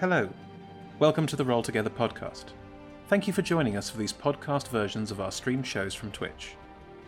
Hello. 0.00 0.30
Welcome 0.98 1.26
to 1.26 1.36
the 1.36 1.44
Roll 1.44 1.62
Together 1.62 1.90
podcast. 1.90 2.46
Thank 3.08 3.26
you 3.26 3.34
for 3.34 3.42
joining 3.42 3.76
us 3.76 3.90
for 3.90 3.98
these 3.98 4.14
podcast 4.14 4.68
versions 4.68 5.10
of 5.10 5.20
our 5.20 5.30
stream 5.30 5.62
shows 5.62 5.92
from 5.92 6.10
Twitch. 6.10 6.54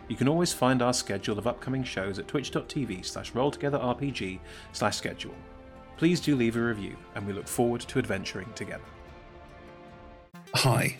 You 0.09 0.15
can 0.15 0.27
always 0.27 0.53
find 0.53 0.79
our 0.79 0.93
schedule 0.93 1.39
of 1.39 1.47
upcoming 1.47 1.83
shows 1.83 2.19
at 2.19 2.27
twitch.tv 2.27 3.03
slash 3.03 3.31
rolltogetherrpg 3.31 4.39
slash 4.73 4.95
schedule. 4.95 5.33
Please 5.97 6.19
do 6.19 6.35
leave 6.35 6.55
a 6.55 6.61
review, 6.61 6.95
and 7.15 7.25
we 7.25 7.33
look 7.33 7.47
forward 7.47 7.81
to 7.81 7.97
adventuring 7.97 8.53
together. 8.53 8.85
Hi, 10.53 10.97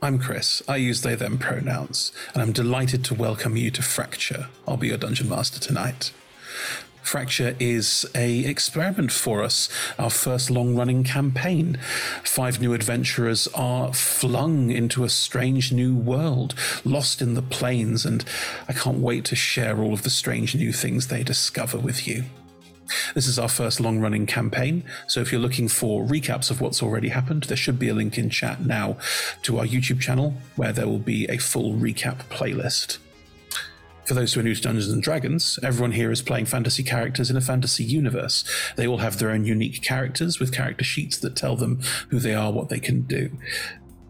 I'm 0.00 0.18
Chris. 0.18 0.62
I 0.66 0.76
use 0.76 1.02
they 1.02 1.16
them 1.16 1.36
pronouns, 1.36 2.12
and 2.32 2.42
I'm 2.42 2.52
delighted 2.52 3.04
to 3.04 3.14
welcome 3.14 3.58
you 3.58 3.70
to 3.72 3.82
Fracture. 3.82 4.48
I'll 4.66 4.78
be 4.78 4.88
your 4.88 4.96
dungeon 4.96 5.28
master 5.28 5.60
tonight. 5.60 6.12
Fracture 7.06 7.54
is 7.60 8.04
a 8.16 8.40
experiment 8.40 9.12
for 9.12 9.44
us, 9.44 9.68
our 9.96 10.10
first 10.10 10.50
long-running 10.50 11.04
campaign. 11.04 11.78
Five 12.24 12.60
new 12.60 12.74
adventurers 12.74 13.46
are 13.54 13.92
flung 13.92 14.72
into 14.72 15.04
a 15.04 15.08
strange 15.08 15.70
new 15.70 15.94
world, 15.94 16.56
lost 16.84 17.22
in 17.22 17.34
the 17.34 17.42
plains, 17.42 18.04
and 18.04 18.24
I 18.68 18.72
can't 18.72 18.98
wait 18.98 19.24
to 19.26 19.36
share 19.36 19.80
all 19.80 19.92
of 19.92 20.02
the 20.02 20.10
strange 20.10 20.56
new 20.56 20.72
things 20.72 21.06
they 21.06 21.22
discover 21.22 21.78
with 21.78 22.08
you. 22.08 22.24
This 23.14 23.28
is 23.28 23.38
our 23.38 23.48
first 23.48 23.78
long 23.78 24.00
running 24.00 24.26
campaign, 24.26 24.82
so 25.06 25.20
if 25.20 25.30
you're 25.30 25.40
looking 25.40 25.68
for 25.68 26.04
recaps 26.04 26.50
of 26.50 26.60
what's 26.60 26.82
already 26.82 27.10
happened, 27.10 27.44
there 27.44 27.56
should 27.56 27.78
be 27.78 27.88
a 27.88 27.94
link 27.94 28.18
in 28.18 28.30
chat 28.30 28.62
now 28.62 28.96
to 29.42 29.60
our 29.60 29.64
YouTube 29.64 30.00
channel 30.00 30.34
where 30.56 30.72
there 30.72 30.88
will 30.88 30.98
be 30.98 31.26
a 31.26 31.38
full 31.38 31.74
recap 31.74 32.16
playlist. 32.30 32.98
For 34.06 34.14
those 34.14 34.34
who 34.34 34.40
are 34.40 34.44
new 34.44 34.54
to 34.54 34.62
Dungeons 34.62 34.92
and 34.92 35.02
Dragons, 35.02 35.58
everyone 35.64 35.90
here 35.90 36.12
is 36.12 36.22
playing 36.22 36.46
fantasy 36.46 36.84
characters 36.84 37.28
in 37.28 37.36
a 37.36 37.40
fantasy 37.40 37.82
universe. 37.82 38.44
They 38.76 38.86
all 38.86 38.98
have 38.98 39.18
their 39.18 39.30
own 39.30 39.44
unique 39.44 39.82
characters 39.82 40.38
with 40.38 40.52
character 40.52 40.84
sheets 40.84 41.18
that 41.18 41.34
tell 41.34 41.56
them 41.56 41.80
who 42.10 42.20
they 42.20 42.32
are, 42.32 42.52
what 42.52 42.68
they 42.68 42.78
can 42.78 43.02
do. 43.02 43.30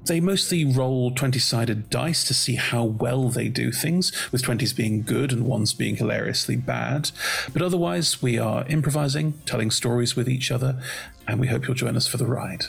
They 0.05 0.21
mostly 0.21 0.67
roll 0.67 1.13
20 1.13 1.39
sided 1.39 1.89
dice 1.89 2.25
to 2.25 2.35
see 2.35 2.57
how 2.57 2.85
well 2.85 3.31
they 3.31 3.49
do 3.49 3.73
things, 3.73 4.13
with 4.31 4.43
20s 4.43 4.77
being 4.77 5.03
good 5.03 5.33
and 5.33 5.47
ones 5.47 5.73
being 5.73 5.97
hilariously 5.97 6.57
bad. 6.57 7.11
But 7.55 7.63
otherwise, 7.63 8.21
we 8.21 8.39
are 8.39 8.67
improvising, 8.67 9.41
telling 9.47 9.71
stories 9.71 10.15
with 10.15 10.29
each 10.29 10.51
other, 10.51 10.79
and 11.27 11.41
we 11.41 11.47
hope 11.47 11.67
you'll 11.67 11.75
join 11.75 11.97
us 11.97 12.07
for 12.07 12.19
the 12.19 12.27
ride. 12.27 12.67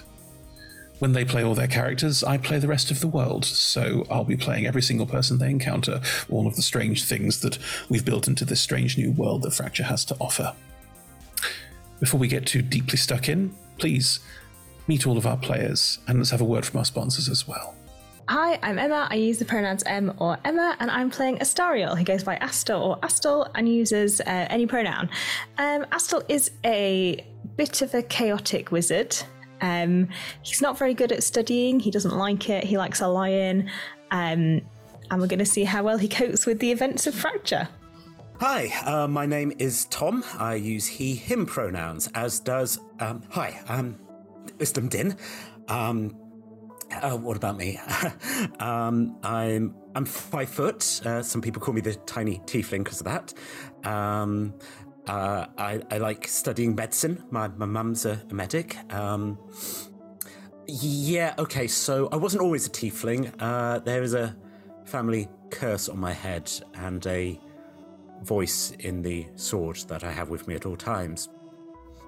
When 1.00 1.14
they 1.14 1.26
play 1.26 1.44
all 1.44 1.53
their 1.53 1.67
characters, 1.67 2.23
I 2.23 2.38
play 2.38 2.58
the 2.58 2.67
rest 2.67 2.90
of 2.90 3.02
the 3.02 3.08
world, 3.08 3.45
so 3.45 4.08
I'll 4.09 4.23
be 4.23 4.36
playing 4.36 4.66
every 4.66 4.81
single 4.81 5.06
person 5.06 5.38
they 5.38 5.52
encounter, 5.52 6.02
all 6.28 6.48
of 6.48 6.56
the 6.56 6.64
strange 6.64 7.04
things 7.04 7.42
that 7.42 7.59
we've 7.88 8.04
built 8.04 8.28
into 8.28 8.45
this 8.45 8.62
strange 8.62 8.98
new 8.98 9.12
world 9.12 9.44
that 9.44 9.54
Fracture 9.54 9.84
has 9.84 10.04
to 10.06 10.17
offer. 10.20 10.56
Before 12.00 12.20
we 12.20 12.28
get 12.28 12.48
too 12.48 12.64
deeply 12.64 12.98
stuck 12.98 13.30
in, 13.30 13.56
please 13.78 14.20
meet 14.88 15.06
all 15.06 15.17
of 15.17 15.28
our 15.28 15.38
players 15.38 16.00
and 16.08 16.17
let's 16.17 16.31
have 16.31 16.42
a 16.42 16.45
word 16.45 16.66
from 16.66 16.80
our 16.80 16.86
sponsors 16.86 17.30
as 17.30 17.48
well. 17.48 17.76
Hi, 18.30 18.59
I'm 18.64 18.80
Emma. 18.80 19.08
I 19.09 19.16
use 19.16 19.38
the 19.38 19.45
pronouns 19.45 19.84
M 19.84 20.14
or 20.17 20.38
Emma, 20.44 20.76
and 20.80 20.92
I'm 20.92 21.09
playing 21.09 21.38
Astariel. 21.38 21.98
He 21.98 22.04
goes 22.04 22.23
by 22.23 22.36
Astor 22.38 22.73
or 22.73 22.98
Astel 22.98 23.50
and 23.56 23.70
uses 23.70 24.20
uh, 24.20 24.23
any 24.26 24.66
pronoun. 24.66 25.09
Um, 25.58 25.86
Astel 25.92 26.23
is 26.28 26.52
a 26.66 27.26
bit 27.56 27.82
of 27.82 27.94
a 27.94 28.02
chaotic 28.02 28.72
wizard. 28.72 29.16
Um, 29.61 30.09
he's 30.41 30.61
not 30.61 30.77
very 30.77 30.94
good 30.94 31.11
at 31.11 31.23
studying. 31.23 31.80
He 31.80 31.91
doesn't 31.91 32.16
like 32.16 32.50
it. 32.50 32.63
He 32.63 32.77
likes 32.77 33.02
a 33.02 33.08
lion. 33.08 33.69
Um, 34.11 34.61
and 35.09 35.22
we're 35.22 35.27
going 35.27 35.39
to 35.39 35.45
see 35.45 35.64
how 35.64 35.83
well 35.83 35.97
he 35.97 36.08
copes 36.08 36.45
with 36.45 36.59
the 36.59 36.72
events 36.72 37.08
of 37.08 37.16
fracture. 37.16 37.67
Hi, 38.39 38.72
uh, 38.86 39.08
my 39.08 39.25
name 39.25 39.52
is 39.58 39.86
Tom. 39.86 40.23
I 40.38 40.55
use 40.55 40.86
he, 40.86 41.16
him 41.16 41.45
pronouns, 41.45 42.08
as 42.14 42.39
does. 42.39 42.80
Um, 42.99 43.23
hi, 43.30 43.59
I'm 43.67 43.99
Wisdom 44.59 44.89
Din. 44.89 45.17
Um, 45.67 46.16
uh, 46.92 47.17
what 47.17 47.36
about 47.36 47.58
me? 47.58 47.80
um, 48.59 49.17
I'm 49.23 49.76
I'm 49.95 50.05
five 50.05 50.49
foot. 50.49 51.02
Uh, 51.03 51.23
some 51.23 51.42
people 51.42 51.61
call 51.61 51.73
me 51.73 51.82
the 51.82 51.95
tiny 51.95 52.39
tiefling 52.45 52.83
because 52.83 53.02
of 53.02 53.05
that. 53.05 53.33
Um, 53.89 54.53
uh, 55.08 55.48
I, 55.58 55.82
I 55.90 55.98
like 55.98 56.28
studying 56.28 56.76
medicine. 56.76 57.23
My 57.32 57.48
my 57.48 57.66
mum's 57.66 58.06
a, 58.06 58.22
a 58.30 58.34
medic. 58.34 58.78
Um, 58.94 59.38
yeah, 60.68 61.34
okay. 61.40 61.68
So 61.68 62.10
I 62.12 62.18
wasn't 62.18 62.44
always 62.44 62.68
a 62.68 62.70
tiefling. 62.70 63.32
Uh, 63.40 63.80
there 63.80 64.04
is 64.04 64.14
a 64.14 64.36
family 64.86 65.28
curse 65.50 65.90
on 65.90 66.00
my 66.00 66.14
head 66.14 66.52
and 66.76 67.06
a 67.08 67.40
voice 68.22 68.72
in 68.80 69.02
the 69.02 69.28
sword 69.36 69.78
that 69.88 70.04
I 70.04 70.12
have 70.12 70.30
with 70.30 70.48
me 70.48 70.56
at 70.56 70.66
all 70.66 70.76
times. 70.76 71.30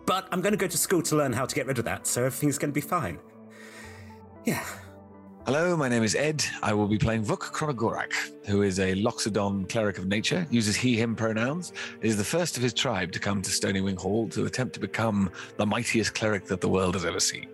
But 0.05 0.27
I'm 0.31 0.41
going 0.41 0.53
to 0.53 0.57
go 0.57 0.67
to 0.67 0.77
school 0.77 1.01
to 1.03 1.15
learn 1.15 1.33
how 1.33 1.45
to 1.45 1.55
get 1.55 1.67
rid 1.67 1.77
of 1.77 1.85
that, 1.85 2.07
so 2.07 2.23
everything's 2.23 2.57
going 2.57 2.71
to 2.71 2.73
be 2.73 2.81
fine. 2.81 3.19
Yeah. 4.45 4.65
Hello, 5.51 5.75
my 5.75 5.89
name 5.89 6.03
is 6.03 6.13
Ed. 6.13 6.45
I 6.61 6.73
will 6.73 6.87
be 6.87 6.99
playing 6.99 7.25
Vuk 7.25 7.39
Chronogorak, 7.39 8.13
who 8.45 8.61
is 8.61 8.79
a 8.79 8.93
Loxodon 8.93 9.67
cleric 9.67 9.97
of 9.97 10.05
nature, 10.05 10.45
uses 10.51 10.75
he, 10.75 10.95
him 10.95 11.15
pronouns, 11.15 11.73
is 12.01 12.17
the 12.17 12.23
first 12.23 12.55
of 12.55 12.61
his 12.61 12.71
tribe 12.71 13.11
to 13.13 13.19
come 13.19 13.41
to 13.41 13.49
Stony 13.49 13.81
Wing 13.81 13.95
Hall 13.95 14.29
to 14.29 14.45
attempt 14.45 14.75
to 14.75 14.79
become 14.79 15.31
the 15.57 15.65
mightiest 15.65 16.13
cleric 16.13 16.45
that 16.45 16.61
the 16.61 16.69
world 16.69 16.93
has 16.93 17.03
ever 17.03 17.19
seen. 17.19 17.47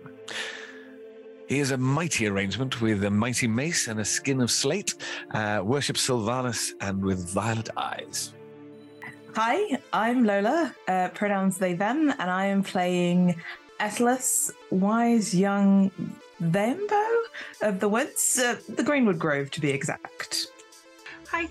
He 1.48 1.58
is 1.58 1.70
a 1.70 1.78
mighty 1.78 2.26
arrangement 2.26 2.82
with 2.82 3.02
a 3.02 3.10
mighty 3.10 3.46
mace 3.46 3.88
and 3.88 3.98
a 3.98 4.04
skin 4.04 4.42
of 4.42 4.50
slate, 4.50 4.92
uh, 5.30 5.62
worships 5.64 6.02
Silvanus, 6.02 6.74
and 6.82 7.02
with 7.02 7.26
violet 7.30 7.70
eyes. 7.78 8.34
Hi, 9.34 9.80
I'm 9.94 10.22
Lola, 10.22 10.74
uh, 10.86 11.08
pronouns 11.14 11.56
they, 11.56 11.72
them, 11.72 12.12
and 12.18 12.30
I 12.30 12.44
am 12.44 12.62
playing 12.62 13.36
Atlas, 13.80 14.52
wise 14.70 15.34
young 15.34 15.90
Thembo 16.42 17.22
of 17.62 17.80
the 17.80 17.88
woods, 17.88 18.38
uh, 18.38 18.56
the 18.68 18.82
Greenwood 18.82 19.18
Grove 19.18 19.50
to 19.52 19.60
be 19.60 19.70
exact. 19.70 20.48
Hi, 21.28 21.48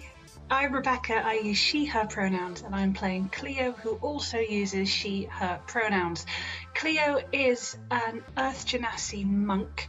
I'm 0.52 0.74
Rebecca. 0.74 1.26
I 1.26 1.40
use 1.40 1.58
she, 1.58 1.86
her 1.86 2.06
pronouns, 2.06 2.62
and 2.62 2.76
I'm 2.76 2.94
playing 2.94 3.30
Clio, 3.30 3.72
who 3.72 3.96
also 3.96 4.38
uses 4.38 4.88
she, 4.88 5.24
her 5.24 5.60
pronouns. 5.66 6.28
Clio 6.76 7.20
is 7.32 7.78
an 7.90 8.24
Earth 8.38 8.68
Genasi 8.68 9.26
monk. 9.26 9.88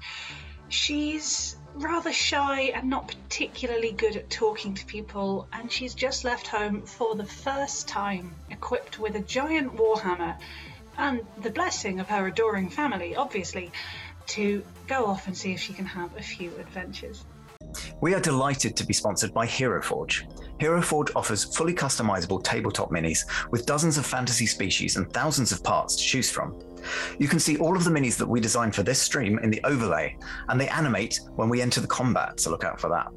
She's 0.69 1.57
rather 1.75 2.13
shy 2.13 2.73
and 2.75 2.89
not 2.89 3.09
particularly 3.09 3.93
good 3.93 4.17
at 4.17 4.31
talking 4.31 4.73
to 4.75 4.87
people, 4.87 5.47
and 5.53 5.71
she's 5.71 5.95
just 5.95 6.25
left 6.25 6.47
home 6.47 6.81
for 6.83 7.15
the 7.15 7.25
first 7.25 7.87
time, 7.87 8.35
equipped 8.51 8.99
with 8.99 9.15
a 9.15 9.21
giant 9.21 9.77
warhammer 9.77 10.39
and 10.99 11.21
the 11.43 11.51
blessing 11.51 12.01
of 12.01 12.09
her 12.09 12.27
adoring 12.27 12.71
family, 12.71 13.15
obviously, 13.15 13.71
to 14.29 14.63
go 14.87 15.07
off 15.07 15.27
and 15.27 15.37
see 15.37 15.53
if 15.53 15.61
she 15.61 15.73
can 15.73 15.87
have 15.87 16.15
a 16.17 16.23
few 16.23 16.51
adventures. 16.59 17.25
We 18.01 18.15
are 18.15 18.21
delighted 18.21 18.77
to 18.77 18.87
be 18.87 18.93
sponsored 18.93 19.33
by 19.35 19.47
Hero 19.47 19.83
Forge. 19.83 20.27
Hero 20.59 20.81
Forge 20.81 21.11
offers 21.15 21.45
fully 21.45 21.75
customizable 21.75 22.43
tabletop 22.43 22.91
minis 22.91 23.21
with 23.51 23.67
dozens 23.67 23.99
of 23.99 24.07
fantasy 24.07 24.47
species 24.47 24.97
and 24.97 25.13
thousands 25.13 25.53
of 25.53 25.63
parts 25.63 25.97
to 25.97 26.03
choose 26.03 26.31
from. 26.31 26.59
You 27.19 27.29
can 27.29 27.41
see 27.41 27.59
all 27.59 27.77
of 27.77 27.85
the 27.85 27.91
minis 27.91 28.17
that 28.17 28.29
we 28.29 28.41
designed 28.41 28.75
for 28.75 28.83
this 28.83 29.01
stream 29.01 29.39
in 29.41 29.51
the 29.51 29.61
overlay, 29.65 30.17
and 30.49 30.61
they 30.61 30.69
animate 30.69 31.21
when 31.35 31.49
we 31.49 31.61
enter 31.61 31.81
the 31.81 31.87
combat, 31.87 32.41
so 32.41 32.51
look 32.51 32.65
out 32.65 32.81
for 32.81 32.89
that. 32.89 33.13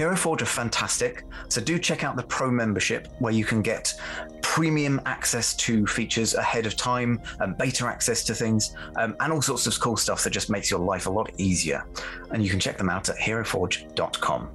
Hero 0.00 0.16
Forge 0.16 0.40
are 0.40 0.46
fantastic, 0.46 1.24
so 1.48 1.60
do 1.60 1.78
check 1.78 2.04
out 2.04 2.16
the 2.16 2.22
Pro 2.22 2.50
membership 2.50 3.08
where 3.18 3.34
you 3.34 3.44
can 3.44 3.60
get 3.60 3.92
premium 4.40 4.98
access 5.04 5.52
to 5.56 5.86
features 5.86 6.32
ahead 6.32 6.64
of 6.64 6.74
time, 6.74 7.20
and 7.40 7.54
beta 7.58 7.84
access 7.84 8.24
to 8.24 8.34
things, 8.34 8.74
um, 8.96 9.14
and 9.20 9.30
all 9.30 9.42
sorts 9.42 9.66
of 9.66 9.78
cool 9.78 9.98
stuff 9.98 10.24
that 10.24 10.30
just 10.30 10.48
makes 10.48 10.70
your 10.70 10.80
life 10.80 11.06
a 11.06 11.10
lot 11.10 11.30
easier. 11.36 11.84
And 12.30 12.42
you 12.42 12.48
can 12.48 12.58
check 12.58 12.78
them 12.78 12.88
out 12.88 13.10
at 13.10 13.18
heroforge.com. 13.18 14.48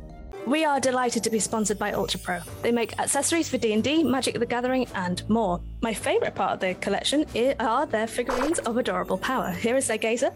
We 0.47 0.65
are 0.65 0.79
delighted 0.79 1.23
to 1.25 1.29
be 1.29 1.39
sponsored 1.39 1.77
by 1.77 1.91
Ultra 1.91 2.21
Pro. 2.21 2.39
They 2.63 2.71
make 2.71 2.97
accessories 2.97 3.47
for 3.47 3.59
D&D, 3.59 4.03
Magic 4.03 4.39
the 4.39 4.47
Gathering, 4.47 4.87
and 4.95 5.29
more. 5.29 5.61
My 5.81 5.93
favorite 5.93 6.33
part 6.33 6.53
of 6.53 6.59
their 6.59 6.73
collection 6.73 7.23
are 7.59 7.85
their 7.85 8.07
figurines 8.07 8.57
of 8.57 8.77
adorable 8.77 9.19
power. 9.19 9.51
Here 9.51 9.77
is 9.77 9.85
their 9.85 9.99
gazer. 9.99 10.31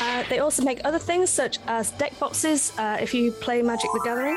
Uh, 0.00 0.24
they 0.28 0.38
also 0.38 0.62
make 0.62 0.80
other 0.84 0.98
things 0.98 1.30
such 1.30 1.58
as 1.66 1.90
deck 1.92 2.18
boxes 2.18 2.72
uh, 2.78 2.98
if 3.00 3.14
you 3.14 3.32
play 3.32 3.62
Magic 3.62 3.90
the 3.92 4.00
Gathering. 4.04 4.36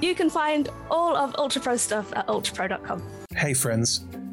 You 0.00 0.14
can 0.14 0.30
find 0.30 0.68
all 0.90 1.16
of 1.16 1.34
Ultra 1.38 1.60
Pro 1.60 1.76
stuff 1.76 2.12
at 2.14 2.26
ultrapro.com. 2.28 3.02
Hey, 3.36 3.54
friends. 3.54 4.04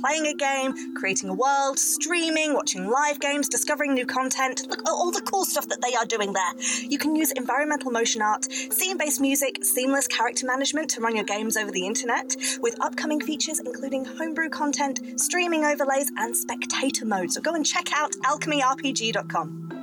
Playing 0.00 0.26
a 0.26 0.34
game, 0.34 0.94
creating 0.94 1.30
a 1.30 1.34
world, 1.34 1.78
streaming, 1.78 2.54
watching 2.54 2.88
live 2.88 3.18
games, 3.18 3.48
discovering 3.48 3.94
new 3.94 4.06
content. 4.06 4.66
Look 4.68 4.80
at 4.80 4.88
all 4.88 5.10
the 5.10 5.22
cool 5.22 5.44
stuff 5.44 5.68
that 5.68 5.80
they 5.80 5.94
are 5.94 6.04
doing 6.04 6.32
there. 6.32 6.52
You 6.82 6.98
can 6.98 7.16
use 7.16 7.32
environmental 7.32 7.90
motion 7.90 8.22
art, 8.22 8.50
scene 8.52 8.98
based 8.98 9.20
music, 9.20 9.64
seamless 9.64 10.06
character 10.06 10.46
management 10.46 10.90
to 10.90 11.00
run 11.00 11.16
your 11.16 11.24
games 11.24 11.56
over 11.56 11.70
the 11.70 11.86
internet, 11.86 12.36
with 12.60 12.80
upcoming 12.80 13.20
features 13.20 13.58
including 13.58 14.04
homebrew 14.04 14.50
content, 14.50 15.20
streaming 15.20 15.64
overlays, 15.64 16.10
and 16.16 16.36
spectator 16.36 17.06
mode. 17.06 17.32
So 17.32 17.40
go 17.40 17.54
and 17.54 17.64
check 17.64 17.92
out 17.92 18.12
alchemyrpg.com. 18.12 19.75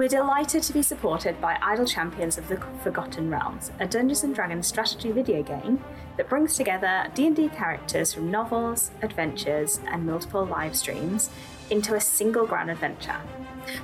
We're 0.00 0.08
delighted 0.08 0.62
to 0.62 0.72
be 0.72 0.80
supported 0.80 1.38
by 1.42 1.58
Idle 1.60 1.84
Champions 1.84 2.38
of 2.38 2.48
the 2.48 2.56
Forgotten 2.82 3.28
Realms, 3.28 3.70
a 3.80 3.86
Dungeons 3.86 4.24
Dragons 4.34 4.66
strategy 4.66 5.12
video 5.12 5.42
game 5.42 5.84
that 6.16 6.26
brings 6.26 6.56
together 6.56 7.08
D&D 7.14 7.50
characters 7.50 8.14
from 8.14 8.30
novels, 8.30 8.92
adventures, 9.02 9.78
and 9.88 10.06
multiple 10.06 10.46
live 10.46 10.74
streams 10.74 11.28
into 11.68 11.96
a 11.96 12.00
single 12.00 12.46
grand 12.46 12.70
adventure. 12.70 13.18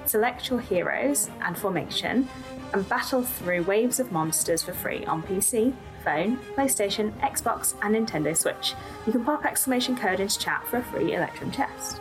Select 0.07 0.49
your 0.49 0.61
heroes 0.61 1.29
and 1.43 1.59
formation 1.59 2.31
and 2.73 2.89
battle 2.89 3.23
through 3.23 3.65
waves 3.65 4.01
of 4.01 4.11
monsters 4.11 4.63
for 4.63 4.73
free 4.73 5.05
on 5.05 5.23
PC, 5.23 5.75
phone, 6.03 6.39
PlayStation, 6.57 7.13
Xbox, 7.21 7.75
and 7.83 7.95
Nintendo 7.95 8.35
Switch. 8.35 8.73
You 9.05 9.13
can 9.13 9.23
pop 9.23 9.45
exclamation 9.45 9.95
code 9.95 10.21
into 10.21 10.39
chat 10.39 10.67
for 10.67 10.79
a 10.79 10.83
free 10.83 11.13
Electrum 11.13 11.51
chest. 11.51 12.01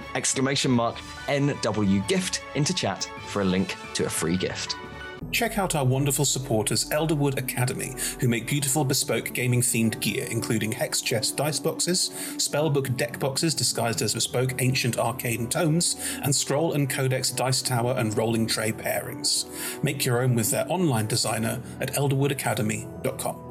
exclamation 0.15 0.71
mark 0.71 0.95
NW 1.27 2.07
gift 2.07 2.43
into 2.55 2.73
chat 2.73 3.09
for 3.27 3.41
a 3.41 3.45
link 3.45 3.75
to 3.93 4.05
a 4.05 4.09
free 4.09 4.37
gift. 4.37 4.75
Check 5.31 5.57
out 5.57 5.75
our 5.75 5.85
wonderful 5.85 6.25
supporters, 6.25 6.89
Elderwood 6.89 7.37
Academy, 7.37 7.95
who 8.19 8.27
make 8.27 8.47
beautiful 8.47 8.83
bespoke 8.83 9.31
gaming 9.33 9.61
themed 9.61 9.99
gear, 10.01 10.27
including 10.29 10.71
hex 10.71 11.01
chest 11.01 11.37
dice 11.37 11.59
boxes, 11.59 12.09
spellbook 12.35 12.97
deck 12.97 13.19
boxes 13.19 13.55
disguised 13.55 14.01
as 14.01 14.13
bespoke 14.13 14.61
ancient 14.61 14.97
arcane 14.97 15.47
tomes, 15.47 15.95
and 16.23 16.35
scroll 16.35 16.73
and 16.73 16.89
codex 16.89 17.29
dice 17.29 17.61
tower 17.61 17.95
and 17.97 18.17
rolling 18.17 18.45
tray 18.45 18.71
pairings. 18.71 19.45
Make 19.83 20.03
your 20.05 20.21
own 20.21 20.35
with 20.35 20.51
their 20.51 20.69
online 20.69 21.07
designer 21.07 21.61
at 21.79 21.93
elderwoodacademy.com. 21.93 23.50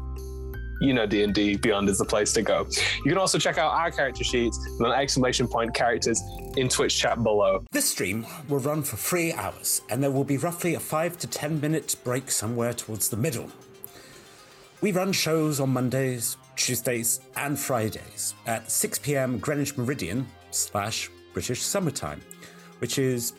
you 0.81 0.93
know 0.93 1.05
D&D 1.05 1.57
Beyond 1.57 1.87
is 1.87 1.99
the 1.99 2.05
place 2.05 2.33
to 2.33 2.41
go. 2.41 2.67
You 3.05 3.11
can 3.11 3.17
also 3.17 3.37
check 3.37 3.57
out 3.57 3.71
our 3.71 3.91
character 3.91 4.23
sheets 4.23 4.57
and 4.57 4.87
an 4.87 4.93
exclamation 4.93 5.47
point 5.47 5.73
characters 5.73 6.21
in 6.57 6.67
Twitch 6.67 6.97
chat 6.97 7.23
below. 7.23 7.63
This 7.71 7.89
stream 7.89 8.25
will 8.49 8.59
run 8.59 8.81
for 8.81 8.97
three 8.97 9.31
hours, 9.33 9.81
and 9.89 10.03
there 10.03 10.11
will 10.11 10.23
be 10.23 10.37
roughly 10.37 10.73
a 10.73 10.79
five 10.79 11.17
to 11.19 11.27
ten 11.27 11.61
minute 11.61 11.95
break 12.03 12.31
somewhere 12.31 12.73
towards 12.73 13.09
the 13.09 13.17
middle. 13.17 13.49
We 14.81 14.91
run 14.91 15.11
shows 15.11 15.59
on 15.59 15.69
Mondays, 15.69 16.37
Tuesdays, 16.55 17.21
and 17.35 17.57
Fridays 17.57 18.33
at 18.47 18.71
6 18.71 18.97
p.m. 18.99 19.37
Greenwich 19.37 19.77
Meridian 19.77 20.25
slash 20.49 21.11
British 21.33 21.61
Summertime, 21.61 22.19
which 22.79 22.97
is 22.97 23.33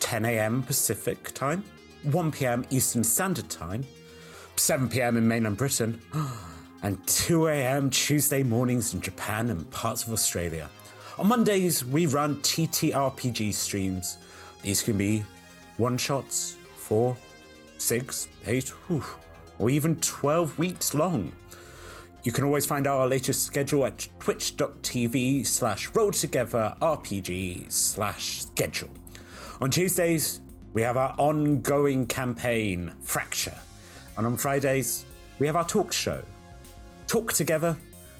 10 0.00 0.26
a.m. 0.26 0.62
Pacific 0.62 1.32
Time, 1.32 1.64
1 2.02 2.30
p.m. 2.32 2.66
Eastern 2.68 3.02
Standard 3.02 3.48
Time, 3.48 3.84
7 4.56 4.86
p.m. 4.90 5.16
in 5.16 5.26
mainland 5.26 5.56
Britain, 5.56 5.98
and 6.82 7.04
2 7.06 7.48
a.m. 7.48 7.90
Tuesday 7.90 8.42
mornings 8.42 8.94
in 8.94 9.00
Japan 9.00 9.50
and 9.50 9.70
parts 9.70 10.06
of 10.06 10.12
Australia. 10.12 10.68
On 11.18 11.28
Mondays, 11.28 11.84
we 11.84 12.06
run 12.06 12.36
TTRPG 12.36 13.52
streams. 13.54 14.18
These 14.62 14.82
can 14.82 14.98
be 14.98 15.24
one 15.76 15.96
shots, 15.96 16.56
four, 16.76 17.16
six, 17.78 18.28
eight, 18.46 18.68
whew, 18.88 19.04
or 19.58 19.70
even 19.70 19.96
12 19.96 20.58
weeks 20.58 20.94
long. 20.94 21.32
You 22.24 22.32
can 22.32 22.44
always 22.44 22.66
find 22.66 22.86
our 22.86 23.06
latest 23.08 23.44
schedule 23.44 23.84
at 23.84 24.08
twitch.tv 24.20 25.46
slash 25.46 25.90
rolltogetherrpg 25.90 27.72
slash 27.72 28.42
schedule. 28.42 28.90
On 29.60 29.70
Tuesdays, 29.70 30.40
we 30.72 30.82
have 30.82 30.96
our 30.96 31.14
ongoing 31.18 32.06
campaign, 32.06 32.92
Fracture. 33.02 33.58
And 34.16 34.26
on 34.26 34.36
Fridays, 34.36 35.04
we 35.38 35.46
have 35.46 35.56
our 35.56 35.66
talk 35.66 35.92
show, 35.92 36.22
Talk 37.06 37.32
Together, 37.32 37.76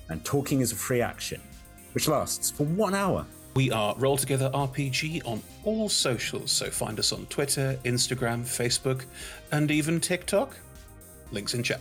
and 0.08 0.24
Talking 0.24 0.60
is 0.60 0.72
a 0.72 0.76
Free 0.76 1.00
Action, 1.00 1.40
which 1.92 2.08
lasts 2.08 2.50
for 2.50 2.64
one 2.64 2.94
hour. 2.94 3.26
We 3.54 3.70
are 3.70 3.94
Roll 3.98 4.16
Together 4.16 4.50
RPG 4.54 5.26
on 5.26 5.42
all 5.64 5.88
socials, 5.88 6.50
so 6.50 6.70
find 6.70 6.98
us 6.98 7.12
on 7.12 7.26
Twitter, 7.26 7.78
Instagram, 7.84 8.42
Facebook, 8.42 9.04
and 9.50 9.70
even 9.70 10.00
TikTok. 10.00 10.56
Links 11.32 11.54
in 11.54 11.62
chat. 11.62 11.80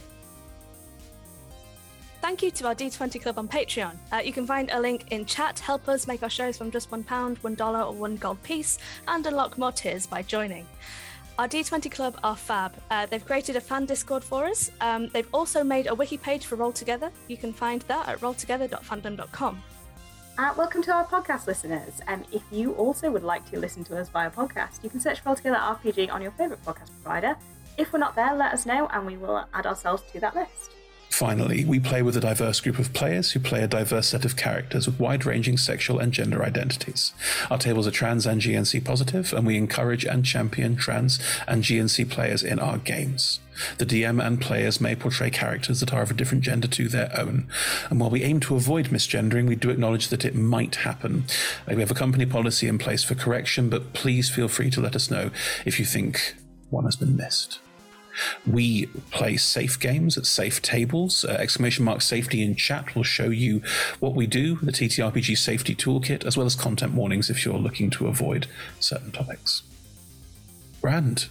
Thank 2.21 2.43
you 2.43 2.51
to 2.51 2.67
our 2.67 2.75
D20 2.75 3.21
Club 3.21 3.39
on 3.39 3.47
Patreon. 3.47 3.95
Uh, 4.11 4.17
you 4.17 4.31
can 4.31 4.45
find 4.45 4.69
a 4.71 4.79
link 4.79 5.05
in 5.11 5.25
chat. 5.25 5.59
Help 5.59 5.89
us 5.89 6.07
make 6.07 6.21
our 6.23 6.29
shows 6.29 6.57
from 6.57 6.71
just 6.71 6.91
£1, 6.91 7.03
$1, 7.03 7.87
or 7.87 7.93
1 7.93 8.15
gold 8.17 8.43
piece, 8.43 8.77
and 9.07 9.25
unlock 9.25 9.57
more 9.57 9.71
tiers 9.71 10.05
by 10.05 10.21
joining. 10.21 10.67
Our 11.41 11.47
D20 11.47 11.89
Club 11.89 12.19
are 12.23 12.35
fab. 12.35 12.75
Uh, 12.91 13.07
they've 13.07 13.25
created 13.25 13.55
a 13.55 13.61
fan 13.61 13.87
Discord 13.87 14.23
for 14.23 14.45
us. 14.45 14.69
Um, 14.79 15.07
they've 15.07 15.27
also 15.33 15.63
made 15.63 15.87
a 15.87 15.95
wiki 15.95 16.15
page 16.15 16.45
for 16.45 16.55
Roll 16.55 16.71
Together. 16.71 17.11
You 17.27 17.35
can 17.35 17.51
find 17.51 17.81
that 17.87 18.07
at 18.07 18.19
rolltogether.fandom.com. 18.19 19.63
Uh, 20.37 20.53
welcome 20.55 20.83
to 20.83 20.91
our 20.91 21.03
podcast 21.03 21.47
listeners. 21.47 21.99
Um, 22.07 22.23
if 22.31 22.43
you 22.51 22.73
also 22.73 23.09
would 23.09 23.23
like 23.23 23.49
to 23.49 23.57
listen 23.57 23.83
to 23.85 23.97
us 23.97 24.07
via 24.09 24.29
podcast, 24.29 24.83
you 24.83 24.91
can 24.91 24.99
search 24.99 25.25
Roll 25.25 25.33
Together 25.33 25.55
RPG 25.55 26.13
on 26.13 26.21
your 26.21 26.29
favourite 26.33 26.63
podcast 26.63 26.91
provider. 27.01 27.35
If 27.75 27.91
we're 27.91 27.97
not 27.97 28.15
there, 28.15 28.35
let 28.35 28.53
us 28.53 28.67
know 28.67 28.87
and 28.93 29.07
we 29.07 29.17
will 29.17 29.43
add 29.51 29.65
ourselves 29.65 30.03
to 30.11 30.19
that 30.19 30.35
list. 30.35 30.75
Finally, 31.11 31.65
we 31.65 31.77
play 31.77 32.01
with 32.01 32.15
a 32.15 32.21
diverse 32.21 32.61
group 32.61 32.79
of 32.79 32.93
players 32.93 33.31
who 33.31 33.39
play 33.39 33.61
a 33.61 33.67
diverse 33.67 34.07
set 34.07 34.23
of 34.23 34.37
characters 34.37 34.87
with 34.87 34.97
wide 34.97 35.25
ranging 35.25 35.57
sexual 35.57 35.99
and 35.99 36.13
gender 36.13 36.41
identities. 36.41 37.11
Our 37.51 37.57
tables 37.57 37.85
are 37.85 37.91
trans 37.91 38.25
and 38.25 38.41
GNC 38.41 38.85
positive, 38.85 39.33
and 39.33 39.45
we 39.45 39.57
encourage 39.57 40.05
and 40.05 40.25
champion 40.25 40.77
trans 40.77 41.19
and 41.49 41.63
GNC 41.63 42.09
players 42.09 42.43
in 42.43 42.59
our 42.59 42.77
games. 42.77 43.41
The 43.77 43.85
DM 43.85 44.25
and 44.25 44.39
players 44.39 44.79
may 44.79 44.95
portray 44.95 45.29
characters 45.29 45.81
that 45.81 45.93
are 45.93 46.01
of 46.01 46.11
a 46.11 46.15
different 46.15 46.45
gender 46.45 46.69
to 46.69 46.87
their 46.87 47.11
own. 47.19 47.45
And 47.89 47.99
while 47.99 48.09
we 48.09 48.23
aim 48.23 48.39
to 48.41 48.55
avoid 48.55 48.87
misgendering, 48.87 49.47
we 49.47 49.55
do 49.55 49.69
acknowledge 49.69 50.07
that 50.07 50.23
it 50.23 50.33
might 50.33 50.75
happen. 50.75 51.25
We 51.67 51.81
have 51.81 51.91
a 51.91 51.93
company 51.93 52.25
policy 52.25 52.69
in 52.69 52.77
place 52.77 53.03
for 53.03 53.15
correction, 53.15 53.69
but 53.69 53.91
please 53.91 54.29
feel 54.29 54.47
free 54.47 54.69
to 54.71 54.81
let 54.81 54.95
us 54.95 55.11
know 55.11 55.29
if 55.65 55.77
you 55.77 55.85
think 55.85 56.35
one 56.69 56.85
has 56.85 56.95
been 56.95 57.17
missed. 57.17 57.59
We 58.45 58.87
play 59.11 59.37
safe 59.37 59.79
games 59.79 60.17
at 60.17 60.25
safe 60.25 60.61
tables. 60.61 61.23
Uh, 61.23 61.31
exclamation 61.33 61.85
mark 61.85 62.01
safety 62.01 62.41
in 62.41 62.55
chat 62.55 62.95
will 62.95 63.03
show 63.03 63.29
you 63.29 63.61
what 63.99 64.13
we 64.13 64.27
do, 64.27 64.55
with 64.55 64.65
the 64.65 64.71
TTRPG 64.71 65.37
safety 65.37 65.75
toolkit, 65.75 66.25
as 66.25 66.37
well 66.37 66.45
as 66.45 66.55
content 66.55 66.93
warnings 66.93 67.29
if 67.29 67.45
you're 67.45 67.57
looking 67.57 67.89
to 67.91 68.07
avoid 68.07 68.47
certain 68.79 69.11
topics. 69.11 69.63
Brand. 70.81 71.27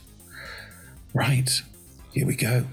Right, 1.12 1.62
here 2.12 2.26
we 2.26 2.36
go. 2.36 2.66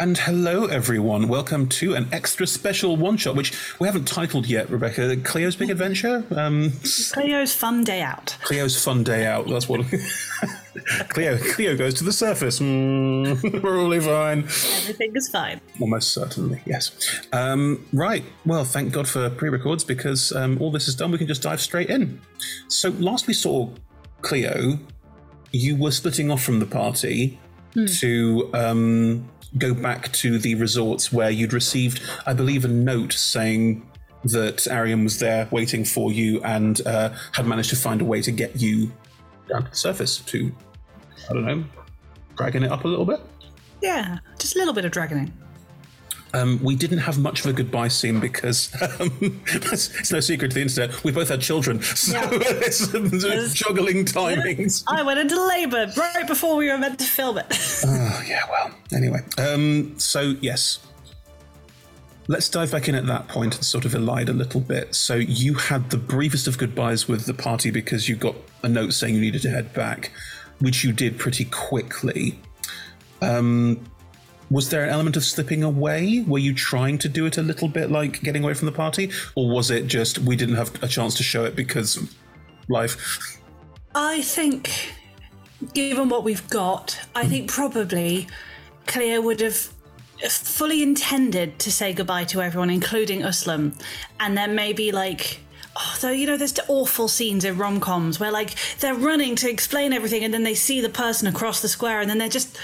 And 0.00 0.16
hello, 0.16 0.64
everyone. 0.64 1.28
Welcome 1.28 1.68
to 1.68 1.94
an 1.94 2.08
extra 2.10 2.46
special 2.46 2.96
one 2.96 3.18
shot, 3.18 3.36
which 3.36 3.52
we 3.78 3.86
haven't 3.86 4.08
titled 4.08 4.46
yet, 4.46 4.70
Rebecca. 4.70 5.14
Clio's 5.18 5.56
Big 5.56 5.68
Adventure? 5.68 6.24
Um, 6.34 6.72
Clio's 7.12 7.54
fun 7.54 7.84
day 7.84 8.00
out. 8.00 8.34
Clio's 8.42 8.82
Fun 8.82 9.04
Day 9.04 9.26
Out. 9.26 9.46
That's 9.46 9.68
what. 9.68 9.82
Clio, 11.10 11.36
Clio 11.36 11.76
goes 11.76 11.92
to 11.94 12.04
the 12.04 12.14
surface. 12.14 12.60
Mm, 12.60 13.62
we're 13.62 13.78
all 13.78 14.00
fine. 14.00 14.38
Everything 14.38 15.14
is 15.14 15.28
fine. 15.28 15.60
Almost 15.78 16.14
certainly, 16.14 16.62
yes. 16.64 16.92
Um, 17.34 17.86
right. 17.92 18.24
Well, 18.46 18.64
thank 18.64 18.94
God 18.94 19.06
for 19.06 19.28
pre 19.28 19.50
records 19.50 19.84
because 19.84 20.32
um, 20.32 20.56
all 20.62 20.72
this 20.72 20.88
is 20.88 20.94
done. 20.94 21.10
We 21.10 21.18
can 21.18 21.26
just 21.26 21.42
dive 21.42 21.60
straight 21.60 21.90
in. 21.90 22.22
So, 22.68 22.88
last 22.88 23.26
we 23.26 23.34
saw 23.34 23.68
Clio, 24.22 24.78
you 25.52 25.76
were 25.76 25.90
splitting 25.90 26.30
off 26.30 26.42
from 26.42 26.58
the 26.58 26.64
party 26.64 27.38
Hmm. 27.74 27.86
to 27.86 28.50
um, 28.52 29.28
go 29.58 29.74
back 29.74 30.12
to 30.14 30.38
the 30.38 30.54
resorts 30.56 31.12
where 31.12 31.30
you'd 31.30 31.52
received, 31.52 32.02
I 32.26 32.34
believe, 32.34 32.64
a 32.64 32.68
note 32.68 33.12
saying 33.12 33.86
that 34.24 34.66
Arian 34.66 35.04
was 35.04 35.18
there 35.18 35.48
waiting 35.50 35.84
for 35.84 36.12
you 36.12 36.42
and 36.42 36.84
uh, 36.86 37.10
had 37.32 37.46
managed 37.46 37.70
to 37.70 37.76
find 37.76 38.00
a 38.00 38.04
way 38.04 38.22
to 38.22 38.30
get 38.30 38.60
you 38.60 38.92
down 39.48 39.64
to 39.64 39.70
the 39.70 39.76
surface 39.76 40.18
to, 40.18 40.52
I 41.28 41.32
don't 41.32 41.44
know, 41.44 41.64
dragging 42.36 42.62
it 42.62 42.70
up 42.70 42.84
a 42.84 42.88
little 42.88 43.06
bit. 43.06 43.20
Yeah, 43.80 44.18
just 44.38 44.56
a 44.56 44.58
little 44.58 44.74
bit 44.74 44.84
of 44.84 44.92
dragoning. 44.92 45.30
Um, 46.32 46.60
we 46.62 46.76
didn't 46.76 46.98
have 46.98 47.18
much 47.18 47.40
of 47.40 47.46
a 47.46 47.52
goodbye 47.52 47.88
scene 47.88 48.20
because 48.20 48.72
um, 49.00 49.10
it's, 49.46 50.12
no 50.12 50.20
secret 50.20 50.50
to 50.50 50.54
the 50.54 50.62
internet. 50.62 51.02
We 51.02 51.10
both 51.10 51.28
had 51.28 51.40
children, 51.40 51.82
so 51.82 52.20
it's, 52.30 52.92
it's 52.94 53.54
juggling 53.54 54.04
timings. 54.04 54.84
I 54.86 55.02
went 55.02 55.18
into 55.18 55.42
labour 55.44 55.90
right 55.96 56.26
before 56.26 56.56
we 56.56 56.70
were 56.70 56.78
meant 56.78 56.98
to 57.00 57.04
film 57.04 57.38
it. 57.38 57.46
Oh, 57.84 58.22
yeah, 58.26 58.42
well, 58.50 58.70
anyway. 58.94 59.20
Um, 59.38 59.98
so, 59.98 60.36
yes. 60.40 60.78
Let's 62.28 62.48
dive 62.48 62.70
back 62.70 62.88
in 62.88 62.94
at 62.94 63.06
that 63.06 63.26
point 63.26 63.56
and 63.56 63.64
sort 63.64 63.84
of 63.84 63.92
elide 63.92 64.28
a 64.28 64.32
little 64.32 64.60
bit. 64.60 64.94
So, 64.94 65.16
you 65.16 65.54
had 65.54 65.90
the 65.90 65.96
briefest 65.96 66.46
of 66.46 66.58
goodbyes 66.58 67.08
with 67.08 67.26
the 67.26 67.34
party 67.34 67.72
because 67.72 68.08
you 68.08 68.14
got 68.14 68.36
a 68.62 68.68
note 68.68 68.92
saying 68.92 69.16
you 69.16 69.20
needed 69.20 69.42
to 69.42 69.50
head 69.50 69.72
back, 69.72 70.12
which 70.60 70.84
you 70.84 70.92
did 70.92 71.18
pretty 71.18 71.46
quickly. 71.46 72.38
Um, 73.20 73.84
was 74.50 74.68
there 74.70 74.84
an 74.84 74.90
element 74.90 75.16
of 75.16 75.24
slipping 75.24 75.62
away? 75.62 76.24
Were 76.26 76.38
you 76.38 76.54
trying 76.54 76.98
to 76.98 77.08
do 77.08 77.24
it 77.26 77.38
a 77.38 77.42
little 77.42 77.68
bit 77.68 77.90
like 77.90 78.20
getting 78.22 78.42
away 78.42 78.54
from 78.54 78.66
the 78.66 78.72
party? 78.72 79.10
Or 79.36 79.48
was 79.48 79.70
it 79.70 79.86
just 79.86 80.18
we 80.18 80.36
didn't 80.36 80.56
have 80.56 80.82
a 80.82 80.88
chance 80.88 81.14
to 81.16 81.22
show 81.22 81.44
it 81.44 81.54
because 81.54 81.98
life? 82.68 83.40
I 83.94 84.22
think, 84.22 84.92
given 85.72 86.08
what 86.08 86.24
we've 86.24 86.48
got, 86.50 87.00
I 87.14 87.26
think 87.26 87.50
probably 87.50 88.26
Clio 88.86 89.20
would 89.20 89.40
have 89.40 89.72
fully 90.28 90.82
intended 90.82 91.58
to 91.60 91.72
say 91.72 91.92
goodbye 91.92 92.24
to 92.24 92.42
everyone, 92.42 92.70
including 92.70 93.20
Uslam, 93.20 93.80
and 94.18 94.36
then 94.36 94.54
maybe 94.54 94.92
like. 94.92 95.40
Oh, 95.82 95.96
though 96.02 96.10
you 96.10 96.26
know, 96.26 96.36
there's 96.36 96.52
the 96.52 96.64
awful 96.68 97.08
scenes 97.08 97.42
in 97.42 97.56
rom 97.56 97.80
coms 97.80 98.20
where 98.20 98.30
like 98.30 98.54
they're 98.80 98.94
running 98.94 99.34
to 99.36 99.50
explain 99.50 99.94
everything, 99.94 100.24
and 100.24 100.34
then 100.34 100.42
they 100.42 100.54
see 100.54 100.82
the 100.82 100.90
person 100.90 101.26
across 101.26 101.62
the 101.62 101.68
square, 101.68 102.00
and 102.00 102.10
then 102.10 102.18
they're 102.18 102.28
just 102.28 102.58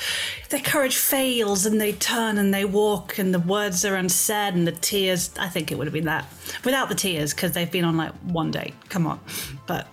their 0.50 0.60
courage 0.60 0.96
fails, 0.96 1.64
and 1.64 1.80
they 1.80 1.92
turn 1.92 2.36
and 2.36 2.52
they 2.52 2.66
walk, 2.66 3.18
and 3.18 3.32
the 3.32 3.38
words 3.38 3.84
are 3.86 3.94
unsaid, 3.94 4.54
and 4.54 4.66
the 4.66 4.72
tears. 4.72 5.30
I 5.38 5.48
think 5.48 5.72
it 5.72 5.78
would 5.78 5.86
have 5.86 5.94
been 5.94 6.04
that 6.04 6.26
without 6.62 6.90
the 6.90 6.94
tears 6.94 7.32
because 7.32 7.52
they've 7.52 7.70
been 7.70 7.84
on 7.84 7.96
like 7.96 8.12
one 8.24 8.50
date. 8.50 8.74
Come 8.90 9.06
on, 9.06 9.18
but 9.66 9.86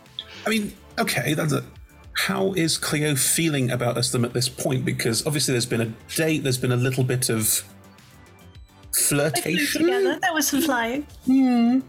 I 0.46 0.50
mean, 0.50 0.74
okay, 1.00 1.34
that's 1.34 1.54
a. 1.54 1.64
How 2.16 2.54
is 2.54 2.78
Clio 2.78 3.16
feeling 3.16 3.72
about 3.72 3.96
Uslam 3.96 4.24
at 4.24 4.34
this 4.34 4.48
point? 4.48 4.86
Because 4.86 5.26
obviously 5.26 5.54
there's 5.54 5.66
been 5.66 5.82
a 5.82 5.94
date, 6.16 6.44
there's 6.44 6.60
been 6.60 6.72
a 6.72 6.78
little 6.78 7.04
bit 7.04 7.30
of 7.30 7.64
flirtation. 8.94 9.82
together 9.82 10.20
there 10.20 10.34
was 10.34 10.48
some 10.48 10.62
flying. 10.62 11.08
Hmm. 11.26 11.80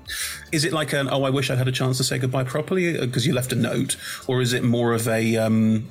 Is 0.52 0.64
it 0.64 0.72
like 0.72 0.92
an 0.92 1.08
oh 1.10 1.24
I 1.24 1.30
wish 1.30 1.50
I'd 1.50 1.58
had 1.58 1.68
a 1.68 1.72
chance 1.72 1.98
to 1.98 2.04
say 2.04 2.18
goodbye 2.18 2.44
properly 2.44 2.98
because 2.98 3.26
you 3.26 3.34
left 3.34 3.52
a 3.52 3.56
note, 3.56 3.96
or 4.26 4.40
is 4.40 4.52
it 4.52 4.64
more 4.64 4.92
of 4.92 5.06
a 5.08 5.36
um, 5.36 5.88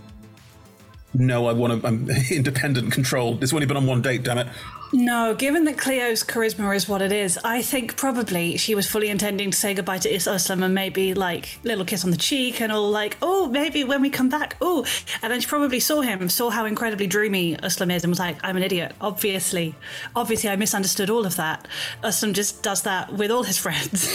no 1.14 1.48
I 1.48 1.54
want 1.54 1.82
to 1.82 1.88
I'm 1.88 2.10
independent 2.32 2.92
control. 2.92 3.38
It's 3.42 3.54
only 3.54 3.66
been 3.66 3.78
on 3.78 3.86
one 3.86 4.02
date, 4.02 4.24
damn 4.24 4.40
it. 4.40 4.48
No, 4.96 5.34
given 5.34 5.64
that 5.64 5.78
Clio's 5.80 6.24
charisma 6.24 6.76
is 6.76 6.88
what 6.88 7.02
it 7.02 7.12
is, 7.12 7.40
I 7.44 7.64
think 7.64 7.98
probably 7.98 8.58
she 8.58 8.76
was 8.76 8.88
fully 8.88 9.10
intending 9.10 9.50
to 9.50 9.58
say 9.58 9.74
goodbye 9.74 9.98
to 9.98 10.14
Is- 10.14 10.28
Uslam 10.28 10.64
and 10.64 10.76
maybe 10.76 11.16
like 11.16 11.58
little 11.64 11.84
kiss 11.84 12.06
on 12.06 12.12
the 12.12 12.18
cheek 12.18 12.62
and 12.62 12.72
all 12.72 12.92
like, 12.92 13.18
oh, 13.20 13.48
maybe 13.50 13.84
when 13.84 14.04
we 14.04 14.12
come 14.12 14.30
back, 14.30 14.56
oh, 14.62 14.86
and 15.24 15.34
then 15.34 15.42
she 15.42 15.48
probably 15.48 15.80
saw 15.80 16.02
him, 16.02 16.30
saw 16.30 16.52
how 16.52 16.66
incredibly 16.66 17.08
dreamy 17.08 17.56
Uslam 17.58 17.92
is, 17.92 18.04
and 18.04 18.12
was 18.12 18.20
like, 18.20 18.38
I'm 18.44 18.56
an 18.56 18.62
idiot. 18.62 18.94
Obviously, 19.02 19.74
obviously, 20.16 20.52
I 20.52 20.56
misunderstood 20.58 21.10
all 21.10 21.26
of 21.26 21.38
that. 21.38 21.68
Uslam 22.04 22.34
just 22.34 22.62
does 22.62 22.84
that 22.84 23.12
with 23.14 23.32
all 23.32 23.42
his 23.42 23.58
friends. 23.64 24.08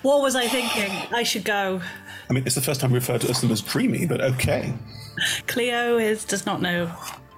what 0.00 0.22
was 0.22 0.36
I 0.36 0.48
thinking? 0.48 0.90
I 1.12 1.22
should 1.22 1.44
go. 1.44 1.82
I 2.30 2.32
mean, 2.32 2.44
it's 2.46 2.54
the 2.54 2.62
first 2.62 2.80
time 2.80 2.92
we 2.92 2.98
referred 2.98 3.20
to 3.20 3.26
Uslam 3.26 3.50
as 3.50 3.60
dreamy, 3.60 4.06
but 4.06 4.22
okay. 4.22 4.72
Clio 5.48 5.98
is 5.98 6.24
does 6.24 6.46
not 6.46 6.62
know 6.62 6.90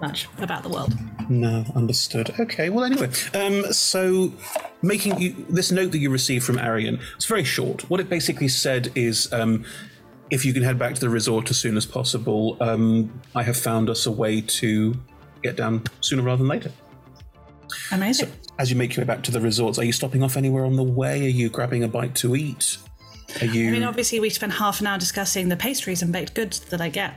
much 0.03 0.27
about 0.37 0.63
the 0.63 0.69
world. 0.69 0.93
No, 1.29 1.65
understood. 1.75 2.35
Okay, 2.39 2.69
well, 2.69 2.83
anyway, 2.83 3.09
um, 3.33 3.71
so 3.71 4.33
making 4.81 5.19
you 5.19 5.45
this 5.49 5.71
note 5.71 5.91
that 5.93 5.99
you 5.99 6.09
received 6.09 6.45
from 6.45 6.59
Arian, 6.59 6.99
it's 7.15 7.25
very 7.25 7.45
short. 7.45 7.89
What 7.89 7.99
it 8.01 8.09
basically 8.09 8.49
said 8.49 8.91
is, 8.95 9.31
um, 9.31 9.63
if 10.29 10.45
you 10.45 10.53
can 10.53 10.63
head 10.63 10.77
back 10.77 10.93
to 10.95 11.01
the 11.01 11.09
resort 11.09 11.49
as 11.49 11.57
soon 11.57 11.77
as 11.77 11.85
possible, 11.85 12.57
um, 12.59 13.21
I 13.33 13.43
have 13.43 13.57
found 13.57 13.89
us 13.89 14.05
a 14.05 14.11
way 14.11 14.41
to 14.41 14.93
get 15.41 15.55
down 15.55 15.83
sooner 16.01 16.21
rather 16.21 16.39
than 16.39 16.49
later. 16.49 16.71
Amazing. 17.91 18.31
As 18.59 18.69
you 18.69 18.75
make 18.75 18.95
your 18.95 19.03
way 19.03 19.07
back 19.07 19.23
to 19.23 19.31
the 19.31 19.39
resorts, 19.39 19.79
are 19.79 19.85
you 19.85 19.93
stopping 19.93 20.21
off 20.21 20.35
anywhere 20.35 20.65
on 20.65 20.75
the 20.75 20.83
way? 20.83 21.25
Are 21.25 21.29
you 21.29 21.49
grabbing 21.49 21.83
a 21.83 21.87
bite 21.87 22.15
to 22.15 22.35
eat? 22.35 22.77
Are 23.41 23.45
you? 23.45 23.69
I 23.69 23.71
mean, 23.71 23.83
obviously, 23.83 24.19
we 24.19 24.29
spent 24.29 24.53
half 24.53 24.81
an 24.81 24.87
hour 24.87 24.97
discussing 24.97 25.49
the 25.49 25.55
pastries 25.55 26.01
and 26.03 26.11
baked 26.11 26.35
goods 26.35 26.59
that 26.59 26.81
I 26.81 26.89
get. 26.89 27.13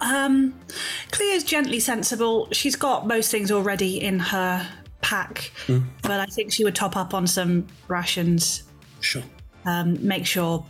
Um, 0.00 0.54
Clio's 1.10 1.44
gently 1.44 1.80
sensible. 1.80 2.48
She's 2.52 2.76
got 2.76 3.06
most 3.06 3.30
things 3.30 3.50
already 3.50 4.00
in 4.00 4.18
her 4.18 4.66
pack, 5.00 5.52
Hmm. 5.66 5.80
but 6.02 6.20
I 6.20 6.26
think 6.26 6.52
she 6.52 6.64
would 6.64 6.74
top 6.74 6.96
up 6.96 7.14
on 7.14 7.26
some 7.26 7.66
rations. 7.88 8.62
Sure. 9.00 9.22
Um, 9.66 9.98
make 10.06 10.26
sure 10.26 10.64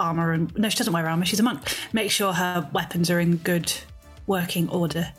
armor 0.00 0.32
and 0.32 0.56
no, 0.56 0.68
she 0.68 0.76
doesn't 0.78 0.92
wear 0.92 1.08
armor. 1.08 1.24
She's 1.24 1.40
a 1.40 1.42
monk. 1.42 1.60
Make 1.92 2.10
sure 2.10 2.32
her 2.32 2.68
weapons 2.72 3.10
are 3.10 3.18
in 3.20 3.36
good 3.38 3.72
working 4.26 4.68
order. 4.68 5.12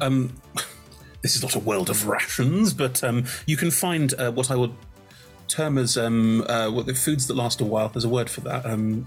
Um, 0.00 0.40
this 1.22 1.36
is 1.36 1.42
not 1.42 1.54
a 1.54 1.58
world 1.58 1.90
of 1.90 2.06
rations, 2.06 2.72
but 2.74 3.02
um, 3.04 3.24
you 3.46 3.56
can 3.56 3.70
find 3.70 4.14
uh, 4.14 4.30
what 4.32 4.50
I 4.50 4.56
would 4.56 4.74
term 5.48 5.78
as 5.78 5.96
um, 5.96 6.42
uh, 6.48 6.70
what 6.70 6.86
the 6.86 6.94
foods 6.94 7.26
that 7.26 7.34
last 7.34 7.60
a 7.60 7.64
while. 7.64 7.88
There's 7.88 8.04
a 8.04 8.08
word 8.08 8.30
for 8.30 8.40
that. 8.42 8.64
Um, 8.66 9.06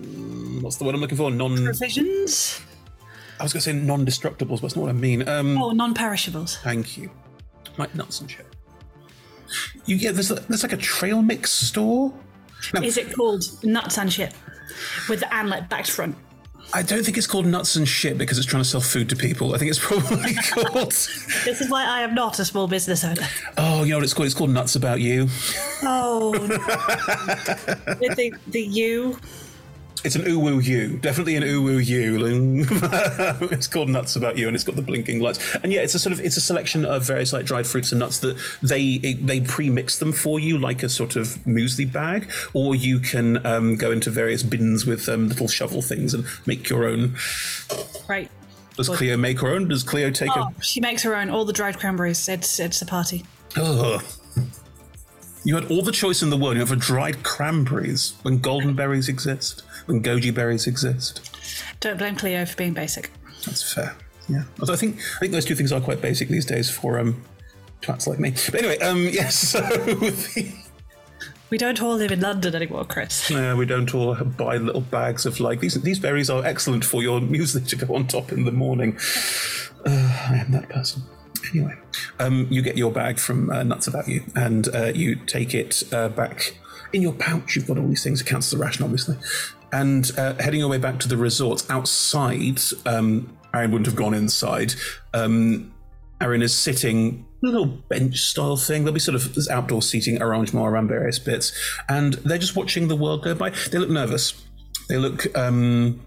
mm, 0.00 0.62
what's 0.62 0.76
the 0.76 0.84
word 0.84 0.94
I'm 0.94 1.00
looking 1.00 1.18
for? 1.18 1.30
Non. 1.30 1.62
Provisions. 1.64 2.60
I 3.44 3.46
was 3.46 3.52
going 3.52 3.60
to 3.60 3.70
say 3.70 3.72
non-destructibles, 3.74 4.48
but 4.48 4.62
that's 4.62 4.76
not 4.76 4.82
what 4.82 4.88
I 4.88 4.94
mean. 4.94 5.28
Um, 5.28 5.60
Oh, 5.60 5.72
non-perishables. 5.72 6.56
Thank 6.62 6.96
you. 6.96 7.10
Like 7.76 7.94
nuts 7.94 8.22
and 8.22 8.30
shit. 8.30 8.46
You 9.84 9.98
get 9.98 10.14
there's 10.14 10.28
there's 10.30 10.62
like 10.62 10.72
a 10.72 10.78
trail 10.78 11.20
mix 11.20 11.50
store. 11.50 12.10
Now, 12.72 12.80
Is 12.80 12.96
it 12.96 13.14
called 13.14 13.44
nuts 13.62 13.98
and 13.98 14.10
shit 14.10 14.32
with 15.10 15.20
the 15.20 15.32
anlet 15.34 15.68
back 15.68 15.84
to 15.84 15.92
front? 15.92 16.16
I 16.72 16.80
don't 16.82 17.04
think 17.04 17.18
it's 17.18 17.26
called 17.26 17.44
nuts 17.44 17.76
and 17.76 17.86
shit 17.86 18.16
because 18.16 18.38
it's 18.38 18.46
trying 18.46 18.62
to 18.62 18.68
sell 18.68 18.80
food 18.80 19.10
to 19.10 19.16
people. 19.16 19.54
I 19.54 19.58
think 19.58 19.70
it's 19.70 19.78
probably 19.78 20.34
called. 20.50 20.92
This 20.92 21.60
is 21.60 21.68
why 21.68 21.84
I 21.84 22.00
am 22.00 22.14
not 22.14 22.38
a 22.38 22.44
small 22.46 22.66
business 22.66 23.04
owner. 23.04 23.28
Oh, 23.58 23.84
you 23.84 23.90
know 23.90 23.98
what 23.98 24.04
it's 24.04 24.14
called? 24.14 24.26
It's 24.26 24.34
called 24.34 24.50
Nuts 24.50 24.74
About 24.74 25.00
You. 25.00 25.28
Oh, 25.82 26.30
with 28.00 28.16
the 28.16 28.32
the 28.46 28.62
U. 28.62 29.18
It's 30.04 30.16
an 30.16 30.22
uwu 30.22 30.62
you, 30.62 30.98
definitely 30.98 31.34
an 31.36 31.42
uwu 31.42 31.84
you. 31.84 33.46
it's 33.50 33.66
called 33.66 33.88
Nuts 33.88 34.16
About 34.16 34.36
You, 34.36 34.48
and 34.48 34.54
it's 34.54 34.64
got 34.64 34.76
the 34.76 34.82
blinking 34.82 35.20
lights. 35.20 35.56
And 35.56 35.72
yeah, 35.72 35.80
it's 35.80 35.94
a 35.94 35.98
sort 35.98 36.12
of 36.12 36.20
it's 36.20 36.36
a 36.36 36.42
selection 36.42 36.84
of 36.84 37.06
various 37.06 37.32
like 37.32 37.46
dried 37.46 37.66
fruits 37.66 37.90
and 37.90 38.00
nuts 38.00 38.18
that 38.18 38.36
they 38.62 38.98
they 38.98 39.40
pre-mix 39.40 39.98
them 39.98 40.12
for 40.12 40.38
you 40.38 40.58
like 40.58 40.82
a 40.82 40.90
sort 40.90 41.16
of 41.16 41.28
muesli 41.46 41.90
bag, 41.90 42.30
or 42.52 42.74
you 42.74 42.98
can 42.98 43.44
um, 43.46 43.76
go 43.76 43.90
into 43.90 44.10
various 44.10 44.42
bins 44.42 44.84
with 44.84 45.08
um, 45.08 45.28
little 45.28 45.48
shovel 45.48 45.80
things 45.80 46.12
and 46.12 46.26
make 46.44 46.68
your 46.68 46.86
own. 46.86 47.16
Right. 48.06 48.30
Does 48.76 48.88
Good. 48.88 48.98
Clio 48.98 49.16
make 49.16 49.40
her 49.40 49.48
own? 49.48 49.68
Does 49.68 49.84
Clio 49.84 50.10
take 50.10 50.36
Oh, 50.36 50.52
she 50.60 50.80
makes 50.80 51.02
her 51.04 51.14
own. 51.16 51.30
All 51.30 51.44
the 51.44 51.52
dried 51.52 51.78
cranberries. 51.78 52.28
It's 52.28 52.60
it's 52.60 52.82
a 52.82 52.86
party. 52.86 53.24
a? 53.56 53.60
Ugh. 53.60 54.04
You 55.46 55.56
had 55.56 55.70
all 55.70 55.82
the 55.82 55.92
choice 55.92 56.22
in 56.22 56.30
the 56.30 56.38
world. 56.38 56.54
You 56.54 56.60
have 56.60 56.72
a 56.72 56.76
dried 56.76 57.22
cranberries 57.22 58.14
when 58.22 58.38
golden 58.38 58.74
berries 58.74 59.10
exist, 59.10 59.62
when 59.86 60.02
goji 60.02 60.32
berries 60.34 60.66
exist. 60.66 61.30
Don't 61.80 61.98
blame 61.98 62.16
Clio 62.16 62.44
for 62.46 62.56
being 62.56 62.72
basic. 62.74 63.10
That's 63.46 63.72
fair. 63.72 63.96
Yeah. 64.28 64.44
Although 64.60 64.72
I 64.72 64.76
think 64.76 64.96
I 65.16 65.18
think 65.20 65.32
those 65.32 65.44
two 65.44 65.54
things 65.54 65.72
are 65.72 65.80
quite 65.80 66.00
basic 66.00 66.28
these 66.28 66.46
days 66.46 66.70
for 66.70 66.98
um 66.98 67.22
twats 67.82 68.06
like 68.06 68.18
me. 68.18 68.30
But 68.30 68.54
anyway, 68.56 68.78
um 68.78 68.98
yes, 69.12 69.36
so 69.36 69.60
the, 69.60 70.52
We 71.50 71.58
don't 71.58 71.80
all 71.82 71.94
live 71.96 72.10
in 72.10 72.20
London 72.20 72.54
anymore, 72.54 72.84
Chris. 72.86 73.30
uh, 73.30 73.54
we 73.56 73.66
don't 73.66 73.94
all 73.94 74.14
buy 74.14 74.56
little 74.56 74.80
bags 74.80 75.26
of 75.26 75.40
like 75.40 75.60
these 75.60 75.74
these 75.82 75.98
berries 75.98 76.30
are 76.30 76.44
excellent 76.44 76.84
for 76.84 77.02
your 77.02 77.20
muesli 77.20 77.66
to 77.68 77.76
go 77.76 77.94
on 77.94 78.06
top 78.06 78.32
in 78.32 78.44
the 78.44 78.52
morning. 78.52 78.96
Uh, 79.84 80.26
I 80.30 80.36
am 80.38 80.52
that 80.52 80.68
person. 80.70 81.02
Anyway, 81.52 81.74
um, 82.18 82.46
you 82.50 82.62
get 82.62 82.78
your 82.78 82.90
bag 82.90 83.18
from 83.18 83.50
uh, 83.50 83.62
Nuts 83.62 83.86
About 83.86 84.08
You, 84.08 84.22
and 84.34 84.74
uh, 84.74 84.86
you 84.94 85.14
take 85.26 85.54
it 85.54 85.82
uh, 85.92 86.08
back 86.08 86.56
in 86.94 87.02
your 87.02 87.12
pouch. 87.12 87.54
You've 87.54 87.66
got 87.66 87.76
all 87.78 87.86
these 87.86 88.02
things. 88.02 88.22
It 88.22 88.24
counts 88.26 88.46
as 88.50 88.58
a 88.58 88.62
ration, 88.64 88.82
obviously. 88.82 89.16
And 89.74 90.08
uh, 90.16 90.34
heading 90.34 90.60
your 90.60 90.68
way 90.68 90.78
back 90.78 91.00
to 91.00 91.08
the 91.08 91.16
resort 91.16 91.66
outside, 91.68 92.60
um, 92.86 93.36
Arian 93.52 93.72
wouldn't 93.72 93.86
have 93.86 93.96
gone 93.96 94.14
inside. 94.14 94.72
Um, 95.12 95.74
Arian 96.20 96.42
is 96.42 96.54
sitting 96.54 97.26
a 97.42 97.46
little 97.46 97.66
bench 97.66 98.20
style 98.20 98.56
thing. 98.56 98.84
There'll 98.84 98.94
be 98.94 99.00
sort 99.00 99.16
of 99.16 99.34
this 99.34 99.50
outdoor 99.50 99.82
seating 99.82 100.22
arrangement 100.22 100.64
around 100.64 100.86
various 100.86 101.18
bits, 101.18 101.52
and 101.88 102.14
they're 102.14 102.38
just 102.38 102.54
watching 102.54 102.86
the 102.86 102.94
world 102.94 103.24
go 103.24 103.34
by. 103.34 103.50
They 103.50 103.78
look 103.78 103.90
nervous. 103.90 104.40
They 104.88 104.96
look. 104.96 105.26
Um, 105.36 106.06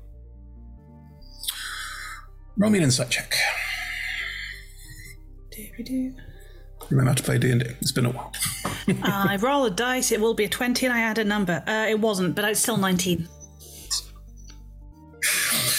roll 2.58 2.72
me 2.72 2.78
an 2.78 2.86
insight 2.86 3.10
check. 3.10 3.36
Do 5.84 6.14
Remember 6.90 7.10
how 7.10 7.16
to 7.16 7.24
play 7.24 7.38
D 7.38 7.52
and 7.52 7.62
D. 7.62 7.70
It's 7.82 7.92
been 7.92 8.06
a 8.06 8.12
while. 8.12 8.32
I 9.04 9.38
roll 9.42 9.66
a 9.66 9.70
dice. 9.70 10.14
It 10.14 10.22
will 10.22 10.36
be 10.36 10.46
a 10.46 10.50
twenty, 10.50 10.86
and 10.86 10.96
I 10.96 11.02
add 11.02 11.18
a 11.18 11.26
number. 11.26 11.62
Uh, 11.68 11.88
it 11.90 12.00
wasn't, 12.00 12.34
but 12.34 12.46
it's 12.46 12.62
still 12.62 12.78
nineteen. 12.78 13.28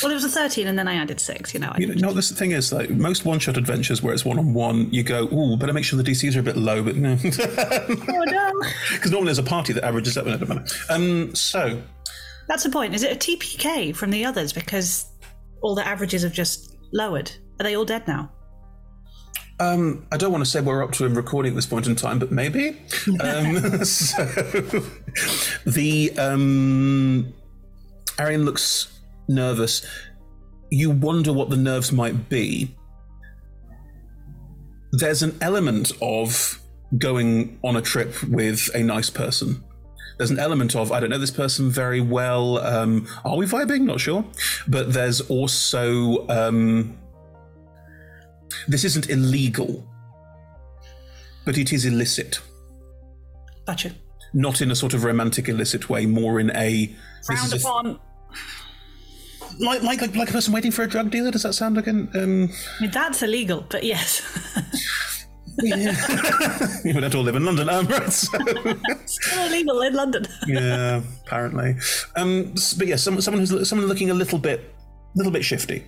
Well, 0.02 0.12
it 0.12 0.14
was 0.14 0.24
a 0.24 0.28
thirteen, 0.28 0.66
and 0.66 0.78
then 0.78 0.88
I 0.88 0.94
added 0.94 1.20
six. 1.20 1.52
You 1.52 1.60
know, 1.60 1.70
I 1.72 1.78
You 1.78 1.88
know, 1.88 2.08
no, 2.08 2.12
this 2.12 2.28
the 2.28 2.36
thing 2.36 2.52
is, 2.52 2.72
like 2.72 2.90
most 2.90 3.24
one-shot 3.24 3.56
adventures 3.56 4.02
where 4.02 4.14
it's 4.14 4.24
one-on-one, 4.24 4.92
you 4.92 5.02
go, 5.02 5.24
"Ooh, 5.32 5.56
better 5.56 5.72
make 5.72 5.84
sure 5.84 6.00
the 6.00 6.08
DCs 6.08 6.36
are 6.36 6.40
a 6.40 6.42
bit 6.42 6.56
low," 6.56 6.82
but 6.82 6.96
no, 6.96 7.16
because 7.16 7.38
oh 8.08 8.24
no, 8.26 8.52
normally 9.10 9.26
there's 9.26 9.38
a 9.38 9.42
party 9.42 9.72
that 9.72 9.84
averages 9.84 10.16
up. 10.16 10.26
in 10.26 10.34
a 10.34 10.64
Um, 10.90 11.34
so 11.34 11.80
that's 12.46 12.64
the 12.64 12.70
point. 12.70 12.94
Is 12.94 13.02
it 13.02 13.12
a 13.12 13.16
TPK 13.16 13.94
from 13.94 14.10
the 14.10 14.24
others 14.24 14.52
because 14.52 15.06
all 15.60 15.74
the 15.74 15.86
averages 15.86 16.22
have 16.22 16.32
just 16.32 16.76
lowered? 16.92 17.30
Are 17.60 17.64
they 17.64 17.76
all 17.76 17.84
dead 17.84 18.06
now? 18.08 18.30
Um, 19.60 20.06
I 20.12 20.16
don't 20.16 20.30
want 20.30 20.44
to 20.44 20.50
say 20.50 20.60
we're 20.60 20.84
up 20.84 20.92
to 20.92 21.06
a 21.06 21.08
recording 21.08 21.52
at 21.52 21.56
this 21.56 21.66
point 21.66 21.86
in 21.86 21.96
time, 21.96 22.18
but 22.18 22.30
maybe. 22.30 22.68
um, 23.20 23.84
so 23.84 24.24
the 25.66 26.12
um, 26.16 27.32
Arian 28.18 28.44
looks 28.44 28.97
nervous. 29.28 29.85
You 30.70 30.90
wonder 30.90 31.32
what 31.32 31.50
the 31.50 31.56
nerves 31.56 31.92
might 31.92 32.28
be. 32.28 32.75
There's 34.92 35.23
an 35.23 35.37
element 35.40 35.92
of 36.00 36.61
going 36.97 37.58
on 37.62 37.76
a 37.76 37.82
trip 37.82 38.23
with 38.25 38.70
a 38.75 38.82
nice 38.82 39.11
person. 39.11 39.62
There's 40.16 40.30
an 40.30 40.38
element 40.38 40.75
of 40.75 40.90
I 40.90 40.99
don't 41.00 41.11
know 41.11 41.18
this 41.18 41.30
person 41.30 41.70
very 41.70 42.00
well. 42.00 42.58
Um, 42.58 43.06
are 43.25 43.37
we 43.37 43.47
vibing? 43.47 43.82
Not 43.82 44.00
sure. 44.00 44.25
But 44.66 44.92
there's 44.92 45.20
also 45.23 46.26
um, 46.28 46.99
this 48.66 48.85
isn't 48.85 49.08
illegal, 49.11 49.87
but 51.44 51.56
it 51.56 51.73
is 51.73 51.85
illicit. 51.85 52.40
Gotcha. 53.66 53.92
Not 54.35 54.61
in 54.61 54.70
a 54.70 54.75
sort 54.75 54.92
of 54.94 55.04
romantic 55.04 55.49
illicit 55.49 55.88
way, 55.88 56.04
more 56.06 56.40
in 56.40 56.50
a 56.56 56.94
Frowned 57.25 57.52
is 57.52 57.64
a- 57.64 57.66
upon. 57.68 58.00
Like, 59.58 59.82
like 59.82 60.00
like 60.00 60.16
like 60.16 60.28
a 60.30 60.32
person 60.32 60.52
waiting 60.52 60.70
for 60.70 60.82
a 60.82 60.88
drug 60.88 61.10
dealer. 61.10 61.30
Does 61.30 61.42
that 61.42 61.54
sound 61.54 61.76
like 61.76 61.86
an? 61.86 62.08
Um, 62.14 62.50
I 62.78 62.83
mean, 62.83 62.90
that's 62.90 63.22
illegal, 63.22 63.66
but 63.68 63.85
yes. 63.85 64.22
we 65.62 65.70
don't 66.92 67.14
all 67.14 67.22
live 67.22 67.37
in 67.37 67.44
London, 67.44 67.68
um, 67.68 67.87
right? 67.87 68.12
So, 68.12 68.38
Still 69.06 69.46
illegal 69.46 69.83
in 69.83 69.94
London. 69.94 70.26
yeah, 70.46 71.02
apparently. 71.26 71.76
Um, 72.16 72.54
but 72.76 72.87
yeah, 72.87 72.96
someone 72.96 73.22
someone 73.22 73.44
who's 73.44 73.68
someone 73.68 73.88
looking 73.88 74.11
a 74.11 74.14
little 74.14 74.38
bit, 74.38 74.74
little 75.16 75.33
bit 75.33 75.44
shifty. 75.44 75.85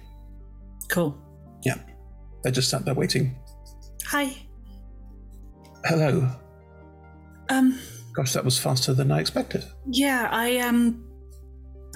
Cool. 0.88 1.16
Yeah, 1.64 1.77
they're 2.42 2.53
just 2.53 2.68
sat 2.71 2.85
there 2.85 2.95
waiting. 2.95 3.37
Hi. 4.07 4.35
Hello. 5.85 6.29
Um. 7.49 7.79
Gosh, 8.12 8.33
that 8.33 8.45
was 8.45 8.59
faster 8.59 8.92
than 8.92 9.12
I 9.12 9.21
expected. 9.21 9.64
Yeah, 9.87 10.29
I 10.33 10.59
um, 10.59 11.10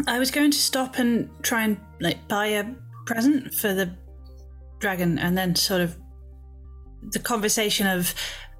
I 0.07 0.19
was 0.19 0.31
going 0.31 0.51
to 0.51 0.59
stop 0.59 0.99
and 0.99 1.31
try 1.43 1.65
and 1.65 1.79
like 2.01 2.27
buy 2.29 2.47
a 2.47 2.65
present 3.07 3.55
for 3.55 3.75
the 3.75 3.97
dragon, 4.81 5.19
and 5.19 5.37
then 5.37 5.55
sort 5.55 5.81
of 5.81 5.97
the 7.11 7.19
conversation 7.19 7.87
of, 7.87 8.15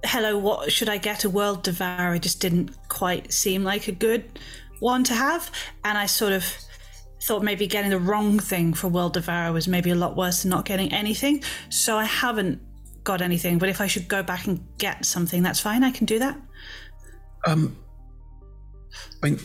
"Hello, 0.05 0.39
what 0.39 0.71
should 0.73 0.89
I 0.89 0.99
get? 0.99 1.25
A 1.25 1.31
world 1.31 1.63
devourer?" 1.63 2.19
just 2.19 2.41
didn't 2.41 2.71
quite 2.89 3.33
seem 3.33 3.65
like 3.65 3.89
a 3.89 3.93
good 3.93 4.39
one 4.81 5.05
to 5.05 5.15
have, 5.15 5.51
and 5.85 5.99
I 5.99 6.07
sort 6.07 6.33
of 6.33 6.45
thought 7.23 7.43
maybe 7.43 7.67
getting 7.67 7.91
the 7.91 7.99
wrong 7.99 8.39
thing 8.39 8.75
for 8.75 8.89
world 8.89 9.15
devourer 9.15 9.51
was 9.51 9.67
maybe 9.67 9.91
a 9.91 9.95
lot 9.95 10.15
worse 10.17 10.43
than 10.43 10.51
not 10.51 10.67
getting 10.67 10.93
anything. 10.93 11.43
So 11.71 11.97
I 11.97 12.05
haven't 12.05 12.61
got 13.03 13.23
anything, 13.23 13.59
but 13.59 13.69
if 13.69 13.81
I 13.81 13.87
should 13.87 14.09
go 14.09 14.23
back 14.23 14.47
and 14.47 14.67
get 14.79 15.05
something, 15.05 15.43
that's 15.43 15.61
fine. 15.61 15.83
I 15.83 15.91
can 15.91 16.07
do 16.07 16.19
that. 16.19 16.37
Um, 17.47 17.77
I 19.23 19.31
mean, 19.31 19.41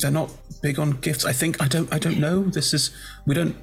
they're 0.00 0.10
not 0.10 0.30
big 0.66 0.80
on 0.80 0.90
gifts. 0.90 1.24
I 1.24 1.32
think 1.32 1.62
I 1.62 1.68
don't. 1.68 1.88
I 1.94 1.98
don't 2.00 2.18
know. 2.18 2.42
This 2.42 2.74
is 2.74 2.90
we 3.24 3.34
don't. 3.36 3.54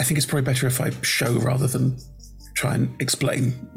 I 0.00 0.02
think 0.02 0.18
it's 0.18 0.26
probably 0.26 0.46
better 0.52 0.66
if 0.66 0.80
I 0.80 0.90
show 1.02 1.32
rather 1.38 1.68
than 1.68 1.96
try 2.56 2.74
and 2.74 3.00
explain. 3.00 3.70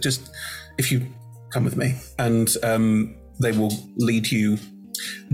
Just 0.00 0.30
if 0.78 0.90
you 0.90 1.06
come 1.52 1.64
with 1.64 1.76
me, 1.76 1.96
and 2.18 2.48
um, 2.62 3.14
they 3.40 3.52
will 3.52 3.74
lead 3.96 4.32
you 4.32 4.56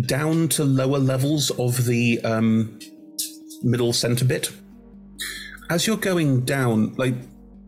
down 0.07 0.49
to 0.49 0.65
lower 0.65 0.99
levels 0.99 1.51
of 1.67 1.85
the 1.87 2.21
um, 2.25 2.81
middle 3.63 3.93
center 3.93 4.25
bit. 4.25 4.51
As 5.71 5.87
you're 5.87 5.97
going 5.97 6.45
down, 6.45 6.95
like 6.95 7.15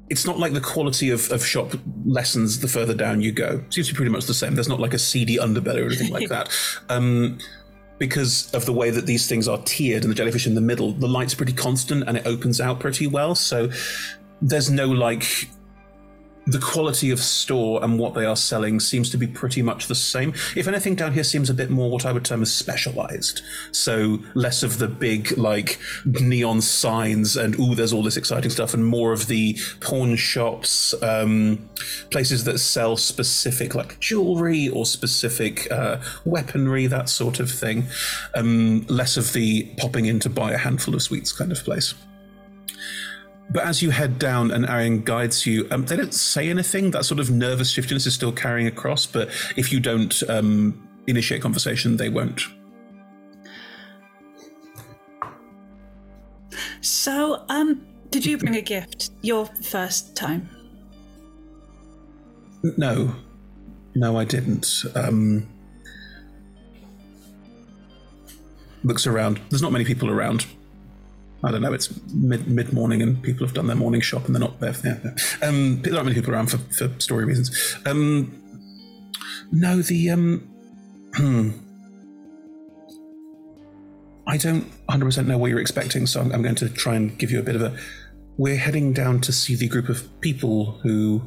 it's 0.09 0.25
not 0.25 0.39
like 0.39 0.53
the 0.53 0.61
quality 0.61 1.11
of, 1.11 1.31
of 1.33 1.45
shop 1.45 1.73
lessens 2.05 2.61
the 2.61 2.69
further 2.69 2.95
down 2.95 3.21
you 3.21 3.33
go. 3.33 3.63
Seems 3.71 3.89
to 3.89 3.95
be 3.95 3.97
pretty 3.97 4.13
much 4.13 4.27
the 4.27 4.35
same. 4.35 4.55
There's 4.55 4.69
not 4.69 4.81
like 4.81 4.95
a 4.95 4.99
seedy 4.99 5.37
underbelly 5.37 5.83
or 5.83 5.87
anything 5.87 6.13
like 6.13 6.29
that. 6.31 6.49
Um, 6.89 7.39
because 7.99 8.53
of 8.53 8.67
the 8.67 8.73
way 8.73 8.91
that 8.91 9.07
these 9.07 9.29
things 9.29 9.49
are 9.49 9.59
tiered 9.63 10.03
and 10.03 10.11
the 10.11 10.15
jellyfish 10.15 10.47
in 10.47 10.55
the 10.55 10.61
middle, 10.61 10.93
the 10.93 11.09
light's 11.09 11.35
pretty 11.35 11.53
constant 11.53 12.05
and 12.07 12.17
it 12.17 12.27
opens 12.27 12.61
out 12.61 12.79
pretty 12.79 13.07
well. 13.07 13.35
So 13.35 13.71
there's 14.43 14.71
no 14.71 14.87
like 14.87 15.49
the 16.47 16.61
quality 16.61 17.11
of 17.11 17.19
store 17.19 17.83
and 17.83 17.99
what 17.99 18.15
they 18.15 18.25
are 18.25 18.37
selling 18.37 18.79
seems 18.79 19.11
to 19.11 19.19
be 19.19 19.27
pretty 19.27 19.63
much 19.63 19.89
the 19.89 19.95
same. 19.95 20.33
If 20.55 20.69
anything, 20.69 20.95
down 20.95 21.13
here 21.13 21.25
seems 21.25 21.51
a 21.51 21.55
bit 21.55 21.71
more 21.71 21.91
what 21.91 22.07
I 22.07 22.13
would 22.13 22.25
term 22.25 22.43
as 22.43 22.55
specialized. 22.55 23.43
So 23.73 24.21
less 24.35 24.63
of 24.63 24.79
the 24.79 24.89
big 24.89 25.37
like 25.37 25.79
neon 26.05 26.61
signs 26.61 27.37
and 27.37 27.59
ooh, 27.59 27.75
there's 27.75 27.93
all 27.93 28.03
this 28.03 28.17
exciting 28.17 28.51
stuff, 28.51 28.75
and 28.75 28.87
more 28.87 29.13
of 29.13 29.27
the 29.27 29.59
pawn 29.81 30.17
shops, 30.17 30.95
um, 31.03 31.69
places 32.11 32.45
that 32.45 32.59
sell 32.59 32.97
specific 32.97 33.75
like 33.75 33.99
jewelry 33.99 34.69
or 34.69 34.87
specific 34.87 35.71
uh, 35.73 35.99
weaponry, 36.25 36.87
that 36.87 37.09
sort 37.09 37.41
of 37.41 37.51
thing. 37.51 37.87
Um, 38.35 38.87
less 38.89 39.17
of 39.17 39.33
the 39.33 39.65
popping 39.79 40.07
in 40.07 40.21
to 40.21 40.31
buy 40.31 40.53
a 40.53 40.59
handful 40.59 40.95
of 40.95 41.03
sweets 41.03 41.33
kind 41.33 41.51
of 41.51 41.63
place. 41.65 41.95
But 43.51 43.65
as 43.65 43.81
you 43.81 43.91
head 43.91 44.19
down 44.19 44.51
and 44.51 44.67
Arian 44.67 45.03
guides 45.03 45.47
you, 45.47 45.69
um, 45.71 45.85
they 45.87 45.97
don't 45.97 46.13
say 46.13 46.49
anything. 46.49 46.91
That 46.91 47.05
sort 47.05 47.21
of 47.21 47.31
nervous 47.31 47.71
shiftiness 47.71 48.07
is 48.07 48.15
still 48.15 48.33
carrying 48.33 48.67
across, 48.67 49.07
but 49.07 49.29
if 49.57 49.73
you 49.73 49.81
don't 49.81 50.23
um, 50.29 50.89
initiate 51.07 51.43
conversation, 51.43 51.97
they 51.97 52.09
won't. 52.09 52.43
So, 56.81 57.45
um, 57.49 57.87
did 58.11 58.27
you 58.27 58.39
bring 58.39 58.57
a 58.57 58.63
gift 58.63 59.11
your 59.23 59.47
first 59.47 60.17
time? 60.17 60.49
No, 62.77 63.15
no, 63.95 64.19
I 64.19 64.25
didn't. 64.25 64.85
Um, 64.95 65.49
looks 68.85 69.07
around. 69.07 69.41
There's 69.51 69.63
not 69.63 69.73
many 69.73 69.85
people 69.85 70.11
around. 70.11 70.47
I 71.45 71.51
don't 71.51 71.63
know. 71.63 71.73
It's 71.73 71.91
mid 72.13 72.49
mid 72.49 72.73
morning, 72.73 73.03
and 73.03 73.23
people 73.23 73.47
have 73.47 73.55
done 73.55 73.67
their 73.67 73.77
morning 73.77 74.01
shop, 74.01 74.27
and 74.27 74.35
they're 74.35 74.41
not 74.41 74.59
there. 74.61 74.75
Yeah, 74.85 74.99
yeah. 75.05 75.49
Um, 75.49 75.83
there 75.83 75.95
aren't 75.95 76.07
many 76.07 76.15
people 76.15 76.33
around 76.33 76.51
for, 76.51 76.59
for 76.59 76.89
story 77.01 77.25
reasons. 77.25 77.77
Um, 77.87 78.43
no, 79.53 79.83
the 79.83 80.11
um. 80.11 80.53
I 84.29 84.39
don't 84.39 84.65
100% 84.89 85.27
know 85.27 85.39
what 85.39 85.51
you're 85.51 85.61
expecting, 85.61 86.05
so 86.07 86.21
I'm, 86.21 86.33
I'm 86.33 86.43
going 86.43 86.57
to 86.57 86.69
try 86.69 86.97
and 86.97 87.17
give 87.17 87.31
you 87.31 87.39
a 87.39 87.43
bit 87.45 87.55
of 87.55 87.63
a. 87.63 87.79
We're 88.37 88.57
heading 88.57 88.93
down 88.93 89.21
to 89.21 89.33
see 89.33 89.55
the 89.55 89.69
group 89.69 89.89
of 89.89 90.21
people 90.21 90.73
who 90.83 91.23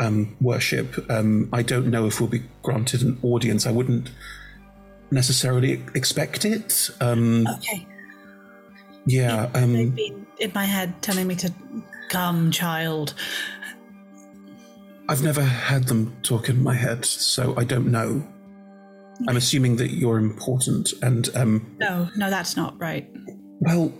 um, 0.00 0.36
worship. 0.40 1.04
Um, 1.10 1.48
I 1.52 1.62
don't 1.62 1.88
know 1.88 2.06
if 2.06 2.20
we'll 2.20 2.30
be 2.30 2.42
granted 2.62 3.02
an 3.02 3.18
audience. 3.22 3.66
I 3.66 3.72
wouldn't 3.72 4.10
necessarily 5.10 5.82
expect 5.94 6.44
it. 6.44 6.90
Um, 7.00 7.46
Okay. 7.48 7.86
Yeah. 9.06 9.50
Um, 9.54 9.90
Been 9.90 10.26
in 10.38 10.52
my 10.54 10.64
head 10.64 11.00
telling 11.02 11.26
me 11.26 11.34
to 11.36 11.52
come, 12.08 12.50
child. 12.50 13.14
I've 15.08 15.22
never 15.22 15.42
had 15.42 15.84
them 15.84 16.16
talk 16.22 16.48
in 16.48 16.62
my 16.62 16.74
head, 16.74 17.04
so 17.04 17.54
I 17.56 17.64
don't 17.64 17.90
know. 17.90 18.26
I'm 19.28 19.36
assuming 19.36 19.76
that 19.76 19.90
you're 19.92 20.18
important, 20.18 20.92
and 21.02 21.28
um, 21.36 21.76
No, 21.78 22.08
no, 22.16 22.30
that's 22.30 22.56
not 22.56 22.78
right. 22.80 23.08
well, 23.60 23.92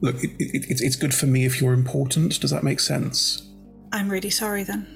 look, 0.00 0.22
it, 0.22 0.30
it, 0.38 0.66
it's 0.70 0.80
it's 0.80 0.96
good 0.96 1.12
for 1.14 1.26
me 1.26 1.44
if 1.44 1.60
you're 1.60 1.72
important. 1.72 2.40
Does 2.40 2.50
that 2.50 2.62
make 2.62 2.80
sense? 2.80 3.42
I'm 3.92 4.08
really 4.08 4.30
sorry 4.30 4.62
then. 4.62 4.86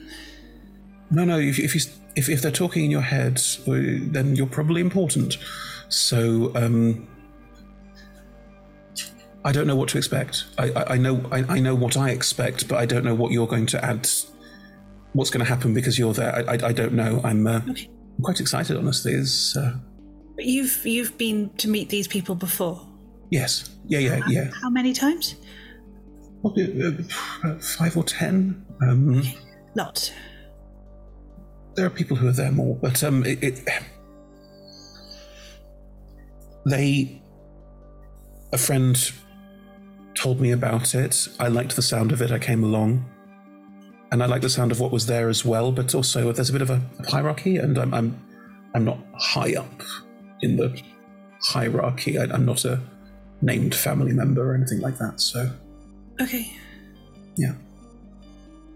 No, 1.11 1.25
no. 1.25 1.39
If 1.39 1.59
if 1.59 1.75
you, 1.75 1.81
if, 2.17 2.29
if 2.29 2.43
they're 2.43 2.51
talking 2.53 2.85
in 2.85 2.91
your 2.91 3.03
head, 3.03 3.41
uh, 3.67 3.73
then 4.13 4.37
you're 4.37 4.47
probably 4.47 4.81
important. 4.81 5.37
So, 5.95 6.51
um, 6.57 7.07
I 9.45 9.53
don't 9.53 9.67
know 9.67 9.77
what 9.77 9.89
to 9.91 9.99
expect. 9.99 10.45
I, 10.59 10.71
I, 10.71 10.95
I 10.95 10.97
know 10.97 11.25
I, 11.31 11.45
I 11.57 11.59
know 11.61 11.75
what 11.75 11.97
I 11.97 12.11
expect, 12.11 12.67
but 12.67 12.79
I 12.79 12.87
don't 12.87 13.05
know 13.05 13.15
what 13.15 13.31
you're 13.31 13.47
going 13.47 13.67
to 13.67 13.85
add. 13.85 14.09
What's 15.13 15.31
going 15.31 15.45
to 15.45 15.49
happen 15.49 15.73
because 15.73 15.99
you're 15.99 16.13
there? 16.13 16.35
I, 16.35 16.55
I, 16.55 16.69
I 16.69 16.73
don't 16.73 16.95
know. 16.95 17.21
I'm, 17.23 17.47
uh, 17.47 17.61
I'm 17.65 17.77
quite 18.23 18.41
excited, 18.41 18.77
honestly. 18.77 19.13
Is 19.13 19.57
uh, 19.57 19.75
But 20.35 20.47
you've 20.47 20.85
you've 20.85 21.17
been 21.17 21.51
to 21.59 21.69
meet 21.69 21.91
these 21.91 22.09
people 22.09 22.35
before. 22.35 22.85
yes, 23.31 23.71
yeah, 23.87 24.01
yeah, 24.01 24.21
yeah. 24.29 24.51
How 24.63 24.71
many 24.71 24.93
times? 24.93 25.37
Probably 26.41 26.83
uh, 26.83 27.59
five 27.61 27.97
or 27.97 28.03
ten. 28.05 28.65
Um, 28.83 29.23
Lots. 29.77 30.11
there 31.77 31.87
are 31.87 31.91
people 31.91 32.17
who 32.17 32.27
are 32.29 32.33
there 32.33 32.51
more, 32.53 32.77
but 32.77 33.03
um, 33.05 33.25
it, 33.25 33.43
it 33.43 33.69
they 36.67 37.23
a 38.53 38.59
friend 38.59 39.13
told 40.15 40.41
me 40.41 40.53
about 40.53 40.95
it. 40.95 41.29
I 41.41 41.49
liked 41.49 41.77
the 41.77 41.83
sound 41.83 42.13
of 42.13 42.23
it. 42.23 42.31
I 42.31 42.39
came 42.39 42.63
along, 42.63 43.05
and 44.13 44.23
I 44.23 44.27
liked 44.27 44.43
the 44.43 44.51
sound 44.51 44.73
of 44.73 44.81
what 44.81 44.93
was 44.93 45.07
there 45.07 45.29
as 45.29 45.45
well. 45.45 45.73
But 45.73 45.95
also, 45.95 46.33
there's 46.33 46.51
a 46.51 46.53
bit 46.53 46.63
of 46.63 46.71
a 46.71 46.81
hierarchy, 47.09 47.57
and 47.57 47.77
I'm 47.79 47.93
I'm, 47.93 48.21
I'm 48.75 48.85
not 48.85 48.99
high 49.19 49.55
up 49.55 49.83
in 50.43 50.57
the 50.57 50.81
hierarchy. 51.43 52.19
I, 52.19 52.25
I'm 52.25 52.45
not 52.45 52.65
a 52.65 52.81
named 53.43 53.75
family 53.75 54.13
member 54.13 54.51
or 54.51 54.55
anything 54.55 54.81
like 54.81 54.99
that. 54.99 55.21
So 55.21 55.51
Okay. 56.21 56.53
Yeah. 57.37 57.55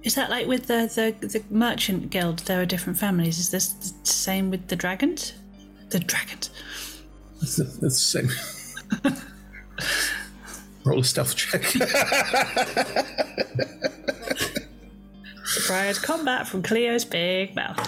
Is 0.03 0.15
that 0.15 0.31
like 0.31 0.47
with 0.47 0.67
the, 0.67 0.91
the 1.21 1.27
the 1.27 1.43
merchant 1.51 2.11
guild? 2.11 2.41
There 2.41 2.61
are 2.61 2.67
different 2.67 2.99
families. 2.99 3.39
Is 3.39 3.51
this 3.51 3.69
the 3.69 4.07
same 4.07 4.51
with 4.51 4.69
the 4.69 4.77
dragons? 4.77 5.35
The 5.91 6.01
dragons. 6.01 6.51
it's 7.43 7.57
the, 7.57 7.65
it's 7.65 7.79
the 7.79 7.91
same. 7.91 8.31
Roll 10.85 11.01
a 11.01 11.05
stealth 11.05 11.37
check. 11.37 11.65
Surprise 15.45 15.99
combat 15.99 16.47
from 16.47 16.63
Clio's 16.63 17.05
big 17.05 17.55
mouth. 17.55 17.79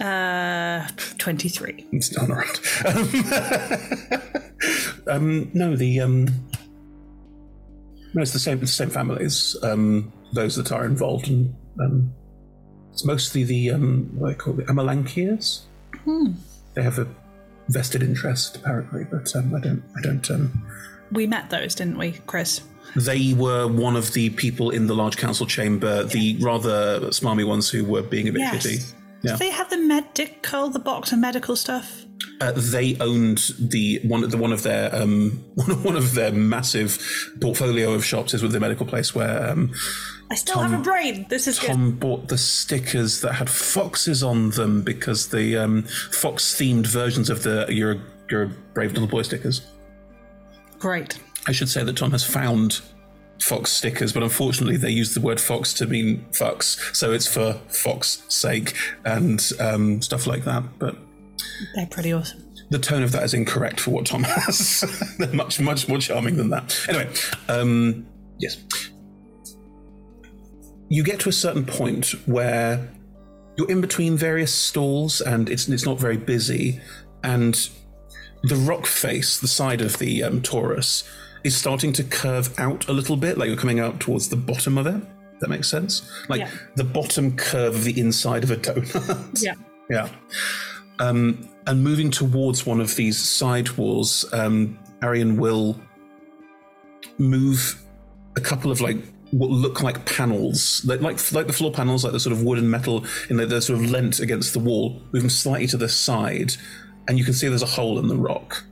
Uh, 0.00 0.86
twenty-three. 1.18 1.86
It's 1.92 2.16
not 2.16 2.30
around. 2.30 2.60
um, 5.08 5.50
no, 5.52 5.76
the 5.76 6.00
um, 6.00 6.26
no, 8.14 8.22
it's 8.22 8.32
the 8.32 8.38
same. 8.38 8.62
It's 8.62 8.70
the 8.70 8.84
same 8.84 8.90
families. 8.90 9.56
Um, 9.62 10.12
those 10.32 10.56
that 10.56 10.72
are 10.72 10.84
involved, 10.84 11.28
and 11.28 11.54
um, 11.80 12.14
it's 12.92 13.04
mostly 13.04 13.44
the 13.44 13.70
um, 13.72 14.10
what 14.14 14.28
do 14.28 14.32
they 14.32 14.38
call 14.38 14.60
it, 14.60 14.66
Amalankias. 14.66 15.62
Hmm. 16.04 16.32
They 16.74 16.82
have 16.82 16.98
a 16.98 17.06
vested 17.70 18.02
interest, 18.02 18.56
apparently, 18.56 19.04
but 19.10 19.34
um, 19.36 19.54
I 19.54 19.60
don't. 19.60 19.82
I 19.96 20.00
don't. 20.02 20.30
Um, 20.30 20.62
We 21.12 21.26
met 21.26 21.50
those, 21.50 21.74
didn't 21.74 21.98
we, 21.98 22.12
Chris? 22.26 22.60
they 22.96 23.34
were 23.34 23.68
one 23.68 23.94
of 23.94 24.12
the 24.14 24.30
people 24.30 24.70
in 24.70 24.88
the 24.88 24.94
large 24.94 25.16
council 25.16 25.46
chamber, 25.46 26.02
the 26.04 26.36
rather 26.40 27.00
smarmy 27.10 27.46
ones 27.46 27.70
who 27.70 27.84
were 27.84 28.02
being 28.02 28.26
a 28.28 28.32
bit 28.32 28.40
Yes. 28.40 28.66
shitty. 28.66 28.92
Yeah. 29.22 29.32
Do 29.32 29.38
they 29.38 29.50
have 29.50 29.70
the 29.70 29.76
medical, 29.78 30.70
the 30.70 30.78
box 30.80 31.12
of 31.12 31.18
medical 31.20 31.54
stuff? 31.54 32.04
Uh, 32.40 32.52
they 32.56 32.96
owned 33.00 33.38
the 33.58 34.00
one 34.04 34.28
the 34.28 34.36
one 34.38 34.52
of 34.52 34.62
their 34.62 34.94
um, 34.94 35.42
one 35.54 35.70
of, 35.74 35.84
one 35.84 35.96
of 35.96 36.14
their 36.14 36.32
massive 36.32 36.98
portfolio 37.40 37.92
of 37.92 38.04
shops 38.04 38.34
is 38.34 38.42
with 38.42 38.52
the 38.52 38.60
medical 38.60 38.86
place 38.86 39.14
where 39.14 39.50
um, 39.50 39.72
I 40.30 40.36
still 40.36 40.54
Tom- 40.56 40.70
have 40.70 40.80
a 40.80 40.82
brain. 40.82 41.26
This 41.28 41.46
is 41.48 41.58
Tom 41.58 41.92
bought 41.98 42.28
the 42.28 42.38
stickers 42.38 43.20
that 43.22 43.32
had 43.34 43.50
foxes 43.50 44.22
on 44.22 44.50
them 44.50 44.82
because 44.82 45.28
the 45.28 45.56
um, 45.56 45.82
fox 46.12 46.54
themed 46.54 46.86
versions 46.86 47.30
of 47.30 47.42
the 47.42 47.66
you're 47.68 47.92
a- 47.92 48.00
you're 48.30 48.42
a 48.44 48.48
brave 48.74 48.92
little 48.92 49.08
boy 49.08 49.22
stickers. 49.22 49.62
Great. 50.78 51.18
I 51.48 51.52
should 51.52 51.68
say 51.68 51.82
that 51.82 51.96
Tom 51.96 52.12
has 52.12 52.24
found 52.24 52.80
fox 53.40 53.72
stickers, 53.72 54.12
but 54.12 54.22
unfortunately 54.22 54.76
they 54.76 54.90
use 54.90 55.14
the 55.14 55.20
word 55.20 55.40
fox 55.40 55.72
to 55.74 55.86
mean 55.86 56.24
fucks, 56.32 56.94
so 56.94 57.12
it's 57.12 57.26
for 57.26 57.54
fox 57.68 58.22
sake 58.28 58.74
and 59.04 59.50
um, 59.58 60.00
stuff 60.02 60.26
like 60.26 60.44
that. 60.44 60.62
But 60.78 60.96
They're 61.74 61.86
pretty 61.86 62.12
awesome. 62.12 62.44
the 62.70 62.78
tone 62.78 63.02
of 63.02 63.10
that 63.12 63.24
is 63.24 63.34
incorrect 63.34 63.80
for 63.80 63.90
what 63.90 64.06
Tom 64.06 64.22
has. 64.24 64.84
They're 65.18 65.32
much, 65.32 65.58
much 65.58 65.88
more 65.88 65.98
charming 65.98 66.36
than 66.36 66.50
that. 66.50 66.78
Anyway, 66.88 67.08
um, 67.48 68.06
yes. 68.38 68.58
You 70.90 71.02
get 71.04 71.20
to 71.20 71.28
a 71.28 71.32
certain 71.32 71.64
point 71.64 72.10
where 72.26 72.90
you're 73.56 73.70
in 73.70 73.80
between 73.80 74.16
various 74.16 74.52
stalls 74.54 75.20
and 75.20 75.48
it's, 75.48 75.68
it's 75.68 75.86
not 75.86 75.98
very 75.98 76.16
busy. 76.16 76.80
And 77.22 77.54
the 78.42 78.56
rock 78.56 78.86
face, 78.86 79.38
the 79.38 79.48
side 79.48 79.80
of 79.80 79.98
the 79.98 80.22
um, 80.24 80.42
Torus, 80.42 81.04
is 81.44 81.56
starting 81.56 81.92
to 81.94 82.04
curve 82.04 82.52
out 82.58 82.88
a 82.88 82.92
little 82.92 83.16
bit, 83.16 83.38
like 83.38 83.48
you're 83.48 83.56
coming 83.56 83.80
out 83.80 84.00
towards 84.00 84.28
the 84.28 84.36
bottom 84.36 84.76
of 84.76 84.86
it. 84.86 85.00
That 85.40 85.48
makes 85.48 85.68
sense? 85.68 86.10
Like 86.28 86.40
Yeah. 86.40 86.50
the 86.76 86.84
bottom 86.84 87.34
curve 87.36 87.74
of 87.76 87.84
the 87.84 87.98
inside 87.98 88.44
of 88.44 88.50
a 88.50 88.56
donut. 88.56 89.40
Yeah. 89.42 89.54
Yeah. 89.88 90.08
Um, 90.98 91.48
and 91.66 91.82
moving 91.82 92.10
towards 92.10 92.66
one 92.66 92.80
of 92.80 92.94
these 92.96 93.16
side 93.18 93.70
walls, 93.70 94.24
um, 94.32 94.78
Arian 95.02 95.36
will 95.38 95.80
move 97.18 97.80
a 98.36 98.40
couple 98.40 98.70
of 98.70 98.80
like 98.80 98.96
what 99.32 99.50
look 99.50 99.82
like 99.82 100.04
panels, 100.06 100.84
like 100.84 101.00
like, 101.00 101.32
like 101.32 101.46
the 101.46 101.52
floor 101.52 101.72
panels, 101.72 102.04
like 102.04 102.12
the 102.12 102.20
sort 102.20 102.32
of 102.32 102.42
wood 102.42 102.58
and 102.58 102.70
metal, 102.70 103.04
in 103.28 103.36
the, 103.36 103.46
they're 103.46 103.60
sort 103.60 103.78
of 103.82 103.90
lent 103.90 104.18
against 104.20 104.52
the 104.52 104.58
wall. 104.58 105.00
Move 105.12 105.22
them 105.22 105.30
slightly 105.30 105.66
to 105.68 105.76
the 105.76 105.88
side, 105.88 106.54
and 107.08 107.18
you 107.18 107.24
can 107.24 107.34
see 107.34 107.48
there's 107.48 107.62
a 107.62 107.66
hole 107.66 107.98
in 107.98 108.08
the 108.08 108.16
rock. 108.16 108.64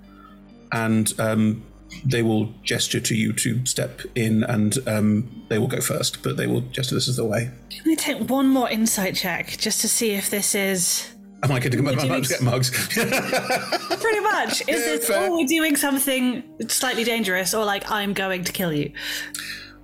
And 0.70 1.12
um, 1.18 1.64
they 2.04 2.22
will 2.22 2.52
gesture 2.62 3.00
to 3.00 3.14
you 3.14 3.32
to 3.34 3.64
step 3.64 4.02
in, 4.14 4.42
and 4.44 4.76
um, 4.86 5.44
they 5.48 5.58
will 5.58 5.68
go 5.68 5.80
first. 5.80 6.22
But 6.22 6.36
they 6.36 6.46
will 6.46 6.60
gesture 6.62 6.94
this 6.94 7.08
is 7.08 7.16
the 7.16 7.24
way. 7.24 7.50
Can 7.70 7.92
I 7.92 7.94
take 7.94 8.28
one 8.28 8.48
more 8.48 8.68
insight 8.68 9.14
check 9.14 9.56
just 9.58 9.80
to 9.82 9.88
see 9.88 10.10
if 10.12 10.28
this 10.28 10.54
is 10.54 11.14
Am 11.42 11.52
I 11.52 11.60
going 11.60 11.70
to 11.70 11.80
We're 11.80 11.94
get, 11.94 12.00
doing- 12.00 12.22
get 12.22 12.42
mugs? 12.42 12.70
pretty 12.88 14.20
much? 14.20 14.60
Is 14.68 14.84
this 14.84 15.10
oh 15.10 15.36
we're 15.36 15.46
doing 15.46 15.76
something 15.76 16.42
slightly 16.68 17.04
dangerous 17.04 17.54
or 17.54 17.64
like 17.64 17.88
I'm 17.90 18.12
going 18.12 18.42
to 18.44 18.52
kill 18.52 18.72
you? 18.72 18.92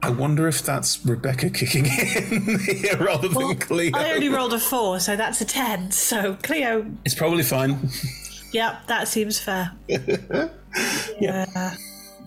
I 0.04 0.10
wonder 0.10 0.46
if 0.48 0.62
that's 0.62 1.04
Rebecca 1.06 1.48
kicking 1.50 1.86
in 1.86 2.58
here 2.60 2.96
rather 2.98 3.26
than 3.28 3.56
Clio. 3.56 3.90
I 3.94 4.12
only 4.12 4.28
rolled 4.28 4.52
a 4.52 4.58
four, 4.58 5.00
so 5.00 5.16
that's 5.16 5.40
a 5.40 5.44
ten. 5.46 5.90
So 5.90 6.36
Clio, 6.42 6.84
It's 7.06 7.14
probably 7.14 7.42
fine. 7.42 7.88
yeah, 8.52 8.80
that 8.86 9.08
seems 9.08 9.38
fair. 9.40 9.72
yeah, 11.20 11.74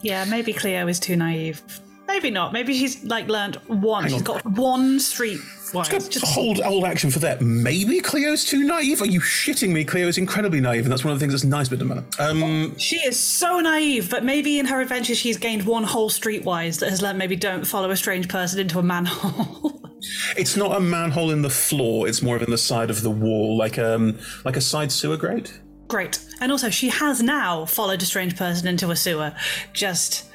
yeah, 0.02 0.26
maybe 0.26 0.54
Clio 0.54 0.88
is 0.88 1.00
too 1.00 1.16
naive. 1.16 1.62
Maybe 2.08 2.32
not. 2.32 2.52
Maybe 2.54 2.74
she's 2.74 3.04
like 3.04 3.28
learned 3.28 3.58
one. 3.68 4.04
Hang 4.04 4.12
She's 4.12 4.28
on. 4.28 4.42
got 4.42 4.46
one 4.46 5.00
street 5.00 5.40
wise. 5.73 5.88
Just 5.89 6.25
hold 6.25 6.60
hold 6.60 6.86
action 6.86 7.10
for 7.10 7.19
that. 7.19 7.41
Maybe 7.41 7.99
Clio's 8.01 8.45
too 8.45 8.63
naive. 8.63 9.01
Are 9.01 9.08
you 9.08 9.19
shitting 9.19 9.69
me? 9.69 9.84
Clio 9.84 10.08
is 10.08 10.17
incredibly 10.17 10.60
naive, 10.62 10.86
and 10.86 10.91
that's 10.91 11.03
one 11.03 11.13
of 11.13 11.19
the 11.19 11.23
things 11.23 11.34
that's 11.34 11.43
nice 11.43 11.67
about 11.71 11.80
Demona. 11.80 12.19
Um, 12.19 12.77
She 12.77 12.97
is 12.97 13.19
so 13.19 13.60
naive, 13.60 14.10
but 14.10 14.23
maybe 14.23 14.60
in 14.60 14.65
her 14.65 14.82
adventure 14.82 15.15
she's 15.15 15.38
gained 15.38 15.65
one 15.65 15.84
whole 15.84 16.10
streetwise 16.10 16.80
that 16.80 16.89
has 16.89 17.01
learned 17.01 17.17
maybe 17.17 17.36
don't 17.36 17.65
follow 17.65 17.91
a 17.91 17.97
strange 17.97 18.27
person 18.30 18.60
into 18.60 18.80
a 18.80 18.84
manhole. 18.84 19.82
it's 20.38 20.56
not 20.56 20.75
a 20.75 20.80
manhole 20.80 21.32
in 21.32 21.41
the 21.41 21.49
floor. 21.49 22.08
It's 22.08 22.21
more 22.21 22.36
of 22.36 22.41
in 22.43 22.51
the 22.51 22.58
side 22.58 22.89
of 22.89 23.01
the 23.01 23.12
wall, 23.12 23.58
like 23.58 23.77
um 23.80 24.17
like 24.45 24.58
a 24.58 24.62
side 24.62 24.91
sewer 24.91 25.17
grate. 25.17 25.60
Great. 25.88 26.19
And 26.41 26.51
also, 26.51 26.69
she 26.69 26.89
has 26.89 27.23
now 27.23 27.65
followed 27.65 28.01
a 28.01 28.06
strange 28.06 28.36
person 28.36 28.67
into 28.67 28.91
a 28.91 28.95
sewer. 28.95 29.34
Just. 29.73 30.25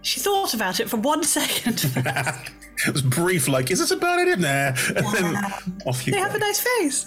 She 0.00 0.20
thought 0.20 0.54
about 0.54 0.80
it 0.80 0.88
for 0.88 0.96
one 0.96 1.22
second. 1.38 1.84
It 2.86 2.92
was 2.92 3.02
brief, 3.02 3.48
like, 3.48 3.70
is 3.70 3.80
this 3.80 3.90
a 3.90 3.96
bad 3.96 4.20
idea? 4.20 4.36
Nah. 4.36 4.74
And 4.96 5.06
then 5.14 5.36
off 5.86 6.06
you 6.06 6.12
they 6.12 6.18
go. 6.18 6.24
have 6.24 6.34
a 6.34 6.38
nice 6.38 6.60
face. 6.60 7.06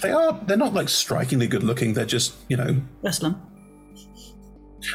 They 0.00 0.10
are. 0.10 0.40
They're 0.46 0.56
not 0.56 0.72
like 0.72 0.88
strikingly 0.88 1.46
good 1.48 1.62
looking. 1.62 1.94
They're 1.94 2.06
just, 2.06 2.34
you 2.48 2.56
know. 2.56 2.80
Uslam. 3.02 3.38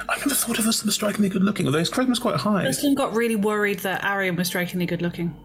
I 0.07 0.17
never 0.19 0.35
thought 0.35 0.59
of 0.59 0.67
us 0.67 0.85
as 0.85 0.93
strikingly 0.93 1.29
good 1.29 1.43
looking, 1.43 1.65
although 1.65 1.79
his 1.79 1.89
charisma's 1.89 2.19
quite 2.19 2.35
high. 2.35 2.65
Uslam 2.65 2.95
got 2.95 3.13
really 3.15 3.35
worried 3.35 3.79
that 3.79 4.03
Arian 4.03 4.35
was 4.35 4.47
strikingly 4.47 4.85
good 4.85 5.01
looking. 5.01 5.35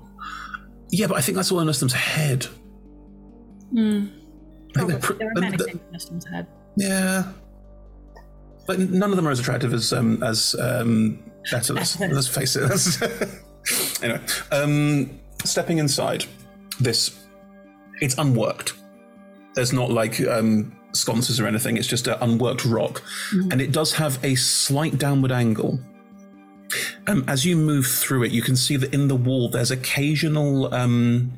Yeah, 0.91 1.07
but 1.07 1.17
I 1.17 1.21
think 1.21 1.37
that's 1.37 1.51
all 1.51 1.61
in 1.61 1.69
Uslam's 1.69 1.93
head. 1.95 2.47
Hmm. 3.73 4.07
I 4.77 4.85
think 4.85 5.01
pr- 5.03 5.15
There 5.15 5.31
are 5.31 5.41
many 5.41 5.57
things 5.57 5.81
in 5.91 5.99
Uslam's 5.99 6.27
head. 6.27 6.47
Yeah. 6.77 7.25
But 8.67 8.79
none 8.79 9.11
of 9.11 9.17
them 9.17 9.27
are 9.27 9.31
as 9.31 9.41
attractive 9.41 9.73
as 9.75 9.93
um, 9.93 10.23
as 10.23 10.55
um, 10.59 11.23
Daedalus. 11.51 11.99
Let's 12.01 12.29
face 12.29 12.57
it. 12.57 13.31
Anyway, 14.03 14.21
um, 14.53 15.19
stepping 15.45 15.79
inside, 15.79 16.27
this 16.79 17.25
it's 18.01 18.19
unworked. 18.19 18.75
There's 19.55 19.73
not 19.73 19.91
like 19.91 20.21
um, 20.27 20.77
sconces 20.93 21.41
or 21.41 21.47
anything. 21.47 21.77
It's 21.77 21.87
just 21.87 22.07
an 22.07 22.19
unworked 22.21 22.65
rock, 22.65 23.03
and 23.33 23.61
it 23.61 23.73
does 23.73 23.95
have 23.95 24.23
a 24.23 24.35
slight 24.35 24.99
downward 24.99 25.33
angle. 25.33 25.79
Um, 27.07 27.25
as 27.29 27.45
you 27.45 27.57
move 27.57 27.87
through 27.87 28.25
it, 28.25 28.33
you 28.33 28.43
can 28.43 28.57
see 28.57 28.77
that 28.77 28.93
in 28.93 29.09
the 29.09 29.15
wall 29.15 29.49
there's 29.49 29.71
occasional 29.71 30.75
um, 30.75 31.33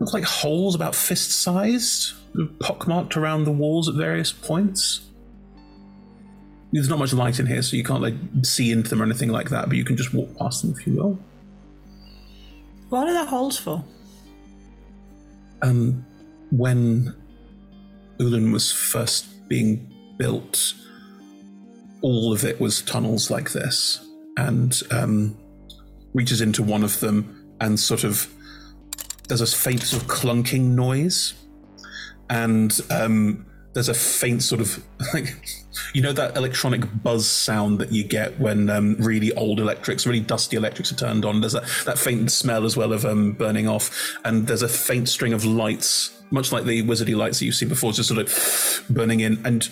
look 0.00 0.12
like 0.12 0.24
holes 0.24 0.74
about 0.74 0.94
fist 0.94 1.30
sized, 1.30 2.14
pockmarked 2.60 3.16
around 3.16 3.44
the 3.44 3.52
walls 3.52 3.88
at 3.88 3.94
various 3.94 4.32
points. 4.32 5.07
There's 6.72 6.88
not 6.88 6.98
much 6.98 7.12
light 7.12 7.40
in 7.40 7.46
here, 7.46 7.62
so 7.62 7.76
you 7.76 7.84
can't 7.84 8.02
like 8.02 8.14
see 8.42 8.72
into 8.72 8.90
them 8.90 9.00
or 9.00 9.04
anything 9.04 9.30
like 9.30 9.50
that. 9.50 9.68
But 9.68 9.78
you 9.78 9.84
can 9.84 9.96
just 9.96 10.12
walk 10.12 10.36
past 10.36 10.62
them 10.62 10.74
if 10.78 10.86
you 10.86 10.94
will. 10.94 11.18
What 12.90 13.08
are 13.08 13.12
the 13.12 13.24
holes 13.24 13.58
for? 13.58 13.84
Um, 15.62 16.04
when 16.50 17.14
Ulan 18.18 18.52
was 18.52 18.70
first 18.70 19.48
being 19.48 19.92
built, 20.18 20.74
all 22.02 22.32
of 22.32 22.44
it 22.44 22.60
was 22.60 22.82
tunnels 22.82 23.30
like 23.30 23.52
this, 23.52 24.06
and 24.36 24.80
um, 24.90 25.36
reaches 26.14 26.40
into 26.40 26.62
one 26.62 26.82
of 26.82 27.00
them 27.00 27.34
and 27.60 27.78
sort 27.78 28.04
of 28.04 28.28
there's 29.28 29.40
a 29.40 29.46
faint 29.46 29.82
sort 29.82 30.02
of 30.02 30.08
clunking 30.08 30.74
noise, 30.74 31.34
and 32.30 32.80
um, 32.90 33.46
there's 33.74 33.88
a 33.88 33.94
faint 33.94 34.42
sort 34.42 34.60
of 34.60 34.82
like 35.14 35.36
you 35.94 36.02
know 36.02 36.12
that 36.12 36.36
electronic 36.36 36.82
buzz 37.02 37.26
sound 37.26 37.78
that 37.78 37.92
you 37.92 38.04
get 38.04 38.38
when 38.38 38.70
um, 38.70 38.96
really 38.96 39.32
old 39.32 39.60
electrics, 39.60 40.06
really 40.06 40.20
dusty 40.20 40.56
electrics 40.56 40.92
are 40.92 40.96
turned 40.96 41.24
on. 41.24 41.40
There's 41.40 41.52
that, 41.52 41.64
that 41.84 41.98
faint 41.98 42.30
smell 42.30 42.64
as 42.64 42.76
well 42.76 42.92
of 42.92 43.04
um, 43.04 43.32
burning 43.32 43.68
off, 43.68 44.16
and 44.24 44.46
there's 44.46 44.62
a 44.62 44.68
faint 44.68 45.08
string 45.08 45.32
of 45.32 45.44
lights, 45.44 46.22
much 46.30 46.52
like 46.52 46.64
the 46.64 46.82
wizardy 46.82 47.16
lights 47.16 47.38
that 47.38 47.46
you've 47.46 47.54
seen 47.54 47.68
before, 47.68 47.92
just 47.92 48.08
sort 48.08 48.20
of 48.20 48.84
burning 48.90 49.20
in, 49.20 49.44
and 49.44 49.68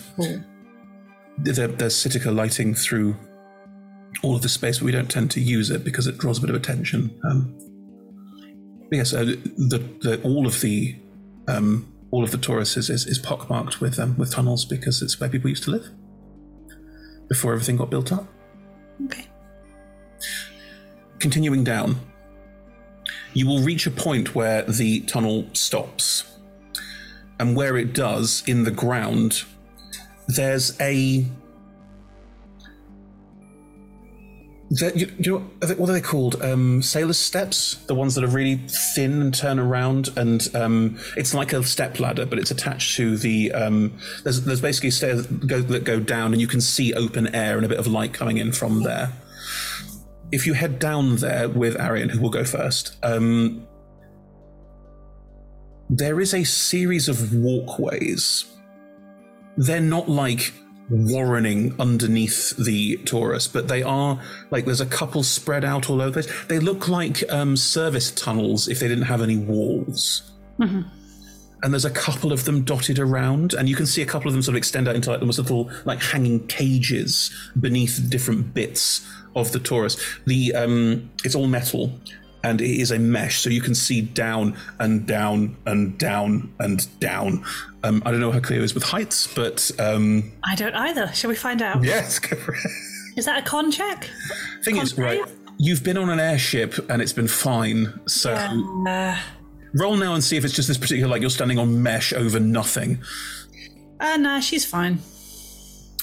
there, 1.37 1.67
there's 1.67 1.95
Sitica 1.95 2.33
lighting 2.35 2.73
through 2.73 3.15
all 4.23 4.35
of 4.35 4.41
the 4.41 4.49
space, 4.49 4.79
but 4.79 4.85
we 4.85 4.91
don't 4.91 5.11
tend 5.11 5.31
to 5.31 5.41
use 5.41 5.69
it 5.69 5.83
because 5.83 6.07
it 6.07 6.17
draws 6.17 6.39
a 6.39 6.41
bit 6.41 6.49
of 6.49 6.55
attention. 6.55 7.19
Um, 7.23 7.55
but 8.89 8.97
yes, 8.97 9.13
uh, 9.13 9.25
the, 9.25 9.83
the 10.01 10.21
all 10.23 10.47
of 10.47 10.61
the 10.61 10.95
um, 11.47 11.93
all 12.11 12.23
of 12.23 12.31
the 12.31 12.37
Torus 12.37 12.77
is, 12.77 12.89
is, 12.89 13.05
is 13.05 13.19
pockmarked 13.19 13.81
with 13.81 13.99
um, 13.99 14.17
with 14.17 14.31
tunnels 14.31 14.65
because 14.65 15.01
it's 15.01 15.19
where 15.19 15.29
people 15.29 15.49
used 15.49 15.63
to 15.63 15.71
live 15.71 15.89
before 17.27 17.53
everything 17.53 17.77
got 17.77 17.89
built 17.89 18.11
up. 18.11 18.27
Okay. 19.05 19.27
Continuing 21.19 21.63
down, 21.63 21.99
you 23.33 23.47
will 23.47 23.61
reach 23.61 23.85
a 23.85 23.91
point 23.91 24.35
where 24.35 24.63
the 24.63 25.01
tunnel 25.01 25.47
stops, 25.53 26.37
and 27.39 27.55
where 27.55 27.77
it 27.77 27.93
does 27.93 28.43
in 28.47 28.63
the 28.63 28.71
ground, 28.71 29.43
there's 30.27 30.79
a 30.79 31.25
you, 34.69 35.11
you 35.17 35.31
know, 35.31 35.67
what 35.75 35.89
are 35.89 35.93
they 35.93 36.01
called? 36.01 36.41
Um, 36.41 36.81
sailor's 36.81 37.17
steps? 37.17 37.75
The 37.87 37.95
ones 37.95 38.15
that 38.15 38.23
are 38.23 38.27
really 38.29 38.57
thin 38.95 39.21
and 39.21 39.33
turn 39.33 39.59
around, 39.59 40.09
and 40.17 40.47
um, 40.55 40.99
it's 41.15 41.33
like 41.33 41.53
a 41.53 41.63
step 41.63 41.99
ladder, 41.99 42.25
but 42.25 42.37
it's 42.37 42.51
attached 42.51 42.97
to 42.97 43.17
the. 43.17 43.51
Um, 43.53 43.97
there's, 44.23 44.43
there's 44.43 44.61
basically 44.61 44.91
stairs 44.91 45.25
that 45.25 45.47
go, 45.47 45.61
that 45.61 45.85
go 45.85 45.99
down, 45.99 46.33
and 46.33 46.41
you 46.41 46.47
can 46.47 46.59
see 46.59 46.93
open 46.93 47.33
air 47.33 47.55
and 47.55 47.65
a 47.65 47.69
bit 47.69 47.79
of 47.79 47.87
light 47.87 48.13
coming 48.13 48.37
in 48.37 48.51
from 48.51 48.83
there. 48.83 49.13
If 50.31 50.45
you 50.45 50.53
head 50.53 50.79
down 50.79 51.17
there 51.17 51.47
with 51.47 51.79
Arian, 51.79 52.09
who 52.09 52.19
will 52.19 52.29
go 52.29 52.43
first, 52.43 52.97
um, 53.03 53.65
there 55.89 56.19
is 56.19 56.33
a 56.33 56.43
series 56.43 57.07
of 57.07 57.33
walkways. 57.33 58.43
They're 59.55 59.79
not 59.79 60.09
like 60.09 60.53
warrening 60.89 61.77
underneath 61.79 62.55
the 62.57 62.97
Torus, 62.99 63.51
but 63.51 63.67
they 63.67 63.83
are 63.83 64.21
like 64.51 64.65
there's 64.65 64.81
a 64.81 64.85
couple 64.85 65.23
spread 65.23 65.65
out 65.65 65.89
all 65.89 66.01
over. 66.01 66.21
They 66.21 66.59
look 66.59 66.87
like 66.87 67.23
um, 67.29 67.57
service 67.57 68.11
tunnels 68.11 68.67
if 68.67 68.79
they 68.79 68.87
didn't 68.87 69.05
have 69.05 69.21
any 69.21 69.37
walls. 69.37 70.31
And 71.63 71.73
there's 71.73 71.85
a 71.85 71.91
couple 71.91 72.31
of 72.31 72.45
them 72.45 72.63
dotted 72.63 72.99
around, 72.99 73.53
and 73.53 73.67
you 73.67 73.75
can 73.75 73.87
see 73.87 74.03
a 74.03 74.05
couple 74.05 74.27
of 74.27 74.33
them 74.33 74.43
sort 74.43 74.53
of 74.53 74.57
extend 74.57 74.87
out 74.87 74.95
into 74.95 75.09
like 75.09 75.21
almost 75.21 75.39
little 75.39 75.71
like 75.85 76.01
hanging 76.01 76.45
cages 76.47 77.31
beneath 77.59 78.09
different 78.09 78.53
bits 78.53 79.05
of 79.35 79.51
the 79.51 79.59
Torus. 79.59 79.97
The 80.25 80.53
um, 80.53 81.09
it's 81.23 81.33
all 81.33 81.47
metal, 81.47 81.99
and 82.47 82.61
it 82.61 82.79
is 82.81 82.91
a 82.91 82.99
mesh, 82.99 83.39
so 83.41 83.49
you 83.49 83.61
can 83.61 83.75
see 83.75 84.01
down 84.01 84.55
and 84.79 85.05
down 85.05 85.55
and 85.65 85.97
down 85.97 86.53
and 86.59 86.87
down. 86.99 87.43
Um, 87.83 88.01
I 88.05 88.11
don't 88.11 88.19
know 88.21 88.31
how 88.31 88.39
clear 88.39 88.59
it 88.61 88.63
is 88.63 88.73
with 88.73 88.83
heights, 88.83 89.27
but 89.35 89.69
um, 89.79 90.31
I 90.43 90.55
don't 90.55 90.75
either. 90.75 91.07
Shall 91.13 91.29
we 91.29 91.35
find 91.35 91.61
out? 91.61 91.83
yes, 91.83 92.19
go 92.19 92.35
for 92.37 92.53
it. 92.53 92.59
Is 93.17 93.25
that 93.25 93.39
a 93.39 93.41
con 93.49 93.71
check? 93.71 94.09
Thing 94.63 94.77
is, 94.77 94.97
right, 94.97 95.21
you've 95.57 95.83
been 95.83 95.97
on 95.97 96.09
an 96.09 96.19
airship 96.19 96.73
and 96.89 97.01
it's 97.01 97.13
been 97.13 97.27
fine. 97.27 97.99
So 98.07 98.33
Uh, 98.33 99.17
roll 99.73 99.97
now 99.97 100.13
and 100.13 100.23
see 100.23 100.37
if 100.37 100.45
it's 100.45 100.53
just 100.53 100.67
this 100.67 100.77
particular, 100.77 101.09
like 101.09 101.21
you're 101.21 101.29
standing 101.31 101.59
on 101.59 101.81
mesh 101.83 102.13
over 102.13 102.39
nothing. 102.39 102.99
uh, 103.99 104.17
nah, 104.17 104.39
she's 104.39 104.65
fine. 104.65 104.99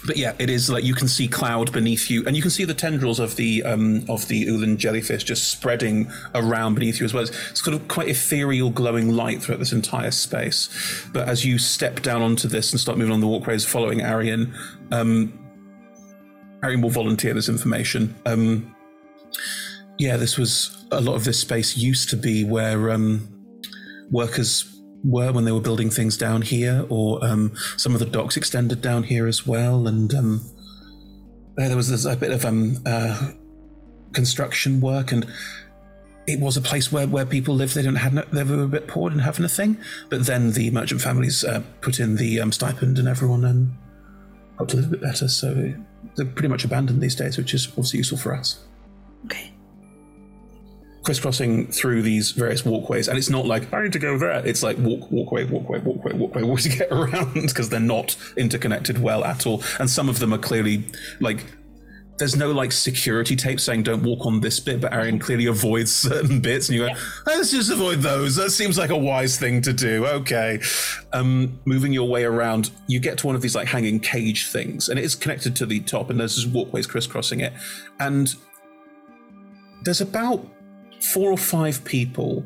But 0.06 0.16
yeah, 0.16 0.34
it 0.38 0.50
is 0.50 0.68
like 0.68 0.84
you 0.84 0.94
can 0.94 1.08
see 1.08 1.28
cloud 1.28 1.72
beneath 1.72 2.10
you, 2.10 2.24
and 2.26 2.36
you 2.36 2.42
can 2.42 2.50
see 2.50 2.64
the 2.64 2.74
tendrils 2.74 3.18
of 3.18 3.36
the 3.36 3.62
um, 3.62 4.04
of 4.08 4.28
the 4.28 4.38
Ulan 4.38 4.76
jellyfish 4.76 5.24
just 5.24 5.48
spreading 5.48 6.10
around 6.34 6.74
beneath 6.74 7.00
you 7.00 7.06
as 7.06 7.14
well. 7.14 7.24
It's, 7.24 7.62
kind 7.62 7.74
of 7.74 7.88
quite 7.88 8.08
ethereal, 8.08 8.70
glowing 8.70 9.12
light 9.12 9.42
throughout 9.42 9.58
this 9.60 9.72
entire 9.72 10.10
space. 10.10 10.68
But 11.12 11.28
as 11.28 11.44
you 11.44 11.58
step 11.58 12.02
down 12.02 12.20
onto 12.20 12.48
this 12.48 12.72
and 12.72 12.80
start 12.80 12.98
moving 12.98 13.14
on 13.14 13.20
the 13.20 13.26
walkways, 13.26 13.64
following 13.64 14.02
Arian, 14.02 14.54
um, 14.92 15.32
Arian 16.62 16.82
will 16.82 16.90
volunteer 16.90 17.32
this 17.32 17.48
information. 17.48 18.14
Um, 18.26 18.74
yeah, 19.98 20.16
this 20.16 20.36
was 20.36 20.84
a 20.90 21.00
lot 21.00 21.14
of 21.14 21.24
this 21.24 21.40
space 21.40 21.76
used 21.76 22.10
to 22.10 22.16
be 22.16 22.44
where 22.44 22.90
um, 22.90 23.28
workers 24.10 24.73
were 25.04 25.32
when 25.32 25.44
they 25.44 25.52
were 25.52 25.60
building 25.60 25.90
things 25.90 26.16
down 26.16 26.42
here, 26.42 26.86
or 26.88 27.24
um, 27.24 27.52
some 27.76 27.94
of 27.94 28.00
the 28.00 28.06
docks 28.06 28.36
extended 28.36 28.80
down 28.80 29.04
here 29.04 29.26
as 29.26 29.46
well. 29.46 29.86
And 29.86 30.12
um, 30.14 30.50
there 31.56 31.76
was 31.76 31.88
there's 31.88 32.06
a 32.06 32.16
bit 32.16 32.32
of 32.32 32.44
um, 32.44 32.78
uh, 32.86 33.32
construction 34.12 34.80
work, 34.80 35.12
and 35.12 35.26
it 36.26 36.40
was 36.40 36.56
a 36.56 36.62
place 36.62 36.90
where, 36.90 37.06
where 37.06 37.26
people 37.26 37.54
lived. 37.54 37.74
They 37.74 37.82
didn't 37.82 37.98
have 37.98 38.14
no, 38.14 38.24
they 38.32 38.44
were 38.44 38.62
a 38.62 38.68
bit 38.68 38.88
poor, 38.88 39.10
didn't 39.10 39.22
have 39.22 39.38
anything. 39.38 39.76
But 40.08 40.26
then 40.26 40.52
the 40.52 40.70
merchant 40.70 41.00
families 41.00 41.44
uh, 41.44 41.62
put 41.80 42.00
in 42.00 42.16
the 42.16 42.40
um, 42.40 42.52
stipend, 42.52 42.98
and 42.98 43.06
everyone 43.06 43.44
um, 43.44 43.78
live 44.58 44.86
a 44.86 44.88
bit 44.88 45.02
better. 45.02 45.28
So 45.28 45.74
they're 46.16 46.26
pretty 46.26 46.48
much 46.48 46.64
abandoned 46.64 47.00
these 47.00 47.14
days, 47.14 47.36
which 47.36 47.54
is 47.54 47.68
obviously 47.68 47.98
useful 47.98 48.18
for 48.18 48.34
us 48.34 48.64
crisscrossing 51.04 51.68
through 51.68 52.02
these 52.02 52.32
various 52.32 52.64
walkways, 52.64 53.08
and 53.08 53.16
it's 53.16 53.30
not 53.30 53.46
like 53.46 53.72
I 53.72 53.82
need 53.82 53.92
to 53.92 53.98
go 53.98 54.18
there. 54.18 54.44
It's 54.46 54.62
like 54.62 54.78
walk, 54.78 55.10
walkway, 55.10 55.44
walkway, 55.44 55.80
walkway, 55.80 56.14
walkway, 56.14 56.42
walk 56.44 56.60
to 56.60 56.68
get 56.68 56.90
around 56.90 57.34
because 57.34 57.68
they're 57.68 57.80
not 57.80 58.16
interconnected 58.36 59.00
well 59.00 59.24
at 59.24 59.46
all. 59.46 59.62
And 59.78 59.88
some 59.88 60.08
of 60.08 60.18
them 60.18 60.32
are 60.34 60.38
clearly 60.38 60.84
like 61.20 61.44
there's 62.16 62.36
no 62.36 62.52
like 62.52 62.70
security 62.70 63.34
tape 63.34 63.58
saying 63.58 63.82
don't 63.82 64.02
walk 64.02 64.24
on 64.24 64.40
this 64.40 64.60
bit, 64.60 64.80
but 64.80 64.92
Arian 64.92 65.18
clearly 65.18 65.46
avoids 65.54 65.92
certain 65.92 66.40
bits, 66.40 66.68
and 66.68 66.78
you 66.78 66.86
go, 66.86 66.94
let's 67.26 67.50
just 67.50 67.70
avoid 67.70 68.00
those. 68.00 68.36
That 68.36 68.50
seems 68.50 68.78
like 68.78 68.90
a 68.90 68.96
wise 68.96 69.38
thing 69.38 69.60
to 69.62 69.72
do. 69.72 70.06
Okay, 70.06 70.60
um, 71.12 71.60
moving 71.64 71.92
your 71.92 72.08
way 72.08 72.24
around, 72.24 72.70
you 72.86 73.00
get 73.00 73.18
to 73.18 73.26
one 73.26 73.36
of 73.36 73.42
these 73.42 73.54
like 73.54 73.68
hanging 73.68 74.00
cage 74.00 74.50
things, 74.50 74.88
and 74.88 74.98
it 74.98 75.04
is 75.04 75.14
connected 75.14 75.54
to 75.56 75.66
the 75.66 75.80
top, 75.80 76.10
and 76.10 76.18
there's 76.18 76.36
just 76.36 76.48
walkways 76.48 76.86
crisscrossing 76.86 77.40
it, 77.40 77.52
and 78.00 78.34
there's 79.82 80.00
about 80.00 80.46
four 81.12 81.30
or 81.30 81.38
five 81.38 81.84
people. 81.84 82.44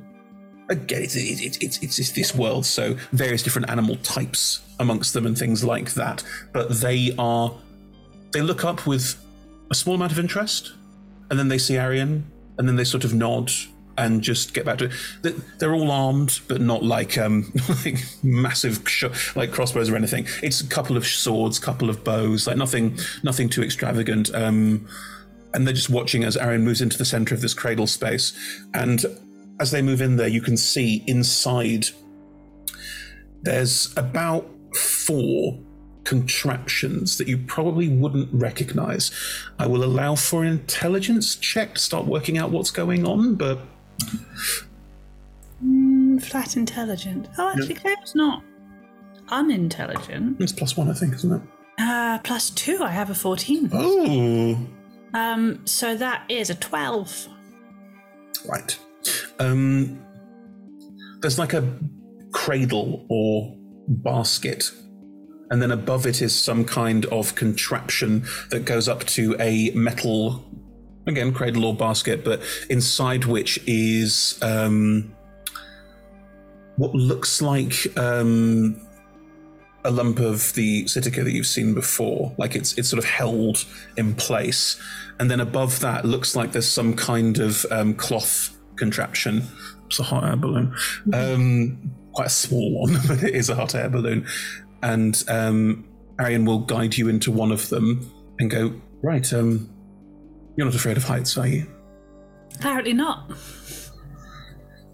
Again, 0.71 1.03
it's, 1.03 1.17
it's, 1.17 1.41
it's, 1.41 1.79
it's, 1.83 1.99
it's 1.99 2.13
this 2.13 2.35
world, 2.35 2.67
so 2.67 2.95
various 3.13 3.43
different 3.43 3.71
animal 3.71 3.97
types 3.97 4.61
amongst 4.79 5.15
them 5.15 5.25
and 5.25 5.37
things 5.37 5.65
like 5.65 5.95
that. 5.95 6.23
But 6.53 6.81
they 6.81 7.15
are, 7.19 7.55
they 8.33 8.43
look 8.43 8.65
up 8.65 8.87
with 8.87 9.17
a 9.71 9.75
small 9.75 9.95
amount 9.95 10.13
of 10.13 10.19
interest, 10.19 10.73
and 11.31 11.39
then 11.39 11.49
they 11.49 11.57
see 11.59 11.77
Arian, 11.79 12.31
and 12.59 12.69
then 12.69 12.77
they 12.77 12.85
sort 12.85 13.05
of 13.05 13.15
nod 13.15 13.51
and 13.97 14.23
just 14.23 14.53
get 14.55 14.65
back 14.65 14.79
to 14.79 14.85
it. 14.85 14.93
They- 15.23 15.35
They're 15.59 15.75
all 15.75 15.91
armed, 15.91 16.41
but 16.49 16.61
not 16.61 16.85
like 16.85 17.17
um 17.19 17.51
like 17.85 17.97
massive 18.23 18.83
sh- 18.87 19.05
like 19.35 19.51
crossbows 19.51 19.89
or 19.91 19.97
anything. 19.97 20.27
It's 20.43 20.61
a 20.61 20.67
couple 20.67 20.97
of 20.97 21.07
swords, 21.07 21.59
couple 21.59 21.89
of 21.91 22.05
bows, 22.05 22.47
like 22.47 22.57
nothing 22.59 22.99
nothing 23.23 23.49
too 23.49 23.63
extravagant. 23.63 24.33
Um, 24.35 24.87
and 25.55 25.67
they're 25.67 25.75
just 25.75 25.91
watching 25.91 26.25
as 26.25 26.37
Arian 26.37 26.65
moves 26.65 26.81
into 26.81 26.99
the 26.99 27.05
center 27.05 27.35
of 27.35 27.41
this 27.41 27.55
cradle 27.55 27.87
space. 27.87 28.33
And 28.75 29.05
as 29.61 29.71
they 29.71 29.83
move 29.83 30.01
in 30.03 30.17
there, 30.17 30.29
you 30.29 30.41
can 30.41 30.57
see 30.57 31.03
inside 31.07 31.87
there's 33.43 33.97
about 33.97 34.49
four 34.75 35.59
contraptions 36.05 37.19
that 37.19 37.29
you 37.29 37.39
probably 37.39 37.89
wouldn't 37.89 38.29
recognize. 38.33 39.11
I 39.59 39.67
will 39.67 39.85
allow 39.85 40.15
for 40.15 40.43
an 40.43 40.49
intelligence 40.53 41.37
check 41.37 41.75
to 41.75 41.81
start 41.81 42.07
working 42.07 42.39
out 42.39 42.51
what's 42.51 42.71
going 42.71 43.07
on, 43.07 43.35
but 43.35 43.59
Mm, 45.65 46.23
flat 46.23 46.57
intelligent. 46.57 47.29
Oh, 47.37 47.49
actually, 47.51 47.75
Claire's 47.75 48.15
not 48.15 48.45
unintelligent. 49.29 50.41
it's 50.41 50.53
plus 50.53 50.77
one, 50.77 50.89
I 50.89 50.93
think, 50.95 51.15
isn't 51.15 51.33
it? 51.33 51.43
Uh, 51.79 52.19
plus 52.23 52.51
two, 52.51 52.79
I 52.83 52.91
have 52.91 53.11
a 53.11 53.15
14. 53.15 53.71
Oh. 53.73 54.59
Um, 55.15 55.67
so 55.67 55.97
that 55.97 56.25
is 56.29 56.51
a 56.51 56.55
12. 56.55 57.29
Right. 58.49 58.79
Um, 59.39 60.05
there's 61.21 61.39
like 61.39 61.55
a 61.55 61.79
cradle 62.33 63.05
or 63.09 63.55
basket, 63.89 64.71
and 65.51 65.63
then 65.63 65.71
above 65.71 66.07
it 66.07 66.21
is 66.21 66.35
some 66.35 66.65
kind 66.65 67.07
of 67.07 67.35
contraption 67.35 68.25
that 68.51 68.65
goes 68.65 68.89
up 68.89 69.05
to 69.05 69.35
a 69.41 69.71
metal, 69.71 70.45
again, 71.07 71.33
cradle 71.33 71.65
or 71.65 71.75
basket, 71.75 72.25
but 72.25 72.43
inside 72.69 73.25
which 73.25 73.59
is 73.67 74.39
um, 74.43 75.15
what 76.77 76.95
looks 76.95 77.41
like 77.43 77.75
um, 77.99 78.81
a 79.85 79.91
lump 79.91 80.19
of 80.19 80.53
the 80.55 80.85
Sitica 80.85 81.25
that 81.25 81.33
you've 81.33 81.47
seen 81.47 81.75
before. 81.75 82.35
Like 82.39 82.55
it's 82.55 82.77
it's 82.79 82.89
sort 82.89 83.03
of 83.03 83.09
held 83.09 83.65
in 83.97 84.15
place, 84.15 84.81
and 85.19 85.31
then 85.31 85.41
above 85.41 85.81
that 85.81 86.05
looks 86.05 86.37
like 86.37 86.53
there's 86.53 86.69
some 86.69 86.95
kind 86.95 87.39
of 87.39 87.65
um, 87.71 87.95
cloth 87.95 88.57
contraption. 88.77 89.43
It's 89.87 89.99
a 89.99 90.03
hot 90.03 90.25
air 90.25 90.37
balloon, 90.37 90.75
um, 91.13 91.91
quite 92.13 92.27
a 92.27 92.31
small 92.31 92.83
one, 92.83 92.99
but 93.07 93.23
it 93.23 93.35
is 93.35 93.49
a 93.49 93.55
hot 93.55 93.75
air 93.75 93.89
balloon. 93.89 94.27
And 94.83 95.23
um, 95.29 95.89
Arian 96.21 96.45
will 96.45 96.61
guide 96.61 96.97
you 96.97 97.09
into 97.09 97.33
one 97.33 97.53
of 97.53 97.69
them 97.69 98.11
and 98.39 98.51
go 98.51 98.81
right. 99.03 99.33
Um, 99.33 99.71
you're 100.57 100.67
not 100.67 100.75
afraid 100.75 100.97
of 100.97 101.05
heights, 101.05 101.39
are 101.39 101.47
you? 101.47 101.67
Apparently 102.57 102.93
not. 102.93 103.31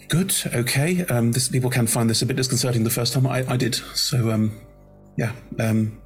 Good. 0.08 0.34
Okay. 0.54 1.04
Um, 1.06 1.32
this 1.32 1.48
people 1.48 1.70
can 1.70 1.86
find 1.86 2.08
this 2.08 2.22
a 2.22 2.26
bit 2.26 2.36
disconcerting 2.36 2.84
the 2.84 2.90
first 2.90 3.14
time 3.14 3.26
I, 3.26 3.44
I 3.48 3.56
did. 3.56 3.74
So, 3.74 4.30
um, 4.30 4.60
yeah. 5.16 5.32
Um, 5.58 6.00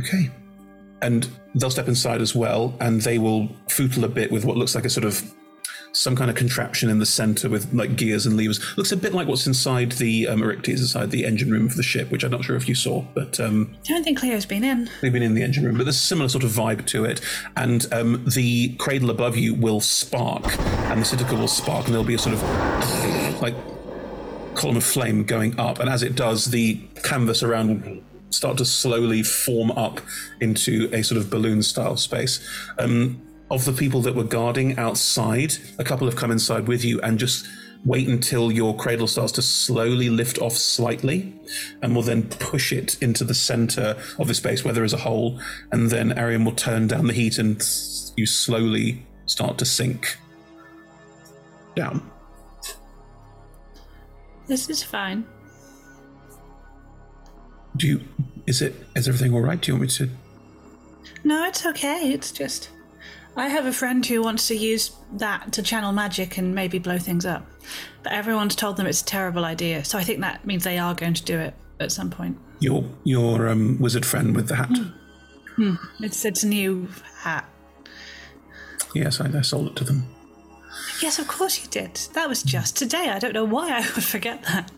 okay. 0.00 0.30
And 1.00 1.28
they'll 1.54 1.70
step 1.70 1.88
inside 1.88 2.20
as 2.20 2.34
well, 2.34 2.74
and 2.80 3.00
they 3.00 3.18
will 3.18 3.48
footle 3.68 4.04
a 4.04 4.08
bit 4.08 4.30
with 4.30 4.44
what 4.44 4.56
looks 4.56 4.74
like 4.74 4.84
a 4.84 4.90
sort 4.90 5.04
of 5.04 5.22
some 5.92 6.16
kind 6.16 6.30
of 6.30 6.36
contraption 6.36 6.88
in 6.88 6.98
the 6.98 7.06
center 7.06 7.48
with 7.48 7.72
like 7.72 7.96
gears 7.96 8.26
and 8.26 8.36
levers. 8.36 8.76
Looks 8.76 8.92
a 8.92 8.96
bit 8.96 9.12
like 9.12 9.28
what's 9.28 9.46
inside 9.46 9.92
the 9.92 10.26
um, 10.26 10.42
Erictes, 10.42 10.80
inside 10.80 11.10
the 11.10 11.24
engine 11.24 11.50
room 11.50 11.66
of 11.66 11.76
the 11.76 11.82
ship, 11.82 12.10
which 12.10 12.24
I'm 12.24 12.30
not 12.30 12.44
sure 12.44 12.56
if 12.56 12.68
you 12.68 12.74
saw, 12.74 13.02
but 13.14 13.38
um, 13.40 13.76
I 13.84 13.92
don't 13.92 14.02
think 14.02 14.18
Clio's 14.18 14.46
been 14.46 14.64
in. 14.64 14.90
They've 15.00 15.12
been 15.12 15.22
in 15.22 15.34
the 15.34 15.42
engine 15.42 15.64
room, 15.64 15.76
but 15.76 15.84
there's 15.84 15.96
a 15.96 16.00
similar 16.00 16.28
sort 16.28 16.44
of 16.44 16.50
vibe 16.50 16.86
to 16.86 17.04
it. 17.04 17.20
And 17.56 17.86
um, 17.92 18.24
the 18.26 18.74
cradle 18.76 19.10
above 19.10 19.36
you 19.36 19.54
will 19.54 19.80
spark, 19.80 20.58
and 20.58 21.00
the 21.00 21.04
citadel 21.04 21.38
will 21.38 21.48
spark, 21.48 21.86
and 21.86 21.94
there'll 21.94 22.06
be 22.06 22.14
a 22.14 22.18
sort 22.18 22.34
of 22.34 23.42
like 23.42 23.54
column 24.54 24.76
of 24.76 24.84
flame 24.84 25.24
going 25.24 25.58
up. 25.58 25.78
And 25.78 25.88
as 25.88 26.02
it 26.02 26.14
does, 26.14 26.46
the 26.46 26.76
canvas 27.02 27.42
around 27.42 28.02
start 28.30 28.58
to 28.58 28.64
slowly 28.64 29.22
form 29.22 29.70
up 29.72 30.00
into 30.40 30.88
a 30.92 31.02
sort 31.02 31.20
of 31.20 31.30
balloon 31.30 31.62
style 31.62 31.96
space. 31.96 32.46
Um, 32.78 33.20
of 33.50 33.66
the 33.66 33.72
people 33.72 34.00
that 34.00 34.14
were 34.14 34.24
guarding 34.24 34.78
outside, 34.78 35.54
a 35.78 35.84
couple 35.84 36.06
have 36.06 36.16
come 36.16 36.30
inside 36.30 36.66
with 36.66 36.84
you 36.84 37.00
and 37.02 37.18
just 37.18 37.46
wait 37.84 38.08
until 38.08 38.50
your 38.50 38.76
cradle 38.76 39.06
starts 39.06 39.32
to 39.32 39.42
slowly 39.42 40.08
lift 40.08 40.38
off 40.38 40.52
slightly 40.52 41.34
and 41.82 41.94
will 41.94 42.02
then 42.02 42.22
push 42.28 42.72
it 42.72 42.96
into 43.02 43.24
the 43.24 43.34
center 43.34 43.96
of 44.18 44.28
the 44.28 44.34
space 44.34 44.64
where 44.64 44.72
there 44.72 44.84
is 44.84 44.92
a 44.92 44.98
hole. 44.98 45.38
And 45.72 45.90
then 45.90 46.16
Arian 46.16 46.44
will 46.44 46.52
turn 46.52 46.86
down 46.86 47.08
the 47.08 47.12
heat 47.12 47.38
and 47.38 47.56
you 48.16 48.24
slowly 48.26 49.04
start 49.26 49.58
to 49.58 49.64
sink 49.64 50.16
down. 51.74 52.11
This 54.52 54.68
is 54.68 54.82
fine. 54.82 55.24
Do 57.74 57.86
you, 57.86 58.00
is 58.46 58.60
it, 58.60 58.74
is 58.94 59.08
everything 59.08 59.32
all 59.32 59.40
right? 59.40 59.58
Do 59.58 59.72
you 59.72 59.78
want 59.78 59.82
me 59.84 59.88
to? 59.88 60.10
No, 61.24 61.46
it's 61.46 61.64
okay. 61.64 62.12
It's 62.12 62.30
just. 62.30 62.68
I 63.34 63.48
have 63.48 63.64
a 63.64 63.72
friend 63.72 64.04
who 64.04 64.20
wants 64.20 64.48
to 64.48 64.54
use 64.54 64.90
that 65.14 65.54
to 65.54 65.62
channel 65.62 65.90
magic 65.92 66.36
and 66.36 66.54
maybe 66.54 66.78
blow 66.78 66.98
things 66.98 67.24
up. 67.24 67.46
But 68.02 68.12
everyone's 68.12 68.54
told 68.54 68.76
them 68.76 68.86
it's 68.86 69.00
a 69.00 69.06
terrible 69.06 69.46
idea. 69.46 69.86
So 69.86 69.96
I 69.96 70.04
think 70.04 70.20
that 70.20 70.46
means 70.46 70.64
they 70.64 70.76
are 70.76 70.94
going 70.94 71.14
to 71.14 71.24
do 71.24 71.38
it 71.38 71.54
at 71.80 71.90
some 71.90 72.10
point. 72.10 72.36
Your, 72.60 72.84
your 73.04 73.48
um, 73.48 73.78
wizard 73.80 74.04
friend 74.04 74.36
with 74.36 74.48
the 74.48 74.56
hat. 74.56 74.76
Hmm. 75.56 75.76
It's, 76.00 76.26
it's 76.26 76.42
a 76.42 76.48
new 76.48 76.88
hat. 77.20 77.48
Yes, 78.94 79.18
I, 79.18 79.34
I 79.34 79.40
sold 79.40 79.68
it 79.68 79.76
to 79.76 79.84
them. 79.84 80.14
Yes, 81.02 81.18
of 81.18 81.26
course 81.26 81.60
you 81.62 81.68
did. 81.68 81.94
That 82.14 82.28
was 82.28 82.42
just 82.42 82.76
today. 82.76 83.08
I 83.08 83.18
don't 83.18 83.32
know 83.32 83.44
why 83.44 83.70
I 83.70 83.80
would 83.80 84.04
forget 84.04 84.42
that. 84.44 84.70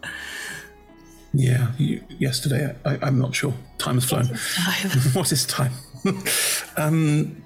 Yeah, 1.35 1.73
you, 1.79 2.03
yesterday. 2.19 2.75
I, 2.85 2.99
I'm 3.03 3.19
not 3.19 3.35
sure. 3.35 3.53
Time 3.79 3.97
has 3.97 4.05
flown. 4.05 4.27
what 5.15 5.33
is 5.33 5.45
time? 5.45 5.73
um, 6.77 7.43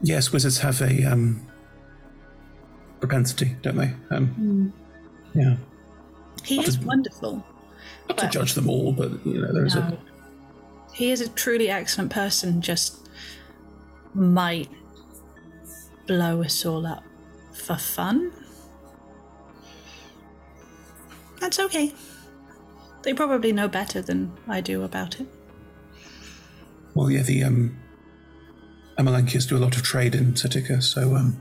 yes, 0.00 0.32
wizards 0.32 0.58
have 0.58 0.80
a 0.80 1.04
um, 1.04 1.44
propensity, 3.00 3.56
don't 3.62 3.76
they? 3.76 3.92
Um, 4.10 4.26
Hmm. 4.28 4.68
yeah. 5.38 5.56
He 6.44 6.56
Not 6.56 6.68
is 6.68 6.76
to- 6.78 6.86
wonderful. 6.86 7.44
Not 8.08 8.18
to 8.18 8.28
judge 8.28 8.54
them 8.54 8.70
all, 8.70 8.92
but 8.92 9.10
you 9.26 9.40
know 9.42 9.52
there 9.52 9.66
is 9.66 9.74
a 9.74 9.80
No. 9.80 9.98
He 10.94 11.10
is 11.10 11.20
a 11.20 11.28
truly 11.28 11.68
excellent 11.68 12.10
person, 12.10 12.62
just 12.62 13.06
might 14.14 14.68
blow 16.06 16.42
us 16.42 16.64
all 16.64 16.86
up 16.86 17.04
for 17.58 17.76
fun. 17.76 18.32
That's 21.40 21.58
okay. 21.60 21.92
They 23.02 23.14
probably 23.14 23.52
know 23.52 23.68
better 23.68 24.02
than 24.02 24.32
I 24.48 24.60
do 24.60 24.82
about 24.82 25.20
it. 25.20 25.26
well, 26.94 27.10
yeah. 27.10 27.22
The 27.22 27.44
um, 27.44 27.78
Amalankias 28.98 29.48
do 29.48 29.56
a 29.56 29.58
lot 29.58 29.76
of 29.76 29.82
trade 29.82 30.14
in 30.14 30.32
Satika, 30.34 30.82
so 30.82 31.14
um, 31.14 31.40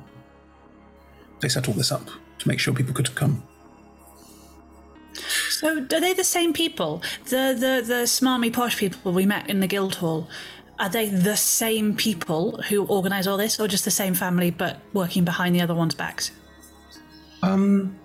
they 1.41 1.49
set 1.49 1.67
all 1.67 1.73
this 1.73 1.91
up 1.91 2.07
to 2.39 2.47
make 2.47 2.59
sure 2.59 2.73
people 2.73 2.93
could 2.93 3.13
come. 3.15 3.43
So, 5.49 5.77
are 5.79 5.99
they 5.99 6.13
the 6.13 6.23
same 6.23 6.53
people? 6.53 7.01
The 7.25 7.55
the 7.57 7.83
the 7.85 8.03
smarmy 8.05 8.53
posh 8.53 8.77
people 8.77 9.11
we 9.11 9.25
met 9.25 9.49
in 9.49 9.59
the 9.59 9.67
guild 9.67 9.95
hall. 9.95 10.27
Are 10.79 10.89
they 10.89 11.09
the 11.09 11.35
same 11.35 11.95
people 11.95 12.61
who 12.69 12.85
organise 12.85 13.25
all 13.25 13.37
this, 13.37 13.59
or 13.59 13.67
just 13.67 13.85
the 13.85 13.91
same 13.91 14.13
family 14.13 14.51
but 14.51 14.79
working 14.93 15.25
behind 15.25 15.55
the 15.55 15.61
other 15.61 15.73
one's 15.73 15.95
backs? 15.95 16.31
Um, 17.41 17.97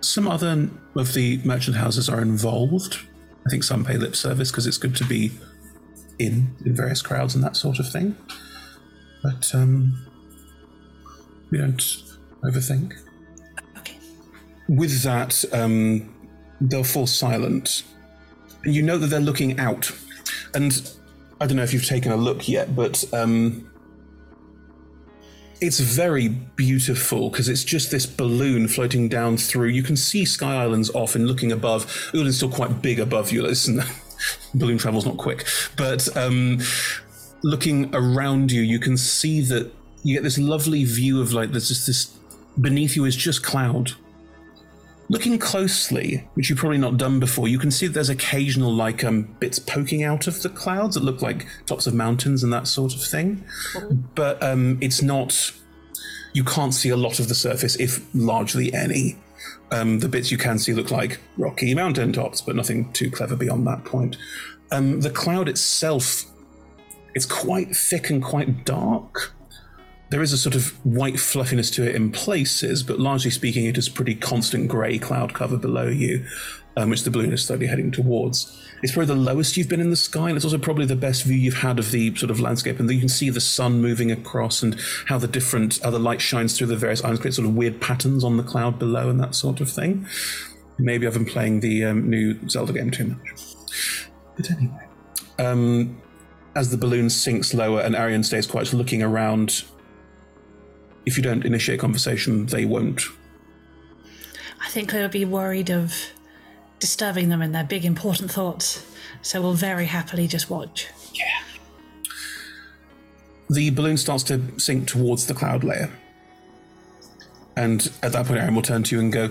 some 0.00 0.28
other 0.28 0.68
of 0.94 1.14
the 1.14 1.40
merchant 1.44 1.76
houses 1.76 2.08
are 2.08 2.20
involved. 2.20 2.98
I 3.46 3.50
think 3.50 3.64
some 3.64 3.84
pay 3.84 3.96
lip 3.96 4.14
service 4.14 4.50
because 4.50 4.66
it's 4.66 4.76
good 4.76 4.94
to 4.96 5.04
be 5.04 5.30
in 6.18 6.54
in 6.64 6.74
various 6.74 7.00
crowds 7.00 7.34
and 7.34 7.42
that 7.42 7.56
sort 7.56 7.78
of 7.78 7.90
thing. 7.90 8.16
But 9.22 9.54
um, 9.54 10.06
we 11.50 11.58
don't 11.58 12.02
overthink. 12.44 12.94
Okay. 13.78 13.96
With 14.68 15.02
that, 15.02 15.44
um, 15.52 16.14
they'll 16.60 16.84
fall 16.84 17.06
silent. 17.06 17.84
You 18.64 18.82
know 18.82 18.98
that 18.98 19.06
they're 19.06 19.20
looking 19.20 19.58
out, 19.58 19.90
and 20.54 20.90
I 21.40 21.46
don't 21.46 21.56
know 21.56 21.62
if 21.62 21.72
you've 21.72 21.86
taken 21.86 22.12
a 22.12 22.16
look 22.16 22.48
yet, 22.48 22.74
but 22.74 23.04
um, 23.12 23.70
it's 25.60 25.80
very 25.80 26.28
beautiful 26.28 27.30
because 27.30 27.48
it's 27.48 27.64
just 27.64 27.90
this 27.90 28.06
balloon 28.06 28.68
floating 28.68 29.08
down 29.08 29.36
through. 29.36 29.68
You 29.68 29.82
can 29.82 29.96
see 29.96 30.24
Sky 30.24 30.56
Islands 30.56 30.90
off 30.94 31.14
and 31.14 31.26
looking 31.26 31.52
above. 31.52 32.10
Ulin's 32.12 32.36
still 32.36 32.50
quite 32.50 32.82
big 32.82 33.00
above 33.00 33.32
you. 33.32 33.42
Listen, 33.42 33.82
balloon 34.54 34.78
travel's 34.78 35.06
not 35.06 35.16
quick, 35.16 35.46
but 35.76 36.16
um, 36.16 36.58
looking 37.42 37.94
around 37.94 38.52
you, 38.52 38.62
you 38.62 38.78
can 38.78 38.96
see 38.96 39.40
that 39.42 39.72
you 40.02 40.14
get 40.14 40.22
this 40.22 40.38
lovely 40.38 40.84
view 40.84 41.20
of 41.20 41.32
like 41.32 41.50
there's 41.50 41.68
just 41.68 41.86
this 41.86 42.16
beneath 42.60 42.96
you 42.96 43.04
is 43.04 43.16
just 43.16 43.42
cloud. 43.42 43.92
Looking 45.10 45.38
closely, 45.38 46.28
which 46.34 46.50
you've 46.50 46.58
probably 46.58 46.78
not 46.78 46.98
done 46.98 47.18
before, 47.18 47.48
you 47.48 47.58
can 47.58 47.70
see 47.70 47.86
that 47.86 47.94
there's 47.94 48.10
occasional 48.10 48.72
like 48.72 49.02
um, 49.04 49.22
bits 49.40 49.58
poking 49.58 50.02
out 50.02 50.26
of 50.26 50.42
the 50.42 50.50
clouds 50.50 50.94
that 50.94 51.02
look 51.02 51.22
like 51.22 51.46
tops 51.64 51.86
of 51.86 51.94
mountains 51.94 52.44
and 52.44 52.52
that 52.52 52.66
sort 52.66 52.94
of 52.94 53.02
thing. 53.02 53.42
But 54.14 54.42
um, 54.42 54.78
it's 54.82 55.00
not. 55.00 55.52
You 56.34 56.44
can't 56.44 56.74
see 56.74 56.90
a 56.90 56.96
lot 56.96 57.20
of 57.20 57.28
the 57.28 57.34
surface, 57.34 57.76
if 57.76 58.04
largely 58.14 58.72
any. 58.74 59.16
Um, 59.70 59.98
the 60.00 60.08
bits 60.08 60.30
you 60.30 60.38
can 60.38 60.58
see 60.58 60.74
look 60.74 60.90
like 60.90 61.20
rocky 61.38 61.74
mountain 61.74 62.12
tops, 62.12 62.42
but 62.42 62.54
nothing 62.54 62.92
too 62.92 63.10
clever 63.10 63.34
beyond 63.36 63.66
that 63.66 63.84
point. 63.84 64.16
Um, 64.70 65.00
the 65.00 65.10
cloud 65.10 65.48
itself, 65.48 66.24
it's 67.14 67.26
quite 67.26 67.74
thick 67.74 68.10
and 68.10 68.22
quite 68.22 68.66
dark. 68.66 69.34
There 70.10 70.22
is 70.22 70.32
a 70.32 70.38
sort 70.38 70.54
of 70.54 70.68
white 70.86 71.20
fluffiness 71.20 71.70
to 71.72 71.86
it 71.86 71.94
in 71.94 72.10
places, 72.10 72.82
but 72.82 72.98
largely 72.98 73.30
speaking, 73.30 73.66
it 73.66 73.76
is 73.76 73.88
pretty 73.90 74.14
constant 74.14 74.68
grey 74.68 74.98
cloud 74.98 75.34
cover 75.34 75.58
below 75.58 75.88
you, 75.88 76.24
um, 76.78 76.88
which 76.88 77.02
the 77.02 77.10
balloon 77.10 77.32
is 77.32 77.44
slowly 77.44 77.66
heading 77.66 77.90
towards. 77.90 78.64
It's 78.82 78.92
probably 78.92 79.14
the 79.14 79.20
lowest 79.20 79.56
you've 79.56 79.68
been 79.68 79.80
in 79.80 79.90
the 79.90 79.96
sky, 79.96 80.28
and 80.28 80.36
it's 80.36 80.46
also 80.46 80.56
probably 80.56 80.86
the 80.86 80.96
best 80.96 81.24
view 81.24 81.36
you've 81.36 81.58
had 81.58 81.78
of 81.78 81.90
the 81.90 82.14
sort 82.14 82.30
of 82.30 82.40
landscape. 82.40 82.80
And 82.80 82.90
you 82.90 83.00
can 83.00 83.08
see 83.08 83.28
the 83.28 83.40
sun 83.40 83.82
moving 83.82 84.10
across 84.10 84.62
and 84.62 84.80
how 85.06 85.18
the 85.18 85.28
different 85.28 85.82
other 85.82 85.98
the 85.98 86.04
light 86.04 86.20
shines 86.20 86.56
through 86.56 86.68
the 86.68 86.76
various 86.76 87.02
islands, 87.02 87.20
create 87.20 87.34
sort 87.34 87.48
of 87.48 87.54
weird 87.54 87.80
patterns 87.80 88.24
on 88.24 88.36
the 88.36 88.42
cloud 88.42 88.78
below 88.78 89.10
and 89.10 89.20
that 89.20 89.34
sort 89.34 89.60
of 89.60 89.68
thing. 89.70 90.06
Maybe 90.78 91.06
I've 91.06 91.14
been 91.14 91.26
playing 91.26 91.60
the 91.60 91.84
um, 91.84 92.08
new 92.08 92.48
Zelda 92.48 92.72
game 92.72 92.90
too 92.90 93.06
much. 93.06 93.56
But 94.36 94.50
anyway. 94.52 94.86
Um, 95.40 96.00
as 96.54 96.70
the 96.70 96.76
balloon 96.76 97.10
sinks 97.10 97.52
lower 97.52 97.80
and 97.80 97.94
Arian 97.94 98.22
stays 98.22 98.46
quiet, 98.46 98.72
looking 98.72 99.02
around. 99.02 99.64
If 101.06 101.16
you 101.16 101.22
don't 101.22 101.44
initiate 101.44 101.80
conversation, 101.80 102.46
they 102.46 102.64
won't. 102.64 103.02
I 104.60 104.68
think 104.68 104.92
they 104.92 105.00
would 105.00 105.10
be 105.10 105.24
worried 105.24 105.70
of 105.70 105.94
disturbing 106.78 107.28
them 107.28 107.42
in 107.42 107.52
their 107.52 107.64
big 107.64 107.84
important 107.84 108.30
thoughts, 108.30 108.84
so 109.22 109.40
we'll 109.40 109.54
very 109.54 109.86
happily 109.86 110.26
just 110.26 110.50
watch. 110.50 110.88
Yeah. 111.14 111.24
The 113.50 113.70
balloon 113.70 113.96
starts 113.96 114.24
to 114.24 114.58
sink 114.58 114.86
towards 114.86 115.26
the 115.26 115.34
cloud 115.34 115.64
layer. 115.64 115.90
And 117.56 117.90
at 118.02 118.12
that 118.12 118.26
point, 118.26 118.38
Arian 118.38 118.54
will 118.54 118.62
turn 118.62 118.82
to 118.84 118.94
you 118.94 119.00
and 119.00 119.12
go, 119.12 119.30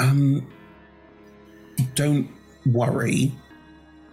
um, 0.00 0.50
don't 1.94 2.28
worry. 2.66 3.32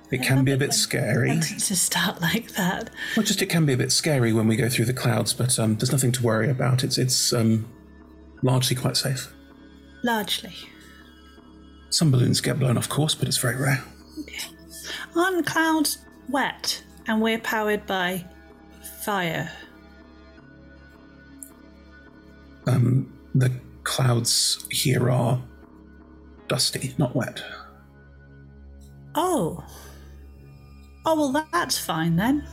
It 0.09 0.23
can 0.23 0.45
be 0.45 0.53
a 0.53 0.57
bit 0.57 0.73
scary. 0.73 1.39
To 1.39 1.75
start 1.75 2.21
like 2.21 2.53
that. 2.53 2.89
Well, 3.15 3.25
just 3.25 3.41
it 3.41 3.47
can 3.47 3.65
be 3.65 3.73
a 3.73 3.77
bit 3.77 3.91
scary 3.91 4.31
when 4.31 4.47
we 4.47 4.55
go 4.55 4.69
through 4.69 4.85
the 4.85 4.93
clouds, 4.93 5.33
but 5.33 5.59
um, 5.59 5.75
there's 5.75 5.91
nothing 5.91 6.13
to 6.13 6.23
worry 6.23 6.49
about. 6.49 6.83
It's 6.83 6.97
it's 6.97 7.33
um, 7.33 7.67
largely 8.41 8.75
quite 8.75 8.95
safe. 8.95 9.33
Largely. 10.03 10.53
Some 11.89 12.11
balloons 12.11 12.39
get 12.39 12.59
blown 12.59 12.77
off 12.77 12.87
course, 12.87 13.15
but 13.15 13.27
it's 13.27 13.37
very 13.37 13.57
rare. 13.57 13.83
Aren't 15.15 15.45
clouds 15.45 15.97
wet 16.29 16.83
and 17.07 17.21
we're 17.21 17.39
powered 17.39 17.85
by 17.85 18.23
fire? 19.01 19.51
Um, 22.65 23.11
the 23.33 23.51
clouds 23.83 24.65
here 24.69 25.09
are 25.09 25.41
dusty, 26.47 26.93
not 26.97 27.15
wet. 27.15 27.41
Oh. 29.15 29.63
Oh, 31.09 31.15
well, 31.31 31.47
that's 31.53 31.79
fine 31.79 32.17
then. 32.17 32.45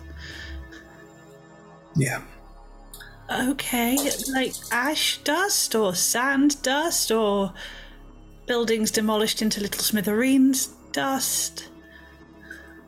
Yeah. 1.96 2.22
Okay, 3.28 3.98
like 4.32 4.52
ash 4.70 5.18
dust 5.24 5.74
or 5.74 5.92
sand 5.96 6.62
dust 6.62 7.10
or 7.10 7.52
buildings 8.46 8.92
demolished 8.92 9.42
into 9.42 9.60
little 9.60 9.82
smithereens 9.82 10.68
dust. 10.92 11.68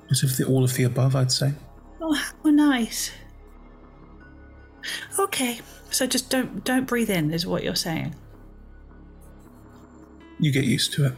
Bit 0.09 0.23
of 0.23 0.37
the, 0.37 0.45
all 0.45 0.63
of 0.63 0.73
the 0.75 0.85
above, 0.85 1.17
I'd 1.17 1.33
say. 1.33 1.53
Oh, 2.01 2.15
how 2.15 2.51
nice. 2.51 3.11
Okay, 5.19 5.59
so 5.91 6.07
just 6.07 6.31
don't 6.31 6.65
don't 6.65 6.87
breathe 6.87 7.11
in, 7.11 7.33
is 7.33 7.45
what 7.45 7.65
you're 7.65 7.75
saying. 7.75 8.15
You 10.39 10.53
get 10.53 10.65
used 10.65 10.93
to 10.93 11.07
it. 11.07 11.13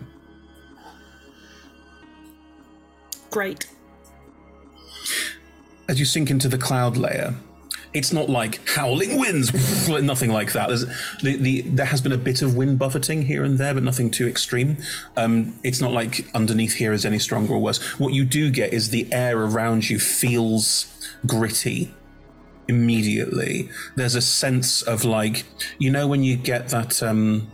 Great. 3.30 3.66
As 5.88 5.98
you 5.98 6.04
sink 6.04 6.30
into 6.30 6.48
the 6.48 6.58
cloud 6.58 6.96
layer, 6.96 7.34
it's 7.94 8.12
not 8.12 8.28
like 8.28 8.60
howling 8.68 9.18
winds, 9.18 9.88
nothing 9.88 10.30
like 10.30 10.52
that. 10.52 10.68
The, 11.22 11.36
the, 11.36 11.62
there 11.62 11.86
has 11.86 12.00
been 12.00 12.12
a 12.12 12.18
bit 12.18 12.42
of 12.42 12.54
wind 12.56 12.78
buffeting 12.78 13.22
here 13.22 13.44
and 13.44 13.58
there, 13.58 13.74
but 13.74 13.82
nothing 13.82 14.10
too 14.10 14.28
extreme. 14.28 14.76
Um, 15.16 15.58
it's 15.64 15.80
not 15.80 15.92
like 15.92 16.28
underneath 16.34 16.74
here 16.74 16.92
is 16.92 17.06
any 17.06 17.18
stronger 17.18 17.54
or 17.54 17.60
worse. 17.60 17.80
What 17.98 18.12
you 18.12 18.24
do 18.24 18.50
get 18.50 18.72
is 18.72 18.90
the 18.90 19.10
air 19.12 19.38
around 19.38 19.88
you 19.88 19.98
feels 19.98 21.10
gritty 21.26 21.94
immediately. 22.68 23.70
There's 23.96 24.14
a 24.14 24.20
sense 24.20 24.82
of 24.82 25.04
like, 25.04 25.44
you 25.78 25.90
know, 25.90 26.06
when 26.06 26.22
you 26.22 26.36
get 26.36 26.68
that. 26.68 27.02
Um, 27.02 27.50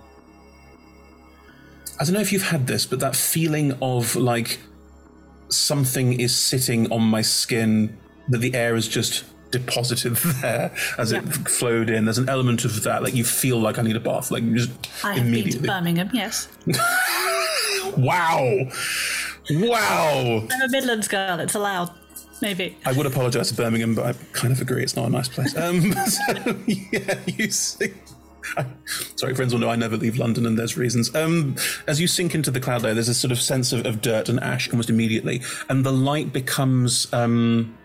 I 2.00 2.04
don't 2.04 2.14
know 2.14 2.20
if 2.20 2.32
you've 2.32 2.48
had 2.48 2.66
this, 2.66 2.86
but 2.86 2.98
that 3.00 3.14
feeling 3.14 3.78
of 3.80 4.16
like 4.16 4.58
something 5.54 6.18
is 6.20 6.34
sitting 6.34 6.90
on 6.92 7.02
my 7.02 7.22
skin 7.22 7.96
that 8.28 8.38
the 8.38 8.54
air 8.54 8.74
is 8.74 8.88
just 8.88 9.24
deposited 9.50 10.16
there 10.42 10.74
as 10.98 11.12
it 11.12 11.22
flowed 11.22 11.90
in. 11.90 12.04
There's 12.04 12.18
an 12.18 12.28
element 12.28 12.64
of 12.64 12.82
that, 12.82 13.02
like 13.02 13.14
you 13.14 13.24
feel 13.24 13.58
like 13.58 13.78
I 13.78 13.82
need 13.82 13.96
a 13.96 14.00
bath, 14.00 14.30
like 14.30 14.42
just 14.54 14.70
I 15.04 15.14
have 15.14 15.16
been 15.16 15.24
to 15.24 15.28
immediately. 15.28 15.68
Birmingham, 15.68 16.10
yes. 16.12 16.48
Wow, 17.96 18.66
wow. 19.50 20.48
I'm 20.50 20.62
a 20.62 20.68
Midlands 20.68 21.06
girl, 21.06 21.38
it's 21.38 21.54
allowed. 21.54 21.90
Maybe. 22.42 22.76
I 22.84 22.92
would 22.92 23.06
apologise 23.06 23.50
to 23.50 23.54
Birmingham, 23.54 23.94
but 23.94 24.06
I 24.06 24.12
kind 24.32 24.52
of 24.52 24.60
agree 24.60 24.82
it's 24.82 24.96
not 24.96 25.06
a 25.06 25.10
nice 25.10 25.28
place. 25.28 25.56
Um, 25.56 25.92
so, 26.06 26.56
yeah, 26.66 27.20
you 27.26 27.50
see. 27.50 27.92
Sorry, 29.16 29.34
friends 29.34 29.52
will 29.52 29.60
know 29.60 29.70
I 29.70 29.76
never 29.76 29.96
leave 29.96 30.16
London, 30.16 30.46
and 30.46 30.58
there's 30.58 30.76
reasons. 30.76 31.14
Um, 31.14 31.56
as 31.86 32.00
you 32.00 32.06
sink 32.06 32.34
into 32.34 32.50
the 32.50 32.60
cloud 32.60 32.82
layer, 32.82 32.94
there's 32.94 33.08
a 33.08 33.14
sort 33.14 33.32
of 33.32 33.40
sense 33.40 33.72
of, 33.72 33.86
of 33.86 34.00
dirt 34.00 34.28
and 34.28 34.40
ash 34.40 34.70
almost 34.70 34.90
immediately, 34.90 35.42
and 35.68 35.84
the 35.84 35.92
light 35.92 36.32
becomes 36.32 37.12
um, 37.12 37.76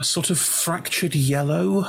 a 0.00 0.04
sort 0.04 0.30
of 0.30 0.38
fractured 0.38 1.14
yellow, 1.14 1.86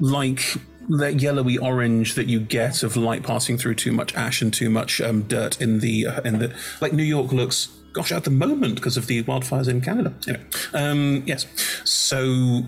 like 0.00 0.56
that 0.88 1.20
yellowy 1.20 1.56
orange 1.58 2.14
that 2.14 2.26
you 2.26 2.40
get 2.40 2.82
of 2.82 2.96
light 2.96 3.22
passing 3.22 3.56
through 3.56 3.74
too 3.74 3.92
much 3.92 4.14
ash 4.14 4.42
and 4.42 4.52
too 4.52 4.68
much 4.68 5.00
um, 5.00 5.22
dirt 5.22 5.60
in 5.60 5.80
the 5.80 6.06
uh, 6.06 6.20
in 6.22 6.38
the 6.38 6.54
like 6.80 6.92
New 6.92 7.04
York 7.04 7.32
looks. 7.32 7.68
Gosh, 7.92 8.10
at 8.10 8.24
the 8.24 8.30
moment 8.30 8.74
because 8.74 8.96
of 8.96 9.06
the 9.06 9.22
wildfires 9.22 9.68
in 9.68 9.80
Canada. 9.80 10.12
Anyway, 10.26 10.44
um, 10.72 11.22
yes. 11.26 11.46
So 11.84 12.64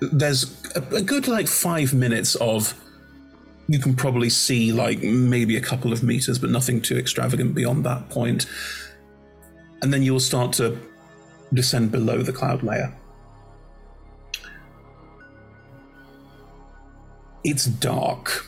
there's 0.00 0.56
a, 0.74 0.80
a 0.96 1.02
good 1.02 1.28
like 1.28 1.48
five 1.48 1.94
minutes 1.94 2.34
of 2.36 2.74
you 3.68 3.78
can 3.78 3.94
probably 3.94 4.30
see 4.30 4.72
like 4.72 5.02
maybe 5.02 5.56
a 5.56 5.60
couple 5.60 5.92
of 5.92 6.02
meters, 6.02 6.38
but 6.38 6.50
nothing 6.50 6.80
too 6.80 6.96
extravagant 6.96 7.54
beyond 7.54 7.84
that 7.84 8.08
point. 8.10 8.46
And 9.82 9.92
then 9.92 10.02
you'll 10.02 10.20
start 10.20 10.52
to 10.54 10.78
descend 11.52 11.90
below 11.90 12.22
the 12.22 12.32
cloud 12.32 12.62
layer. 12.62 12.94
It's 17.44 17.66
dark. 17.66 18.46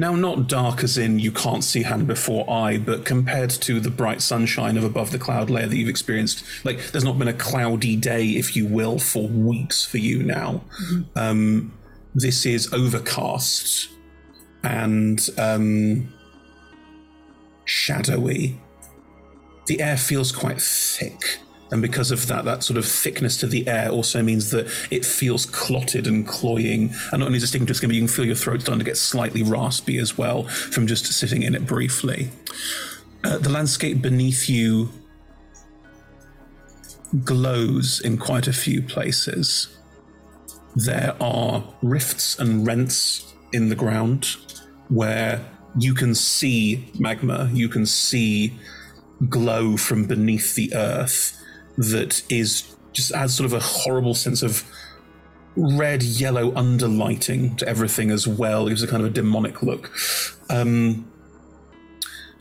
Now, 0.00 0.14
not 0.14 0.46
dark 0.46 0.84
as 0.84 0.96
in 0.96 1.18
you 1.18 1.32
can't 1.32 1.64
see 1.64 1.82
hand 1.82 2.06
before 2.06 2.48
eye, 2.48 2.78
but 2.78 3.04
compared 3.04 3.50
to 3.50 3.80
the 3.80 3.90
bright 3.90 4.22
sunshine 4.22 4.76
of 4.76 4.84
above 4.84 5.10
the 5.10 5.18
cloud 5.18 5.50
layer 5.50 5.66
that 5.66 5.76
you've 5.76 5.88
experienced, 5.88 6.44
like 6.64 6.92
there's 6.92 7.04
not 7.04 7.18
been 7.18 7.28
a 7.28 7.32
cloudy 7.32 7.96
day, 7.96 8.24
if 8.30 8.54
you 8.54 8.66
will, 8.66 8.98
for 8.98 9.26
weeks 9.26 9.84
for 9.84 9.98
you 9.98 10.22
now. 10.22 10.62
Um, 11.16 11.72
this 12.14 12.46
is 12.46 12.72
overcast 12.72 13.90
and 14.62 15.28
um, 15.36 16.12
shadowy. 17.64 18.60
The 19.66 19.80
air 19.80 19.96
feels 19.96 20.32
quite 20.32 20.60
thick. 20.60 21.40
And 21.70 21.82
because 21.82 22.10
of 22.10 22.26
that, 22.28 22.44
that 22.44 22.62
sort 22.62 22.78
of 22.78 22.86
thickness 22.86 23.36
to 23.38 23.46
the 23.46 23.68
air 23.68 23.90
also 23.90 24.22
means 24.22 24.50
that 24.52 24.66
it 24.90 25.04
feels 25.04 25.44
clotted 25.44 26.06
and 26.06 26.26
cloying. 26.26 26.94
And 27.12 27.20
not 27.20 27.26
only 27.26 27.36
is 27.36 27.44
it 27.44 27.48
sticking 27.48 27.66
to 27.66 27.74
skin, 27.74 27.90
but 27.90 27.94
you 27.94 28.00
can 28.00 28.08
feel 28.08 28.24
your 28.24 28.34
throat 28.34 28.62
starting 28.62 28.78
to 28.78 28.84
get 28.84 28.96
slightly 28.96 29.42
raspy 29.42 29.98
as 29.98 30.16
well 30.16 30.44
from 30.44 30.86
just 30.86 31.06
sitting 31.06 31.42
in 31.42 31.54
it 31.54 31.66
briefly. 31.66 32.30
Uh, 33.24 33.38
the 33.38 33.50
landscape 33.50 34.00
beneath 34.00 34.48
you 34.48 34.88
glows 37.24 38.00
in 38.00 38.16
quite 38.16 38.46
a 38.46 38.52
few 38.52 38.80
places. 38.82 39.68
There 40.74 41.16
are 41.20 41.64
rifts 41.82 42.38
and 42.38 42.66
rents 42.66 43.34
in 43.52 43.68
the 43.68 43.74
ground 43.74 44.36
where 44.88 45.44
you 45.78 45.94
can 45.94 46.14
see 46.14 46.90
magma, 46.98 47.50
you 47.52 47.68
can 47.68 47.84
see 47.84 48.54
glow 49.28 49.76
from 49.76 50.04
beneath 50.04 50.54
the 50.54 50.72
earth 50.74 51.37
that 51.78 52.22
is 52.30 52.76
just 52.92 53.12
adds 53.12 53.34
sort 53.34 53.46
of 53.46 53.52
a 53.52 53.60
horrible 53.60 54.14
sense 54.14 54.42
of 54.42 54.64
red 55.56 56.02
yellow 56.02 56.50
underlighting 56.52 57.56
to 57.58 57.68
everything 57.68 58.10
as 58.10 58.26
well. 58.26 58.66
It 58.66 58.70
gives 58.70 58.82
a 58.82 58.86
kind 58.86 59.02
of 59.02 59.10
a 59.10 59.12
demonic 59.12 59.62
look. 59.62 59.90
Um, 60.50 61.10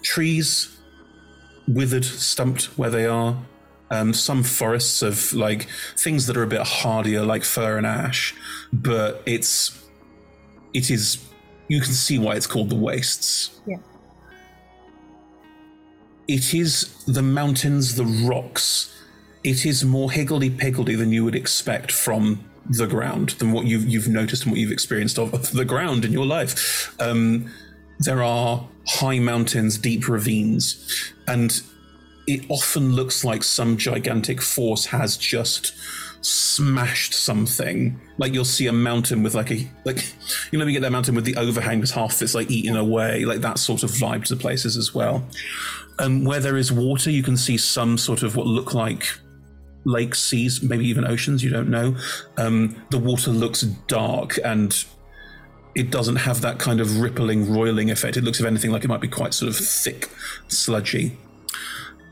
trees 0.01 0.77
withered, 1.67 2.05
stumped 2.05 2.65
where 2.77 2.89
they 2.89 3.05
are. 3.05 3.38
Um, 3.89 4.13
some 4.13 4.43
forests 4.43 5.01
of 5.01 5.33
like 5.33 5.67
things 5.95 6.27
that 6.27 6.35
are 6.35 6.43
a 6.43 6.47
bit 6.47 6.61
hardier, 6.61 7.23
like 7.23 7.43
fir 7.43 7.77
and 7.77 7.88
ash, 7.88 8.35
but 8.73 9.21
it's 9.25 9.81
it 10.73 10.91
is 10.91 11.25
you 11.69 11.79
can 11.81 11.93
see 11.93 12.19
why 12.19 12.35
it's 12.35 12.47
called 12.47 12.69
the 12.69 12.75
wastes. 12.75 13.59
Yeah. 13.65 13.77
It 16.27 16.53
is 16.53 17.03
the 17.05 17.21
mountains, 17.21 17.95
the 17.95 18.05
rocks. 18.29 18.93
It 19.43 19.65
is 19.65 19.85
more 19.85 20.11
higgledy 20.11 20.49
piggledy 20.49 20.95
than 20.95 21.11
you 21.11 21.23
would 21.23 21.35
expect 21.35 21.91
from 21.91 22.43
the 22.69 22.88
ground, 22.88 23.29
than 23.31 23.51
what 23.51 23.65
you've 23.65 23.88
you've 23.88 24.07
noticed 24.07 24.43
and 24.43 24.51
what 24.51 24.59
you've 24.59 24.71
experienced 24.71 25.17
of, 25.17 25.33
of 25.33 25.51
the 25.51 25.65
ground 25.65 26.05
in 26.05 26.11
your 26.11 26.25
life. 26.25 26.95
Um, 26.99 27.49
there 27.99 28.21
are 28.21 28.67
high 28.88 29.19
mountains, 29.19 29.77
deep 29.77 30.07
ravines, 30.07 31.13
and 31.27 31.61
it 32.27 32.45
often 32.49 32.93
looks 32.93 33.23
like 33.23 33.43
some 33.43 33.77
gigantic 33.77 34.41
force 34.41 34.88
has 34.88 35.17
just 35.17 35.73
smashed 36.21 37.13
something. 37.13 37.99
Like 38.17 38.33
you'll 38.33 38.45
see 38.45 38.67
a 38.67 38.73
mountain 38.73 39.23
with 39.23 39.33
like 39.33 39.51
a 39.51 39.69
like 39.85 40.13
you 40.51 40.59
know 40.59 40.65
you 40.65 40.73
get 40.73 40.81
that 40.81 40.91
mountain 40.91 41.15
with 41.15 41.25
the 41.25 41.38
overhang 41.38 41.77
because 41.77 41.91
half 41.91 42.21
it's 42.21 42.35
like 42.35 42.51
eaten 42.51 42.75
away, 42.75 43.25
like 43.25 43.41
that 43.41 43.59
sort 43.59 43.83
of 43.83 43.91
vibe 43.91 44.25
to 44.25 44.35
the 44.35 44.41
places 44.41 44.75
as 44.77 44.93
well. 44.93 45.23
Um, 45.99 46.25
where 46.25 46.39
there 46.39 46.57
is 46.57 46.71
water, 46.71 47.09
you 47.09 47.23
can 47.23 47.38
see 47.38 47.57
some 47.57 47.97
sort 47.97 48.21
of 48.21 48.35
what 48.35 48.45
look 48.45 48.73
like 48.73 49.07
lakes, 49.88 50.21
seas, 50.21 50.61
maybe 50.61 50.85
even 50.88 51.05
oceans. 51.05 51.43
You 51.43 51.49
don't 51.49 51.69
know. 51.69 51.95
Um, 52.38 52.75
the 52.91 52.99
water 52.99 53.31
looks 53.31 53.61
dark 53.61 54.38
and 54.43 54.83
it 55.75 55.89
doesn't 55.91 56.17
have 56.17 56.41
that 56.41 56.59
kind 56.59 56.79
of 56.81 56.99
rippling, 56.99 57.51
roiling 57.51 57.89
effect. 57.91 58.17
It 58.17 58.23
looks, 58.23 58.39
if 58.39 58.45
anything, 58.45 58.71
like 58.71 58.83
it 58.83 58.88
might 58.88 59.01
be 59.01 59.07
quite 59.07 59.33
sort 59.33 59.49
of 59.49 59.55
thick, 59.55 60.09
sludgy. 60.47 61.17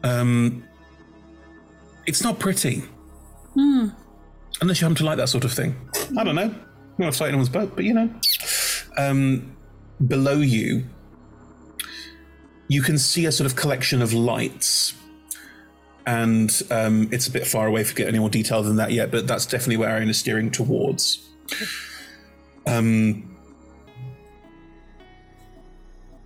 Um, 0.03 0.63
it's 2.05 2.23
not 2.23 2.39
pretty, 2.39 2.84
Hmm. 3.55 3.88
unless 4.61 4.80
you 4.80 4.86
happen 4.86 4.95
to 4.97 5.05
like 5.05 5.17
that 5.17 5.30
sort 5.30 5.43
of 5.45 5.51
thing. 5.51 5.76
I 6.17 6.23
don't 6.23 6.36
know. 6.36 6.43
I'm 6.53 6.55
not 6.99 7.15
float 7.15 7.30
anyone's 7.30 7.49
boat, 7.49 7.71
but 7.76 7.84
you 7.86 7.93
know. 7.93 8.09
Um, 8.97 9.55
below 10.07 10.38
you, 10.38 10.86
you 12.67 12.82
can 12.82 12.97
see 12.97 13.26
a 13.26 13.32
sort 13.32 13.49
of 13.49 13.55
collection 13.55 14.01
of 14.01 14.13
lights. 14.13 14.93
And 16.08 16.62
um, 16.70 17.10
it's 17.12 17.28
a 17.28 17.32
bit 17.32 17.47
far 17.47 17.68
away 17.68 17.84
for 17.84 17.95
get 17.95 18.08
any 18.08 18.20
more 18.20 18.30
detail 18.30 18.62
than 18.62 18.76
that 18.76 18.91
yet, 18.91 19.10
but 19.10 19.28
that's 19.28 19.45
definitely 19.45 19.78
where 19.78 19.89
Arian 19.89 20.10
is 20.10 20.20
steering 20.20 20.51
towards. 20.51 21.28
Um, 22.68 23.36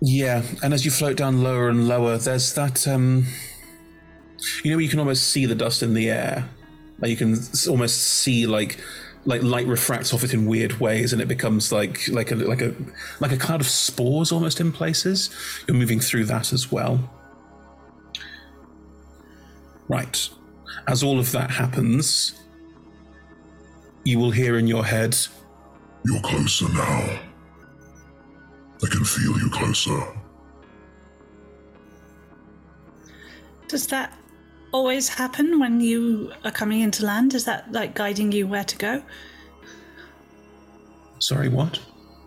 yeah, 0.00 0.42
and 0.62 0.72
as 0.72 0.84
you 0.84 0.90
float 0.90 1.16
down 1.16 1.42
lower 1.42 1.68
and 1.68 1.86
lower, 1.86 2.16
there's 2.18 2.54
that. 2.54 2.86
Um, 2.88 3.26
you 4.64 4.72
know, 4.72 4.78
you 4.78 4.88
can 4.88 4.98
almost 4.98 5.28
see 5.28 5.46
the 5.46 5.54
dust 5.54 5.82
in 5.82 5.94
the 5.94 6.10
air. 6.10 6.48
Like 6.98 7.10
you 7.10 7.16
can 7.16 7.36
almost 7.68 7.98
see 7.98 8.46
like 8.46 8.78
like 9.26 9.42
light 9.42 9.66
refracts 9.66 10.14
off 10.14 10.24
it 10.24 10.32
in 10.32 10.46
weird 10.46 10.80
ways, 10.80 11.12
and 11.12 11.20
it 11.20 11.28
becomes 11.28 11.72
like 11.72 12.08
like 12.08 12.30
a 12.30 12.36
like 12.36 12.62
a 12.62 12.74
like 13.20 13.32
a 13.32 13.36
cloud 13.36 13.60
of 13.60 13.66
spores 13.66 14.32
almost 14.32 14.60
in 14.60 14.72
places. 14.72 15.30
You're 15.66 15.76
moving 15.76 16.00
through 16.00 16.24
that 16.26 16.52
as 16.52 16.72
well. 16.72 17.10
Right. 19.90 20.28
As 20.86 21.02
all 21.02 21.18
of 21.18 21.32
that 21.32 21.50
happens, 21.50 22.44
you 24.04 24.20
will 24.20 24.30
hear 24.30 24.56
in 24.56 24.68
your 24.68 24.84
head, 24.84 25.16
You're 26.04 26.20
closer 26.20 26.68
now. 26.68 27.20
I 28.82 28.86
can 28.88 29.04
feel 29.04 29.36
you 29.36 29.50
closer. 29.50 30.00
Does 33.66 33.88
that 33.88 34.16
always 34.72 35.08
happen 35.08 35.58
when 35.58 35.80
you 35.80 36.32
are 36.44 36.52
coming 36.52 36.82
into 36.82 37.04
land? 37.04 37.34
Is 37.34 37.44
that 37.46 37.72
like 37.72 37.96
guiding 37.96 38.30
you 38.30 38.46
where 38.46 38.64
to 38.64 38.76
go? 38.78 39.02
Sorry, 41.18 41.48
what? 41.48 41.80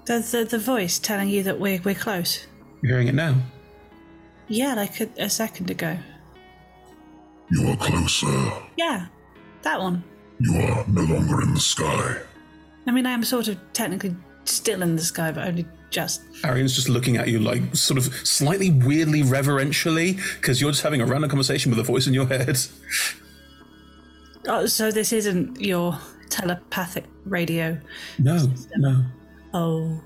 The 0.06 0.20
the, 0.20 0.44
the 0.44 0.60
voice 0.60 1.00
telling 1.00 1.30
you 1.30 1.44
that 1.44 1.62
we're 1.62 1.80
we're 1.82 1.96
close. 1.96 2.46
You're 2.82 2.92
hearing 2.92 3.08
it 3.08 3.16
now. 3.16 3.36
Yeah, 4.50 4.74
like 4.76 5.00
a, 5.00 5.10
a 5.18 5.30
second 5.30 5.72
ago. 5.72 5.98
You 7.54 7.68
are 7.70 7.78
closer. 7.78 8.52
Yeah, 8.78 9.06
that 9.62 9.80
one. 9.80 10.04
You 10.40 10.56
are 10.56 10.86
no 10.88 11.02
longer 11.04 11.42
in 11.44 11.54
the 11.54 11.60
sky. 11.60 12.18
I 12.88 12.92
mean, 12.92 13.06
I 13.06 13.12
am 13.12 13.24
sort 13.24 13.48
of 13.48 13.58
technically 13.74 14.16
still 14.46 14.82
in 14.82 14.96
the 14.96 15.02
sky, 15.04 15.32
but 15.32 15.48
only 15.48 15.66
just. 15.90 16.22
Arian's 16.44 16.74
just 16.76 16.90
looking 16.90 17.18
at 17.18 17.28
you 17.28 17.40
like 17.40 17.76
sort 17.76 17.98
of 18.00 18.06
slightly 18.28 18.72
weirdly 18.72 19.22
reverentially 19.24 20.18
because 20.40 20.60
you're 20.60 20.72
just 20.72 20.84
having 20.84 21.00
a 21.02 21.06
random 21.06 21.30
conversation 21.30 21.70
with 21.70 21.80
a 21.80 21.84
voice 21.84 22.08
in 22.08 22.14
your 22.14 22.26
head. 22.28 22.58
Oh, 24.48 24.66
so 24.66 24.92
this 24.92 25.14
isn't 25.14 25.62
your 25.62 25.98
telepathic 26.30 27.06
radio. 27.26 27.80
No, 28.20 28.52
no. 28.76 29.06
Oh, 29.54 30.02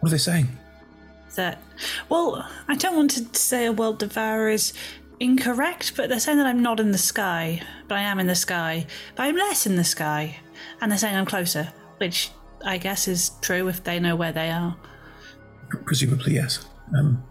What 0.00 0.08
are 0.08 0.12
they 0.12 0.18
saying? 0.18 0.48
that. 1.36 1.62
Well, 2.08 2.44
I 2.66 2.74
don't 2.74 2.96
want 2.96 3.12
to 3.12 3.38
say 3.38 3.64
a 3.66 3.72
world 3.72 3.98
devourer 4.00 4.48
is 4.50 4.72
incorrect, 5.20 5.92
but 5.96 6.08
they're 6.08 6.18
saying 6.18 6.38
that 6.38 6.46
I'm 6.46 6.62
not 6.62 6.80
in 6.80 6.90
the 6.90 6.98
sky, 6.98 7.62
but 7.86 7.98
I 7.98 8.02
am 8.02 8.18
in 8.18 8.26
the 8.26 8.34
sky, 8.34 8.86
but 9.14 9.24
I'm 9.24 9.36
less 9.36 9.66
in 9.66 9.76
the 9.76 9.84
sky, 9.84 10.36
and 10.80 10.90
they're 10.90 10.98
saying 10.98 11.14
I'm 11.14 11.26
closer, 11.26 11.72
which 11.98 12.30
I 12.64 12.78
guess 12.78 13.06
is 13.06 13.30
true 13.40 13.68
if 13.68 13.84
they 13.84 14.00
know 14.00 14.16
where 14.16 14.32
they 14.32 14.50
are. 14.50 14.76
Presumably, 15.84 16.34
yes. 16.34 16.66
Um, 16.98 17.22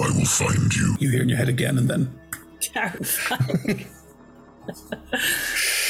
I 0.00 0.10
will 0.10 0.24
find 0.24 0.72
you. 0.74 0.96
You 1.00 1.10
hear 1.10 1.22
in 1.22 1.28
your 1.28 1.38
head 1.38 1.48
again, 1.48 1.76
and 1.76 1.90
then 1.90 2.20
Terrifying. 2.60 3.86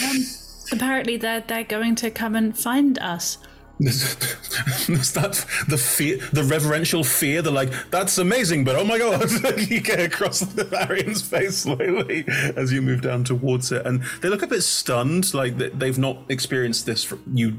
um, 0.04 0.26
apparently, 0.72 1.16
they're 1.16 1.40
they're 1.40 1.64
going 1.64 1.94
to 1.96 2.10
come 2.10 2.34
and 2.34 2.56
find 2.56 2.98
us. 2.98 3.38
there's 4.86 5.12
that 5.12 5.44
the 5.68 5.78
fear, 5.78 6.18
the 6.32 6.44
reverential 6.44 7.02
fear. 7.02 7.40
The 7.42 7.50
like, 7.50 7.72
that's 7.90 8.18
amazing, 8.18 8.64
but 8.64 8.76
oh 8.76 8.84
my 8.84 8.98
god! 8.98 9.30
you 9.70 9.80
get 9.80 10.00
across 10.00 10.40
the 10.58 10.66
Arian's 10.88 11.22
face 11.22 11.58
slowly 11.58 12.24
as 12.56 12.72
you 12.72 12.82
move 12.82 13.00
down 13.00 13.24
towards 13.24 13.72
it, 13.72 13.86
and 13.86 14.02
they 14.20 14.28
look 14.28 14.42
a 14.42 14.46
bit 14.46 14.62
stunned, 14.62 15.32
like 15.32 15.56
they- 15.56 15.70
they've 15.70 15.98
not 15.98 16.18
experienced 16.28 16.84
this. 16.86 17.12
you 17.32 17.56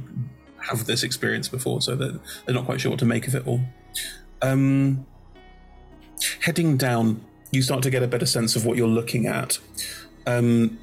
have 0.59 0.85
this 0.85 1.01
experience 1.03 1.47
before, 1.47 1.81
so 1.81 1.95
they're, 1.95 2.19
they're 2.45 2.53
not 2.55 2.65
quite 2.65 2.79
sure 2.79 2.91
what 2.91 2.99
to 2.99 3.05
make 3.05 3.27
of 3.27 3.33
it 3.33 3.47
all. 3.47 3.61
Um, 4.43 5.07
heading 6.41 6.77
down, 6.77 7.25
you 7.51 7.63
start 7.63 7.81
to 7.83 7.89
get 7.89 8.03
a 8.03 8.07
better 8.07 8.27
sense 8.27 8.55
of 8.55 8.63
what 8.65 8.77
you're 8.77 8.87
looking 8.87 9.25
at. 9.25 9.57
Um, 10.27 10.77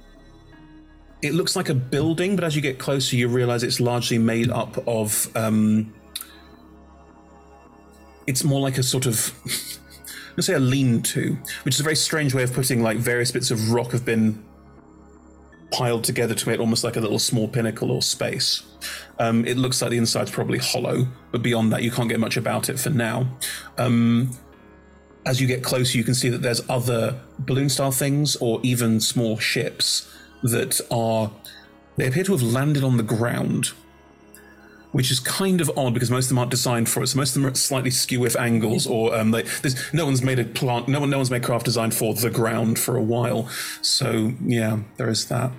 it 1.23 1.35
looks 1.35 1.57
like 1.57 1.69
a 1.69 1.75
building, 1.75 2.37
but 2.37 2.45
as 2.45 2.55
you 2.55 2.63
get 2.63 2.79
closer, 2.79 3.17
you 3.17 3.29
realize 3.29 3.63
it's 3.63 3.81
largely 3.81 4.19
made 4.19 4.51
up 4.51 4.77
of. 4.87 5.29
Um, 5.37 5.93
it's 8.27 8.45
more 8.45 8.61
like 8.61 8.79
a 8.79 8.83
sort 8.83 9.07
of. 9.07 9.33
Let's 10.37 10.47
say 10.47 10.55
a 10.55 10.61
lean-to, 10.61 11.37
which 11.65 11.75
is 11.75 11.81
a 11.81 11.83
very 11.83 11.97
strange 11.97 12.33
way 12.33 12.45
of 12.45 12.53
putting 12.53 12.81
like 12.81 12.99
various 12.99 13.33
bits 13.33 13.51
of 13.51 13.73
rock 13.73 13.91
have 13.91 14.05
been 14.05 14.45
piled 15.73 16.05
together 16.05 16.33
to 16.33 16.49
make 16.49 16.61
almost 16.61 16.85
like 16.85 16.95
a 16.95 17.01
little 17.01 17.19
small 17.19 17.49
pinnacle 17.49 17.91
or 17.91 18.03
space. 18.03 18.63
Um, 19.19 19.45
it 19.45 19.57
looks 19.57 19.83
like 19.83 19.91
the 19.91 19.99
inside's 19.99 20.31
probably 20.31 20.59
hollow, 20.59 21.09
but 21.33 21.43
beyond 21.43 21.73
that, 21.73 21.83
you 21.83 21.91
can't 21.91 22.09
get 22.09 22.21
much 22.21 22.37
about 22.37 22.69
it 22.69 22.79
for 22.79 22.91
now. 22.91 23.27
Um, 23.79 24.31
as 25.27 25.41
you 25.41 25.49
get 25.49 25.65
closer, 25.65 25.99
you 25.99 26.05
can 26.05 26.15
see 26.15 26.29
that 26.29 26.41
there's 26.41 26.63
other 26.71 27.21
balloon 27.41 27.69
style 27.69 27.91
things 27.91 28.37
or 28.37 28.61
even 28.63 29.01
small 29.01 29.39
ships 29.39 30.09
that 30.43 30.81
are. 30.91 31.31
They 31.97 32.07
appear 32.07 32.25
to 32.25 32.33
have 32.33 32.43
landed 32.43 32.85
on 32.85 32.97
the 32.97 33.03
ground, 33.03 33.73
which 34.93 35.11
is 35.11 35.19
kind 35.19 35.61
of 35.61 35.71
odd 35.77 35.95
because 35.95 36.11
most 36.11 36.27
of 36.27 36.29
them 36.29 36.39
aren't 36.39 36.51
designed 36.51 36.89
for 36.89 37.03
it. 37.03 37.09
So 37.09 37.19
most 37.19 37.31
of 37.31 37.35
them 37.35 37.47
are 37.47 37.51
at 37.51 37.57
slightly 37.57 37.91
skew 37.91 38.21
with 38.21 38.37
angles, 38.37 38.87
or 38.87 39.15
um, 39.17 39.33
they, 39.33 39.43
there's 39.43 39.93
no 39.93 40.05
one's 40.05 40.23
made 40.23 40.39
a 40.39 40.45
plant, 40.45 40.89
no 40.89 41.01
one, 41.01 41.11
no 41.11 41.19
one's 41.19 41.31
made 41.31 41.43
craft 41.43 41.65
designed 41.65 41.95
for 41.95 42.15
the 42.15 42.31
ground 42.31 42.79
for 42.79 42.97
a 42.97 43.03
while. 43.03 43.49
So 43.83 44.33
yeah, 44.45 44.81
there 44.97 45.09
is 45.09 45.27
that. 45.27 45.51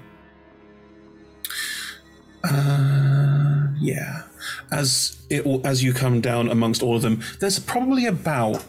Uh, 2.42 3.68
yeah, 3.80 4.24
as 4.72 5.18
it 5.30 5.46
as 5.66 5.84
you 5.84 5.94
come 5.94 6.22
down 6.22 6.50
amongst 6.50 6.82
all 6.82 6.96
of 6.96 7.02
them, 7.02 7.22
there's 7.40 7.60
probably 7.60 8.06
about 8.06 8.64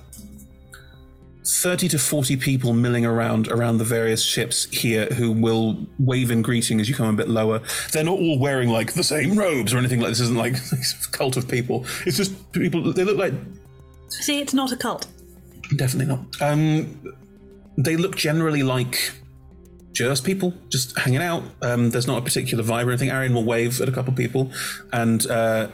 30 1.44 1.88
to 1.88 1.98
40 1.98 2.36
people 2.36 2.72
milling 2.74 3.06
around 3.06 3.48
around 3.48 3.78
the 3.78 3.84
various 3.84 4.22
ships 4.22 4.66
here 4.66 5.06
who 5.06 5.32
will 5.32 5.86
wave 5.98 6.30
in 6.30 6.42
greeting 6.42 6.80
as 6.80 6.88
you 6.88 6.94
come 6.94 7.08
a 7.08 7.16
bit 7.16 7.28
lower. 7.28 7.60
They're 7.92 8.04
not 8.04 8.18
all 8.18 8.38
wearing 8.38 8.68
like 8.68 8.92
the 8.92 9.02
same 9.04 9.38
robes 9.38 9.72
or 9.72 9.78
anything 9.78 10.00
like 10.00 10.10
this. 10.10 10.20
Isn't 10.20 10.36
like 10.36 10.54
a 10.72 11.10
cult 11.12 11.36
of 11.36 11.48
people. 11.48 11.86
It's 12.06 12.16
just 12.16 12.52
people. 12.52 12.92
They 12.92 13.04
look 13.04 13.16
like 13.16 13.32
See, 14.08 14.40
it's 14.40 14.52
not 14.52 14.72
a 14.72 14.76
cult. 14.76 15.06
definitely 15.76 16.14
not. 16.14 16.42
Um, 16.42 17.00
they 17.78 17.96
look 17.96 18.16
generally 18.16 18.62
like 18.62 19.12
just 19.92 20.24
people 20.24 20.52
just 20.68 20.98
hanging 20.98 21.22
out. 21.22 21.42
Um, 21.62 21.90
there's 21.90 22.06
not 22.06 22.18
a 22.18 22.22
particular 22.22 22.62
vibe 22.62 22.86
or 22.86 22.90
anything. 22.90 23.10
Arian 23.10 23.34
will 23.34 23.44
wave 23.44 23.80
at 23.80 23.88
a 23.88 23.92
couple 23.92 24.12
people, 24.12 24.50
and 24.92 25.26
uh, 25.28 25.68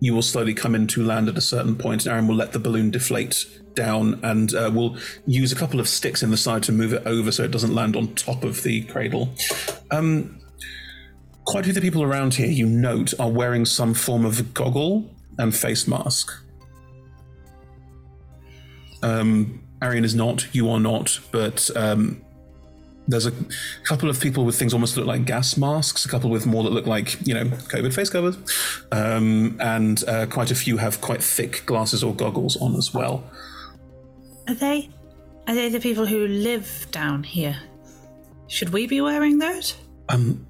you 0.00 0.14
will 0.14 0.22
slowly 0.22 0.54
come 0.54 0.74
in 0.74 0.86
to 0.88 1.04
land 1.04 1.28
at 1.28 1.36
a 1.36 1.40
certain 1.40 1.76
point. 1.76 2.06
And 2.06 2.12
Arian 2.12 2.28
will 2.28 2.36
let 2.36 2.52
the 2.52 2.58
balloon 2.58 2.90
deflate 2.90 3.46
down, 3.74 4.20
and 4.22 4.54
uh, 4.54 4.70
will 4.72 4.96
use 5.26 5.52
a 5.52 5.56
couple 5.56 5.80
of 5.80 5.88
sticks 5.88 6.22
in 6.22 6.30
the 6.30 6.36
side 6.36 6.62
to 6.64 6.72
move 6.72 6.92
it 6.92 7.06
over 7.06 7.32
so 7.32 7.42
it 7.42 7.50
doesn't 7.50 7.74
land 7.74 7.96
on 7.96 8.14
top 8.14 8.44
of 8.44 8.62
the 8.62 8.82
cradle. 8.82 9.34
Um, 9.90 10.40
quite 11.44 11.60
a 11.60 11.64
few 11.64 11.70
of 11.70 11.74
the 11.76 11.80
people 11.80 12.02
around 12.02 12.34
here, 12.34 12.48
you 12.48 12.66
note, 12.66 13.12
are 13.18 13.30
wearing 13.30 13.64
some 13.64 13.94
form 13.94 14.24
of 14.24 14.54
goggle 14.54 15.10
and 15.38 15.54
face 15.54 15.86
mask. 15.86 16.32
Um, 19.02 19.62
Arian 19.82 20.04
is 20.04 20.14
not, 20.14 20.54
you 20.54 20.70
are 20.70 20.80
not, 20.80 21.20
but 21.30 21.70
um, 21.76 22.24
there's 23.06 23.26
a 23.26 23.32
couple 23.82 24.08
of 24.08 24.18
people 24.18 24.44
with 24.44 24.58
things 24.58 24.72
almost 24.72 24.96
look 24.96 25.06
like 25.06 25.26
gas 25.26 25.58
masks, 25.58 26.06
a 26.06 26.08
couple 26.08 26.30
with 26.30 26.46
more 26.46 26.62
that 26.62 26.70
look 26.70 26.86
like, 26.86 27.18
you 27.26 27.34
know, 27.34 27.44
COVID 27.44 27.92
face 27.92 28.08
covers, 28.08 28.38
um, 28.92 29.58
and 29.60 30.02
uh, 30.08 30.26
quite 30.26 30.50
a 30.50 30.54
few 30.54 30.78
have 30.78 31.02
quite 31.02 31.22
thick 31.22 31.64
glasses 31.66 32.02
or 32.02 32.14
goggles 32.14 32.56
on 32.62 32.74
as 32.76 32.94
well. 32.94 33.24
Are 34.48 34.54
they? 34.54 34.90
Are 35.46 35.54
they 35.54 35.68
the 35.68 35.80
people 35.80 36.06
who 36.06 36.26
live 36.26 36.86
down 36.90 37.22
here? 37.22 37.56
Should 38.46 38.70
we 38.70 38.86
be 38.86 39.00
wearing 39.00 39.38
those? 39.38 39.76
Um, 40.08 40.46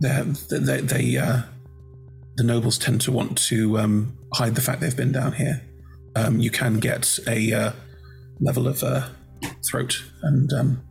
they, 0.00 0.22
they, 0.50 0.80
they 0.80 1.16
uh, 1.16 1.42
the 2.36 2.44
nobles 2.44 2.78
tend 2.78 3.00
to 3.02 3.12
want 3.12 3.36
to 3.48 3.78
um, 3.78 4.16
hide 4.32 4.54
the 4.54 4.60
fact 4.60 4.80
they've 4.80 4.96
been 4.96 5.12
down 5.12 5.32
here. 5.32 5.62
um, 6.16 6.40
you 6.40 6.50
can 6.50 6.78
get 6.78 7.18
a 7.26 7.52
uh, 7.52 7.72
level 8.40 8.66
of 8.66 8.82
uh, 8.82 9.08
throat 9.64 10.02
and 10.22 10.52
um, 10.52 10.82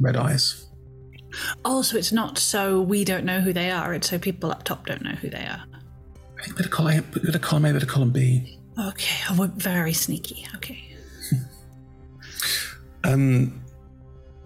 red 0.00 0.16
eyes. 0.16 0.66
Also, 1.64 1.98
it's 1.98 2.12
not 2.12 2.38
so 2.38 2.80
we 2.80 3.04
don't 3.04 3.24
know 3.24 3.40
who 3.40 3.52
they 3.52 3.70
are, 3.70 3.92
it's 3.92 4.08
so 4.08 4.18
people 4.18 4.50
up 4.50 4.62
top 4.62 4.86
don't 4.86 5.02
know 5.02 5.12
who 5.12 5.28
they 5.28 5.44
are. 5.44 5.64
I 6.38 6.44
think 6.44 6.56
bit 6.56 6.66
of 6.66 6.72
column 6.72 6.98
A, 6.98 7.02
bit 7.02 7.34
of 7.34 7.40
column 7.40 7.64
A, 7.66 7.72
bit 7.72 7.82
of 7.82 7.88
column 7.88 8.10
B. 8.10 8.58
Okay, 8.78 9.16
I 9.28 9.36
went 9.36 9.54
very 9.54 9.92
sneaky. 9.92 10.46
Okay. 10.56 10.82
Um, 13.04 13.62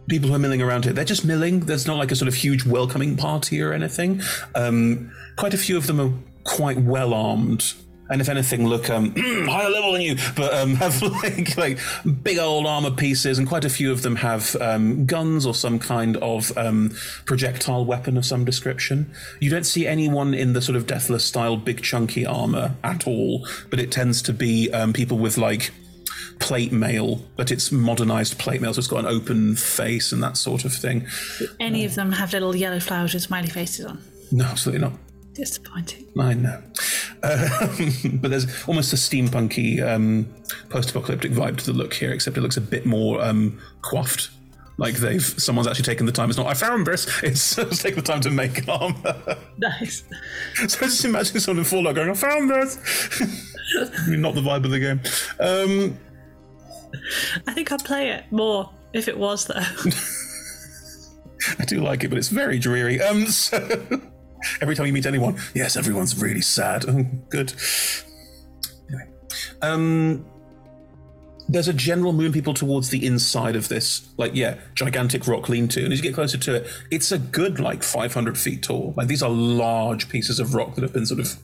people 0.07 0.29
who 0.29 0.35
are 0.35 0.39
milling 0.39 0.61
around 0.61 0.85
here, 0.85 0.93
they're 0.93 1.03
just 1.03 1.25
milling. 1.25 1.61
There's 1.61 1.87
not 1.87 1.97
like 1.97 2.11
a 2.11 2.17
sort 2.17 2.29
of 2.29 2.35
huge 2.35 2.67
welcoming 2.67 3.17
party 3.17 3.63
or 3.63 3.73
anything. 3.73 4.21
Um, 4.55 5.11
quite 5.37 5.55
a 5.55 5.57
few 5.57 5.79
of 5.79 5.87
them 5.87 5.99
are 5.99 6.13
quite 6.45 6.77
well 6.77 7.15
armed. 7.15 7.73
And 8.11 8.21
if 8.21 8.29
anything, 8.29 8.67
look 8.67 8.91
um, 8.91 9.15
higher 9.17 9.71
level 9.71 9.93
than 9.93 10.03
you, 10.03 10.17
but 10.37 10.53
um, 10.53 10.75
have 10.77 11.01
like 11.03 11.57
like 11.57 11.79
big 12.23 12.39
old 12.39 12.67
armor 12.67 12.91
pieces, 12.91 13.39
and 13.39 13.49
quite 13.49 13.65
a 13.65 13.71
few 13.71 13.93
of 13.93 14.03
them 14.03 14.17
have 14.17 14.57
um, 14.57 15.07
guns 15.07 15.47
or 15.47 15.55
some 15.55 15.79
kind 15.79 16.17
of 16.19 16.57
um, 16.59 16.91
projectile 17.25 17.85
weapon 17.85 18.17
of 18.17 18.27
some 18.27 18.45
description. 18.45 19.13
You 19.41 19.51
don't 19.51 19.65
see 19.65 19.87
anyone 19.87 20.35
in 20.35 20.53
the 20.53 20.63
sort 20.63 20.77
of 20.77 20.87
deathless 20.87 21.25
style, 21.25 21.57
big 21.57 21.83
chunky 21.83 22.27
armor 22.27 22.75
at 22.83 23.07
all, 23.07 23.47
but 23.71 23.79
it 23.79 23.93
tends 23.93 24.23
to 24.23 24.33
be 24.33 24.71
um, 24.73 24.93
people 24.93 25.19
with 25.19 25.39
like 25.39 25.71
plate 26.41 26.73
mail, 26.73 27.23
but 27.37 27.53
it's 27.53 27.71
modernized 27.71 28.39
plate 28.39 28.61
mail, 28.61 28.75
so 28.75 28.79
it's 28.79 28.89
got 28.89 29.01
an 29.01 29.07
open 29.07 29.55
face 29.55 30.11
and 30.11 30.23
that 30.23 30.37
sort 30.37 30.65
of 30.65 30.73
thing. 30.73 31.07
Any 31.61 31.85
of 31.85 31.95
them 31.95 32.13
have 32.13 32.33
little 32.33 32.57
yellow 32.57 32.81
flowers 32.81 33.15
with 33.15 33.23
smiley 33.23 33.49
faces 33.49 33.87
on. 33.87 34.03
No, 34.33 34.47
absolutely 34.47 34.81
not. 34.81 34.99
Disappointing. 35.33 36.07
I 36.19 36.35
know. 36.35 36.63
Uh, 37.23 37.69
but 38.15 38.31
there's 38.31 38.47
almost 38.67 38.93
a 38.93 38.97
steampunky 38.97 39.83
um, 39.87 40.27
post-apocalyptic 40.69 41.33
vibe 41.33 41.59
to 41.59 41.67
the 41.67 41.73
look 41.73 41.95
here, 41.95 42.11
except 42.11 42.37
it 42.37 42.41
looks 42.41 42.57
a 42.57 42.61
bit 42.61 42.87
more 42.87 43.23
um, 43.23 43.61
coiffed. 43.83 44.31
Like 44.77 44.95
they've 44.95 45.23
someone's 45.23 45.69
actually 45.69 45.85
taken 45.85 46.07
the 46.07 46.13
time. 46.13 46.31
It's 46.31 46.39
not 46.39 46.47
I 46.47 46.55
found 46.55 46.87
this. 46.87 47.07
It's, 47.23 47.59
it's 47.59 47.83
taken 47.83 48.03
the 48.03 48.07
time 48.07 48.21
to 48.23 48.31
make 48.31 48.67
armor. 48.69 49.37
Nice. 49.59 50.05
So 50.55 50.79
I 50.79 50.85
just 50.85 51.05
imagine 51.05 51.39
someone 51.39 51.59
in 51.59 51.65
Fallout 51.65 51.95
going, 51.95 52.09
"I 52.09 52.15
found 52.15 52.49
this." 52.49 52.77
not 54.09 54.35
the 54.35 54.41
vibe 54.41 54.65
of 54.65 54.71
the 54.71 54.81
game. 54.81 55.01
Um, 55.39 55.99
I 57.47 57.53
think 57.53 57.71
I'd 57.71 57.85
play 57.85 58.09
it 58.09 58.25
more 58.33 58.71
if 58.95 59.07
it 59.07 59.19
was 59.19 59.47
though. 59.47 59.63
I 61.59 61.65
do 61.67 61.81
like 61.81 62.03
it, 62.05 62.09
but 62.09 62.17
it's 62.17 62.29
very 62.29 62.59
dreary. 62.59 63.03
Um, 63.03 63.27
so 63.27 63.59
every 64.61 64.75
time 64.75 64.87
you 64.87 64.93
meet 64.93 65.07
anyone, 65.07 65.39
yes, 65.55 65.77
everyone's 65.77 66.21
really 66.21 66.41
sad. 66.43 66.85
Oh, 66.89 67.05
good. 67.29 67.53
Anyway, 68.89 69.09
um, 69.63 70.27
there's 71.49 71.69
a 71.69 71.73
general 71.73 72.13
moving 72.13 72.33
people 72.33 72.55
towards 72.55 72.91
the 72.91 73.05
inside 73.05 73.57
of 73.57 73.69
this, 73.69 74.09
like 74.17 74.35
yeah, 74.35 74.59
gigantic 74.75 75.27
rock 75.27 75.49
lean-to, 75.49 75.83
and 75.85 75.93
as 75.93 75.99
you 75.99 76.03
get 76.03 76.15
closer 76.15 76.39
to 76.39 76.55
it, 76.57 76.69
it's 76.91 77.11
a 77.11 77.19
good 77.19 77.59
like 77.59 77.83
500 77.83 78.39
feet 78.39 78.63
tall. 78.63 78.95
Like 78.97 79.09
these 79.09 79.23
are 79.23 79.31
large 79.31 80.09
pieces 80.09 80.39
of 80.39 80.55
rock 80.55 80.77
that 80.77 80.83
have 80.83 80.93
been 80.93 81.07
sort 81.07 81.21
of 81.21 81.37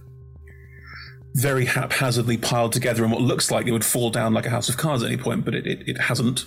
very 1.35 1.67
haphazardly 1.67 2.39
piled 2.39 2.73
together 2.73 3.05
in 3.05 3.11
what 3.11 3.21
looks 3.21 3.51
like 3.51 3.67
it 3.67 3.73
would 3.73 3.85
fall 3.85 4.09
down 4.11 4.33
like 4.33 4.47
a 4.47 4.51
house 4.51 4.69
of 4.69 4.77
cards 4.77 5.03
at 5.03 5.09
any 5.11 5.19
point, 5.19 5.45
but 5.45 5.55
it, 5.55 5.67
it, 5.67 5.89
it 5.89 5.99
hasn't. 6.01 6.47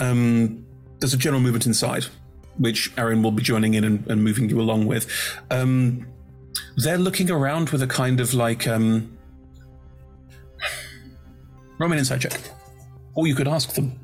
Um, 0.00 0.66
there's 0.98 1.14
a 1.14 1.18
general 1.18 1.40
movement 1.40 1.66
inside, 1.66 2.06
which 2.58 2.92
Arian 2.98 3.22
will 3.22 3.32
be 3.32 3.42
joining 3.42 3.74
in 3.74 3.84
and, 3.84 4.06
and 4.10 4.22
moving 4.22 4.48
you 4.48 4.60
along 4.60 4.86
with. 4.86 5.06
Um, 5.50 6.06
they're 6.76 6.98
looking 6.98 7.30
around 7.30 7.70
with 7.70 7.82
a 7.82 7.86
kind 7.86 8.20
of 8.20 8.34
like 8.34 8.66
um, 8.66 9.16
Roman 11.78 11.98
insight 11.98 12.20
check, 12.20 12.40
or 13.14 13.26
you 13.26 13.34
could 13.34 13.48
ask 13.48 13.72
them. 13.74 13.98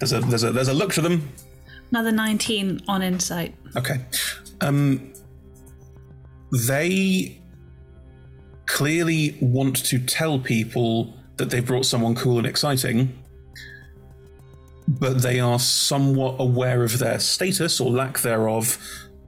There's 0.00 0.12
a 0.12 0.20
there's 0.20 0.44
a 0.44 0.52
there's 0.52 0.68
a 0.68 0.74
look 0.74 0.92
to 0.94 1.00
them. 1.00 1.30
Another 1.90 2.12
19 2.12 2.80
on 2.88 3.02
insight. 3.02 3.54
Okay. 3.76 4.04
Um, 4.60 5.12
they 6.66 7.40
clearly 8.66 9.36
want 9.40 9.76
to 9.86 9.98
tell 9.98 10.38
people 10.38 11.14
that 11.36 11.50
they've 11.50 11.64
brought 11.64 11.86
someone 11.86 12.14
cool 12.14 12.38
and 12.38 12.46
exciting, 12.46 13.16
but 14.86 15.22
they 15.22 15.40
are 15.40 15.58
somewhat 15.58 16.36
aware 16.38 16.82
of 16.82 16.98
their 16.98 17.18
status 17.18 17.80
or 17.80 17.90
lack 17.90 18.20
thereof, 18.20 18.78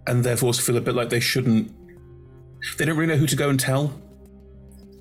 and 0.07 0.25
therefore 0.25 0.53
feel 0.53 0.77
a 0.77 0.81
bit 0.81 0.95
like 0.95 1.09
they 1.09 1.21
shouldn't. 1.21 1.73
They 2.79 2.85
don't 2.85 2.97
really 2.97 3.15
know 3.15 3.19
who 3.19 3.27
to 3.27 3.37
go 3.37 3.49
and 3.49 3.59
tell. 3.59 4.01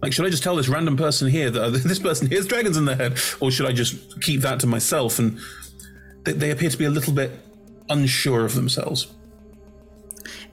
Like, 0.01 0.13
should 0.13 0.25
I 0.25 0.29
just 0.29 0.43
tell 0.43 0.55
this 0.55 0.67
random 0.67 0.97
person 0.97 1.29
here 1.29 1.49
that 1.49 1.63
uh, 1.63 1.69
this 1.83 1.99
person 1.99 2.27
here 2.27 2.37
has 2.37 2.47
dragons 2.47 2.77
in 2.77 2.85
their 2.85 2.95
head, 2.95 3.17
or 3.39 3.51
should 3.51 3.65
I 3.65 3.71
just 3.71 4.21
keep 4.21 4.41
that 4.41 4.59
to 4.61 4.67
myself? 4.67 5.19
And 5.19 5.39
they, 6.23 6.33
they 6.33 6.51
appear 6.51 6.69
to 6.69 6.77
be 6.77 6.85
a 6.85 6.89
little 6.89 7.13
bit 7.13 7.31
unsure 7.89 8.45
of 8.45 8.55
themselves. 8.55 9.07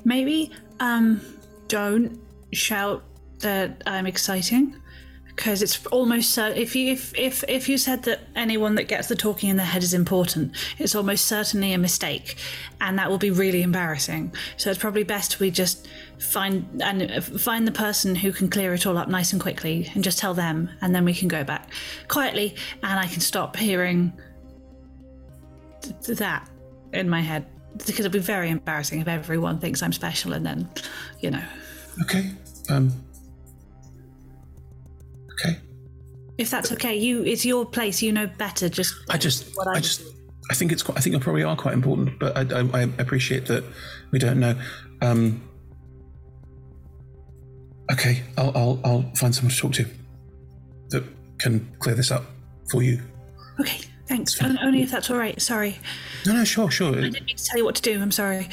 Maybe 0.04 0.50
um, 0.80 1.20
don't 1.68 2.18
shout 2.52 3.04
that 3.40 3.82
I'm 3.86 4.06
exciting 4.06 4.81
because 5.34 5.62
it's 5.62 5.84
almost 5.86 6.30
so 6.30 6.46
if 6.48 6.76
you 6.76 6.92
if, 6.92 7.16
if 7.18 7.44
if 7.48 7.68
you 7.68 7.78
said 7.78 8.02
that 8.04 8.20
anyone 8.36 8.74
that 8.74 8.84
gets 8.84 9.08
the 9.08 9.16
talking 9.16 9.48
in 9.48 9.56
their 9.56 9.66
head 9.66 9.82
is 9.82 9.94
important 9.94 10.54
it's 10.78 10.94
almost 10.94 11.26
certainly 11.26 11.72
a 11.72 11.78
mistake 11.78 12.36
and 12.80 12.98
that 12.98 13.10
will 13.10 13.18
be 13.18 13.30
really 13.30 13.62
embarrassing 13.62 14.32
so 14.56 14.70
it's 14.70 14.78
probably 14.78 15.02
best 15.02 15.40
we 15.40 15.50
just 15.50 15.88
find 16.18 16.82
and 16.82 17.10
uh, 17.10 17.20
find 17.20 17.66
the 17.66 17.72
person 17.72 18.14
who 18.14 18.32
can 18.32 18.48
clear 18.48 18.74
it 18.74 18.86
all 18.86 18.98
up 18.98 19.08
nice 19.08 19.32
and 19.32 19.40
quickly 19.40 19.90
and 19.94 20.04
just 20.04 20.18
tell 20.18 20.34
them 20.34 20.70
and 20.80 20.94
then 20.94 21.04
we 21.04 21.14
can 21.14 21.28
go 21.28 21.42
back 21.42 21.68
quietly 22.08 22.54
and 22.82 23.00
I 23.00 23.06
can 23.06 23.20
stop 23.20 23.56
hearing 23.56 24.12
th- 25.80 26.18
that 26.18 26.48
in 26.92 27.08
my 27.08 27.20
head 27.20 27.46
because 27.78 28.00
it'll 28.00 28.10
be 28.12 28.18
very 28.18 28.50
embarrassing 28.50 29.00
if 29.00 29.08
everyone 29.08 29.58
thinks 29.58 29.82
I'm 29.82 29.92
special 29.92 30.34
and 30.34 30.44
then 30.44 30.68
you 31.20 31.30
know 31.30 31.42
Okay. 32.00 32.30
Um. 32.68 33.01
Okay. 35.44 35.58
If 36.38 36.50
that's 36.50 36.72
okay, 36.72 36.96
you 36.96 37.22
it's 37.24 37.44
your 37.44 37.66
place. 37.66 38.02
You 38.02 38.12
know 38.12 38.26
better. 38.26 38.68
Just 38.68 38.94
I 39.10 39.18
just, 39.18 39.50
what 39.54 39.68
I 39.68 39.80
just, 39.80 40.02
I 40.50 40.54
think 40.54 40.72
it's 40.72 40.82
quite. 40.82 40.98
I 40.98 41.00
think 41.00 41.14
you 41.14 41.20
probably 41.20 41.42
are 41.44 41.56
quite 41.56 41.74
important, 41.74 42.18
but 42.18 42.36
I, 42.36 42.60
I, 42.60 42.80
I 42.80 42.82
appreciate 42.98 43.46
that 43.46 43.64
we 44.10 44.18
don't 44.18 44.40
know. 44.40 44.54
Um. 45.02 45.42
Okay, 47.92 48.22
I'll, 48.38 48.52
I'll, 48.56 48.80
I'll 48.84 49.02
find 49.16 49.34
someone 49.34 49.50
to 49.52 49.56
talk 49.58 49.72
to 49.72 49.86
that 50.90 51.04
can 51.38 51.68
clear 51.80 51.94
this 51.94 52.10
up 52.10 52.24
for 52.70 52.82
you. 52.82 53.02
okay. 53.60 53.80
Thanks. 54.08 54.40
On- 54.42 54.58
Only 54.62 54.82
if 54.82 54.90
that's 54.90 55.10
all 55.10 55.16
right. 55.16 55.40
Sorry. 55.40 55.78
No, 56.26 56.32
no, 56.34 56.44
sure, 56.44 56.70
sure. 56.70 56.90
I 56.90 57.00
didn't 57.00 57.24
mean 57.26 57.36
to 57.36 57.44
tell 57.44 57.58
you 57.58 57.64
what 57.64 57.74
to 57.76 57.82
do. 57.82 58.00
I'm 58.00 58.10
sorry. 58.12 58.48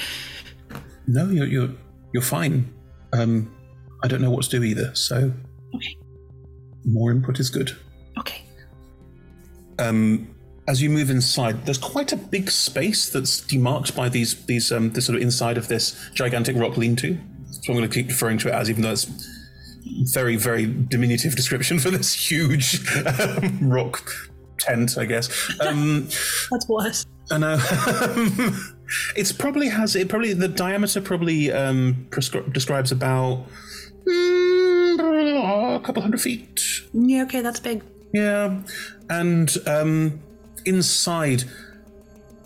No, 1.08 1.28
you're, 1.30 1.48
you're, 1.48 1.70
you're 2.14 2.24
fine. 2.24 2.74
Um, 3.14 3.54
I 4.04 4.08
don't 4.08 4.22
know 4.22 4.30
what 4.32 4.44
to 4.46 4.50
do 4.50 4.64
either, 4.64 4.94
so. 4.96 5.34
Okay. 5.76 5.98
More 6.86 7.12
input 7.12 7.40
is 7.40 7.50
good. 7.50 7.76
Okay. 8.18 8.44
um, 9.80 10.34
as 10.68 10.82
you 10.84 10.90
move 10.90 11.10
inside, 11.10 11.66
there's 11.66 11.80
quite 11.80 12.12
a 12.12 12.16
big 12.16 12.52
space 12.52 13.10
that's 13.10 13.42
demarked 13.42 13.96
by 13.96 14.08
these 14.08 14.46
these 14.46 14.72
um, 14.72 14.92
this 14.92 15.08
sort 15.08 15.16
of 15.16 15.22
inside 15.24 15.58
of 15.58 15.68
this 15.68 16.00
gigantic 16.14 16.56
rock 16.56 16.78
lean-to. 16.78 17.18
So 17.50 17.74
I'm 17.74 17.78
going 17.80 17.90
to 17.90 17.94
keep 17.94 18.08
referring 18.08 18.38
to 18.40 18.50
it 18.50 18.54
as, 18.54 18.70
even 18.70 18.84
though 18.84 18.92
it's 18.92 19.08
very 20.14 20.36
very 20.36 20.68
diminutive 20.68 21.36
description 21.36 21.80
for 21.80 21.90
this 21.90 22.14
huge 22.14 22.86
um, 23.08 23.70
rock 23.70 24.12
tent, 24.60 24.98
I 24.98 25.06
guess. 25.06 25.30
Um, 25.60 26.08
That's 26.52 26.68
worse. 26.70 27.06
I 27.32 27.38
know. 27.40 27.58
it's 29.16 29.32
probably 29.32 29.70
has 29.70 29.96
it 29.96 30.08
probably 30.08 30.34
the 30.34 30.48
diameter 30.48 31.02
probably 31.02 31.52
um, 31.52 32.08
prescri- 32.12 32.52
describes 32.54 32.92
about 32.92 33.48
mm, 34.08 34.49
a 35.38 35.80
couple 35.80 36.02
hundred 36.02 36.22
feet. 36.22 36.62
Yeah. 36.94 37.24
Okay. 37.24 37.42
That's 37.42 37.60
big. 37.60 37.84
Yeah, 38.12 38.62
and 39.10 39.56
um, 39.68 40.20
inside, 40.66 41.44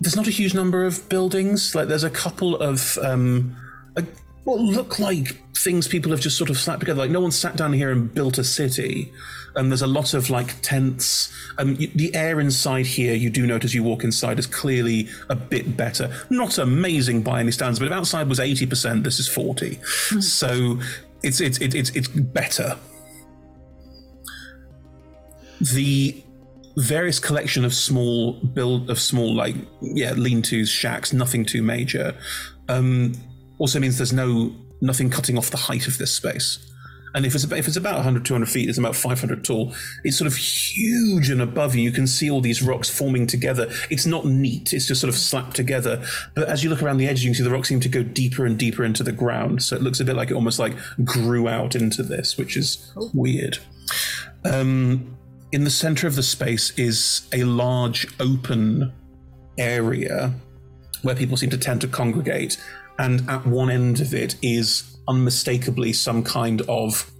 there's 0.00 0.16
not 0.16 0.26
a 0.26 0.30
huge 0.30 0.52
number 0.54 0.84
of 0.84 1.08
buildings. 1.08 1.74
Like 1.74 1.88
there's 1.88 2.04
a 2.04 2.10
couple 2.10 2.56
of 2.56 2.98
um, 2.98 3.56
a, 3.96 4.04
what 4.44 4.60
look 4.60 4.98
like 4.98 5.40
things 5.56 5.88
people 5.88 6.10
have 6.10 6.20
just 6.20 6.36
sort 6.36 6.50
of 6.50 6.58
slapped 6.58 6.80
together. 6.80 7.00
Like 7.00 7.10
no 7.10 7.20
one 7.20 7.30
sat 7.30 7.56
down 7.56 7.72
here 7.72 7.90
and 7.90 8.12
built 8.12 8.36
a 8.38 8.44
city. 8.44 9.10
And 9.56 9.70
there's 9.70 9.82
a 9.82 9.86
lot 9.86 10.14
of 10.14 10.30
like 10.30 10.60
tents. 10.62 11.32
Um, 11.58 11.76
y- 11.78 11.90
the 11.94 12.12
air 12.14 12.40
inside 12.40 12.86
here, 12.86 13.14
you 13.14 13.30
do 13.30 13.46
notice 13.46 13.72
you 13.72 13.84
walk 13.84 14.02
inside, 14.02 14.38
is 14.40 14.48
clearly 14.48 15.08
a 15.30 15.36
bit 15.36 15.76
better. 15.76 16.12
Not 16.28 16.58
amazing 16.58 17.22
by 17.22 17.38
any 17.38 17.52
standards, 17.52 17.78
but 17.78 17.86
if 17.86 17.92
outside 17.92 18.28
was 18.28 18.40
80%, 18.40 19.04
this 19.04 19.20
is 19.20 19.28
40. 19.28 19.78
So 20.20 20.80
it's 21.24 21.40
it's 21.40 21.58
it's 21.58 21.90
it's, 21.90 22.08
better. 22.08 22.76
The 25.72 26.22
various 26.76 27.18
collection 27.18 27.64
of 27.64 27.72
small 27.72 28.32
build 28.32 28.90
of 28.90 28.98
small 28.98 29.34
like 29.34 29.54
yeah 29.80 30.12
lean-tos 30.12 30.68
shacks 30.68 31.12
nothing 31.12 31.44
too 31.44 31.62
major 31.62 32.12
um 32.68 33.12
also 33.58 33.78
means 33.78 33.96
there's 33.96 34.12
no 34.12 34.52
nothing 34.80 35.08
cutting 35.08 35.38
off 35.38 35.50
the 35.50 35.56
height 35.56 35.86
of 35.86 35.96
this 35.98 36.12
space 36.12 36.73
And 37.14 37.24
if 37.24 37.34
it's 37.34 37.44
about, 37.44 37.58
if 37.58 37.68
it's 37.68 37.76
about 37.76 37.94
100, 37.94 38.24
200 38.24 38.46
feet, 38.46 38.68
it's 38.68 38.78
about 38.78 38.96
500 38.96 39.44
tall. 39.44 39.72
It's 40.02 40.18
sort 40.18 40.26
of 40.26 40.36
huge 40.36 41.30
and 41.30 41.40
above 41.40 41.74
you. 41.76 41.82
You 41.82 41.92
can 41.92 42.06
see 42.06 42.28
all 42.28 42.40
these 42.40 42.62
rocks 42.62 42.90
forming 42.90 43.26
together. 43.26 43.70
It's 43.88 44.04
not 44.04 44.26
neat. 44.26 44.72
It's 44.72 44.86
just 44.86 45.00
sort 45.00 45.08
of 45.08 45.18
slapped 45.18 45.54
together. 45.54 46.04
But 46.34 46.48
as 46.48 46.64
you 46.64 46.70
look 46.70 46.82
around 46.82 46.96
the 46.96 47.06
edges, 47.06 47.24
you 47.24 47.30
can 47.30 47.36
see 47.36 47.44
the 47.44 47.50
rocks 47.50 47.68
seem 47.68 47.80
to 47.80 47.88
go 47.88 48.02
deeper 48.02 48.44
and 48.44 48.58
deeper 48.58 48.84
into 48.84 49.02
the 49.02 49.12
ground. 49.12 49.62
So 49.62 49.76
it 49.76 49.82
looks 49.82 50.00
a 50.00 50.04
bit 50.04 50.16
like 50.16 50.30
it 50.30 50.34
almost 50.34 50.58
like 50.58 50.74
grew 51.04 51.48
out 51.48 51.76
into 51.76 52.02
this, 52.02 52.36
which 52.36 52.56
is 52.56 52.92
weird. 53.12 53.58
Um, 54.44 55.16
in 55.52 55.62
the 55.62 55.70
center 55.70 56.08
of 56.08 56.16
the 56.16 56.22
space 56.22 56.76
is 56.76 57.28
a 57.32 57.44
large 57.44 58.08
open 58.18 58.92
area 59.56 60.34
where 61.02 61.14
people 61.14 61.36
seem 61.36 61.50
to 61.50 61.58
tend 61.58 61.80
to 61.82 61.86
congregate. 61.86 62.62
And 62.98 63.28
at 63.28 63.46
one 63.46 63.70
end 63.70 64.00
of 64.00 64.14
it 64.14 64.36
is 64.42 64.93
unmistakably 65.08 65.92
some 65.92 66.22
kind 66.22 66.62
of. 66.62 67.10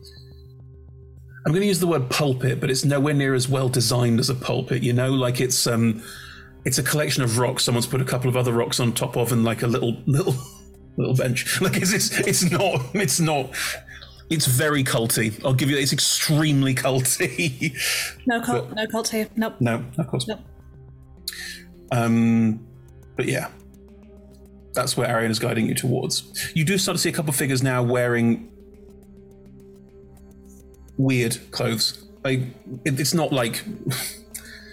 I'm 1.46 1.52
going 1.52 1.60
to 1.60 1.68
use 1.68 1.80
the 1.80 1.86
word 1.86 2.08
pulpit, 2.08 2.58
but 2.58 2.70
it's 2.70 2.84
nowhere 2.84 3.12
near 3.12 3.34
as 3.34 3.48
well 3.48 3.68
designed 3.68 4.18
as 4.18 4.30
a 4.30 4.34
pulpit. 4.34 4.82
You 4.82 4.94
know, 4.94 5.10
like 5.12 5.40
it's 5.40 5.66
um, 5.66 6.02
it's 6.64 6.78
a 6.78 6.82
collection 6.82 7.22
of 7.22 7.38
rocks. 7.38 7.64
Someone's 7.64 7.86
put 7.86 8.00
a 8.00 8.04
couple 8.04 8.28
of 8.28 8.36
other 8.36 8.52
rocks 8.52 8.80
on 8.80 8.92
top 8.92 9.16
of, 9.16 9.32
and 9.32 9.44
like 9.44 9.62
a 9.62 9.66
little 9.66 9.96
little 10.06 10.34
little 10.96 11.14
bench. 11.14 11.60
Like 11.60 11.76
it's 11.76 11.92
it's, 11.92 12.18
it's 12.20 12.50
not 12.50 12.80
it's 12.94 13.20
not. 13.20 13.50
It's 14.30 14.46
very 14.46 14.82
culty. 14.82 15.38
I'll 15.44 15.52
give 15.52 15.68
you. 15.68 15.76
It's 15.76 15.92
extremely 15.92 16.74
culty. 16.74 17.74
No 18.26 18.40
cult. 18.40 18.72
no 18.72 18.86
cult 18.86 19.08
here. 19.08 19.28
Nope. 19.36 19.56
No, 19.60 19.84
of 19.98 20.06
course. 20.06 20.26
Nope. 20.26 20.40
Um, 21.92 22.66
but 23.16 23.26
yeah, 23.26 23.48
that's 24.74 24.96
where 24.96 25.08
Arian 25.08 25.30
is 25.30 25.38
guiding 25.38 25.66
you 25.66 25.74
towards. 25.74 26.52
You 26.54 26.64
do 26.64 26.76
start 26.78 26.96
to 26.96 27.02
see 27.02 27.08
a 27.08 27.12
couple 27.12 27.30
of 27.30 27.36
figures 27.36 27.62
now 27.62 27.82
wearing 27.82 28.50
weird 30.98 31.38
clothes. 31.50 32.04
It, 32.24 32.42
it's 32.84 33.14
not 33.14 33.32
like 33.32 33.62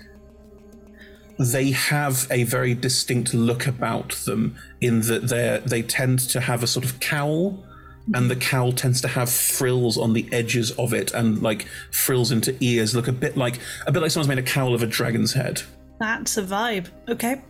they 1.40 1.72
have 1.72 2.28
a 2.32 2.44
very 2.44 2.74
distinct 2.74 3.34
look 3.34 3.68
about 3.68 4.12
them 4.26 4.56
in 4.80 5.02
that 5.02 5.28
they 5.28 5.62
they 5.66 5.82
tend 5.82 6.20
to 6.20 6.40
have 6.40 6.64
a 6.64 6.68
sort 6.68 6.86
of 6.86 7.00
cowl 7.00 7.66
and 8.14 8.32
the 8.32 8.36
cowl 8.36 8.72
tends 8.72 9.00
to 9.02 9.08
have 9.08 9.30
frills 9.30 9.98
on 9.98 10.14
the 10.14 10.28
edges 10.32 10.72
of 10.72 10.94
it 10.94 11.14
and 11.14 11.42
like 11.42 11.68
frills 11.92 12.32
into 12.32 12.56
ears 12.60 12.96
look 12.96 13.08
a 13.08 13.12
bit 13.12 13.38
like 13.38 13.60
a 13.86 13.92
bit 13.92 14.02
like 14.02 14.12
someone's 14.12 14.28
made 14.28 14.40
a 14.40 14.44
cowl 14.44 14.74
of 14.74 14.82
a 14.82 14.88
dragon's 14.88 15.34
head 15.34 15.62
That's 16.00 16.38
a 16.38 16.42
vibe. 16.42 16.88
Okay. 17.08 17.42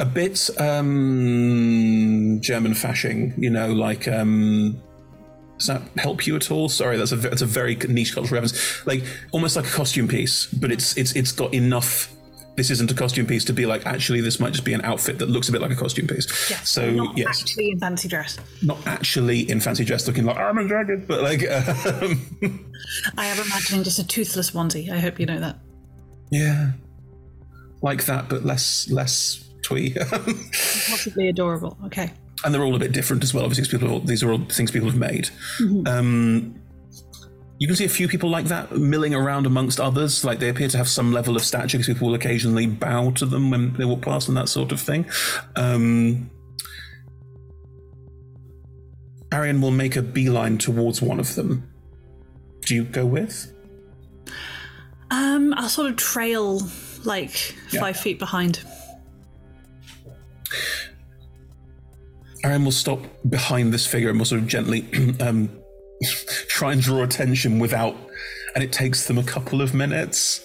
A 0.00 0.04
bit 0.06 0.48
um 0.58 2.38
german 2.40 2.72
Fasching 2.72 3.36
you 3.36 3.50
know 3.50 3.70
like 3.72 4.08
um 4.08 4.80
does 5.58 5.66
that 5.66 5.82
help 5.98 6.26
you 6.26 6.34
at 6.36 6.50
all 6.50 6.68
sorry 6.70 6.96
that's 6.96 7.12
a 7.12 7.16
that's 7.16 7.42
a 7.42 7.46
very 7.46 7.74
niche 7.76 8.14
cultural 8.14 8.40
reference 8.40 8.86
like 8.86 9.04
almost 9.32 9.56
like 9.56 9.66
a 9.66 9.70
costume 9.70 10.08
piece 10.08 10.46
but 10.46 10.72
it's 10.72 10.96
it's 10.96 11.12
it's 11.14 11.32
got 11.32 11.52
enough 11.52 12.10
this 12.56 12.70
isn't 12.70 12.90
a 12.90 12.94
costume 12.94 13.26
piece 13.26 13.44
to 13.44 13.52
be 13.52 13.66
like 13.66 13.84
actually 13.86 14.22
this 14.22 14.40
might 14.40 14.52
just 14.52 14.64
be 14.64 14.72
an 14.72 14.80
outfit 14.82 15.18
that 15.18 15.28
looks 15.28 15.48
a 15.50 15.52
bit 15.52 15.60
like 15.60 15.70
a 15.70 15.76
costume 15.76 16.06
piece 16.06 16.26
Yes. 16.50 16.68
so 16.70 16.90
not 16.90 17.18
yes 17.18 17.42
actually 17.42 17.70
in 17.70 17.78
fancy 17.78 18.08
dress. 18.08 18.38
not 18.62 18.78
actually 18.86 19.50
in 19.50 19.60
fancy 19.60 19.84
dress 19.84 20.06
looking 20.06 20.24
like 20.24 20.38
i'm 20.38 20.56
a 20.56 20.66
dragon 20.66 21.04
but 21.06 21.22
like 21.22 21.42
um, 21.50 22.72
I 23.18 23.26
am 23.26 23.38
imagining 23.46 23.84
just 23.84 23.98
a 23.98 24.06
toothless 24.06 24.52
onesie. 24.52 24.90
I 24.90 24.98
hope 24.98 25.20
you 25.20 25.26
know 25.26 25.38
that. 25.40 25.58
yeah 26.30 26.72
like 27.82 28.06
that 28.06 28.30
but 28.30 28.44
less 28.46 28.90
less 28.90 29.44
twee 29.70 29.94
Possibly 30.90 31.28
adorable. 31.28 31.76
Okay. 31.86 32.12
and 32.44 32.52
they're 32.54 32.62
all 32.64 32.74
a 32.74 32.78
bit 32.78 32.92
different 32.92 33.22
as 33.22 33.32
well. 33.34 33.44
Obviously, 33.44 33.78
people, 33.78 34.00
these 34.00 34.22
are 34.22 34.30
all 34.32 34.44
things 34.48 34.70
people 34.70 34.88
have 34.88 34.98
made. 34.98 35.30
Mhm. 35.60 35.86
Um, 35.88 36.54
you 37.58 37.66
can 37.66 37.76
see 37.76 37.84
a 37.84 37.88
few 37.90 38.08
people 38.08 38.30
like 38.30 38.46
that 38.46 38.72
milling 38.76 39.14
around 39.14 39.44
amongst 39.46 39.78
others. 39.80 40.24
Like 40.24 40.38
they 40.38 40.48
appear 40.48 40.68
to 40.68 40.78
have 40.78 40.88
some 40.88 41.12
level 41.12 41.36
of 41.36 41.42
stature 41.42 41.76
because 41.78 41.92
people 41.92 42.08
will 42.08 42.14
occasionally 42.14 42.66
bow 42.66 43.10
to 43.12 43.26
them 43.26 43.50
when 43.50 43.74
they 43.74 43.84
walk 43.84 44.00
past 44.00 44.28
and 44.28 44.36
that 44.38 44.48
sort 44.48 44.72
of 44.72 44.80
thing. 44.80 45.04
Um, 45.56 46.30
Arian 49.32 49.60
will 49.60 49.70
make 49.70 49.96
a 49.96 50.02
beeline 50.02 50.58
towards 50.58 51.00
one 51.02 51.20
of 51.20 51.34
them. 51.34 51.68
Do 52.66 52.74
you 52.74 52.84
go 52.84 53.04
with? 53.06 53.52
Um, 55.10 55.52
I'll 55.56 55.68
sort 55.68 55.90
of 55.90 55.96
trail 55.96 56.62
like 57.04 57.54
Yeah. 57.72 57.80
five 57.80 57.96
feet 57.98 58.18
behind. 58.18 58.60
Arian 62.44 62.64
will 62.64 62.72
stop 62.72 63.00
behind 63.28 63.72
this 63.72 63.86
figure 63.86 64.10
and 64.10 64.18
will 64.18 64.26
sort 64.26 64.40
of 64.40 64.46
gently 64.46 64.86
um, 65.20 65.50
try 66.48 66.72
and 66.72 66.80
draw 66.80 67.02
attention 67.02 67.58
without, 67.58 67.96
and 68.54 68.64
it 68.64 68.72
takes 68.72 69.06
them 69.06 69.18
a 69.18 69.22
couple 69.22 69.60
of 69.60 69.74
minutes 69.74 70.44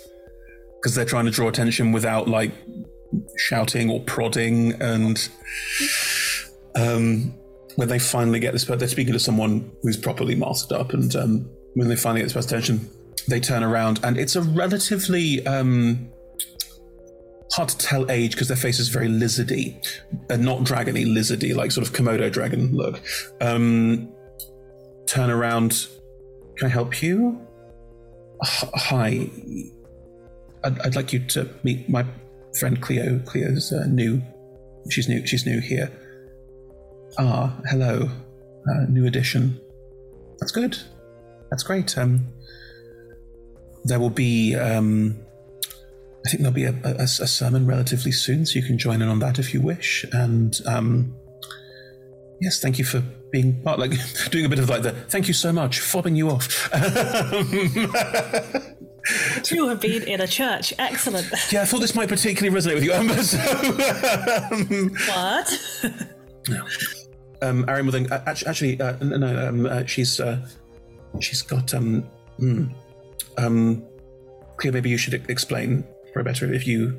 because 0.82 0.96
they're 0.96 1.06
trying 1.06 1.26
to 1.26 1.32
draw 1.32 1.48
attention 1.48 1.92
without 1.92 2.28
like 2.28 2.52
shouting 3.38 3.90
or 3.90 4.02
prodding. 4.02 4.74
And 4.82 5.28
um, 6.76 7.34
when 7.76 7.88
they 7.88 8.00
finally 8.00 8.40
get 8.40 8.54
this, 8.54 8.66
but 8.66 8.80
they're 8.80 8.88
speaking 8.88 9.14
to 9.14 9.20
someone 9.20 9.72
who's 9.82 9.98
properly 9.98 10.36
masked 10.36 10.72
up, 10.72 10.94
and 10.94 11.16
um, 11.16 11.50
when 11.74 11.88
they 11.88 11.96
finally 11.96 12.22
get 12.22 12.34
this 12.34 12.46
attention, 12.46 12.90
they 13.28 13.40
turn 13.40 13.64
around, 13.64 14.00
and 14.04 14.18
it's 14.18 14.36
a 14.36 14.42
relatively 14.42 15.46
um, 15.48 16.10
hard 17.54 17.70
to 17.70 17.78
tell 17.78 18.10
age 18.12 18.32
because 18.32 18.48
their 18.48 18.58
face 18.58 18.80
is 18.80 18.90
very 18.90 19.08
lizardy, 19.08 19.76
uh, 20.30 20.36
not 20.36 20.60
dragony, 20.62 21.06
lizardy, 21.06 21.56
like 21.56 21.72
sort 21.72 21.88
of 21.88 21.94
Komodo 21.94 22.32
dragon 22.32 22.76
look. 22.76 23.02
Um, 23.42 24.10
turn 25.06 25.30
around. 25.30 25.88
Can 26.58 26.68
I 26.68 26.70
help 26.70 27.02
you? 27.02 27.40
H- 28.44 28.70
hi. 28.74 29.30
I'd, 30.64 30.80
I'd 30.82 30.96
like 30.96 31.14
you 31.14 31.20
to 31.20 31.50
meet 31.64 31.90
my 31.90 32.06
friend 32.58 32.82
Clio. 32.82 33.20
Clio's 33.20 33.72
uh, 33.72 33.86
new. 33.88 34.22
She's 34.90 35.08
new. 35.08 35.26
She's 35.26 35.46
new 35.46 35.60
here. 35.60 35.92
Ah, 37.18 37.60
hello. 37.70 38.10
Uh, 38.70 38.86
new 38.90 39.06
addition. 39.06 39.60
That's 40.40 40.52
good. 40.52 40.78
That's 41.50 41.64
great. 41.64 41.98
Um, 41.98 42.28
there 43.84 44.00
will 44.00 44.10
be. 44.10 44.56
Um, 44.56 45.25
I 46.26 46.30
think 46.30 46.42
there'll 46.42 46.54
be 46.54 46.66
a, 46.66 46.76
a, 46.84 47.04
a 47.04 47.08
sermon 47.08 47.68
relatively 47.68 48.12
soon, 48.12 48.46
so 48.46 48.58
you 48.58 48.66
can 48.66 48.78
join 48.78 49.02
in 49.02 49.10
on 49.10 49.20
that 49.20 49.38
if 49.38 49.54
you 49.54 49.62
wish. 49.62 50.06
And 50.12 50.60
um, 50.66 51.16
yes, 52.42 52.60
thank 52.60 52.80
you 52.80 52.86
for 52.86 53.04
being 53.32 53.62
part, 53.62 53.80
like 53.80 53.92
doing 54.32 54.46
a 54.46 54.50
bit 54.50 54.60
of 54.60 54.70
like 54.70 54.82
the 54.82 54.92
thank 54.92 55.28
you 55.28 55.34
so 55.34 55.54
much, 55.54 55.80
fobbing 55.80 56.16
you 56.16 56.30
off. 56.30 56.70
You 59.52 59.68
have 59.68 59.80
been 59.80 60.02
in 60.04 60.22
a 60.22 60.28
church. 60.28 60.74
Excellent. 60.80 61.32
yeah, 61.52 61.62
I 61.62 61.66
thought 61.66 61.80
this 61.80 61.94
might 61.94 62.10
particularly 62.10 62.58
resonate 62.58 62.74
with 62.74 62.84
you, 62.84 62.92
Amber. 62.92 63.22
So, 63.22 63.38
what? 65.14 65.48
um, 67.44 67.64
Arian 67.68 67.86
will 67.86 67.92
then 67.92 68.12
uh, 68.12 68.24
actually, 68.26 68.50
actually 68.50 68.82
uh, 68.82 68.98
no, 69.02 69.18
no 69.18 69.48
um, 69.48 69.68
uh, 69.68 69.86
she's 69.86 70.20
uh, 70.20 70.44
she's 71.20 71.44
got 71.44 71.72
um, 71.76 72.02
hmm, 72.40 72.66
um, 73.38 73.84
Clio. 74.58 74.74
Maybe 74.74 74.90
you 74.90 74.98
should 74.98 75.14
explain 75.30 75.86
for 76.16 76.24
better 76.24 76.52
if 76.54 76.66
you 76.66 76.98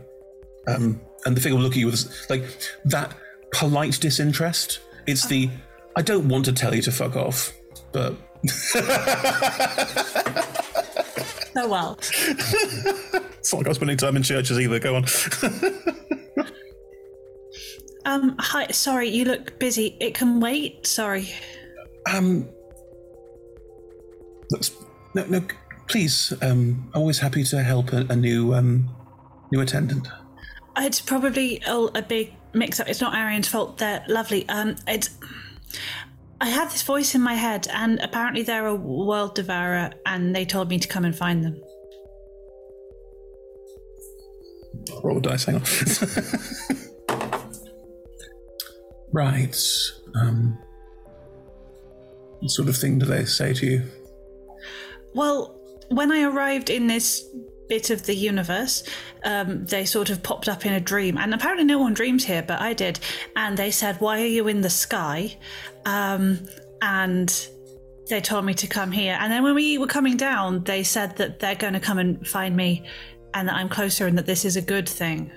um, 0.68 1.00
and 1.24 1.34
the 1.34 1.40
figure 1.40 1.56
will 1.56 1.64
look 1.64 1.72
at 1.72 1.78
you 1.78 1.86
with 1.86 2.26
like 2.28 2.44
that 2.84 3.16
polite 3.50 3.98
disinterest. 3.98 4.80
It's 5.06 5.26
the 5.26 5.48
I 5.96 6.02
don't 6.02 6.28
want 6.28 6.44
to 6.44 6.52
tell 6.52 6.74
you 6.74 6.82
to 6.82 6.92
fuck 6.92 7.16
off, 7.16 7.54
but 7.92 8.14
Oh 11.58 11.66
well. 11.66 11.96
it's 11.98 13.50
not 13.50 13.60
like 13.60 13.66
I 13.66 13.70
was 13.70 13.76
spending 13.76 13.96
time 13.96 14.14
in 14.16 14.22
churches 14.22 14.60
either. 14.60 14.78
Go 14.78 14.96
on. 14.96 15.04
Um, 18.04 18.36
hi. 18.38 18.66
Sorry, 18.68 19.08
you 19.08 19.24
look 19.24 19.58
busy. 19.58 19.96
It 19.98 20.14
can 20.14 20.38
wait. 20.38 20.86
Sorry. 20.86 21.28
Um, 22.08 22.48
looks, 24.52 24.70
no, 25.12 25.26
no, 25.26 25.42
please. 25.88 26.32
Um, 26.40 26.88
always 26.94 27.18
happy 27.18 27.42
to 27.42 27.64
help 27.64 27.92
a, 27.92 28.06
a 28.08 28.14
new 28.14 28.54
um, 28.54 28.95
new 29.50 29.60
attendant. 29.60 30.08
It's 30.78 31.00
probably 31.00 31.62
a, 31.66 31.76
a 31.94 32.02
big 32.02 32.34
mix-up. 32.52 32.88
It's 32.88 33.00
not 33.00 33.14
Arian's 33.14 33.48
fault. 33.48 33.78
They're 33.78 34.04
lovely. 34.08 34.48
Um, 34.48 34.76
it's. 34.86 35.10
I 36.40 36.50
have 36.50 36.70
this 36.70 36.82
voice 36.82 37.14
in 37.14 37.22
my 37.22 37.34
head, 37.34 37.66
and 37.72 37.98
apparently 38.00 38.42
they're 38.42 38.66
a 38.66 38.74
world 38.74 39.34
devourer, 39.34 39.92
and 40.04 40.36
they 40.36 40.44
told 40.44 40.68
me 40.68 40.78
to 40.78 40.88
come 40.88 41.04
and 41.04 41.16
find 41.16 41.42
them. 41.42 41.62
Roll 45.02 45.20
dice. 45.20 45.44
Hang 45.44 45.56
on. 45.56 45.62
right. 49.12 49.56
Um, 50.14 50.58
what 52.40 52.50
sort 52.50 52.68
of 52.68 52.76
thing 52.76 52.98
do 52.98 53.06
they 53.06 53.24
say 53.24 53.54
to 53.54 53.66
you? 53.66 53.82
Well, 55.14 55.58
when 55.88 56.12
I 56.12 56.22
arrived 56.24 56.68
in 56.68 56.86
this 56.86 57.24
bit 57.68 57.90
of 57.90 58.04
the 58.04 58.14
universe, 58.14 58.84
um, 59.24 59.64
they 59.66 59.84
sort 59.84 60.10
of 60.10 60.22
popped 60.22 60.48
up 60.48 60.66
in 60.66 60.72
a 60.72 60.80
dream. 60.80 61.18
And 61.18 61.34
apparently, 61.34 61.64
no 61.64 61.78
one 61.78 61.94
dreams 61.94 62.24
here, 62.24 62.42
but 62.42 62.60
I 62.60 62.72
did. 62.72 63.00
And 63.34 63.56
they 63.56 63.70
said, 63.70 64.00
Why 64.00 64.20
are 64.22 64.26
you 64.26 64.48
in 64.48 64.60
the 64.60 64.70
sky? 64.70 65.36
Um, 65.84 66.40
and 66.82 67.48
they 68.08 68.20
told 68.20 68.44
me 68.44 68.54
to 68.54 68.66
come 68.66 68.92
here. 68.92 69.16
And 69.20 69.32
then 69.32 69.42
when 69.42 69.54
we 69.54 69.78
were 69.78 69.86
coming 69.86 70.16
down, 70.16 70.64
they 70.64 70.82
said 70.82 71.16
that 71.16 71.40
they're 71.40 71.54
going 71.54 71.72
to 71.72 71.80
come 71.80 71.98
and 71.98 72.26
find 72.26 72.56
me 72.56 72.84
and 73.34 73.48
that 73.48 73.54
I'm 73.54 73.68
closer 73.68 74.06
and 74.06 74.16
that 74.18 74.26
this 74.26 74.44
is 74.44 74.56
a 74.56 74.62
good 74.62 74.88
thing. 74.88 75.30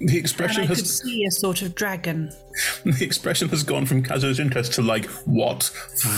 The 0.00 0.16
expression 0.16 0.62
and 0.62 0.66
I 0.66 0.68
has 0.68 0.78
could 0.78 0.88
see 0.88 1.24
a 1.24 1.30
sort 1.30 1.62
of 1.62 1.74
dragon. 1.74 2.32
the 2.84 3.04
expression 3.04 3.48
has 3.50 3.62
gone 3.62 3.86
from 3.86 4.02
Kazu's 4.02 4.40
interest 4.40 4.72
to 4.74 4.82
like 4.82 5.06
what 5.26 5.70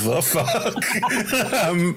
the 0.05 0.23
fuck. 0.23 1.55
um, 1.65 1.97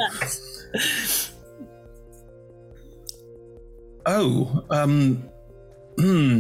oh, 4.09 4.63
um, 4.69 5.23
hmm. 5.97 6.39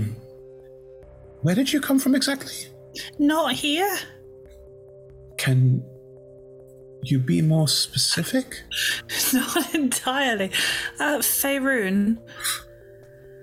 Where 1.41 1.55
did 1.55 1.71
you 1.71 1.79
come 1.79 1.99
from 1.99 2.15
exactly? 2.15 2.53
Not 3.17 3.53
here. 3.53 3.97
Can 5.37 5.83
you 7.03 7.19
be 7.19 7.41
more 7.41 7.67
specific? 7.67 8.61
Not 9.33 9.73
entirely. 9.73 10.51
Uh, 10.99 11.19
Faerun. 11.19 12.17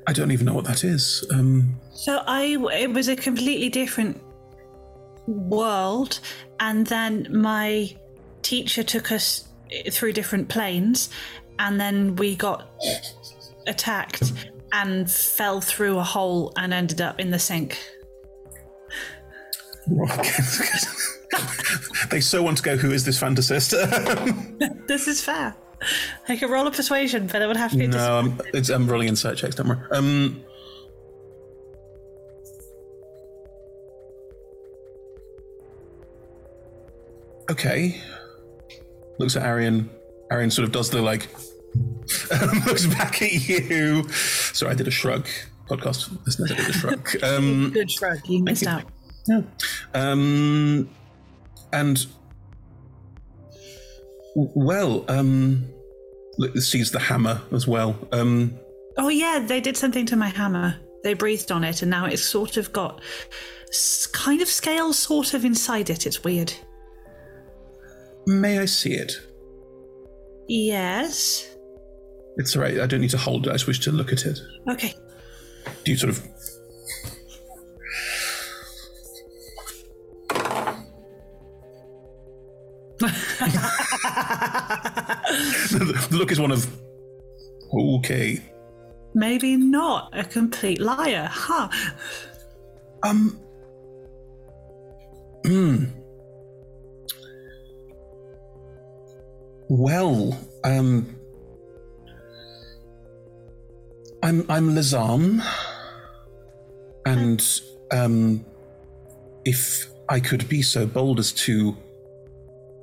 I 0.07 0.13
don't 0.13 0.31
even 0.31 0.47
know 0.47 0.55
what 0.55 0.67
that 0.67 0.85
is. 0.85 1.25
Um, 1.33 1.81
So 1.95 2.23
I, 2.27 2.57
it 2.75 2.93
was 2.93 3.09
a 3.09 3.17
completely 3.17 3.71
different 3.71 4.21
world, 5.27 6.21
and 6.61 6.87
then 6.87 7.29
my 7.31 7.97
teacher 8.43 8.83
took 8.83 9.11
us 9.11 9.49
through 9.91 10.13
different 10.13 10.49
planes, 10.49 11.09
and 11.59 11.81
then 11.81 12.15
we 12.17 12.37
got 12.37 12.69
attacked 13.67 14.33
and 14.73 15.11
fell 15.11 15.61
through 15.61 15.99
a 15.99 16.03
hole 16.03 16.53
and 16.57 16.75
ended 16.75 17.01
up 17.01 17.21
in 17.21 17.31
the 17.31 17.39
sink. 17.39 17.79
they 22.11 22.21
so 22.21 22.43
want 22.43 22.59
to 22.59 22.63
go. 22.63 22.77
Who 22.77 22.93
is 22.93 23.05
this 23.05 23.21
fantasist? 23.21 23.71
this 24.89 25.07
is 25.07 25.23
fair. 25.23 25.55
I 26.29 26.37
could 26.37 26.51
roll 26.51 26.67
a 26.67 26.71
persuasion, 26.71 27.27
but 27.27 27.43
it 27.43 27.47
would 27.47 27.57
have 27.57 27.71
to 27.73 27.79
be. 27.79 27.87
no, 27.87 28.19
I'm, 28.19 28.41
it's, 28.53 28.69
I'm 28.69 28.89
rolling 28.89 29.09
insight 29.09 29.37
checks. 29.37 29.55
Don't 29.55 29.69
worry. 29.69 29.79
Um, 29.93 30.45
okay. 37.51 38.01
Looks 39.19 39.37
at 39.37 39.45
Arian. 39.45 39.91
Arian 40.31 40.51
sort 40.51 40.67
of 40.67 40.73
does 40.73 40.91
the 40.91 41.01
like. 41.01 41.29
looks 42.67 42.87
back 42.87 43.23
at 43.23 43.33
you. 43.49 44.09
Sorry, 44.11 44.73
I 44.73 44.75
did 44.75 44.89
a 44.89 44.91
shrug. 44.91 45.27
Podcast 45.69 46.17
listeners, 46.25 46.53
I 46.53 46.55
did 46.57 46.69
a 46.69 46.73
shrug. 46.73 47.09
Um, 47.23 47.71
Good 47.73 47.91
shrug. 47.91 48.19
You 48.29 48.43
missed 48.43 48.67
out. 48.67 48.85
no. 49.29 49.45
Um, 49.95 50.89
and 51.73 52.07
well, 54.35 55.05
um, 55.09 55.67
look, 56.39 56.57
sees 56.59 56.91
the 56.91 56.99
hammer 57.01 57.41
as 57.53 57.67
well. 57.67 57.97
Um, 58.13 58.59
Oh 58.99 59.09
yeah, 59.09 59.45
they 59.47 59.61
did 59.61 59.77
something 59.77 60.07
to 60.07 60.17
my 60.17 60.29
hammer. 60.29 60.77
They 61.03 61.15
breathed 61.15 61.53
on 61.53 61.65
it, 61.65 61.83
and 61.83 61.91
now 61.91 62.07
it's 62.07 62.23
sort 62.25 62.57
of 62.57 62.73
got 62.73 63.01
kind 64.13 64.41
of 64.41 64.49
scales, 64.49 64.99
sort 64.99 65.35
of 65.35 65.45
inside 65.45 65.91
it. 65.91 66.07
It's 66.07 66.25
weird. 66.25 66.53
may 68.27 68.59
I 68.59 68.65
see 68.65 68.95
it? 68.95 69.13
Yes. 70.49 71.56
It's 72.37 72.55
all 72.55 72.63
right. 72.63 72.79
I 72.81 72.87
don't 72.87 73.01
need 73.01 73.11
to 73.11 73.19
hold 73.19 73.47
it. 73.47 73.51
I 73.51 73.55
just 73.55 73.67
wish 73.67 73.81
to 73.81 73.93
look 73.93 74.13
at 74.13 74.27
it. 74.27 74.39
Okay. 74.69 74.95
Do 75.85 75.91
you 75.91 75.97
sort 75.97 76.11
of? 76.11 76.23
the 85.71 86.09
look 86.13 86.31
is 86.31 86.41
one 86.41 86.51
of 86.51 86.67
okay. 87.73 88.41
Maybe 89.15 89.57
not 89.57 90.11
a 90.13 90.25
complete 90.25 90.81
liar, 90.81 91.29
huh? 91.31 91.69
Um. 93.03 93.41
Hmm. 95.45 95.85
Well, 99.69 100.39
um. 100.65 101.16
I'm 104.27 104.45
I'm 104.51 104.71
Lazam, 104.75 105.41
and 107.07 107.61
um, 107.93 108.45
if 109.45 109.87
I 110.09 110.19
could 110.19 110.49
be 110.49 110.63
so 110.63 110.85
bold 110.85 111.21
as 111.21 111.31
to 111.45 111.77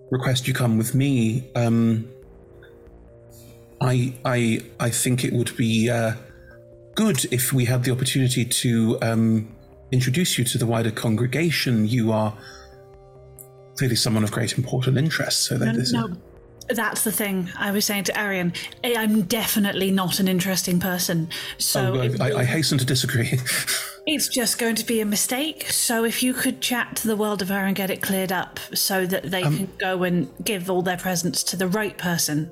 request 0.09 0.47
you 0.47 0.53
come 0.53 0.77
with 0.77 0.95
me, 0.95 1.51
um, 1.57 2.09
I 3.81 4.13
I 4.23 4.61
I 4.79 4.89
think 4.89 5.25
it 5.25 5.33
would 5.33 5.53
be 5.57 5.89
uh, 5.89 6.13
good 6.95 7.25
if 7.25 7.51
we 7.51 7.65
had 7.65 7.83
the 7.83 7.91
opportunity 7.91 8.45
to 8.45 8.97
um, 9.01 9.53
introduce 9.91 10.37
you 10.37 10.45
to 10.45 10.57
the 10.57 10.65
wider 10.65 10.91
congregation. 10.91 11.85
You 11.85 12.13
are 12.13 12.37
clearly 13.77 13.97
someone 13.97 14.23
of 14.23 14.31
great 14.31 14.57
important 14.57 14.97
interest, 14.97 15.41
so 15.41 15.57
that 15.57 15.65
No, 15.65 15.73
this 15.73 15.87
is. 15.87 15.93
no, 15.93 16.15
that's 16.69 17.03
the 17.03 17.11
thing. 17.11 17.49
I 17.57 17.71
was 17.71 17.85
saying 17.85 18.05
to 18.05 18.19
Arian, 18.19 18.53
I'm 18.83 19.23
definitely 19.23 19.91
not 19.91 20.19
an 20.19 20.27
interesting 20.27 20.79
person. 20.79 21.29
So 21.57 21.95
Oh, 21.95 22.01
it- 22.01 22.21
I, 22.21 22.39
I 22.39 22.43
hasten 22.43 22.77
to 22.77 22.85
disagree. 22.85 23.39
it's 24.07 24.27
just 24.27 24.57
going 24.57 24.75
to 24.75 24.85
be 24.85 24.99
a 25.01 25.05
mistake. 25.05 25.69
So 25.69 26.03
if 26.03 26.23
you 26.23 26.33
could 26.33 26.61
chat 26.61 26.95
to 26.97 27.07
the 27.07 27.15
world 27.15 27.39
devourer 27.39 27.65
and 27.65 27.75
get 27.75 27.89
it 27.89 28.01
cleared 28.01 28.31
up 28.31 28.59
so 28.73 29.05
that 29.05 29.23
they 29.31 29.43
Um, 29.43 29.57
can 29.57 29.69
go 29.77 30.03
and 30.03 30.29
give 30.43 30.69
all 30.69 30.81
their 30.81 30.97
presents 30.97 31.43
to 31.43 31.55
the 31.57 31.67
right 31.67 31.97
person, 31.97 32.51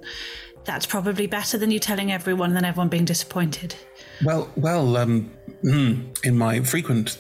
that's 0.66 0.86
probably 0.86 1.26
better 1.28 1.57
than 1.57 1.72
you 1.72 1.80
telling 1.80 2.12
everyone 2.12 2.53
than 2.53 2.64
everyone 2.66 2.88
being 2.89 3.05
disappointed. 3.05 3.76
Well, 4.24 4.49
well, 4.55 4.95
um, 4.97 5.32
hmm, 5.62 6.01
in 6.24 6.38
my 6.38 6.62
frequent 6.62 7.18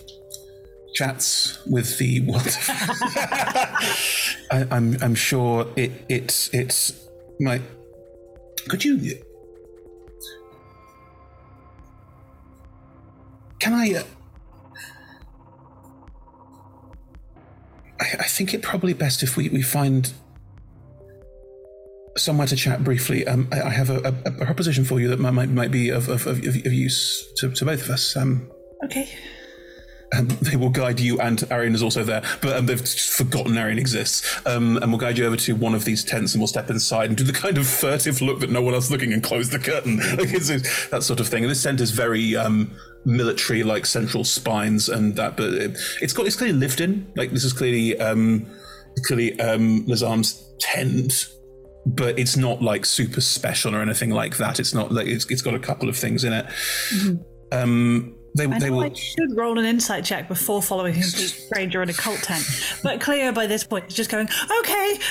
chats 0.93 1.65
with 1.65 1.97
the 1.97 2.21
world, 2.21 2.57
I, 4.51 4.67
I'm 4.71 4.97
I'm 5.01 5.15
sure 5.15 5.67
it 5.75 5.91
it's 6.09 6.49
it's 6.53 7.07
my. 7.39 7.61
Could 8.67 8.83
you? 8.85 9.17
Can 13.59 13.73
I? 13.73 13.93
Uh, 13.95 14.03
I, 17.99 18.05
I 18.19 18.27
think 18.27 18.53
it 18.53 18.61
probably 18.61 18.93
best 18.93 19.23
if 19.23 19.37
we 19.37 19.49
we 19.49 19.61
find 19.61 20.11
somewhere 22.17 22.47
to 22.47 22.55
chat 22.55 22.83
briefly. 22.83 23.25
Um, 23.25 23.47
I, 23.51 23.61
I 23.61 23.69
have 23.69 23.89
a, 23.89 23.99
a, 23.99 24.43
a 24.43 24.45
proposition 24.45 24.83
for 24.83 24.99
you 24.99 25.07
that 25.09 25.19
might 25.19 25.31
might, 25.31 25.49
might 25.49 25.71
be 25.71 25.89
of, 25.89 26.09
of, 26.09 26.27
of, 26.27 26.39
of 26.39 26.73
use 26.73 27.31
to, 27.37 27.49
to 27.51 27.65
both 27.65 27.83
of 27.83 27.89
us. 27.89 28.15
Um, 28.17 28.51
Okay. 28.83 29.09
Um, 30.17 30.27
they 30.41 30.57
will 30.57 30.69
guide 30.69 30.99
you, 30.99 31.19
and 31.19 31.43
Arian 31.51 31.73
is 31.73 31.81
also 31.81 32.03
there, 32.03 32.21
but 32.41 32.57
um, 32.57 32.65
they've 32.65 32.79
just 32.79 33.11
forgotten 33.11 33.57
Arian 33.57 33.79
exists. 33.79 34.41
Um, 34.45 34.77
and 34.77 34.91
we'll 34.91 34.99
guide 34.99 35.17
you 35.17 35.25
over 35.25 35.37
to 35.37 35.55
one 35.55 35.73
of 35.73 35.85
these 35.85 36.03
tents, 36.03 36.33
and 36.33 36.41
we'll 36.41 36.47
step 36.47 36.69
inside 36.69 37.09
and 37.09 37.17
do 37.17 37.23
the 37.23 37.33
kind 37.33 37.57
of 37.57 37.67
furtive 37.67 38.21
look 38.21 38.39
that 38.41 38.49
no 38.49 38.61
one 38.61 38.73
else 38.73 38.85
is 38.85 38.91
looking, 38.91 39.13
and 39.13 39.23
close 39.23 39.49
the 39.49 39.59
curtain. 39.59 39.99
Like 40.21 40.33
it's, 40.33 40.49
it's 40.49 40.89
that 40.89 41.03
sort 41.03 41.19
of 41.19 41.27
thing. 41.27 41.43
And 41.43 41.49
this 41.49 41.63
tent 41.63 41.79
is 41.79 41.91
very 41.91 42.35
um, 42.35 42.75
military, 43.05 43.63
like 43.63 43.85
central 43.85 44.23
spines 44.23 44.89
and 44.89 45.15
that, 45.15 45.37
but 45.37 45.53
it, 45.53 45.77
it's 46.01 46.11
got 46.11 46.27
it's 46.27 46.35
clearly 46.35 46.57
lived 46.57 46.81
in. 46.81 47.11
Like 47.15 47.31
this 47.31 47.43
is 47.43 47.53
clearly 47.53 47.97
um, 47.97 48.45
clearly 49.05 49.39
um, 49.39 49.85
Lazam's 49.85 50.53
tent. 50.59 51.27
But 51.85 52.19
it's 52.19 52.37
not 52.37 52.61
like 52.61 52.85
super 52.85 53.21
special 53.21 53.75
or 53.75 53.81
anything 53.81 54.11
like 54.11 54.37
that. 54.37 54.59
It's 54.59 54.73
not 54.73 54.91
like 54.91 55.07
it's, 55.07 55.25
it's 55.31 55.41
got 55.41 55.55
a 55.55 55.59
couple 55.59 55.89
of 55.89 55.97
things 55.97 56.23
in 56.23 56.33
it. 56.33 56.45
Um, 57.51 58.15
they 58.35 58.45
I 58.45 58.59
they 58.59 58.69
know 58.69 58.77
will 58.77 58.83
I 58.83 58.93
should 58.93 59.35
roll 59.35 59.59
an 59.59 59.65
insight 59.65 60.05
check 60.05 60.27
before 60.27 60.61
following 60.61 60.95
a 60.95 61.01
complete 61.01 61.27
stranger 61.27 61.81
in 61.83 61.89
a 61.89 61.93
cult 61.93 62.19
tent. 62.19 62.45
But 62.83 63.01
Clio, 63.01 63.31
by 63.31 63.47
this 63.47 63.63
point, 63.63 63.85
is 63.87 63.93
just 63.93 64.09
going, 64.09 64.27
okay. 64.59 64.99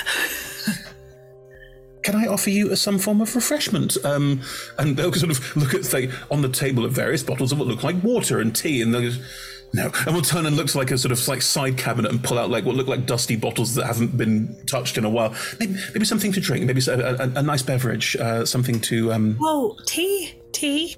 can 2.03 2.15
I 2.15 2.27
offer 2.27 2.49
you 2.49 2.75
some 2.75 2.97
form 2.97 3.21
of 3.21 3.35
refreshment? 3.35 3.97
Um, 4.03 4.41
and 4.77 4.97
they'll 4.97 5.13
sort 5.13 5.31
of 5.31 5.55
look 5.55 5.73
at, 5.73 5.85
say, 5.85 6.11
on 6.29 6.41
the 6.41 6.49
table 6.49 6.85
at 6.85 6.91
various 6.91 7.23
bottles 7.23 7.51
of 7.51 7.59
what 7.59 7.67
look 7.67 7.83
like 7.83 8.01
water 8.03 8.39
and 8.39 8.55
tea, 8.55 8.81
and 8.81 8.93
they'll 8.93 9.01
just, 9.01 9.21
no. 9.73 9.91
And 10.05 10.13
we'll 10.15 10.23
turn 10.23 10.45
and 10.45 10.55
look 10.57 10.67
to 10.67 10.77
like 10.77 10.91
a 10.91 10.97
sort 10.97 11.11
of 11.11 11.27
like 11.27 11.41
side 11.41 11.77
cabinet 11.77 12.11
and 12.11 12.23
pull 12.23 12.37
out 12.37 12.49
like 12.49 12.65
what 12.65 12.75
look 12.75 12.87
like 12.87 13.05
dusty 13.05 13.35
bottles 13.35 13.75
that 13.75 13.85
haven't 13.85 14.17
been 14.17 14.55
touched 14.65 14.97
in 14.97 15.05
a 15.05 15.09
while. 15.09 15.33
Maybe, 15.59 15.75
maybe 15.93 16.05
something 16.05 16.31
to 16.33 16.41
drink, 16.41 16.65
maybe 16.65 16.81
a, 16.87 17.15
a, 17.15 17.31
a 17.35 17.43
nice 17.43 17.61
beverage, 17.61 18.15
uh, 18.15 18.45
something 18.45 18.79
to. 18.81 19.13
Um, 19.13 19.37
Oh, 19.41 19.77
tea, 19.85 20.33
tea. 20.51 20.97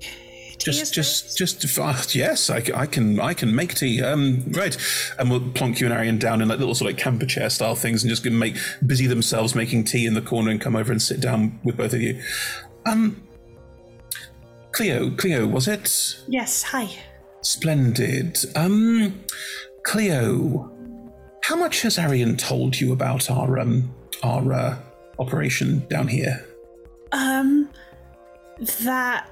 Just, 0.63 0.93
just, 0.93 1.37
just, 1.37 1.79
uh, 1.79 1.95
yes, 2.09 2.49
I, 2.49 2.63
I 2.73 2.85
can, 2.85 3.19
I 3.19 3.33
can 3.33 3.53
make 3.53 3.75
tea. 3.75 4.01
Um, 4.01 4.43
right, 4.51 4.77
and 5.19 5.29
we'll 5.29 5.51
plonk 5.51 5.79
you 5.79 5.87
and 5.87 5.93
Arian 5.93 6.17
down 6.17 6.41
in 6.41 6.47
like 6.47 6.59
little 6.59 6.75
sort 6.75 6.91
of 6.91 6.95
like 6.97 7.03
camper 7.03 7.25
chair 7.25 7.49
style 7.49 7.75
things, 7.75 8.03
and 8.03 8.09
just 8.09 8.25
make 8.25 8.55
busy 8.85 9.07
themselves 9.07 9.55
making 9.55 9.83
tea 9.83 10.05
in 10.05 10.13
the 10.13 10.21
corner, 10.21 10.51
and 10.51 10.61
come 10.61 10.75
over 10.75 10.91
and 10.91 11.01
sit 11.01 11.19
down 11.19 11.59
with 11.63 11.77
both 11.77 11.93
of 11.93 12.01
you. 12.01 12.21
Um, 12.85 13.21
Clio, 14.71 15.11
Clio, 15.11 15.45
was 15.45 15.67
it? 15.67 16.17
Yes, 16.27 16.63
hi. 16.63 16.89
Splendid. 17.41 18.39
Um, 18.55 19.21
Clio, 19.83 20.71
how 21.43 21.55
much 21.55 21.81
has 21.81 21.97
Arian 21.99 22.37
told 22.37 22.79
you 22.79 22.93
about 22.93 23.29
our 23.29 23.59
um 23.59 23.93
our 24.23 24.53
uh, 24.53 24.79
operation 25.19 25.85
down 25.89 26.07
here? 26.07 26.45
Um, 27.11 27.69
that 28.81 29.29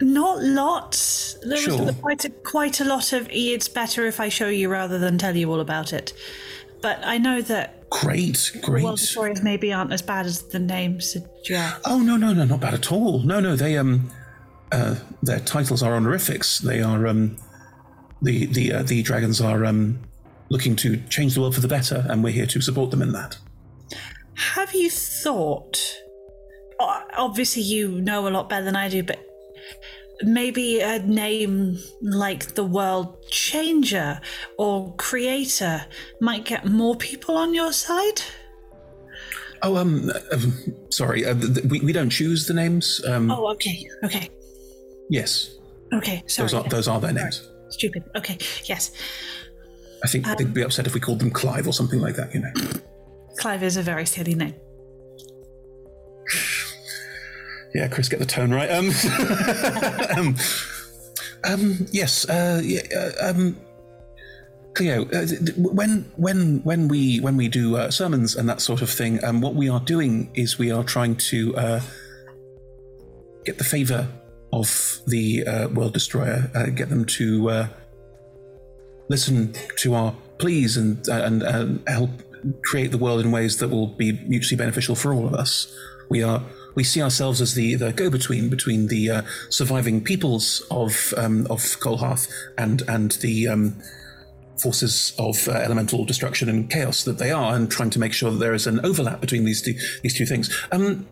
not 0.00 0.42
lots. 0.42 1.36
There 1.42 1.56
Sure. 1.58 1.82
was 1.84 1.94
quite 1.96 2.24
a, 2.24 2.30
quite 2.30 2.80
a 2.80 2.84
lot 2.84 3.12
of 3.12 3.28
it's 3.30 3.68
better 3.68 4.06
if 4.06 4.20
I 4.20 4.28
show 4.28 4.48
you 4.48 4.68
rather 4.68 4.98
than 4.98 5.18
tell 5.18 5.36
you 5.36 5.50
all 5.50 5.60
about 5.60 5.92
it. 5.92 6.12
But 6.82 7.00
I 7.04 7.18
know 7.18 7.42
that 7.42 7.88
Great, 7.90 8.52
great. 8.62 8.84
well, 8.84 8.94
the 8.94 8.98
stories 8.98 9.42
maybe 9.42 9.72
aren't 9.72 9.92
as 9.92 10.00
bad 10.02 10.24
as 10.24 10.42
the 10.42 10.58
name 10.58 11.00
suggests. 11.00 11.80
Oh 11.84 11.98
no, 12.00 12.16
no, 12.16 12.32
no, 12.32 12.44
not 12.44 12.60
bad 12.60 12.74
at 12.74 12.90
all. 12.92 13.18
No, 13.20 13.40
no, 13.40 13.56
they 13.56 13.76
um, 13.76 14.10
uh, 14.72 14.94
their 15.22 15.40
titles 15.40 15.82
are 15.82 15.94
honorifics. 15.94 16.58
They 16.60 16.80
are 16.80 17.06
um, 17.06 17.36
the 18.22 18.46
the 18.46 18.72
uh, 18.72 18.82
the 18.84 19.02
dragons 19.02 19.40
are 19.40 19.64
um, 19.66 19.98
looking 20.48 20.76
to 20.76 20.96
change 21.08 21.34
the 21.34 21.40
world 21.40 21.54
for 21.54 21.60
the 21.60 21.68
better, 21.68 22.06
and 22.08 22.22
we're 22.24 22.32
here 22.32 22.46
to 22.46 22.60
support 22.60 22.90
them 22.92 23.02
in 23.02 23.12
that. 23.12 23.36
Have 24.34 24.74
you 24.74 24.88
thought? 24.88 25.96
Obviously, 27.18 27.62
you 27.62 28.00
know 28.00 28.26
a 28.26 28.30
lot 28.30 28.48
better 28.48 28.64
than 28.64 28.76
I 28.76 28.88
do, 28.88 29.02
but 29.02 29.18
maybe 30.22 30.80
a 30.80 30.98
name 31.00 31.78
like 32.02 32.54
the 32.54 32.64
World 32.64 33.16
Changer 33.30 34.20
or 34.58 34.94
Creator 34.96 35.84
might 36.20 36.44
get 36.44 36.66
more 36.66 36.96
people 36.96 37.36
on 37.36 37.54
your 37.54 37.72
side. 37.72 38.22
Oh, 39.62 39.76
um, 39.76 40.10
um, 40.32 40.54
sorry, 40.90 41.24
uh, 41.26 41.34
th- 41.34 41.54
th- 41.54 41.66
we 41.66 41.80
we 41.80 41.92
don't 41.92 42.10
choose 42.10 42.46
the 42.46 42.54
names. 42.54 43.02
Um, 43.06 43.30
Oh, 43.30 43.50
okay, 43.52 43.86
okay, 44.04 44.30
yes, 45.10 45.56
okay. 45.92 46.22
Sorry, 46.26 46.46
those 46.48 46.54
are 46.54 46.68
those 46.68 46.88
are 46.88 47.00
their 47.00 47.12
names. 47.12 47.46
stupid. 47.68 48.04
Okay, 48.16 48.38
yes. 48.64 48.90
I 50.02 50.08
think 50.08 50.26
Um, 50.26 50.36
they'd 50.38 50.54
be 50.54 50.62
upset 50.62 50.86
if 50.86 50.94
we 50.94 51.00
called 51.00 51.18
them 51.18 51.30
Clive 51.30 51.66
or 51.68 51.74
something 51.74 52.00
like 52.00 52.16
that. 52.16 52.32
You 52.34 52.40
know. 52.40 52.52
Clive 53.38 53.62
is 53.62 53.76
a 53.76 53.82
very 53.82 54.06
silly 54.06 54.34
name. 54.34 54.54
Yeah, 57.74 57.88
Chris, 57.88 58.08
get 58.08 58.18
the 58.18 58.26
tone 58.26 58.52
right. 58.52 58.70
Um, 58.70 58.90
um, 60.16 60.36
um, 61.44 61.86
yes, 61.92 62.28
uh, 62.28 62.60
yeah, 62.64 62.80
uh, 62.96 63.30
um, 63.30 63.56
Clio. 64.74 65.04
Uh, 65.04 65.26
when 65.56 66.10
when 66.16 66.60
when 66.64 66.88
we 66.88 67.20
when 67.20 67.36
we 67.36 67.48
do 67.48 67.76
uh, 67.76 67.90
sermons 67.90 68.34
and 68.36 68.48
that 68.48 68.60
sort 68.60 68.82
of 68.82 68.90
thing, 68.90 69.22
um, 69.24 69.40
what 69.40 69.54
we 69.54 69.68
are 69.68 69.80
doing 69.80 70.30
is 70.34 70.58
we 70.58 70.70
are 70.70 70.84
trying 70.84 71.16
to 71.16 71.56
uh, 71.56 71.80
get 73.44 73.58
the 73.58 73.64
favour 73.64 74.08
of 74.52 75.00
the 75.06 75.46
uh, 75.46 75.68
world 75.68 75.92
destroyer, 75.92 76.50
uh, 76.54 76.66
get 76.66 76.88
them 76.88 77.04
to 77.04 77.50
uh, 77.50 77.68
listen 79.08 79.54
to 79.76 79.94
our 79.94 80.14
pleas 80.38 80.76
and 80.76 81.08
uh, 81.08 81.22
and 81.24 81.42
uh, 81.42 81.66
help 81.86 82.10
create 82.64 82.90
the 82.90 82.98
world 82.98 83.20
in 83.20 83.30
ways 83.30 83.58
that 83.58 83.68
will 83.68 83.86
be 83.86 84.12
mutually 84.26 84.56
beneficial 84.56 84.94
for 84.94 85.12
all 85.12 85.26
of 85.26 85.34
us. 85.34 85.72
We 86.08 86.22
are 86.22 86.42
we 86.74 86.84
see 86.84 87.02
ourselves 87.02 87.40
as 87.40 87.54
the, 87.54 87.74
the 87.74 87.92
go-between 87.92 88.48
between 88.48 88.88
the 88.88 89.10
uh, 89.10 89.22
surviving 89.48 90.02
peoples 90.02 90.62
of 90.70 91.14
um, 91.16 91.46
of 91.48 91.60
Kolharth 91.80 92.30
and 92.58 92.82
and 92.88 93.12
the 93.12 93.48
um, 93.48 93.82
forces 94.60 95.12
of 95.18 95.48
uh, 95.48 95.52
elemental 95.52 96.04
destruction 96.04 96.48
and 96.48 96.70
chaos 96.70 97.04
that 97.04 97.18
they 97.18 97.30
are, 97.30 97.54
and 97.54 97.70
trying 97.70 97.90
to 97.90 97.98
make 97.98 98.12
sure 98.12 98.30
that 98.30 98.38
there 98.38 98.54
is 98.54 98.66
an 98.66 98.84
overlap 98.84 99.20
between 99.20 99.44
these 99.44 99.62
two 99.62 99.74
these 100.02 100.14
two 100.14 100.26
things. 100.26 100.50
Um, 100.72 101.06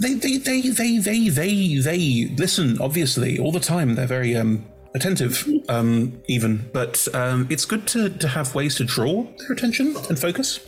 they 0.00 0.14
they 0.14 0.38
they 0.38 0.60
they 0.62 0.98
they 0.98 1.28
they 1.28 1.76
they 1.76 2.34
listen 2.36 2.80
obviously 2.80 3.38
all 3.38 3.52
the 3.52 3.60
time. 3.60 3.94
They're 3.94 4.06
very 4.06 4.36
um, 4.36 4.66
attentive, 4.94 5.48
um, 5.68 6.20
even. 6.26 6.70
But 6.72 7.06
um, 7.14 7.46
it's 7.50 7.64
good 7.64 7.86
to 7.88 8.10
to 8.10 8.28
have 8.28 8.54
ways 8.54 8.74
to 8.76 8.84
draw 8.84 9.24
their 9.38 9.52
attention 9.52 9.96
and 10.08 10.18
focus. 10.18 10.60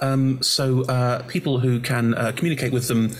Um, 0.00 0.42
so 0.42 0.82
uh, 0.84 1.22
people 1.24 1.58
who 1.58 1.80
can 1.80 2.14
uh, 2.14 2.32
communicate 2.32 2.72
with 2.72 2.88
them 2.88 3.10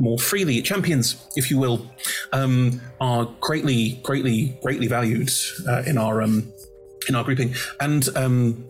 more 0.00 0.18
freely, 0.18 0.62
champions, 0.62 1.26
if 1.36 1.50
you 1.50 1.58
will, 1.58 1.90
um, 2.32 2.80
are 3.00 3.26
greatly, 3.40 4.00
greatly, 4.02 4.58
greatly 4.62 4.86
valued 4.86 5.30
uh, 5.68 5.82
in 5.86 5.98
our 5.98 6.22
um, 6.22 6.52
in 7.08 7.14
our 7.14 7.24
grouping. 7.24 7.54
And 7.80 8.08
um, 8.16 8.64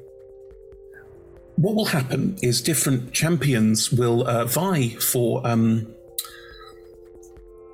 what 1.56 1.74
will 1.74 1.86
happen 1.86 2.36
is 2.42 2.62
different 2.62 3.12
champions 3.12 3.92
will 3.92 4.26
uh, 4.26 4.44
vie 4.46 4.88
for. 5.00 5.46
Um, 5.46 5.94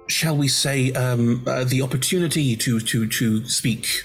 Shall 0.06 0.36
we 0.36 0.48
say 0.48 0.92
um, 0.92 1.42
uh, 1.46 1.64
the 1.64 1.80
opportunity 1.80 2.56
to 2.56 2.78
to 2.78 3.06
to 3.06 3.48
speak 3.48 4.04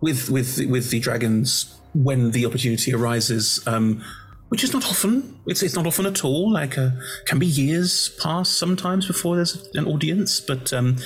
with 0.00 0.30
with 0.30 0.64
with 0.66 0.90
the 0.90 0.98
dragons 0.98 1.73
when 1.94 2.30
the 2.32 2.44
opportunity 2.46 2.92
arises, 2.92 3.66
um, 3.66 4.02
which 4.48 4.64
is 4.64 4.72
not 4.72 4.84
often. 4.84 5.40
It's 5.46 5.62
it's 5.62 5.74
not 5.74 5.86
often 5.86 6.06
at 6.06 6.24
all. 6.24 6.52
Like 6.52 6.76
uh, 6.76 6.90
can 7.26 7.38
be 7.38 7.46
years 7.46 8.10
pass 8.20 8.48
sometimes 8.48 9.06
before 9.06 9.36
there's 9.36 9.68
an 9.74 9.86
audience, 9.86 10.40
but 10.40 10.72
um, 10.72 10.96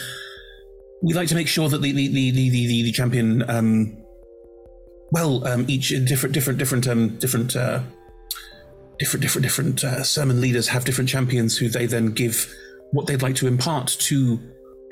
we 1.02 1.14
like 1.14 1.28
to 1.28 1.34
make 1.34 1.48
sure 1.48 1.68
that 1.68 1.82
the 1.82 1.92
the 1.92 2.08
the 2.08 2.30
the, 2.30 2.50
the, 2.50 2.82
the 2.82 2.92
champion, 2.92 3.48
um, 3.48 3.96
well, 5.12 5.46
um, 5.46 5.64
each 5.68 5.90
different 6.06 6.34
different 6.34 6.58
different 6.58 6.88
um, 6.88 7.16
different. 7.18 7.56
Uh, 7.56 7.82
Different, 8.98 9.22
different, 9.22 9.44
different 9.44 9.84
uh, 9.84 10.02
sermon 10.02 10.40
leaders 10.40 10.66
have 10.66 10.84
different 10.84 11.08
champions 11.08 11.56
who 11.56 11.68
they 11.68 11.86
then 11.86 12.06
give 12.06 12.52
what 12.90 13.06
they'd 13.06 13.22
like 13.22 13.36
to 13.36 13.46
impart 13.46 13.86
to 13.86 14.40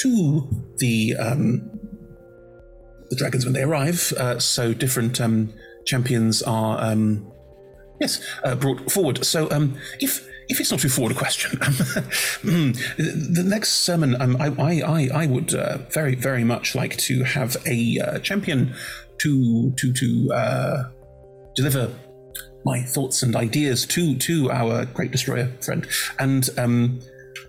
to 0.00 0.48
the 0.76 1.16
um, 1.16 1.68
the 3.10 3.16
dragons 3.16 3.44
when 3.44 3.52
they 3.52 3.64
arrive. 3.64 4.12
Uh, 4.16 4.38
so 4.38 4.72
different 4.72 5.20
um, 5.20 5.52
champions 5.86 6.42
are 6.42 6.78
um, 6.82 7.32
yes 8.00 8.20
uh, 8.44 8.54
brought 8.54 8.90
forward. 8.90 9.24
So 9.24 9.50
um, 9.50 9.76
if 10.00 10.26
if 10.48 10.60
it's 10.60 10.70
not 10.70 10.80
too 10.80 10.88
forward 10.88 11.12
a 11.12 11.18
question, 11.18 11.58
um, 11.62 12.72
the 12.98 13.44
next 13.44 13.70
sermon 13.70 14.20
um, 14.20 14.36
I, 14.40 14.48
I 14.58 15.08
I 15.22 15.26
would 15.26 15.54
uh, 15.54 15.78
very 15.90 16.14
very 16.14 16.44
much 16.44 16.74
like 16.74 16.96
to 16.98 17.24
have 17.24 17.56
a 17.66 17.98
uh, 17.98 18.18
champion 18.18 18.74
to 19.18 19.72
to 19.76 19.92
to 19.92 20.32
uh, 20.34 20.84
deliver 21.54 21.90
my 22.64 22.82
thoughts 22.82 23.22
and 23.22 23.34
ideas 23.36 23.86
to 23.86 24.16
to 24.16 24.50
our 24.50 24.84
great 24.86 25.10
destroyer 25.10 25.50
friend 25.60 25.86
and. 26.18 26.50
Um, 26.58 27.00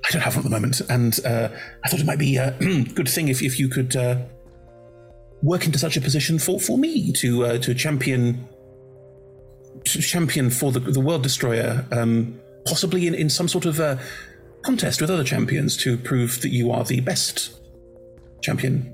I 0.06 0.12
don't 0.12 0.22
have 0.22 0.36
one 0.36 0.46
at 0.46 0.50
the 0.50 0.56
moment, 0.56 0.80
and 0.90 1.20
uh, 1.26 1.50
I 1.84 1.90
thought 1.90 2.00
it 2.00 2.06
might 2.06 2.20
be 2.20 2.38
a 2.38 2.52
good 2.94 3.10
thing 3.10 3.28
if, 3.28 3.42
if 3.42 3.60
you 3.60 3.68
could 3.68 3.96
uh, 3.96 4.20
work 5.42 5.66
into 5.66 5.78
such 5.78 5.98
a 5.98 6.02
position 6.02 6.40
for, 6.40 6.60
for 6.60 6.78
me 6.78 7.12
to 7.14 7.46
uh, 7.46 7.58
to 7.60 7.74
champion 7.74 8.48
to 9.86 10.02
champion 10.02 10.50
for 10.50 10.72
the 10.72 10.80
the 10.80 11.00
world 11.00 11.24
destroyer, 11.24 11.86
um, 11.92 12.40
possibly 12.66 13.08
in, 13.08 13.14
in 13.14 13.30
some 13.30 13.48
sort 13.48 13.66
of 13.66 13.80
uh, 13.80 13.98
contest 14.64 15.02
with 15.02 15.10
other 15.10 15.24
champions 15.24 15.78
to 15.78 15.98
prove 15.98 16.42
that 16.42 16.50
you 16.50 16.72
are 16.72 16.84
the 16.84 17.00
best 17.02 17.60
champion. 18.42 18.94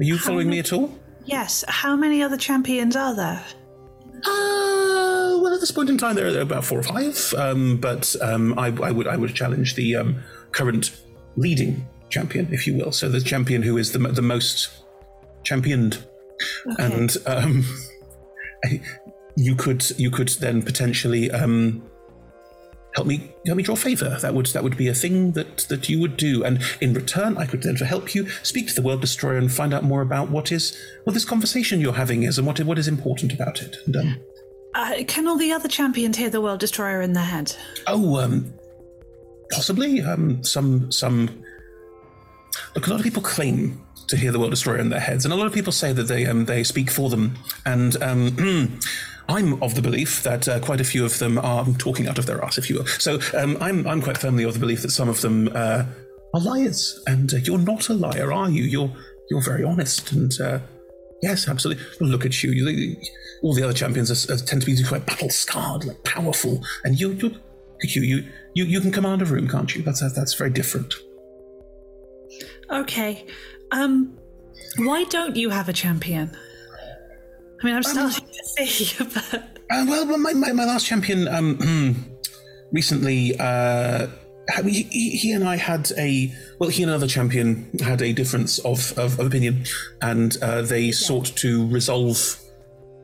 Are 0.00 0.04
you 0.04 0.18
following 0.18 0.48
me 0.48 0.58
at 0.58 0.72
all? 0.72 0.96
Yes. 1.24 1.64
How 1.68 1.96
many 1.96 2.22
other 2.22 2.36
champions 2.36 2.96
are 2.96 3.14
there? 3.14 3.44
Uh, 4.24 5.38
well, 5.42 5.52
at 5.52 5.60
this 5.60 5.70
point 5.70 5.90
in 5.90 5.98
time, 5.98 6.14
there 6.14 6.26
are 6.26 6.40
about 6.40 6.64
four 6.64 6.78
or 6.78 6.82
five. 6.82 7.34
Um, 7.36 7.76
but 7.76 8.16
um, 8.20 8.58
I, 8.58 8.66
I 8.66 8.90
would 8.90 9.06
I 9.06 9.16
would 9.16 9.34
challenge 9.34 9.74
the 9.74 9.96
um, 9.96 10.22
current 10.52 10.96
leading 11.36 11.86
champion, 12.10 12.48
if 12.52 12.66
you 12.66 12.74
will. 12.74 12.92
So 12.92 13.08
the 13.08 13.20
champion 13.20 13.62
who 13.62 13.76
is 13.76 13.92
the 13.92 13.98
the 13.98 14.22
most 14.22 14.70
championed, 15.44 16.04
and 16.78 17.16
um, 17.26 17.64
you 19.36 19.54
could 19.54 19.88
you 19.98 20.10
could 20.10 20.28
then 20.40 20.62
potentially 20.62 21.30
um, 21.30 21.82
help 22.94 23.06
me 23.06 23.32
help 23.46 23.56
me 23.56 23.62
draw 23.62 23.76
favor. 23.76 24.18
That 24.20 24.34
would 24.34 24.46
that 24.46 24.62
would 24.62 24.76
be 24.76 24.88
a 24.88 24.94
thing 24.94 25.32
that 25.32 25.58
that 25.68 25.88
you 25.88 26.00
would 26.00 26.16
do, 26.16 26.44
and 26.44 26.62
in 26.80 26.94
return, 26.94 27.38
I 27.38 27.46
could 27.46 27.62
then 27.62 27.76
help 27.76 28.14
you 28.14 28.28
speak 28.42 28.68
to 28.68 28.74
the 28.74 28.82
world 28.82 29.00
destroyer 29.00 29.38
and 29.38 29.52
find 29.52 29.72
out 29.72 29.84
more 29.84 30.02
about 30.02 30.30
what 30.30 30.52
is 30.52 30.76
what 31.04 31.12
this 31.14 31.24
conversation 31.24 31.80
you're 31.80 31.92
having 31.94 32.22
is 32.22 32.38
and 32.38 32.46
what 32.46 32.60
what 32.60 32.78
is 32.78 32.88
important 32.88 33.32
about 33.32 33.62
it. 33.62 33.76
And, 33.86 33.96
um, 33.96 34.20
Uh, 34.74 35.02
can 35.06 35.26
all 35.26 35.38
the 35.38 35.50
other 35.50 35.68
champions 35.68 36.16
hear 36.16 36.30
the 36.30 36.40
World 36.40 36.60
Destroyer 36.60 37.00
in 37.00 37.14
their 37.14 37.24
head? 37.24 37.56
Oh, 37.86 38.16
um, 38.20 38.52
possibly. 39.50 40.02
Um, 40.02 40.44
some 40.44 40.92
some. 40.92 41.42
Look, 42.74 42.86
a 42.86 42.90
lot 42.90 43.00
of 43.00 43.04
people 43.04 43.22
claim 43.22 43.80
to 44.08 44.16
hear 44.16 44.32
the 44.32 44.38
world 44.38 44.50
destroyer 44.50 44.78
in 44.78 44.88
their 44.88 45.00
heads, 45.00 45.24
and 45.24 45.32
a 45.32 45.36
lot 45.36 45.46
of 45.46 45.52
people 45.52 45.72
say 45.72 45.92
that 45.92 46.04
they 46.04 46.26
um, 46.26 46.46
they 46.46 46.64
speak 46.64 46.90
for 46.90 47.08
them. 47.08 47.38
And 47.64 48.00
um, 48.02 48.78
I'm 49.28 49.62
of 49.62 49.74
the 49.74 49.82
belief 49.82 50.22
that 50.22 50.48
uh, 50.48 50.60
quite 50.60 50.80
a 50.80 50.84
few 50.84 51.04
of 51.04 51.18
them 51.18 51.38
are 51.38 51.66
talking 51.78 52.08
out 52.08 52.18
of 52.18 52.26
their 52.26 52.42
ass, 52.42 52.58
if 52.58 52.70
you 52.70 52.76
will. 52.76 52.86
So 52.86 53.20
um, 53.36 53.56
I'm 53.60 53.86
I'm 53.86 54.02
quite 54.02 54.18
firmly 54.18 54.44
of 54.44 54.54
the 54.54 54.60
belief 54.60 54.82
that 54.82 54.90
some 54.90 55.08
of 55.08 55.20
them 55.20 55.48
uh, 55.54 55.84
are 56.34 56.40
liars, 56.40 57.02
and 57.06 57.32
uh, 57.32 57.38
you're 57.38 57.58
not 57.58 57.88
a 57.88 57.94
liar, 57.94 58.32
are 58.32 58.50
you? 58.50 58.64
You're 58.64 58.90
you're 59.30 59.42
very 59.42 59.64
honest, 59.64 60.12
and 60.12 60.32
uh, 60.40 60.60
yes, 61.22 61.48
absolutely. 61.48 61.84
Look 62.00 62.24
at 62.24 62.42
you. 62.42 62.52
you 62.52 62.96
all 63.42 63.54
the 63.54 63.62
other 63.62 63.72
champions 63.72 64.10
are, 64.10 64.34
are, 64.34 64.38
tend 64.38 64.62
to 64.62 64.66
be 64.66 64.82
quite 64.82 65.06
battle 65.06 65.30
scarred, 65.30 65.84
like 65.84 66.02
powerful, 66.04 66.64
and 66.84 66.98
you 66.98 67.12
you 67.12 67.36
you 67.82 68.02
you 68.02 68.24
you 68.54 68.64
you 68.64 68.80
can 68.80 68.90
command 68.90 69.22
a 69.22 69.24
room, 69.24 69.48
can't 69.48 69.74
you? 69.74 69.82
That's 69.82 70.00
that's 70.14 70.34
very 70.34 70.50
different. 70.50 70.94
Okay. 72.70 73.26
Um, 73.70 74.16
Why 74.78 75.04
don't 75.04 75.36
you 75.36 75.50
have 75.50 75.68
a 75.68 75.72
champion? 75.72 76.36
I 77.60 77.66
mean, 77.66 77.74
I'm 77.74 77.82
starting 77.82 78.26
to 78.28 78.64
see, 78.64 79.04
but 79.14 79.58
Uh, 79.70 79.84
well, 79.88 80.16
my, 80.18 80.32
my, 80.32 80.52
my 80.52 80.64
last 80.64 80.86
champion 80.86 81.28
um, 81.28 81.96
recently, 82.72 83.36
uh, 83.38 84.06
he, 84.64 84.82
he 84.84 85.32
and 85.32 85.44
I 85.44 85.56
had 85.56 85.90
a 85.98 86.32
well, 86.58 86.70
he 86.70 86.82
and 86.82 86.90
another 86.90 87.06
champion 87.06 87.70
had 87.80 88.00
a 88.00 88.12
difference 88.12 88.58
of, 88.60 88.96
of, 88.98 89.18
of 89.20 89.26
opinion, 89.26 89.64
and 90.00 90.36
uh, 90.40 90.62
they 90.62 90.90
sought 90.90 91.26
to 91.36 91.66
resolve 91.68 92.38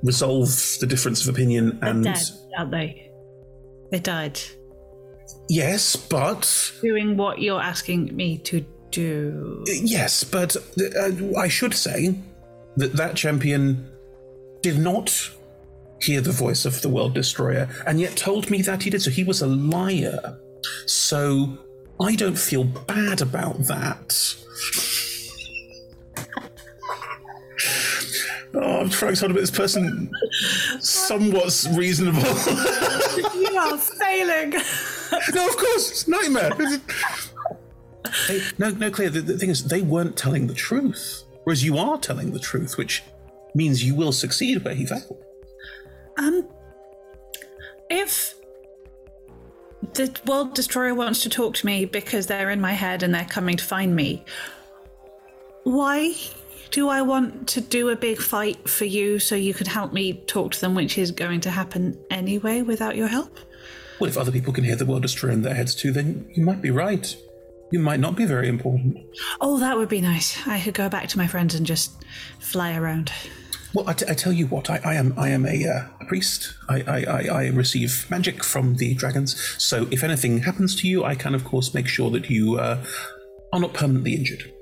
resolve 0.03 0.49
the 0.81 0.87
difference 0.87 1.27
of 1.27 1.35
opinion. 1.35 1.79
they're 1.81 1.91
And 1.91 2.05
dead, 2.05 2.23
aren't 2.57 2.71
they? 2.71 3.11
They 3.91 3.99
died. 3.99 4.41
yes, 5.51 5.97
but 5.97 6.73
Doing 6.81 7.17
what 7.17 7.41
you're 7.41 7.61
asking 7.61 8.15
me 8.17 8.39
to 8.39 8.65
do. 8.95 9.64
yes, 9.66 10.24
but 10.24 10.57
uh, 10.57 11.38
I 11.38 11.49
should 11.49 11.74
say 11.74 12.14
that 12.76 12.95
that 12.95 13.16
champion 13.16 13.90
did 14.62 14.78
not 14.78 15.30
hear 16.01 16.20
the 16.20 16.32
voice 16.32 16.64
of 16.64 16.82
the 16.82 16.88
world 16.88 17.14
destroyer, 17.14 17.68
and 17.86 18.01
yet 18.01 18.16
told 18.16 18.51
me 18.51 18.62
that 18.62 18.82
he 18.82 18.90
did. 18.90 19.03
So 19.03 19.11
he 19.11 19.24
was 19.24 19.42
a 19.42 19.47
liar. 19.47 20.38
So 20.86 21.59
I 22.01 22.14
don't 22.14 22.38
feel 22.38 22.64
bad 22.64 23.20
about 23.20 23.59
that. 23.64 24.36
Oh, 28.57 28.80
I'm 28.80 28.88
trying 28.88 29.16
to 29.16 29.28
this 29.32 29.51
person 29.51 30.11
somewhat 30.78 31.66
reasonable. 31.72 32.20
you 33.34 33.57
are 33.59 33.76
failing. 33.76 34.51
no, 35.34 35.49
of 35.49 35.57
course, 35.57 35.90
it's 35.90 36.07
a 36.07 36.11
nightmare. 36.11 36.53
They- 38.29 38.43
no, 38.59 38.71
no, 38.71 38.91
clear. 38.91 39.11
The, 39.11 39.21
the 39.21 39.39
thing 39.39 39.51
is, 39.51 39.65
they 39.65 39.83
weren't 39.83 40.17
telling 40.17 40.47
the 40.47 40.55
truth, 40.55 41.25
whereas 41.45 41.65
you 41.65 41.79
are 41.79 41.99
telling 41.99 42.33
the 42.33 42.39
truth, 42.39 42.77
which 42.77 43.03
means 43.55 43.85
you 43.85 43.95
will 43.95 44.13
succeed 44.13 44.65
where 44.65 44.75
he 44.75 44.87
failed. 44.87 45.23
Um, 46.19 46.49
if 47.91 48.35
the 49.95 50.15
world 50.27 50.55
destroyer 50.55 50.95
wants 50.95 51.23
to 51.23 51.29
talk 51.29 51.55
to 51.57 51.67
me 51.67 51.85
because 51.85 52.27
they're 52.27 52.51
in 52.51 52.61
my 52.61 52.73
head 52.73 53.03
and 53.03 53.15
they're 53.15 53.25
coming 53.25 53.57
to 53.57 53.65
find 53.65 53.95
me, 53.95 54.25
why 55.65 56.15
do 56.71 56.89
I 56.89 57.03
want 57.03 57.49
to 57.49 57.61
do 57.61 57.89
a 57.91 57.97
big 57.97 58.19
fight 58.19 58.69
for 58.69 58.85
you 58.85 59.19
so 59.19 59.35
you 59.35 59.55
could 59.55 59.69
help 59.69 59.93
me 59.93 60.15
talk 60.27 60.53
to 60.53 60.61
them, 60.61 60.75
which 60.75 60.99
is 60.99 61.11
going 61.11 61.41
to 61.43 61.51
happen 61.51 61.99
anyway 62.11 62.63
without 62.63 62.97
your 62.97 63.09
help? 63.09 63.39
Well, 64.01 64.11
if 64.11 64.19
other 64.19 64.33
people 64.33 64.53
can 64.53 64.65
hear 64.65 64.75
the 64.77 64.85
world 64.85 65.03
destroyer 65.03 65.33
in 65.33 65.43
their 65.43 65.55
heads 65.55 65.75
too, 65.75 65.93
then 65.93 66.29
you 66.35 66.45
might 66.45 66.61
be 66.61 66.71
right. 66.71 67.17
You 67.73 67.81
might 67.81 68.01
not 68.01 68.15
be 68.15 68.25
very 68.25 68.49
important. 68.49 68.99
Oh, 69.41 69.59
that 69.59 69.77
would 69.77 69.89
be 69.89 70.01
nice. 70.01 70.47
I 70.47 70.61
could 70.61 70.75
go 70.75 70.89
back 70.89 71.09
to 71.09 71.19
my 71.19 71.27
friends 71.27 71.55
and 71.55 71.67
just 71.67 72.05
fly 72.39 72.77
around. 72.77 73.11
Well, 73.75 73.89
I, 73.89 73.95
t- 73.95 74.07
I 74.09 74.15
tell 74.15 74.33
you 74.33 74.47
what, 74.47 74.71
I, 74.71 74.81
I 74.85 74.95
am 74.95 75.15
I 75.19 75.31
am 75.31 75.45
a, 75.47 75.67
uh, 75.67 75.87
a 76.01 76.05
priest. 76.05 76.55
I, 76.69 76.83
I, 76.83 77.05
I, 77.05 77.21
I 77.27 77.47
receive 77.49 78.07
magic 78.09 78.45
from 78.45 78.77
the 78.77 78.95
dragons. 78.95 79.37
So 79.59 79.89
if 79.91 80.05
anything 80.05 80.39
happens 80.39 80.77
to 80.77 80.89
you, 80.89 81.03
I 81.03 81.17
can 81.17 81.35
of 81.35 81.45
course 81.45 81.75
make 81.75 81.89
sure 81.89 82.11
that 82.11 82.31
you 82.31 82.59
uh, 82.59 82.85
are 83.53 83.61
not 83.61 83.75
permanently 83.75 84.15
injured. 84.15 84.53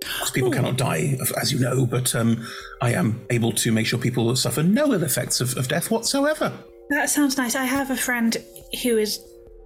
Because 0.00 0.30
people 0.30 0.50
cannot 0.50 0.76
die, 0.76 1.18
as 1.40 1.52
you 1.52 1.58
know, 1.58 1.84
but 1.84 2.14
um, 2.14 2.46
I 2.80 2.92
am 2.92 3.24
able 3.30 3.52
to 3.52 3.72
make 3.72 3.86
sure 3.86 3.98
people 3.98 4.34
suffer 4.36 4.62
no 4.62 4.92
ill 4.92 5.02
effects 5.02 5.40
of, 5.40 5.56
of 5.56 5.68
death 5.68 5.90
whatsoever. 5.90 6.52
That 6.90 7.10
sounds 7.10 7.36
nice. 7.36 7.56
I 7.56 7.64
have 7.64 7.90
a 7.90 7.96
friend 7.96 8.36
who 8.82 8.96
is 8.96 9.18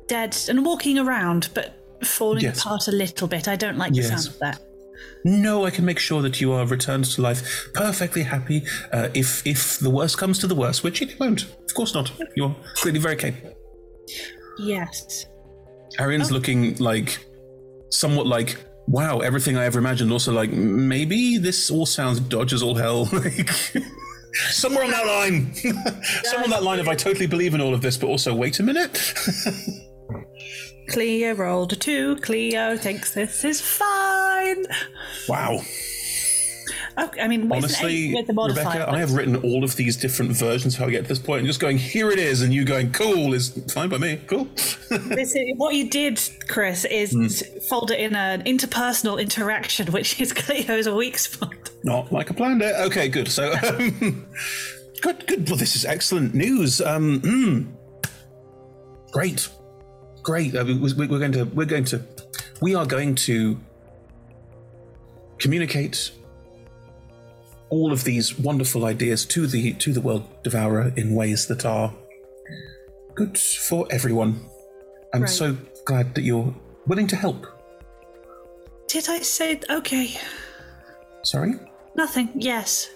dead 0.09 0.37
and 0.49 0.65
walking 0.65 0.99
around, 0.99 1.51
but 1.55 1.82
falling 2.05 2.43
Yes. 2.45 2.61
apart 2.61 2.89
a 2.89 2.93
little 2.93 3.29
bit. 3.29 3.49
I 3.49 3.57
don't 3.57 3.77
like 3.79 3.93
the 3.93 4.03
sound 4.03 4.27
of 4.29 4.39
that. 4.41 4.61
No, 5.25 5.65
I 5.65 5.71
can 5.71 5.85
make 5.85 5.99
sure 5.99 6.21
that 6.23 6.41
you 6.41 6.53
are 6.53 6.67
returned 6.67 7.05
to 7.07 7.23
life 7.23 7.69
perfectly 7.75 8.23
happy. 8.23 8.65
Uh, 8.93 9.09
if 9.15 9.47
if 9.47 9.79
the 9.79 9.91
worst 9.91 10.19
comes 10.19 10.39
to 10.41 10.47
the 10.47 10.55
worst, 10.55 10.83
which 10.83 11.01
it 11.03 11.19
won't, 11.21 11.43
of 11.45 11.75
course 11.75 11.95
not. 11.95 12.11
You're 12.37 12.55
clearly 12.75 12.99
very 12.99 13.17
capable. 13.17 13.57
Yes. 14.59 15.27
Arian's 15.99 16.31
looking 16.33 16.77
like 16.79 17.25
somewhat 17.91 18.27
like, 18.27 18.57
wow, 18.87 19.19
everything 19.21 19.57
I 19.57 19.65
ever 19.65 19.79
imagined. 19.79 20.11
Also, 20.13 20.33
like, 20.33 20.51
maybe 20.51 21.39
this 21.39 21.71
all 21.71 21.87
sounds 21.87 22.19
dodge 22.21 22.53
as 22.53 22.63
all 22.63 22.75
hell. 22.75 23.05
like, 23.13 23.51
somewhere 24.51 24.85
on 24.85 24.91
that 24.91 25.07
line. 25.07 25.55
somewhere 26.25 26.45
on 26.45 26.51
that 26.51 26.63
line 26.63 26.81
of 26.81 26.89
I 26.89 26.95
totally 26.95 27.27
believe 27.27 27.55
in 27.55 27.61
all 27.61 27.75
of 27.75 27.81
this, 27.83 27.97
but 27.97 28.07
also, 28.09 28.35
wait 28.35 28.59
a 28.61 28.63
minute. 28.63 29.15
Clio 30.89 31.35
rolled 31.35 31.73
a 31.73 31.77
two. 31.77 32.17
Clio 32.17 32.77
thinks 32.77 33.15
this 33.15 33.45
is 33.45 33.61
fine. 33.61 34.65
wow. 35.29 35.61
Okay, 36.99 37.23
I 37.23 37.29
mean, 37.29 37.51
Honestly, 37.51 38.13
with 38.15 38.27
the. 38.27 38.35
Rebecca, 38.35 38.91
I 38.91 38.99
have 38.99 39.13
written 39.15 39.37
all 39.37 39.65
of 39.65 39.77
these 39.77 39.97
different 39.97 40.33
versions 40.33 40.75
of 40.75 40.81
how 40.81 40.87
we 40.87 40.93
get 40.93 41.03
to 41.05 41.09
this 41.09 41.19
point, 41.19 41.39
and 41.39 41.47
just 41.47 41.59
going, 41.59 41.79
here 41.79 42.11
it 42.11 42.19
is, 42.19 42.43
and 42.43 42.53
you 42.53 42.67
going, 42.67 42.93
cool, 42.93 43.33
is 43.33 43.49
fine 43.73 43.89
by 43.89 43.97
me. 43.97 44.21
Cool. 44.27 44.45
this 44.91 45.35
is, 45.35 45.55
what 45.57 45.75
you 45.75 45.89
did, 45.89 46.21
Chris, 46.49 46.85
is 46.85 47.13
Hmm. 47.13 47.59
fold 47.61 47.91
it 47.93 47.99
in 47.99 48.15
an 48.15 48.43
interpersonal 48.45 49.19
interaction, 49.19 49.91
which 49.91 50.21
is 50.21 50.33
Clio's 50.35 50.87
weak 50.87 51.17
spot. 51.17 51.71
Not 51.83 52.13
like 52.13 52.31
I 52.31 52.35
planned 52.35 52.61
it. 52.61 52.75
Okay, 52.77 53.09
good. 53.09 53.29
So, 53.29 53.53
um, 53.69 54.27
good, 55.01 55.27
good. 55.27 55.49
Well, 55.49 55.57
this 55.57 55.75
is 55.75 55.87
excellent 55.87 56.35
news. 56.35 56.83
Um, 56.83 57.23
mm, 57.23 57.67
great, 59.13 59.49
great. 60.23 60.53
We, 60.53 60.75
we- 60.75 61.07
we're 61.07 61.19
going 61.19 61.33
to, 61.33 61.45
we're 61.45 61.67
going 61.67 61.85
to, 61.87 62.03
we 62.61 62.75
are 62.75 62.87
going 62.87 63.15
to 63.17 63.59
communicate 65.39 66.13
all 67.69 67.93
of 67.93 68.05
these 68.05 68.39
wonderful 68.39 68.85
ideas 68.85 69.25
to 69.27 69.47
the 69.47 69.73
to 69.75 69.93
the 69.93 70.01
world 70.01 70.25
devourer 70.45 70.93
in 70.97 71.15
ways 71.15 71.47
that 71.47 71.65
are 71.65 71.93
good 73.15 73.37
for 73.39 73.87
everyone. 73.91 74.45
I'm 75.15 75.23
Right. 75.23 75.31
so 75.31 75.57
glad 75.85 76.15
that 76.15 76.23
you're 76.23 76.55
willing 76.87 77.07
to 77.09 77.17
help. 77.17 77.47
Did 78.89 79.09
I 79.09 79.21
say 79.21 79.61
okay? 79.71 80.15
Sorry. 81.23 81.55
Nothing. 81.97 82.29
Yes. 82.35 82.91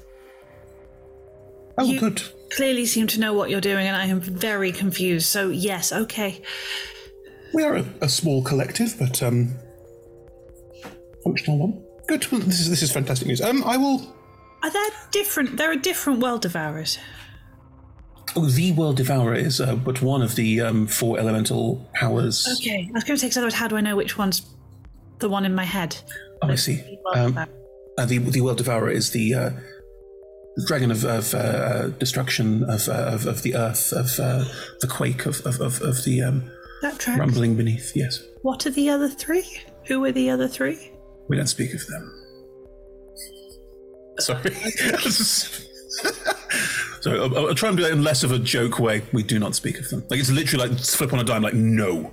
Oh, 1.79 1.99
good. 1.99 2.23
Clearly 2.55 2.87
seem 2.87 3.07
to 3.09 3.21
know 3.21 3.33
what 3.35 3.51
you're 3.51 3.61
doing, 3.61 3.87
and 3.87 3.97
I 3.97 4.07
am 4.07 4.21
very 4.21 4.73
confused. 4.73 5.27
So 5.27 5.49
yes, 5.51 5.93
okay. 5.93 6.41
We 7.57 7.63
are 7.63 7.77
a, 7.77 7.87
a 8.03 8.09
small 8.11 8.43
collective, 8.43 8.97
but 8.99 9.23
um, 9.23 9.55
functional 11.25 11.59
one. 11.59 11.83
Good. 12.07 12.31
Well, 12.31 12.43
this 12.43 12.61
is 12.61 12.69
this 12.69 12.83
is 12.83 12.93
fantastic 12.93 13.27
news. 13.27 13.41
Um, 13.41 13.65
I 13.65 13.79
will. 13.79 14.15
Are 14.63 14.71
there 14.71 14.91
different? 15.11 15.57
There 15.57 15.71
are 15.71 15.77
different 15.77 16.21
world 16.21 16.43
devourers. 16.43 16.99
Oh, 18.37 18.45
the 18.45 18.73
world 18.73 18.99
devourer 18.99 19.35
is 19.35 19.59
uh, 19.59 19.75
but 19.75 20.03
one 20.03 20.21
of 20.21 20.35
the 20.35 20.61
um, 20.61 20.87
four 20.87 21.19
elemental 21.19 21.89
powers. 21.95 22.47
Okay, 22.61 22.91
I 22.91 22.93
was 22.93 23.05
going 23.05 23.17
to 23.17 23.21
say, 23.23 23.29
'cause 23.29 23.39
otherwise, 23.39 23.55
how 23.55 23.69
do 23.69 23.77
I 23.77 23.81
know 23.81 23.97
which 23.97 24.19
one's 24.19 24.43
the 25.21 25.31
one 25.31 25.47
in 25.47 25.55
my 25.55 25.65
head? 25.65 25.97
Oh, 26.43 26.49
I 26.49 26.57
see. 26.57 26.99
Um, 27.15 27.39
uh, 27.97 28.05
the 28.05 28.19
the 28.19 28.43
world 28.43 28.59
devourer 28.59 28.91
is 28.91 29.13
the 29.13 29.33
uh, 29.33 29.51
dragon 30.67 30.91
of, 30.91 31.07
of 31.07 31.35
uh, 31.35 31.89
destruction 31.89 32.65
of, 32.65 32.87
uh, 32.91 32.93
of 33.15 33.27
of 33.27 33.41
the 33.41 33.57
earth 33.57 33.95
of 33.95 34.21
uh, 34.21 34.45
the 34.83 34.87
quake 34.87 35.25
of 35.25 35.41
of, 35.47 35.59
of, 35.63 35.81
of 35.81 36.05
the 36.05 36.21
um, 36.21 36.51
That 36.83 36.99
tracks. 36.99 37.19
rumbling 37.19 37.57
beneath. 37.57 37.93
Yes, 37.95 38.23
What 38.43 38.67
are 38.67 38.71
the 38.71 38.89
other 38.91 39.09
three? 39.09 39.47
Who 39.87 40.05
are 40.05 40.13
the 40.13 40.31
other 40.31 40.49
three? 40.49 40.93
we 41.29 41.37
don't 41.37 41.47
speak 41.49 41.75
of 41.75 41.85
them. 41.87 42.13
Sorry. 44.19 44.51
Sorry, 47.01 47.21
I'll, 47.21 47.37
I'll 47.49 47.55
try 47.55 47.69
and 47.69 47.77
do 47.79 47.85
that 47.85 47.93
in 47.93 48.03
less 48.03 48.23
of 48.25 48.33
a 48.33 48.39
joke 48.39 48.79
way. 48.79 49.03
We 49.13 49.23
do 49.23 49.39
not 49.39 49.55
speak 49.55 49.79
of 49.79 49.89
them. 49.89 50.05
Like 50.11 50.21
it's 50.21 50.31
literally 50.31 50.69
like 50.69 50.79
flip 50.79 51.13
on 51.13 51.19
a 51.21 51.25
dime. 51.25 51.43
Like 51.43 51.55
no, 51.55 52.13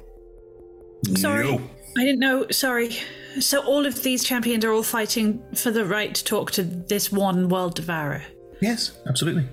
Sorry, 1.16 1.46
no. 1.50 1.62
I 1.98 2.02
didn't 2.04 2.20
know. 2.20 2.46
Sorry. 2.52 2.98
So 3.40 3.64
all 3.66 3.86
of 3.86 4.04
these 4.04 4.24
champions 4.24 4.64
are 4.66 4.72
all 4.72 4.84
fighting 4.84 5.44
for 5.56 5.72
the 5.72 5.86
right 5.86 6.14
to 6.14 6.24
talk 6.24 6.52
to 6.52 6.64
this 6.64 7.12
one 7.12 7.50
world 7.50 7.76
devourer. 7.76 8.24
Yes, 8.62 9.00
absolutely. 9.08 9.48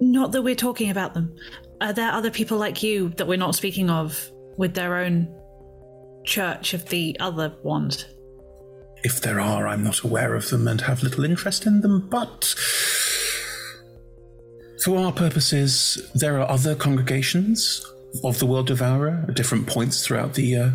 Not 0.00 0.32
that 0.32 0.42
we're 0.42 0.54
talking 0.54 0.90
about 0.90 1.14
them. 1.14 1.34
Are 1.80 1.92
there 1.92 2.10
other 2.10 2.30
people 2.30 2.58
like 2.58 2.82
you 2.82 3.10
that 3.16 3.26
we're 3.26 3.36
not 3.38 3.54
speaking 3.54 3.90
of 3.90 4.30
with 4.56 4.74
their 4.74 4.96
own 4.96 5.28
church 6.24 6.74
of 6.74 6.88
the 6.88 7.16
other 7.20 7.54
ones? 7.62 8.06
If 9.02 9.20
there 9.20 9.40
are, 9.40 9.68
I'm 9.68 9.84
not 9.84 10.00
aware 10.00 10.34
of 10.34 10.48
them 10.48 10.66
and 10.66 10.80
have 10.80 11.02
little 11.02 11.24
interest 11.24 11.66
in 11.66 11.82
them, 11.82 12.08
but 12.08 12.54
for 14.82 14.98
our 14.98 15.12
purposes, 15.12 16.10
there 16.14 16.40
are 16.40 16.48
other 16.48 16.74
congregations 16.74 17.86
of 18.22 18.38
the 18.38 18.46
World 18.46 18.66
Devourer 18.66 19.24
at 19.28 19.34
different 19.34 19.66
points 19.66 20.06
throughout 20.06 20.34
the. 20.34 20.56
Uh, 20.56 20.70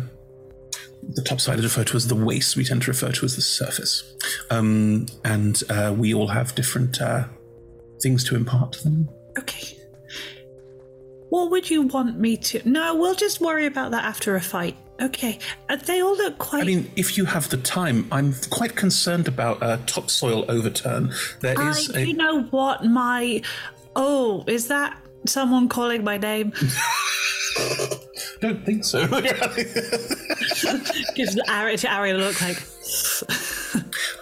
the 1.14 1.22
top 1.22 1.40
side 1.40 1.58
is 1.58 1.64
referred 1.64 1.86
to 1.88 1.96
as 1.96 2.08
the 2.08 2.14
waste, 2.14 2.56
we 2.56 2.64
tend 2.64 2.82
to 2.82 2.90
refer 2.90 3.10
to 3.10 3.24
as 3.24 3.34
the 3.34 3.42
surface. 3.42 4.14
Um, 4.50 5.06
and 5.24 5.62
uh, 5.70 5.94
we 5.96 6.12
all 6.12 6.28
have 6.28 6.54
different 6.54 7.00
uh, 7.00 7.24
things 8.02 8.22
to 8.24 8.36
impart 8.36 8.72
to 8.72 8.84
them. 8.84 9.08
Okay. 9.38 9.79
What 11.30 11.50
would 11.50 11.70
you 11.70 11.82
want 11.82 12.18
me 12.18 12.36
to? 12.36 12.68
No, 12.68 12.94
we'll 12.94 13.14
just 13.14 13.40
worry 13.40 13.66
about 13.66 13.92
that 13.92 14.04
after 14.04 14.36
a 14.36 14.40
fight. 14.40 14.76
Okay, 15.00 15.38
uh, 15.70 15.76
they 15.76 16.02
all 16.02 16.16
look 16.16 16.36
quite. 16.38 16.62
I 16.62 16.66
mean, 16.66 16.90
if 16.96 17.16
you 17.16 17.24
have 17.24 17.48
the 17.48 17.56
time, 17.56 18.06
I'm 18.12 18.34
quite 18.50 18.76
concerned 18.76 19.28
about 19.28 19.62
a 19.62 19.78
topsoil 19.86 20.44
overturn. 20.50 21.12
There 21.40 21.58
I, 21.58 21.70
is 21.70 21.94
a. 21.94 22.06
you 22.06 22.14
know 22.14 22.42
what? 22.42 22.84
My. 22.84 23.40
Oh, 23.96 24.44
is 24.46 24.68
that 24.68 24.98
someone 25.24 25.68
calling 25.68 26.04
my 26.04 26.18
name? 26.18 26.52
don't 28.40 28.64
think 28.66 28.84
so. 28.84 29.06
Gives 31.14 31.40
Ari, 31.48 31.76
Ari 31.88 32.10
a 32.10 32.18
look 32.18 32.40
like. 32.42 32.58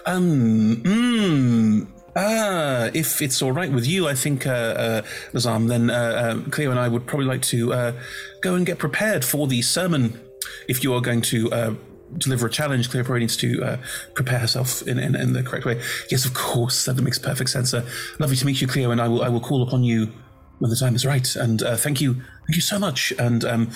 Um, 0.05 0.77
mm, 0.83 1.87
ah, 2.15 2.89
if 2.93 3.21
it's 3.21 3.41
all 3.41 3.51
right 3.51 3.71
with 3.71 3.87
you, 3.87 4.07
I 4.07 4.13
think, 4.13 4.45
uh, 4.45 4.49
uh, 4.49 5.01
Lazam, 5.33 5.67
then 5.67 5.89
uh, 5.89 6.31
um, 6.31 6.51
Clio 6.51 6.71
and 6.71 6.79
I 6.79 6.87
would 6.87 7.05
probably 7.05 7.25
like 7.25 7.41
to 7.43 7.73
uh, 7.73 7.93
go 8.41 8.55
and 8.55 8.65
get 8.65 8.77
prepared 8.77 9.23
for 9.25 9.47
the 9.47 9.61
sermon. 9.61 10.19
If 10.67 10.83
you 10.83 10.93
are 10.93 11.01
going 11.01 11.21
to 11.21 11.51
uh, 11.51 11.73
deliver 12.17 12.47
a 12.47 12.49
challenge, 12.49 12.89
Clio 12.89 13.03
probably 13.03 13.21
needs 13.21 13.37
to 13.37 13.63
uh, 13.63 13.77
prepare 14.15 14.39
herself 14.39 14.81
in, 14.87 14.99
in, 14.99 15.15
in 15.15 15.33
the 15.33 15.43
correct 15.43 15.65
way. 15.65 15.81
Yes, 16.09 16.25
of 16.25 16.33
course, 16.33 16.85
that 16.85 16.95
makes 17.01 17.19
perfect 17.19 17.49
sense. 17.49 17.73
Uh, 17.73 17.87
lovely 18.19 18.35
to 18.35 18.45
meet 18.45 18.61
you, 18.61 18.67
Clio, 18.67 18.91
and 18.91 19.01
I 19.01 19.07
will 19.07 19.21
I 19.21 19.29
will 19.29 19.41
call 19.41 19.61
upon 19.63 19.83
you 19.83 20.11
when 20.59 20.69
the 20.69 20.75
time 20.75 20.95
is 20.95 21.05
right. 21.05 21.35
And 21.35 21.61
uh, 21.63 21.75
thank 21.75 22.01
you, 22.01 22.13
thank 22.13 22.55
you 22.55 22.61
so 22.61 22.79
much. 22.79 23.13
And 23.19 23.43
um, 23.45 23.71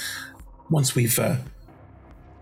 once 0.69 0.95
we've 0.95 1.17
uh, 1.19 1.37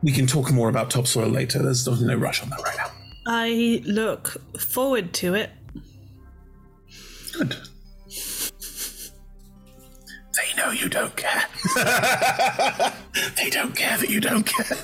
we 0.04 0.12
can 0.12 0.28
talk 0.28 0.52
more 0.52 0.70
about 0.70 0.90
topsoil 0.90 1.28
later. 1.28 1.62
There's 1.62 1.88
no 2.02 2.16
rush 2.16 2.42
on 2.42 2.50
that 2.50 2.62
right 2.64 2.78
now. 2.78 2.92
I 3.28 3.82
look 3.86 4.38
forward 4.60 5.14
to 5.14 5.36
it. 5.36 5.52
Good. 7.34 7.56
They 10.36 10.56
know 10.58 10.72
you 10.72 10.90
don't 10.90 11.16
care. 11.16 11.44
they 13.36 13.50
don't 13.50 13.76
care 13.76 13.98
that 13.98 14.10
you 14.10 14.20
don't 14.20 14.44
care. 14.46 14.78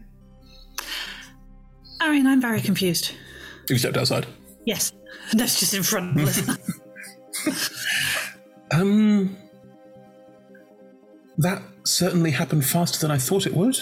Arian, 2.02 2.26
I'm 2.26 2.40
very 2.40 2.60
confused. 2.60 3.12
you 3.68 3.78
stepped 3.78 3.96
outside. 3.96 4.26
Yes, 4.64 4.92
that's 5.32 5.60
just 5.60 5.74
in 5.74 5.82
front 5.82 6.18
of 6.20 6.28
us. 6.28 7.76
Um, 8.72 9.36
that 11.38 11.60
certainly 11.84 12.30
happened 12.30 12.64
faster 12.64 13.00
than 13.00 13.10
I 13.10 13.18
thought 13.18 13.44
it 13.48 13.52
would. 13.52 13.76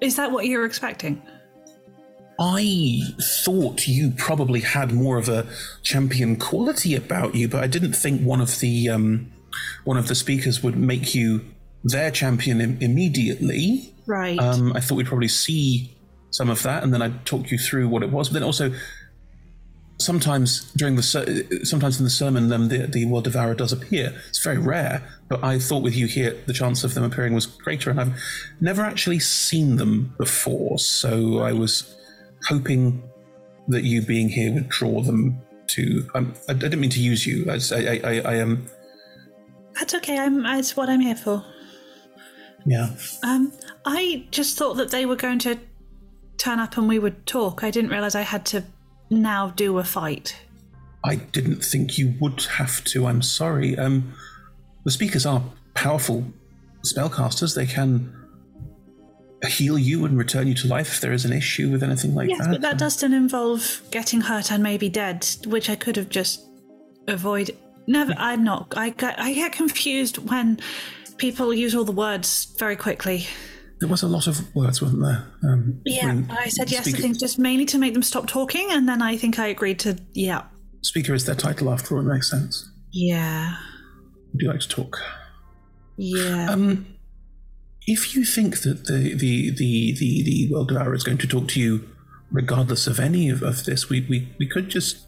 Is 0.00 0.16
that 0.16 0.32
what 0.32 0.46
you 0.46 0.58
were 0.58 0.64
expecting? 0.64 1.20
I 2.38 3.00
thought 3.20 3.88
you 3.88 4.12
probably 4.16 4.60
had 4.60 4.92
more 4.92 5.18
of 5.18 5.28
a 5.28 5.46
champion 5.82 6.36
quality 6.36 6.94
about 6.94 7.34
you, 7.34 7.48
but 7.48 7.64
I 7.64 7.66
didn't 7.66 7.94
think 7.94 8.22
one 8.22 8.40
of 8.40 8.60
the 8.60 8.88
um, 8.88 9.32
one 9.84 9.96
of 9.96 10.06
the 10.06 10.14
speakers 10.14 10.62
would 10.62 10.76
make 10.76 11.14
you 11.14 11.44
their 11.82 12.10
champion 12.10 12.60
Im- 12.60 12.78
immediately. 12.80 13.92
Right. 14.06 14.38
Um, 14.38 14.72
I 14.74 14.80
thought 14.80 14.94
we'd 14.96 15.06
probably 15.06 15.28
see 15.28 15.90
some 16.30 16.48
of 16.48 16.62
that, 16.62 16.84
and 16.84 16.94
then 16.94 17.02
I'd 17.02 17.26
talk 17.26 17.50
you 17.50 17.58
through 17.58 17.88
what 17.88 18.02
it 18.02 18.10
was. 18.10 18.28
But 18.28 18.34
then 18.34 18.42
also, 18.44 18.72
sometimes 19.98 20.70
during 20.76 20.94
the 20.94 21.02
ser- 21.02 21.64
sometimes 21.64 21.98
in 21.98 22.04
the 22.04 22.10
sermon, 22.10 22.52
um, 22.52 22.68
the 22.68 22.86
the 22.86 23.04
world 23.06 23.24
devourer 23.24 23.54
does 23.54 23.72
appear. 23.72 24.14
It's 24.28 24.42
very 24.42 24.58
rare, 24.58 25.02
but 25.28 25.42
I 25.42 25.58
thought 25.58 25.82
with 25.82 25.96
you 25.96 26.06
here, 26.06 26.36
the 26.46 26.52
chance 26.52 26.84
of 26.84 26.94
them 26.94 27.02
appearing 27.02 27.34
was 27.34 27.46
greater, 27.46 27.90
and 27.90 28.00
I've 28.00 28.20
never 28.60 28.82
actually 28.82 29.18
seen 29.18 29.74
them 29.74 30.14
before. 30.18 30.78
So 30.78 31.40
I 31.40 31.52
was 31.52 31.96
hoping 32.46 33.02
that 33.68 33.84
you 33.84 34.02
being 34.02 34.28
here 34.28 34.52
would 34.52 34.68
draw 34.68 35.00
them 35.02 35.40
to. 35.68 36.08
Um, 36.14 36.34
I, 36.48 36.52
I 36.52 36.54
didn't 36.54 36.80
mean 36.80 36.90
to 36.90 37.00
use 37.00 37.26
you. 37.26 37.46
I, 37.50 37.58
I, 37.74 38.00
I, 38.02 38.20
I 38.20 38.34
am. 38.36 38.66
That's 39.74 39.94
okay. 39.94 40.18
I'm. 40.18 40.44
It's 40.46 40.76
what 40.76 40.88
I'm 40.88 41.00
here 41.00 41.16
for. 41.16 41.44
Yeah. 42.66 42.90
Um, 43.22 43.52
I 43.84 44.26
just 44.30 44.58
thought 44.58 44.74
that 44.74 44.90
they 44.90 45.06
were 45.06 45.16
going 45.16 45.38
to 45.40 45.58
turn 46.36 46.58
up 46.58 46.76
and 46.76 46.88
we 46.88 46.98
would 46.98 47.26
talk. 47.26 47.64
I 47.64 47.70
didn't 47.70 47.90
realize 47.90 48.14
I 48.14 48.22
had 48.22 48.44
to 48.46 48.64
now 49.10 49.50
do 49.50 49.78
a 49.78 49.84
fight. 49.84 50.36
I 51.04 51.16
didn't 51.16 51.64
think 51.64 51.96
you 51.96 52.14
would 52.20 52.42
have 52.42 52.84
to. 52.84 53.06
I'm 53.06 53.22
sorry. 53.22 53.78
Um, 53.78 54.14
the 54.84 54.90
speakers 54.90 55.24
are 55.24 55.42
powerful 55.74 56.24
spellcasters. 56.82 57.54
They 57.54 57.66
can 57.66 58.12
heal 59.46 59.78
you 59.78 60.04
and 60.04 60.18
return 60.18 60.48
you 60.48 60.54
to 60.54 60.68
life 60.68 60.88
if 60.94 61.00
there 61.00 61.12
is 61.12 61.24
an 61.24 61.32
issue 61.32 61.70
with 61.70 61.82
anything 61.82 62.14
like 62.14 62.28
yes, 62.28 62.38
that. 62.40 62.50
but 62.50 62.60
that 62.62 62.78
doesn't 62.78 63.12
involve 63.12 63.80
getting 63.90 64.20
hurt 64.20 64.50
and 64.50 64.62
maybe 64.62 64.88
dead, 64.88 65.26
which 65.46 65.70
I 65.70 65.76
could 65.76 65.96
have 65.96 66.08
just 66.08 66.44
avoided. 67.06 67.56
Never. 67.86 68.14
I'm 68.18 68.44
not. 68.44 68.74
I 68.76 68.90
get. 68.90 69.18
I 69.18 69.32
get 69.32 69.52
confused 69.52 70.18
when 70.28 70.60
people 71.16 71.54
use 71.54 71.74
all 71.74 71.84
the 71.84 71.92
words 71.92 72.54
very 72.58 72.76
quickly. 72.76 73.26
There 73.80 73.88
was 73.88 74.02
a 74.02 74.08
lot 74.08 74.26
of 74.26 74.54
words, 74.56 74.82
wasn't 74.82 75.02
there? 75.02 75.24
Um, 75.44 75.80
Yeah, 75.84 76.20
I 76.30 76.48
said 76.48 76.70
yes 76.70 76.84
to 76.84 76.92
things 76.92 77.16
just 77.16 77.38
mainly 77.38 77.64
to 77.66 77.78
make 77.78 77.92
them 77.94 78.02
stop 78.02 78.26
talking, 78.26 78.66
and 78.72 78.88
then 78.88 79.00
I 79.00 79.16
think 79.16 79.38
I 79.38 79.46
agreed 79.46 79.78
to 79.80 79.96
yeah, 80.14 80.42
Speaker 80.82 81.14
is 81.14 81.24
their 81.24 81.36
title 81.36 81.70
after 81.72 81.94
all. 81.94 82.00
It 82.00 82.12
makes 82.12 82.28
sense. 82.28 82.68
yeah, 82.92 83.54
Would 84.32 84.42
you 84.42 84.48
like 84.48 84.60
to 84.60 84.68
talk? 84.68 84.98
yeah. 85.96 86.50
Um, 86.50 86.86
if 87.88 88.14
you 88.14 88.22
think 88.22 88.60
that 88.60 88.84
the 88.84 89.14
the 89.14 89.50
the 89.50 89.92
the, 89.94 90.22
the 90.22 90.48
world 90.52 90.68
devourer 90.68 90.94
is 90.94 91.02
going 91.02 91.16
to 91.18 91.26
talk 91.26 91.48
to 91.48 91.60
you, 91.60 91.88
regardless 92.30 92.86
of 92.86 93.00
any 93.00 93.30
of, 93.30 93.42
of 93.42 93.64
this, 93.64 93.88
we, 93.88 94.06
we 94.10 94.28
we 94.38 94.46
could 94.46 94.68
just 94.68 95.06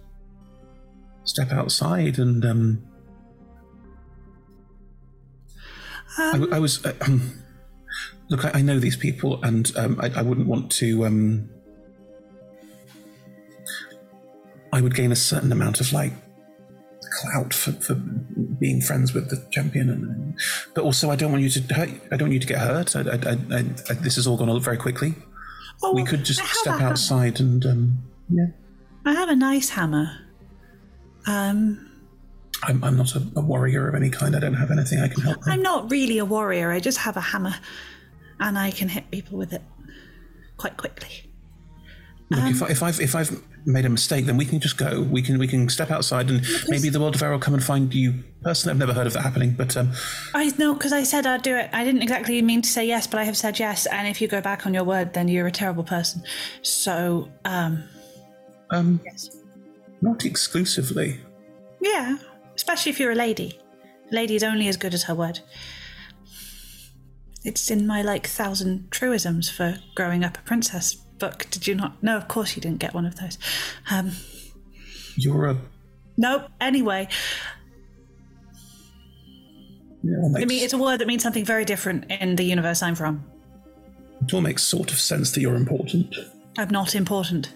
step 1.24 1.52
outside 1.52 2.18
and 2.18 2.44
um. 2.44 2.82
I, 6.18 6.44
I 6.52 6.58
was 6.58 6.84
uh, 6.84 6.94
um, 7.02 7.44
look. 8.30 8.44
I, 8.46 8.50
I 8.54 8.62
know 8.62 8.78
these 8.78 8.96
people, 8.96 9.42
and 9.44 9.70
um, 9.76 10.00
I, 10.00 10.10
I 10.16 10.22
wouldn't 10.22 10.48
want 10.48 10.72
to. 10.72 11.04
Um, 11.04 11.50
I 14.72 14.80
would 14.80 14.94
gain 14.94 15.12
a 15.12 15.16
certain 15.16 15.52
amount 15.52 15.80
of 15.80 15.92
like 15.92 16.12
clout 17.10 17.52
for, 17.52 17.72
for 17.72 17.94
being 17.94 18.80
friends 18.80 19.12
with 19.14 19.30
the 19.30 19.44
champion, 19.50 19.90
and, 19.90 20.38
but 20.74 20.84
also 20.84 21.10
I 21.10 21.16
don't 21.16 21.32
want 21.32 21.42
you 21.42 21.50
to 21.50 21.74
hurt. 21.74 21.90
I 22.10 22.16
don't 22.16 22.28
want 22.28 22.32
you 22.34 22.40
to 22.40 22.46
get 22.46 22.58
hurt. 22.58 22.96
I, 22.96 23.00
I, 23.00 23.36
I, 23.56 23.58
I, 23.90 23.92
this 23.94 24.16
has 24.16 24.26
all 24.26 24.36
gone 24.36 24.60
very 24.60 24.76
quickly. 24.76 25.14
we 25.92 26.04
could 26.04 26.24
just 26.24 26.44
step 26.44 26.74
hammer. 26.74 26.90
outside 26.90 27.40
and 27.40 27.64
um, 27.66 28.02
yeah. 28.28 28.46
I 29.04 29.14
have 29.14 29.28
a 29.28 29.36
nice 29.36 29.70
hammer. 29.70 30.10
Um, 31.26 31.90
I'm, 32.62 32.82
I'm 32.84 32.96
not 32.96 33.14
a, 33.14 33.22
a 33.36 33.40
warrior 33.40 33.88
of 33.88 33.94
any 33.94 34.10
kind. 34.10 34.36
I 34.36 34.40
don't 34.40 34.54
have 34.54 34.70
anything 34.70 35.00
I 35.00 35.08
can 35.08 35.22
help. 35.22 35.38
I'm 35.46 35.62
not 35.62 35.90
really 35.90 36.18
a 36.18 36.24
warrior. 36.24 36.70
I 36.70 36.80
just 36.80 36.98
have 36.98 37.16
a 37.16 37.20
hammer, 37.20 37.54
and 38.38 38.58
I 38.58 38.70
can 38.70 38.88
hit 38.88 39.10
people 39.10 39.38
with 39.38 39.52
it 39.52 39.62
quite 40.56 40.76
quickly. 40.76 41.30
Look, 42.30 42.40
if, 42.50 42.62
Um, 42.62 42.68
I, 42.68 42.70
if 42.70 42.82
I've 42.82 43.00
if 43.00 43.14
I've 43.14 43.42
made 43.66 43.84
a 43.84 43.88
mistake, 43.88 44.26
then 44.26 44.36
we 44.36 44.44
can 44.44 44.60
just 44.60 44.76
go. 44.76 45.02
We 45.02 45.22
can 45.22 45.38
we 45.38 45.46
can 45.46 45.68
step 45.68 45.90
outside 45.90 46.30
and 46.30 46.46
maybe 46.68 46.88
the 46.88 47.00
world 47.00 47.14
devourer 47.14 47.32
will 47.32 47.38
come 47.38 47.54
and 47.54 47.62
find 47.62 47.92
you. 47.94 48.14
Personally, 48.42 48.72
I've 48.72 48.78
never 48.78 48.92
heard 48.92 49.06
of 49.06 49.12
that 49.12 49.22
happening, 49.22 49.52
but 49.52 49.76
um, 49.76 49.92
I 50.34 50.50
know 50.58 50.74
because 50.74 50.92
I 50.92 51.02
said 51.02 51.26
I'd 51.26 51.42
do 51.42 51.56
it. 51.56 51.70
I 51.72 51.84
didn't 51.84 52.02
exactly 52.02 52.40
mean 52.42 52.62
to 52.62 52.68
say 52.68 52.86
yes, 52.86 53.06
but 53.06 53.20
I 53.20 53.24
have 53.24 53.36
said 53.36 53.58
yes. 53.58 53.86
And 53.86 54.08
if 54.08 54.20
you 54.20 54.28
go 54.28 54.40
back 54.40 54.66
on 54.66 54.74
your 54.74 54.84
word, 54.84 55.12
then 55.14 55.28
you're 55.28 55.46
a 55.46 55.52
terrible 55.52 55.84
person. 55.84 56.22
So, 56.62 57.30
um, 57.44 57.84
um, 58.70 59.00
yes, 59.04 59.36
not 60.00 60.24
exclusively. 60.24 61.18
yeah, 61.80 62.16
especially 62.54 62.90
if 62.90 63.00
you're 63.00 63.12
a 63.12 63.16
lady. 63.16 63.58
A 64.10 64.14
lady 64.14 64.36
is 64.36 64.42
only 64.42 64.68
as 64.68 64.76
good 64.76 64.94
as 64.94 65.04
her 65.04 65.14
word. 65.14 65.40
It's 67.44 67.70
in 67.70 67.86
my 67.86 68.02
like 68.02 68.26
thousand 68.26 68.90
truisms 68.90 69.48
for 69.48 69.78
growing 69.94 70.24
up 70.24 70.36
a 70.36 70.42
princess 70.42 70.96
book. 71.20 71.46
Did 71.50 71.66
you 71.66 71.74
not? 71.76 72.02
No, 72.02 72.16
of 72.16 72.26
course 72.26 72.56
you 72.56 72.62
didn't 72.62 72.78
get 72.80 72.94
one 72.94 73.06
of 73.06 73.16
those. 73.16 73.38
Um, 73.90 74.12
You're 75.16 75.46
a 75.50 75.56
nope. 76.16 76.48
Anyway, 76.60 77.06
yeah, 80.02 80.16
all 80.16 80.36
I 80.36 80.44
mean, 80.44 80.62
it's 80.64 80.72
a 80.72 80.78
word 80.78 80.98
that 81.00 81.06
means 81.06 81.22
something 81.22 81.44
very 81.44 81.64
different 81.64 82.10
in 82.10 82.36
the 82.36 82.44
universe 82.44 82.82
I'm 82.82 82.94
from. 82.96 83.24
it 84.22 84.34
all 84.34 84.40
makes 84.40 84.62
sort 84.62 84.90
of 84.90 84.98
sense 84.98 85.30
that 85.32 85.40
you're 85.40 85.54
important. 85.56 86.14
I'm 86.58 86.70
not 86.70 86.94
important. 86.94 87.52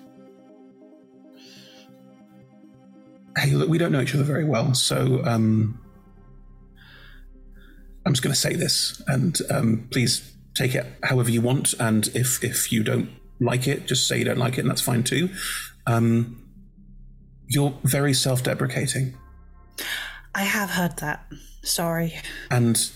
Hey, 3.37 3.51
look, 3.53 3.69
we 3.69 3.79
don't 3.79 3.91
know 3.91 4.01
each 4.01 4.15
other 4.15 4.23
very 4.25 4.45
well, 4.45 4.75
so 4.75 5.21
um, 5.25 5.81
I'm 8.07 8.13
just 8.13 8.23
going 8.23 8.33
to 8.33 8.41
say 8.41 8.55
this, 8.55 9.03
and 9.09 9.37
um, 9.51 9.89
please 9.91 10.33
take 10.55 10.75
it 10.77 10.87
however 11.03 11.31
you 11.31 11.41
want. 11.41 11.75
And 11.81 12.07
if 12.15 12.45
if 12.45 12.71
you 12.71 12.85
don't 12.85 13.09
like 13.41 13.67
it, 13.69 13.87
just 13.87 14.07
say 14.07 14.19
you 14.19 14.25
don't 14.25 14.39
like 14.39 14.59
it, 14.59 14.61
and 14.61 14.71
that's 14.71 14.81
fine 14.81 15.03
too. 15.03 15.29
Um, 15.87 16.41
you're 17.47 17.75
very 17.85 18.15
self-deprecating, 18.15 19.17
I 20.35 20.43
have 20.43 20.71
heard 20.71 20.97
that. 20.99 21.27
Sorry. 21.63 22.15
and 22.51 22.91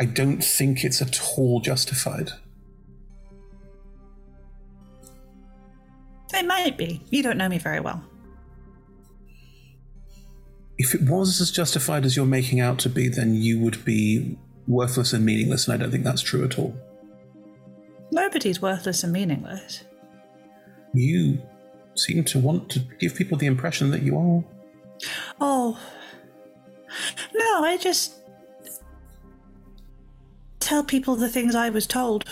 I 0.00 0.04
don't 0.04 0.42
think 0.44 0.84
it's 0.84 1.00
at 1.00 1.20
all 1.38 1.60
justified. 1.60 2.30
It 6.34 6.46
might 6.46 6.76
be. 6.76 7.00
You 7.10 7.22
don't 7.22 7.38
know 7.38 7.48
me 7.48 7.58
very 7.58 7.80
well. 7.80 8.02
If 10.76 10.94
it 10.94 11.02
was 11.02 11.40
as 11.40 11.50
justified 11.50 12.04
as 12.04 12.16
you're 12.16 12.26
making 12.26 12.60
out 12.60 12.78
to 12.80 12.90
be, 12.90 13.08
then 13.08 13.34
you 13.34 13.58
would 13.60 13.84
be 13.84 14.36
worthless 14.66 15.14
and 15.14 15.24
meaningless, 15.24 15.66
and 15.66 15.74
I 15.74 15.76
don't 15.82 15.90
think 15.90 16.04
that's 16.04 16.20
true 16.20 16.44
at 16.44 16.58
all. 16.58 16.76
Nobody's 18.10 18.62
worthless 18.62 19.02
and 19.04 19.12
meaningless. 19.12 19.84
You 20.94 21.40
seem 21.94 22.24
to 22.24 22.38
want 22.38 22.70
to 22.70 22.80
give 22.98 23.14
people 23.14 23.36
the 23.38 23.46
impression 23.46 23.90
that 23.90 24.02
you 24.02 24.16
are. 24.16 24.44
Oh. 25.40 25.78
No, 27.34 27.64
I 27.64 27.76
just 27.76 28.14
tell 30.60 30.82
people 30.82 31.16
the 31.16 31.28
things 31.28 31.54
I 31.54 31.70
was 31.70 31.86
told. 31.86 32.24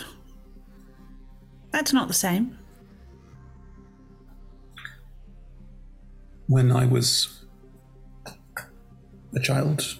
That's 1.71 1.93
not 1.93 2.09
the 2.09 2.15
same. 2.15 2.59
When 6.47 6.71
I 6.71 6.87
was 6.87 7.45
a 9.35 9.41
child, 9.41 9.99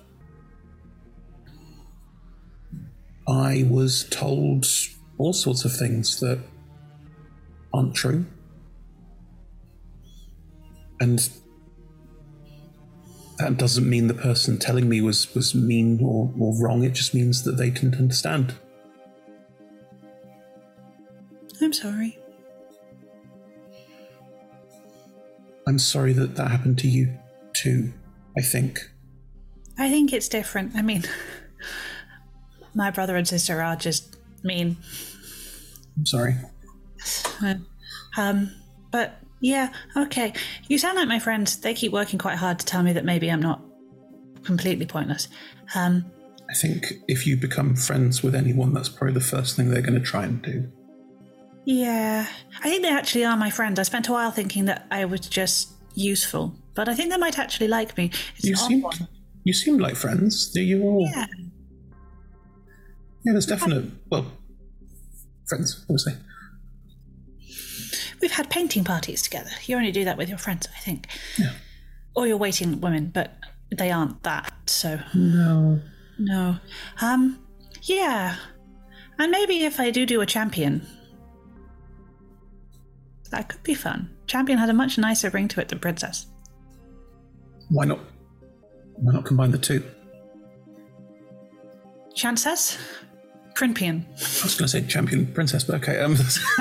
I 3.27 3.67
was 3.69 4.05
told 4.11 4.67
all 5.19 5.33
sorts 5.33 5.65
of 5.65 5.75
things 5.75 6.21
that 6.21 6.39
aren't 7.73 7.95
true. 7.95 8.27
And 11.01 11.29
that 13.39 13.57
doesn't 13.57 13.89
mean 13.89 14.07
the 14.07 14.15
person 14.15 14.59
telling 14.59 14.89
me 14.89 15.01
was, 15.01 15.35
was 15.35 15.55
mean 15.55 16.01
or, 16.03 16.33
or 16.39 16.55
wrong, 16.61 16.85
it 16.85 16.93
just 16.93 17.15
means 17.15 17.43
that 17.45 17.53
they 17.53 17.71
didn't 17.71 17.97
understand. 17.97 18.55
I'm 21.61 21.73
sorry. 21.73 22.19
I'm 25.67 25.79
sorry 25.79 26.13
that 26.13 26.37
that 26.37 26.51
happened 26.51 26.79
to 26.81 26.89
you 26.89 27.17
too, 27.55 27.93
I 28.37 28.43
think. 28.43 28.91
I 29.79 29.89
think 29.89 30.13
it's 30.13 30.29
different. 30.29 30.77
I 30.77 30.83
mean, 30.83 31.05
my 32.75 32.91
brother 32.91 33.17
and 33.17 33.27
sister 33.27 33.63
are 33.63 33.77
just 33.77 34.14
mean. 34.45 34.77
I'm 35.97 36.07
sorry. 36.07 36.35
Um, 38.17 38.51
but 38.91 39.21
yeah, 39.41 39.73
okay. 39.97 40.33
You 40.69 40.79
sound 40.79 40.97
like 40.97 41.09
my 41.09 41.19
friends. 41.19 41.59
They 41.59 41.75
keep 41.75 41.93
working 41.93 42.19
quite 42.19 42.37
hard 42.37 42.59
to 42.61 42.67
tell 42.67 42.83
me 42.83 42.93
that 42.93 43.05
maybe 43.05 43.31
I'm 43.31 43.43
not 43.43 43.61
completely 44.45 44.87
pointless. 44.87 45.29
Um, 45.75 46.05
I 46.49 46.55
think 46.55 46.93
if 47.09 47.27
you 47.27 47.37
become 47.37 47.75
friends 47.75 48.23
with 48.23 48.35
anyone, 48.35 48.73
that's 48.73 48.89
probably 48.89 49.15
the 49.15 49.21
first 49.21 49.57
thing 49.57 49.71
they're 49.71 49.83
going 49.83 49.95
to 49.95 50.01
try 50.01 50.25
and 50.25 50.41
do. 50.43 50.71
yeah, 51.65 52.27
I 52.63 52.69
think 52.69 52.83
they 52.83 52.91
actually 52.91 53.25
are 53.25 53.37
my 53.37 53.51
friends. 53.51 53.79
I 53.79 53.83
spent 53.83 54.09
a 54.09 54.13
while 54.13 54.31
thinking 54.31 54.67
that 54.67 54.87
I 54.91 55.07
was 55.07 55.21
just 55.21 55.73
useful, 55.95 56.55
but 56.75 56.89
I 56.89 56.95
think 56.95 57.11
they 57.11 57.17
might 57.17 57.39
actually 57.39 57.69
like 57.69 57.97
me. 57.97 58.11
It's 58.37 58.45
You 58.45 58.57
seem, 58.57 58.85
you 59.45 59.53
seem 59.55 59.79
like 59.79 59.97
friends. 59.97 60.51
Do 60.53 60.61
you 60.61 60.83
all? 60.83 61.11
Yeah. 61.15 61.27
Yeah, 63.25 63.33
there's 63.33 63.47
definite. 63.47 63.91
Well, 64.11 64.27
friends, 65.47 65.83
obviously. 65.83 66.15
We've 68.21 68.33
had 68.33 68.51
painting 68.51 68.85
parties 68.85 69.23
together. 69.23 69.51
You 69.67 69.77
only 69.77 69.93
do 69.93 70.05
that 70.05 70.17
with 70.17 70.29
your 70.29 70.39
friends, 70.39 70.69
I 70.75 70.81
think. 70.81 71.09
Yeah. 71.39 71.53
Or 72.15 72.27
your 72.27 72.37
waiting 72.37 72.81
women, 72.81 73.11
but 73.13 73.37
they 73.77 73.91
aren't 73.91 74.23
that, 74.23 74.53
so. 74.67 75.01
No. 75.15 75.81
No. 76.19 76.57
Um, 77.01 77.39
yeah. 77.83 78.37
And 79.19 79.31
maybe 79.31 79.65
if 79.65 79.81
I 79.81 79.91
do 79.91 80.07
do 80.07 80.21
a 80.21 80.27
champion, 80.27 80.87
that 83.31 83.49
could 83.49 83.63
be 83.63 83.75
fun. 83.75 84.11
Champion 84.27 84.59
had 84.59 84.71
a 84.71 84.75
much 84.75 84.97
nicer 84.97 85.31
ring 85.31 85.49
to 85.49 85.61
it 85.61 85.69
than 85.69 85.79
princess. 85.79 86.27
Why 87.69 87.85
not? 87.85 88.01
Why 88.97 89.13
not 89.13 89.25
combine 89.25 89.51
the 89.51 89.59
two? 89.59 89.85
Chances? 92.15 92.79
Prinpian. 93.55 94.05
I 94.19 94.21
was 94.43 94.57
going 94.57 94.67
to 94.67 94.69
say 94.69 94.83
champion 94.83 95.27
princess, 95.29 95.65
but 95.65 95.77
okay. 95.77 96.01
Um, 96.01 96.17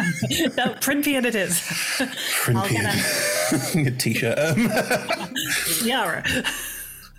no, 0.58 0.76
Prinpian 0.80 1.26
it 1.26 1.36
is. 1.36 1.60
Prinpian. 2.42 2.86
a 2.86 3.92
t-shirt. 3.98 4.38
Um, 4.38 4.70
Yara. 5.84 6.24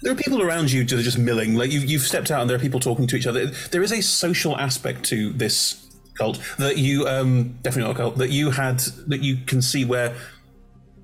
there 0.03 0.13
are 0.13 0.17
people 0.17 0.43
around 0.43 0.71
you 0.71 0.85
that 0.85 0.99
are 0.99 1.03
just 1.03 1.19
milling. 1.19 1.55
Like 1.55 1.73
you've, 1.73 1.85
you've 1.85 2.03
stepped 2.03 2.31
out, 2.31 2.41
and 2.41 2.49
there 2.49 2.57
are 2.57 2.61
people 2.61 2.79
talking 2.79 3.07
to 3.09 3.17
each 3.17 3.27
other. 3.27 3.47
There 3.47 3.83
is 3.83 3.93
a 3.93 4.01
social 4.01 4.57
aspect 4.59 5.05
to 5.07 5.33
this 5.33 5.81
cult 6.15 6.41
that 6.59 6.79
you 6.79 7.09
um, 7.09 7.59
definitely 7.63 7.89
not 7.93 7.97
a 7.97 8.03
cult 8.03 8.19
that 8.19 8.31
you 8.31 8.53
had 8.53 8.79
that 9.09 9.21
you 9.23 9.37
can 9.47 9.61
see 9.61 9.85
where 9.85 10.15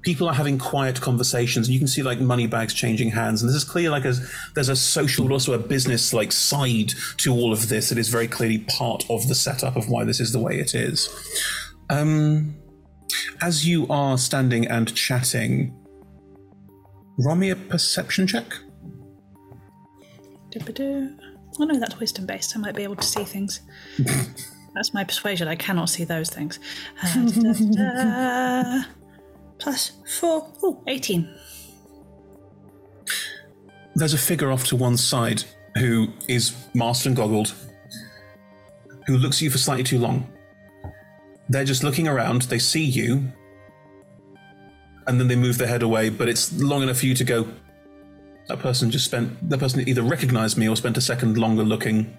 people 0.02 0.28
are 0.28 0.34
having 0.34 0.58
quiet 0.58 1.00
conversations 1.00 1.68
you 1.68 1.78
can 1.78 1.88
see 1.88 2.02
like 2.02 2.20
money 2.20 2.46
bags 2.46 2.72
changing 2.72 3.10
hands 3.10 3.42
and 3.42 3.48
this 3.48 3.56
is 3.56 3.64
clear 3.64 3.90
like 3.90 4.04
a, 4.04 4.14
there's 4.54 4.68
a 4.68 4.76
social 4.76 5.26
but 5.26 5.32
also 5.32 5.52
a 5.52 5.58
business 5.58 6.12
like 6.12 6.32
side 6.32 6.92
to 7.16 7.32
all 7.32 7.52
of 7.52 7.68
this 7.68 7.90
that 7.90 7.98
is 7.98 8.08
very 8.08 8.28
clearly 8.28 8.58
part 8.58 9.04
of 9.10 9.28
the 9.28 9.34
setup 9.34 9.76
of 9.76 9.88
why 9.88 10.04
this 10.04 10.20
is 10.20 10.32
the 10.32 10.38
way 10.38 10.58
it 10.58 10.74
is 10.74 11.08
um 11.90 12.54
as 13.42 13.66
you 13.66 13.86
are 13.88 14.16
standing 14.16 14.66
and 14.68 14.94
chatting 14.94 15.74
roll 17.24 17.36
me 17.36 17.50
a 17.50 17.56
perception 17.56 18.26
check. 18.26 18.46
Oh 21.60 21.64
no, 21.64 21.78
that's 21.78 21.98
wisdom 21.98 22.26
based. 22.26 22.56
I 22.56 22.60
might 22.60 22.74
be 22.74 22.82
able 22.82 22.96
to 22.96 23.06
see 23.06 23.24
things. 23.24 23.60
that's 24.74 24.94
my 24.94 25.04
persuasion. 25.04 25.48
I 25.48 25.56
cannot 25.56 25.90
see 25.90 26.04
those 26.04 26.30
things. 26.30 26.58
Uh. 27.78 28.82
Plus 29.60 29.92
four. 30.18 30.50
Oh, 30.62 30.82
18. 30.86 31.28
there's 33.94 34.14
a 34.14 34.18
figure 34.18 34.50
off 34.50 34.64
to 34.64 34.76
one 34.76 34.96
side 34.96 35.44
who 35.76 36.08
is 36.26 36.56
masked 36.74 37.06
and 37.06 37.14
goggled, 37.14 37.54
who 39.06 39.16
looks 39.18 39.36
at 39.38 39.42
you 39.42 39.50
for 39.50 39.58
slightly 39.58 39.84
too 39.84 39.98
long. 39.98 40.26
They're 41.48 41.64
just 41.64 41.84
looking 41.84 42.08
around, 42.08 42.42
they 42.42 42.58
see 42.58 42.84
you, 42.84 43.30
and 45.06 45.20
then 45.20 45.28
they 45.28 45.36
move 45.36 45.58
their 45.58 45.68
head 45.68 45.82
away, 45.82 46.08
but 46.08 46.28
it's 46.28 46.52
long 46.60 46.82
enough 46.82 46.98
for 46.98 47.06
you 47.06 47.14
to 47.14 47.24
go. 47.24 47.48
That 48.48 48.60
person 48.60 48.90
just 48.90 49.04
spent, 49.04 49.48
that 49.50 49.58
person 49.58 49.86
either 49.86 50.02
recognized 50.02 50.56
me 50.56 50.68
or 50.68 50.76
spent 50.76 50.96
a 50.96 51.00
second 51.00 51.36
longer 51.36 51.62
looking. 51.62 52.16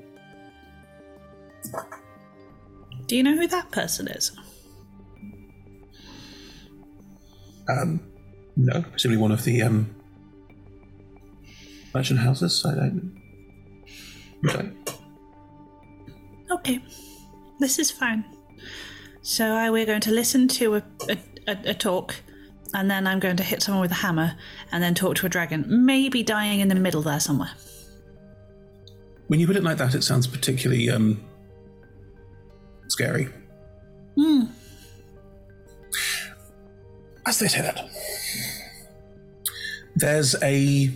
Do 3.07 3.17
you 3.17 3.23
know 3.23 3.35
who 3.35 3.47
that 3.47 3.71
person 3.71 4.07
is? 4.07 4.31
Um, 7.71 8.01
no, 8.55 8.81
presumably 8.81 9.21
one 9.21 9.31
of 9.31 9.43
the 9.43 9.61
um, 9.61 9.95
merchant 11.93 12.19
houses. 12.19 12.65
I 12.65 12.75
don't. 12.75 13.17
Okay. 14.45 14.71
Okay, 16.51 16.79
this 17.59 17.79
is 17.79 17.89
fine. 17.91 18.25
So 19.21 19.45
I, 19.45 19.69
we're 19.69 19.85
going 19.85 20.01
to 20.01 20.11
listen 20.11 20.47
to 20.49 20.75
a, 20.75 20.83
a, 21.09 21.17
a, 21.47 21.57
a 21.67 21.73
talk, 21.73 22.15
and 22.73 22.89
then 22.91 23.07
I'm 23.07 23.19
going 23.19 23.37
to 23.37 23.43
hit 23.43 23.61
someone 23.61 23.81
with 23.81 23.91
a 23.91 23.95
hammer, 23.95 24.35
and 24.71 24.83
then 24.83 24.95
talk 24.95 25.15
to 25.17 25.25
a 25.25 25.29
dragon, 25.29 25.65
maybe 25.67 26.23
dying 26.23 26.59
in 26.59 26.67
the 26.67 26.75
middle 26.75 27.01
there 27.01 27.19
somewhere. 27.19 27.51
When 29.27 29.39
you 29.39 29.47
put 29.47 29.55
it 29.55 29.63
like 29.63 29.77
that, 29.77 29.95
it 29.95 30.03
sounds 30.03 30.27
particularly 30.27 30.89
um, 30.89 31.23
scary. 32.89 33.29
Hmm. 34.17 34.45
As 37.25 37.39
they 37.39 37.47
say 37.47 37.61
that, 37.61 37.89
there's 39.95 40.35
a 40.41 40.91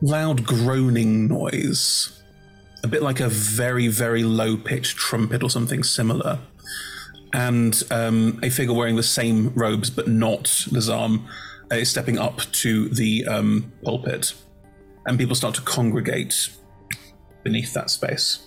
loud 0.00 0.44
groaning 0.44 1.28
noise, 1.28 2.22
a 2.84 2.88
bit 2.88 3.02
like 3.02 3.20
a 3.20 3.28
very, 3.28 3.88
very 3.88 4.22
low 4.22 4.56
pitched 4.56 4.96
trumpet 4.96 5.42
or 5.42 5.50
something 5.50 5.82
similar. 5.82 6.38
And 7.32 7.82
um, 7.90 8.38
a 8.42 8.50
figure 8.50 8.74
wearing 8.74 8.96
the 8.96 9.02
same 9.02 9.52
robes 9.54 9.88
but 9.88 10.06
not 10.06 10.44
Lazam 10.44 11.24
uh, 11.70 11.76
is 11.76 11.90
stepping 11.90 12.18
up 12.18 12.40
to 12.52 12.88
the 12.90 13.24
um, 13.26 13.72
pulpit. 13.82 14.34
And 15.06 15.18
people 15.18 15.34
start 15.34 15.54
to 15.54 15.62
congregate 15.62 16.50
beneath 17.42 17.72
that 17.74 17.90
space. 17.90 18.46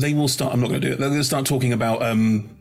They 0.00 0.14
will 0.14 0.28
start. 0.28 0.52
I'm 0.52 0.60
not 0.60 0.68
going 0.68 0.80
to 0.80 0.86
do 0.86 0.92
it. 0.92 0.98
They're 0.98 1.08
going 1.08 1.20
to 1.20 1.24
start 1.24 1.46
talking 1.46 1.72
about 1.72 2.02
um, 2.02 2.56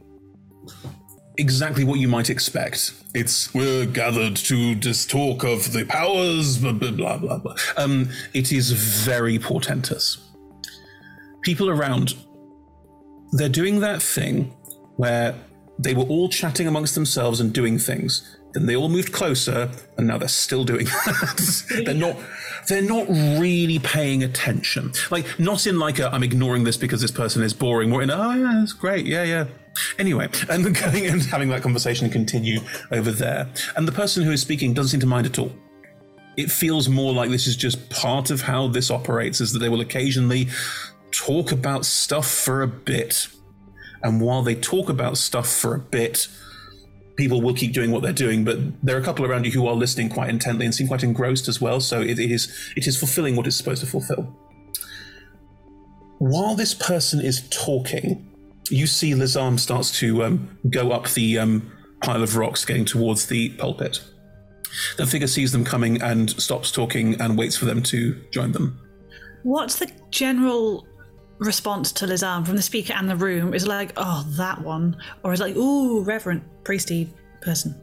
exactly 1.38 1.84
what 1.84 1.99
you 1.99 2.07
might 2.07 2.30
expect. 2.30 2.93
It's 3.14 3.53
we're 3.53 3.85
gathered 3.85 4.35
to 4.38 4.76
just 4.76 5.09
talk 5.09 5.43
of 5.43 5.72
the 5.73 5.85
powers, 5.85 6.57
blah 6.57 6.72
blah 6.72 7.18
blah 7.18 7.38
blah. 7.38 7.55
Um, 7.77 8.09
it 8.34 8.51
is 8.51 8.72
very 8.72 9.39
portentous. 9.39 10.18
People 11.41 11.69
around, 11.69 12.15
they're 13.31 13.49
doing 13.49 13.80
that 13.80 14.01
thing 14.01 14.53
where 14.97 15.35
they 15.80 15.93
were 15.93 16.03
all 16.03 16.30
chatting 16.30 16.68
amongst 16.68 16.95
themselves 16.95 17.39
and 17.39 17.53
doing 17.53 17.77
things. 17.77 18.36
Then 18.53 18.65
they 18.65 18.76
all 18.76 18.90
moved 18.90 19.11
closer, 19.11 19.69
and 19.98 20.07
now 20.07 20.18
they're 20.18 20.28
still 20.28 20.64
doing 20.64 20.86
that. 21.06 21.84
they're 21.86 21.94
not. 21.94 22.18
They're 22.68 22.82
not 22.82 23.07
really 23.07 23.80
paying 23.80 24.24
attention. 24.24 24.91
Like 25.10 25.26
not 25.40 25.65
in 25.68 25.80
like 25.80 25.99
a 25.99 26.10
I'm 26.14 26.24
ignoring 26.24 26.64
this 26.65 26.76
because 26.76 26.99
this 27.02 27.11
person 27.11 27.41
is 27.44 27.53
boring. 27.53 27.90
More 27.90 28.02
in 28.02 28.11
oh 28.11 28.34
yeah, 28.34 28.57
that's 28.60 28.74
great. 28.74 29.06
Yeah, 29.06 29.24
yeah. 29.24 29.45
Anyway, 29.99 30.28
and 30.49 30.65
then 30.65 30.74
going 30.91 31.06
and 31.06 31.22
having 31.24 31.49
that 31.49 31.61
conversation 31.61 32.10
continue 32.10 32.60
over 32.91 33.11
there. 33.11 33.48
And 33.76 33.88
the 33.88 33.91
person 33.91 34.24
who 34.24 34.32
is 34.32 34.41
speaking 34.41 34.74
doesn't 34.74 34.90
seem 34.90 34.99
to 35.02 35.07
mind 35.07 35.28
at 35.28 35.40
all. 35.40 35.52
it 36.36 36.52
feels 36.52 36.88
more 36.90 37.14
like 37.14 37.30
this 37.30 37.48
is 37.48 37.56
just 37.56 37.90
part 37.90 38.30
of 38.32 38.41
how 38.41 38.68
this 38.68 38.91
operates, 38.91 39.40
is 39.41 39.53
that 39.53 39.60
they 39.60 39.69
will 39.69 39.82
occasionally 39.82 40.48
talk 41.11 41.52
about 41.52 41.86
stuff 41.86 42.30
for 42.30 42.61
a 42.64 42.68
bit. 42.68 43.28
And 44.03 44.22
while 44.22 44.44
they 44.44 44.56
talk 44.56 44.90
about 44.90 45.18
stuff 45.18 45.49
for 45.49 45.74
a 45.74 45.80
bit, 45.80 46.28
people 47.18 47.41
will 47.41 47.53
keep 47.53 47.73
doing 47.73 47.91
what 47.91 48.03
they're 48.03 48.14
doing, 48.14 48.44
but 48.45 48.57
there 48.84 48.95
are 48.95 48.99
a 48.99 49.03
couple 49.03 49.26
around 49.26 49.45
you 49.45 49.52
who 49.52 49.68
are 49.68 49.76
listening 49.76 50.07
quite 50.10 50.30
intently 50.30 50.65
and 50.65 50.73
seem 50.73 50.88
quite 50.88 51.03
engrossed 51.03 51.48
as 51.48 51.60
well. 51.60 51.80
So 51.80 51.99
it, 52.02 52.19
it 52.19 52.31
is 52.31 52.72
it 52.77 52.88
is 52.88 52.98
fulfilling 52.98 53.35
what 53.35 53.48
it's 53.48 53.56
supposed 53.56 53.81
to 53.81 53.88
fulfill. 53.88 54.23
While 56.19 56.56
this 56.56 56.73
person 56.73 57.19
is 57.19 57.48
talking, 57.49 58.27
you 58.69 58.88
see 58.88 59.11
Lizarm 59.11 59.60
starts 59.60 59.98
to 59.99 60.23
um, 60.23 60.57
go 60.69 60.91
up 60.91 61.10
the 61.10 61.38
um, 61.38 61.72
pile 62.02 62.23
of 62.23 62.35
rocks, 62.35 62.65
getting 62.65 62.85
towards 62.85 63.27
the 63.27 63.49
pulpit. 63.49 64.03
The 64.98 65.06
figure 65.06 65.27
sees 65.27 65.52
them 65.52 65.64
coming 65.64 66.02
and 66.02 66.30
stops 66.30 66.72
talking 66.72 67.19
and 67.22 67.38
waits 67.38 67.57
for 67.57 67.65
them 67.65 67.81
to 67.84 68.15
join 68.31 68.52
them. 68.52 68.80
What's 69.44 69.80
the 69.80 69.91
general 70.11 70.88
response 71.39 71.91
to 71.93 72.05
Lizarm 72.05 72.45
from 72.45 72.55
the 72.55 72.61
speaker 72.61 72.93
and 72.93 73.09
the 73.09 73.15
room? 73.15 73.53
Is 73.53 73.68
like, 73.68 73.93
oh, 73.97 74.26
that 74.31 74.61
one? 74.61 74.97
Or 75.23 75.34
is 75.34 75.39
like, 75.39 75.55
ooh, 75.55 76.03
reverent, 76.03 76.43
priesty 76.64 77.07
person? 77.41 77.76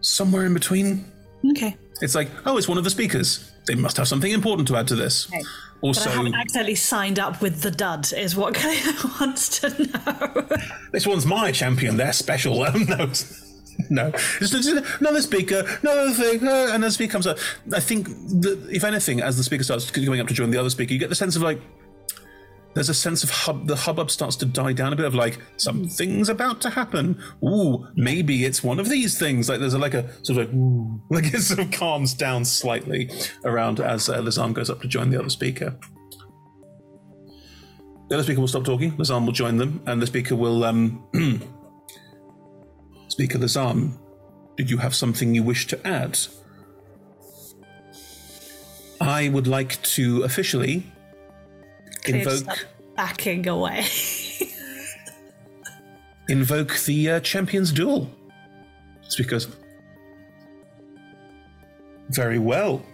Somewhere 0.00 0.46
in 0.46 0.54
between. 0.54 1.04
Okay. 1.50 1.76
It's 2.00 2.14
like, 2.14 2.30
oh, 2.46 2.56
it's 2.56 2.68
one 2.68 2.78
of 2.78 2.84
the 2.84 2.90
speakers. 2.90 3.50
They 3.66 3.74
must 3.74 3.96
have 3.96 4.08
something 4.08 4.32
important 4.32 4.68
to 4.68 4.76
add 4.76 4.88
to 4.88 4.96
this. 4.96 5.28
Okay. 5.28 5.42
Also, 5.80 6.04
but 6.04 6.10
I 6.10 6.16
haven't 6.16 6.34
accidentally 6.34 6.74
signed 6.74 7.18
up 7.20 7.40
with 7.40 7.60
the 7.62 7.70
dud, 7.70 8.12
is 8.12 8.34
what 8.34 8.54
Claire 8.56 8.94
wants 9.20 9.60
to 9.60 9.68
know. 9.70 10.48
this 10.92 11.06
one's 11.06 11.24
my 11.24 11.52
champion. 11.52 11.96
They're 11.96 12.12
special. 12.12 12.62
Um, 12.62 12.84
no, 12.88 13.10
no, 13.90 14.10
just, 14.38 14.52
just 14.52 15.00
another 15.00 15.22
speaker, 15.22 15.64
another 15.82 16.12
thing, 16.12 16.46
uh, 16.46 16.70
and 16.72 16.82
the 16.82 16.90
speaker 16.90 17.12
comes 17.12 17.26
up. 17.26 17.38
I 17.72 17.80
think 17.80 18.08
that 18.08 18.68
if 18.70 18.84
anything, 18.84 19.20
as 19.20 19.36
the 19.36 19.44
speaker 19.44 19.64
starts 19.64 19.90
going 19.90 20.20
up 20.20 20.28
to 20.28 20.34
join 20.34 20.50
the 20.50 20.58
other 20.58 20.70
speaker, 20.70 20.92
you 20.92 20.98
get 20.98 21.08
the 21.08 21.14
sense 21.14 21.36
of 21.36 21.42
like 21.42 21.60
there's 22.74 22.88
a 22.88 22.94
sense 22.94 23.24
of 23.24 23.30
hub. 23.30 23.66
The 23.66 23.76
hubbub 23.76 24.10
starts 24.10 24.36
to 24.36 24.46
die 24.46 24.72
down 24.72 24.92
a 24.92 24.96
bit 24.96 25.04
of 25.04 25.14
like 25.14 25.38
something's 25.56 26.28
about 26.28 26.60
to 26.60 26.70
happen. 26.70 27.20
Ooh, 27.44 27.86
maybe 27.96 28.44
it's 28.44 28.62
one 28.62 28.78
of 28.78 28.88
these 28.88 29.18
things. 29.18 29.48
Like 29.48 29.60
there's 29.60 29.74
a, 29.74 29.78
like 29.78 29.94
a 29.94 30.12
sort 30.24 30.38
of 30.38 30.46
like 30.46 30.54
ooh, 30.54 31.00
like 31.10 31.34
it 31.34 31.40
sort 31.40 31.60
of 31.60 31.70
calms 31.70 32.14
down 32.14 32.44
slightly 32.44 33.10
around 33.44 33.80
as 33.80 34.08
uh, 34.08 34.18
Lazam 34.18 34.52
goes 34.52 34.70
up 34.70 34.80
to 34.82 34.88
join 34.88 35.10
the 35.10 35.18
other 35.18 35.30
speaker. 35.30 35.76
The 38.08 38.14
other 38.14 38.22
speaker 38.22 38.40
will 38.40 38.48
stop 38.48 38.64
talking. 38.64 38.92
Lazam 38.92 39.26
will 39.26 39.32
join 39.32 39.56
them, 39.56 39.82
and 39.86 40.00
the 40.00 40.06
speaker 40.06 40.36
will 40.36 40.64
um. 40.64 41.04
Speaker 43.18 43.38
Lazam, 43.40 43.98
did 44.56 44.70
you 44.70 44.78
have 44.78 44.94
something 44.94 45.34
you 45.34 45.42
wish 45.42 45.66
to 45.66 45.84
add? 45.84 46.16
I 49.00 49.28
would 49.28 49.48
like 49.48 49.82
to 49.96 50.22
officially 50.22 50.86
invoke 52.06 52.68
backing 52.94 53.48
away. 53.48 53.86
invoke 56.28 56.78
the 56.84 57.10
uh, 57.10 57.18
champions 57.18 57.72
duel. 57.72 58.08
It's 59.02 59.16
because 59.16 59.48
very 62.10 62.38
well. 62.38 62.84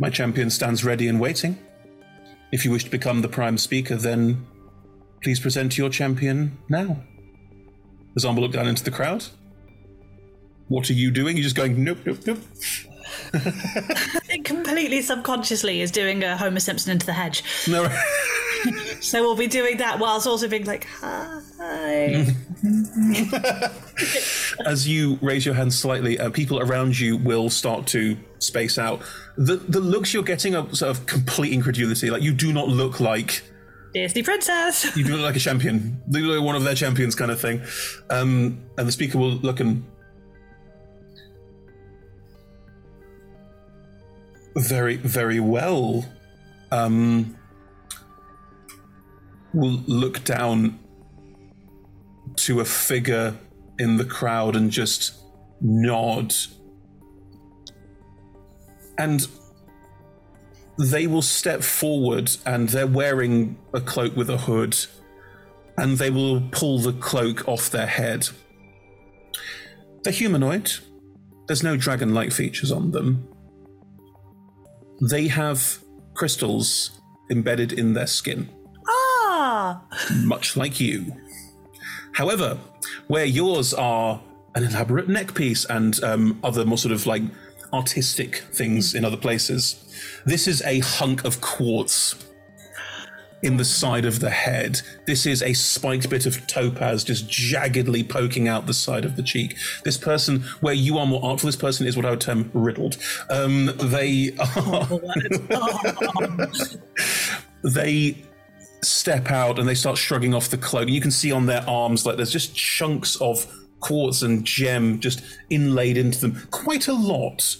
My 0.00 0.10
champion 0.10 0.50
stands 0.50 0.84
ready 0.84 1.06
and 1.06 1.20
waiting. 1.20 1.56
If 2.50 2.64
you 2.64 2.72
wish 2.72 2.82
to 2.82 2.90
become 2.90 3.22
the 3.22 3.28
prime 3.28 3.56
speaker, 3.56 3.94
then 3.94 4.48
please 5.22 5.38
present 5.38 5.78
your 5.78 5.90
champion 5.90 6.58
now. 6.68 7.04
The 8.20 8.24
zombie 8.24 8.42
look 8.42 8.52
down 8.52 8.68
into 8.68 8.84
the 8.84 8.90
crowd. 8.90 9.24
What 10.68 10.90
are 10.90 10.92
you 10.92 11.10
doing? 11.10 11.38
You're 11.38 11.44
just 11.44 11.56
going 11.56 11.82
nope, 11.82 12.00
nope, 12.04 12.18
nope. 12.26 12.38
it 14.28 14.44
completely 14.44 15.00
subconsciously 15.00 15.80
is 15.80 15.90
doing 15.90 16.22
a 16.22 16.36
Homer 16.36 16.60
Simpson 16.60 16.92
into 16.92 17.06
the 17.06 17.14
hedge. 17.14 17.42
No. 17.66 17.88
so 19.00 19.22
we'll 19.22 19.36
be 19.36 19.46
doing 19.46 19.78
that 19.78 19.98
whilst 19.98 20.26
also 20.26 20.48
being 20.48 20.66
like, 20.66 20.86
hi. 21.00 22.26
As 24.66 24.86
you 24.86 25.18
raise 25.22 25.46
your 25.46 25.54
hand 25.54 25.72
slightly, 25.72 26.18
uh, 26.18 26.28
people 26.28 26.60
around 26.60 26.98
you 26.98 27.16
will 27.16 27.48
start 27.48 27.86
to 27.88 28.18
space 28.38 28.76
out. 28.76 29.00
The 29.38 29.56
the 29.56 29.80
looks 29.80 30.12
you're 30.12 30.22
getting 30.22 30.54
are 30.54 30.68
sort 30.74 30.90
of 30.90 31.06
complete 31.06 31.54
incredulity. 31.54 32.10
Like 32.10 32.22
you 32.22 32.34
do 32.34 32.52
not 32.52 32.68
look 32.68 33.00
like 33.00 33.42
Disney 33.92 34.22
princess. 34.22 34.96
you 34.96 35.04
do 35.04 35.12
look 35.12 35.22
like 35.22 35.36
a 35.36 35.40
champion. 35.40 36.00
You 36.10 36.26
look 36.26 36.38
like 36.38 36.46
one 36.46 36.56
of 36.56 36.64
their 36.64 36.74
champions, 36.74 37.14
kind 37.14 37.30
of 37.30 37.40
thing. 37.40 37.62
Um, 38.08 38.64
and 38.78 38.86
the 38.86 38.92
speaker 38.92 39.18
will 39.18 39.32
look 39.32 39.60
and 39.60 39.84
very 44.56 44.96
very 44.96 45.40
well. 45.40 46.04
Um, 46.72 47.36
will 49.52 49.82
look 49.86 50.22
down 50.24 50.78
to 52.36 52.60
a 52.60 52.64
figure 52.64 53.36
in 53.78 53.96
the 53.96 54.04
crowd 54.04 54.54
and 54.54 54.70
just 54.70 55.14
nod. 55.60 56.34
And 58.98 59.26
they 60.80 61.06
will 61.06 61.22
step 61.22 61.62
forward 61.62 62.30
and 62.46 62.70
they're 62.70 62.86
wearing 62.86 63.58
a 63.74 63.80
cloak 63.80 64.16
with 64.16 64.30
a 64.30 64.38
hood 64.38 64.76
and 65.76 65.98
they 65.98 66.10
will 66.10 66.40
pull 66.52 66.78
the 66.78 66.94
cloak 66.94 67.46
off 67.46 67.70
their 67.70 67.86
head. 67.86 68.28
They're 70.02 70.12
humanoid. 70.12 70.70
There's 71.46 71.62
no 71.62 71.76
dragon 71.76 72.14
like 72.14 72.32
features 72.32 72.72
on 72.72 72.92
them. 72.92 73.28
They 75.10 75.28
have 75.28 75.78
crystals 76.14 77.00
embedded 77.30 77.72
in 77.72 77.92
their 77.92 78.06
skin 78.06 78.48
Ah! 78.88 79.82
much 80.24 80.56
like 80.56 80.80
you. 80.80 81.14
However, 82.12 82.58
where 83.08 83.24
yours 83.24 83.74
are 83.74 84.22
an 84.54 84.64
elaborate 84.64 85.08
neck 85.08 85.34
piece 85.34 85.64
and 85.66 86.02
um, 86.02 86.40
other 86.42 86.64
more 86.64 86.78
sort 86.78 86.92
of 86.92 87.06
like 87.06 87.22
artistic 87.72 88.36
things 88.52 88.94
in 88.94 89.04
other 89.04 89.16
places, 89.16 89.89
this 90.24 90.46
is 90.46 90.62
a 90.62 90.80
hunk 90.80 91.24
of 91.24 91.40
quartz 91.40 92.14
in 93.42 93.56
the 93.56 93.64
side 93.64 94.04
of 94.04 94.20
the 94.20 94.30
head. 94.30 94.80
This 95.06 95.26
is 95.26 95.42
a 95.42 95.52
spiked 95.54 96.10
bit 96.10 96.26
of 96.26 96.46
topaz 96.46 97.04
just 97.04 97.28
jaggedly 97.28 98.06
poking 98.06 98.48
out 98.48 98.66
the 98.66 98.74
side 98.74 99.04
of 99.04 99.16
the 99.16 99.22
cheek. 99.22 99.56
This 99.84 99.96
person, 99.96 100.40
where 100.60 100.74
you 100.74 100.98
are 100.98 101.06
more 101.06 101.24
artful, 101.24 101.46
this 101.48 101.56
person 101.56 101.86
is 101.86 101.96
what 101.96 102.04
I 102.04 102.10
would 102.10 102.20
term 102.20 102.50
riddled. 102.52 102.98
Um, 103.30 103.70
they 103.76 104.32
are. 104.38 105.00
they 107.62 108.22
step 108.82 109.30
out 109.30 109.58
and 109.58 109.68
they 109.68 109.74
start 109.74 109.98
shrugging 109.98 110.34
off 110.34 110.48
the 110.48 110.58
cloak. 110.58 110.88
You 110.88 111.00
can 111.00 111.10
see 111.10 111.32
on 111.32 111.46
their 111.46 111.68
arms 111.68 112.06
like 112.06 112.16
there's 112.16 112.32
just 112.32 112.54
chunks 112.54 113.16
of 113.16 113.46
quartz 113.80 114.22
and 114.22 114.44
gem 114.44 115.00
just 115.00 115.22
inlaid 115.48 115.96
into 115.96 116.20
them. 116.20 116.46
Quite 116.50 116.88
a 116.88 116.92
lot, 116.92 117.56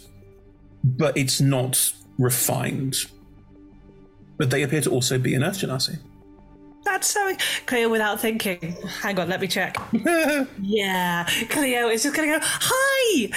but 0.85 1.17
it's 1.17 1.41
not 1.41 1.93
refined. 2.21 2.97
But 4.39 4.51
they 4.51 4.63
appear 4.63 4.81
to 4.83 4.91
also 4.91 5.19
be 5.19 5.35
an 5.35 5.43
Earth 5.43 5.59
Genasi. 5.59 5.99
That's 6.85 7.09
so 7.09 7.35
Clio 7.67 7.89
without 7.89 8.21
thinking. 8.21 8.77
Hang 9.03 9.19
on, 9.19 9.29
let 9.29 9.41
me 9.41 9.47
check. 9.47 9.77
yeah, 10.61 11.27
Clio 11.51 11.89
is 11.89 12.03
just 12.03 12.15
gonna 12.17 12.39
go, 12.39 12.39
hi! 12.43 13.31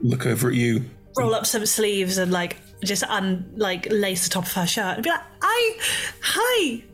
Look 0.00 0.26
over 0.26 0.48
at 0.48 0.54
you. 0.54 0.84
Roll 1.16 1.34
up 1.34 1.46
some 1.46 1.66
sleeves 1.66 2.18
and 2.18 2.30
like 2.30 2.58
just 2.84 3.02
un 3.04 3.50
like 3.56 3.88
lace 3.90 4.24
the 4.24 4.30
top 4.30 4.44
of 4.44 4.52
her 4.52 4.66
shirt 4.66 4.96
and 4.96 5.02
be 5.02 5.10
like, 5.10 5.22
I, 5.42 5.76
hi, 6.22 6.84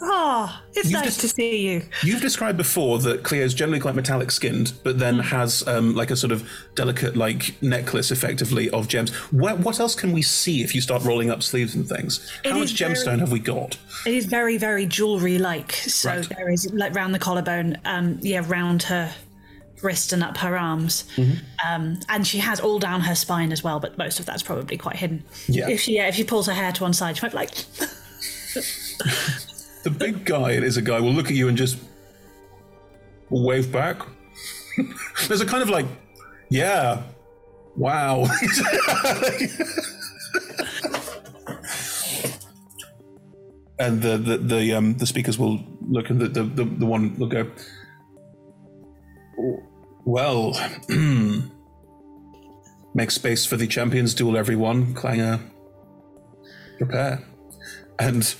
hi. 0.00 0.08
Oh, 0.54 0.60
it's 0.74 0.90
You've 0.90 0.94
nice 1.00 1.04
just- 1.16 1.20
to 1.20 1.28
see 1.28 1.58
you. 1.68 1.82
You've 2.02 2.20
described 2.20 2.58
before 2.58 2.98
that 3.00 3.22
Clio's 3.22 3.54
generally 3.54 3.78
quite 3.80 3.94
metallic 3.94 4.30
skinned, 4.30 4.72
but 4.82 4.98
then 4.98 5.18
Mm. 5.18 5.24
has 5.24 5.66
um, 5.68 5.94
like 5.94 6.10
a 6.10 6.16
sort 6.16 6.32
of 6.32 6.48
delicate 6.74 7.16
like 7.16 7.54
necklace 7.62 8.10
effectively 8.10 8.68
of 8.70 8.88
gems. 8.88 9.10
What, 9.30 9.60
what 9.60 9.78
else 9.80 9.94
can 9.94 10.12
we 10.12 10.22
see 10.22 10.62
if 10.62 10.74
you 10.74 10.80
start 10.80 11.02
rolling 11.04 11.30
up 11.30 11.42
sleeves 11.42 11.74
and 11.74 11.88
things? 11.88 12.20
How 12.44 12.58
much 12.58 12.72
is 12.72 12.72
very- 12.72 12.94
gemstone 12.94 13.20
have 13.20 13.30
we 13.32 13.38
got? 13.38 13.76
It 14.06 14.14
is 14.14 14.26
very, 14.26 14.56
very 14.58 14.86
jewelry 14.86 15.38
like. 15.38 15.72
So 15.72 16.10
Right. 16.10 16.28
there 16.36 16.50
is 16.50 16.68
like 16.72 16.94
round 16.94 17.14
the 17.14 17.18
collarbone, 17.20 17.78
um, 17.84 18.18
yeah, 18.22 18.42
round 18.46 18.82
her 18.84 19.12
wrist 19.82 20.12
and 20.12 20.22
up 20.22 20.36
her 20.38 20.56
arms. 20.56 21.04
Mm-hmm. 21.16 21.34
Um, 21.68 22.00
and 22.08 22.26
she 22.26 22.38
has 22.38 22.60
all 22.60 22.78
down 22.78 23.00
her 23.02 23.14
spine 23.14 23.50
as 23.52 23.62
well, 23.64 23.80
but 23.80 23.96
most 23.98 24.20
of 24.20 24.26
that's 24.26 24.42
probably 24.42 24.76
quite 24.76 24.96
hidden. 24.96 25.22
Yeah. 25.48 25.68
If 25.68 25.80
she 25.80 25.94
yeah, 25.96 26.08
if 26.08 26.14
she 26.16 26.24
pulls 26.24 26.46
her 26.46 26.52
hair 26.54 26.72
to 26.72 26.82
one 26.82 26.92
side, 26.92 27.16
she 27.16 27.22
might 27.22 27.32
be 27.32 27.36
like 27.38 27.50
The 29.82 29.90
big 29.90 30.24
guy 30.24 30.52
is 30.52 30.76
a 30.76 30.82
guy 30.82 31.00
will 31.00 31.12
look 31.12 31.26
at 31.26 31.34
you 31.34 31.48
and 31.48 31.56
just 31.56 31.78
wave 33.30 33.72
back. 33.72 34.00
There's 35.28 35.40
a 35.40 35.46
kind 35.46 35.62
of 35.62 35.70
like, 35.70 35.86
yeah, 36.48 37.02
wow. 37.76 38.22
and 43.78 44.00
the 44.02 44.18
the 44.18 44.38
the, 44.38 44.74
um, 44.74 44.96
the 44.96 45.06
speakers 45.06 45.38
will 45.38 45.60
look, 45.88 46.10
and 46.10 46.20
the, 46.20 46.28
the, 46.28 46.42
the, 46.44 46.64
the 46.64 46.86
one 46.86 47.18
will 47.18 47.28
go. 47.28 47.50
Well, 50.04 50.54
Make 52.94 53.10
space 53.10 53.46
for 53.46 53.56
the 53.56 53.66
champions 53.66 54.12
duel, 54.12 54.36
everyone. 54.36 54.92
Clanger, 54.92 55.40
prepare. 56.76 57.22
And 57.98 58.34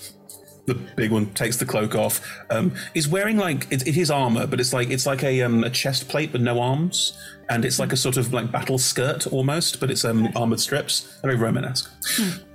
the 0.66 0.74
big 0.74 1.10
one 1.10 1.26
takes 1.34 1.56
the 1.56 1.64
cloak 1.64 1.94
off. 1.94 2.20
Um, 2.50 2.74
is 2.94 3.08
wearing 3.08 3.36
like 3.36 3.66
it, 3.70 3.86
it 3.86 3.96
is 3.96 4.10
armor, 4.10 4.46
but 4.46 4.60
it's 4.60 4.72
like 4.72 4.90
it's 4.90 5.06
like 5.06 5.22
a 5.24 5.42
um, 5.42 5.64
a 5.64 5.70
chest 5.70 6.08
plate 6.08 6.32
but 6.32 6.40
no 6.40 6.60
arms, 6.60 7.18
and 7.48 7.64
it's 7.64 7.78
like 7.78 7.92
a 7.92 7.96
sort 7.96 8.16
of 8.16 8.32
like 8.32 8.52
battle 8.52 8.78
skirt 8.78 9.26
almost, 9.26 9.80
but 9.80 9.90
it's 9.90 10.04
um, 10.04 10.28
armored 10.36 10.60
strips, 10.60 11.18
very 11.22 11.36
Romanesque. 11.36 11.90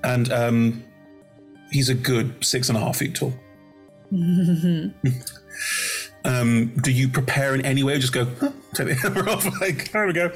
And 0.03 0.31
um, 0.31 0.83
he's 1.71 1.89
a 1.89 1.95
good 1.95 2.43
six 2.43 2.69
and 2.69 2.77
a 2.77 2.81
half 2.81 2.97
feet 2.97 3.15
tall. 3.15 3.33
Um, 6.27 6.67
do 6.83 6.91
you 6.91 7.07
prepare 7.07 7.55
in 7.55 7.65
any 7.65 7.83
way? 7.83 7.95
Or 7.95 7.99
just 7.99 8.11
go 8.13 8.25
huh, 8.25 8.51
take 8.75 8.87
the 8.89 8.95
hammer 8.95 9.27
off. 9.29 9.47
Like 9.61 9.91
there 9.91 10.05
we 10.05 10.13
go. 10.13 10.27
Don't 10.27 10.35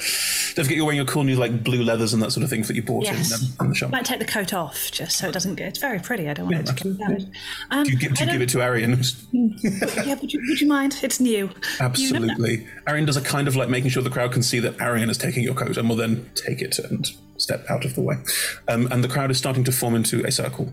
forget 0.65 0.71
you're 0.77 0.85
wearing 0.85 0.97
your 0.97 1.05
cool 1.05 1.23
new 1.23 1.35
like 1.35 1.63
blue 1.63 1.83
leathers 1.83 2.13
and 2.13 2.23
that 2.23 2.31
sort 2.31 2.43
of 2.43 2.49
thing 2.49 2.61
that 2.63 2.75
you 2.75 2.81
bought 2.81 3.03
Yes. 3.03 3.31
in, 3.41 3.47
um, 3.59 3.65
in 3.65 3.69
the 3.69 3.75
shop. 3.75 3.91
Might 3.91 4.05
take 4.05 4.19
the 4.19 4.25
coat 4.25 4.53
off 4.53 4.89
just 4.91 5.17
so 5.17 5.27
it 5.27 5.33
doesn't 5.33 5.55
get. 5.55 5.67
It's 5.67 5.79
very 5.79 5.99
pretty. 5.99 6.29
I 6.29 6.33
don't 6.33 6.49
want 6.49 6.69
it 6.69 6.75
to 6.77 6.83
get 6.83 6.97
damaged. 6.97 7.27
Um, 7.69 7.83
do 7.83 7.91
you, 7.91 7.97
give, 7.97 8.13
do 8.15 8.25
you 8.25 8.31
give 8.31 8.41
it 8.41 8.49
to 8.49 8.61
Arian? 8.61 9.01
yeah, 9.33 10.15
would 10.19 10.33
you, 10.33 10.41
would 10.47 10.61
you 10.61 10.67
mind? 10.67 10.97
It's 11.03 11.19
new. 11.19 11.31
You 11.31 11.47
know. 11.47 11.53
Absolutely. 11.81 12.67
Arian 12.87 13.05
does 13.05 13.17
a 13.17 13.21
kind 13.21 13.47
of 13.47 13.55
like 13.55 13.69
making 13.69 13.89
sure 13.91 14.01
the 14.01 14.09
crowd 14.09 14.31
can 14.31 14.43
see 14.43 14.59
that 14.59 14.79
Arian 14.81 15.09
is 15.09 15.17
taking 15.17 15.43
your 15.43 15.53
coat 15.55 15.77
and 15.77 15.89
will 15.89 15.95
then 15.97 16.29
take 16.35 16.61
it 16.61 16.79
and 16.79 17.11
step 17.37 17.65
out 17.69 17.83
of 17.85 17.95
the 17.95 18.01
way. 18.01 18.15
Um, 18.67 18.87
and 18.91 19.03
the 19.03 19.09
crowd 19.09 19.29
is 19.29 19.37
starting 19.37 19.63
to 19.65 19.71
form 19.71 19.95
into 19.95 20.25
a 20.25 20.31
circle. 20.31 20.71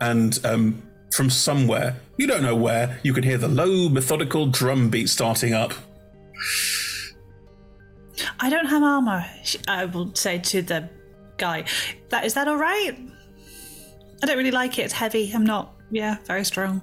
And 0.00 0.38
um, 0.44 0.82
from 1.12 1.30
somewhere, 1.30 1.96
you 2.16 2.26
don't 2.26 2.42
know 2.42 2.56
where, 2.56 2.98
you 3.02 3.12
can 3.12 3.22
hear 3.22 3.38
the 3.38 3.48
low, 3.48 3.88
methodical 3.88 4.46
drum 4.46 4.88
beat 4.90 5.08
starting 5.08 5.52
up. 5.52 5.72
I 8.40 8.50
don't 8.50 8.66
have 8.66 8.82
armor. 8.82 9.24
I 9.68 9.84
will 9.86 10.14
say 10.14 10.38
to 10.38 10.62
the 10.62 10.88
guy, 11.38 11.64
"That 12.10 12.24
is 12.24 12.34
that 12.34 12.48
all 12.48 12.56
right?" 12.56 12.96
I 14.22 14.26
don't 14.26 14.38
really 14.38 14.50
like 14.50 14.78
it. 14.78 14.82
It's 14.82 14.92
heavy. 14.92 15.32
I'm 15.34 15.44
not. 15.44 15.74
Yeah, 15.90 16.16
very 16.26 16.44
strong. 16.44 16.80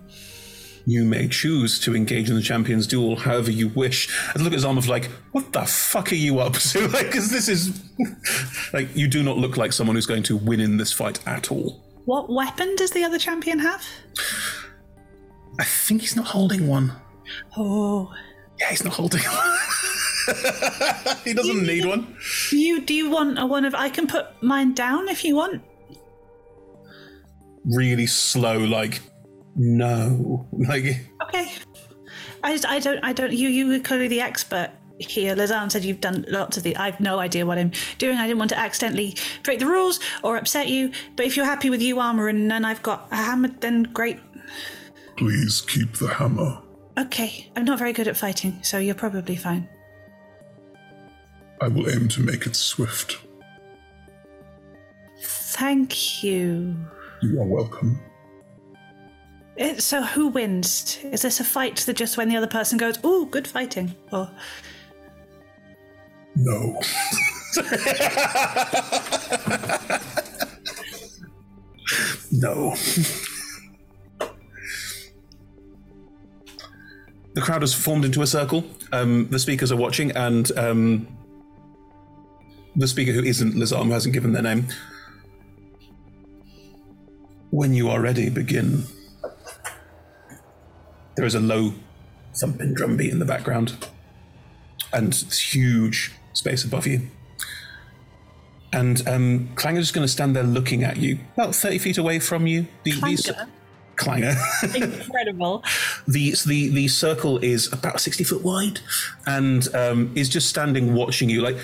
You 0.86 1.06
may 1.06 1.28
choose 1.28 1.80
to 1.82 1.96
engage 1.96 2.30
in 2.30 2.36
the 2.36 2.42
champions 2.42 2.88
duel 2.88 3.16
however 3.16 3.52
you 3.52 3.70
wish. 3.70 4.10
And 4.34 4.44
look 4.44 4.54
at 4.54 4.60
Zalmov 4.60 4.88
like, 4.88 5.06
what 5.32 5.54
the 5.54 5.62
fuck 5.62 6.12
are 6.12 6.16
you 6.16 6.40
up 6.40 6.54
to? 6.72 6.88
Like, 6.88 7.08
because 7.08 7.30
this 7.30 7.48
is. 7.48 7.80
like, 8.74 8.96
you 8.96 9.08
do 9.08 9.24
not 9.24 9.38
look 9.38 9.56
like 9.56 9.72
someone 9.72 9.96
who's 9.96 10.06
going 10.06 10.24
to 10.24 10.36
win 10.36 10.60
in 10.60 10.78
this 10.78 10.92
fight 10.92 11.20
at 11.28 11.52
all. 11.52 11.84
What 12.10 12.28
weapon 12.28 12.76
does 12.76 12.90
the 12.90 13.04
other 13.04 13.20
champion 13.20 13.60
have? 13.60 13.86
I 15.60 15.64
think 15.64 16.02
he's 16.02 16.16
not 16.16 16.26
holding 16.26 16.66
one. 16.68 16.92
Oh, 17.56 18.12
Yeah, 18.60 18.72
he's 18.72 18.84
not 18.84 18.94
holding 18.94 19.22
one. 19.22 19.58
he 21.24 21.36
doesn't 21.36 21.68
need 21.68 21.86
one. 21.86 22.16
you 22.52 22.82
do 22.82 22.96
you 22.96 23.12
want 23.12 23.38
a 23.38 23.46
one 23.46 23.64
of? 23.64 23.76
I 23.76 23.90
can 23.90 24.08
put 24.08 24.26
mine 24.42 24.74
down 24.74 25.08
if 25.08 25.24
you 25.24 25.36
want. 25.36 25.62
Really 27.66 28.08
slow, 28.08 28.58
like, 28.58 29.02
no. 29.56 30.48
Like, 30.68 30.86
Okay. 31.28 31.52
I, 32.44 32.54
just- 32.54 32.66
I 32.66 32.80
don't 32.80 33.04
I 33.04 33.14
don't 33.14 33.34
you 33.34 33.50
you 33.50 33.68
were 33.68 33.80
clearly 33.82 34.08
the 34.08 34.22
expert 34.22 34.72
here. 35.00 35.36
Lazan 35.36 35.72
said 35.72 35.84
you've 35.84 36.02
done 36.02 36.26
lots 36.28 36.58
of 36.58 36.64
the. 36.64 36.76
I've 36.76 37.00
no 37.00 37.20
idea 37.20 37.46
what 37.46 37.58
I'm 37.58 37.72
doing. 37.98 38.18
I 38.18 38.28
didn't 38.28 38.40
want 38.40 38.50
to 38.52 38.58
accidentally 38.58 39.16
break 39.44 39.60
the 39.60 39.66
rules 39.66 40.00
or 40.24 40.38
upset 40.38 40.68
you. 40.68 40.92
But 41.16 41.26
if 41.26 41.36
you're 41.36 41.46
happy 41.46 41.70
with 41.70 41.82
you 41.82 42.00
armor 42.00 42.28
and 42.28 42.50
then 42.50 42.66
I've 42.66 42.84
got 42.84 43.08
a 43.12 43.16
hammer, 43.16 43.50
then 43.60 43.84
great. 43.84 44.20
Please 45.18 45.62
keep 45.62 45.94
the 45.94 46.08
hammer. 46.08 46.62
Okay, 46.98 47.50
I'm 47.56 47.66
not 47.66 47.80
very 47.80 47.94
good 47.94 48.08
at 48.08 48.18
fighting, 48.18 48.62
so 48.62 48.78
you're 48.78 48.96
probably 48.96 49.36
fine. 49.36 49.70
I 51.62 51.68
will 51.68 51.90
aim 51.90 52.08
to 52.10 52.22
make 52.22 52.46
it 52.46 52.56
swift. 52.56 53.20
Thank 55.22 56.24
you. 56.24 56.76
You 57.22 57.42
are 57.42 57.46
welcome. 57.46 58.00
It, 59.58 59.82
so 59.82 60.02
who 60.02 60.30
wins? 60.30 61.00
Is 61.04 61.22
this 61.22 61.42
a 61.42 61.44
fight 61.44 61.78
that 61.78 61.98
just 61.98 62.16
when 62.16 62.30
the 62.30 62.38
other 62.38 62.48
person 62.48 62.78
goes, 62.78 63.04
"Ooh, 63.04 63.26
good 63.26 63.46
fighting," 63.46 63.94
or 64.12 64.32
No. 66.42 66.80
no. 72.32 72.76
the 77.34 77.42
crowd 77.42 77.62
has 77.62 77.74
formed 77.74 78.06
into 78.06 78.22
a 78.22 78.28
circle. 78.28 78.64
Um, 78.94 79.28
the 79.30 79.38
speakers 79.40 79.70
are 79.74 79.76
watching, 79.76 80.12
and 80.12 80.50
um, 80.58 81.08
the 82.78 82.88
speaker 82.88 83.12
who 83.12 83.22
isn't 83.22 83.56
Lizarm, 83.56 83.88
who 83.88 83.92
hasn't 83.92 84.14
given 84.14 84.32
their 84.32 84.44
name. 84.44 84.68
When 87.50 87.74
you 87.74 87.90
are 87.90 88.00
ready, 88.00 88.30
begin. 88.30 88.86
There 91.18 91.26
is 91.26 91.36
a 91.36 91.42
low 91.42 91.74
thumping 92.40 92.76
drum 92.76 92.96
beat 92.96 93.12
in 93.12 93.20
the 93.20 93.26
background, 93.26 93.90
and 94.94 95.12
this 95.12 95.54
huge 95.54 96.14
space 96.34 96.64
above 96.64 96.86
you. 96.88 97.02
And 98.72 99.08
um, 99.08 99.50
Clanger's 99.56 99.86
just 99.86 99.94
going 99.96 100.06
to 100.06 100.12
stand 100.12 100.36
there 100.36 100.44
looking 100.44 100.84
at 100.84 100.98
you, 100.98 101.18
about 101.36 101.56
30 101.56 101.80
feet 101.80 101.98
away 101.98 102.20
from 102.20 102.46
you. 102.48 102.68
The, 102.84 102.92
these- 103.02 103.32
Clanger. 103.96 104.34
incredible? 104.76 105.62
the, 106.08 106.34
the 106.48 106.70
the 106.70 106.88
circle 106.88 107.38
is 107.40 107.68
about 107.74 108.00
60 108.00 108.24
foot 108.24 108.44
wide 108.46 108.80
and 109.28 109.68
um, 109.76 110.14
is 110.16 110.30
just 110.30 110.48
standing 110.48 110.94
watching 110.94 111.30
you. 111.30 111.42
Like, 111.42 111.58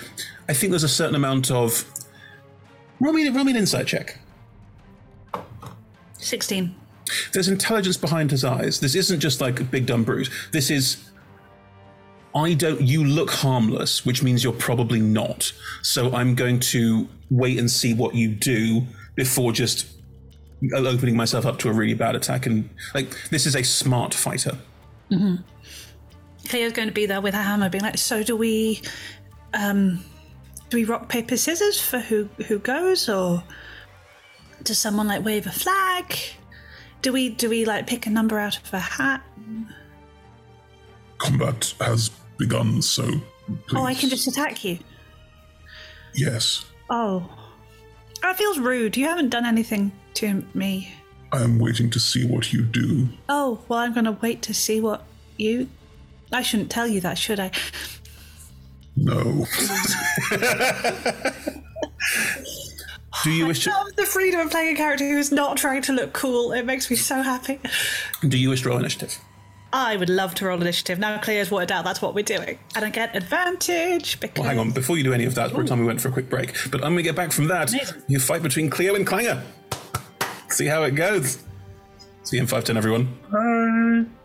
I 0.49 0.53
think 0.53 0.71
there's 0.71 0.83
a 0.83 0.89
certain 0.89 1.15
amount 1.15 1.49
of. 1.49 1.85
Roll 2.99 3.13
me, 3.13 3.29
roll 3.29 3.45
me 3.45 3.51
an 3.51 3.57
insight 3.57 3.87
check. 3.87 4.19
sixteen? 6.17 6.75
There's 7.33 7.47
intelligence 7.47 7.97
behind 7.97 8.31
his 8.31 8.43
eyes. 8.43 8.79
This 8.81 8.95
isn't 8.95 9.19
just 9.21 9.39
like 9.39 9.59
a 9.59 9.63
big 9.63 9.85
dumb 9.85 10.03
brute. 10.03 10.29
This 10.51 10.69
is. 10.69 11.09
I 12.35 12.53
don't. 12.53 12.81
You 12.81 13.03
look 13.05 13.31
harmless, 13.31 14.05
which 14.05 14.21
means 14.21 14.43
you're 14.43 14.53
probably 14.53 14.99
not. 14.99 15.53
So 15.81 16.13
I'm 16.13 16.35
going 16.35 16.59
to 16.71 17.07
wait 17.31 17.57
and 17.57 17.71
see 17.71 17.93
what 17.93 18.13
you 18.13 18.29
do 18.29 18.81
before 19.15 19.53
just 19.53 19.87
opening 20.75 21.15
myself 21.15 21.45
up 21.45 21.57
to 21.59 21.69
a 21.69 21.73
really 21.73 21.93
bad 21.93 22.15
attack. 22.15 22.45
And 22.45 22.69
like, 22.93 23.29
this 23.29 23.45
is 23.45 23.55
a 23.55 23.63
smart 23.63 24.13
fighter. 24.13 24.57
Mm-hmm. 25.09 25.35
Clio's 26.47 26.73
going 26.73 26.89
to 26.89 26.93
be 26.93 27.05
there 27.05 27.21
with 27.21 27.33
her 27.33 27.41
hammer, 27.41 27.69
being 27.69 27.83
like, 27.83 27.97
"So 27.97 28.21
do 28.21 28.35
we? 28.35 28.81
Um, 29.53 30.03
do 30.69 30.77
we 30.77 30.83
rock 30.83 31.07
paper 31.07 31.37
scissors 31.37 31.79
for 31.79 31.99
who 31.99 32.25
who 32.47 32.59
goes, 32.59 33.07
or 33.07 33.43
does 34.63 34.77
someone 34.77 35.07
like 35.07 35.23
wave 35.23 35.47
a 35.47 35.51
flag? 35.51 36.17
Do 37.01 37.13
we 37.13 37.29
do 37.29 37.49
we 37.49 37.65
like 37.65 37.87
pick 37.87 38.05
a 38.05 38.09
number 38.09 38.37
out 38.37 38.57
of 38.57 38.73
a 38.73 38.79
hat? 38.79 39.23
Combat 41.17 41.73
has 41.79 42.11
begun, 42.37 42.81
so 42.81 43.09
Oh, 43.73 43.83
I 43.83 43.93
can 43.93 44.09
just 44.09 44.27
attack 44.27 44.63
you. 44.63 44.79
yes, 46.13 46.65
Oh, 46.89 47.27
that 48.21 48.37
feels 48.37 48.57
rude. 48.59 48.95
You 48.97 49.05
haven't 49.05 49.29
done 49.29 49.45
anything 49.45 49.91
to 50.15 50.43
me. 50.53 50.91
I 51.31 51.41
am 51.43 51.59
waiting 51.59 51.89
to 51.91 51.99
see 51.99 52.25
what 52.25 52.53
you 52.53 52.61
do. 52.63 53.09
Oh, 53.27 53.59
well, 53.67 53.79
I'm 53.79 53.93
going 53.93 54.05
to 54.05 54.17
wait 54.21 54.41
to 54.43 54.53
see 54.53 54.79
what 54.79 55.03
you. 55.37 55.67
I 56.31 56.41
shouldn't 56.41 56.69
tell 56.71 56.87
you 56.87 57.01
that, 57.01 57.17
should 57.17 57.39
I? 57.39 57.51
No. 58.95 59.45
Do 63.23 63.31
you 63.31 63.47
wish 63.47 63.63
to? 63.63 63.71
I 63.71 63.77
love 63.77 63.95
the 63.95 64.05
freedom 64.05 64.39
of 64.41 64.51
playing 64.51 64.73
a 64.75 64.77
character 64.77 65.07
who 65.07 65.17
is 65.17 65.31
not 65.31 65.57
trying 65.57 65.81
to 65.83 65.93
look 65.93 66.13
cool. 66.13 66.51
It 66.51 66.65
makes 66.65 66.89
me 66.89 66.95
so 66.95 67.21
happy. 67.21 67.59
Do 68.27 68.37
you 68.37 68.49
wish 68.49 68.61
to 68.63 68.69
roll 68.69 68.77
initiative? 68.77 69.17
I 69.75 69.97
would 69.97 70.09
love 70.09 70.33
to 70.35 70.45
roll 70.45 70.61
initiative. 70.61 70.99
Now 70.99 71.17
Clio's 71.17 71.51
worked 71.51 71.69
out 71.69 71.83
that's 71.83 72.01
what 72.01 72.15
we're 72.15 72.23
doing. 72.23 72.57
And 72.77 72.85
I 72.85 72.89
get 72.89 73.13
advantage 73.13 74.21
because. 74.21 74.39
Well, 74.39 74.47
hang 74.47 74.57
on. 74.57 74.71
Before 74.71 74.97
you 74.97 75.03
do 75.03 75.11
any 75.11 75.25
of 75.25 75.35
that, 75.35 75.51
every 75.51 75.65
time 75.65 75.81
we 75.81 75.85
went 75.85 75.99
for 75.99 76.07
a 76.07 76.11
quick 76.13 76.29
break. 76.29 76.55
But 76.71 76.75
I'm 76.75 76.93
going 76.93 76.97
to 76.97 77.03
get 77.03 77.15
back 77.15 77.33
from 77.33 77.49
that. 77.49 77.73
You 78.07 78.19
fight 78.19 78.41
between 78.41 78.69
Clio 78.69 78.95
and 78.95 79.05
Clanger. 79.05 79.43
See 80.47 80.65
how 80.65 80.83
it 80.83 80.91
goes. 80.91 81.43
See 82.23 82.37
you 82.37 82.43
in 82.43 82.47
510, 82.47 82.77
everyone. 82.77 84.15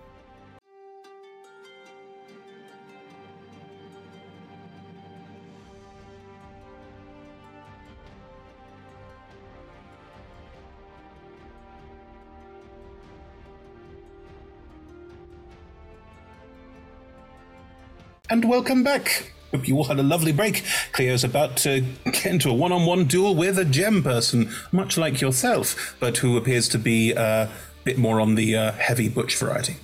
And 18.31 18.45
welcome 18.49 18.83
back. 18.85 19.33
Hope 19.51 19.67
you 19.67 19.77
all 19.77 19.85
had 19.85 19.99
a 19.99 20.03
lovely 20.05 20.31
break. 20.33 20.63
Clio's 20.93 21.25
about 21.25 21.57
to 21.59 21.81
get 22.05 22.27
into 22.27 22.49
a 22.51 22.55
one 22.55 22.71
on 22.71 22.87
one 22.87 23.07
duel 23.07 23.35
with 23.35 23.59
a 23.59 23.65
gem 23.65 24.03
person, 24.03 24.51
much 24.71 24.97
like 24.97 25.21
yourself, 25.21 25.97
but 25.99 26.19
who 26.19 26.37
appears 26.37 26.69
to 26.69 26.79
be 26.79 27.13
uh, 27.15 27.23
a 27.23 27.51
bit 27.83 27.99
more 27.99 28.21
on 28.21 28.37
the 28.37 28.57
uh, 28.57 28.73
heavy 28.73 29.09
butch 29.09 29.37
variety. 29.37 29.77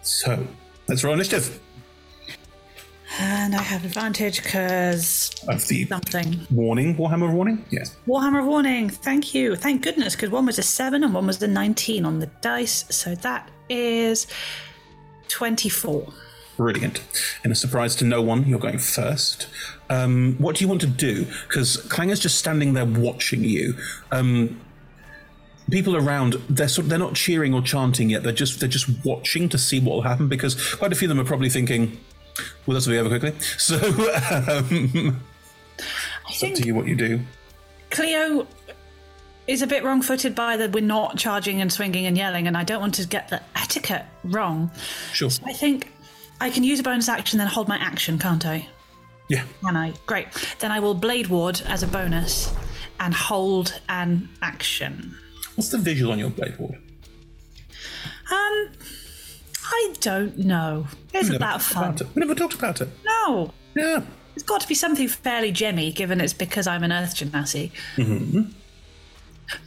So, 0.00 0.46
let's 0.88 1.04
roll 1.04 1.12
initiative. 1.14 1.60
And 3.20 3.54
I 3.54 3.60
have 3.60 3.84
advantage 3.84 4.42
because 4.42 5.30
Of 5.46 5.68
the 5.68 5.84
something. 5.86 6.46
warning, 6.50 6.96
Warhammer 6.96 7.30
warning? 7.30 7.62
Yes. 7.70 7.94
Warhammer 8.08 8.44
warning. 8.46 8.88
Thank 8.88 9.34
you. 9.34 9.54
Thank 9.54 9.82
goodness, 9.82 10.16
because 10.16 10.30
one 10.30 10.46
was 10.46 10.58
a 10.58 10.62
seven 10.62 11.04
and 11.04 11.12
one 11.12 11.26
was 11.26 11.42
a 11.42 11.46
19 11.46 12.06
on 12.06 12.20
the 12.20 12.26
dice. 12.40 12.86
So 12.88 13.14
that 13.16 13.50
is 13.68 14.26
24. 15.32 16.12
Brilliant. 16.58 17.02
In 17.42 17.50
a 17.50 17.54
surprise 17.54 17.96
to 17.96 18.04
no 18.04 18.20
one, 18.20 18.46
you're 18.46 18.58
going 18.58 18.78
first. 18.78 19.48
Um, 19.88 20.36
what 20.38 20.56
do 20.56 20.64
you 20.64 20.68
want 20.68 20.82
to 20.82 20.86
do? 20.86 21.26
Because 21.48 21.78
Clanger's 21.88 22.20
just 22.20 22.36
standing 22.38 22.74
there 22.74 22.84
watching 22.84 23.42
you. 23.42 23.74
Um, 24.10 24.60
people 25.70 25.96
around, 25.96 26.34
they're 26.50 26.68
sort 26.68 26.90
they're 26.90 26.98
not 26.98 27.14
cheering 27.14 27.54
or 27.54 27.62
chanting 27.62 28.10
yet. 28.10 28.22
They're 28.22 28.32
just 28.32 28.60
they're 28.60 28.68
just 28.68 28.88
watching 29.04 29.48
to 29.48 29.58
see 29.58 29.80
what 29.80 29.94
will 29.94 30.02
happen 30.02 30.28
because 30.28 30.74
quite 30.74 30.92
a 30.92 30.94
few 30.94 31.06
of 31.06 31.16
them 31.16 31.20
are 31.20 31.26
probably 31.26 31.48
thinking, 31.48 31.98
"Will 32.66 32.74
this 32.74 32.86
be 32.86 32.98
over 32.98 33.08
quickly?" 33.08 33.32
So 33.58 33.76
um, 33.76 35.20
I 35.78 36.30
it's 36.30 36.42
up 36.42 36.54
to 36.54 36.66
you 36.66 36.74
what 36.74 36.86
you 36.86 36.94
do. 36.94 37.20
Clio 37.90 38.46
is 39.46 39.62
a 39.62 39.66
bit 39.66 39.82
wrong 39.84 40.02
footed 40.02 40.34
by 40.34 40.56
the 40.56 40.68
we're 40.68 40.80
not 40.82 41.16
charging 41.16 41.60
and 41.60 41.72
swinging 41.72 42.06
and 42.06 42.16
yelling, 42.16 42.46
and 42.46 42.56
I 42.56 42.64
don't 42.64 42.80
want 42.80 42.94
to 42.94 43.06
get 43.06 43.28
the 43.28 43.42
etiquette 43.56 44.04
wrong. 44.24 44.70
Sure. 45.12 45.30
So 45.30 45.42
I 45.46 45.52
think 45.52 45.92
I 46.40 46.50
can 46.50 46.64
use 46.64 46.80
a 46.80 46.82
bonus 46.82 47.08
action, 47.08 47.38
then 47.38 47.48
hold 47.48 47.68
my 47.68 47.76
action, 47.76 48.18
can't 48.18 48.44
I? 48.46 48.66
Yeah. 49.28 49.44
Can 49.64 49.76
I? 49.76 49.92
Great. 50.06 50.28
Then 50.58 50.70
I 50.72 50.80
will 50.80 50.94
Blade 50.94 51.28
Ward 51.28 51.62
as 51.66 51.82
a 51.82 51.86
bonus 51.86 52.54
and 53.00 53.14
hold 53.14 53.80
an 53.88 54.28
action. 54.42 55.16
What's 55.54 55.70
the 55.70 55.78
visual 55.78 56.12
on 56.12 56.18
your 56.18 56.30
blade 56.30 56.58
ward? 56.58 56.74
Um, 58.30 58.68
I 59.64 59.94
don't 60.00 60.38
know. 60.38 60.86
Isn't 61.12 61.32
never 61.32 61.38
that 61.38 61.62
fun? 61.62 61.84
about 61.84 62.00
it. 62.00 62.06
We 62.14 62.20
never 62.20 62.34
talked 62.34 62.54
about 62.54 62.80
it. 62.80 62.88
No. 63.04 63.52
Yeah. 63.74 64.02
It's 64.34 64.44
got 64.44 64.60
to 64.62 64.68
be 64.68 64.74
something 64.74 65.08
fairly 65.08 65.52
gemmy, 65.52 65.94
given 65.94 66.20
it's 66.20 66.32
because 66.32 66.66
I'm 66.66 66.84
an 66.84 66.92
Earth 66.92 67.16
Genasi. 67.16 67.70
Mm-hmm. 67.96 68.42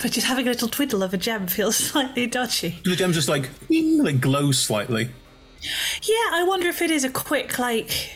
But 0.01 0.11
just 0.11 0.27
having 0.27 0.47
a 0.47 0.51
little 0.51 0.67
twiddle 0.67 1.03
of 1.03 1.13
a 1.13 1.17
gem 1.17 1.47
feels 1.47 1.75
slightly 1.91 2.27
dodgy. 2.27 2.79
The 2.83 2.95
gems 2.95 3.15
just 3.15 3.29
like 3.29 3.49
ding, 3.67 4.19
glows 4.19 4.59
slightly. 4.59 5.09
Yeah, 6.03 6.29
I 6.31 6.45
wonder 6.47 6.67
if 6.67 6.81
it 6.81 6.91
is 6.91 7.03
a 7.03 7.09
quick, 7.09 7.57
like. 7.59 8.11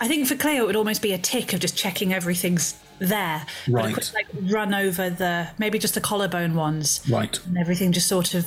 I 0.00 0.08
think 0.08 0.26
for 0.26 0.34
Clio, 0.34 0.64
it 0.64 0.66
would 0.66 0.76
almost 0.76 1.02
be 1.02 1.12
a 1.12 1.18
tick 1.18 1.52
of 1.52 1.60
just 1.60 1.76
checking 1.76 2.12
everything's 2.12 2.74
there. 2.98 3.46
Right. 3.68 3.94
quick, 3.94 4.12
like, 4.12 4.26
run 4.52 4.74
over 4.74 5.08
the. 5.10 5.48
Maybe 5.58 5.78
just 5.78 5.94
the 5.94 6.00
collarbone 6.00 6.54
ones. 6.54 7.00
Right. 7.08 7.38
And 7.46 7.56
everything 7.58 7.92
just 7.92 8.08
sort 8.08 8.34
of 8.34 8.46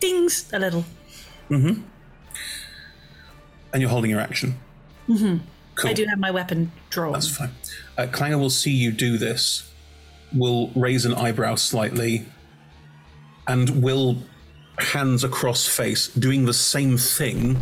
dings 0.00 0.50
a 0.52 0.58
little. 0.58 0.84
Mm-hmm. 1.50 1.82
And 3.72 3.80
you're 3.80 3.90
holding 3.90 4.10
your 4.10 4.20
action. 4.20 4.58
Mm-hmm. 5.08 5.38
Cool. 5.74 5.90
I 5.90 5.92
do 5.92 6.04
have 6.04 6.18
my 6.18 6.30
weapon 6.30 6.70
drawn. 6.90 7.12
That's 7.12 7.36
fine. 7.36 7.50
Uh, 7.98 8.06
Clanger 8.10 8.38
will 8.38 8.50
see 8.50 8.70
you 8.70 8.92
do 8.92 9.18
this, 9.18 9.70
will 10.34 10.70
raise 10.74 11.04
an 11.04 11.14
eyebrow 11.14 11.54
slightly, 11.54 12.26
and 13.46 13.82
will 13.82 14.18
hands 14.78 15.22
across 15.24 15.66
face, 15.66 16.08
doing 16.08 16.44
the 16.44 16.52
same 16.52 16.96
thing, 16.96 17.60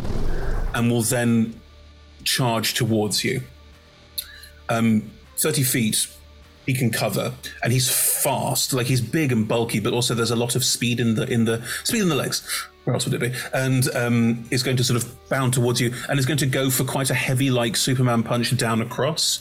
and 0.73 0.89
will 0.89 1.03
then 1.03 1.59
charge 2.23 2.73
towards 2.73 3.23
you. 3.23 3.41
Um, 4.69 5.11
30 5.37 5.63
feet 5.63 6.07
he 6.65 6.73
can 6.73 6.91
cover, 6.91 7.33
and 7.61 7.73
he's 7.73 7.89
fast, 7.91 8.73
like 8.73 8.87
he's 8.87 9.01
big 9.01 9.31
and 9.31 9.47
bulky, 9.47 9.79
but 9.79 9.93
also 9.93 10.13
there's 10.13 10.31
a 10.31 10.35
lot 10.35 10.55
of 10.55 10.63
speed 10.63 10.99
in 10.99 11.15
the 11.15 11.29
in 11.29 11.45
the 11.45 11.61
speed 11.83 12.01
in 12.01 12.09
the 12.09 12.15
legs. 12.15 12.41
Where 12.85 12.93
else 12.93 13.05
would 13.05 13.13
it 13.13 13.19
be? 13.19 13.37
And 13.53 13.93
um, 13.95 14.45
is 14.51 14.63
going 14.63 14.77
to 14.77 14.83
sort 14.83 15.01
of 15.01 15.29
bound 15.29 15.53
towards 15.53 15.81
you, 15.81 15.93
and 16.09 16.19
is 16.19 16.25
going 16.25 16.37
to 16.39 16.45
go 16.45 16.69
for 16.69 16.83
quite 16.85 17.09
a 17.09 17.13
heavy, 17.13 17.49
like 17.51 17.75
Superman 17.75 18.23
punch 18.23 18.55
down 18.57 18.81
across. 18.81 19.39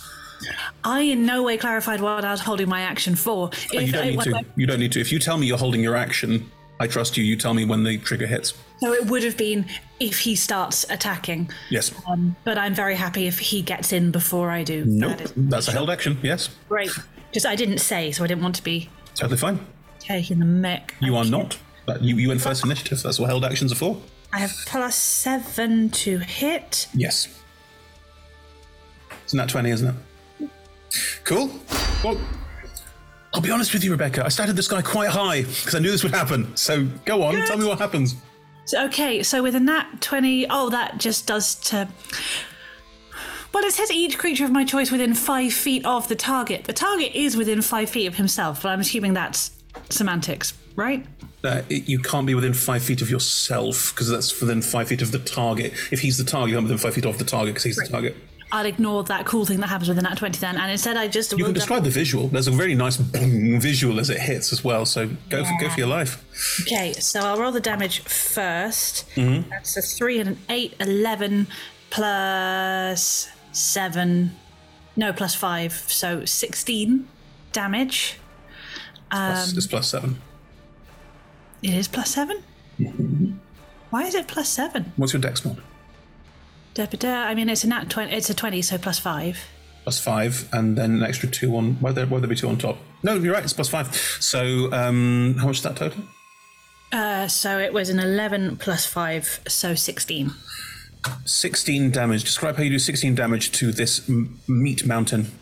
I 0.85 1.01
in 1.02 1.24
no 1.27 1.43
way 1.43 1.56
clarified 1.56 2.01
what 2.01 2.24
I 2.24 2.31
was 2.31 2.40
holding 2.40 2.69
my 2.69 2.81
action 2.82 3.14
for. 3.14 3.51
Oh, 3.74 3.78
you 3.78 3.93
don't 3.93 4.06
need 4.06 4.16
when 4.16 4.27
to. 4.27 4.36
I- 4.36 4.44
You 4.56 4.66
don't 4.66 4.81
need 4.81 4.93
to. 4.93 5.01
If 5.01 5.12
you 5.12 5.19
tell 5.19 5.36
me 5.39 5.47
you're 5.47 5.59
holding 5.59 5.81
your 5.82 5.97
action, 5.97 6.51
I 6.81 6.86
trust 6.86 7.16
you. 7.16 7.24
You 7.24 7.36
tell 7.36 7.55
me 7.55 7.64
when 7.64 7.85
the 7.85 7.98
trigger 7.98 8.27
hits. 8.27 8.55
so 8.81 8.93
it 8.93 9.06
would 9.06 9.23
have 9.23 9.36
been 9.36 9.66
if 10.01 10.19
he 10.20 10.35
starts 10.35 10.85
attacking. 10.90 11.48
Yes. 11.70 11.93
Um, 12.09 12.35
but 12.44 12.59
I'm 12.59 12.74
very 12.74 12.97
happy 12.97 13.27
if 13.27 13.39
he 13.39 13.62
gets 13.62 13.93
in 13.93 14.10
before 14.10 14.51
I 14.51 14.64
do. 14.64 14.85
Nope. 14.85 15.10
That 15.19 15.20
is 15.23 15.32
That's 15.36 15.69
a 15.69 15.73
held 15.73 15.90
action. 15.90 16.19
Yes. 16.23 16.48
great. 16.69 16.90
Just 17.32 17.47
I 17.47 17.55
didn't 17.56 17.78
say, 17.78 18.10
so 18.12 18.24
I 18.24 18.27
didn't 18.27 18.43
want 18.43 18.56
to 18.56 18.64
be 18.64 18.90
Totally 19.14 19.39
fine. 19.39 19.64
taking 20.01 20.39
the 20.40 20.44
mic. 20.44 20.94
You 21.01 21.16
are 21.16 21.24
not. 21.24 21.59
But 21.86 22.02
you, 22.02 22.16
you 22.16 22.28
went 22.28 22.40
first 22.40 22.64
initiative. 22.64 23.02
That's 23.02 23.19
what 23.19 23.28
held 23.28 23.44
actions 23.44 23.73
are 23.73 23.77
for. 23.77 24.01
I 24.32 24.39
have 24.39 24.52
plus 24.66 24.97
seven 24.97 25.90
to 25.90 26.19
hit. 26.19 26.89
Yes. 26.94 27.28
Isn't 29.27 29.36
that 29.39 29.48
20, 29.48 29.70
isn't 29.70 29.89
it? 29.89 29.94
Cool. 31.24 31.51
Well, 32.05 32.20
I'll 33.35 33.40
be 33.40 33.51
honest 33.51 33.73
with 33.73 33.82
you, 33.82 33.93
Rebecca. 33.93 34.24
I 34.24 34.28
started 34.28 34.56
this 34.56 34.69
guy 34.69 34.82
quite 34.82 35.09
high 35.09 35.43
because 35.43 35.74
I 35.74 35.78
knew 35.78 35.90
this 35.90 36.02
would 36.02 36.12
happen. 36.12 36.55
So 36.56 36.85
go 37.05 37.23
on, 37.23 37.35
tell 37.47 37.56
me 37.56 37.64
what 37.64 37.78
happens. 37.78 38.14
So, 38.64 38.85
okay, 38.86 39.23
so 39.23 39.43
with 39.43 39.55
a 39.55 39.60
nat 39.60 40.01
20, 40.01 40.47
oh, 40.51 40.70
that 40.70 40.98
just 40.98 41.27
does 41.27 41.55
to. 41.56 41.89
Well, 43.52 43.64
it 43.64 43.73
says 43.73 43.90
each 43.90 44.19
creature 44.19 44.44
of 44.44 44.51
my 44.51 44.64
choice 44.64 44.90
within 44.90 45.14
five 45.14 45.52
feet 45.52 45.85
of 45.85 46.09
the 46.09 46.14
target. 46.14 46.64
The 46.64 46.73
target 46.73 47.14
is 47.14 47.36
within 47.36 47.60
five 47.60 47.90
feet 47.90 48.06
of 48.06 48.14
himself, 48.14 48.62
but 48.62 48.70
I'm 48.70 48.81
assuming 48.81 49.14
that's 49.14 49.51
semantics, 49.90 50.55
right? 50.74 51.05
Uh, 51.44 51.62
it, 51.69 51.89
you 51.89 51.98
can't 51.98 52.27
be 52.27 52.35
within 52.35 52.55
five 52.55 52.82
feet 52.82 53.02
of 53.02 53.10
yourself 53.10 53.93
because 53.93 54.09
that's 54.09 54.40
within 54.40 54.62
five 54.62 54.89
feet 54.89 55.02
of 55.02 55.10
the 55.10 55.19
target. 55.19 55.73
If 55.90 56.01
he's 56.01 56.16
the 56.16 56.24
target, 56.24 56.56
I'm 56.56 56.64
within 56.64 56.78
five 56.78 56.94
feet 56.94 57.05
of 57.05 57.19
the 57.19 57.24
target 57.24 57.55
because 57.55 57.64
he's 57.64 57.77
the 57.77 57.89
target. 57.89 58.16
I'll 58.54 58.66
ignore 58.66 59.02
that 59.04 59.24
cool 59.24 59.46
thing 59.46 59.60
that 59.60 59.68
happens 59.68 59.88
with 59.88 59.98
a 59.98 60.02
nat 60.02 60.16
20 60.18 60.38
then, 60.38 60.56
and 60.58 60.70
instead 60.70 60.96
I 60.98 61.08
just. 61.08 61.32
You 61.32 61.44
can 61.44 61.54
describe 61.54 61.84
the 61.84 61.90
visual. 61.90 62.28
There's 62.28 62.48
a 62.48 62.50
very 62.50 62.74
nice 62.74 62.98
boom 62.98 63.58
visual 63.68 63.98
as 63.98 64.10
it 64.10 64.20
hits 64.20 64.52
as 64.52 64.62
well. 64.62 64.84
So 64.84 65.08
go 65.30 65.42
for 65.44 65.52
go 65.58 65.70
for 65.70 65.78
your 65.80 65.88
life. 65.88 66.22
Okay, 66.62 66.92
so 66.92 67.20
I'll 67.20 67.38
roll 67.40 67.50
the 67.52 67.60
damage 67.60 68.04
1st 68.04 69.04
Mhm. 69.16 69.48
That's 69.48 69.76
a 69.76 69.82
3 69.82 70.20
and 70.20 70.28
an 70.28 70.38
8, 70.50 70.74
11 70.80 71.46
plus 71.90 73.28
7. 73.52 74.32
No, 74.96 75.12
plus 75.12 75.34
5. 75.34 75.72
So 75.88 76.24
16 76.26 77.08
damage. 77.52 78.18
Um, 79.10 79.32
Plus, 79.32 79.56
it's 79.56 79.66
plus 79.66 79.88
seven. 79.88 80.20
it 81.62 81.74
is 81.74 81.86
plus 81.88 82.10
7? 82.10 82.42
Why 83.90 84.04
is 84.04 84.14
it 84.14 84.26
plus 84.26 84.48
7? 84.48 84.92
What's 84.96 85.12
your 85.12 85.20
dex 85.20 85.44
mod? 85.44 85.60
Da, 86.74 86.86
da. 86.86 87.24
I 87.24 87.34
mean, 87.34 87.48
it's 87.48 87.64
a 87.64 87.68
nat 87.68 87.90
20, 87.90 88.12
it's 88.12 88.30
a 88.30 88.34
20, 88.34 88.62
so 88.62 88.78
plus 88.78 88.98
5. 88.98 89.38
Plus 89.82 89.98
five, 89.98 90.48
and 90.52 90.78
then 90.78 90.92
an 90.92 91.02
extra 91.02 91.28
two 91.28 91.56
on. 91.56 91.74
Why 91.80 91.90
there? 91.90 92.06
Why 92.06 92.20
there 92.20 92.28
be 92.28 92.36
two 92.36 92.48
on 92.48 92.56
top? 92.56 92.78
No, 93.02 93.14
you're 93.14 93.32
right. 93.34 93.42
It's 93.42 93.52
plus 93.52 93.68
five. 93.68 93.92
So 94.20 94.72
um, 94.72 95.34
how 95.40 95.48
much 95.48 95.56
is 95.56 95.62
that 95.64 95.74
total? 95.74 96.04
Uh, 96.92 97.26
so 97.26 97.58
it 97.58 97.72
was 97.72 97.88
an 97.88 97.98
11 97.98 98.58
plus 98.58 98.84
5, 98.86 99.40
so 99.48 99.74
16. 99.74 100.30
16 101.24 101.90
damage. 101.90 102.22
Describe 102.22 102.56
how 102.56 102.62
you 102.62 102.70
do 102.70 102.78
16 102.78 103.14
damage 103.14 103.50
to 103.52 103.72
this 103.72 104.08
m- 104.08 104.38
meat 104.46 104.86
mountain. 104.86 105.32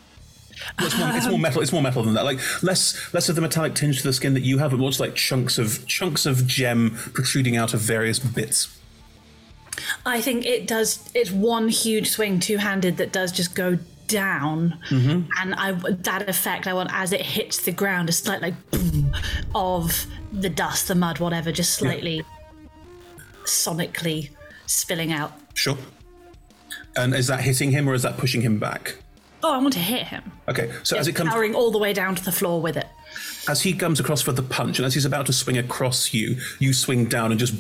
It's 0.79 0.97
more, 0.97 1.09
it's 1.13 1.27
more 1.29 1.39
metal. 1.39 1.61
It's 1.63 1.73
more 1.73 1.83
metal 1.83 2.03
than 2.03 2.15
that. 2.15 2.25
Like 2.25 2.39
less 2.63 3.13
less 3.13 3.29
of 3.29 3.35
the 3.35 3.41
metallic 3.43 3.75
tinge 3.75 3.99
to 3.99 4.05
the 4.05 4.13
skin 4.13 4.35
that 4.35 4.43
you 4.43 4.59
have, 4.59 4.71
but 4.71 4.81
more 4.81 4.91
like 4.99 5.15
chunks 5.15 5.59
of 5.59 5.87
chunks 5.87 6.25
of 6.25 6.47
gem 6.47 6.93
protruding 7.13 7.57
out 7.57 7.75
of 7.75 7.81
various 7.81 8.19
bits. 8.19 8.80
I 10.07 10.21
think 10.21 10.45
it 10.47 10.67
does. 10.67 11.11
It's 11.15 11.31
one 11.31 11.69
huge 11.69 12.11
swing, 12.11 12.41
two 12.41 12.59
handed, 12.59 12.97
that 12.99 13.13
does 13.13 13.33
just 13.33 13.55
go 13.55 13.79
down, 14.09 14.77
Mhm. 14.91 15.29
and 15.41 15.55
I 15.55 15.71
that 15.73 16.29
effect 16.29 16.67
I 16.67 16.73
want 16.75 16.91
as 16.93 17.13
it 17.13 17.21
hits 17.23 17.59
the 17.59 17.71
ground 17.73 18.09
a 18.09 18.13
slight 18.13 18.43
like 18.43 18.55
boom 18.73 19.13
of 19.55 20.07
the 20.33 20.49
dust, 20.51 20.89
the 20.89 20.95
mud, 20.97 21.21
whatever, 21.21 21.53
just 21.53 21.75
slightly 21.75 22.25
sonically 23.45 24.31
spilling 24.67 25.13
out. 25.13 25.33
Sure. 25.55 25.79
And 26.97 27.15
is 27.15 27.27
that 27.29 27.41
hitting 27.43 27.71
him 27.71 27.89
or 27.89 27.95
is 27.95 28.03
that 28.03 28.17
pushing 28.17 28.43
him 28.43 28.59
back? 28.59 28.97
Oh, 29.43 29.53
I 29.55 29.59
want 29.59 29.73
to 29.75 29.79
hit 29.81 30.09
him. 30.09 30.33
Okay, 30.49 30.71
so 30.83 30.97
as 30.99 31.09
it 31.09 31.13
comes 31.13 31.31
powering 31.31 31.55
all 31.55 31.71
the 31.71 31.79
way 31.79 31.93
down 31.93 32.15
to 32.15 32.25
the 32.25 32.33
floor 32.33 32.61
with 32.61 32.77
it. 32.77 32.87
As 33.51 33.63
he 33.63 33.73
comes 33.73 33.99
across 33.99 34.23
for 34.23 34.31
the 34.31 34.45
punch, 34.45 34.79
and 34.79 34.87
as 34.87 34.95
he's 34.95 35.05
about 35.05 35.27
to 35.27 35.33
swing 35.33 35.59
across 35.59 36.15
you, 36.15 36.37
you 36.61 36.73
swing 36.73 37.07
down 37.07 37.33
and 37.33 37.41
just 37.41 37.53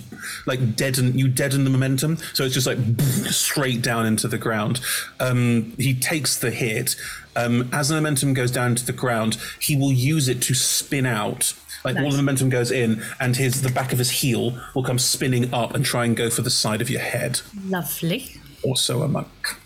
like 0.47 0.77
deaden 0.77 1.19
you 1.19 1.27
deaden 1.27 1.65
the 1.65 1.71
momentum. 1.71 2.17
So 2.33 2.45
it's 2.45 2.55
just 2.55 2.67
like 2.67 2.79
straight 3.27 3.83
down 3.83 4.07
into 4.07 4.29
the 4.29 4.39
ground. 4.39 4.81
Um, 5.19 5.75
he 5.79 5.95
takes 5.95 6.39
the 6.39 6.53
hit. 6.53 6.95
Um, 7.35 7.69
as 7.73 7.89
the 7.89 7.97
momentum 7.97 8.35
goes 8.35 8.53
down 8.53 8.77
to 8.77 8.87
the 8.87 8.93
ground, 8.93 9.37
he 9.61 9.77
will 9.77 9.93
use 9.93 10.29
it 10.29 10.41
to 10.43 10.55
spin 10.55 11.07
out. 11.07 11.55
Like 11.85 11.97
all 11.97 12.11
the 12.11 12.17
momentum 12.19 12.51
goes 12.51 12.71
in, 12.71 13.03
and 13.19 13.37
his 13.37 13.63
the 13.63 13.71
back 13.71 13.93
of 13.93 13.99
his 13.99 14.11
heel 14.11 14.61
will 14.75 14.85
come 14.85 14.99
spinning 14.99 15.53
up 15.53 15.75
and 15.75 15.85
try 15.85 16.05
and 16.05 16.17
go 16.17 16.31
for 16.31 16.43
the 16.43 16.51
side 16.51 16.81
of 16.81 16.89
your 16.89 17.01
head. 17.01 17.41
Lovely. 17.65 18.37
Also 18.63 19.03
a 19.03 19.09
monk. 19.09 19.57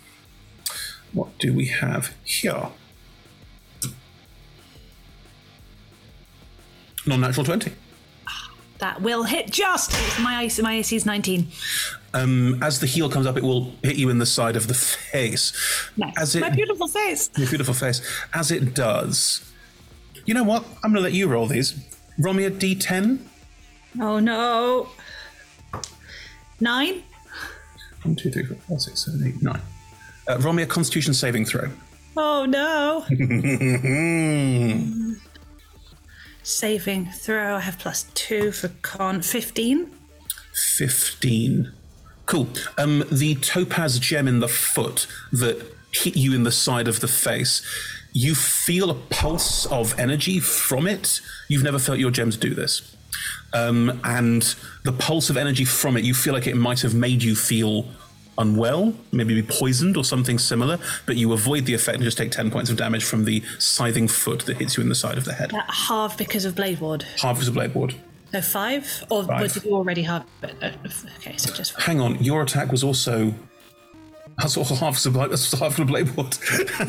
What 1.13 1.37
do 1.37 1.53
we 1.53 1.67
have 1.67 2.15
here? 2.23 2.69
Non 7.05 7.21
natural 7.21 7.45
20. 7.45 7.71
That 8.79 9.01
will 9.01 9.23
hit 9.23 9.51
just. 9.51 9.91
It's 9.91 10.19
my 10.19 10.43
AC, 10.43 10.61
my 10.61 10.75
AC 10.75 10.95
is 10.95 11.05
19. 11.05 11.47
Um, 12.13 12.61
as 12.61 12.79
the 12.79 12.87
heel 12.87 13.09
comes 13.09 13.25
up, 13.25 13.37
it 13.37 13.43
will 13.43 13.71
hit 13.83 13.95
you 13.95 14.09
in 14.09 14.19
the 14.19 14.25
side 14.25 14.55
of 14.55 14.67
the 14.67 14.73
face. 14.73 15.53
Nice. 15.95 16.13
As 16.17 16.35
it, 16.35 16.41
my 16.41 16.49
beautiful 16.49 16.87
face. 16.87 17.29
Your 17.37 17.47
beautiful 17.47 17.73
face. 17.73 18.01
As 18.33 18.51
it 18.51 18.73
does, 18.73 19.49
you 20.25 20.33
know 20.33 20.43
what? 20.43 20.63
I'm 20.83 20.91
going 20.91 20.95
to 20.95 21.01
let 21.01 21.13
you 21.13 21.27
roll 21.27 21.47
these. 21.47 21.77
Roll 22.19 22.33
me 22.33 22.45
a 22.45 22.51
d10. 22.51 23.19
Oh 24.01 24.19
no. 24.19 24.89
Nine. 26.59 27.03
One, 28.03 28.15
two, 28.15 28.31
three, 28.31 28.45
four, 28.45 28.57
five, 28.69 28.81
six, 28.81 29.05
seven, 29.05 29.25
eight, 29.27 29.41
nine. 29.41 29.61
Uh, 30.27 30.37
roll 30.39 30.53
me 30.53 30.63
a 30.63 30.67
Constitution 30.67 31.13
saving 31.13 31.45
throw. 31.45 31.69
Oh 32.17 32.45
no. 32.45 33.05
Saving 36.45 37.07
throw. 37.07 37.55
I 37.55 37.61
have 37.61 37.79
plus 37.79 38.03
two 38.13 38.51
for 38.51 38.67
con. 38.83 39.23
15. 39.23 39.89
15. 40.53 41.73
Cool. 42.27 42.47
Um, 42.77 43.03
the 43.11 43.33
topaz 43.33 43.97
gem 43.97 44.27
in 44.27 44.41
the 44.41 44.47
foot 44.47 45.07
that 45.31 45.73
hit 45.91 46.15
you 46.15 46.35
in 46.35 46.43
the 46.43 46.51
side 46.51 46.87
of 46.87 46.99
the 46.99 47.07
face, 47.07 47.65
you 48.13 48.35
feel 48.35 48.91
a 48.91 48.93
pulse 48.93 49.65
of 49.65 49.97
energy 49.99 50.39
from 50.39 50.85
it. 50.85 51.19
You've 51.47 51.63
never 51.63 51.79
felt 51.79 51.97
your 51.97 52.11
gems 52.11 52.37
do 52.37 52.53
this. 52.53 52.95
Um, 53.51 53.99
and 54.03 54.43
the 54.83 54.93
pulse 54.93 55.31
of 55.31 55.37
energy 55.37 55.65
from 55.65 55.97
it, 55.97 56.03
you 56.03 56.13
feel 56.13 56.35
like 56.35 56.45
it 56.45 56.57
might 56.57 56.81
have 56.81 56.93
made 56.93 57.23
you 57.23 57.35
feel 57.35 57.87
unwell, 58.37 58.93
maybe 59.11 59.33
be 59.39 59.43
poisoned 59.47 59.95
or 59.97 60.03
something 60.03 60.37
similar, 60.39 60.77
but 61.05 61.15
you 61.15 61.31
avoid 61.33 61.65
the 61.65 61.73
effect 61.73 61.95
and 61.95 62.03
just 62.03 62.17
take 62.17 62.31
10 62.31 62.51
points 62.51 62.69
of 62.69 62.77
damage 62.77 63.03
from 63.03 63.25
the 63.25 63.41
scything 63.59 64.07
foot 64.07 64.45
that 64.45 64.57
hits 64.57 64.75
you 64.77 64.83
in 64.83 64.89
the 64.89 64.95
side 64.95 65.17
of 65.17 65.25
the 65.25 65.33
head. 65.33 65.51
That 65.51 65.69
half 65.69 66.17
because 66.17 66.45
of 66.45 66.55
Blade 66.55 66.79
Ward. 66.79 67.03
Half 67.21 67.41
is 67.41 67.47
a 67.47 67.51
blade 67.51 67.73
ward. 67.73 67.95
So 68.31 68.41
five? 68.41 69.03
Or 69.09 69.23
Five. 69.23 69.53
did 69.53 69.63
you 69.63 69.71
already 69.75 70.01
have 70.03 70.25
it? 70.43 70.55
Uh, 70.61 70.71
Okay, 71.19 71.37
so 71.37 71.53
just 71.53 71.73
five. 71.73 71.83
Hang 71.85 72.01
on, 72.01 72.21
your 72.23 72.41
attack 72.41 72.71
was 72.71 72.83
also. 72.83 73.33
That's 74.37 74.57
also 74.57 74.75
half 74.85 74.97
of 75.05 75.15
a 75.15 75.17
blade, 75.17 75.31
that's 75.31 75.51
half 75.59 75.73
of 75.73 75.79
a 75.79 75.85
blade 75.85 76.09
ward. 76.17 76.35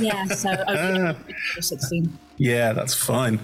Yeah, 0.00 0.24
so 0.26 0.50
okay, 0.50 1.14
16. 1.60 2.18
Yeah, 2.38 2.72
that's 2.72 2.94
fine. 2.94 3.38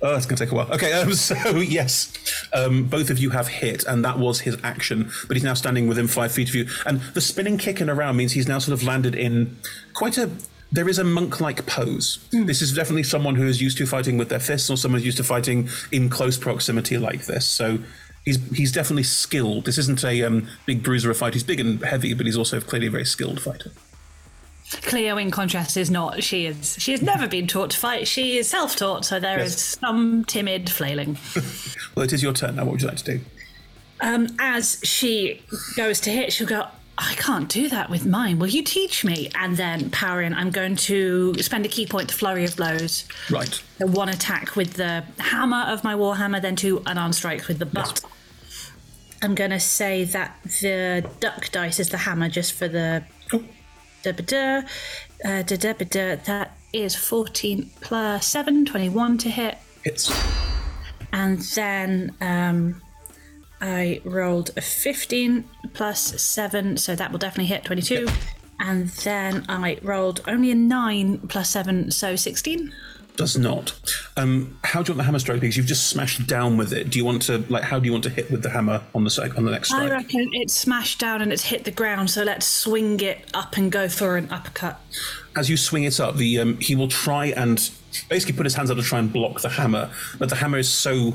Oh, 0.00 0.14
it's 0.16 0.26
going 0.26 0.36
to 0.36 0.44
take 0.44 0.52
a 0.52 0.54
while. 0.54 0.70
Okay, 0.72 0.92
um, 0.92 1.12
so 1.14 1.34
yes, 1.56 2.12
um, 2.52 2.84
both 2.84 3.10
of 3.10 3.18
you 3.18 3.30
have 3.30 3.48
hit, 3.48 3.84
and 3.84 4.04
that 4.04 4.18
was 4.18 4.40
his 4.40 4.56
action. 4.62 5.10
But 5.26 5.36
he's 5.36 5.44
now 5.44 5.54
standing 5.54 5.88
within 5.88 6.08
five 6.08 6.32
feet 6.32 6.48
of 6.48 6.54
you, 6.54 6.66
and 6.86 7.00
the 7.14 7.20
spinning 7.20 7.58
kick 7.58 7.80
and 7.80 7.90
around 7.90 8.16
means 8.16 8.32
he's 8.32 8.48
now 8.48 8.58
sort 8.58 8.74
of 8.78 8.86
landed 8.86 9.14
in 9.14 9.56
quite 9.94 10.18
a. 10.18 10.30
There 10.70 10.88
is 10.88 10.98
a 10.98 11.04
monk-like 11.04 11.64
pose. 11.64 12.18
This 12.30 12.60
is 12.60 12.74
definitely 12.74 13.04
someone 13.04 13.36
who 13.36 13.46
is 13.46 13.62
used 13.62 13.78
to 13.78 13.86
fighting 13.86 14.18
with 14.18 14.28
their 14.28 14.38
fists, 14.38 14.68
or 14.68 14.76
someone 14.76 15.00
who's 15.00 15.06
used 15.06 15.16
to 15.16 15.24
fighting 15.24 15.68
in 15.90 16.10
close 16.10 16.36
proximity 16.36 16.98
like 16.98 17.24
this. 17.24 17.46
So 17.46 17.78
he's 18.24 18.36
he's 18.50 18.72
definitely 18.72 19.04
skilled. 19.04 19.64
This 19.64 19.78
isn't 19.78 20.04
a 20.04 20.22
um, 20.22 20.46
big 20.66 20.82
bruiser 20.82 21.10
of 21.10 21.16
fight. 21.16 21.32
He's 21.32 21.44
big 21.44 21.60
and 21.60 21.82
heavy, 21.82 22.12
but 22.12 22.26
he's 22.26 22.36
also 22.36 22.60
clearly 22.60 22.88
a 22.88 22.90
very 22.90 23.06
skilled 23.06 23.40
fighter. 23.40 23.72
Clio, 24.82 25.16
in 25.16 25.30
contrast, 25.30 25.76
is 25.76 25.90
not. 25.90 26.22
She 26.22 26.46
is. 26.46 26.76
She 26.78 26.92
has 26.92 27.00
never 27.02 27.26
been 27.26 27.46
taught 27.46 27.70
to 27.70 27.78
fight. 27.78 28.06
She 28.06 28.36
is 28.38 28.48
self-taught, 28.48 29.04
so 29.04 29.18
there 29.18 29.38
is 29.40 29.52
Yes. 29.54 29.78
some 29.80 30.24
timid 30.24 30.70
flailing. 30.70 31.16
Well, 31.94 32.04
it 32.04 32.12
is 32.12 32.22
your 32.22 32.32
turn 32.32 32.56
now. 32.56 32.64
What 32.64 32.72
would 32.72 32.82
you 32.82 32.88
like 32.88 32.98
to 32.98 33.04
do? 33.18 33.20
Um, 34.00 34.28
as 34.38 34.78
she 34.84 35.42
goes 35.76 36.00
to 36.02 36.10
hit, 36.10 36.32
she'll 36.32 36.46
go. 36.46 36.66
I 36.96 37.14
can't 37.14 37.48
do 37.48 37.68
that 37.68 37.90
with 37.90 38.04
mine. 38.06 38.38
Will 38.38 38.48
you 38.48 38.62
teach 38.62 39.04
me? 39.04 39.30
And 39.34 39.56
then 39.56 39.90
power 39.90 40.20
in. 40.22 40.32
I'm 40.34 40.50
going 40.50 40.76
to 40.76 41.34
spend 41.42 41.64
a 41.64 41.68
ki 41.68 41.86
point 41.86 42.08
to 42.10 42.14
flurry 42.14 42.44
of 42.44 42.56
blows. 42.56 43.04
Right. 43.30 43.60
So 43.78 43.86
one 43.86 44.08
attack 44.08 44.54
with 44.54 44.74
the 44.74 45.04
hammer 45.18 45.64
of 45.72 45.82
my 45.82 45.94
warhammer, 45.94 46.40
then 46.42 46.54
two 46.56 46.82
unarmed 46.86 47.14
strikes 47.16 47.48
with 47.48 47.58
the 47.58 47.66
butt. 47.66 48.00
I'm 49.22 49.34
going 49.34 49.50
to 49.50 49.60
say 49.60 50.04
that 50.04 50.36
the 50.60 51.08
duck 51.20 51.50
dice 51.50 51.80
is 51.80 51.88
the 51.88 51.98
hammer 51.98 52.28
just 52.28 52.52
for 52.52 52.68
the. 52.68 53.04
Uh, 54.06 55.42
da-da-ba-da. 55.42 56.16
That 56.24 56.56
is 56.72 56.94
14 56.94 57.70
plus 57.80 58.26
7, 58.26 58.64
21 58.64 59.18
to 59.18 59.30
hit. 59.30 59.58
Hits. 59.82 60.12
And 61.12 61.38
then 61.38 62.14
um, 62.20 62.82
I 63.60 64.00
rolled 64.04 64.50
a 64.56 64.60
15 64.60 65.44
plus 65.72 66.20
7, 66.20 66.76
so 66.76 66.94
that 66.94 67.10
will 67.10 67.18
definitely 67.18 67.46
hit 67.46 67.64
22. 67.64 68.08
And 68.60 68.88
then 68.88 69.44
I 69.48 69.78
rolled 69.82 70.20
only 70.26 70.50
a 70.50 70.54
9 70.54 71.28
plus 71.28 71.50
7, 71.50 71.90
so 71.90 72.16
16. 72.16 72.72
Does 73.18 73.36
not. 73.36 73.76
Um, 74.16 74.56
how 74.62 74.80
do 74.80 74.92
you 74.92 74.94
want 74.94 74.98
the 74.98 75.02
hammer 75.02 75.18
strike? 75.18 75.40
Because 75.40 75.56
you've 75.56 75.66
just 75.66 75.88
smashed 75.88 76.28
down 76.28 76.56
with 76.56 76.72
it. 76.72 76.88
Do 76.88 77.00
you 77.00 77.04
want 77.04 77.20
to 77.22 77.38
like? 77.48 77.64
How 77.64 77.80
do 77.80 77.86
you 77.86 77.90
want 77.90 78.04
to 78.04 78.10
hit 78.10 78.30
with 78.30 78.44
the 78.44 78.48
hammer 78.48 78.80
on 78.94 79.02
the 79.02 79.10
side 79.10 79.34
on 79.34 79.44
the 79.44 79.50
next 79.50 79.70
strike? 79.70 79.90
I 79.90 79.96
reckon 79.96 80.30
it's 80.34 80.54
smashed 80.54 81.00
down 81.00 81.20
and 81.20 81.32
it's 81.32 81.42
hit 81.42 81.64
the 81.64 81.72
ground, 81.72 82.10
so 82.10 82.22
let's 82.22 82.46
swing 82.46 83.00
it 83.00 83.28
up 83.34 83.56
and 83.56 83.72
go 83.72 83.88
for 83.88 84.16
an 84.16 84.30
uppercut. 84.30 84.80
As 85.36 85.50
you 85.50 85.56
swing 85.56 85.82
it 85.82 85.98
up, 85.98 86.14
the 86.14 86.38
um, 86.38 86.58
he 86.60 86.76
will 86.76 86.86
try 86.86 87.26
and 87.26 87.58
basically 88.08 88.36
put 88.36 88.46
his 88.46 88.54
hands 88.54 88.70
up 88.70 88.76
to 88.76 88.84
try 88.84 89.00
and 89.00 89.12
block 89.12 89.40
the 89.40 89.48
hammer, 89.48 89.90
but 90.20 90.28
the 90.28 90.36
hammer 90.36 90.58
is 90.58 90.68
so 90.68 91.12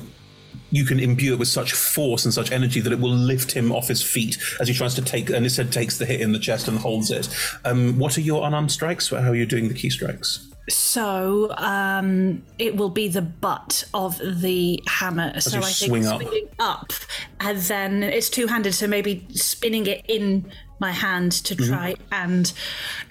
you 0.72 0.84
can 0.84 1.00
imbue 1.00 1.32
it 1.32 1.40
with 1.40 1.48
such 1.48 1.72
force 1.72 2.26
and 2.26 2.34
such 2.34 2.52
energy 2.52 2.82
that 2.82 2.92
it 2.92 3.00
will 3.00 3.12
lift 3.12 3.54
him 3.54 3.72
off 3.72 3.88
his 3.88 4.04
feet 4.04 4.38
as 4.60 4.68
he 4.68 4.74
tries 4.74 4.94
to 4.96 5.02
take 5.02 5.30
and 5.30 5.46
instead 5.46 5.72
takes 5.72 6.00
the 6.00 6.06
hit 6.06 6.20
in 6.20 6.34
the 6.34 6.40
chest 6.40 6.68
and 6.68 6.80
holds 6.80 7.12
it. 7.12 7.30
Um, 7.64 7.98
what 7.98 8.18
are 8.18 8.22
your 8.22 8.46
unarmed 8.46 8.74
strikes? 8.74 9.10
How 9.10 9.30
are 9.30 9.36
you 9.36 9.46
doing 9.46 9.70
the 9.70 9.74
ki 9.74 9.90
strikes? 9.90 10.53
So 10.70 11.54
um, 11.58 12.44
it 12.58 12.76
will 12.78 12.90
be 12.90 13.08
the 13.10 13.22
butt 13.22 13.84
of 13.94 14.18
the 14.42 14.82
hammer. 14.88 15.40
so 15.42 15.58
you 15.58 15.64
I 15.64 15.66
think 15.70 15.90
swing 15.90 16.06
up. 16.08 16.22
swinging 16.22 16.48
up, 16.60 16.94
and 17.40 17.58
then 17.60 18.04
it's 18.04 18.30
two-handed. 18.30 18.74
So 18.74 18.88
maybe 18.88 19.26
spinning 19.32 19.86
it 19.88 20.06
in 20.08 20.50
my 20.80 20.92
hand 20.92 21.32
to 21.34 21.56
Mhm. 21.56 21.68
try 21.68 21.96
and 22.12 22.52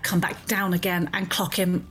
come 0.03 0.21
back 0.21 0.47
down 0.47 0.73
again 0.75 1.11
and 1.13 1.29
clock 1.31 1.55
him 1.59 1.87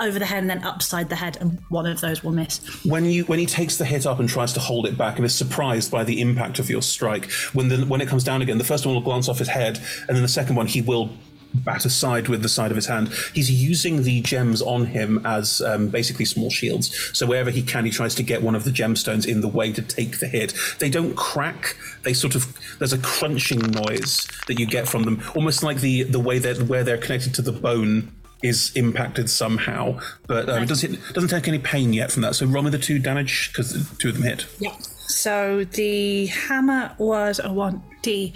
over 0.00 0.18
the 0.18 0.24
head 0.26 0.38
and 0.38 0.50
then 0.50 0.64
upside 0.64 1.08
the 1.10 1.16
head, 1.16 1.36
and 1.40 1.58
one 1.68 1.86
of 1.86 2.00
those 2.00 2.24
will 2.24 2.32
miss. 2.32 2.58
When 2.84 3.04
you 3.04 3.24
when 3.24 3.38
he 3.38 3.46
takes 3.46 3.76
the 3.76 3.84
hit 3.84 4.06
up 4.06 4.18
and 4.20 4.28
tries 4.28 4.52
to 4.54 4.60
hold 4.60 4.86
it 4.86 4.96
back 4.96 5.16
and 5.16 5.26
is 5.26 5.34
surprised 5.34 5.90
by 5.90 6.02
the 6.04 6.20
impact 6.20 6.58
of 6.58 6.70
your 6.70 6.82
strike, 6.82 7.30
when 7.52 7.68
the 7.68 7.78
when 7.86 8.00
it 8.00 8.08
comes 8.08 8.24
down 8.24 8.40
again, 8.42 8.58
the 8.58 8.64
first 8.64 8.86
one 8.86 8.94
will 8.94 9.02
glance 9.02 9.28
off 9.28 9.38
his 9.38 9.48
head, 9.48 9.78
and 10.08 10.16
then 10.16 10.22
the 10.22 10.28
second 10.28 10.56
one 10.56 10.66
he 10.66 10.80
will 10.80 11.10
bat 11.54 11.84
aside 11.84 12.28
with 12.28 12.42
the 12.42 12.48
side 12.48 12.70
of 12.70 12.76
his 12.76 12.86
hand. 12.86 13.08
He's 13.34 13.50
using 13.50 14.02
the 14.02 14.20
gems 14.22 14.62
on 14.62 14.86
him 14.86 15.24
as 15.24 15.60
um, 15.62 15.88
basically 15.88 16.24
small 16.24 16.50
shields. 16.50 17.16
So 17.16 17.26
wherever 17.26 17.50
he 17.50 17.62
can, 17.62 17.84
he 17.84 17.90
tries 17.90 18.14
to 18.16 18.22
get 18.22 18.42
one 18.42 18.54
of 18.54 18.64
the 18.64 18.70
gemstones 18.70 19.26
in 19.26 19.40
the 19.40 19.48
way 19.48 19.72
to 19.72 19.82
take 19.82 20.18
the 20.18 20.26
hit. 20.26 20.54
They 20.78 20.90
don't 20.90 21.16
crack. 21.16 21.76
They 22.02 22.14
sort 22.14 22.34
of 22.34 22.58
there's 22.78 22.92
a 22.92 22.98
crunching 22.98 23.60
noise 23.60 24.26
that 24.46 24.58
you 24.58 24.66
get 24.66 24.88
from 24.88 25.04
them, 25.04 25.22
almost 25.34 25.62
like 25.62 25.80
the 25.80 26.02
the 26.04 26.20
way 26.20 26.38
that 26.38 26.62
where 26.62 26.84
they're 26.84 26.98
connected 26.98 27.34
to 27.34 27.42
the 27.42 27.52
bone 27.52 28.12
is 28.42 28.72
impacted 28.74 29.30
somehow, 29.30 29.98
but 30.26 30.48
um, 30.48 30.62
it 30.62 30.68
doesn't 30.68 30.94
it 30.94 31.14
doesn't 31.14 31.30
take 31.30 31.48
any 31.48 31.58
pain 31.58 31.92
yet 31.92 32.10
from 32.10 32.22
that. 32.22 32.34
So 32.34 32.46
roll 32.46 32.62
me 32.62 32.70
the 32.70 32.78
two 32.78 32.98
damage 32.98 33.52
because 33.52 33.88
two 33.98 34.08
of 34.08 34.14
them 34.14 34.24
hit. 34.24 34.46
Yeah. 34.58 34.76
So 35.06 35.64
the 35.64 36.26
hammer 36.26 36.94
was 36.98 37.40
a 37.42 37.52
one 37.52 37.82
d 38.02 38.34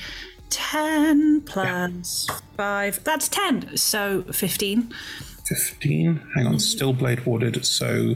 ten 0.51 1.41
plus 1.43 2.27
five. 2.57 3.03
That's 3.05 3.29
ten. 3.29 3.77
So 3.77 4.23
fifteen. 4.33 4.93
Fifteen. 5.47 6.23
Hang 6.35 6.47
on, 6.47 6.59
still 6.59 6.93
blade 6.93 7.25
warded. 7.27 7.65
So 7.65 8.15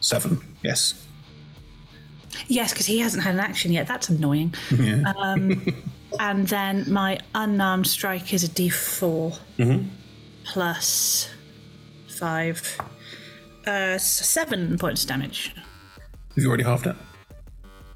seven. 0.00 0.40
Yes. 0.62 1.04
Yes, 2.46 2.72
because 2.72 2.86
he 2.86 2.98
hasn't 3.00 3.22
had 3.24 3.34
an 3.34 3.40
action 3.40 3.72
yet. 3.72 3.86
That's 3.86 4.08
annoying. 4.08 4.54
Yeah. 4.70 5.02
Um, 5.16 5.66
and 6.20 6.46
then 6.48 6.90
my 6.92 7.18
unarmed 7.34 7.86
strike 7.86 8.32
is 8.32 8.44
a 8.44 8.48
d4 8.48 9.36
hmm 9.56 9.82
plus 10.44 11.28
five, 12.08 12.78
uh, 13.66 13.70
s- 13.96 14.26
seven 14.26 14.78
points 14.78 15.02
of 15.02 15.08
damage. 15.08 15.52
Have 15.56 16.38
you 16.38 16.48
already 16.48 16.64
halved 16.64 16.86
it? 16.86 16.96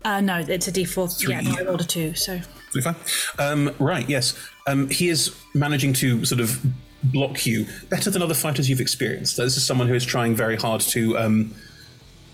Uh, 0.05 0.20
no, 0.20 0.39
it's 0.39 0.69
a 0.69 0.73
d4. 0.73 1.29
Yeah, 1.29 1.41
no, 1.41 1.57
I 1.59 1.62
rolled 1.62 1.81
a 1.81 1.85
two. 1.85 2.15
So 2.15 2.41
Pretty 2.73 2.91
fine. 2.91 2.97
Um, 3.39 3.74
right. 3.79 4.09
Yes. 4.09 4.35
Um, 4.66 4.89
he 4.89 5.11
is 5.11 5.37
managing 5.55 5.93
to 5.95 6.24
sort 6.24 6.41
of 6.41 6.65
block 7.05 7.45
you 7.45 7.66
better 7.91 8.11
than 8.11 8.23
other 8.23 8.35
fighters 8.35 8.70
you've 8.70 8.81
experienced. 8.81 9.37
This 9.37 9.57
is 9.57 9.65
someone 9.65 9.89
who 9.89 9.95
is 9.95 10.05
trying 10.05 10.35
very 10.35 10.57
hard 10.57 10.81
to 10.81 11.19
um, 11.19 11.55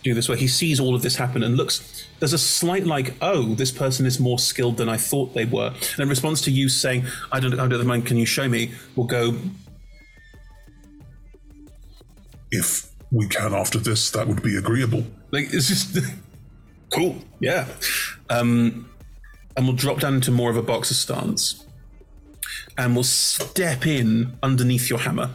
do 0.05 0.15
this. 0.15 0.29
Where 0.29 0.39
he 0.39 0.47
sees 0.47 0.79
all 0.79 0.95
of 0.95 1.03
this 1.03 1.17
happen 1.17 1.43
and 1.43 1.57
looks. 1.57 2.07
There's 2.21 2.33
a 2.33 2.39
slight 2.39 2.87
like, 2.87 3.15
oh, 3.21 3.55
this 3.55 3.73
person 3.73 4.07
is 4.07 4.21
more 4.21 4.39
skilled 4.39 4.77
than 4.77 4.89
I 4.89 4.97
thought 4.97 5.35
they 5.35 5.45
were. 5.45 5.69
And 5.69 6.01
in 6.01 6.09
response 6.09 6.41
to 6.43 6.53
you 6.53 6.69
saying, 6.69 7.05
I 7.33 7.41
don't, 7.41 7.59
I 7.59 7.67
don't 7.67 7.87
mind. 7.87 8.07
Can 8.07 8.17
you 8.17 8.27
show 8.27 8.49
me? 8.49 8.73
We'll 8.95 9.09
go. 9.09 9.37
If 12.53 12.93
we 13.11 13.27
can 13.27 13.55
after 13.55 13.79
this, 13.79 14.11
that 14.13 14.29
would 14.29 14.43
be 14.43 14.57
agreeable. 14.57 15.05
Like 15.33 15.53
it's 15.53 15.67
just 15.67 15.99
cool. 16.93 17.17
Yeah. 17.41 17.67
Um, 18.31 18.91
and 19.57 19.67
we'll 19.67 19.77
drop 19.77 20.01
down 20.01 20.15
into 20.15 20.31
more 20.31 20.51
of 20.51 20.57
a 20.57 20.63
boxer 20.63 20.95
stance, 20.95 21.67
and 22.77 22.95
we'll 22.95 23.05
step 23.05 23.87
in 23.87 24.39
underneath 24.43 24.89
your 24.89 25.01
hammer. 25.01 25.31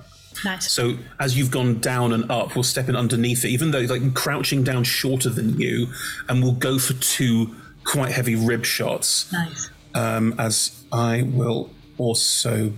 Nice. 0.45 0.71
So 0.71 0.97
as 1.19 1.37
you've 1.37 1.51
gone 1.51 1.79
down 1.79 2.11
and 2.13 2.29
up, 2.31 2.55
we'll 2.55 2.63
step 2.63 2.89
in 2.89 2.95
underneath 2.95 3.45
it, 3.45 3.49
even 3.49 3.71
though 3.71 3.81
like 3.81 4.13
crouching 4.13 4.63
down 4.63 4.83
shorter 4.83 5.29
than 5.29 5.59
you, 5.59 5.87
and 6.27 6.41
we'll 6.41 6.53
go 6.53 6.79
for 6.79 6.93
two 6.93 7.55
quite 7.83 8.11
heavy 8.11 8.35
rib 8.35 8.65
shots. 8.65 9.31
Nice. 9.31 9.69
Um, 9.93 10.35
as 10.39 10.83
I 10.91 11.21
will 11.21 11.69
also 11.97 12.73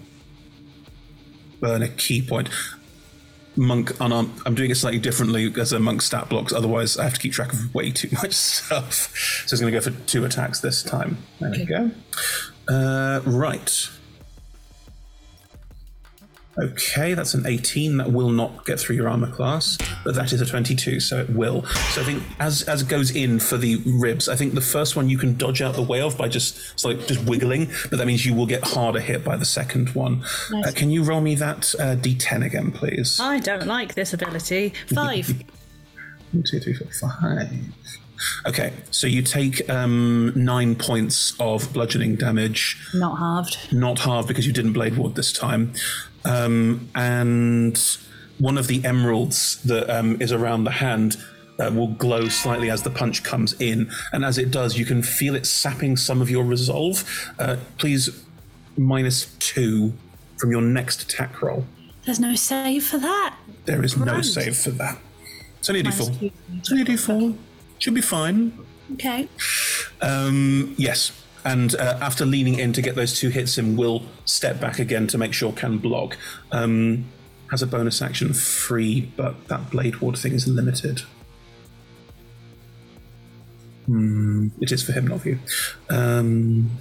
burn 1.60 1.82
a 1.82 1.88
ki 1.88 2.22
point. 2.22 2.50
Monk 3.58 3.92
unarmed. 4.00 4.34
I'm 4.46 4.56
doing 4.56 4.72
it 4.72 4.76
slightly 4.76 5.00
differently 5.00 5.54
as 5.60 5.72
a 5.74 5.80
monk 5.80 6.02
stat 6.02 6.30
blocks. 6.30 6.54
Otherwise, 6.54 6.98
I 6.98 7.04
have 7.04 7.14
to 7.14 7.20
keep 7.20 7.34
track 7.34 7.54
of 7.54 7.74
way 7.74 7.92
too 7.92 8.10
much 8.14 8.34
stuff. 8.34 9.14
So 9.48 9.54
it's 9.54 9.62
going 9.62 9.72
to 9.74 9.80
go 9.80 9.82
for 9.82 9.92
two 10.06 10.26
attacks 10.26 10.60
this 10.60 10.84
time. 10.84 11.18
There 11.40 11.52
we 11.52 11.66
go. 11.66 11.92
Uh, 12.68 13.22
right. 13.26 13.90
Okay, 16.58 17.14
that's 17.14 17.34
an 17.34 17.46
18. 17.46 17.98
That 17.98 18.12
will 18.12 18.30
not 18.30 18.66
get 18.66 18.80
through 18.80 18.96
your 18.96 19.10
armor 19.10 19.30
class, 19.30 19.78
but 20.06 20.16
that 20.16 20.32
is 20.32 20.40
a 20.40 20.46
22, 20.46 21.02
so 21.02 21.20
it 21.20 21.30
will. 21.30 21.66
So 21.66 22.02
I 22.02 22.06
think 22.06 22.24
as 22.40 22.62
as 22.64 22.82
it 22.82 22.88
goes 22.88 23.12
in 23.12 23.40
for 23.40 23.58
the 23.58 23.78
ribs, 23.86 24.30
I 24.30 24.36
think 24.36 24.54
the 24.54 24.62
first 24.62 24.96
one 24.96 25.10
you 25.10 25.18
can 25.18 25.36
dodge 25.36 25.62
out 25.62 25.76
the 25.76 25.82
way 25.82 26.02
of 26.02 26.18
by 26.18 26.30
just 26.30 26.58
it's 26.74 26.86
like 26.86 27.08
just 27.08 27.26
wiggling, 27.26 27.70
but 27.90 27.98
that 27.98 28.08
means 28.08 28.26
you 28.26 28.34
will 28.34 28.46
get 28.46 28.64
harder 28.64 29.02
hit 29.02 29.24
by 29.24 29.36
the 29.36 29.46
second 29.46 29.90
one. 29.90 30.24
Nice. 30.50 30.68
Uh, 30.68 30.72
can 30.74 30.92
you 30.92 31.04
roll 31.04 31.22
me 31.22 31.36
that 31.36 31.76
uh, 31.78 31.96
d10 31.96 32.46
again, 32.46 32.72
please? 32.72 33.20
I 33.20 33.40
don't 33.40 33.68
like 33.68 33.96
this 33.96 34.14
ability. 34.14 34.74
Five. 34.94 35.28
One, 36.32 36.44
two, 36.44 36.60
three, 36.60 36.74
four, 36.74 36.88
five. 37.12 37.50
Okay, 38.46 38.74
so 38.92 39.08
you 39.08 39.22
take 39.22 39.70
um, 39.70 40.34
nine 40.36 40.76
points 40.76 41.34
of 41.40 41.72
bludgeoning 41.72 42.16
damage. 42.16 42.78
Not 42.94 43.18
halved. 43.18 43.74
Not 43.74 44.00
halved 44.00 44.28
because 44.28 44.48
you 44.48 44.54
didn't 44.54 44.74
blade 44.74 44.98
ward 44.98 45.16
this 45.16 45.32
time. 45.32 45.74
Um, 46.26 46.90
and 46.96 47.78
one 48.40 48.58
of 48.58 48.68
the 48.68 48.84
emeralds 48.84 49.62
that 49.64 49.90
um, 49.90 50.22
is 50.22 50.32
around 50.32 50.64
the 50.64 50.72
hand 50.72 51.18
uh, 51.60 51.72
will 51.74 51.88
glow 51.88 52.28
slightly 52.28 52.70
as 52.70 52.84
the 52.84 52.90
punch 52.90 53.24
comes 53.24 53.54
in. 53.62 53.90
And 54.12 54.26
as 54.26 54.38
it 54.38 54.52
does, 54.52 54.78
you 54.78 54.86
can 54.86 55.02
feel 55.02 55.36
it 55.36 55.46
sapping 55.46 55.96
some 55.96 56.22
of 56.22 56.30
your 56.30 56.44
resolve. 56.44 57.34
Uh, 57.40 57.58
please, 57.78 58.24
minus 58.78 59.34
two 59.40 59.94
from 60.38 60.52
your 60.52 60.62
next 60.62 61.04
attack 61.04 61.42
roll. 61.42 61.66
There's 62.04 62.20
no 62.20 62.36
save 62.36 62.84
for 62.86 62.98
that. 62.98 63.38
There 63.66 63.84
is 63.84 63.98
no 63.98 64.22
save 64.22 64.58
for 64.58 64.72
that. 64.72 65.00
It's 65.60 65.70
only 65.70 65.82
a 65.82 65.84
Minus 65.86 66.10
d4. 66.10 66.32
It's 66.58 66.72
only 66.72 66.84
a 66.84 66.86
d4. 66.86 67.38
Should 67.80 67.94
be 67.96 68.02
fine. 68.02 68.58
Okay. 68.94 69.28
Um, 70.02 70.76
yes. 70.78 71.12
And 71.46 71.76
uh, 71.76 72.00
after 72.02 72.26
leaning 72.26 72.58
in 72.58 72.74
to 72.74 72.82
get 72.82 72.96
those 72.96 73.18
two 73.18 73.30
hits 73.30 73.58
in, 73.58 73.78
will 73.78 74.04
step 74.26 74.60
back 74.60 74.80
again 74.80 75.06
to 75.08 75.18
make 75.18 75.32
sure 75.32 75.54
can 75.54 75.78
block. 75.78 76.18
Um, 76.52 77.06
has 77.52 77.62
a 77.62 77.68
bonus 77.68 78.02
action 78.02 78.34
free, 78.34 79.12
but 79.16 79.48
that 79.48 79.70
blade 79.70 79.98
ward 79.98 80.18
thing 80.18 80.34
is 80.34 80.48
limited. 80.48 81.04
Hmm, 83.86 84.48
it 84.60 84.72
is 84.72 84.82
for 84.82 84.94
him, 84.94 85.06
not 85.06 85.22
for 85.22 85.30
you. 85.30 85.40
Um, 85.92 86.72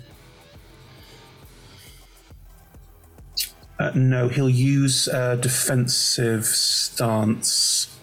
uh, 3.78 3.90
no, 3.94 4.28
he'll 4.28 4.48
use 4.48 5.08
uh, 5.08 5.36
defensive 5.36 6.46
stance 6.46 7.93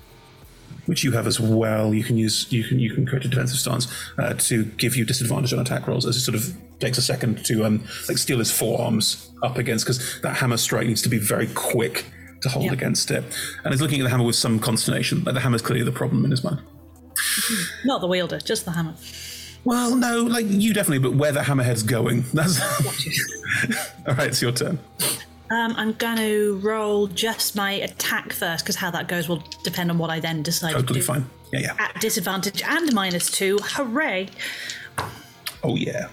which 0.86 1.04
you 1.04 1.12
have 1.12 1.28
as 1.28 1.40
well. 1.40 1.94
You 1.94 2.04
can 2.04 2.18
use 2.18 2.52
you 2.52 2.64
can 2.64 2.80
you 2.80 2.94
can 2.94 3.06
create 3.06 3.26
a 3.26 3.28
defensive 3.28 3.60
stance 3.60 3.88
uh, 4.18 4.34
to 4.34 4.66
give 4.66 4.96
you 4.96 5.06
disadvantage 5.06 5.54
on 5.54 5.60
attack 5.60 5.88
rolls. 5.88 6.06
As 6.06 6.16
it 6.18 6.22
sort 6.22 6.36
of 6.36 6.54
takes 6.80 6.98
a 6.98 7.02
second 7.02 7.46
to 7.46 7.64
um 7.66 7.84
like 8.08 8.18
steel 8.18 8.40
his 8.40 8.52
forearms 8.52 9.30
up 9.44 9.58
against 9.58 9.86
because 9.86 10.20
that 10.22 10.38
hammer 10.38 10.58
strike 10.58 10.88
needs 10.88 11.02
to 11.04 11.10
be 11.10 11.18
very 11.20 11.48
quick 11.48 12.06
to 12.42 12.50
hold 12.50 12.66
Yeah. 12.66 12.74
against 12.74 13.12
it. 13.12 13.24
And 13.64 13.74
he's 13.74 13.82
looking 13.82 14.00
at 14.02 14.04
the 14.04 14.10
hammer 14.10 14.24
with 14.26 14.36
some 14.36 14.60
consternation. 14.60 15.24
Like 15.24 15.36
the 15.36 15.42
hammer's 15.42 15.62
clearly 15.62 15.84
the 15.86 15.92
problem 15.92 16.26
in 16.26 16.32
his 16.32 16.44
mind. 16.44 16.60
Not 17.86 18.02
the 18.02 18.08
wielder, 18.08 18.40
just 18.40 18.66
the 18.66 18.72
hammer. 18.72 18.96
Well, 19.64 19.96
no, 19.96 20.24
like 20.24 20.48
you 20.50 20.74
definitely, 20.74 21.08
but 21.08 21.14
where 21.16 21.32
the 21.32 21.42
hammerhead's 21.42 21.84
going. 21.84 22.24
That's 22.34 22.60
all 24.08 24.16
right. 24.16 24.30
It's 24.30 24.42
your 24.42 24.52
turn. 24.52 24.80
Um, 25.52 25.74
I'm 25.76 25.94
going 25.94 26.18
to 26.18 26.60
roll 26.64 27.08
just 27.08 27.56
my 27.56 27.74
attack 27.74 28.32
first 28.32 28.64
because 28.64 28.76
how 28.78 28.90
that 28.92 29.08
goes 29.08 29.28
will 29.28 29.44
depend 29.64 29.92
on 29.92 29.98
what 29.98 30.10
I 30.10 30.20
then 30.20 30.44
decide 30.44 30.70
to 30.72 30.76
Totally 30.78 31.02
do. 31.02 31.06
fine. 31.06 31.30
Yeah, 31.52 31.60
yeah. 31.60 31.76
At 31.78 32.00
disadvantage 32.00 32.62
and 32.64 32.94
minus 32.94 33.30
two. 33.30 33.58
Hooray! 33.62 34.30
Oh 35.64 35.76
yeah. 35.76 36.08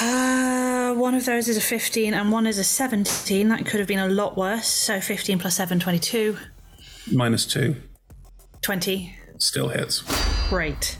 Uh, 0.00 0.94
one 0.94 1.14
of 1.14 1.24
those 1.24 1.48
is 1.48 1.56
a 1.56 1.60
15 1.60 2.14
and 2.14 2.32
one 2.32 2.46
is 2.46 2.58
a 2.58 2.64
17. 2.64 3.48
That 3.48 3.66
could 3.66 3.78
have 3.80 3.88
been 3.88 3.98
a 3.98 4.08
lot 4.08 4.36
worse. 4.36 4.66
So 4.68 5.00
15 5.00 5.38
plus 5.38 5.56
7, 5.56 5.78
22. 5.80 6.36
Minus 7.12 7.46
two. 7.46 7.76
20. 8.62 9.16
Still 9.38 9.68
hits. 9.68 10.02
Great. 10.48 10.96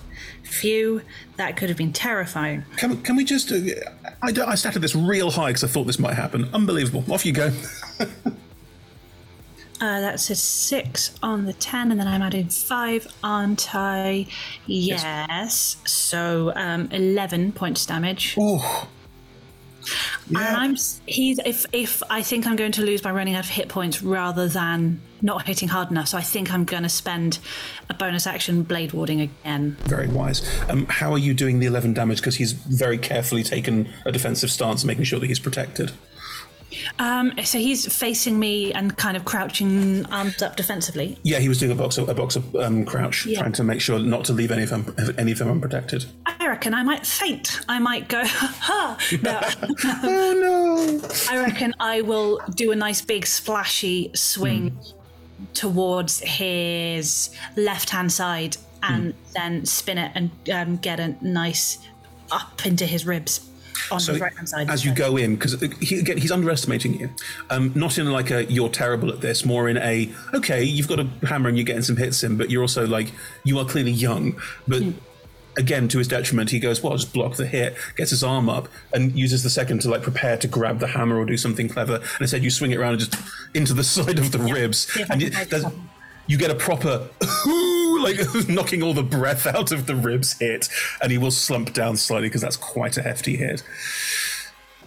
Phew. 0.51 1.02
That 1.36 1.56
could 1.56 1.68
have 1.68 1.78
been 1.78 1.93
terrifying. 1.93 2.64
Can, 2.77 3.01
can 3.02 3.16
we 3.16 3.24
just? 3.24 3.52
Uh, 3.52 3.59
I, 4.22 4.32
I 4.47 4.55
started 4.56 4.81
this 4.81 4.94
real 4.94 5.31
high 5.31 5.48
because 5.48 5.64
I 5.64 5.68
thought 5.68 5.85
this 5.85 5.98
might 5.98 6.14
happen. 6.14 6.48
Unbelievable. 6.52 7.05
Off 7.12 7.24
you 7.24 7.32
go. 7.32 7.52
Uh, 9.82 9.98
that's 10.01 10.28
a 10.28 10.35
6 10.35 11.14
on 11.22 11.47
the 11.47 11.55
10, 11.55 11.90
and 11.90 11.98
then 11.98 12.06
I'm 12.06 12.20
adding 12.20 12.51
5, 12.51 13.06
aren't 13.24 13.74
I? 13.74 14.27
Yes. 14.66 15.78
So 15.86 16.52
um, 16.55 16.90
11 16.93 17.52
points 17.52 17.86
damage. 17.86 18.36
Oh. 18.39 18.86
And 20.28 20.39
I'm 20.39 20.77
he's 21.07 21.39
if 21.44 21.66
if 21.73 22.02
I 22.11 22.23
think 22.23 22.47
I'm 22.47 22.57
going 22.57 22.73
to 22.73 22.82
lose 22.82 23.01
by 23.01 23.11
running 23.11 23.35
out 23.35 23.44
of 23.44 23.51
hit 23.51 23.69
points 23.69 24.02
rather 24.02 24.48
than 24.48 25.01
not 25.23 25.47
hitting 25.47 25.69
hard 25.69 25.90
enough, 25.90 26.09
so 26.09 26.19
I 26.19 26.23
think 26.23 26.52
I'm 26.52 26.65
going 26.65 26.82
to 26.82 26.89
spend 26.89 27.39
a 27.89 27.94
bonus 27.94 28.27
action 28.27 28.62
blade 28.62 28.93
warding 28.93 29.20
again. 29.20 29.77
Very 29.81 30.09
wise. 30.09 30.43
Um, 30.69 30.86
how 30.86 31.12
are 31.12 31.19
you 31.19 31.35
doing 31.35 31.59
the 31.59 31.66
11 31.66 31.93
damage? 31.94 32.19
Because 32.19 32.36
he's 32.36 32.52
very 32.52 32.97
carefully 32.97 33.43
taken 33.43 33.89
a 34.07 34.12
defensive 34.12 34.51
stance, 34.51 34.85
making 34.85 35.05
sure 35.05 35.20
that 35.20 35.27
he's 35.27 35.39
protected. 35.39 35.93
Um, 36.99 37.33
so 37.45 37.59
he's 37.59 37.93
facing 37.93 38.39
me 38.39 38.73
and 38.73 38.97
kind 38.97 39.17
of 39.17 39.25
crouching, 39.25 40.07
arms 40.07 40.41
up 40.43 40.57
defensively. 40.57 41.19
Yeah, 41.23 41.39
he 41.39 41.49
was 41.49 41.59
doing 41.59 41.73
a 41.73 41.75
boxer, 41.75 42.03
a 42.09 42.15
boxer 42.15 42.43
um, 42.61 42.85
crouch, 42.85 43.27
Yeah. 43.27 43.41
trying 43.41 43.53
to 43.53 43.65
make 43.65 43.81
sure 43.81 43.99
not 43.99 44.25
to 44.27 44.33
leave 44.33 44.51
any 44.51 44.63
of 44.63 44.71
them, 44.71 44.95
any 45.19 45.33
of 45.33 45.39
them 45.39 45.51
unprotected. 45.51 46.05
I 46.27 46.47
reckon 46.47 46.75
I 46.75 46.83
might 46.83 47.07
faint. 47.07 47.61
I 47.69 47.79
might 47.79 48.09
go, 48.09 48.23
ha! 48.27 48.97
No. 49.23 49.41
oh 50.03 51.01
no! 51.01 51.09
I 51.31 51.39
reckon 51.39 51.75
I 51.81 52.01
will 52.03 52.41
do 52.55 52.73
a 52.73 52.77
nice 52.77 53.03
big 53.03 53.27
splashy 53.27 54.11
swing 54.15 54.79
towards 55.55 56.21
his 56.21 57.31
left 57.57 57.91
hand 57.91 58.13
side 58.13 58.57
and 58.83 59.15
then 59.35 59.65
spin 59.67 59.99
it 59.99 60.13
and 60.15 60.31
um, 60.53 60.77
get 60.77 61.01
a 61.01 61.15
nice 61.21 61.79
up 62.31 62.65
into 62.65 62.87
his 62.87 63.05
ribs 63.05 63.41
on 63.90 64.01
So 64.01 64.12
his 64.12 64.20
right 64.20 64.35
hand 64.35 64.48
side. 64.48 64.70
as 64.70 64.85
you 64.85 64.94
go 64.94 65.16
in, 65.16 65.35
because 65.35 65.61
he, 65.81 65.98
again, 65.98 66.19
he's 66.19 66.32
underestimating 66.32 66.98
you. 66.98 67.11
Um, 67.51 67.73
not 67.74 67.98
in 67.98 68.11
like 68.11 68.31
a 68.31 68.44
you're 68.51 68.69
terrible 68.69 69.11
at 69.11 69.20
this, 69.20 69.44
more 69.44 69.69
in 69.69 69.77
a 69.77 70.11
okay, 70.35 70.62
you've 70.62 70.89
got 70.89 71.01
a 71.01 71.05
hammer 71.27 71.48
and 71.48 71.57
you're 71.59 71.65
getting 71.65 71.82
some 71.82 71.97
hits 71.97 72.23
in, 72.23 72.36
but 72.36 72.51
you're 72.51 72.62
also 72.62 72.86
like 72.86 73.12
you 73.44 73.59
are 73.59 73.65
clearly 73.65 73.93
young. 73.93 74.40
But 74.66 74.82
again, 75.57 75.89
to 75.89 75.98
his 75.98 76.09
detriment, 76.09 76.51
he 76.51 76.59
goes, 76.59 76.82
"Well, 76.82 76.93
I'll 76.93 76.98
just 76.98 77.12
block 77.12 77.36
the 77.36 77.47
hit." 77.47 77.77
Gets 77.97 78.11
his 78.11 78.23
arm 78.24 78.48
up 78.48 78.69
and 78.93 79.19
uses 79.19 79.43
the 79.43 79.51
second 79.51 79.81
to 79.82 79.90
like 79.90 80.02
prepare 80.02 80.36
to 80.39 80.48
grab 80.48 80.78
the 80.78 80.86
hammer 80.86 81.16
or 81.19 81.24
do 81.24 81.36
something 81.36 81.69
clever. 81.69 81.97
And 81.97 82.20
instead, 82.20 82.43
you 82.44 82.51
swing 82.51 82.70
it 82.70 82.77
around 82.78 82.93
and 82.94 83.01
just 83.01 83.16
into 83.55 83.74
the 83.74 83.85
side 83.97 84.19
of 84.19 84.32
the 84.32 84.39
ribs, 84.39 84.78
See 84.93 85.05
if 86.29 86.41
I 86.41 86.51
and 86.51 86.61
can 86.61 86.69
you, 86.69 86.77
make 86.77 86.89
there's- 86.89 86.89
something. 86.89 86.99
you 86.99 86.99
get 86.99 87.03
a 87.03 87.09
proper 87.09 87.09
like 88.03 88.49
knocking 88.49 88.83
all 88.83 88.95
the 88.95 89.03
breath 89.03 89.47
out 89.47 89.73
of 89.73 89.87
the 89.87 89.95
ribs 89.97 90.39
hit, 90.39 90.69
and 91.03 91.11
he 91.13 91.19
will 91.19 91.31
slump 91.31 91.73
down 91.73 91.97
slightly 91.97 92.29
because 92.29 92.41
that's 92.43 92.57
quite 92.57 92.97
a 92.97 93.03
hefty 93.03 93.37
hit. 93.37 93.63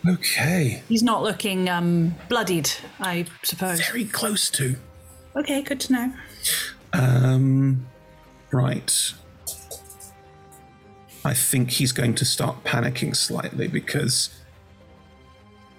Okay. 0.08 0.84
He's 0.90 1.04
not 1.04 1.24
looking 1.24 1.70
um, 1.70 2.16
bloodied, 2.28 2.70
I 3.00 3.26
suppose. 3.44 3.80
Very 3.88 4.06
close 4.06 4.50
to. 4.52 4.76
Okay, 5.36 5.62
good 5.62 5.80
to 5.82 5.94
know. 5.94 6.14
Um, 6.92 7.88
right. 8.52 9.14
I 11.26 11.34
think 11.34 11.72
he's 11.72 11.94
going 11.94 12.16
to 12.16 12.26
start 12.26 12.66
panicking 12.66 13.16
slightly 13.16 13.68
because 13.70 14.30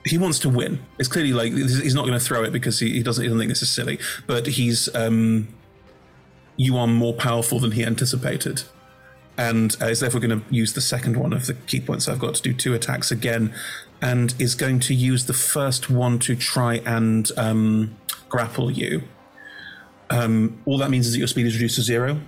he 0.05 0.19
wants 0.19 0.39
to 0.41 0.49
win. 0.49 0.81
It's 0.99 1.09
clearly 1.09 1.33
like 1.33 1.53
he's 1.53 1.95
not 1.95 2.03
going 2.03 2.19
to 2.19 2.25
throw 2.25 2.45
it 2.45 2.53
because 2.53 2.79
he, 2.81 2.93
he 2.93 3.03
doesn't. 3.03 3.23
He 3.23 3.29
doesn't 3.29 3.39
think 3.39 3.51
this 3.51 3.63
is 3.63 3.71
silly. 3.71 3.99
But 4.27 4.47
he's. 4.47 4.95
Um, 4.95 5.49
you 6.57 6.77
are 6.77 6.87
more 6.87 7.15
powerful 7.15 7.59
than 7.59 7.73
he 7.73 7.85
anticipated, 7.85 8.63
and 9.37 9.77
uh, 9.81 9.87
is 9.87 10.01
therefore 10.01 10.21
going 10.21 10.41
to 10.41 10.55
use 10.55 10.75
the 10.75 10.81
second 10.81 11.17
one 11.17 11.33
of 11.33 11.47
the 11.47 11.55
ki 11.55 11.81
points 11.81 12.09
I've 12.09 12.21
got 12.21 12.35
to 12.37 12.43
do 12.43 12.53
two 12.53 12.75
attacks 12.75 13.11
again, 13.11 13.53
and 14.01 14.35
is 14.39 14.55
going 14.55 14.81
to 14.81 14.95
use 14.95 15.27
the 15.27 15.33
first 15.33 15.91
one 15.91 16.19
to 16.21 16.37
try 16.37 16.77
and 16.87 17.31
um, 17.37 17.97
grapple 18.29 18.71
you. 18.71 19.03
Um, 20.11 20.61
all 20.67 20.79
that 20.79 20.91
means 20.91 21.07
is 21.07 21.13
that 21.13 21.19
your 21.19 21.27
speed 21.27 21.47
is 21.47 21.55
reduced 21.55 21.77
to 21.77 21.83
zero. 21.83 22.21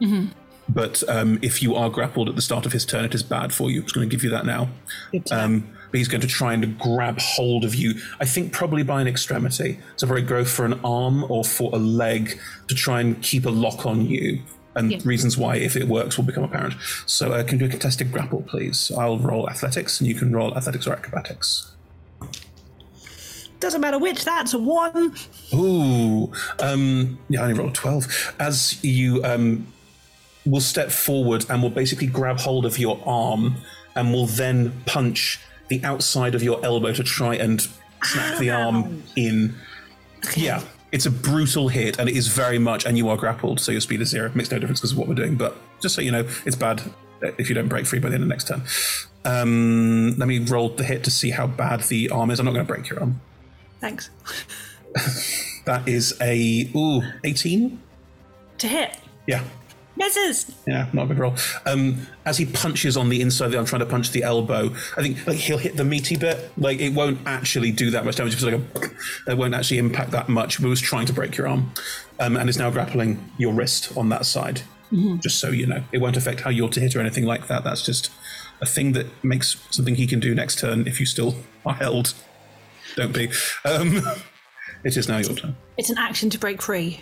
Mm-hmm. 0.00 0.32
But 0.68 1.02
um, 1.08 1.38
if 1.42 1.62
you 1.62 1.74
are 1.74 1.90
grappled 1.90 2.28
at 2.28 2.36
the 2.36 2.42
start 2.42 2.64
of 2.64 2.72
his 2.72 2.84
turn, 2.86 3.04
it 3.04 3.14
is 3.14 3.22
bad 3.22 3.52
for 3.52 3.70
you. 3.70 3.82
It's 3.82 3.92
going 3.92 4.08
to 4.08 4.14
give 4.14 4.24
you 4.24 4.30
that 4.30 4.46
now. 4.46 4.68
Um, 5.30 5.76
but 5.90 5.98
he's 5.98 6.08
going 6.08 6.20
to 6.20 6.26
try 6.26 6.52
and 6.54 6.78
grab 6.78 7.18
hold 7.20 7.64
of 7.64 7.74
you. 7.74 7.94
I 8.20 8.24
think 8.24 8.52
probably 8.52 8.82
by 8.82 9.00
an 9.00 9.08
extremity. 9.08 9.78
So 9.96 10.06
probably 10.06 10.22
go 10.22 10.44
for 10.44 10.64
an 10.64 10.80
arm 10.84 11.24
or 11.30 11.44
for 11.44 11.70
a 11.74 11.78
leg 11.78 12.38
to 12.68 12.74
try 12.74 13.00
and 13.00 13.20
keep 13.22 13.44
a 13.46 13.50
lock 13.50 13.86
on 13.86 14.06
you. 14.06 14.42
and 14.76 14.92
Yeah. 14.92 14.98
reasons 15.04 15.36
why, 15.36 15.56
if 15.56 15.74
it 15.74 15.88
works, 15.88 16.16
will 16.16 16.24
become 16.24 16.44
apparent. 16.44 16.74
So, 17.04 17.32
uh, 17.32 17.42
can 17.42 17.58
you 17.58 17.64
do 17.64 17.64
a 17.66 17.68
contested 17.70 18.12
grapple, 18.12 18.42
please? 18.42 18.92
I'll 18.96 19.18
roll 19.18 19.50
athletics, 19.50 19.98
and 19.98 20.08
you 20.08 20.14
can 20.14 20.32
roll 20.32 20.56
athletics 20.56 20.86
or 20.86 20.92
acrobatics. 20.92 21.72
Doesn't 23.58 23.80
matter 23.80 23.98
which, 23.98 24.24
that's 24.24 24.54
a 24.54 24.58
one. 24.58 25.12
Ooh, 25.52 26.32
um, 26.60 27.18
yeah, 27.28 27.40
I 27.40 27.44
only 27.48 27.58
rolled 27.58 27.74
12. 27.74 28.34
As 28.38 28.82
you 28.82 29.22
um, 29.24 29.66
will 30.46 30.60
step 30.62 30.90
forward 30.90 31.44
and 31.50 31.62
will 31.62 31.70
basically 31.70 32.06
grab 32.06 32.38
hold 32.38 32.64
of 32.64 32.78
your 32.78 32.98
arm 33.04 33.56
and 33.96 34.12
will 34.12 34.26
then 34.26 34.72
punch 34.86 35.40
the 35.70 35.82
outside 35.82 36.34
of 36.34 36.42
your 36.42 36.62
elbow 36.62 36.92
to 36.92 37.02
try 37.02 37.34
and 37.34 37.66
snap 38.02 38.38
the 38.38 38.50
arm 38.50 39.02
in. 39.16 39.54
Yeah, 40.36 40.62
it's 40.92 41.06
a 41.06 41.10
brutal 41.10 41.68
hit 41.68 41.98
and 41.98 42.08
it 42.08 42.16
is 42.16 42.28
very 42.28 42.58
much, 42.58 42.84
and 42.84 42.98
you 42.98 43.08
are 43.08 43.16
grappled, 43.16 43.60
so 43.60 43.72
your 43.72 43.80
speed 43.80 44.02
is 44.02 44.10
zero. 44.10 44.30
Makes 44.34 44.50
no 44.50 44.58
difference 44.58 44.80
because 44.80 44.92
of 44.92 44.98
what 44.98 45.08
we're 45.08 45.14
doing, 45.14 45.36
but 45.36 45.56
just 45.80 45.94
so 45.94 46.02
you 46.02 46.10
know, 46.10 46.28
it's 46.44 46.56
bad 46.56 46.82
if 47.38 47.48
you 47.48 47.54
don't 47.54 47.68
break 47.68 47.86
free 47.86 47.98
by 47.98 48.08
the 48.08 48.14
end 48.14 48.24
of 48.24 48.28
next 48.28 48.48
turn. 48.48 48.62
Um, 49.24 50.16
let 50.18 50.28
me 50.28 50.38
roll 50.38 50.68
the 50.68 50.84
hit 50.84 51.04
to 51.04 51.10
see 51.10 51.30
how 51.30 51.46
bad 51.46 51.80
the 51.84 52.10
arm 52.10 52.30
is. 52.30 52.38
I'm 52.38 52.46
not 52.46 52.52
going 52.52 52.66
to 52.66 52.72
break 52.72 52.88
your 52.88 53.00
arm. 53.00 53.20
Thanks. 53.80 54.10
That 55.66 55.86
is 55.86 56.16
a 56.20 56.70
ooh 56.74 57.02
18. 57.22 57.78
To 58.58 58.68
hit. 58.68 58.96
Yeah, 59.26 59.44
Misses. 60.00 60.50
yeah, 60.66 60.88
not 60.92 61.04
a 61.04 61.06
good 61.08 61.18
roll. 61.18 61.34
Um, 61.66 62.06
as 62.24 62.38
he 62.38 62.46
punches 62.46 62.96
on 62.96 63.10
the 63.10 63.20
inside, 63.20 63.46
of 63.46 63.52
the 63.52 63.58
arm, 63.58 63.66
trying 63.66 63.80
to 63.80 63.86
punch 63.86 64.10
the 64.10 64.22
elbow. 64.22 64.70
I 64.96 65.02
think 65.02 65.26
like 65.26 65.36
he'll 65.36 65.58
hit 65.58 65.76
the 65.76 65.84
meaty 65.84 66.16
bit. 66.16 66.50
Like 66.56 66.80
it 66.80 66.94
won't 66.94 67.18
actually 67.26 67.70
do 67.70 67.90
that 67.90 68.04
much 68.04 68.16
damage. 68.16 68.32
It's 68.32 68.42
like 68.42 68.54
a, 68.54 69.30
it 69.30 69.36
won't 69.38 69.54
actually 69.54 69.78
impact 69.78 70.10
that 70.12 70.28
much. 70.28 70.58
But 70.58 70.66
it 70.66 70.70
was 70.70 70.80
trying 70.80 71.06
to 71.06 71.12
break 71.12 71.36
your 71.36 71.46
arm, 71.46 71.72
um, 72.18 72.36
and 72.36 72.48
is 72.48 72.58
now 72.58 72.70
grappling 72.70 73.30
your 73.38 73.52
wrist 73.52 73.96
on 73.96 74.08
that 74.08 74.24
side. 74.26 74.62
Mhm. 74.90 75.22
Just 75.22 75.38
so 75.38 75.50
you 75.50 75.66
know, 75.66 75.84
it 75.92 75.98
won't 75.98 76.16
affect 76.16 76.40
how 76.40 76.50
you're 76.50 76.70
to 76.70 76.80
hit 76.80 76.96
or 76.96 77.00
anything 77.00 77.24
like 77.24 77.46
that. 77.48 77.62
That's 77.62 77.82
just 77.84 78.10
a 78.60 78.66
thing 78.66 78.92
that 78.92 79.06
makes 79.22 79.56
something 79.70 79.94
he 79.94 80.06
can 80.06 80.18
do 80.18 80.34
next 80.34 80.58
turn 80.58 80.86
if 80.86 80.98
you 80.98 81.06
still 81.06 81.36
are 81.64 81.74
held. 81.74 82.14
Don't 82.96 83.12
be. 83.12 83.30
Um, 83.64 84.02
it 84.84 84.96
is 84.96 85.08
now 85.08 85.18
your 85.18 85.34
turn. 85.36 85.56
It's 85.76 85.90
an 85.90 85.98
action 85.98 86.30
to 86.30 86.38
break 86.38 86.60
free. 86.60 87.00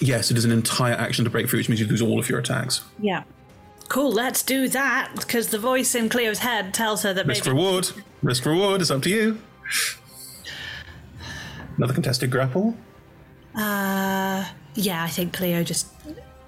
Yes, 0.00 0.30
it 0.30 0.36
is 0.36 0.44
an 0.44 0.50
entire 0.50 0.94
action 0.94 1.24
to 1.24 1.30
break 1.30 1.48
free, 1.48 1.60
which 1.60 1.68
means 1.68 1.80
you 1.80 1.86
lose 1.86 2.02
all 2.02 2.18
of 2.18 2.28
your 2.28 2.38
attacks. 2.38 2.82
Yeah. 2.98 3.24
Cool, 3.88 4.10
let's 4.12 4.42
do 4.42 4.68
that, 4.68 5.12
because 5.14 5.48
the 5.48 5.58
voice 5.58 5.94
in 5.94 6.08
Clio's 6.08 6.38
head 6.38 6.74
tells 6.74 7.02
her 7.02 7.12
that 7.14 7.26
Risk 7.26 7.44
maybe. 7.46 7.56
reward. 7.56 7.90
Risk 8.22 8.44
reward. 8.46 8.80
It's 8.80 8.90
up 8.90 9.02
to 9.02 9.10
you. 9.10 9.38
Another 11.76 11.94
contested 11.94 12.30
grapple. 12.30 12.76
Uh, 13.54 14.44
yeah, 14.74 15.04
I 15.04 15.08
think 15.08 15.32
Clio 15.34 15.62
just. 15.62 15.88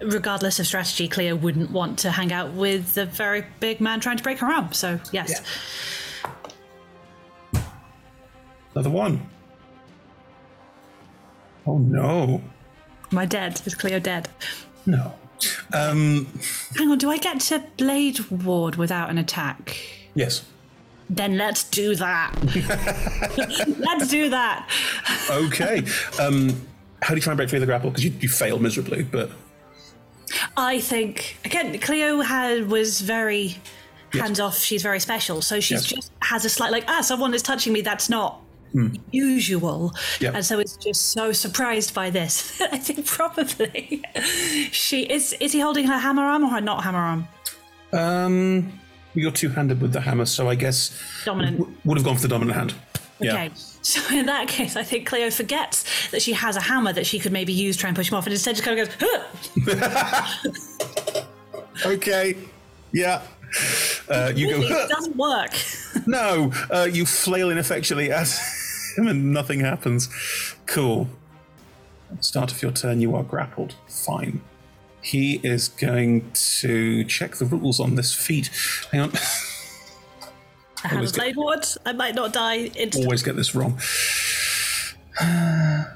Regardless 0.02 0.59
of 0.60 0.66
strategy, 0.66 1.09
Clio 1.09 1.35
wouldn't 1.35 1.70
want 1.70 1.98
to 2.01 2.10
hang 2.10 2.31
out 2.31 2.52
with 2.52 2.94
the 2.94 3.06
very 3.06 3.47
big 3.60 3.81
man 3.81 3.98
trying 3.98 4.18
to 4.18 4.23
break 4.23 4.39
her 4.40 4.47
arm, 4.47 4.73
so 4.74 5.01
yes. 5.10 5.40
Another 8.74 8.90
one. 8.90 9.27
Oh 11.66 11.78
no. 11.78 12.43
Am 13.12 13.19
I 13.19 13.27
dead? 13.27 13.61
Is 13.65 13.74
Clio 13.74 13.99
dead? 14.01 14.28
No. 14.85 15.15
Um. 15.73 16.27
Hang 16.77 16.91
on, 16.91 16.99
do 16.99 17.11
I 17.11 17.19
get 17.19 17.41
to 17.41 17.62
Blade 17.77 18.20
Ward 18.31 18.77
without 18.77 19.11
an 19.11 19.19
attack? 19.19 19.77
Yes. 20.15 20.45
Then 21.11 21.37
let's 21.37 21.62
do 21.65 21.95
that. 21.97 22.33
let's 23.78 24.09
do 24.09 24.31
that. 24.31 24.69
Okay. 25.31 25.85
um. 26.20 26.61
How 27.03 27.11
do 27.11 27.16
you 27.16 27.20
try 27.20 27.33
and 27.33 27.37
break 27.37 27.51
free 27.51 27.59
of 27.59 27.61
the 27.61 27.66
grapple? 27.66 27.91
Because 27.91 28.05
you, 28.05 28.12
you 28.20 28.28
fail 28.28 28.59
miserably, 28.59 29.03
but 29.03 29.31
I 30.57 30.81
think 30.81 31.37
again, 31.45 31.78
Clio 31.78 32.20
had 32.20 32.69
was 32.69 33.01
very 33.03 33.57
hands 34.12 34.41
off. 34.41 34.57
She's 34.59 34.83
very 34.83 34.99
special, 35.01 35.43
so 35.43 35.61
she's 35.61 35.83
Yes. 35.83 35.85
just 35.85 36.12
has 36.23 36.45
a 36.45 36.49
slight 36.49 36.73
like 36.73 36.85
ah, 36.89 37.03
someone 37.03 37.35
is 37.35 37.43
touching 37.43 37.73
me. 37.73 37.83
That's 37.83 38.09
not 38.09 38.41
Hmm. 38.73 38.95
usual, 39.13 39.93
Yeah. 40.21 40.33
and 40.35 40.45
so 40.45 40.59
it's 40.59 40.77
just 40.77 41.13
so 41.13 41.33
surprised 41.33 41.95
by 41.95 42.11
this. 42.11 42.61
I 42.73 42.79
think 42.79 43.07
probably 43.07 44.03
she 44.73 45.03
is. 45.03 45.33
Is 45.41 45.53
he 45.53 45.61
holding 45.61 45.87
her 45.87 45.99
hammer 45.99 46.23
arm 46.23 46.45
or 46.45 46.49
her 46.51 46.61
not 46.61 46.83
hammer 46.85 46.99
arm? 46.99 47.29
um, 47.93 48.73
you're 49.15 49.31
two-handed 49.31 49.81
with 49.81 49.93
the 49.93 50.01
hammer, 50.01 50.27
so 50.27 50.49
I 50.51 50.55
guess 50.57 50.91
Dominant. 51.25 51.59
w- 51.59 51.77
would 51.85 51.97
have 51.97 52.05
gone 52.05 52.17
for 52.17 52.23
the 52.23 52.29
dominant 52.29 52.57
hand. 52.57 52.75
Okay. 53.23 53.51
So 53.81 54.15
in 54.15 54.27
that 54.27 54.47
case, 54.49 54.77
I 54.77 54.83
think 54.83 55.07
Clio 55.07 55.31
forgets 55.31 55.85
that 56.11 56.21
she 56.21 56.33
has 56.35 56.57
a 56.57 56.61
hammer 56.61 56.93
that 56.93 57.07
she 57.07 57.19
could 57.19 57.33
maybe 57.33 57.53
use 57.55 57.77
to 57.77 57.81
try 57.81 57.89
and 57.89 57.97
push 57.97 58.11
him 58.11 58.19
off, 58.19 58.27
and 58.27 58.33
instead 58.35 58.57
just 58.57 58.65
kind 58.67 58.79
of 58.79 58.89
goes, 58.99 59.23
huh! 59.65 61.23
Okay. 61.87 62.37
Yeah. 62.93 63.23
Uh, 64.09 64.32
you 64.35 64.51
go. 64.51 64.60
it 64.62 64.89
doesn't 64.89 65.16
work. 65.16 65.52
no, 66.06 66.52
uh, 66.70 66.89
you 66.90 67.06
flail 67.06 67.51
ineffectually 67.51 68.10
at 68.10 68.28
him 68.97 69.09
and 69.09 69.32
nothing 69.32 69.60
happens. 69.60 70.09
Cool. 70.66 71.09
At 72.10 72.18
the 72.18 72.23
start 72.23 72.52
of 72.52 72.62
your 72.62 72.73
turn, 72.73 73.01
you 73.01 73.14
are 73.16 73.23
grappled. 73.23 73.74
Fine. 73.89 74.40
He 75.02 75.40
is 75.43 75.68
going 75.68 76.31
to 76.32 77.05
check 77.05 77.36
the 77.36 77.44
rules 77.47 77.78
on 77.78 77.94
this 77.94 78.14
feat. 78.14 78.51
Hang 78.90 79.02
on. 79.02 79.12
I 80.85 80.89
have 80.89 80.93
a 80.93 80.97
Always 80.97 81.12
get-. 81.12 81.77
I 81.86 81.93
might 81.93 82.14
not 82.14 82.32
die 82.32 82.56
instantly. 82.74 83.05
Always 83.05 83.23
get 83.23 83.36
this 83.36 83.55
wrong. 83.55 83.81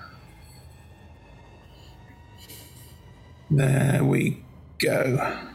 There 3.52 4.04
we 4.04 4.44
go. 4.78 5.49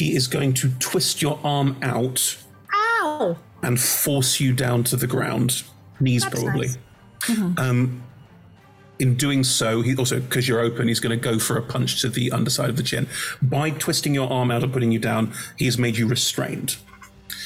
He 0.00 0.16
is 0.16 0.28
going 0.28 0.54
to 0.54 0.70
twist 0.78 1.20
your 1.20 1.38
arm 1.44 1.76
out 1.82 2.38
Ow! 2.74 3.36
and 3.62 3.78
force 3.78 4.40
you 4.40 4.54
down 4.54 4.82
to 4.84 4.96
the 4.96 5.06
ground, 5.06 5.62
knees 6.00 6.22
That's 6.22 6.42
probably. 6.42 6.68
nice. 6.68 6.78
Mhm. 7.24 7.58
Um, 7.58 8.02
in 8.98 9.16
doing 9.16 9.44
so, 9.44 9.82
he 9.82 9.94
also 9.94 10.18
because 10.20 10.48
you're 10.48 10.60
open, 10.60 10.88
he's 10.88 11.00
going 11.00 11.18
to 11.18 11.22
go 11.22 11.38
for 11.38 11.58
a 11.58 11.62
punch 11.62 12.00
to 12.00 12.08
the 12.08 12.32
underside 12.32 12.70
of 12.70 12.76
the 12.78 12.82
chin. 12.82 13.08
By 13.42 13.70
twisting 13.72 14.14
your 14.14 14.32
arm 14.32 14.50
out 14.50 14.62
and 14.62 14.72
putting 14.72 14.90
you 14.90 14.98
down, 14.98 15.34
he 15.58 15.66
has 15.66 15.76
made 15.76 15.98
you 15.98 16.06
restrained. 16.06 16.76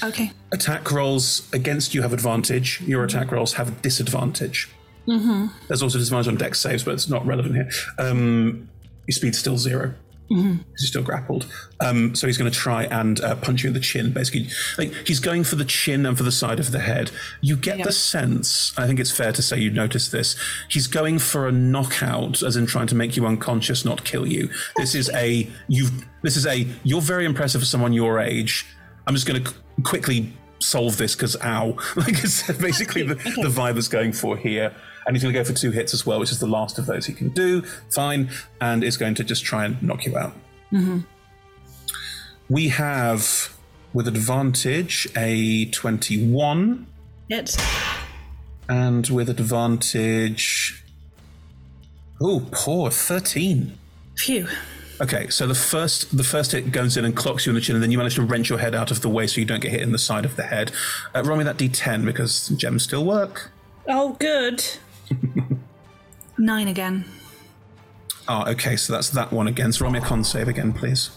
Okay. 0.00 0.30
Attack 0.52 0.92
rolls 0.92 1.48
against 1.52 1.92
you 1.92 2.02
have 2.02 2.12
advantage. 2.12 2.80
Your 2.82 3.02
attack 3.02 3.32
rolls 3.32 3.54
have 3.54 3.82
disadvantage. 3.82 4.68
Mm-hmm. 5.08 5.46
There's 5.66 5.82
also 5.82 5.98
disadvantage 5.98 6.28
on 6.28 6.36
dex 6.36 6.60
saves, 6.60 6.84
but 6.84 6.94
it's 6.94 7.08
not 7.08 7.26
relevant 7.26 7.56
here. 7.56 7.68
Um, 7.98 8.68
your 9.08 9.12
speed's 9.12 9.38
still 9.38 9.58
zero 9.58 9.94
Mm-hmm. 10.30 10.56
because 10.56 10.82
you're 10.82 10.88
still 10.88 11.02
grappled. 11.02 11.46
Um, 11.80 12.14
so 12.14 12.26
he's 12.26 12.38
going 12.38 12.50
to 12.50 12.56
try 12.56 12.84
and 12.84 13.20
uh, 13.20 13.36
punch 13.36 13.62
you 13.62 13.68
in 13.68 13.74
the 13.74 13.80
chin. 13.80 14.12
Basically, 14.12 14.48
like 14.78 14.92
he's 15.06 15.20
going 15.20 15.44
for 15.44 15.56
the 15.56 15.66
chin 15.66 16.06
and 16.06 16.16
for 16.16 16.22
the 16.22 16.32
side 16.32 16.58
of 16.58 16.72
the 16.72 16.80
head. 16.80 17.10
You 17.42 17.56
get 17.56 17.84
the 17.84 17.92
sense. 17.92 18.72
I 18.78 18.86
think 18.86 19.00
it's 19.00 19.10
fair 19.10 19.32
to 19.32 19.42
say 19.42 19.58
you 19.58 19.70
notice 19.70 20.08
this. 20.08 20.34
He's 20.70 20.86
going 20.86 21.18
for 21.18 21.46
a 21.46 21.52
knockout, 21.52 22.42
as 22.42 22.56
in 22.56 22.64
trying 22.66 22.86
to 22.88 22.94
make 22.94 23.16
you 23.16 23.26
unconscious, 23.26 23.84
not 23.84 24.04
kill 24.04 24.26
you. 24.26 24.48
This 24.76 24.94
is 24.94 25.10
a 25.10 25.48
you. 25.68 25.88
This 26.22 26.36
is 26.36 26.46
a 26.46 26.66
you're 26.84 27.02
very 27.02 27.26
impressive 27.26 27.60
for 27.60 27.66
someone 27.66 27.92
your 27.92 28.18
age. 28.18 28.66
I'm 29.06 29.14
just 29.14 29.26
going 29.26 29.44
to 29.44 29.54
quickly 29.82 30.32
solve 30.60 30.96
this 30.96 31.14
because 31.14 31.36
ow, 31.42 31.76
like 31.96 32.24
it's 32.24 32.50
basically 32.52 33.02
the, 33.02 33.16
the 33.16 33.50
vibe 33.50 33.74
that's 33.74 33.88
going 33.88 34.12
for 34.12 34.36
here. 34.36 34.74
And 35.06 35.14
he's 35.14 35.22
going 35.22 35.32
to 35.34 35.38
go 35.38 35.44
for 35.44 35.52
two 35.52 35.70
hits 35.70 35.92
as 35.92 36.06
well, 36.06 36.18
which 36.20 36.30
is 36.32 36.40
the 36.40 36.46
last 36.46 36.78
of 36.78 36.86
those 36.86 37.06
he 37.06 37.12
can 37.12 37.28
do. 37.30 37.62
Fine, 37.90 38.30
and 38.60 38.82
is 38.82 38.96
going 38.96 39.14
to 39.16 39.24
just 39.24 39.44
try 39.44 39.64
and 39.64 39.82
knock 39.82 40.04
you 40.06 40.16
out. 40.16 40.32
Mm-hmm. 40.72 41.00
We 42.48 42.68
have, 42.68 43.54
with 43.92 44.08
advantage, 44.08 45.08
a 45.16 45.66
21, 45.66 46.86
It's 47.28 47.56
and 48.68 49.06
with 49.08 49.28
advantage, 49.28 50.84
oh, 52.20 52.46
poor 52.50 52.90
13. 52.90 53.78
phew. 54.16 54.48
Okay, 55.00 55.28
so 55.28 55.46
the 55.48 55.56
first 55.56 56.16
the 56.16 56.22
first 56.22 56.52
hit 56.52 56.70
goes 56.70 56.96
in 56.96 57.04
and 57.04 57.16
clocks 57.16 57.46
you 57.46 57.50
in 57.50 57.54
the 57.56 57.60
chin, 57.60 57.74
and 57.74 57.82
then 57.82 57.90
you 57.90 57.98
manage 57.98 58.14
to 58.14 58.22
wrench 58.22 58.48
your 58.48 58.60
head 58.60 58.76
out 58.76 58.92
of 58.92 59.00
the 59.00 59.08
way 59.08 59.26
so 59.26 59.40
you 59.40 59.44
don't 59.44 59.60
get 59.60 59.72
hit 59.72 59.80
in 59.80 59.90
the 59.90 59.98
side 59.98 60.24
of 60.24 60.36
the 60.36 60.44
head. 60.44 60.70
Uh, 61.14 61.22
roll 61.24 61.36
me 61.36 61.42
that 61.44 61.56
d10 61.56 62.04
because 62.04 62.48
gems 62.50 62.84
still 62.84 63.04
work. 63.04 63.50
Oh, 63.88 64.12
good. 64.20 64.64
Nine 66.38 66.68
again. 66.68 67.04
Oh, 68.28 68.44
okay, 68.50 68.76
so 68.76 68.92
that's 68.92 69.10
that 69.10 69.32
one 69.32 69.46
again. 69.46 69.72
So 69.72 69.84
roll 69.84 69.92
me 69.92 69.98
a 69.98 70.02
con 70.02 70.24
save 70.24 70.48
again, 70.48 70.72
please. 70.72 71.10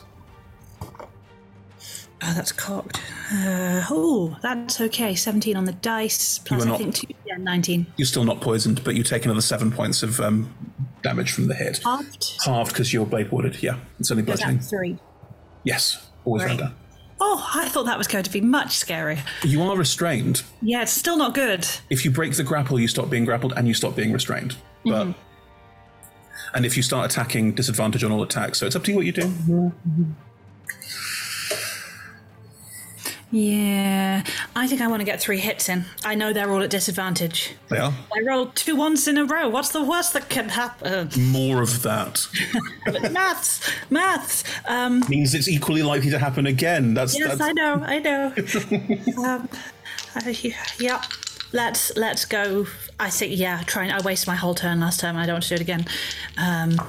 Oh, 2.19 2.33
that's 2.33 2.51
cocked. 2.51 2.99
Uh, 3.31 3.83
oh, 3.91 4.37
that's 4.41 4.81
okay. 4.81 5.13
17 5.13 5.55
on 5.55 5.65
the 5.65 5.71
dice, 5.73 6.39
plus 6.39 6.63
I 6.65 6.69
not- 6.69 6.77
think 6.79 6.95
two. 6.95 7.07
Yeah, 7.25 7.37
19. 7.37 7.85
You're 7.95 8.05
still 8.07 8.23
not 8.23 8.41
poisoned, 8.41 8.83
but 8.83 8.95
you 8.95 9.03
take 9.03 9.25
another 9.25 9.41
seven 9.41 9.71
points 9.71 10.01
of 10.01 10.19
um, 10.19 10.53
damage 11.03 11.31
from 11.31 11.47
the 11.47 11.53
hit. 11.53 11.79
Halved? 11.83 12.33
Halved 12.43 12.71
because 12.71 12.91
you're 12.91 13.05
blade 13.05 13.31
warded. 13.31 13.61
Yeah, 13.61 13.77
it's 13.99 14.09
only 14.11 14.23
bludgeoning. 14.23 14.59
three. 14.59 14.97
Yes, 15.63 16.07
always 16.25 16.41
Right. 16.43 16.47
round 16.49 16.59
down. 16.59 16.75
Oh, 17.19 17.49
I 17.55 17.67
thought 17.67 17.85
that 17.85 17.97
was 17.97 18.07
going 18.07 18.23
to 18.23 18.31
be 18.31 18.41
much 18.41 18.69
scarier. 18.69 19.19
You 19.43 19.61
are 19.63 19.75
restrained. 19.75 20.43
Yeah, 20.61 20.83
it's 20.83 20.91
still 20.91 21.17
not 21.17 21.33
good. 21.33 21.67
If 21.89 22.05
you 22.05 22.11
break 22.11 22.35
the 22.35 22.43
grapple, 22.43 22.79
you 22.79 22.87
stop 22.87 23.09
being 23.09 23.25
grappled 23.25 23.53
and 23.57 23.67
you 23.67 23.73
stop 23.73 23.95
being 23.95 24.13
restrained. 24.13 24.55
But 24.83 25.07
mm-hmm. 25.07 25.21
And 26.53 26.65
if 26.65 26.77
you 26.77 26.83
start 26.83 27.11
attacking, 27.11 27.53
disadvantage 27.53 28.03
on 28.03 28.11
all 28.11 28.23
attacks. 28.23 28.57
So 28.57 28.65
it's 28.65 28.75
up 28.75 28.83
to 28.85 28.91
you 28.91 28.97
what 28.97 29.05
you 29.05 29.11
do. 29.11 29.23
Mm-hmm. 29.23 30.03
Yeah, 33.29 34.23
I 34.55 34.67
think 34.67 34.79
I 34.79 34.87
want 34.87 35.01
to 35.01 35.05
get 35.05 35.19
three 35.19 35.39
hits 35.39 35.67
in. 35.67 35.83
I 36.05 36.15
know 36.15 36.31
they're 36.31 36.49
all 36.49 36.61
at 36.61 36.69
disadvantage. 36.69 37.55
They 37.67 37.77
are. 37.77 37.93
I 38.15 38.21
rolled 38.21 38.55
two 38.55 38.75
ones 38.75 39.05
in 39.05 39.17
a 39.17 39.25
row. 39.25 39.49
What's 39.49 39.69
the 39.69 39.83
worst 39.83 40.13
that 40.13 40.29
can 40.29 40.47
happen? 40.47 41.09
More 41.19 41.61
of 41.61 41.81
that 41.81 42.25
maths, 43.11 43.69
maths. 43.89 44.45
Um, 44.65 45.03
means 45.09 45.33
it's 45.35 45.49
equally 45.49 45.83
likely 45.83 46.09
to 46.11 46.19
happen 46.19 46.45
again. 46.47 46.93
That's 46.93 47.19
yes, 47.19 47.37
that's 47.37 47.41
I 47.41 47.51
know, 47.51 47.83
I 47.85 47.99
know. 47.99 48.33
um, 49.25 49.49
uh, 50.15 50.33
yeah, 50.79 51.03
let's 51.51 51.95
let's 51.97 52.23
go. 52.23 52.65
I 52.97 53.09
think 53.09 53.37
yeah. 53.37 53.61
Trying. 53.65 53.91
I 53.91 53.99
wasted 54.01 54.27
my 54.27 54.35
whole 54.35 54.55
turn 54.55 54.79
last 54.79 55.01
time. 55.01 55.17
I 55.17 55.25
don't 55.25 55.35
want 55.35 55.43
to 55.43 55.49
do 55.49 55.55
it 55.55 55.61
again. 55.61 55.85
Um, 56.37 56.79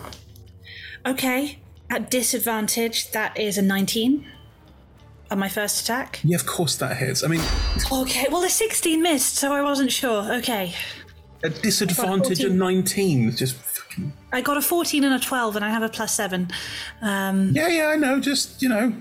okay, 1.05 1.59
at 1.91 2.13
disadvantage, 2.13 3.11
that 3.11 3.37
is 3.37 3.59
a 3.59 3.63
nineteen 3.63 4.25
on 5.31 5.39
my 5.39 5.49
first 5.49 5.83
attack. 5.83 6.21
Yeah, 6.25 6.37
of 6.37 6.47
course 6.47 6.77
that 6.77 6.97
hits. 6.97 7.23
I 7.25 7.29
mean, 7.29 7.43
Okay, 7.93 8.27
well 8.31 8.41
the 8.41 8.49
sixteen 8.49 9.03
missed, 9.03 9.37
so 9.37 9.53
I 9.53 9.63
wasn't 9.63 9.93
sure. 9.93 10.33
Okay, 10.37 10.75
a 11.43 11.51
disadvantage 11.51 12.43
of 12.45 12.53
19. 12.53 13.37
Just 13.37 13.55
fucking. 13.57 14.13
I 14.33 14.41
got 14.41 14.57
a 14.57 14.63
fourteen 14.63 15.05
and 15.05 15.15
a 15.15 15.19
twelve, 15.21 15.57
and 15.57 15.65
I 15.65 15.71
have 15.71 15.83
a 15.83 15.89
plus 15.89 16.15
seven. 16.15 16.49
Um, 17.03 17.53
Yeah, 17.55 17.69
yeah, 17.69 17.87
I 17.89 17.97
know. 17.97 18.21
Just, 18.21 18.61
you 18.63 18.69
know, 18.69 18.93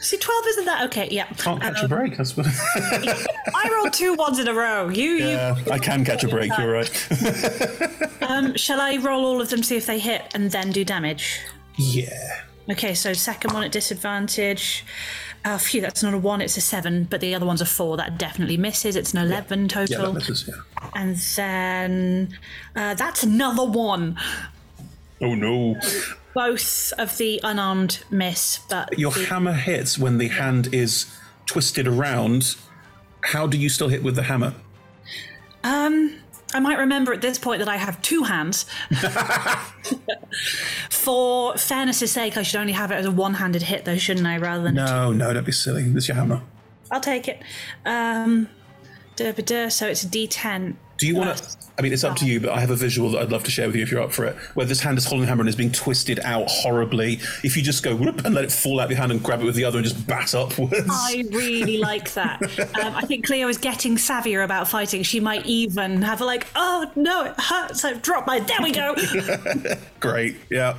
see, 0.00 0.16
twelve 0.18 0.44
isn't 0.48 0.64
that 0.64 0.84
okay? 0.86 1.08
Yeah, 1.10 1.26
can't 1.34 1.60
catch 1.60 1.78
a 1.80 1.82
Um, 1.84 1.88
break. 1.88 2.16
That's 2.16 2.36
what. 2.36 2.46
I 2.48 3.70
rolled 3.74 3.92
two 3.92 4.14
ones 4.14 4.38
in 4.38 4.48
a 4.48 4.54
row. 4.54 4.88
You, 4.88 5.10
yeah, 5.16 5.56
I 5.70 5.78
can 5.78 6.04
catch 6.04 6.24
a 6.24 6.28
break. 6.28 6.56
You're 6.58 6.72
right. 6.72 7.08
Um, 8.28 8.56
shall 8.56 8.80
I 8.80 8.96
roll 8.96 9.24
all 9.24 9.40
of 9.40 9.50
them, 9.50 9.62
see 9.62 9.76
if 9.76 9.86
they 9.86 10.00
hit, 10.00 10.22
and 10.34 10.50
then 10.50 10.72
do 10.72 10.84
damage? 10.84 11.38
Yeah. 11.78 12.42
Okay, 12.68 12.92
so 12.92 13.12
second 13.12 13.52
one 13.54 13.62
at 13.62 13.70
disadvantage. 13.70 14.84
Oh, 15.48 15.58
phew, 15.58 15.80
that's 15.80 16.02
not 16.02 16.12
a 16.12 16.18
one, 16.18 16.40
it's 16.40 16.56
a 16.56 16.60
seven, 16.60 17.04
but 17.04 17.20
the 17.20 17.32
other 17.34 17.46
one's 17.46 17.60
a 17.60 17.66
four. 17.66 17.96
That 17.96 18.18
definitely 18.18 18.56
misses. 18.56 18.96
It's 18.96 19.12
an 19.14 19.20
11 19.20 19.62
Yeah, 19.62 19.66
total. 19.68 20.12
that 20.12 20.14
misses. 20.14 20.48
Yeah. 20.48 20.90
And 20.94 21.16
then 21.16 22.36
uh, 22.74 22.94
that's 22.94 23.22
another 23.22 23.64
one. 23.64 24.18
Oh 25.22 25.34
no. 25.36 25.76
Both 26.34 26.92
of 26.98 27.16
the 27.16 27.40
unarmed 27.44 28.02
miss, 28.10 28.58
but 28.68 28.98
Your 28.98 29.12
the- 29.12 29.24
hammer 29.26 29.52
hits 29.54 29.98
when 29.98 30.18
the 30.18 30.28
hand 30.28 30.74
is 30.74 31.06
twisted 31.46 31.86
around. 31.86 32.56
How 33.22 33.46
do 33.46 33.56
you 33.56 33.68
still 33.68 33.88
hit 33.88 34.02
with 34.02 34.16
the 34.16 34.24
hammer? 34.24 34.52
Um, 35.64 36.16
I 36.54 36.60
might 36.60 36.78
remember 36.78 37.12
at 37.12 37.20
this 37.20 37.38
point 37.38 37.58
that 37.58 37.68
I 37.68 37.76
have 37.76 38.00
two 38.02 38.22
hands. 38.24 38.66
For 40.90 41.56
fairness' 41.56 42.10
sake, 42.10 42.36
I 42.36 42.42
should 42.42 42.60
only 42.60 42.72
have 42.72 42.90
it 42.90 42.94
as 42.96 43.06
a 43.06 43.10
one-handed 43.10 43.62
hit, 43.62 43.84
though, 43.84 43.98
shouldn't 43.98 44.26
I? 44.26 44.38
Rather 44.38 44.62
than 44.62 44.74
No, 44.74 45.12
no, 45.12 45.32
don't 45.32 45.44
be 45.44 45.52
silly. 45.52 45.82
This 45.84 46.04
is 46.04 46.08
your 46.08 46.16
hammer. 46.16 46.42
I'll 46.90 47.00
take 47.00 47.28
it. 47.28 47.42
Um, 47.84 48.48
duh, 49.16 49.32
duh, 49.32 49.42
duh, 49.42 49.68
so 49.70 49.86
it's 49.88 50.04
a 50.04 50.08
D10. 50.08 50.76
Do 50.98 51.06
you 51.06 51.16
want 51.16 51.36
to? 51.36 51.56
I 51.78 51.82
mean, 51.82 51.92
it's 51.92 52.04
up 52.04 52.16
to 52.16 52.26
you, 52.26 52.40
but 52.40 52.50
I 52.50 52.60
have 52.60 52.70
a 52.70 52.76
visual 52.76 53.10
that 53.10 53.20
I'd 53.20 53.30
love 53.30 53.44
to 53.44 53.50
share 53.50 53.66
with 53.66 53.76
you 53.76 53.82
if 53.82 53.90
you're 53.90 54.00
up 54.00 54.12
for 54.12 54.24
it. 54.24 54.34
Where 54.54 54.64
this 54.64 54.80
hand 54.80 54.96
is 54.96 55.04
holding 55.04 55.22
the 55.22 55.26
hammer 55.26 55.42
and 55.42 55.48
is 55.48 55.56
being 55.56 55.72
twisted 55.72 56.18
out 56.20 56.48
horribly. 56.48 57.20
If 57.44 57.54
you 57.54 57.62
just 57.62 57.82
go 57.82 57.94
whoop 57.94 58.24
and 58.24 58.34
let 58.34 58.44
it 58.44 58.52
fall 58.52 58.80
out 58.80 58.84
of 58.84 58.92
your 58.92 58.98
hand 59.00 59.12
and 59.12 59.22
grab 59.22 59.42
it 59.42 59.44
with 59.44 59.56
the 59.56 59.64
other 59.64 59.78
and 59.78 59.86
just 59.86 60.06
bat 60.06 60.34
upwards. 60.34 60.88
I 60.88 61.24
really 61.30 61.78
like 61.78 62.12
that. 62.14 62.40
Um, 62.76 62.94
I 62.94 63.02
think 63.02 63.26
Clio 63.26 63.48
is 63.48 63.56
getting 63.58 63.96
savvier 63.96 64.44
about 64.44 64.68
fighting. 64.68 65.02
She 65.02 65.18
might 65.18 65.46
even 65.46 66.02
have 66.02 66.20
a 66.20 66.24
like, 66.24 66.46
oh 66.54 66.90
no, 66.94 67.24
it 67.24 67.34
hurts. 67.38 67.84
I've 67.84 68.02
dropped 68.02 68.26
my. 68.26 68.40
There 68.40 68.58
we 68.62 68.70
go. 68.70 68.94
Great. 70.00 70.36
Yeah. 70.50 70.76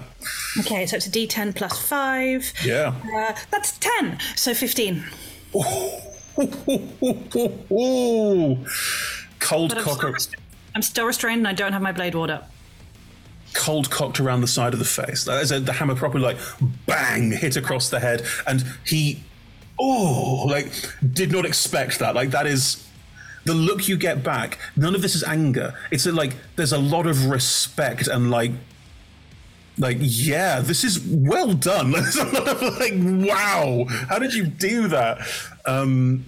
okay, 0.59 0.85
so 0.85 0.97
it's 0.97 1.07
a 1.07 1.09
D10 1.09 1.55
plus 1.55 1.87
five. 1.87 2.51
Yeah. 2.63 2.93
Uh, 3.15 3.35
that's 3.49 3.77
ten. 3.79 4.19
So 4.35 4.53
fifteen. 4.53 5.03
Ooh. 7.71 8.57
Cold 9.39 9.69
But 9.69 9.79
I'm 9.79 9.93
still, 9.95 10.11
rest- 10.11 10.35
I'm 10.75 10.81
still 10.81 11.05
restrained 11.05 11.39
and 11.39 11.47
I 11.47 11.53
don't 11.53 11.73
have 11.73 11.81
my 11.81 11.91
blade 11.91 12.15
ward 12.15 12.29
up. 12.29 12.51
cold 13.53 13.89
cocked 13.89 14.19
around 14.19 14.41
the 14.41 14.47
side 14.47 14.73
of 14.73 14.79
the 14.79 14.85
face. 14.85 15.27
As 15.27 15.51
a, 15.51 15.59
the 15.59 15.73
hammer 15.73 15.95
properly 15.95 16.23
like 16.23 16.37
bang 16.85 17.31
hit 17.31 17.55
across 17.55 17.89
the 17.89 17.99
head, 17.99 18.23
and 18.45 18.63
he 18.85 19.23
oh 19.79 20.45
like 20.47 20.71
did 21.13 21.31
not 21.31 21.45
expect 21.45 21.99
that. 21.99 22.15
Like 22.15 22.31
that 22.31 22.45
is 22.47 22.83
the 23.45 23.53
look 23.53 23.87
you 23.87 23.95
get 23.97 24.23
back. 24.23 24.59
None 24.75 24.93
of 24.95 25.01
this 25.01 25.15
is 25.15 25.23
anger. 25.23 25.73
It's 25.91 26.05
a, 26.05 26.11
like 26.11 26.33
there's 26.55 26.73
a 26.73 26.77
lot 26.77 27.07
of 27.07 27.25
respect 27.27 28.07
and 28.07 28.29
like 28.29 28.51
like 29.79 29.97
yeah, 29.99 30.59
this 30.59 30.83
is 30.83 30.99
well 30.99 31.53
done. 31.53 31.91
There's 31.93 32.15
a 32.15 32.25
lot 32.25 32.47
of 32.47 32.61
like 32.79 32.93
wow, 32.95 33.85
how 34.09 34.17
did 34.17 34.33
you 34.33 34.45
do 34.47 34.87
that? 34.87 35.19
Um, 35.67 36.25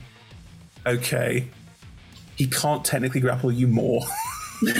okay, 0.85 1.47
he 2.39 2.47
can't 2.47 2.83
technically 2.85 3.19
grapple 3.19 3.51
you 3.51 3.67
more. 3.67 4.01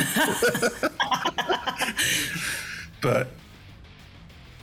but 3.02 3.28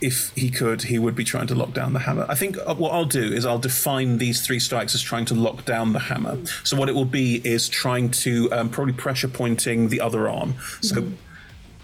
if 0.01 0.31
he 0.35 0.49
could, 0.49 0.81
he 0.83 0.97
would 0.97 1.13
be 1.15 1.23
trying 1.23 1.45
to 1.47 1.53
lock 1.53 1.73
down 1.73 1.93
the 1.93 1.99
hammer. 1.99 2.25
I 2.27 2.33
think 2.33 2.57
uh, 2.65 2.73
what 2.73 2.93
I'll 2.93 3.05
do 3.05 3.21
is 3.21 3.45
I'll 3.45 3.59
define 3.59 4.17
these 4.17 4.43
three 4.43 4.59
strikes 4.59 4.95
as 4.95 5.01
trying 5.03 5.25
to 5.25 5.35
lock 5.35 5.63
down 5.63 5.93
the 5.93 5.99
hammer. 5.99 6.43
So 6.63 6.75
what 6.75 6.89
it 6.89 6.95
will 6.95 7.05
be 7.05 7.35
is 7.47 7.69
trying 7.69 8.09
to 8.11 8.51
um, 8.51 8.69
probably 8.69 8.93
pressure 8.93 9.27
pointing 9.27 9.89
the 9.89 10.01
other 10.01 10.27
arm. 10.27 10.55
So 10.81 11.11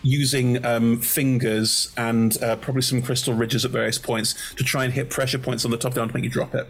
using 0.02 0.66
um, 0.66 1.00
fingers 1.00 1.94
and 1.96 2.42
uh, 2.42 2.56
probably 2.56 2.82
some 2.82 3.04
crystal 3.04 3.36
ridges 3.36 3.66
at 3.66 3.72
various 3.72 4.00
points 4.00 4.34
to 4.56 4.64
try 4.64 4.84
and 4.84 4.94
hit 4.94 5.12
pressure 5.12 5.38
points 5.38 5.64
on 5.64 5.70
the 5.70 5.78
top 5.78 5.94
the 5.94 6.04
to 6.08 6.12
make 6.12 6.24
you 6.24 6.30
drop 6.32 6.56
it. 6.56 6.68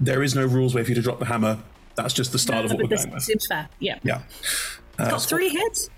There 0.00 0.22
is 0.22 0.34
no 0.34 0.46
rules 0.46 0.74
way 0.74 0.84
for 0.84 0.88
you 0.88 0.94
to 0.94 1.02
drop 1.02 1.18
the 1.18 1.26
hammer. 1.26 1.58
That's 1.98 2.14
just 2.14 2.30
the 2.32 2.38
start 2.38 2.64
of 2.64 2.70
what 2.70 2.80
we're 2.80 2.96
going 2.96 3.10
with. 3.12 3.22
seems 3.24 3.46
fair. 3.46 3.68
Yeah. 3.80 3.98
Yeah. 4.04 4.22
It's 4.40 4.80
Uh, 4.98 5.10
got 5.10 5.22
three 5.22 5.48
hits. 5.48 5.90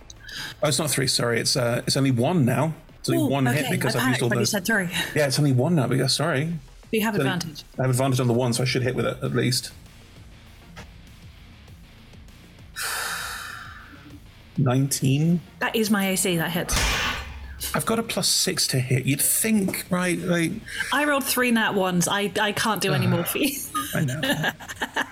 Oh, 0.62 0.68
it's 0.68 0.78
not 0.78 0.90
three. 0.90 1.06
Sorry, 1.06 1.38
it's 1.40 1.56
uh, 1.56 1.82
it's 1.86 1.96
only 1.96 2.10
one 2.10 2.44
now. 2.44 2.74
It's 3.00 3.08
only 3.10 3.22
Ooh, 3.22 3.26
one 3.28 3.46
okay. 3.46 3.62
hit 3.62 3.70
because 3.70 3.94
I've 3.96 4.08
used 4.08 4.22
all 4.22 4.28
those. 4.30 4.50
said 4.50 4.64
three. 4.64 4.88
Yeah, 5.14 5.26
it's 5.26 5.38
only 5.38 5.52
one 5.52 5.74
now. 5.74 5.86
Because 5.88 6.14
sorry, 6.14 6.52
You 6.90 7.02
have 7.02 7.14
It's 7.14 7.20
only- 7.20 7.32
advantage. 7.34 7.64
I 7.78 7.82
have 7.82 7.90
advantage 7.90 8.18
on 8.20 8.26
the 8.28 8.32
one, 8.34 8.52
so 8.54 8.62
I 8.62 8.66
should 8.66 8.82
hit 8.82 8.94
with 8.96 9.04
it 9.06 9.18
at 9.22 9.34
least. 9.34 9.72
Nineteen. 14.56 15.40
That 15.60 15.74
is 15.76 15.90
my 15.90 16.08
AC. 16.10 16.36
That 16.36 16.50
hits. 16.50 16.74
I've 17.74 17.86
got 17.86 17.98
a 17.98 18.02
plus 18.02 18.28
six 18.28 18.66
to 18.68 18.80
hit. 18.80 19.04
You'd 19.06 19.20
think, 19.20 19.86
right? 19.90 20.18
Like 20.18 20.52
I 20.92 21.04
rolled 21.04 21.24
three 21.24 21.50
nat 21.50 21.74
ones. 21.74 22.08
I 22.08 22.30
I 22.40 22.52
can't 22.52 22.80
do 22.80 22.92
any 22.92 23.06
more 23.06 23.24
for 23.32 23.38
you. 23.38 23.50
I 23.94 24.04
know. 24.04 24.20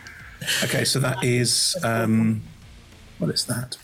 okay, 0.64 0.84
so 0.84 0.98
that 1.00 1.22
is 1.24 1.76
um, 1.84 2.42
what 3.18 3.30
is 3.30 3.44
that? 3.46 3.76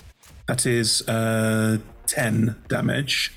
That 0.47 0.67
is 0.67 1.07
uh, 1.09 1.79
ten 2.07 2.57
damage, 2.69 3.33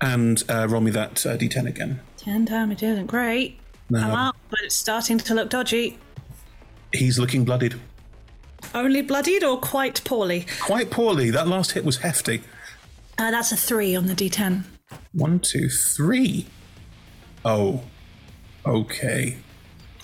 and 0.00 0.42
uh, 0.48 0.66
roll 0.68 0.80
me 0.80 0.90
that 0.92 1.24
uh, 1.26 1.36
d10 1.36 1.66
again. 1.66 2.00
Ten 2.16 2.44
damage 2.44 2.82
isn't 2.82 3.06
great. 3.06 3.58
No. 3.90 4.00
I'm 4.00 4.10
out, 4.10 4.36
but 4.50 4.60
it's 4.62 4.74
starting 4.74 5.18
to 5.18 5.34
look 5.34 5.50
dodgy. 5.50 5.98
He's 6.92 7.18
looking 7.18 7.44
bloodied. 7.44 7.76
Only 8.74 9.02
bloodied 9.02 9.44
or 9.44 9.58
quite 9.58 10.02
poorly? 10.04 10.46
Quite 10.60 10.90
poorly. 10.90 11.30
That 11.30 11.48
last 11.48 11.72
hit 11.72 11.84
was 11.84 11.98
hefty. 11.98 12.42
Uh, 13.16 13.30
that's 13.30 13.50
a 13.52 13.56
three 13.56 13.96
on 13.96 14.06
the 14.06 14.14
D10. 14.14 14.64
One, 15.12 15.40
two, 15.40 15.68
three. 15.68 16.46
Oh. 17.44 17.82
Okay. 18.66 19.38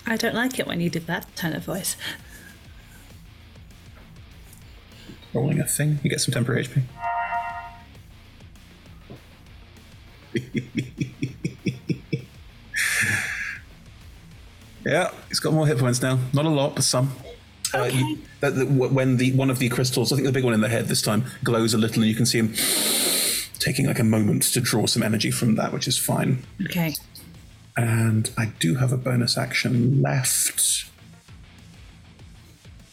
I 0.07 0.17
don't 0.17 0.35
like 0.35 0.59
it 0.59 0.67
when 0.67 0.79
you 0.81 0.89
did 0.89 1.07
that 1.07 1.33
tone 1.35 1.53
of 1.53 1.63
voice. 1.65 1.95
Rolling 5.35 5.59
a 5.59 5.67
thing. 5.67 5.99
You 6.01 6.09
get 6.09 6.21
some 6.21 6.33
temporary 6.33 6.65
HP. 6.65 6.81
yeah, 14.85 15.11
he's 15.29 15.39
got 15.39 15.53
more 15.53 15.65
hit 15.67 15.77
points 15.77 16.01
now. 16.01 16.19
Not 16.33 16.45
a 16.45 16.49
lot, 16.49 16.75
but 16.75 16.83
some. 16.83 17.11
Uh, 17.73 17.89
you- 17.91 18.19
that- 18.39 18.55
that- 18.55 18.67
when 18.67 19.17
the 19.17 19.31
one 19.33 19.49
of 19.49 19.59
the 19.59 19.67
crystals, 19.69 20.13
I 20.13 20.15
think 20.15 20.25
the 20.27 20.31
big 20.31 20.43
one 20.43 20.53
in 20.53 20.61
the 20.61 20.69
head 20.69 20.87
this 20.87 21.01
time, 21.01 21.25
glows 21.43 21.73
a 21.73 21.77
little, 21.77 22.01
and 22.03 22.09
you 22.09 22.15
can 22.15 22.25
see 22.25 22.39
him 22.39 22.53
taking 23.59 23.87
like 23.87 23.99
a 23.99 24.03
moment 24.03 24.43
to 24.43 24.61
draw 24.61 24.85
some 24.85 25.01
energy 25.03 25.31
from 25.31 25.55
that, 25.55 25.73
which 25.73 25.87
is 25.87 25.97
fine. 25.97 26.43
Okay. 26.65 26.93
And 27.75 28.29
I 28.37 28.51
do 28.59 28.75
have 28.75 28.93
a 28.93 28.97
bonus 28.97 29.37
action 29.37 30.01
left, 30.01 30.85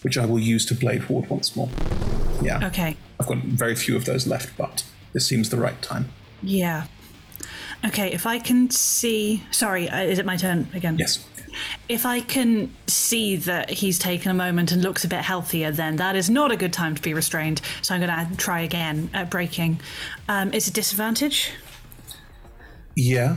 which 0.03 0.19
I 0.19 0.27
will 0.27 0.39
use 0.39 0.67
to 0.67 0.75
blade 0.75 1.09
ward 1.09 1.29
once 1.31 1.57
more. 1.57 1.69
Yeah. 2.43 2.67
Okay. 2.67 2.97
I've 3.21 3.27
got 3.27 3.39
very 3.39 3.75
few 3.75 3.97
of 3.97 4.05
those 4.05 4.27
left, 4.27 4.57
but 4.57 4.85
this 5.13 5.27
seems 5.27 5.51
the 5.51 5.57
right 5.57 5.81
time. 5.81 6.11
Yeah. 6.43 6.87
Okay, 7.85 8.13
if 8.13 8.27
I 8.27 8.39
can 8.39 8.71
see. 8.71 9.43
Sorry, 9.51 9.89
uh, 9.89 10.03
is 10.03 10.19
it 10.19 10.27
my 10.27 10.37
turn 10.37 10.69
again? 10.75 10.99
Yes. 10.99 11.27
If 11.89 12.07
I 12.07 12.21
can 12.21 12.75
see 12.87 13.37
that 13.37 13.71
he's 13.71 13.99
taken 13.99 14.31
a 14.31 14.35
moment 14.35 14.73
and 14.73 14.83
looks 14.83 15.05
a 15.05 15.09
bit 15.09 15.21
healthier, 15.21 15.71
then 15.71 15.97
that 15.97 16.17
is 16.17 16.31
not 16.31 16.51
a 16.51 16.57
good 16.57 16.73
time 16.73 16.95
to 16.95 17.03
be 17.03 17.13
restrained. 17.13 17.61
So 17.83 17.95
I'm 17.95 18.01
going 18.01 18.29
to 18.29 18.37
try 18.37 18.61
again 18.61 19.11
at 19.13 19.31
breaking. 19.31 19.81
Um, 20.29 20.53
is 20.55 20.69
it 20.69 20.75
disadvantage? 20.75 21.51
Yeah. 22.95 23.37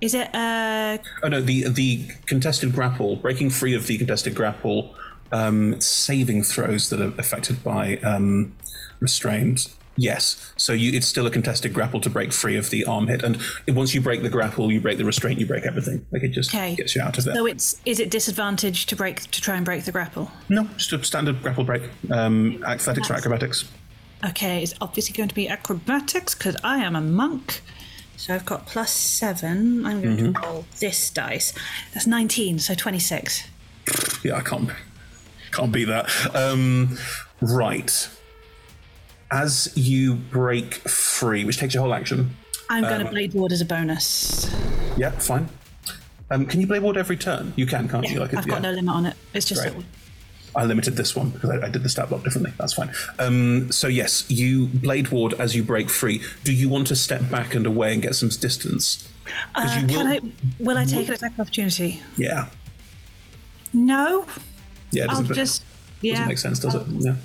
Is 0.00 0.14
it 0.14 0.34
uh 0.34 0.98
Oh 1.22 1.28
no, 1.28 1.40
the 1.40 1.68
the 1.68 2.08
contested 2.26 2.72
grapple, 2.72 3.16
breaking 3.16 3.50
free 3.50 3.74
of 3.74 3.86
the 3.86 3.96
contested 3.96 4.34
grapple, 4.34 4.96
um, 5.32 5.80
saving 5.80 6.42
throws 6.44 6.90
that 6.90 7.00
are 7.00 7.12
affected 7.18 7.62
by 7.64 7.96
um, 7.98 8.54
restraint. 9.00 9.68
Yes, 9.94 10.52
so 10.56 10.72
you, 10.72 10.92
it's 10.92 11.06
still 11.06 11.26
a 11.26 11.30
contested 11.30 11.74
grapple 11.74 12.00
to 12.00 12.08
break 12.08 12.32
free 12.32 12.56
of 12.56 12.70
the 12.70 12.86
arm 12.86 13.08
hit, 13.08 13.22
and 13.22 13.38
once 13.68 13.94
you 13.94 14.00
break 14.00 14.22
the 14.22 14.30
grapple, 14.30 14.72
you 14.72 14.80
break 14.80 14.96
the 14.96 15.04
restraint, 15.04 15.38
you 15.38 15.44
break 15.44 15.66
everything. 15.66 16.06
Like 16.10 16.22
it 16.22 16.28
just 16.28 16.54
okay? 16.54 16.74
gets 16.74 16.96
you 16.96 17.02
out 17.02 17.18
of 17.18 17.24
there. 17.24 17.34
So 17.34 17.44
it's 17.44 17.78
is 17.84 18.00
it 18.00 18.10
disadvantage 18.10 18.86
to 18.86 18.96
break 18.96 19.20
to 19.30 19.40
try 19.42 19.54
and 19.56 19.66
break 19.66 19.84
the 19.84 19.92
grapple? 19.92 20.30
no, 20.48 20.64
just 20.78 20.94
a 20.94 21.04
standard 21.04 21.42
grapple 21.42 21.64
break. 21.64 21.82
Um, 22.10 22.64
athletics 22.64 23.10
or 23.10 23.14
acrobatics. 23.14 23.68
Okay, 24.26 24.62
it's 24.62 24.72
obviously 24.80 25.14
going 25.14 25.28
to 25.28 25.34
be 25.34 25.46
acrobatics 25.48 26.34
because 26.34 26.56
I 26.64 26.78
am 26.78 26.96
a 26.96 27.00
monk. 27.02 27.60
So 28.16 28.34
I've 28.34 28.46
got 28.46 28.66
plus 28.66 28.92
seven. 28.92 29.84
I'm 29.84 30.00
going 30.00 30.16
Mhm. 30.16 30.34
to 30.34 30.40
roll 30.40 30.64
this 30.78 31.10
dice. 31.10 31.52
That's 31.92 32.06
19, 32.06 32.60
so 32.60 32.74
26. 32.74 33.42
Yeah, 34.22 34.36
I 34.36 34.40
can't 34.42 34.70
can't 35.52 35.72
beat 35.72 35.84
that. 35.84 36.08
Um, 36.34 36.98
right. 37.40 38.08
As 39.30 39.72
you 39.74 40.14
break 40.14 40.74
free, 40.74 41.44
which 41.44 41.58
takes 41.58 41.74
your 41.74 41.82
whole 41.82 41.94
action. 41.94 42.36
I'm 42.68 42.82
going 42.82 43.00
to 43.00 43.06
um, 43.06 43.12
blade 43.12 43.34
ward 43.34 43.52
as 43.52 43.60
a 43.60 43.64
bonus. 43.64 44.50
Yeah, 44.96 45.10
fine. 45.10 45.48
Um, 46.30 46.46
can 46.46 46.60
you 46.60 46.66
blade 46.66 46.82
ward 46.82 46.96
every 46.96 47.16
turn? 47.16 47.52
You 47.56 47.66
can, 47.66 47.88
can't 47.88 48.04
Yeah, 48.04 48.12
you? 48.12 48.20
Like, 48.20 48.34
I've 48.34 48.46
got 48.46 48.62
no 48.62 48.72
limit 48.72 48.94
on 48.94 49.06
it. 49.06 49.16
It's 49.34 49.46
just 49.46 49.62
that 49.62 49.74
I 50.54 50.64
limited 50.64 50.96
this 50.96 51.16
one 51.16 51.30
because 51.30 51.50
I, 51.50 51.66
I 51.66 51.68
did 51.70 51.82
the 51.82 51.88
stat 51.88 52.08
block 52.08 52.24
differently. 52.24 52.52
That's 52.58 52.72
fine. 52.74 52.90
Um, 53.18 53.72
so 53.72 53.88
yes, 53.88 54.30
you 54.30 54.66
blade 54.66 55.08
ward 55.08 55.34
as 55.34 55.56
you 55.56 55.62
break 55.62 55.88
free. 55.88 56.22
Do 56.44 56.52
you 56.52 56.68
want 56.68 56.86
to 56.88 56.96
step 56.96 57.30
back 57.30 57.54
and 57.54 57.66
away 57.66 57.92
and 57.94 58.02
get 58.02 58.14
some 58.14 58.28
distance? 58.28 59.08
Uh, 59.54 59.78
you 59.80 59.86
can 59.86 59.96
will- 59.96 60.06
I? 60.06 60.20
Will 60.58 60.78
I 60.78 60.84
take 60.84 61.08
an 61.08 61.14
attack 61.14 61.32
of 61.32 61.40
opportunity? 61.40 62.02
Yeah. 62.16 62.48
No. 63.72 64.26
Yeah. 64.92 65.04
It 65.04 65.10
I'll 65.10 65.16
doesn't, 65.22 65.34
just. 65.34 65.62
doesn't 65.62 65.66
Yeah. 66.02 66.26
make 66.26 66.38
sense, 66.38 66.58
does 66.60 66.74
it? 66.74 66.82
Yeah. 66.88 67.16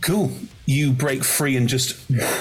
Cool. 0.00 0.32
You 0.66 0.92
break 0.92 1.24
free 1.24 1.56
and 1.56 1.68
just 1.68 1.96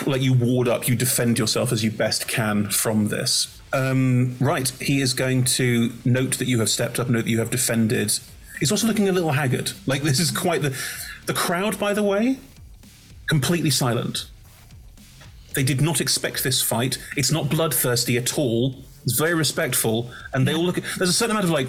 like 0.05 0.21
you 0.21 0.33
ward 0.33 0.67
up, 0.67 0.87
you 0.87 0.95
defend 0.95 1.39
yourself 1.39 1.71
as 1.71 1.83
you 1.83 1.91
best 1.91 2.27
can 2.27 2.69
from 2.69 3.07
this. 3.07 3.59
Um, 3.71 4.35
right. 4.39 4.69
He 4.81 5.01
is 5.01 5.13
going 5.13 5.45
to 5.45 5.91
note 6.05 6.37
that 6.39 6.47
you 6.47 6.59
have 6.59 6.69
stepped 6.69 6.99
up, 6.99 7.09
note 7.09 7.23
that 7.25 7.29
you 7.31 7.39
have 7.39 7.49
defended. 7.49 8.19
He's 8.59 8.71
also 8.71 8.87
looking 8.87 9.07
a 9.09 9.11
little 9.11 9.31
haggard. 9.31 9.71
Like 9.85 10.01
this 10.03 10.19
is 10.19 10.29
quite 10.31 10.61
the 10.61 10.75
the 11.25 11.33
crowd, 11.33 11.79
by 11.79 11.93
the 11.93 12.03
way, 12.03 12.37
completely 13.27 13.69
silent. 13.69 14.25
They 15.55 15.63
did 15.63 15.81
not 15.81 16.01
expect 16.01 16.43
this 16.43 16.61
fight. 16.61 16.97
It's 17.15 17.31
not 17.31 17.49
bloodthirsty 17.49 18.17
at 18.17 18.37
all. 18.37 18.75
It's 19.03 19.17
very 19.17 19.33
respectful, 19.33 20.11
and 20.33 20.47
they 20.47 20.53
all 20.53 20.63
look. 20.63 20.75
There's 20.97 21.09
a 21.09 21.13
certain 21.13 21.31
amount 21.31 21.45
of 21.45 21.51
like 21.51 21.67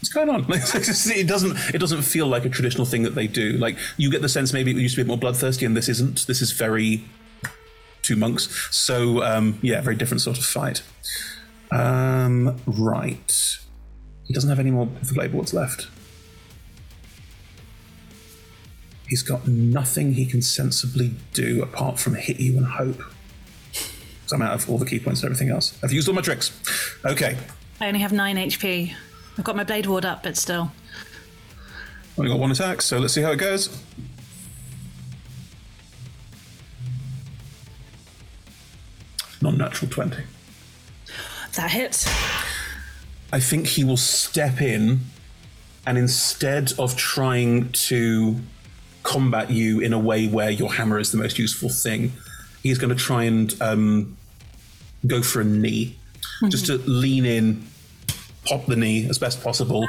what's 0.00 0.08
going 0.10 0.28
on? 0.28 0.46
It 0.50 1.26
doesn't 1.26 1.74
it 1.74 1.78
doesn't 1.78 2.02
feel 2.02 2.26
like 2.26 2.44
a 2.44 2.48
traditional 2.48 2.86
thing 2.86 3.02
that 3.02 3.14
they 3.14 3.26
do. 3.26 3.52
Like 3.52 3.76
you 3.96 4.10
get 4.10 4.22
the 4.22 4.28
sense 4.28 4.52
maybe 4.52 4.70
it 4.70 4.76
used 4.76 4.96
to 4.96 5.02
be 5.02 5.08
more 5.08 5.18
bloodthirsty, 5.18 5.64
and 5.66 5.76
this 5.76 5.88
isn't. 5.88 6.26
This 6.26 6.40
is 6.40 6.52
very 6.52 7.04
two 8.02 8.16
monks. 8.16 8.68
So 8.74 9.22
um, 9.22 9.58
yeah, 9.62 9.80
very 9.80 9.96
different 9.96 10.20
sort 10.20 10.38
of 10.38 10.44
fight. 10.44 10.82
Um, 11.70 12.56
right. 12.66 13.58
He 14.24 14.34
doesn't 14.34 14.48
have 14.50 14.58
any 14.58 14.70
more 14.70 14.86
of 14.86 15.08
the 15.08 15.14
blade 15.14 15.34
left. 15.52 15.88
He's 19.08 19.22
got 19.22 19.48
nothing 19.48 20.14
he 20.14 20.26
can 20.26 20.42
sensibly 20.42 21.14
do 21.32 21.62
apart 21.62 21.98
from 21.98 22.14
hit 22.14 22.38
you 22.38 22.58
and 22.58 22.66
hope. 22.66 23.02
So 24.26 24.36
I'm 24.36 24.42
out 24.42 24.52
of 24.52 24.68
all 24.68 24.76
the 24.76 24.84
ki 24.84 25.00
points 25.00 25.22
and 25.22 25.32
everything 25.32 25.50
else. 25.50 25.78
I've 25.82 25.92
used 25.92 26.08
all 26.08 26.14
my 26.14 26.20
tricks. 26.20 26.52
Okay. 27.06 27.38
I 27.80 27.88
only 27.88 28.00
have 28.00 28.12
nine 28.12 28.36
HP. 28.36 28.94
I've 29.38 29.44
got 29.44 29.54
my 29.54 29.64
blade 29.64 29.86
ward 29.86 30.04
up, 30.04 30.24
but 30.24 30.36
still. 30.36 30.72
Only 32.18 32.30
got 32.30 32.40
one 32.40 32.50
attack, 32.50 32.82
so 32.82 32.98
let's 32.98 33.14
see 33.14 33.22
how 33.22 33.30
it 33.30 33.36
goes. 33.36 33.70
Non-natural 39.40 39.88
twenty. 39.88 40.24
That 41.54 41.70
hits. 41.70 42.08
I 43.32 43.38
think 43.38 43.68
he 43.68 43.84
will 43.84 43.96
step 43.96 44.60
in, 44.60 45.00
and 45.86 45.96
instead 45.96 46.72
of 46.76 46.96
trying 46.96 47.70
to 47.72 48.36
combat 49.04 49.52
you 49.52 49.78
in 49.78 49.92
a 49.92 49.98
way 49.98 50.26
where 50.26 50.50
your 50.50 50.72
hammer 50.72 50.98
is 50.98 51.12
the 51.12 51.18
most 51.18 51.38
useful 51.38 51.68
thing, 51.68 52.12
he's 52.64 52.78
going 52.78 52.90
to 52.90 53.00
try 53.00 53.22
and 53.22 53.54
um, 53.62 54.16
go 55.06 55.22
for 55.22 55.40
a 55.40 55.44
knee, 55.44 55.96
just 56.48 56.66
to 56.66 56.78
lean 56.78 57.24
in, 57.24 57.67
pop 58.48 58.66
the 58.66 58.76
knee 58.76 59.08
as 59.08 59.18
best 59.18 59.42
possible, 59.42 59.86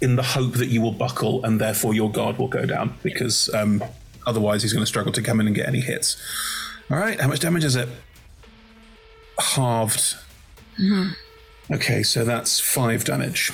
in 0.00 0.16
the 0.16 0.22
hope 0.22 0.54
that 0.54 0.68
you 0.68 0.80
will 0.80 0.92
buckle 0.92 1.44
and 1.44 1.60
therefore 1.60 1.94
your 1.94 2.10
guard 2.10 2.38
will 2.38 2.48
go 2.48 2.64
down 2.64 2.94
because 3.02 3.52
um, 3.54 3.82
otherwise 4.26 4.62
he's 4.62 4.72
going 4.72 4.82
to 4.82 4.86
struggle 4.86 5.12
to 5.12 5.22
come 5.22 5.40
in 5.40 5.46
and 5.46 5.56
get 5.56 5.66
any 5.66 5.80
hits. 5.80 6.16
All 6.90 6.98
right, 6.98 7.20
how 7.20 7.28
much 7.28 7.40
damage 7.40 7.64
is 7.64 7.76
it? 7.76 7.88
Halved. 9.38 10.16
Okay, 11.70 12.02
so 12.02 12.24
that's 12.24 12.58
five 12.58 13.04
damage. 13.04 13.52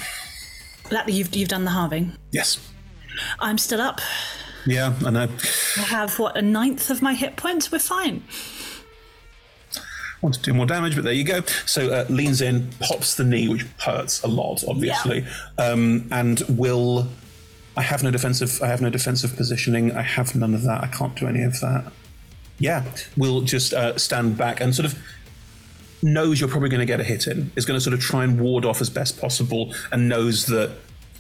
That 0.91 1.09
you've 1.09 1.35
you've 1.35 1.49
done 1.49 1.65
the 1.65 1.71
halving. 1.71 2.13
Yes. 2.33 2.59
I'm 3.41 3.59
still 3.59 3.81
up. 3.81 4.01
Yeah, 4.67 4.95
I 5.05 5.11
know. 5.11 5.29
I 5.77 5.81
have 5.81 6.19
what 6.19 6.37
a 6.37 6.43
ninth 6.43 6.91
of 6.91 7.03
my 7.03 7.15
hit 7.15 7.37
points. 7.37 7.71
We're 7.71 7.79
fine. 7.79 8.23
Want 10.23 10.35
to 10.35 10.41
do 10.41 10.55
more 10.55 10.67
damage, 10.67 10.95
but 10.95 11.05
there 11.05 11.13
you 11.13 11.25
go. 11.25 11.43
So 11.67 11.91
uh, 11.91 12.07
leans 12.09 12.41
in, 12.41 12.71
pops 12.81 13.17
the 13.17 13.25
knee, 13.25 13.49
which 13.49 13.67
hurts 13.79 14.23
a 14.23 14.29
lot, 14.29 14.65
obviously, 14.67 15.27
um, 15.59 16.09
and 16.11 16.41
will. 16.49 17.09
I 17.77 17.83
have 17.83 18.03
no 18.03 18.11
defensive. 18.11 18.63
I 18.63 18.69
have 18.69 18.81
no 18.81 18.89
defensive 18.89 19.37
positioning. 19.37 19.93
I 19.93 20.03
have 20.03 20.35
none 20.35 20.55
of 20.55 20.63
that. 20.63 20.83
I 20.83 20.87
can't 20.87 21.15
do 21.15 21.27
any 21.27 21.43
of 21.43 21.61
that. 21.61 21.93
Yeah, 22.59 22.85
will 23.19 23.43
just 23.43 23.75
uh, 23.75 23.99
stand 23.99 24.39
back 24.39 24.63
and 24.63 24.75
sort 24.75 24.87
of 24.87 24.99
knows 26.03 26.41
you're 26.41 26.49
probably 26.49 26.71
going 26.71 26.81
to 26.81 26.87
get 26.87 27.01
a 27.01 27.05
hit 27.05 27.27
in. 27.27 27.53
Is 27.55 27.67
going 27.67 27.77
to 27.77 27.85
sort 27.85 27.93
of 27.93 28.01
try 28.01 28.25
and 28.25 28.41
ward 28.41 28.65
off 28.65 28.81
as 28.81 28.89
best 28.89 29.21
possible, 29.21 29.75
and 29.93 30.09
knows 30.09 30.47
that 30.47 30.73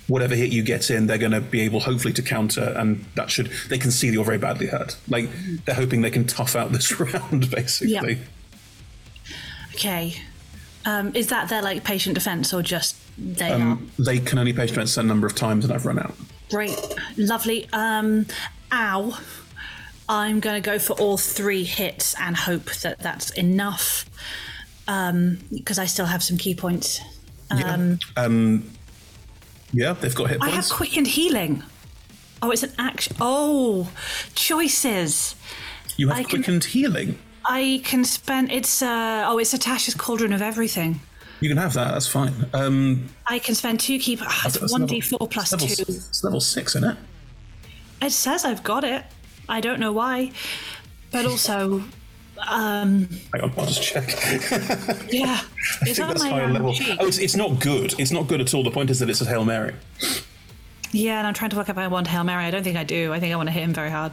whatever 0.08 0.34
hit 0.34 0.52
you 0.52 0.62
get 0.62 0.90
in, 0.90 1.06
they're 1.06 1.18
going 1.18 1.32
to 1.32 1.40
be 1.40 1.60
able, 1.60 1.80
hopefully, 1.80 2.14
to 2.14 2.22
counter, 2.22 2.74
and 2.76 3.04
that 3.14 3.30
should 3.30 3.50
they 3.68 3.78
can 3.78 3.90
see 3.90 4.08
that 4.08 4.14
you're 4.14 4.24
very 4.24 4.38
badly 4.38 4.66
hurt. 4.66 4.96
Like 5.08 5.28
they're 5.64 5.74
hoping 5.74 6.02
they 6.02 6.10
can 6.10 6.26
tough 6.26 6.56
out 6.56 6.72
this 6.72 6.98
round, 7.00 7.50
basically. 7.50 8.18
Okay. 9.76 10.14
Um, 10.86 11.14
is 11.14 11.26
that 11.28 11.48
their 11.48 11.62
like 11.62 11.84
patient 11.84 12.14
defense 12.14 12.54
or 12.54 12.62
just 12.62 12.96
they 13.18 13.50
are 13.50 13.54
Um, 13.60 13.90
they 13.98 14.18
can 14.18 14.38
only 14.38 14.52
patient 14.52 14.70
defense 14.76 14.96
a 14.96 15.02
number 15.02 15.26
of 15.26 15.34
times, 15.34 15.64
and 15.64 15.72
I've 15.74 15.84
run 15.86 15.98
out. 15.98 16.14
great, 16.50 16.76
lovely? 17.16 17.68
Um, 17.72 18.26
ow. 18.72 19.18
I'm 20.08 20.38
going 20.38 20.62
to 20.62 20.64
go 20.64 20.78
for 20.78 20.92
all 20.94 21.16
three 21.18 21.64
hits 21.64 22.14
and 22.20 22.36
hope 22.36 22.66
that 22.82 23.00
that's 23.00 23.30
enough. 23.30 24.04
Um, 24.86 25.38
because 25.52 25.80
I 25.80 25.86
still 25.86 26.06
have 26.06 26.22
some 26.22 26.36
ki 26.38 26.54
points. 26.54 27.00
Um, 27.50 27.98
Um, 28.16 28.70
yeah, 29.72 29.94
they've 29.94 30.14
got 30.14 30.30
hit 30.30 30.38
I 30.40 30.46
have 30.46 30.54
points. 30.54 30.72
quickened 30.72 31.08
healing. 31.08 31.64
Oh, 32.40 32.50
it's 32.52 32.62
an 32.62 32.72
action. 32.78 33.16
Oh, 33.20 33.90
choices. 34.36 35.34
you 35.96 36.08
have 36.08 36.18
I 36.18 36.22
can- 36.22 36.42
quickened 36.42 36.64
healing. 36.66 37.18
I 37.48 37.80
can 37.84 38.04
spend. 38.04 38.50
It's 38.50 38.82
uh. 38.82 39.24
Oh, 39.26 39.38
it's 39.38 39.54
a 39.54 39.58
Tasha's 39.58 39.94
cauldron 39.94 40.32
of 40.32 40.42
everything. 40.42 41.00
You 41.40 41.48
can 41.48 41.58
have 41.58 41.74
that. 41.74 41.92
That's 41.92 42.06
fine. 42.08 42.32
Um, 42.54 43.08
I 43.26 43.38
can 43.38 43.54
spend 43.54 43.80
two 43.80 43.98
keep. 43.98 44.20
ah, 44.22 44.42
it's 44.46 44.72
one 44.72 44.86
d 44.86 45.00
four 45.00 45.28
plus 45.28 45.52
it's 45.52 45.62
level, 45.62 45.76
two. 45.76 45.92
It's 45.92 46.24
level 46.24 46.40
six, 46.40 46.74
isn't 46.76 46.90
it? 46.90 46.96
It 48.02 48.10
says 48.12 48.44
I've 48.44 48.62
got 48.62 48.84
it. 48.84 49.04
I 49.48 49.60
don't 49.60 49.78
know 49.78 49.92
why, 49.92 50.32
but 51.12 51.24
also, 51.26 51.84
um, 52.48 53.08
Hang 53.32 53.42
on, 53.42 53.52
I'll 53.56 53.66
just 53.66 53.82
check. 53.82 54.08
yeah, 55.10 55.40
I 55.82 55.88
it's 55.88 55.96
think 55.96 56.08
that's 56.08 56.22
my 56.24 56.30
higher 56.30 56.50
level. 56.50 56.72
sheet. 56.72 56.96
Oh, 56.98 57.06
it's, 57.06 57.18
it's 57.18 57.36
not 57.36 57.60
good. 57.60 57.94
It's 57.98 58.10
not 58.10 58.26
good 58.26 58.40
at 58.40 58.52
all. 58.54 58.64
The 58.64 58.70
point 58.70 58.90
is 58.90 58.98
that 58.98 59.08
it's 59.08 59.20
a 59.20 59.26
hail 59.26 59.44
mary. 59.44 59.74
Yeah, 60.92 61.18
and 61.18 61.26
I'm 61.26 61.34
trying 61.34 61.50
to 61.50 61.56
work 61.56 61.68
out 61.68 61.76
if 61.76 61.78
I 61.78 61.86
want 61.88 62.06
hail 62.08 62.24
mary. 62.24 62.44
I 62.44 62.50
don't 62.50 62.64
think 62.64 62.76
I 62.76 62.84
do. 62.84 63.12
I 63.12 63.20
think 63.20 63.32
I 63.32 63.36
want 63.36 63.48
to 63.48 63.52
hit 63.52 63.62
him 63.62 63.72
very 63.74 63.90
hard. 63.90 64.12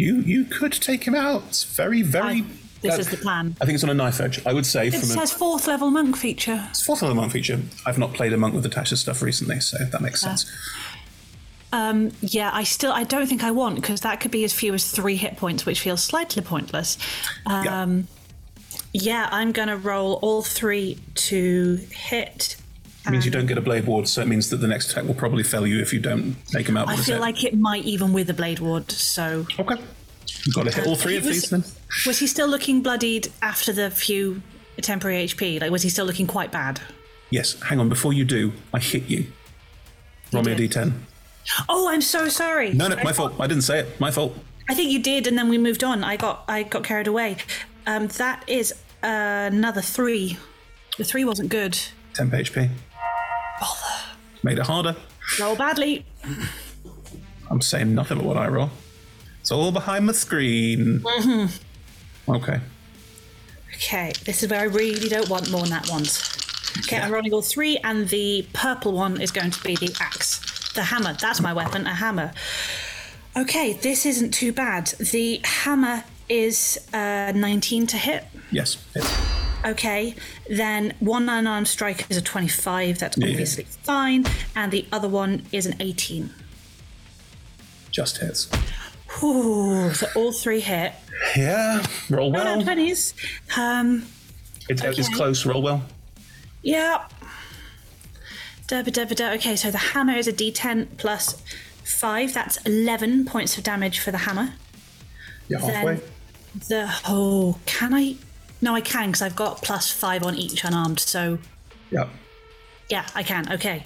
You 0.00 0.20
you 0.22 0.44
could 0.46 0.72
take 0.72 1.04
him 1.04 1.14
out. 1.14 1.42
It's 1.48 1.64
very 1.64 2.00
very. 2.00 2.44
This 2.80 2.96
uh, 2.96 3.00
is 3.00 3.08
the 3.08 3.18
plan. 3.18 3.54
I 3.60 3.66
think 3.66 3.74
it's 3.74 3.84
on 3.84 3.90
a 3.90 3.94
knife 3.94 4.18
edge. 4.20 4.40
I 4.46 4.54
would 4.54 4.64
say 4.64 4.86
It 4.88 4.92
from 4.92 5.02
says 5.02 5.32
a 5.32 5.36
fourth 5.36 5.66
level 5.66 5.90
monk 5.90 6.16
feature. 6.16 6.66
it's 6.70 6.82
fourth 6.82 7.02
level 7.02 7.14
monk 7.14 7.32
feature. 7.32 7.60
I've 7.84 7.98
not 7.98 8.14
played 8.14 8.32
a 8.32 8.38
monk 8.38 8.54
with 8.54 8.62
the 8.62 8.96
stuff 8.96 9.20
recently, 9.20 9.60
so 9.60 9.76
that 9.76 10.00
makes 10.00 10.22
Yeah. 10.22 10.28
sense. 10.34 10.50
Um, 11.72 12.12
yeah, 12.22 12.50
I 12.52 12.64
still 12.64 12.92
I 12.92 13.04
don't 13.04 13.26
think 13.26 13.44
I 13.44 13.50
want 13.50 13.76
because 13.76 14.00
that 14.00 14.20
could 14.20 14.30
be 14.30 14.42
as 14.44 14.54
few 14.54 14.72
as 14.72 14.90
three 14.90 15.16
hit 15.16 15.36
points, 15.36 15.66
which 15.66 15.80
feels 15.80 16.02
slightly 16.02 16.42
pointless. 16.42 16.96
Um, 17.44 18.08
yeah. 18.94 19.28
I'm 19.30 19.52
gonna 19.52 19.76
roll 19.76 20.14
all 20.22 20.42
three 20.42 20.98
to 21.28 21.76
hit. 21.92 22.56
It 23.06 23.10
means 23.10 23.24
you 23.24 23.30
don't 23.30 23.46
get 23.46 23.56
a 23.56 23.62
blade 23.62 23.86
ward, 23.86 24.06
so 24.08 24.20
it 24.20 24.28
means 24.28 24.50
that 24.50 24.58
the 24.58 24.68
next 24.68 24.90
attack 24.92 25.04
will 25.04 25.14
probably 25.14 25.42
fail 25.42 25.66
you 25.66 25.80
if 25.80 25.92
you 25.92 26.00
don't 26.00 26.36
take 26.48 26.68
him 26.68 26.76
out. 26.76 26.88
I 26.88 26.96
feel 26.96 27.18
like 27.18 27.44
it 27.44 27.56
might 27.58 27.84
even 27.84 28.12
with 28.12 28.28
a 28.28 28.34
blade 28.34 28.58
ward. 28.60 28.90
So 28.92 29.46
okay, 29.58 29.76
You've 30.44 30.54
got 30.54 30.66
to 30.66 30.70
hit 30.74 30.86
all 30.86 30.96
three 30.96 31.16
of 31.16 31.24
Was- 31.24 31.32
these 31.42 31.50
then. 31.50 31.64
Was 32.06 32.18
he 32.18 32.26
still 32.26 32.46
looking 32.48 32.82
bloodied 32.82 33.28
after 33.42 33.72
the 33.72 33.90
few 33.90 34.42
temporary 34.80 35.24
HP? 35.26 35.60
Like, 35.60 35.70
was 35.70 35.82
he 35.82 35.88
still 35.88 36.04
looking 36.06 36.26
quite 36.26 36.52
bad? 36.52 36.80
Yes, 37.30 37.60
hang 37.62 37.80
on. 37.80 37.88
Before 37.88 38.12
you 38.12 38.24
do, 38.24 38.52
I 38.74 38.78
hit 38.80 39.04
you. 39.08 39.26
Roll 40.32 40.42
me 40.44 40.52
a 40.52 40.56
d10. 40.56 40.92
Oh, 41.68 41.88
I'm 41.88 42.00
so 42.02 42.28
sorry. 42.28 42.72
No, 42.72 42.86
no, 42.88 42.96
I 42.96 43.02
my 43.02 43.12
thought- 43.12 43.30
fault. 43.32 43.40
I 43.40 43.46
didn't 43.46 43.62
say 43.64 43.80
it. 43.80 43.98
My 44.00 44.10
fault. 44.10 44.36
I 44.68 44.74
think 44.74 44.90
you 44.92 45.02
did, 45.02 45.26
and 45.26 45.36
then 45.38 45.48
we 45.48 45.58
moved 45.58 45.82
on. 45.82 46.04
I 46.04 46.16
got 46.16 46.44
I 46.46 46.62
got 46.62 46.84
carried 46.84 47.06
away. 47.08 47.38
Um, 47.86 48.06
that 48.08 48.44
is 48.46 48.72
another 49.02 49.80
three. 49.80 50.36
The 50.98 51.04
three 51.04 51.24
wasn't 51.24 51.48
good. 51.48 51.78
Temp 52.14 52.32
HP. 52.32 52.68
Made 54.42 54.58
it 54.58 54.66
harder. 54.66 54.96
Roll 55.38 55.54
badly. 55.56 56.04
I'm 57.50 57.60
saying 57.60 57.94
nothing 57.94 58.18
but 58.18 58.26
what 58.26 58.36
I 58.36 58.48
roll. 58.48 58.70
It's 59.40 59.50
all 59.50 59.72
behind 59.72 60.08
the 60.08 60.14
screen. 60.14 61.02
hmm 61.04 61.46
Okay. 62.28 62.60
Okay, 63.74 64.12
this 64.24 64.42
is 64.42 64.50
where 64.50 64.60
I 64.60 64.64
really 64.64 65.08
don't 65.08 65.28
want 65.28 65.50
more 65.50 65.62
than 65.62 65.70
that 65.70 65.88
ones. 65.88 66.22
Okay, 66.80 66.98
I'm 66.98 67.10
rolling 67.10 67.32
all 67.32 67.42
three, 67.42 67.78
and 67.78 68.08
the 68.08 68.46
purple 68.52 68.92
one 68.92 69.20
is 69.20 69.30
going 69.30 69.50
to 69.50 69.62
be 69.62 69.74
the 69.74 69.94
axe. 70.00 70.72
The 70.74 70.82
hammer. 70.84 71.14
That's 71.14 71.40
my 71.40 71.52
weapon, 71.52 71.86
a 71.86 71.94
hammer. 71.94 72.32
Okay, 73.36 73.72
this 73.74 74.06
isn't 74.06 74.32
too 74.32 74.52
bad. 74.52 74.88
The 74.98 75.40
hammer 75.44 76.04
is 76.28 76.78
uh, 76.92 77.32
19 77.34 77.86
to 77.88 77.96
hit. 77.96 78.24
Yes. 78.50 78.76
hit. 78.94 79.04
Okay, 79.64 80.14
then 80.48 80.94
one 81.00 81.28
unarmed 81.28 81.68
strike 81.68 82.06
is 82.10 82.16
a 82.16 82.22
25. 82.22 82.98
That's 82.98 83.16
Yeah. 83.18 83.28
obviously 83.28 83.64
fine. 83.82 84.24
And 84.56 84.72
the 84.72 84.86
other 84.90 85.08
one 85.08 85.46
is 85.52 85.66
an 85.66 85.74
18. 85.80 86.30
Just 87.90 88.18
hits. 88.18 88.48
Ooh, 89.22 89.92
so 89.92 90.06
all 90.14 90.32
three 90.32 90.60
hit. 90.60 90.92
Yeah. 91.36 91.84
Roll 92.08 92.30
No, 92.30 92.42
well. 92.44 92.58
no, 92.60 92.64
20s. 92.64 93.12
Um, 93.58 94.06
It's, 94.68 94.82
it's 94.82 95.08
close. 95.14 95.44
Roll 95.44 95.60
well. 95.62 95.82
Yeah. 96.62 97.04
Da, 98.68 98.82
ba, 98.82 98.90
da, 98.90 99.04
ba, 99.04 99.14
da. 99.14 99.32
Okay, 99.32 99.56
so 99.56 99.70
the 99.70 99.78
hammer 99.78 100.14
is 100.14 100.28
a 100.28 100.32
d10 100.32 100.86
plus 100.96 101.42
5. 101.84 102.32
That's 102.32 102.56
11 102.58 103.24
points 103.26 103.58
of 103.58 103.64
damage 103.64 103.98
for 103.98 104.10
the 104.12 104.18
hammer. 104.18 104.52
You're 105.48 105.58
halfway. 105.58 105.96
Then 105.96 106.02
the. 106.68 106.94
Oh, 107.08 107.58
can 107.66 107.92
I? 107.92 108.14
No, 108.60 108.74
I 108.74 108.80
can 108.80 109.08
because 109.08 109.22
I've 109.22 109.36
got 109.36 109.62
plus 109.62 109.90
5 109.90 110.22
on 110.22 110.34
each 110.36 110.64
unarmed. 110.64 111.00
So, 111.00 111.38
Yep. 111.90 112.08
yeah, 112.88 113.06
I 113.14 113.22
can. 113.22 113.52
Okay. 113.52 113.84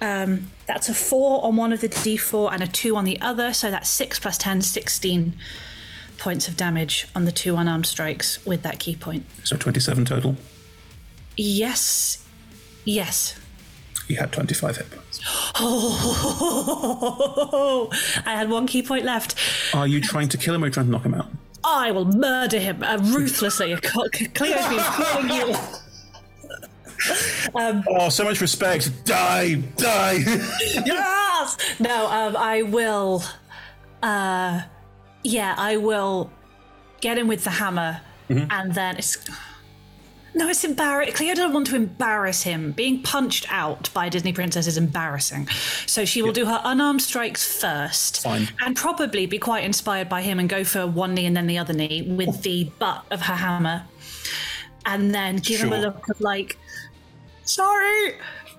Um, 0.00 0.50
that's 0.66 0.88
a 0.88 0.94
4 0.94 1.44
on 1.44 1.56
one 1.56 1.72
of 1.72 1.80
the 1.80 1.88
d4 1.88 2.52
and 2.52 2.62
a 2.62 2.66
2 2.68 2.96
on 2.96 3.04
the 3.04 3.20
other. 3.20 3.52
So 3.52 3.70
that's 3.70 3.88
6 3.90 4.18
plus 4.20 4.38
10, 4.38 4.62
16 4.62 5.34
points 6.18 6.48
of 6.48 6.56
damage 6.56 7.06
on 7.14 7.24
the 7.24 7.32
two 7.32 7.54
unarmed 7.56 7.86
strikes 7.86 8.44
with 8.44 8.62
that 8.62 8.78
ki 8.80 8.96
point. 8.96 9.24
So 9.44 9.56
27 9.56 10.04
total. 10.04 10.36
Yes. 11.36 12.24
Yes. 12.84 13.38
You 14.08 14.16
had 14.16 14.32
25 14.32 14.76
hit 14.78 14.90
points. 14.90 15.20
Oh, 15.60 17.88
I 18.26 18.32
had 18.34 18.50
one 18.50 18.66
ki 18.66 18.82
point 18.82 19.04
left. 19.04 19.34
Are 19.74 19.86
you 19.86 20.00
trying 20.00 20.28
to 20.30 20.38
kill 20.38 20.54
him 20.54 20.62
or 20.62 20.64
are 20.64 20.68
you 20.68 20.72
trying 20.72 20.86
to 20.86 20.92
knock 20.92 21.04
him 21.04 21.14
out? 21.14 21.28
I 21.64 21.90
will 21.90 22.04
murder 22.04 22.58
him 22.58 22.82
uh, 22.82 22.98
ruthlessly. 22.98 23.74
Clio's 23.76 24.68
been 24.68 24.78
calling 24.78 25.30
you. 25.30 25.54
Um, 27.54 27.84
oh, 27.88 28.08
so 28.08 28.24
much 28.24 28.40
respect. 28.40 29.04
Die, 29.04 29.54
die. 29.76 30.14
yes. 30.84 31.56
No, 31.78 32.06
um, 32.10 32.36
I 32.36 32.62
will. 32.62 33.22
Uh, 34.02 34.62
yeah, 35.22 35.54
I 35.56 35.76
will 35.76 36.30
get 37.00 37.16
him 37.16 37.28
with 37.28 37.44
the 37.44 37.50
hammer, 37.50 38.00
Mhm. 38.28 38.48
and 38.50 38.74
then 38.74 38.96
it's. 38.96 39.16
No, 40.38 40.48
it's 40.48 40.62
embarrassing. 40.62 41.14
Clio 41.14 41.34
doesn't 41.34 41.52
want 41.52 41.66
to 41.66 41.74
embarrass 41.74 42.42
him. 42.44 42.70
Being 42.70 43.02
punched 43.02 43.44
out 43.52 43.90
by 43.92 44.06
a 44.06 44.10
Disney 44.10 44.32
princess 44.32 44.68
is 44.68 44.78
embarrassing. 44.78 45.48
So 45.86 46.04
she 46.04 46.22
will 46.22 46.30
do 46.32 46.46
her 46.46 46.60
unarmed 46.64 47.02
strikes 47.02 47.60
first. 47.60 48.22
Fine. 48.22 48.48
And 48.60 48.76
probably 48.76 49.26
be 49.26 49.38
quite 49.38 49.64
inspired 49.64 50.08
by 50.08 50.22
him 50.22 50.38
and 50.38 50.48
go 50.48 50.62
for 50.62 50.86
one 50.86 51.14
knee 51.14 51.26
and 51.26 51.36
then 51.36 51.48
the 51.48 51.58
other 51.58 51.72
knee 51.72 52.02
with 52.02 52.42
the 52.42 52.70
butt 52.78 53.04
of 53.10 53.22
her 53.22 53.34
hammer. 53.34 53.82
And 54.86 55.12
then 55.12 55.38
give 55.38 55.60
him 55.60 55.72
a 55.72 55.78
look 55.80 56.08
of 56.08 56.20
like, 56.20 56.56
sorry. 57.44 58.06
You 58.12 58.14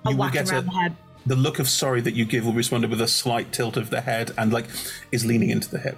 will 0.06 0.18
whack 0.18 0.34
get 0.34 0.52
around 0.52 0.64
a- 0.64 0.66
the 0.66 0.72
head. 0.72 0.96
The 1.26 1.36
look 1.38 1.60
of 1.60 1.70
sorry 1.70 2.02
that 2.02 2.14
you 2.14 2.26
give 2.26 2.44
will 2.46 2.52
be 2.52 2.58
responded 2.58 2.90
with 2.90 3.00
a 3.02 3.08
slight 3.08 3.54
tilt 3.54 3.78
of 3.78 3.90
the 3.90 4.02
head 4.02 4.32
and 4.38 4.52
like 4.52 4.66
is 5.14 5.26
leaning 5.26 5.50
into 5.50 5.70
the 5.70 5.80
hip. 5.80 5.98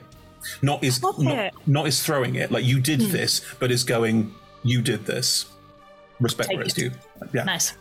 Not 0.61 0.83
is 0.83 1.01
not, 1.01 1.17
not 1.65 1.87
is 1.87 2.03
throwing 2.03 2.35
it 2.35 2.51
like 2.51 2.65
you 2.65 2.79
did 2.79 3.01
Hmm. 3.01 3.11
this, 3.11 3.41
but 3.59 3.71
is 3.71 3.83
going 3.83 4.33
you 4.63 4.81
did 4.83 5.05
this. 5.07 5.45
Respect 6.21 6.49
Take 6.49 6.57
where 6.57 6.65
it's 6.65 6.77
it. 6.77 6.91
due. 6.91 6.97
Yeah. 7.33 7.43
Nice. 7.43 7.73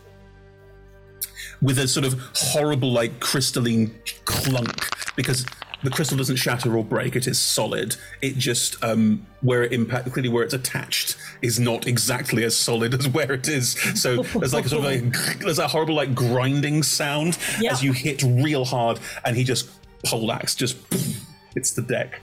With 1.61 1.77
a 1.79 1.87
sort 1.87 2.05
of 2.05 2.19
horrible 2.35 2.91
like 2.91 3.19
crystalline 3.19 3.93
clunk 4.25 4.89
because 5.15 5.45
the 5.83 5.89
crystal 5.89 6.17
doesn't 6.17 6.35
shatter 6.35 6.75
or 6.75 6.83
break, 6.83 7.15
it 7.15 7.27
is 7.27 7.39
solid. 7.39 7.95
It 8.21 8.35
just 8.37 8.83
um 8.83 9.25
where 9.41 9.63
it 9.63 9.71
impact 9.73 10.11
clearly 10.11 10.29
where 10.29 10.43
it's 10.43 10.53
attached 10.55 11.17
is 11.41 11.59
not 11.59 11.87
exactly 11.87 12.43
as 12.43 12.55
solid 12.57 12.93
as 12.99 13.07
where 13.07 13.31
it 13.31 13.47
is. 13.47 13.73
So 14.01 14.23
there's 14.23 14.53
like 14.53 14.65
a 14.65 14.69
sort 14.69 14.85
of 14.85 14.91
like 14.91 15.39
there's 15.39 15.59
a 15.59 15.67
horrible 15.67 15.93
like 15.95 16.15
grinding 16.15 16.81
sound 16.83 17.37
Yeah. 17.59 17.71
as 17.73 17.83
you 17.83 17.93
hit 17.93 18.23
real 18.23 18.65
hard 18.65 18.99
and 19.23 19.37
he 19.37 19.43
just 19.43 19.69
poleaxe 20.03 20.55
just 20.55 20.77
hits 21.53 21.71
the 21.73 21.83
deck. 21.83 22.21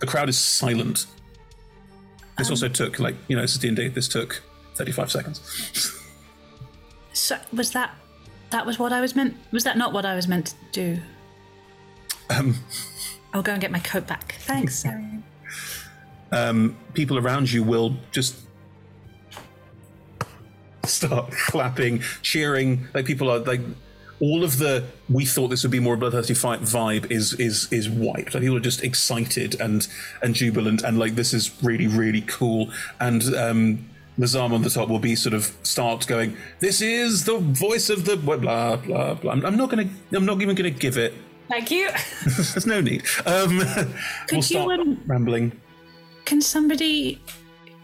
The 0.00 0.06
crowd 0.06 0.28
is 0.28 0.36
silent. 0.36 1.06
This 2.38 2.50
also 2.50 2.68
took 2.68 2.98
like, 2.98 3.14
you 3.28 3.36
know, 3.36 3.42
this 3.42 3.52
is 3.52 3.58
D&D, 3.58 3.88
this 3.88 4.08
took 4.08 4.42
35 4.74 5.10
seconds. 5.10 6.02
So 7.12 7.38
was 7.52 7.72
that 7.72 7.94
that 8.50 8.66
was 8.66 8.78
what 8.78 8.92
I 8.92 9.00
was 9.00 9.16
meant 9.16 9.36
was 9.50 9.64
that 9.64 9.76
not 9.76 9.92
what 9.92 10.04
I 10.04 10.14
was 10.14 10.28
meant 10.28 10.46
to 10.48 10.54
do? 10.72 11.00
Um 12.28 12.56
I'll 13.32 13.42
go 13.42 13.52
and 13.52 13.60
get 13.60 13.70
my 13.70 13.80
coat 13.80 14.06
back. 14.06 14.36
Thanks, 14.40 14.84
um, 16.32 16.76
people 16.94 17.18
around 17.18 17.52
you 17.52 17.62
will 17.62 17.96
just 18.10 18.36
start 20.84 21.30
clapping, 21.46 22.02
cheering. 22.22 22.88
Like 22.94 23.04
people 23.04 23.30
are 23.30 23.40
like 23.40 23.60
all 24.20 24.42
of 24.42 24.58
the 24.58 24.84
we 25.08 25.24
thought 25.24 25.48
this 25.48 25.62
would 25.62 25.72
be 25.72 25.80
more 25.80 25.94
a 25.94 25.96
bloodthirsty 25.96 26.34
fight 26.34 26.60
vibe 26.60 27.10
is 27.10 27.34
is 27.34 27.70
is 27.72 27.88
wiped. 27.88 28.34
Like 28.34 28.42
people 28.42 28.56
are 28.56 28.60
just 28.60 28.82
excited 28.82 29.60
and 29.60 29.86
and 30.22 30.34
jubilant 30.34 30.82
and 30.82 30.98
like 30.98 31.14
this 31.14 31.34
is 31.34 31.50
really 31.62 31.86
really 31.86 32.22
cool. 32.22 32.70
And 33.00 33.22
um, 33.34 33.88
Lazam 34.18 34.52
on 34.52 34.62
the 34.62 34.70
top 34.70 34.88
will 34.88 34.98
be 34.98 35.14
sort 35.14 35.34
of 35.34 35.52
start 35.62 36.06
going. 36.06 36.36
This 36.60 36.80
is 36.80 37.24
the 37.24 37.38
voice 37.38 37.90
of 37.90 38.04
the 38.04 38.16
blah 38.16 38.36
blah 38.36 38.76
blah. 38.76 39.14
blah. 39.14 39.32
I'm, 39.32 39.44
I'm 39.44 39.56
not 39.56 39.70
gonna. 39.70 39.88
I'm 40.12 40.24
not 40.24 40.40
even 40.40 40.56
gonna 40.56 40.70
give 40.70 40.96
it. 40.96 41.12
Thank 41.48 41.70
you. 41.70 41.90
There's 42.24 42.66
no 42.66 42.80
need. 42.80 43.04
Um, 43.24 43.58
we'll 44.32 44.38
you, 44.38 44.42
start 44.42 44.80
um, 44.80 45.00
rambling. 45.06 45.60
Can 46.24 46.40
somebody 46.40 47.20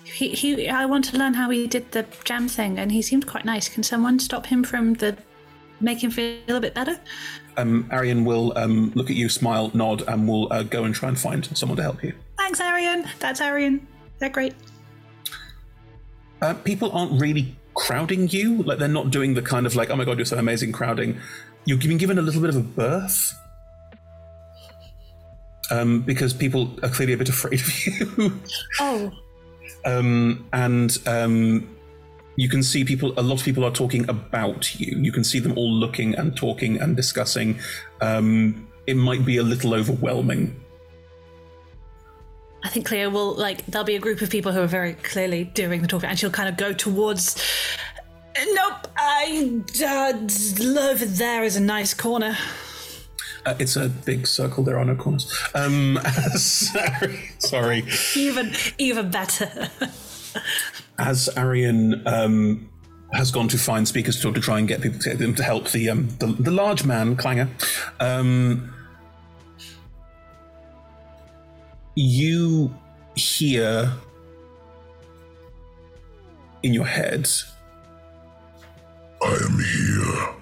he, 0.04 0.30
he 0.30 0.68
I 0.68 0.84
want 0.84 1.04
to 1.06 1.16
learn 1.16 1.34
how 1.34 1.50
he 1.50 1.66
did 1.66 1.92
the 1.92 2.06
jam 2.24 2.48
thing 2.48 2.78
and 2.78 2.90
he 2.90 3.02
seemed 3.02 3.26
quite 3.26 3.44
nice. 3.44 3.68
Can 3.68 3.82
someone 3.82 4.18
stop 4.18 4.46
him 4.46 4.64
from 4.64 4.94
the 4.94 5.16
make 5.82 6.02
him 6.02 6.10
feel 6.10 6.56
a 6.56 6.60
bit 6.60 6.74
better? 6.74 6.98
um, 7.56 7.88
Arian 7.90 8.24
will 8.24 8.56
um, 8.56 8.92
look 8.94 9.10
at 9.10 9.16
you, 9.16 9.28
smile, 9.28 9.70
nod, 9.74 10.02
and 10.08 10.26
will 10.28 10.52
uh, 10.52 10.62
go 10.62 10.84
and 10.84 10.94
try 10.94 11.08
and 11.08 11.18
find 11.18 11.44
someone 11.56 11.76
to 11.76 11.82
help 11.82 12.02
you. 12.02 12.14
Thanks, 12.38 12.60
Arian. 12.60 13.04
That's 13.18 13.40
Arian. 13.40 13.86
They're 14.18 14.30
great. 14.30 14.54
Uh, 16.40 16.54
people 16.54 16.90
aren't 16.92 17.20
really 17.20 17.56
crowding 17.74 18.28
you. 18.28 18.62
Like 18.62 18.78
they're 18.78 18.88
not 18.88 19.10
doing 19.10 19.34
the 19.34 19.42
kind 19.42 19.66
of 19.66 19.76
like, 19.76 19.90
oh 19.90 19.96
my 19.96 20.04
god, 20.04 20.18
you're 20.18 20.24
so 20.24 20.38
amazing 20.38 20.72
crowding. 20.72 21.18
You've 21.64 21.80
been 21.80 21.98
given 21.98 22.18
a 22.18 22.22
little 22.22 22.40
bit 22.40 22.50
of 22.50 22.56
a 22.56 22.60
berth. 22.60 23.32
Um, 25.70 26.02
because 26.02 26.34
people 26.34 26.78
are 26.82 26.88
clearly 26.88 27.14
a 27.14 27.16
bit 27.16 27.28
afraid 27.36 27.60
of 27.60 27.86
you. 27.86 28.40
Oh. 28.80 29.12
um, 29.84 30.46
and 30.52 30.98
um, 31.06 31.76
you 32.36 32.48
can 32.48 32.62
see 32.62 32.84
people, 32.84 33.12
a 33.18 33.22
lot 33.22 33.40
of 33.40 33.44
people 33.44 33.64
are 33.64 33.70
talking 33.70 34.08
about 34.08 34.78
you. 34.80 34.98
You 34.98 35.12
can 35.12 35.24
see 35.24 35.38
them 35.38 35.56
all 35.56 35.70
looking 35.70 36.14
and 36.14 36.36
talking 36.36 36.80
and 36.80 36.96
discussing. 36.96 37.58
Um, 38.00 38.68
it 38.86 38.96
might 38.96 39.24
be 39.24 39.36
a 39.36 39.42
little 39.42 39.74
overwhelming. 39.74 40.58
I 42.64 42.68
think 42.68 42.86
Clio 42.86 43.10
will 43.10 43.34
like 43.34 43.66
there'll 43.66 43.84
be 43.84 43.96
a 43.96 44.00
group 44.00 44.20
of 44.20 44.30
people 44.30 44.52
who 44.52 44.60
are 44.60 44.68
very 44.68 44.94
clearly 44.94 45.44
doing 45.44 45.82
the 45.82 45.88
talking 45.88 46.08
and 46.08 46.16
she'll 46.18 46.30
kind 46.30 46.48
of 46.48 46.56
go 46.56 46.72
towards 46.72 47.36
Nope, 48.36 48.88
I 48.96 49.62
uh, 49.84 50.12
over 50.78 51.04
there 51.04 51.42
is 51.42 51.56
a 51.56 51.60
nice 51.60 51.92
corner. 51.92 52.36
Uh, 53.44 53.54
it's 53.58 53.76
a 53.76 53.88
big 53.88 54.26
circle. 54.26 54.62
There 54.64 54.78
are 54.78 54.84
no 54.84 54.94
corners. 54.94 55.32
Um, 55.54 55.98
sorry, 56.36 57.30
sorry. 57.38 57.84
Even 58.16 58.54
even 58.78 59.10
better. 59.10 59.68
As 61.02 61.28
Arian 61.36 62.06
um, 62.06 62.68
has 63.12 63.30
gone 63.32 63.48
to 63.48 63.58
find 63.58 63.86
speakers 63.88 64.20
to 64.22 64.32
to 64.32 64.40
try 64.40 64.58
and 64.60 64.68
get 64.68 64.80
people 64.80 65.00
to 65.00 65.08
get 65.10 65.18
them 65.18 65.34
to 65.34 65.42
help 65.42 65.70
the 65.70 65.90
um, 65.90 66.08
the, 66.20 66.26
the 66.26 66.50
large 66.52 66.84
man 66.84 67.16
Clanger. 67.16 67.48
Um, 67.98 68.72
you 71.96 72.72
hear 73.16 73.92
in 76.62 76.72
your 76.72 76.86
head 76.86 77.28
I 79.20 79.34
am 79.44 79.58
here. 79.58 80.34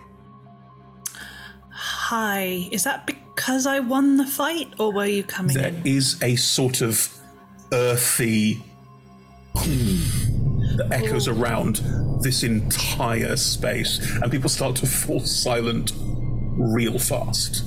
Hi. 1.71 2.69
Is 2.71 2.85
that 2.85 3.07
because 3.07 3.67
I 3.67 3.81
won 3.81 4.17
the 4.17 4.25
fight, 4.27 4.69
or 4.79 4.93
were 4.93 5.07
you 5.07 5.23
coming 5.23 5.55
There 5.57 5.69
in? 5.69 5.83
is 5.87 6.17
a 6.23 6.37
sort 6.37 6.81
of 6.81 7.09
earthy 7.73 8.63
that 10.81 10.93
echoes 10.93 11.29
around 11.29 11.77
this 12.23 12.43
entire 12.43 13.37
space, 13.37 13.99
and 14.23 14.31
people 14.31 14.49
start 14.49 14.77
to 14.77 14.87
fall 14.87 15.21
silent 15.21 15.93
real 15.97 16.99
fast. 16.99 17.65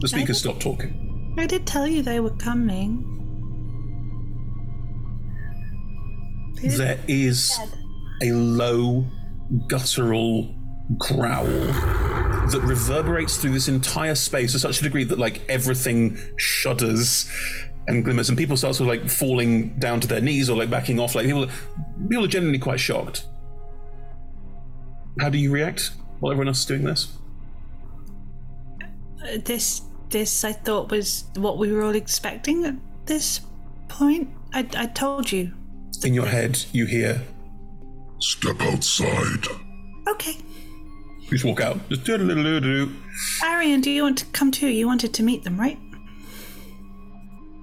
The 0.00 0.08
speakers 0.08 0.38
stop 0.38 0.58
talking. 0.60 1.34
I 1.38 1.46
did 1.46 1.66
tell 1.66 1.86
you 1.86 2.02
they 2.02 2.20
were 2.20 2.36
coming. 2.36 3.06
There 6.62 6.98
is 7.08 7.58
a 8.22 8.32
low, 8.32 9.06
guttural 9.68 10.54
growl 10.98 11.44
that 11.44 12.60
reverberates 12.62 13.36
through 13.36 13.52
this 13.52 13.68
entire 13.68 14.14
space 14.14 14.52
to 14.52 14.58
such 14.58 14.80
a 14.80 14.82
degree 14.82 15.04
that, 15.04 15.18
like, 15.18 15.42
everything 15.48 16.18
shudders 16.36 17.30
and 17.90 18.04
glimmers, 18.04 18.28
and 18.28 18.38
people 18.38 18.56
start 18.56 18.74
sort 18.74 18.88
of 18.88 19.00
like 19.00 19.10
falling 19.10 19.78
down 19.78 20.00
to 20.00 20.06
their 20.06 20.20
knees 20.20 20.48
or 20.48 20.56
like 20.56 20.70
backing 20.70 20.98
off. 20.98 21.14
Like 21.14 21.26
people, 21.26 21.46
people 22.08 22.24
are 22.24 22.28
genuinely 22.28 22.58
quite 22.58 22.80
shocked. 22.80 23.26
How 25.18 25.28
do 25.28 25.38
you 25.38 25.50
react 25.50 25.90
while 26.20 26.32
everyone 26.32 26.48
else 26.48 26.60
is 26.60 26.66
doing 26.66 26.84
this? 26.84 27.08
Uh, 29.22 29.38
This, 29.44 29.82
this, 30.08 30.44
I 30.44 30.52
thought 30.52 30.90
was 30.90 31.24
what 31.36 31.58
we 31.58 31.72
were 31.72 31.82
all 31.82 31.94
expecting 31.94 32.64
at 32.64 32.76
this 33.06 33.40
point. 33.88 34.28
I, 34.54 34.66
I 34.76 34.86
told 34.86 35.30
you. 35.30 35.52
In 36.04 36.14
your 36.14 36.26
head, 36.26 36.64
you 36.72 36.86
hear 36.86 37.20
Step 38.20 38.60
outside. 38.60 39.46
Okay. 40.06 40.36
You 41.22 41.30
just 41.30 41.44
walk 41.44 41.60
out. 41.60 41.78
Just 41.88 42.04
do 42.04 42.14
Arian, 43.42 43.80
do 43.80 43.90
you 43.90 44.02
want 44.02 44.18
to 44.18 44.26
come 44.26 44.50
too? 44.50 44.68
You 44.68 44.86
wanted 44.86 45.14
to 45.14 45.22
meet 45.22 45.42
them, 45.42 45.58
right? 45.58 45.78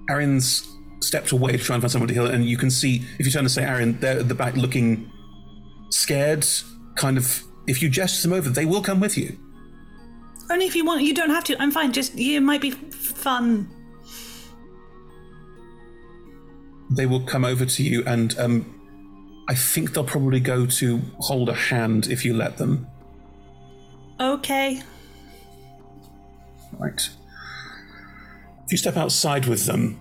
Arian's 0.10 0.68
stepped 1.00 1.32
away 1.32 1.52
to 1.52 1.58
try 1.58 1.76
and 1.76 1.82
find 1.82 1.92
someone 1.92 2.08
to 2.08 2.14
heal, 2.14 2.28
and 2.28 2.46
you 2.46 2.58
can 2.58 2.70
see 2.72 3.04
if 3.20 3.26
you 3.26 3.32
turn 3.32 3.44
to 3.44 3.50
say 3.50 3.64
Aaron, 3.64 4.00
they're 4.00 4.20
at 4.20 4.28
the 4.28 4.36
back 4.36 4.56
looking 4.56 5.12
scared. 5.90 6.46
Kind 6.96 7.18
of, 7.18 7.44
if 7.68 7.82
you 7.82 7.90
gesture 7.90 8.28
them 8.28 8.38
over, 8.38 8.50
they 8.50 8.66
will 8.66 8.82
come 8.82 9.00
with 9.00 9.18
you. 9.18 9.38
Only 10.50 10.66
if 10.66 10.76
you 10.76 10.86
want. 10.86 11.02
You 11.02 11.14
don't 11.14 11.30
have 11.30 11.44
to. 11.46 11.62
I'm 11.62 11.72
fine. 11.72 11.92
Just 11.92 12.18
it 12.18 12.40
might 12.40 12.62
be 12.62 12.72
fun. 12.72 13.70
They 16.90 17.06
will 17.06 17.22
come 17.22 17.44
over 17.44 17.66
to 17.66 17.84
you, 17.84 18.04
and 18.06 18.38
um, 18.40 18.74
I 19.50 19.56
think 19.56 19.94
they'll 19.94 20.06
probably 20.06 20.40
go 20.40 20.66
to 20.66 21.02
hold 21.20 21.50
a 21.50 21.54
hand 21.54 22.08
if 22.08 22.24
you 22.24 22.34
let 22.34 22.58
them. 22.58 22.88
Okay. 24.20 24.82
Right. 26.80 27.10
If 28.68 28.72
you 28.74 28.78
step 28.78 28.98
outside 28.98 29.46
with 29.46 29.66
them, 29.66 29.98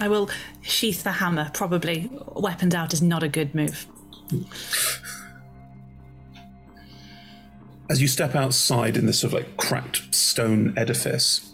I 0.00 0.08
will 0.08 0.28
sheath 0.62 1.04
the 1.04 1.12
hammer. 1.12 1.48
Probably 1.54 2.10
weapons 2.34 2.74
out 2.74 2.92
is 2.92 3.00
not 3.00 3.22
a 3.22 3.28
good 3.28 3.54
move. 3.54 3.86
as 7.88 8.02
you 8.02 8.08
step 8.08 8.34
outside 8.34 8.96
in 8.96 9.06
this 9.06 9.20
sort 9.20 9.32
of 9.32 9.38
like 9.38 9.56
cracked 9.56 10.12
stone 10.12 10.74
edifice, 10.76 11.52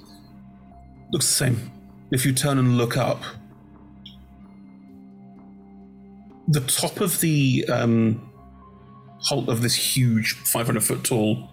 looks 1.12 1.27
the 1.27 1.35
same. 1.35 1.70
If 2.10 2.24
you 2.24 2.32
turn 2.32 2.59
and 2.59 2.78
look 2.78 2.97
up, 2.97 3.23
the 6.48 6.60
top 6.60 7.02
of 7.02 7.20
the 7.20 7.66
um, 7.69 8.32
whole 9.19 9.51
of 9.51 9.60
this 9.60 9.74
huge 9.74 10.32
500 10.32 10.82
foot 10.82 11.05
tall 11.05 11.51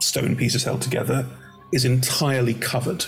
stone 0.00 0.36
pieces 0.36 0.62
held 0.62 0.82
together 0.82 1.26
is 1.72 1.86
entirely 1.86 2.52
covered. 2.52 3.06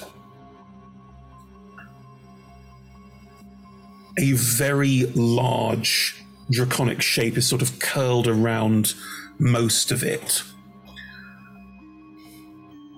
A 4.19 4.33
very 4.33 5.07
large 5.15 6.23
draconic 6.51 7.01
shape 7.01 7.37
is 7.37 7.47
sort 7.47 7.63
of 7.63 7.79
curled 7.79 8.27
around 8.27 8.95
most 9.39 9.93
of 9.93 10.03
it. 10.03 10.43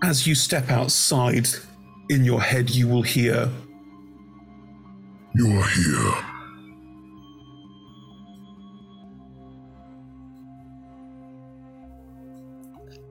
As 0.03 0.27
you 0.27 0.35
step 0.35 0.71
outside, 0.71 1.47
in 2.09 2.25
your 2.25 2.41
head, 2.41 2.71
you 2.71 2.89
will 2.89 3.03
hear 3.03 3.51
You 5.35 5.47
are 5.47 5.69
here. 5.69 6.15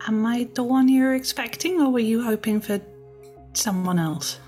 Am 0.07 0.26
I 0.26 0.49
the 0.53 0.64
one 0.64 0.90
you're 0.90 1.15
expecting, 1.15 1.80
or 1.80 1.91
were 1.91 1.99
you 1.99 2.23
hoping 2.23 2.60
for 2.60 2.81
someone 3.53 3.99
else? 3.99 4.40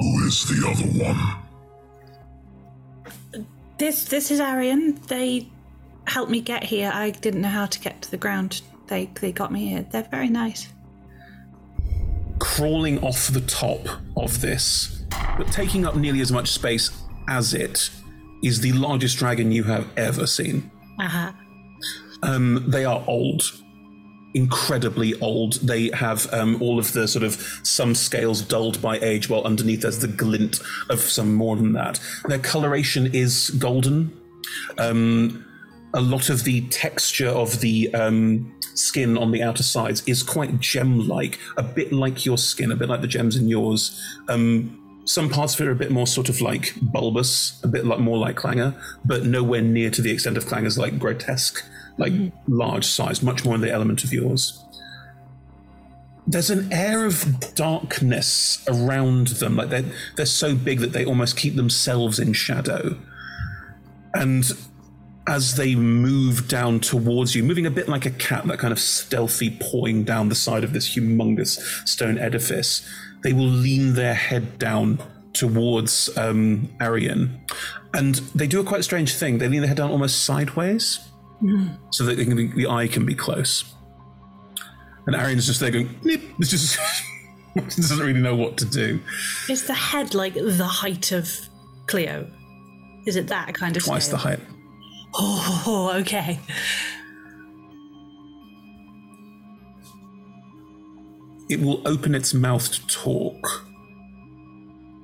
Who 0.00 0.26
is 0.26 0.44
the 0.46 0.66
other 0.68 0.86
one? 1.04 1.18
This 3.78 4.04
this 4.04 4.30
is 4.30 4.40
Arian. 4.40 4.98
They 5.08 5.48
helped 6.06 6.30
me 6.30 6.40
get 6.40 6.64
here. 6.64 6.90
I 6.92 7.10
didn't 7.10 7.42
know 7.42 7.48
how 7.48 7.66
to 7.66 7.80
get 7.80 8.02
to 8.02 8.10
the 8.10 8.16
ground. 8.16 8.62
They 8.88 9.10
they 9.20 9.32
got 9.32 9.52
me 9.52 9.68
here. 9.68 9.86
They're 9.90 10.08
very 10.10 10.28
nice. 10.28 10.68
crawling 12.40 12.98
off 13.04 13.28
the 13.28 13.42
top 13.42 13.86
of 14.16 14.40
this, 14.40 15.04
but 15.38 15.46
taking 15.52 15.86
up 15.86 15.94
nearly 15.94 16.20
as 16.20 16.32
much 16.32 16.48
space 16.50 16.90
as 17.28 17.54
it, 17.54 17.90
is 18.42 18.60
the 18.60 18.72
largest 18.72 19.18
dragon 19.18 19.52
you 19.52 19.62
have 19.64 19.86
ever 19.96 20.26
seen. 20.26 20.70
Uh-huh. 20.98 21.32
Um, 22.22 22.64
they 22.68 22.84
are 22.84 23.04
old, 23.06 23.42
incredibly 24.34 25.18
old. 25.20 25.54
They 25.54 25.90
have 25.90 26.32
um, 26.32 26.60
all 26.62 26.78
of 26.78 26.92
the 26.92 27.08
sort 27.08 27.24
of 27.24 27.60
some 27.62 27.94
scales 27.94 28.42
dulled 28.42 28.80
by 28.80 28.98
age, 28.98 29.28
while 29.28 29.42
underneath 29.44 29.82
there's 29.82 29.98
the 29.98 30.08
glint 30.08 30.60
of 30.88 31.00
some 31.00 31.34
more 31.34 31.56
than 31.56 31.72
that. 31.72 32.00
Their 32.26 32.38
coloration 32.38 33.12
is 33.14 33.50
golden. 33.50 34.16
Um, 34.78 35.44
a 35.94 36.00
lot 36.00 36.30
of 36.30 36.44
the 36.44 36.62
texture 36.68 37.28
of 37.28 37.60
the 37.60 37.92
um, 37.94 38.54
skin 38.74 39.18
on 39.18 39.32
the 39.32 39.42
outer 39.42 39.62
sides 39.62 40.02
is 40.06 40.22
quite 40.22 40.60
gem-like, 40.60 41.38
a 41.56 41.62
bit 41.62 41.92
like 41.92 42.24
your 42.24 42.38
skin, 42.38 42.70
a 42.70 42.76
bit 42.76 42.88
like 42.88 43.00
the 43.00 43.08
gems 43.08 43.36
in 43.36 43.48
yours. 43.48 44.00
Um, 44.28 44.76
some 45.04 45.28
parts 45.28 45.54
of 45.54 45.60
it 45.62 45.68
are 45.68 45.72
a 45.72 45.76
bit 45.76 45.90
more 45.90 46.06
sort 46.06 46.28
of 46.28 46.40
like 46.40 46.74
bulbous, 46.80 47.60
a 47.64 47.68
bit 47.68 47.84
like 47.84 47.98
more 47.98 48.18
like 48.18 48.36
Clanger, 48.36 48.74
but 49.04 49.24
nowhere 49.24 49.62
near 49.62 49.90
to 49.90 50.02
the 50.02 50.12
extent 50.12 50.36
of 50.36 50.46
Clanger's 50.46 50.78
like 50.78 50.98
grotesque, 50.98 51.64
like 51.98 52.12
large 52.48 52.86
size, 52.86 53.22
much 53.22 53.44
more 53.44 53.54
in 53.54 53.60
the 53.60 53.70
element 53.70 54.04
of 54.04 54.12
yours. 54.12 54.64
There's 56.26 56.50
an 56.50 56.72
air 56.72 57.06
of 57.06 57.54
darkness 57.54 58.64
around 58.68 59.28
them, 59.28 59.56
like 59.56 59.70
they're 59.70 59.84
they're 60.16 60.26
so 60.26 60.54
big 60.54 60.78
that 60.80 60.92
they 60.92 61.04
almost 61.04 61.36
keep 61.36 61.56
themselves 61.56 62.18
in 62.18 62.32
shadow. 62.32 62.96
And 64.14 64.44
as 65.26 65.56
they 65.56 65.74
move 65.74 66.48
down 66.48 66.80
towards 66.80 67.34
you, 67.34 67.42
moving 67.42 67.66
a 67.66 67.70
bit 67.70 67.88
like 67.88 68.06
a 68.06 68.10
cat, 68.10 68.46
that 68.46 68.58
kind 68.58 68.72
of 68.72 68.80
stealthy 68.80 69.56
pawing 69.60 70.02
down 70.04 70.28
the 70.28 70.34
side 70.34 70.64
of 70.64 70.72
this 70.72 70.96
humongous 70.96 71.58
stone 71.86 72.18
edifice, 72.18 72.86
they 73.22 73.32
will 73.32 73.44
lean 73.44 73.94
their 73.94 74.14
head 74.14 74.58
down 74.58 74.98
towards 75.32 76.16
um, 76.16 76.68
Arian. 76.80 77.40
And 77.94 78.16
they 78.34 78.46
do 78.46 78.60
a 78.60 78.64
quite 78.64 78.84
strange 78.84 79.14
thing. 79.14 79.38
They 79.38 79.48
lean 79.48 79.60
their 79.60 79.68
head 79.68 79.76
down 79.76 79.90
almost 79.90 80.24
sideways 80.24 81.09
Mm-hmm. 81.42 81.74
so 81.90 82.04
that 82.04 82.16
can 82.16 82.36
be, 82.36 82.48
the 82.48 82.66
eye 82.66 82.86
can 82.86 83.06
be 83.06 83.14
close. 83.14 83.64
And 85.06 85.16
Arian's 85.16 85.46
just 85.46 85.60
there 85.60 85.70
going, 85.70 85.98
Nip. 86.02 86.20
It's 86.38 86.50
just 86.50 86.78
doesn't 87.56 87.98
really 87.98 88.20
know 88.20 88.36
what 88.36 88.58
to 88.58 88.64
do. 88.64 89.00
Is 89.48 89.66
the 89.66 89.74
head 89.74 90.14
like 90.14 90.34
the 90.34 90.64
height 90.64 91.12
of 91.12 91.30
Clio? 91.86 92.30
Is 93.06 93.16
it 93.16 93.28
that 93.28 93.54
kind 93.54 93.76
of 93.76 93.84
Twice 93.84 94.08
the 94.08 94.18
height. 94.18 94.40
Oh, 95.14 95.92
okay. 96.00 96.38
it 101.50 101.60
will 101.60 101.86
open 101.86 102.14
its 102.14 102.32
mouth 102.32 102.70
to 102.70 102.86
talk 102.86 103.66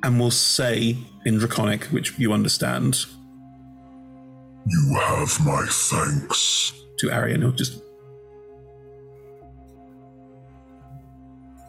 and 0.05 0.21
will 0.21 0.31
say 0.31 0.97
in 1.25 1.39
Draconic, 1.39 1.85
which 1.87 2.17
you 2.19 2.33
understand, 2.33 3.05
You 4.67 4.95
have 5.01 5.45
my 5.45 5.65
thanks. 5.69 6.73
to 6.99 7.11
Arian, 7.11 7.43
who'll 7.43 7.53
just. 7.53 7.83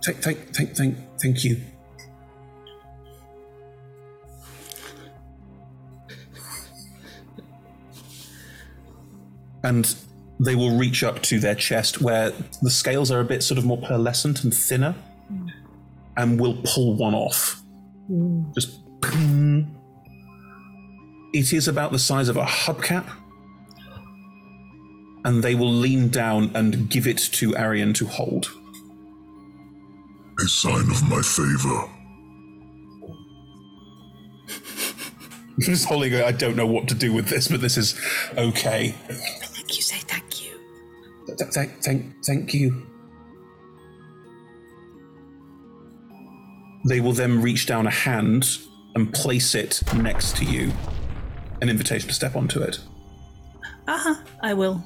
Thank, 0.04 0.20
thank, 0.20 0.56
thank, 0.56 0.76
thank, 0.76 0.98
thank 1.22 1.44
you. 1.44 1.58
And 9.64 9.94
they 10.40 10.56
will 10.56 10.78
reach 10.78 11.04
up 11.04 11.22
to 11.24 11.40
their 11.40 11.56
chest 11.56 12.00
where 12.02 12.32
the 12.62 12.70
scales 12.70 13.12
are 13.12 13.20
a 13.20 13.26
bit 13.26 13.44
sort 13.44 13.58
of 13.58 13.66
more 13.66 13.78
pearlescent 13.78 14.44
and 14.44 14.54
thinner 14.54 14.96
mm. 15.32 15.50
and 16.16 16.40
will 16.40 16.58
pull 16.64 16.96
one 16.96 17.14
off. 17.14 17.62
Mm. 18.10 18.54
Just. 18.54 18.80
ping. 19.02 19.77
It 21.38 21.54
is 21.54 21.68
about 21.68 21.92
the 21.92 22.00
size 22.00 22.30
of 22.30 22.38
a 22.38 22.44
hubcap. 22.44 23.08
And 25.24 25.44
they 25.44 25.54
will 25.54 25.72
lean 25.72 26.10
down 26.10 26.50
and 26.56 26.90
give 26.90 27.06
it 27.06 27.20
to 27.34 27.56
Arian 27.56 27.94
to 27.94 28.08
hold. 28.08 28.50
A 30.44 30.48
sign 30.48 30.90
of 30.90 31.08
my 31.08 31.22
favor. 31.22 31.84
Just 35.60 35.86
holding 35.86 36.12
it. 36.14 36.24
I 36.24 36.32
don't 36.32 36.56
know 36.56 36.66
what 36.66 36.88
to 36.88 36.96
do 36.96 37.14
with 37.14 37.28
this, 37.28 37.50
but 37.50 37.62
this 37.62 37.78
is 37.78 37.94
okay. 38.36 38.96
Thank 39.08 39.76
you. 39.76 39.84
Say 39.84 40.00
thank 40.08 40.44
you. 40.44 40.60
Th- 41.38 41.52
Thank, 41.52 41.84
thank, 41.84 42.26
thank 42.26 42.52
you. 42.56 42.88
They 46.90 47.00
will 47.00 47.14
then 47.14 47.44
reach 47.44 47.68
down 47.68 47.86
a 47.86 47.92
hand 47.92 48.58
and 48.96 49.14
place 49.14 49.54
it 49.54 49.84
next 49.94 50.36
to 50.38 50.46
you. 50.46 50.72
An 51.62 51.70
invitation 51.70 52.08
to 52.08 52.14
step 52.14 52.36
onto 52.36 52.62
it. 52.62 52.80
Uh 53.88 53.98
huh. 53.98 54.16
I 54.42 54.54
will. 54.54 54.84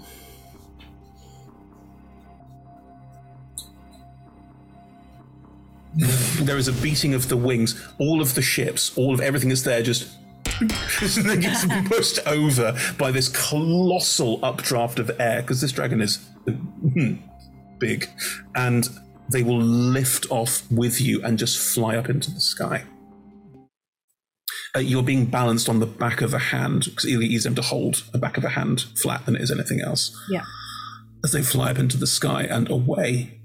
There 5.95 6.57
is 6.57 6.68
a 6.68 6.73
beating 6.73 7.14
of 7.14 7.27
the 7.27 7.35
wings. 7.35 7.89
All 7.98 8.22
of 8.22 8.35
the 8.35 8.41
ships, 8.41 8.98
all 8.98 9.14
of 9.14 9.19
everything 9.19 9.49
that's 9.49 9.64
there, 9.64 9.84
just 9.84 10.18
gets 10.99 11.65
pushed 11.88 12.19
over 12.26 12.77
by 12.98 13.11
this 13.11 13.27
colossal 13.27 14.39
updraft 14.43 14.99
of 14.99 15.11
air 15.19 15.41
because 15.41 15.60
this 15.60 15.72
dragon 15.72 16.02
is 16.02 16.18
hmm, 16.45 17.15
big, 17.80 18.07
and 18.56 18.88
they 19.30 19.43
will 19.43 19.61
lift 19.61 20.27
off 20.30 20.64
with 20.72 21.02
you 21.02 21.23
and 21.23 21.38
just 21.38 21.57
fly 21.57 21.95
up 21.98 22.10
into 22.10 22.31
the 22.31 22.39
sky. 22.39 22.84
Uh, 24.76 24.80
you're 24.80 25.03
being 25.03 25.26
balanced 25.26 25.68
on 25.68 25.80
the 25.80 25.85
back 25.85 26.22
of 26.22 26.34
a 26.34 26.39
hand 26.39 26.85
because 26.85 27.03
it's 27.06 27.22
easier 27.22 27.53
to 27.53 27.61
hold 27.61 28.03
the 28.14 28.18
back 28.18 28.38
of 28.38 28.43
a 28.45 28.49
hand 28.49 28.81
flat 28.95 29.26
than 29.26 29.35
it 29.35 29.41
is 29.41 29.52
anything 29.52 29.81
else. 29.81 30.18
Yeah. 30.30 30.43
As 31.23 31.34
they 31.34 31.41
fly 31.41 31.72
up 31.72 31.77
into 31.77 31.98
the 31.98 32.07
sky 32.07 32.43
and 32.43 32.69
away. 32.69 33.39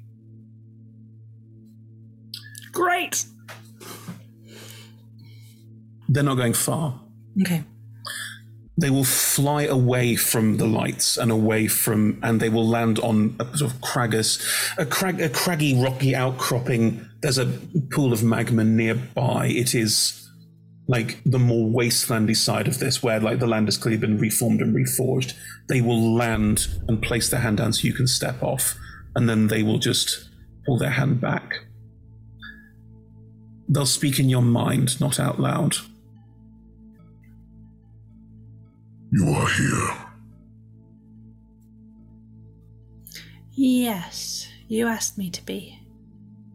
Great. 2.73 3.25
They're 6.09 6.23
not 6.23 6.37
going 6.37 6.53
far. 6.55 7.01
Okay. 7.43 7.65
they 8.79 8.91
will 8.91 9.05
fly 9.05 9.63
away 9.65 10.17
from 10.17 10.59
the 10.59 10.67
lights 10.67 11.17
and 11.17 11.31
away 11.31 11.67
from, 11.67 12.19
and 12.23 12.41
they 12.41 12.49
will 12.49 12.67
land 12.67 12.99
on 13.01 13.35
a 13.41 13.57
sort 13.57 13.73
of 13.73 13.81
craggus, 13.81 14.39
a 14.79 14.85
crag, 14.87 15.21
a 15.21 15.29
craggy, 15.29 15.75
rocky 15.83 16.15
outcropping. 16.15 17.05
There's 17.23 17.39
a 17.39 17.47
pool 17.91 18.13
of 18.13 18.23
magma 18.23 18.65
nearby. 18.65 19.47
It 19.49 19.75
is 19.75 20.26
like 20.89 21.21
the 21.25 21.39
more 21.39 21.69
wastelandy 21.69 22.37
side 22.37 22.69
of 22.69 22.79
this, 22.79 23.03
where 23.03 23.21
like 23.21 23.39
the 23.39 23.47
land 23.47 23.67
has 23.67 23.77
clearly 23.77 23.99
been 23.99 24.19
reformed 24.19 24.61
and 24.61 24.75
reforged. 24.75 25.35
They 25.69 25.81
will 25.81 26.15
land 26.15 26.69
and 26.89 27.03
place 27.03 27.29
their 27.29 27.41
hand 27.41 27.59
down 27.59 27.73
so 27.73 27.87
you 27.87 27.93
can 27.93 28.07
step 28.07 28.43
off, 28.43 28.77
and 29.15 29.29
then 29.29 29.49
they 29.49 29.63
will 29.63 29.79
just 29.79 30.29
pull 30.65 30.79
their 30.79 30.91
hand 30.91 31.21
back. 31.21 31.65
They'll 33.69 33.87
speak 33.87 34.21
in 34.21 34.29
your 34.29 34.43
mind, 34.43 35.01
not 35.01 35.19
out 35.19 35.41
loud. 35.41 35.77
You 39.11 39.29
are 39.29 39.49
here. 39.49 40.07
Yes, 43.53 44.49
you 44.69 44.87
asked 44.87 45.17
me 45.17 45.31
to 45.31 45.45
be. 45.45 45.81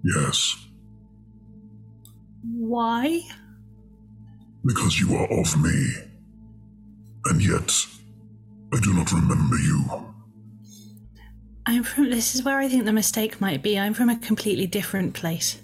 Yes, 0.03 0.55
Why? 2.43 3.21
Because 4.65 4.99
you 4.99 5.15
are 5.15 5.27
of 5.39 5.57
me. 5.61 5.93
And 7.25 7.41
yet, 7.41 7.85
I 8.73 8.79
do 8.79 8.93
not 8.93 9.11
remember 9.11 9.57
you. 9.57 9.83
I'm 11.65 11.83
from. 11.83 12.09
This 12.09 12.33
is 12.35 12.43
where 12.43 12.57
I 12.57 12.67
think 12.67 12.85
the 12.85 12.93
mistake 12.93 13.39
might 13.39 13.61
be. 13.61 13.77
I'm 13.77 13.93
from 13.93 14.09
a 14.09 14.17
completely 14.17 14.67
different 14.67 15.13
place. 15.13 15.61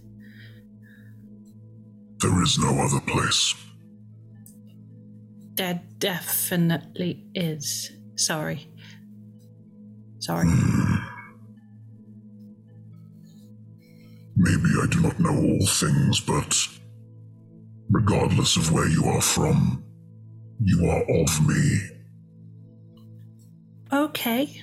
There 2.20 2.44
is 2.44 2.58
no 2.60 2.80
other 2.80 3.00
place. 3.00 3.56
There 5.56 5.82
definitely 5.98 7.26
is. 7.34 7.92
Sorry. 8.16 8.68
Sorry. 10.20 10.48
Hmm. 10.48 10.96
Maybe 14.36 14.70
I 14.82 14.86
do 14.88 15.02
not 15.02 15.20
know 15.20 15.36
all 15.36 15.66
things, 15.66 16.20
but 16.20 16.56
regardless 17.90 18.58
of 18.58 18.72
where 18.72 18.88
you 18.88 19.06
are 19.06 19.22
from, 19.22 19.84
you 20.62 20.90
are 20.90 21.04
of 21.04 21.48
me. 21.48 21.80
Okay. 23.92 24.62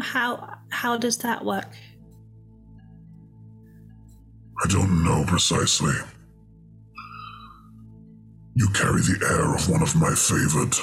How 0.00 0.58
how 0.70 0.96
does 0.96 1.18
that 1.18 1.44
work? 1.44 1.72
I 4.62 4.68
don't 4.68 5.04
know 5.04 5.24
precisely. 5.26 5.94
You 8.54 8.68
carry 8.70 9.00
the 9.00 9.18
air 9.30 9.54
of 9.54 9.68
one 9.68 9.82
of 9.82 9.94
my 9.96 10.14
favored. 10.14 10.74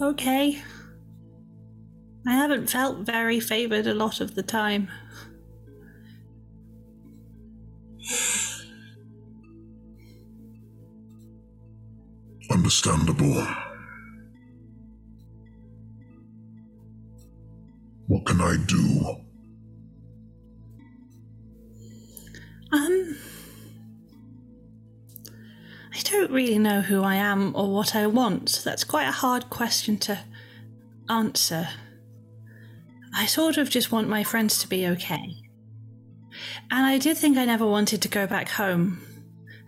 Okay. 0.00 0.62
I 2.26 2.32
haven't 2.32 2.68
felt 2.68 2.98
very 2.98 3.40
favored 3.40 3.86
a 3.86 3.94
lot 3.94 4.20
of 4.20 4.34
the 4.34 4.42
time. 4.42 4.88
Understandable. 12.50 13.46
What 18.06 18.24
can 18.24 18.40
I 18.40 18.56
do? 18.66 19.16
Um 22.72 23.16
I 25.94 26.00
don't 26.04 26.30
really 26.30 26.58
know 26.58 26.80
who 26.80 27.02
I 27.02 27.16
am 27.16 27.54
or 27.54 27.70
what 27.72 27.94
I 27.94 28.06
want. 28.06 28.62
That's 28.64 28.84
quite 28.84 29.08
a 29.08 29.12
hard 29.12 29.50
question 29.50 29.98
to 29.98 30.20
answer. 31.08 31.68
I 33.18 33.26
sort 33.26 33.56
of 33.56 33.68
just 33.68 33.90
want 33.90 34.08
my 34.08 34.22
friends 34.22 34.58
to 34.58 34.68
be 34.68 34.86
okay. 34.86 35.34
And 36.70 36.86
I 36.86 36.98
did 36.98 37.16
think 37.16 37.36
I 37.36 37.46
never 37.46 37.66
wanted 37.66 38.00
to 38.02 38.08
go 38.08 38.28
back 38.28 38.48
home. 38.48 39.02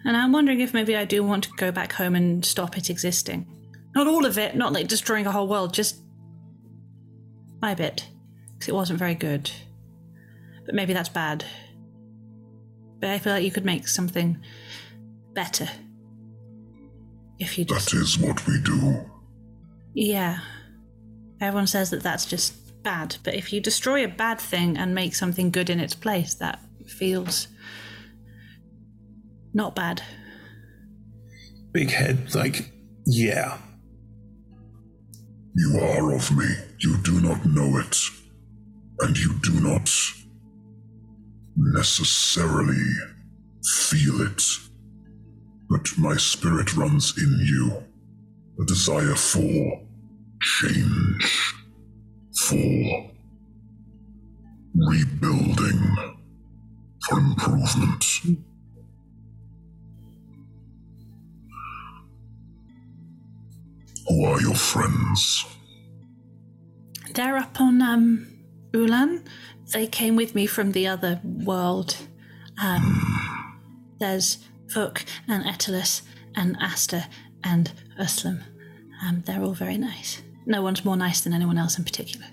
And 0.04 0.16
I'm 0.16 0.30
wondering 0.30 0.60
if 0.60 0.72
maybe 0.72 0.96
I 0.96 1.04
do 1.04 1.24
want 1.24 1.44
to 1.44 1.50
go 1.56 1.72
back 1.72 1.94
home 1.94 2.14
and 2.14 2.44
stop 2.44 2.78
it 2.78 2.88
existing. 2.88 3.48
Not 3.92 4.06
all 4.06 4.24
of 4.24 4.38
it, 4.38 4.54
not 4.54 4.72
like 4.72 4.86
destroying 4.86 5.26
a 5.26 5.32
whole 5.32 5.48
world, 5.48 5.74
just 5.74 5.96
my 7.60 7.74
bit. 7.74 8.06
Because 8.52 8.68
it 8.68 8.74
wasn't 8.74 9.00
very 9.00 9.16
good. 9.16 9.50
But 10.64 10.76
maybe 10.76 10.92
that's 10.92 11.08
bad. 11.08 11.44
But 13.00 13.10
I 13.10 13.18
feel 13.18 13.32
like 13.32 13.44
you 13.44 13.50
could 13.50 13.64
make 13.64 13.88
something 13.88 14.38
better. 15.34 15.68
If 17.40 17.58
you 17.58 17.64
just. 17.64 17.90
That 17.90 17.98
is 17.98 18.16
what 18.16 18.46
we 18.46 18.60
do. 18.60 19.10
Yeah. 19.92 20.38
Everyone 21.40 21.66
says 21.66 21.90
that 21.90 22.04
that's 22.04 22.26
just 22.26 22.54
bad, 22.82 23.16
but 23.22 23.34
if 23.34 23.52
you 23.52 23.60
destroy 23.60 24.04
a 24.04 24.08
bad 24.08 24.40
thing 24.40 24.76
and 24.76 24.94
make 24.94 25.14
something 25.14 25.50
good 25.50 25.70
in 25.70 25.80
its 25.80 25.94
place, 25.94 26.34
that 26.34 26.60
feels 26.86 27.48
not 29.54 29.74
bad. 29.74 30.02
Big 31.72 31.90
head, 31.90 32.34
like, 32.34 32.70
yeah. 33.06 33.58
You 35.54 35.80
are 35.80 36.14
of 36.14 36.36
me. 36.36 36.46
You 36.78 36.96
do 36.98 37.20
not 37.20 37.44
know 37.46 37.78
it. 37.78 37.96
And 39.00 39.16
you 39.16 39.34
do 39.42 39.60
not 39.60 39.90
necessarily 41.56 42.84
feel 43.64 44.22
it. 44.22 44.42
But 45.68 45.86
my 45.98 46.16
spirit 46.16 46.76
runs 46.76 47.16
in 47.18 47.38
you. 47.40 47.82
A 48.60 48.64
desire 48.64 49.14
for 49.14 49.82
change. 50.42 51.54
For 52.36 53.10
rebuilding. 54.74 55.96
For 57.08 57.18
improvement. 57.18 58.04
Who 64.08 64.24
are 64.24 64.40
your 64.40 64.54
friends? 64.54 65.46
They're 67.14 67.36
up 67.36 67.60
on 67.60 67.82
um 67.82 68.26
Ulan. 68.74 69.24
They 69.72 69.86
came 69.86 70.16
with 70.16 70.34
me 70.34 70.46
from 70.46 70.72
the 70.72 70.86
other 70.86 71.20
world. 71.24 71.96
Um 72.62 73.10
there's 73.98 74.38
Vuk 74.66 75.04
and 75.28 75.44
Etelus 75.44 76.02
and 76.34 76.56
Asta 76.60 77.06
and 77.44 77.72
Uslam. 77.98 78.42
Um, 79.02 79.22
they're 79.26 79.42
all 79.42 79.54
very 79.54 79.78
nice. 79.78 80.22
No 80.50 80.60
one's 80.62 80.84
more 80.84 80.96
nice 80.96 81.20
than 81.20 81.32
anyone 81.32 81.56
else 81.56 81.78
in 81.78 81.84
particular. 81.84 82.26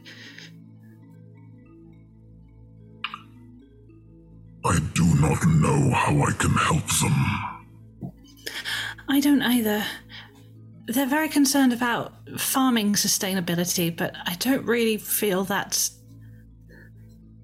I 4.66 4.80
do 4.96 5.06
not 5.22 5.46
know 5.46 5.92
how 5.92 6.20
I 6.24 6.32
can 6.32 6.50
help 6.50 6.88
them. 7.00 8.12
I 9.08 9.20
don't 9.20 9.44
either. 9.44 9.86
They're 10.88 11.06
very 11.06 11.30
concerned 11.30 11.74
about 11.74 12.16
farming 12.40 12.94
sustainability, 12.94 13.96
but 13.96 14.16
I 14.26 14.34
don't 14.40 14.66
really 14.66 14.98
feel 14.98 15.44
that's 15.44 16.00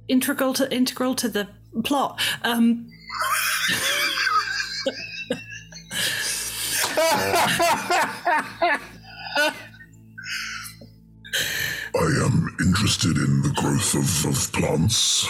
integral 0.07 0.55
to 0.55 0.73
integral 0.73 1.13
to 1.13 1.29
the 1.29 1.47
plot. 1.83 2.19
Um, 2.41 2.89
I 11.95 12.25
am 12.25 12.55
interested 12.59 13.17
in 13.17 13.41
the 13.41 13.53
growth 13.55 13.93
of, 13.93 14.25
of 14.25 14.51
plants. 14.51 15.27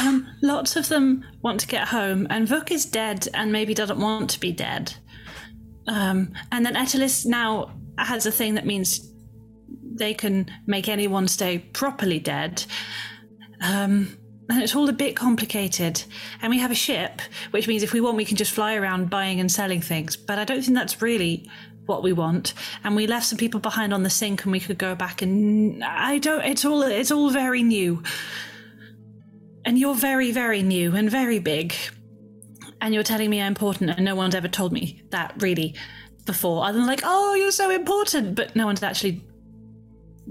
um, 0.00 0.26
lots 0.42 0.76
of 0.76 0.88
them 0.88 1.24
want 1.42 1.60
to 1.60 1.66
get 1.66 1.88
home, 1.88 2.26
and 2.30 2.46
Vuk 2.46 2.70
is 2.70 2.84
dead 2.84 3.28
and 3.32 3.50
maybe 3.50 3.74
doesn't 3.74 3.98
want 3.98 4.30
to 4.30 4.40
be 4.40 4.52
dead. 4.52 4.94
Um, 5.86 6.34
and 6.52 6.64
then 6.64 6.74
Etelis 6.74 7.24
now 7.26 7.72
has 7.98 8.26
a 8.26 8.32
thing 8.32 8.54
that 8.54 8.66
means 8.66 9.10
they 9.82 10.14
can 10.14 10.50
make 10.66 10.88
anyone 10.88 11.26
stay 11.26 11.58
properly 11.58 12.18
dead. 12.18 12.64
Um, 13.60 14.16
and 14.48 14.62
it's 14.62 14.74
all 14.74 14.88
a 14.88 14.92
bit 14.92 15.14
complicated. 15.16 16.02
And 16.42 16.50
we 16.50 16.58
have 16.58 16.70
a 16.70 16.76
ship, 16.76 17.22
which 17.52 17.68
means 17.68 17.82
if 17.82 17.92
we 17.92 18.00
want, 18.00 18.16
we 18.16 18.24
can 18.24 18.36
just 18.36 18.52
fly 18.52 18.74
around 18.74 19.08
buying 19.08 19.38
and 19.38 19.50
selling 19.50 19.80
things. 19.80 20.16
But 20.16 20.38
I 20.38 20.44
don't 20.44 20.62
think 20.62 20.76
that's 20.76 21.00
really 21.00 21.48
what 21.90 22.02
we 22.02 22.14
want. 22.14 22.54
And 22.82 22.96
we 22.96 23.06
left 23.06 23.26
some 23.26 23.36
people 23.36 23.60
behind 23.60 23.92
on 23.92 24.02
the 24.02 24.10
sink, 24.10 24.44
and 24.44 24.52
we 24.52 24.60
could 24.60 24.78
go 24.78 24.94
back 24.94 25.20
and 25.20 25.84
I 25.84 26.18
don't. 26.18 26.44
It's 26.44 26.64
all. 26.64 26.82
It's 26.82 27.10
all 27.10 27.30
very 27.30 27.62
new. 27.62 28.02
And 29.66 29.78
you're 29.78 29.94
very, 29.94 30.32
very 30.32 30.62
new 30.62 30.96
and 30.96 31.10
very 31.10 31.38
big. 31.38 31.74
And 32.80 32.94
you're 32.94 33.02
telling 33.02 33.28
me 33.28 33.42
I'm 33.42 33.48
important, 33.48 33.90
and 33.90 34.04
no 34.06 34.14
one's 34.14 34.34
ever 34.34 34.48
told 34.48 34.72
me 34.72 35.02
that 35.10 35.34
really 35.42 35.74
before. 36.24 36.64
Other 36.64 36.78
than 36.78 36.86
like, 36.86 37.02
oh, 37.04 37.34
you're 37.34 37.50
so 37.50 37.70
important, 37.70 38.34
but 38.36 38.56
no 38.56 38.64
one's 38.64 38.82
actually 38.82 39.22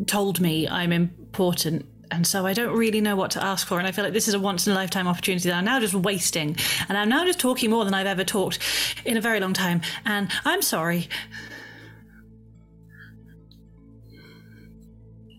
told 0.07 0.39
me 0.39 0.67
I'm 0.67 0.91
important. 0.91 1.85
And 2.11 2.25
so 2.25 2.45
I 2.45 2.53
don't 2.53 2.75
really 2.75 3.01
know 3.01 3.15
what 3.15 3.31
to 3.31 3.43
ask 3.43 3.67
for. 3.67 3.77
And 3.77 3.87
I 3.87 3.91
feel 3.91 4.03
like 4.03 4.13
this 4.13 4.27
is 4.27 4.33
a 4.33 4.39
once 4.39 4.65
in 4.65 4.73
a 4.73 4.75
lifetime 4.75 5.07
opportunity 5.07 5.47
that 5.49 5.55
I'm 5.55 5.65
now 5.65 5.79
just 5.79 5.93
wasting. 5.93 6.55
And 6.87 6.97
I'm 6.97 7.09
now 7.09 7.25
just 7.25 7.39
talking 7.39 7.69
more 7.69 7.85
than 7.85 7.93
I've 7.93 8.07
ever 8.07 8.23
talked 8.23 8.59
in 9.05 9.15
a 9.15 9.21
very 9.21 9.39
long 9.39 9.53
time. 9.53 9.81
And 10.05 10.29
I'm 10.43 10.61
sorry. 10.61 11.07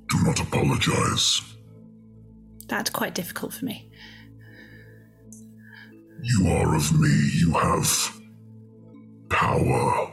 Do 0.09 0.25
not 0.25 0.41
apologize. 0.41 1.41
That's 2.67 2.91
quite 2.91 3.15
difficult 3.15 3.53
for 3.53 3.65
me. 3.65 3.91
You 6.23 6.49
are 6.49 6.77
of 6.77 7.01
me. 7.01 7.31
You 7.35 7.53
have 7.53 8.21
power. 9.29 10.11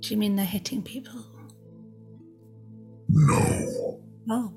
Do 0.00 0.08
you 0.08 0.16
mean 0.16 0.34
they're 0.36 0.46
hitting 0.46 0.82
people? 0.82 1.29
No. 3.12 4.00
Oh. 4.30 4.52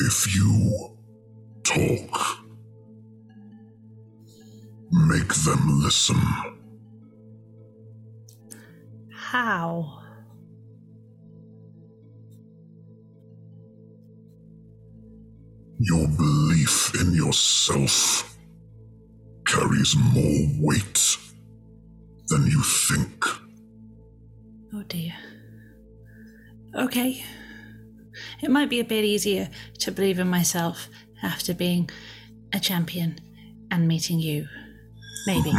If 0.00 0.34
you 0.34 0.96
talk, 1.62 2.38
make 4.90 5.34
them 5.34 5.80
listen. 5.82 6.20
How? 9.12 10.02
Your 15.78 16.08
belief 16.08 16.98
in 16.98 17.12
yourself 17.12 18.34
carries 19.46 19.94
more 19.94 20.48
weight 20.58 21.18
than 22.28 22.46
you 22.46 22.62
think. 22.62 23.45
Dear. 24.88 25.14
Okay. 26.74 27.24
It 28.42 28.50
might 28.50 28.70
be 28.70 28.80
a 28.80 28.84
bit 28.84 29.04
easier 29.04 29.48
to 29.80 29.90
believe 29.90 30.18
in 30.18 30.28
myself 30.28 30.88
after 31.22 31.54
being 31.54 31.90
a 32.52 32.60
champion 32.60 33.18
and 33.70 33.88
meeting 33.88 34.20
you. 34.20 34.46
Maybe. 35.26 35.50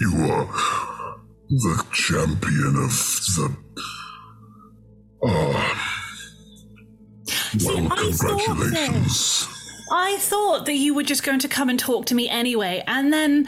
you 0.00 0.12
are 0.30 0.46
the 1.48 1.86
champion 1.92 2.76
of 2.76 2.90
the. 3.36 3.56
Ah. 5.24 6.00
well, 7.64 7.88
congratulations. 7.96 9.53
I 9.90 10.16
thought 10.18 10.66
that 10.66 10.76
you 10.76 10.94
were 10.94 11.02
just 11.02 11.22
going 11.22 11.40
to 11.40 11.48
come 11.48 11.68
and 11.68 11.78
talk 11.78 12.06
to 12.06 12.14
me 12.14 12.28
anyway, 12.28 12.82
and 12.86 13.12
then 13.12 13.46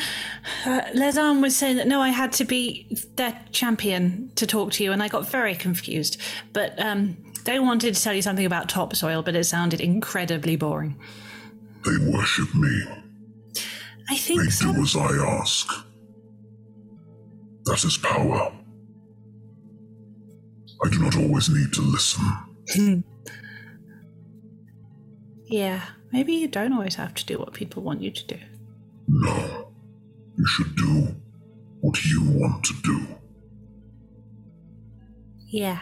uh, 0.66 0.82
Lesan 0.94 1.40
was 1.40 1.56
saying 1.56 1.76
that 1.76 1.86
no, 1.86 2.00
I 2.00 2.10
had 2.10 2.32
to 2.32 2.44
be 2.44 2.86
their 3.16 3.40
champion 3.52 4.30
to 4.36 4.46
talk 4.46 4.72
to 4.72 4.84
you, 4.84 4.92
and 4.92 5.02
I 5.02 5.08
got 5.08 5.28
very 5.28 5.54
confused. 5.54 6.20
But 6.52 6.80
um, 6.82 7.16
they 7.44 7.58
wanted 7.58 7.94
to 7.94 8.02
tell 8.02 8.12
you 8.12 8.22
something 8.22 8.44
about 8.44 8.68
topsoil, 8.68 9.22
but 9.22 9.34
it 9.34 9.44
sounded 9.44 9.80
incredibly 9.80 10.56
boring. 10.56 11.00
They 11.84 12.12
worship 12.12 12.54
me. 12.54 12.84
I 14.10 14.16
think 14.16 14.42
they 14.42 14.50
so. 14.50 14.72
do 14.72 14.82
as 14.82 14.96
I 14.96 15.12
ask. 15.40 15.68
That 17.64 17.82
is 17.82 17.96
power. 17.96 18.52
I 20.84 20.88
do 20.90 20.98
not 20.98 21.16
always 21.16 21.48
need 21.48 21.72
to 21.72 21.80
listen. 21.80 23.04
yeah, 25.46 25.82
maybe 26.12 26.32
you 26.32 26.48
don't 26.48 26.72
always 26.72 26.96
have 26.96 27.14
to 27.14 27.24
do 27.24 27.38
what 27.38 27.52
people 27.52 27.82
want 27.82 28.02
you 28.02 28.10
to 28.10 28.26
do. 28.26 28.38
No. 29.08 29.72
You 30.36 30.46
should 30.46 30.76
do 30.76 31.14
what 31.80 32.04
you 32.04 32.22
want 32.22 32.64
to 32.64 32.74
do. 32.82 33.06
Yeah. 35.48 35.80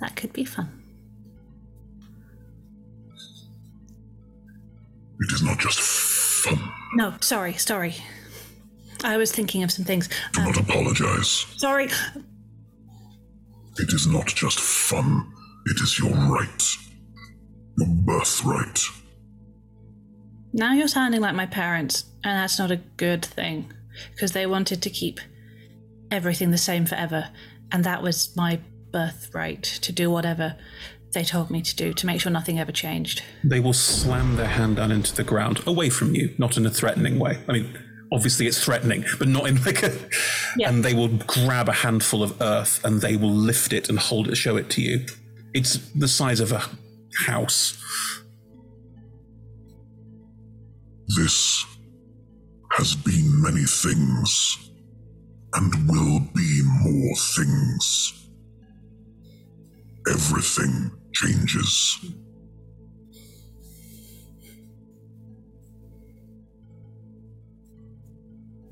That 0.00 0.16
could 0.16 0.32
be 0.32 0.44
fun. 0.44 0.82
It 5.20 5.32
is 5.32 5.42
not 5.42 5.58
just 5.58 5.78
fun. 5.78 6.72
No, 6.94 7.14
sorry, 7.20 7.52
sorry. 7.54 7.94
I 9.04 9.16
was 9.16 9.30
thinking 9.32 9.62
of 9.62 9.70
some 9.70 9.84
things. 9.84 10.08
Do 10.32 10.42
not 10.42 10.58
um, 10.58 10.64
apologize. 10.64 11.46
Sorry. 11.56 11.88
It 13.78 13.92
is 13.92 14.06
not 14.06 14.26
just 14.26 14.58
fun. 14.60 15.31
It 15.66 15.80
is 15.80 15.98
your 15.98 16.10
right. 16.10 16.76
Your 17.78 17.88
birthright. 17.88 18.80
Now 20.52 20.74
you're 20.74 20.88
sounding 20.88 21.20
like 21.20 21.34
my 21.34 21.46
parents, 21.46 22.04
and 22.24 22.38
that's 22.38 22.58
not 22.58 22.70
a 22.70 22.76
good 22.76 23.24
thing, 23.24 23.72
because 24.10 24.32
they 24.32 24.46
wanted 24.46 24.82
to 24.82 24.90
keep 24.90 25.20
everything 26.10 26.50
the 26.50 26.58
same 26.58 26.84
forever, 26.84 27.30
and 27.70 27.84
that 27.84 28.02
was 28.02 28.36
my 28.36 28.60
birthright 28.92 29.62
to 29.62 29.92
do 29.92 30.10
whatever 30.10 30.56
they 31.12 31.24
told 31.24 31.50
me 31.50 31.62
to 31.62 31.76
do 31.76 31.92
to 31.92 32.06
make 32.06 32.20
sure 32.20 32.32
nothing 32.32 32.58
ever 32.58 32.72
changed. 32.72 33.22
They 33.44 33.60
will 33.60 33.72
slam 33.72 34.36
their 34.36 34.46
hand 34.46 34.76
down 34.76 34.92
into 34.92 35.14
the 35.14 35.24
ground, 35.24 35.62
away 35.66 35.90
from 35.90 36.14
you, 36.14 36.34
not 36.38 36.56
in 36.56 36.66
a 36.66 36.70
threatening 36.70 37.18
way. 37.18 37.38
I 37.48 37.52
mean, 37.52 37.78
obviously 38.10 38.46
it's 38.46 38.62
threatening, 38.62 39.04
but 39.18 39.28
not 39.28 39.46
in 39.46 39.62
like 39.62 39.82
a. 39.82 39.92
And 40.64 40.84
they 40.84 40.94
will 40.94 41.08
grab 41.08 41.68
a 41.68 41.72
handful 41.72 42.22
of 42.22 42.40
earth 42.40 42.84
and 42.84 43.00
they 43.00 43.16
will 43.16 43.32
lift 43.32 43.72
it 43.72 43.88
and 43.88 43.98
hold 43.98 44.28
it, 44.28 44.36
show 44.36 44.56
it 44.56 44.68
to 44.70 44.82
you. 44.82 45.06
It's 45.54 45.76
the 45.94 46.08
size 46.08 46.40
of 46.40 46.52
a 46.52 46.62
house. 47.26 47.76
This 51.14 51.66
has 52.72 52.96
been 52.96 53.42
many 53.42 53.64
things 53.64 54.70
and 55.54 55.88
will 55.90 56.20
be 56.34 56.62
more 56.80 57.16
things. 57.16 58.28
Everything 60.08 60.90
changes. 61.12 61.98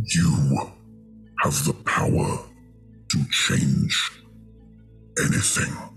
You 0.02 0.72
have 1.42 1.64
the 1.66 1.74
power 1.84 2.38
to 3.10 3.24
change 3.30 4.12
anything. 5.22 5.89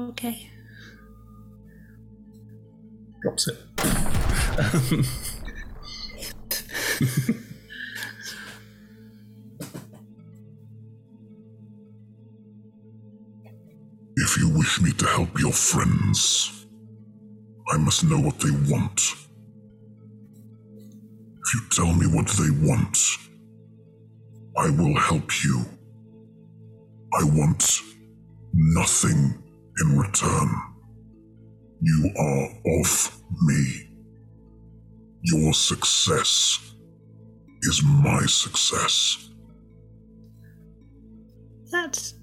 Okay. 0.00 0.48
Drops 3.20 3.48
it. 3.48 3.56
If 14.16 14.38
you 14.38 14.48
wish 14.56 14.80
me 14.80 14.92
to 14.92 15.06
help 15.06 15.38
your 15.38 15.52
friends, 15.52 16.66
I 17.68 17.76
must 17.76 18.04
know 18.04 18.18
what 18.18 18.38
they 18.40 18.50
want. 18.72 19.00
If 21.42 21.54
you 21.54 21.60
tell 21.72 21.92
me 21.92 22.06
what 22.06 22.28
they 22.28 22.50
want, 22.66 22.98
I 24.56 24.70
will 24.70 24.98
help 24.98 25.44
you. 25.44 25.64
I 27.12 27.24
want 27.24 27.82
nothing 28.54 29.42
in 29.80 29.98
return. 29.98 30.48
You 31.80 32.10
are 32.18 32.78
of 32.78 33.22
me. 33.42 33.88
Your 35.22 35.52
success 35.52 36.74
is 37.62 37.82
my 37.84 38.24
success. 38.26 39.30
That's 41.70 42.14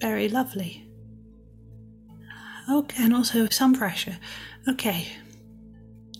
very 0.00 0.28
lovely. 0.28 0.88
Okay, 2.70 3.04
and 3.04 3.14
also 3.14 3.46
some 3.48 3.74
pressure. 3.74 4.18
Okay. 4.68 5.06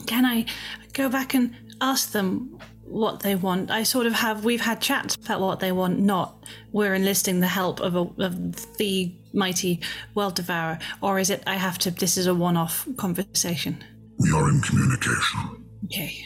Can 0.06 0.24
I 0.24 0.46
go 0.92 1.08
back 1.08 1.34
and 1.34 1.54
ask 1.80 2.12
them 2.12 2.58
what 2.84 3.20
they 3.20 3.34
want? 3.34 3.70
I 3.70 3.82
sort 3.82 4.06
of 4.06 4.12
have, 4.12 4.44
we've 4.44 4.60
had 4.60 4.80
chats 4.80 5.16
about 5.16 5.40
what 5.40 5.58
they 5.58 5.72
want, 5.72 5.98
not 5.98 6.44
we're 6.72 6.94
enlisting 6.94 7.40
the 7.40 7.48
help 7.48 7.80
of, 7.80 7.96
a, 7.96 8.06
of 8.22 8.76
the 8.76 9.12
mighty 9.36 9.80
world 10.14 10.34
devourer, 10.34 10.78
or 11.00 11.18
is 11.18 11.30
it 11.30 11.42
I 11.46 11.56
have 11.56 11.78
to, 11.78 11.90
this 11.90 12.16
is 12.16 12.26
a 12.26 12.34
one 12.34 12.56
off 12.56 12.88
conversation? 12.96 13.84
We 14.18 14.32
are 14.32 14.48
in 14.48 14.60
communication. 14.62 15.66
Okay. 15.84 16.16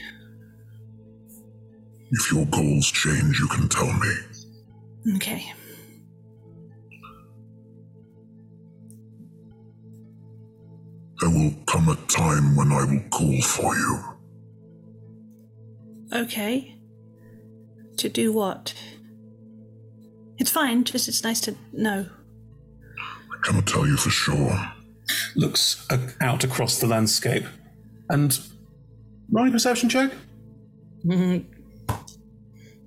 If 2.13 2.33
your 2.33 2.47
goals 2.47 2.91
change, 2.91 3.39
you 3.39 3.49
can 3.49 3.69
tell 3.69 3.93
me. 3.93 5.17
Okay. 5.17 5.53
There 11.21 11.31
will 11.31 11.55
come 11.67 11.89
a 11.89 11.97
time 12.07 12.57
when 12.57 12.73
I 12.73 12.85
will 12.85 13.03
call 13.11 13.43
for 13.43 13.77
you. 13.77 13.99
Okay. 16.13 16.77
To 17.99 18.09
do 18.09 18.33
what? 18.33 18.75
It's 20.39 20.51
fine, 20.51 20.85
just 20.85 21.07
it's 21.09 21.23
nice 21.23 21.41
to 21.43 21.55
know. 21.73 22.07
I 23.41 23.47
cannot 23.47 23.67
tell 23.67 23.87
you 23.87 23.97
for 23.97 24.11
sure. 24.11 24.73
Looks 25.35 25.87
uh, 25.91 25.99
out 26.21 26.45
across 26.45 26.79
the 26.79 26.87
landscape. 26.87 27.45
And 28.11 28.39
roll 29.31 29.49
a 29.49 29.51
perception 29.51 29.89
check. 29.89 30.13
Mm-hmm. 31.07 31.49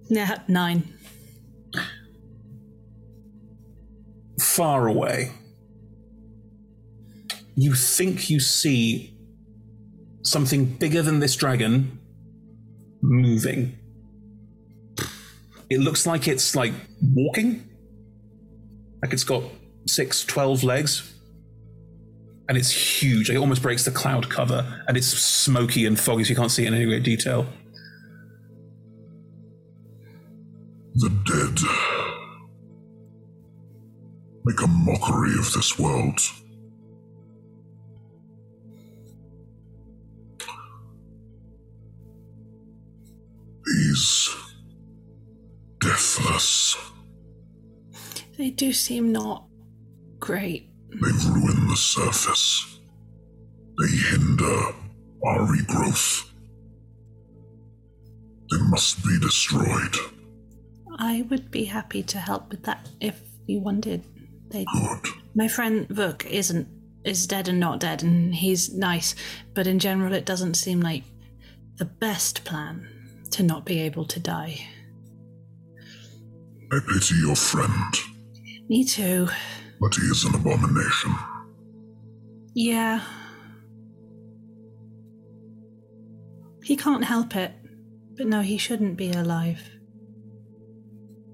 Yeah, 0.10 0.40
nine. 0.48 0.94
Far 4.40 4.88
away, 4.88 5.32
you 7.56 7.74
think 7.74 8.30
you 8.30 8.40
see 8.40 9.18
something 10.22 10.66
bigger 10.66 11.02
than 11.02 11.20
this 11.20 11.36
dragon 11.36 12.00
moving. 13.02 13.78
It 15.70 15.80
looks 15.80 16.06
like 16.06 16.28
it's 16.28 16.56
like 16.56 16.74
walking. 17.02 17.68
Like 19.02 19.14
it's 19.14 19.24
got 19.24 19.44
six, 19.88 20.24
twelve 20.24 20.64
legs. 20.64 21.10
And 22.50 22.58
it's 22.58 22.72
huge. 22.72 23.30
It 23.30 23.38
almost 23.38 23.62
breaks 23.62 23.86
the 23.86 23.92
cloud 23.92 24.30
cover. 24.30 24.84
And 24.88 24.98
it's 24.98 25.08
smoky 25.08 25.86
and 25.86 25.98
foggy, 26.00 26.26
so 26.26 26.30
you 26.32 26.36
can't 26.36 26.52
see 26.52 26.66
it 26.66 26.68
in 26.68 26.74
any 26.74 26.86
great 26.86 27.04
detail. 27.04 27.48
The 30.96 31.10
dead 31.26 31.60
make 34.46 34.62
a 34.62 34.68
mockery 34.68 35.34
of 35.40 35.52
this 35.54 35.80
world. 35.80 36.20
These 43.66 44.30
deathless, 45.80 46.76
They 48.38 48.50
do 48.50 48.74
seem 48.74 49.12
not 49.12 49.46
great. 50.24 50.70
they've 50.90 51.26
ruined 51.36 51.70
the 51.70 51.76
surface. 51.76 52.80
They 53.78 53.92
hinder 54.10 54.60
our 55.26 55.40
regrowth. 55.40 56.30
They 58.50 58.62
must 58.70 59.04
be 59.04 59.20
destroyed. 59.20 59.96
I 60.98 61.24
would 61.30 61.52
be 61.52 61.66
happy 61.66 62.04
to 62.04 62.18
help 62.20 62.50
with 62.50 62.64
that 62.64 62.88
if 63.02 63.20
you 63.48 63.60
wanted. 63.60 64.06
They 64.50 64.66
My 65.36 65.50
friend 65.50 65.90
Vuk 65.90 66.26
isn't 66.26 66.68
is 67.04 67.28
dead 67.28 67.50
and 67.50 67.60
not 67.60 67.82
dead 67.82 68.02
and 68.02 68.34
he's 68.34 68.74
nice, 68.74 69.16
but 69.54 69.68
in 69.68 69.78
general 69.78 70.14
it 70.14 70.26
doesn't 70.26 70.54
seem 70.54 70.80
like 70.80 71.04
the 71.80 71.86
best 71.86 72.46
plan 72.46 72.88
to 73.32 73.44
not 73.44 73.66
be 73.66 73.82
able 73.82 74.06
to 74.06 74.22
die. 74.22 74.56
I 76.72 76.80
pity 76.80 77.16
your 77.16 77.36
friend, 77.36 77.94
Me 78.70 78.86
too. 78.86 79.28
But 79.84 79.96
he 79.96 80.04
is 80.04 80.24
an 80.24 80.34
abomination. 80.34 81.14
Yeah. 82.56 83.02
He 86.64 86.78
can't 86.78 87.04
help 87.04 87.36
it. 87.36 87.52
But 88.16 88.28
no, 88.28 88.40
he 88.40 88.58
shouldn't 88.58 88.96
be 88.96 89.12
alive. 89.12 89.62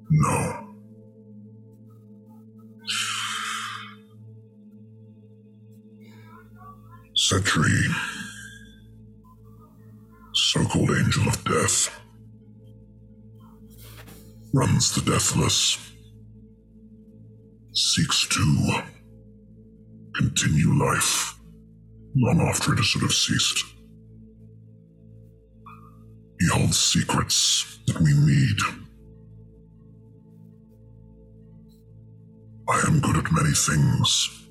No. 0.09 0.65
Setri, 7.15 7.93
so 10.33 10.63
called 10.63 10.89
angel 10.89 11.27
of 11.27 11.43
death, 11.43 12.01
runs 14.51 14.95
the 14.95 15.01
deathless, 15.01 15.88
seeks 17.79 18.27
to 18.27 18.81
continue 20.15 20.73
life 20.73 21.35
long 22.15 22.41
after 22.41 22.73
it 22.73 22.77
has 22.77 22.91
sort 22.91 23.05
of 23.05 23.13
ceased. 23.13 23.63
He 26.39 26.47
holds 26.47 26.77
secrets 26.77 27.79
that 27.87 27.99
we 28.01 28.13
need. 28.13 28.57
I 32.67 32.83
am 32.87 32.99
good 32.99 33.17
at 33.17 33.31
many 33.31 33.51
things. 33.51 34.45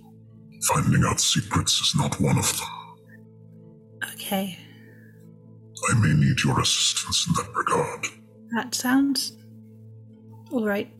Finding 0.66 1.04
out 1.04 1.20
secrets 1.20 1.80
is 1.80 1.94
not 1.96 2.18
one 2.20 2.38
of 2.38 2.50
them. 2.58 4.12
Okay. 4.14 4.58
I 5.90 5.94
may 6.00 6.14
need 6.14 6.40
your 6.42 6.60
assistance 6.60 7.26
in 7.28 7.34
that 7.34 7.54
regard. 7.54 8.06
That 8.56 8.74
sounds 8.74 9.36
alright. 10.50 10.90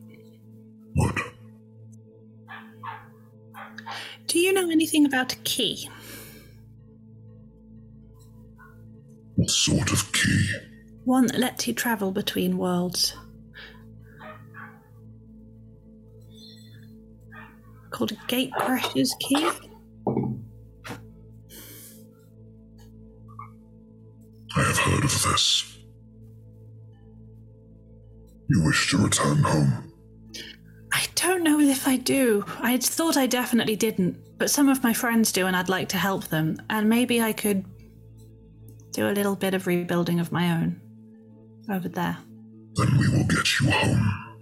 Good. 0.94 1.22
Do 4.26 4.38
you 4.38 4.52
know 4.52 4.70
anything 4.70 5.06
about 5.06 5.32
a 5.32 5.36
key? 5.36 5.88
What 9.36 9.50
sort 9.50 9.92
of 9.92 10.12
key? 10.12 10.50
One 11.04 11.26
that 11.28 11.38
lets 11.38 11.66
you 11.66 11.74
travel 11.74 12.12
between 12.12 12.58
worlds. 12.58 13.14
Called 17.90 18.12
a 18.12 18.16
Gatecrasher's 18.26 19.14
Key? 19.20 19.48
I 24.56 24.62
have 24.62 24.78
heard 24.78 25.04
of 25.04 25.22
this. 25.22 25.78
You 28.48 28.64
wish 28.64 28.90
to 28.90 28.98
return 28.98 29.38
home. 29.38 29.87
I 31.22 31.26
don't 31.26 31.42
know 31.42 31.58
if 31.58 31.88
I 31.88 31.96
do. 31.96 32.44
I 32.60 32.76
thought 32.78 33.16
I 33.16 33.26
definitely 33.26 33.76
didn't, 33.76 34.38
but 34.38 34.50
some 34.50 34.68
of 34.68 34.82
my 34.82 34.92
friends 34.92 35.32
do, 35.32 35.46
and 35.46 35.56
I'd 35.56 35.68
like 35.68 35.88
to 35.90 35.96
help 35.96 36.28
them. 36.28 36.60
And 36.70 36.88
maybe 36.88 37.20
I 37.20 37.32
could 37.32 37.64
do 38.92 39.08
a 39.08 39.10
little 39.10 39.36
bit 39.36 39.54
of 39.54 39.66
rebuilding 39.66 40.20
of 40.20 40.32
my 40.32 40.52
own 40.52 40.80
over 41.70 41.88
there. 41.88 42.18
Then 42.74 42.96
we 42.98 43.08
will 43.08 43.24
get 43.24 43.60
you 43.60 43.70
home. 43.70 44.36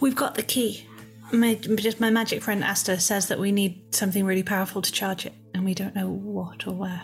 We've 0.00 0.16
got 0.16 0.34
the 0.34 0.42
key. 0.42 0.86
My, 1.32 1.54
just 1.54 2.00
my 2.00 2.10
magic 2.10 2.42
friend 2.42 2.64
Asta 2.64 2.98
says 3.00 3.28
that 3.28 3.38
we 3.38 3.52
need 3.52 3.94
something 3.94 4.24
really 4.24 4.42
powerful 4.42 4.82
to 4.82 4.92
charge 4.92 5.26
it, 5.26 5.32
and 5.54 5.64
we 5.64 5.74
don't 5.74 5.94
know 5.94 6.08
what 6.08 6.66
or 6.66 6.74
where. 6.74 7.02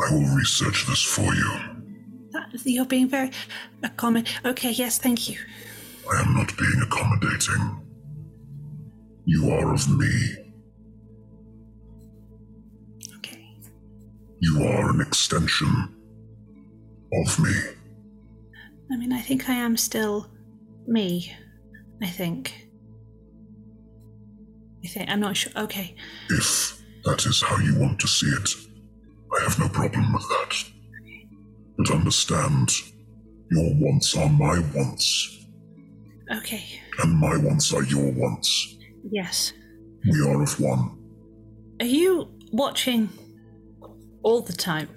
I 0.00 0.12
will 0.12 0.34
research 0.34 0.86
this 0.86 1.02
for 1.02 1.34
you. 1.34 1.52
That, 2.30 2.50
you're 2.64 2.86
being 2.86 3.08
very 3.08 3.30
accommodating. 3.82 4.46
Okay, 4.46 4.70
yes, 4.70 4.98
thank 4.98 5.28
you. 5.28 5.38
I 6.10 6.20
am 6.22 6.34
not 6.34 6.56
being 6.56 6.80
accommodating. 6.82 7.84
You 9.24 9.50
are 9.50 9.74
of 9.74 9.88
me. 9.98 10.36
Okay. 13.16 13.56
You 14.40 14.62
are 14.64 14.90
an 14.90 15.00
extension 15.00 15.94
of 17.12 17.38
me. 17.38 17.52
I 18.90 18.96
mean, 18.96 19.12
I 19.12 19.20
think 19.20 19.48
I 19.48 19.54
am 19.54 19.76
still 19.76 20.30
me. 20.86 21.34
I 22.02 22.06
think. 22.06 22.68
You 24.80 24.88
think 24.88 25.10
I'm 25.10 25.20
not 25.20 25.36
sure. 25.36 25.52
Okay. 25.56 25.94
If 26.30 26.80
that 27.04 27.26
is 27.26 27.42
how 27.42 27.58
you 27.58 27.78
want 27.78 28.00
to 28.00 28.08
see 28.08 28.28
it, 28.28 28.48
I 29.36 29.42
have 29.42 29.58
no 29.58 29.68
problem 29.68 30.12
with 30.12 30.26
that. 30.28 30.64
But 31.76 31.90
understand, 31.90 32.72
your 33.50 33.74
wants 33.74 34.16
are 34.16 34.28
my 34.28 34.58
wants, 34.74 35.37
Okay. 36.30 36.64
and 37.02 37.18
my 37.18 37.36
wants 37.38 37.72
are 37.72 37.84
your 37.84 38.12
wants. 38.12 38.76
Yes. 39.10 39.52
We 40.10 40.20
are 40.28 40.42
of 40.42 40.60
one. 40.60 40.98
Are 41.80 41.86
you 41.86 42.28
watching 42.52 43.08
all 44.22 44.42
the 44.42 44.52
time? 44.52 44.88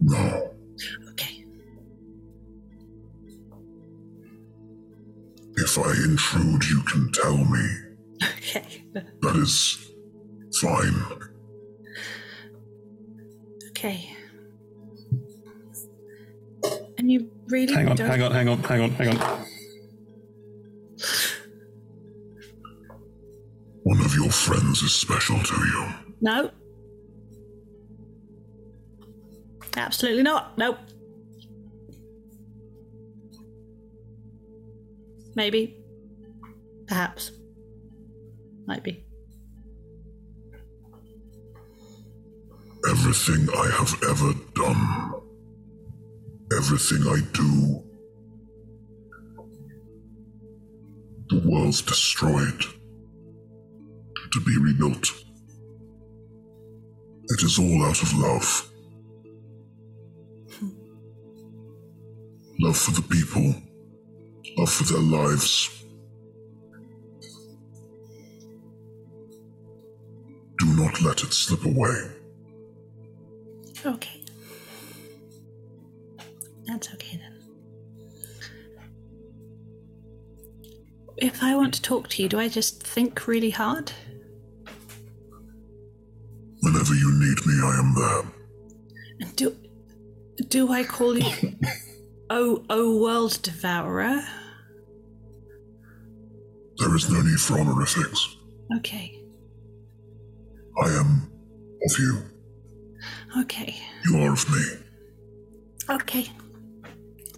No. 0.00 0.52
Okay. 1.10 1.44
If 5.56 5.78
I 5.78 5.92
intrude, 6.04 6.64
you 6.64 6.80
can 6.82 7.10
tell 7.12 7.36
me. 7.36 7.66
Okay. 8.22 8.84
That 9.22 9.36
is 9.36 9.86
fine. 10.60 11.04
Okay. 13.68 14.10
And 16.98 17.10
you 17.10 17.30
really 17.50 17.74
Hang 17.74 17.88
on, 17.88 17.96
don't 17.96 18.08
hang 18.08 18.22
on, 18.22 18.32
hang 18.32 18.48
on, 18.48 18.58
hang 18.60 18.80
on, 18.82 18.90
hang 18.90 19.08
on. 19.08 19.46
One 23.82 24.00
of 24.00 24.14
your 24.14 24.30
friends 24.30 24.82
is 24.82 24.94
special 24.94 25.38
to 25.38 25.54
you. 25.54 25.86
No. 26.20 26.50
Absolutely 29.76 30.22
not. 30.22 30.56
Nope. 30.58 30.78
Maybe. 35.34 35.76
Perhaps. 36.86 37.32
Might 38.66 38.84
be. 38.84 39.04
Everything 42.88 43.48
I 43.56 43.70
have 43.78 43.94
ever 44.08 44.32
done, 44.54 45.19
everything 46.56 47.02
I 47.06 47.20
do, 47.32 47.82
the 51.28 51.48
world's 51.48 51.82
destroyed 51.82 52.64
to 54.32 54.40
be 54.40 54.56
rebuilt. 54.58 55.12
It 57.28 57.42
is 57.44 57.58
all 57.58 57.84
out 57.84 58.02
of 58.02 58.18
love. 58.18 58.66
Love 62.58 62.76
for 62.76 62.90
the 62.90 63.02
people, 63.02 63.54
love 64.58 64.70
for 64.70 64.84
their 64.84 65.00
lives. 65.00 65.84
Do 70.58 70.66
not 70.74 71.00
let 71.00 71.22
it 71.22 71.32
slip 71.32 71.64
away. 71.64 72.10
Okay. 73.86 74.19
That's 76.70 76.94
okay 76.94 77.16
then. 77.16 77.36
If 81.16 81.42
I 81.42 81.56
want 81.56 81.74
to 81.74 81.82
talk 81.82 82.08
to 82.10 82.22
you, 82.22 82.28
do 82.28 82.38
I 82.38 82.48
just 82.48 82.80
think 82.80 83.26
really 83.26 83.50
hard? 83.50 83.90
Whenever 86.62 86.94
you 86.94 87.10
need 87.18 87.44
me, 87.44 87.54
I 87.60 87.78
am 87.80 87.94
there. 87.96 89.32
Do 89.34 89.56
do 90.48 90.72
I 90.72 90.84
call 90.84 91.18
you 91.18 91.56
Oh 92.30 92.64
Oh 92.70 93.02
World 93.02 93.40
Devourer? 93.42 94.22
There 96.78 96.94
is 96.94 97.10
no 97.10 97.20
need 97.20 97.40
for 97.40 97.58
honorifics. 97.58 98.36
Okay. 98.76 99.18
I 100.84 100.88
am 100.90 101.32
of 101.84 101.98
you. 101.98 102.22
Okay. 103.40 103.74
You 104.04 104.18
are 104.18 104.32
of 104.32 104.48
me. 104.48 104.62
Okay. 105.90 106.30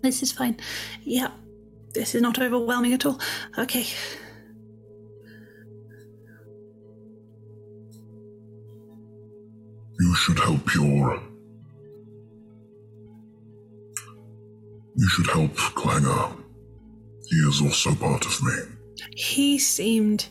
This 0.02 0.22
is 0.22 0.32
fine. 0.32 0.56
Yeah. 1.04 1.30
This 1.94 2.14
is 2.14 2.22
not 2.22 2.38
overwhelming 2.40 2.92
at 2.92 3.06
all. 3.06 3.20
Okay. 3.58 3.86
You 10.00 10.14
should 10.16 10.38
help 10.38 10.74
your. 10.74 11.22
You 14.94 15.08
should 15.08 15.28
help 15.28 15.54
Clanger. 15.54 16.36
He 17.28 17.36
is 17.36 17.62
also 17.62 17.94
part 17.94 18.26
of 18.26 18.42
me. 18.42 18.52
He 19.16 19.58
seemed 19.58 20.28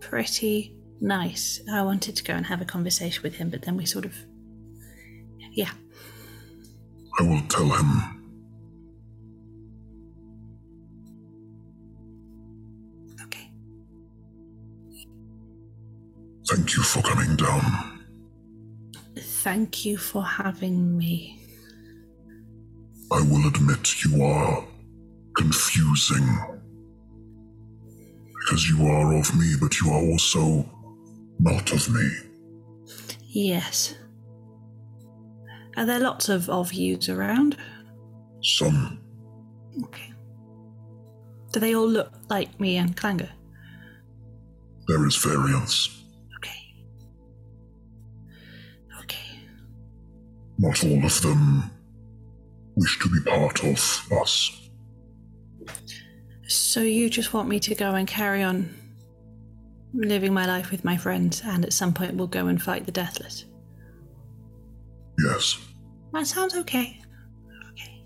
pretty 0.00 0.76
nice. 1.00 1.60
I 1.72 1.82
wanted 1.82 2.16
to 2.16 2.24
go 2.24 2.34
and 2.34 2.46
have 2.46 2.60
a 2.60 2.64
conversation 2.64 3.22
with 3.22 3.36
him, 3.36 3.50
but 3.50 3.62
then 3.62 3.76
we 3.76 3.86
sort 3.86 4.04
of. 4.04 4.14
Yeah. 5.52 5.70
I 7.18 7.22
will 7.22 7.42
tell 7.48 7.68
him. 7.68 8.17
Thank 16.58 16.76
you 16.76 16.82
for 16.82 17.02
coming 17.02 17.36
down. 17.36 18.00
Thank 19.16 19.84
you 19.84 19.96
for 19.96 20.24
having 20.24 20.98
me. 20.98 21.38
I 23.12 23.20
will 23.22 23.46
admit 23.46 24.04
you 24.04 24.24
are 24.24 24.64
confusing. 25.36 26.26
Because 28.40 28.68
you 28.68 28.84
are 28.88 29.14
of 29.14 29.38
me, 29.38 29.54
but 29.60 29.80
you 29.80 29.92
are 29.92 30.02
also 30.02 30.68
not 31.38 31.72
of 31.72 31.88
me. 31.90 32.10
Yes. 33.28 33.94
Are 35.76 35.86
there 35.86 36.00
lots 36.00 36.28
of 36.28 36.50
of 36.50 36.72
yous 36.72 37.08
around? 37.08 37.56
Some. 38.42 38.98
Okay. 39.84 40.12
Do 41.52 41.60
they 41.60 41.76
all 41.76 41.88
look 41.88 42.12
like 42.28 42.58
me 42.58 42.78
and 42.78 42.96
Clanger? 42.96 43.30
There 44.88 45.06
is 45.06 45.14
variance. 45.14 45.97
Not 50.58 50.84
all 50.84 51.04
of 51.04 51.22
them 51.22 51.70
wish 52.74 52.98
to 53.00 53.08
be 53.08 53.20
part 53.30 53.64
of 53.64 54.12
us. 54.12 54.68
So 56.46 56.80
you 56.80 57.10
just 57.10 57.32
want 57.32 57.48
me 57.48 57.60
to 57.60 57.74
go 57.74 57.94
and 57.94 58.06
carry 58.08 58.42
on 58.42 58.74
living 59.94 60.32
my 60.32 60.46
life 60.46 60.70
with 60.70 60.84
my 60.84 60.96
friends, 60.96 61.42
and 61.44 61.64
at 61.64 61.72
some 61.72 61.92
point 61.92 62.14
we'll 62.14 62.26
go 62.26 62.46
and 62.46 62.60
fight 62.60 62.86
the 62.86 62.92
Deathless? 62.92 63.44
Yes. 65.24 65.58
That 66.12 66.26
sounds 66.26 66.54
okay. 66.56 67.00
Okay. 67.72 68.04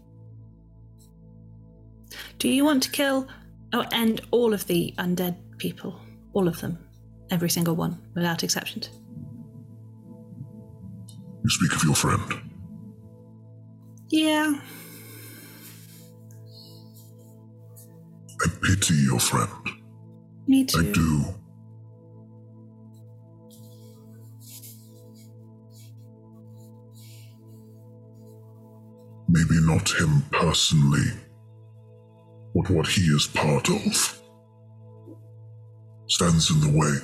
Do 2.38 2.48
you 2.48 2.64
want 2.64 2.82
to 2.84 2.90
kill 2.90 3.28
oh, 3.72 3.80
or 3.80 3.86
end 3.92 4.22
all 4.30 4.54
of 4.54 4.66
the 4.66 4.94
undead 4.98 5.36
people? 5.58 6.00
All 6.32 6.48
of 6.48 6.60
them? 6.60 6.78
Every 7.30 7.50
single 7.50 7.76
one, 7.76 8.00
without 8.14 8.42
exceptions? 8.42 8.90
You 11.42 11.50
speak 11.50 11.74
of 11.74 11.84
your 11.84 11.94
friend. 11.94 12.22
Yeah. 14.10 14.54
I 18.44 18.48
pity 18.62 18.94
your 18.94 19.18
friend. 19.18 19.50
Me 20.46 20.64
too. 20.64 20.78
I 20.78 20.92
do. 20.92 21.24
Maybe 29.28 29.60
not 29.66 29.90
him 29.98 30.22
personally, 30.30 31.10
but 32.54 32.68
what 32.68 32.86
he 32.86 33.02
is 33.02 33.26
part 33.28 33.70
of 33.70 34.20
stands 36.06 36.50
in 36.50 36.60
the 36.60 36.78
way. 36.78 36.98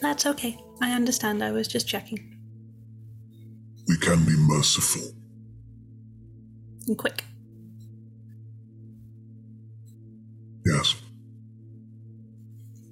That's 0.00 0.26
okay. 0.26 0.58
I 0.82 0.90
understand. 0.90 1.44
I 1.44 1.52
was 1.52 1.68
just 1.68 1.86
checking. 1.86 2.37
We 3.88 3.96
can 3.96 4.24
be 4.24 4.36
merciful. 4.36 5.02
And 6.86 6.98
quick. 6.98 7.24
Yes. 10.66 10.94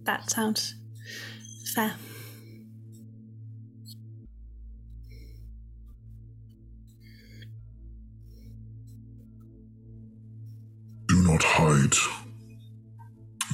That 0.05 0.31
sounds 0.31 0.75
fair. 1.75 1.95
Do 11.09 11.23
not 11.23 11.43
hide 11.43 11.95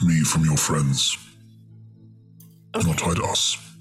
me 0.05 0.21
from 0.21 0.45
your 0.45 0.57
friends. 0.57 1.17
Do 2.73 2.87
not 2.87 3.01
hide 3.01 3.21
us. 3.21 3.72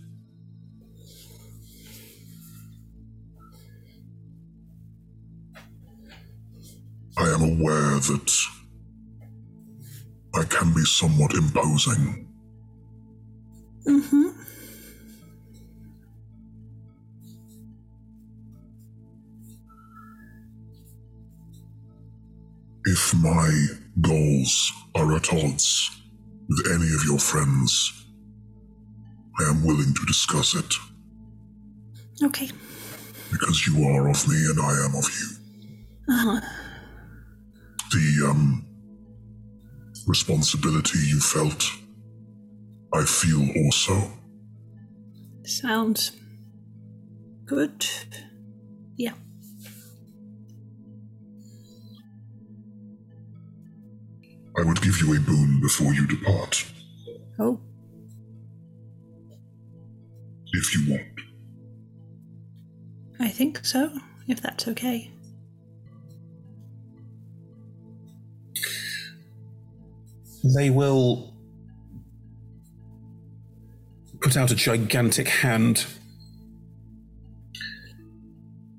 I 7.21 7.29
am 7.35 7.43
aware 7.43 7.99
that 7.99 8.31
I 10.33 10.43
can 10.45 10.73
be 10.73 10.81
somewhat 10.81 11.33
imposing. 11.35 12.27
Mm-hmm. 13.87 14.29
If 22.85 23.13
my 23.13 23.67
goals 24.01 24.71
are 24.95 25.15
at 25.15 25.31
odds 25.31 25.91
with 26.49 26.65
any 26.73 26.87
of 26.95 27.03
your 27.05 27.19
friends, 27.19 28.05
I 29.39 29.49
am 29.49 29.63
willing 29.63 29.93
to 29.93 30.05
discuss 30.07 30.55
it 30.55 30.73
Okay. 32.23 32.49
because 33.31 33.67
you 33.67 33.87
are 33.87 34.09
of 34.09 34.27
me 34.27 34.35
and 34.35 34.59
I 34.59 34.85
am 34.85 34.95
of 34.95 35.07
you. 35.19 35.27
Uh-huh. 36.13 36.41
The 37.91 38.27
um 38.29 38.65
responsibility 40.07 40.99
you 40.99 41.19
felt, 41.19 41.63
I 42.93 43.03
feel 43.05 43.47
also. 43.65 44.11
Sounds 45.45 46.11
good. 47.45 47.85
Yeah. 48.97 49.13
I 54.57 54.63
would 54.63 54.81
give 54.81 54.99
you 54.99 55.15
a 55.15 55.19
boon 55.19 55.59
before 55.61 55.93
you 55.93 56.05
depart, 56.07 56.65
Oh. 57.39 57.59
if 60.53 60.75
you 60.75 60.91
want. 60.91 61.07
I 63.19 63.29
think 63.29 63.63
so, 63.65 63.97
if 64.27 64.41
that's 64.41 64.67
okay. 64.67 65.11
They 70.43 70.69
will 70.69 71.35
put 74.21 74.37
out 74.37 74.51
a 74.51 74.55
gigantic 74.55 75.27
hand 75.27 75.85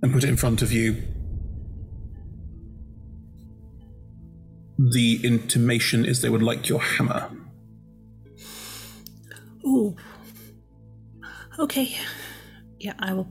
and 0.03 0.13
put 0.13 0.25
it 0.25 0.29
in 0.29 0.37
front 0.37 0.63
of 0.63 0.73
you. 0.73 1.03
The 4.79 5.21
intimation 5.23 6.05
is 6.05 6.23
they 6.23 6.29
would 6.29 6.43
like 6.43 6.69
your 6.69 6.81
hammer. 6.81 7.31
Ooh. 9.65 9.97
Okay. 11.59 11.97
Yeah, 12.81 12.95
I 12.99 13.13
will 13.13 13.29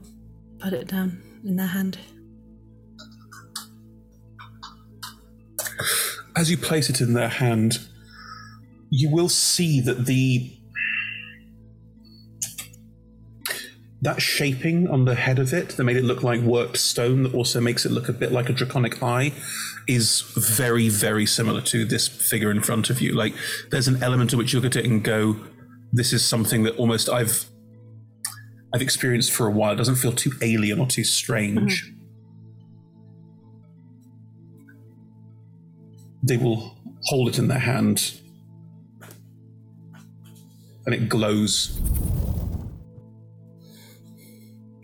put 0.58 0.72
it 0.72 0.88
down 0.88 1.22
in 1.44 1.56
their 1.56 1.66
hand. 1.66 1.98
As 6.34 6.50
you 6.50 6.56
place 6.56 6.88
it 6.88 7.02
in 7.02 7.12
their 7.12 7.28
hand, 7.28 7.78
you 8.94 9.08
will 9.08 9.30
see 9.30 9.80
that 9.80 10.04
the 10.04 10.52
that 14.02 14.20
shaping 14.20 14.86
on 14.88 15.06
the 15.06 15.14
head 15.14 15.38
of 15.38 15.54
it 15.54 15.70
that 15.70 15.84
made 15.84 15.96
it 15.96 16.04
look 16.04 16.22
like 16.22 16.40
worked 16.40 16.76
stone 16.76 17.22
that 17.22 17.32
also 17.32 17.58
makes 17.58 17.86
it 17.86 17.90
look 17.90 18.10
a 18.10 18.12
bit 18.12 18.32
like 18.32 18.50
a 18.50 18.52
draconic 18.52 19.02
eye 19.02 19.32
is 19.88 20.20
very 20.36 20.90
very 20.90 21.24
similar 21.24 21.62
to 21.62 21.86
this 21.86 22.06
figure 22.06 22.50
in 22.50 22.60
front 22.60 22.90
of 22.90 23.00
you. 23.00 23.14
Like 23.14 23.34
there's 23.70 23.88
an 23.88 24.02
element 24.02 24.28
to 24.30 24.36
which 24.36 24.52
you 24.52 24.60
look 24.60 24.66
at 24.66 24.76
it 24.76 24.84
and 24.84 25.02
go 25.02 25.36
this 25.90 26.12
is 26.12 26.22
something 26.22 26.62
that 26.64 26.76
almost 26.76 27.08
i've 27.08 27.46
i've 28.74 28.82
experienced 28.82 29.32
for 29.32 29.46
a 29.46 29.50
while. 29.50 29.72
It 29.72 29.76
doesn't 29.76 29.96
feel 29.96 30.12
too 30.12 30.32
alien 30.42 30.78
or 30.78 30.86
too 30.86 31.04
strange. 31.04 31.82
Mm-hmm. 31.82 31.98
They 36.24 36.36
will 36.36 36.76
hold 37.04 37.30
it 37.30 37.38
in 37.38 37.48
their 37.48 37.58
hand 37.58 38.18
and 40.86 40.94
it 40.94 41.08
glows. 41.08 41.78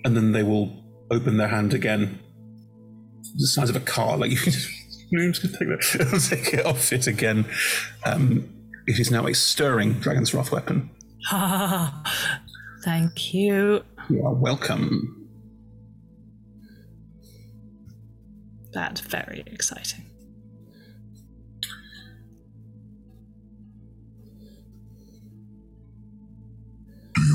And 0.05 0.17
then 0.17 0.33
they 0.33 0.43
will 0.43 0.85
open 1.11 1.37
their 1.37 1.49
hand 1.49 1.75
again. 1.75 2.21
The 3.37 3.47
size 3.47 3.71
of 3.71 3.77
a 3.77 3.81
car 3.81 4.17
like 4.17 4.31
you 4.31 4.37
can 4.37 4.53
just, 4.53 4.69
I'm 5.13 5.33
just 5.33 5.43
gonna 5.43 5.59
take, 5.59 5.69
that, 5.69 6.27
take 6.31 6.55
it 6.55 6.67
off 6.67 6.93
it 6.93 7.07
again. 7.07 7.47
Um, 8.05 8.49
it 8.87 8.99
is 8.99 9.11
now 9.11 9.27
a 9.27 9.35
stirring 9.35 9.95
dragon's 9.95 10.33
wrath 10.33 10.51
weapon. 10.51 10.91
Ah, 11.31 12.03
thank 12.85 13.35
you. 13.35 13.83
you 14.09 14.25
are 14.25 14.35
welcome. 14.35 15.15
That's 18.73 19.01
very 19.01 19.43
exciting. 19.47 20.05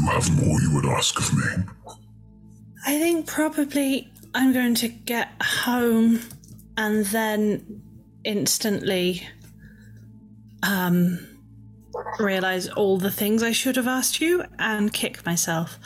You 0.04 0.10
have 0.10 0.46
more 0.46 0.62
you 0.62 0.74
would 0.74 0.86
ask 0.86 1.18
of 1.18 1.34
me? 1.34 1.64
I 2.86 3.00
think 3.00 3.28
probably 3.28 4.12
I'm 4.34 4.52
going 4.54 4.76
to 4.76 4.88
get 4.88 5.30
home 5.42 6.20
and 6.76 7.06
then 7.06 7.82
instantly 8.26 9.28
um 10.64 11.20
realize 12.20 12.70
all 12.70 12.98
the 12.98 13.12
things 13.12 13.44
I 13.44 13.52
should 13.52 13.76
have 13.76 13.88
asked 13.88 14.20
you 14.20 14.44
and 14.58 14.92
kick 14.92 15.26
myself. 15.26 15.78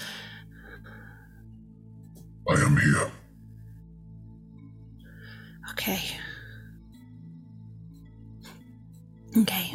I 2.50 2.54
am 2.62 2.78
here. 2.78 3.12
Okay. 5.72 6.00
Okay. 9.38 9.74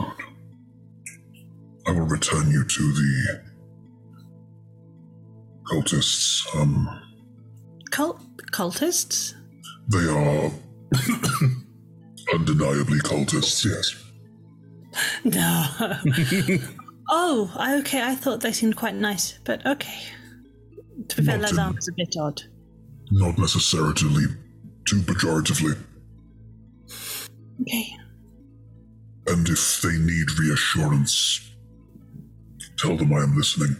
I 1.86 1.90
will 1.90 2.06
return 2.06 2.50
you 2.50 2.64
to 2.64 2.92
the 2.92 3.51
cultists. 5.72 6.44
Um, 6.56 6.88
Cult 7.90 8.20
cultists? 8.52 9.34
they 9.88 10.08
are 10.08 10.50
undeniably 12.34 12.98
cultists, 13.00 13.64
yes. 13.64 13.98
No. 15.24 15.66
oh, 17.10 17.78
okay. 17.80 18.02
I 18.02 18.14
thought 18.14 18.40
they 18.40 18.52
seemed 18.52 18.76
quite 18.76 18.94
nice, 18.94 19.38
but 19.44 19.64
okay. 19.64 20.02
To 21.08 21.16
be 21.16 21.24
fair, 21.24 21.38
Not 21.38 21.50
Lazarm 21.50 21.78
is 21.78 21.88
a 21.88 21.92
bit 21.96 22.14
odd. 22.20 22.42
Not 23.10 23.38
necessarily 23.38 24.26
too 24.86 25.00
pejoratively. 25.00 25.78
Okay. 27.62 27.96
And 29.28 29.48
if 29.48 29.80
they 29.80 29.96
need 29.96 30.38
reassurance, 30.38 31.50
tell 32.76 32.96
them 32.96 33.14
I 33.14 33.22
am 33.22 33.34
listening. 33.36 33.76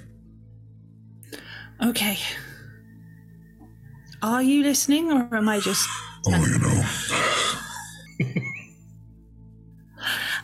Okay. 1.82 2.18
Are 4.22 4.42
you 4.42 4.62
listening, 4.62 5.10
or 5.10 5.34
am 5.34 5.48
I 5.48 5.60
just? 5.60 5.88
Oh, 6.26 6.44
you 6.44 6.58
know. 6.58 6.82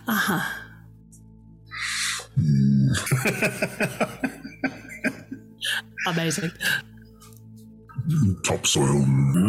Uh 0.08 0.12
huh. 0.12 0.40
Amazing. 6.06 6.50
Topsoil. 8.42 9.04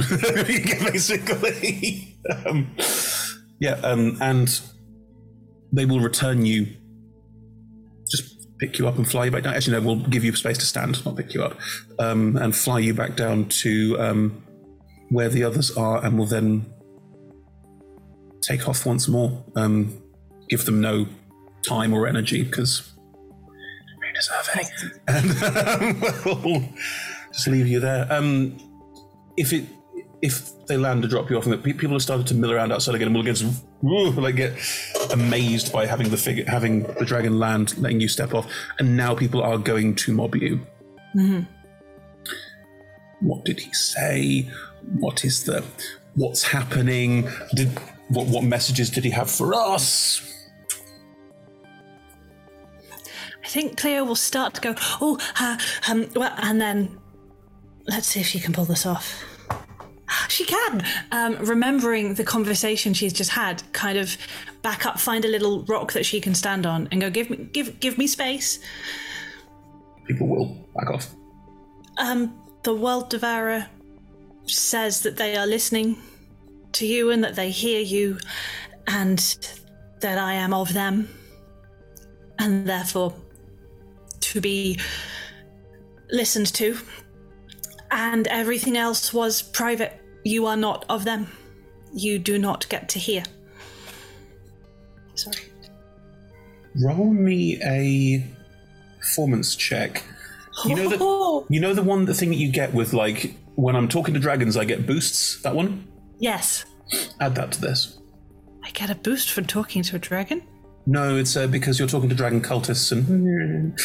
basically 0.91 2.17
um, 2.45 2.67
yeah 3.59 3.79
um, 3.83 4.17
and 4.19 4.59
they 5.71 5.85
will 5.85 6.01
return 6.01 6.45
you 6.45 6.65
just 6.65 6.78
pick 8.59 8.77
you 8.77 8.87
up 8.87 8.97
and 8.97 9.09
fly 9.09 9.25
you 9.25 9.31
back 9.31 9.43
down. 9.43 9.53
Actually 9.55 9.79
no 9.79 9.85
we'll 9.87 10.07
give 10.07 10.23
you 10.23 10.35
space 10.35 10.57
to 10.57 10.65
stand 10.65 11.03
not 11.05 11.15
pick 11.15 11.33
you 11.33 11.43
up. 11.43 11.57
Um, 11.97 12.35
and 12.37 12.55
fly 12.55 12.79
you 12.79 12.93
back 12.93 13.15
down 13.15 13.45
to 13.45 13.97
um, 13.99 14.43
where 15.09 15.29
the 15.29 15.43
others 15.43 15.75
are 15.75 16.03
and 16.03 16.17
we'll 16.17 16.27
then 16.27 16.65
take 18.41 18.67
off 18.67 18.85
once 18.85 19.07
more. 19.07 19.43
Um, 19.55 20.01
give 20.49 20.65
them 20.65 20.81
no 20.81 21.07
time 21.67 21.93
or 21.93 22.07
energy 22.07 22.43
because 22.43 22.91
they 24.01 24.11
deserve 24.13 24.49
it. 24.55 24.99
And 25.07 25.93
um, 25.95 26.43
we'll 26.43 26.69
just 27.31 27.47
leave 27.47 27.67
you 27.67 27.79
there. 27.79 28.07
Um, 28.11 28.57
if 29.37 29.53
it 29.53 29.65
if 30.21 30.65
they 30.67 30.77
land 30.77 31.01
to 31.03 31.07
drop 31.07 31.29
you 31.29 31.37
off, 31.37 31.45
and 31.45 31.63
people 31.63 31.91
have 31.91 32.01
started 32.01 32.27
to 32.27 32.35
mill 32.35 32.51
around 32.51 32.71
outside 32.71 32.95
again, 32.95 33.07
and 33.07 33.15
will 33.15 33.23
get 33.23 33.37
some- 33.37 33.55
woo, 33.81 34.11
like 34.11 34.35
get 34.35 34.57
amazed 35.11 35.71
by 35.71 35.85
having 35.85 36.09
the 36.09 36.17
figure, 36.17 36.45
having 36.47 36.83
the 36.83 37.05
dragon 37.05 37.39
land, 37.39 37.77
letting 37.77 37.99
you 37.99 38.07
step 38.07 38.33
off, 38.33 38.47
and 38.79 38.95
now 38.95 39.15
people 39.15 39.41
are 39.41 39.57
going 39.57 39.95
to 39.95 40.13
mob 40.13 40.35
you. 40.35 40.61
Mm-hmm. 41.15 41.41
What 43.21 43.45
did 43.45 43.59
he 43.59 43.73
say? 43.73 44.49
What 44.99 45.25
is 45.25 45.43
the? 45.43 45.63
What's 46.15 46.43
happening? 46.43 47.29
Did 47.53 47.69
what? 48.09 48.27
What 48.27 48.43
messages 48.43 48.89
did 48.89 49.03
he 49.03 49.11
have 49.11 49.29
for 49.29 49.53
us? 49.53 50.25
I 53.43 53.47
think 53.47 53.77
Clio 53.77 54.03
will 54.03 54.15
start 54.15 54.53
to 54.55 54.61
go. 54.61 54.75
Oh, 55.01 55.17
uh, 55.39 55.57
um, 55.89 56.07
well, 56.15 56.33
and 56.37 56.61
then 56.61 56.99
let's 57.87 58.07
see 58.07 58.19
if 58.19 58.27
she 58.27 58.39
can 58.39 58.53
pull 58.53 58.65
this 58.65 58.85
off. 58.85 59.23
She 60.27 60.45
can. 60.45 60.83
Um, 61.11 61.37
remembering 61.37 62.15
the 62.15 62.23
conversation 62.23 62.93
she's 62.93 63.13
just 63.13 63.31
had, 63.31 63.61
kind 63.73 63.97
of 63.97 64.17
back 64.61 64.85
up, 64.85 64.99
find 64.99 65.25
a 65.25 65.27
little 65.27 65.63
rock 65.65 65.93
that 65.93 66.05
she 66.05 66.19
can 66.19 66.35
stand 66.35 66.65
on, 66.65 66.87
and 66.91 67.01
go. 67.01 67.09
Give 67.09 67.29
me, 67.29 67.37
give, 67.51 67.79
give 67.79 67.97
me 67.97 68.07
space. 68.07 68.59
people 70.07 70.27
will 70.27 70.57
back 70.75 70.89
off. 70.89 71.13
Um, 71.97 72.33
the 72.63 72.73
World 72.73 73.09
Devourer 73.09 73.67
says 74.45 75.01
that 75.03 75.17
they 75.17 75.35
are 75.35 75.45
listening 75.45 75.97
to 76.73 76.85
you 76.85 77.11
and 77.11 77.23
that 77.23 77.35
they 77.35 77.51
hear 77.51 77.81
you 77.81 78.17
and 78.87 79.19
that 80.01 80.17
I 80.17 80.33
am 80.33 80.53
of 80.53 80.73
them 80.73 81.09
and 82.39 82.65
therefore 82.65 83.13
to 84.21 84.41
be 84.41 84.79
listened 86.11 86.53
to. 86.55 86.77
And 87.91 88.27
everything 88.27 88.77
else 88.77 89.13
was 89.13 89.41
private. 89.41 89.99
You 90.23 90.45
are 90.45 90.57
not 90.57 90.85
of 90.89 91.05
them. 91.05 91.27
You 91.93 92.19
do 92.19 92.37
not 92.37 92.67
get 92.69 92.89
to 92.89 92.99
hear. 92.99 93.23
Sorry. 95.15 95.37
Roll 96.83 97.11
me 97.13 97.59
a 97.63 98.25
performance 98.99 99.55
check. 99.55 100.03
You 100.65 100.75
know 100.75 100.89
the 100.89 101.53
you 101.53 101.59
know 101.59 101.73
the 101.73 101.83
one 101.83 102.05
the 102.05 102.13
thing 102.13 102.29
that 102.29 102.35
you 102.35 102.51
get 102.51 102.73
with 102.73 102.93
like 102.93 103.33
when 103.55 103.75
I'm 103.75 103.87
talking 103.87 104.13
to 104.13 104.19
dragons, 104.19 104.55
I 104.55 104.65
get 104.65 104.85
boosts. 104.85 105.41
That 105.41 105.55
one. 105.55 105.87
Yes. 106.19 106.65
Add 107.19 107.35
that 107.35 107.51
to 107.53 107.61
this. 107.61 107.99
I 108.63 108.71
get 108.71 108.89
a 108.89 108.95
boost 108.95 109.31
for 109.31 109.41
talking 109.41 109.83
to 109.83 109.95
a 109.95 109.99
dragon. 109.99 110.43
No, 110.85 111.17
it's 111.17 111.35
uh, 111.35 111.47
because 111.47 111.77
you're 111.79 111.87
talking 111.87 112.09
to 112.09 112.15
dragon 112.15 112.41
cultists 112.41 112.91
and. 112.91 113.77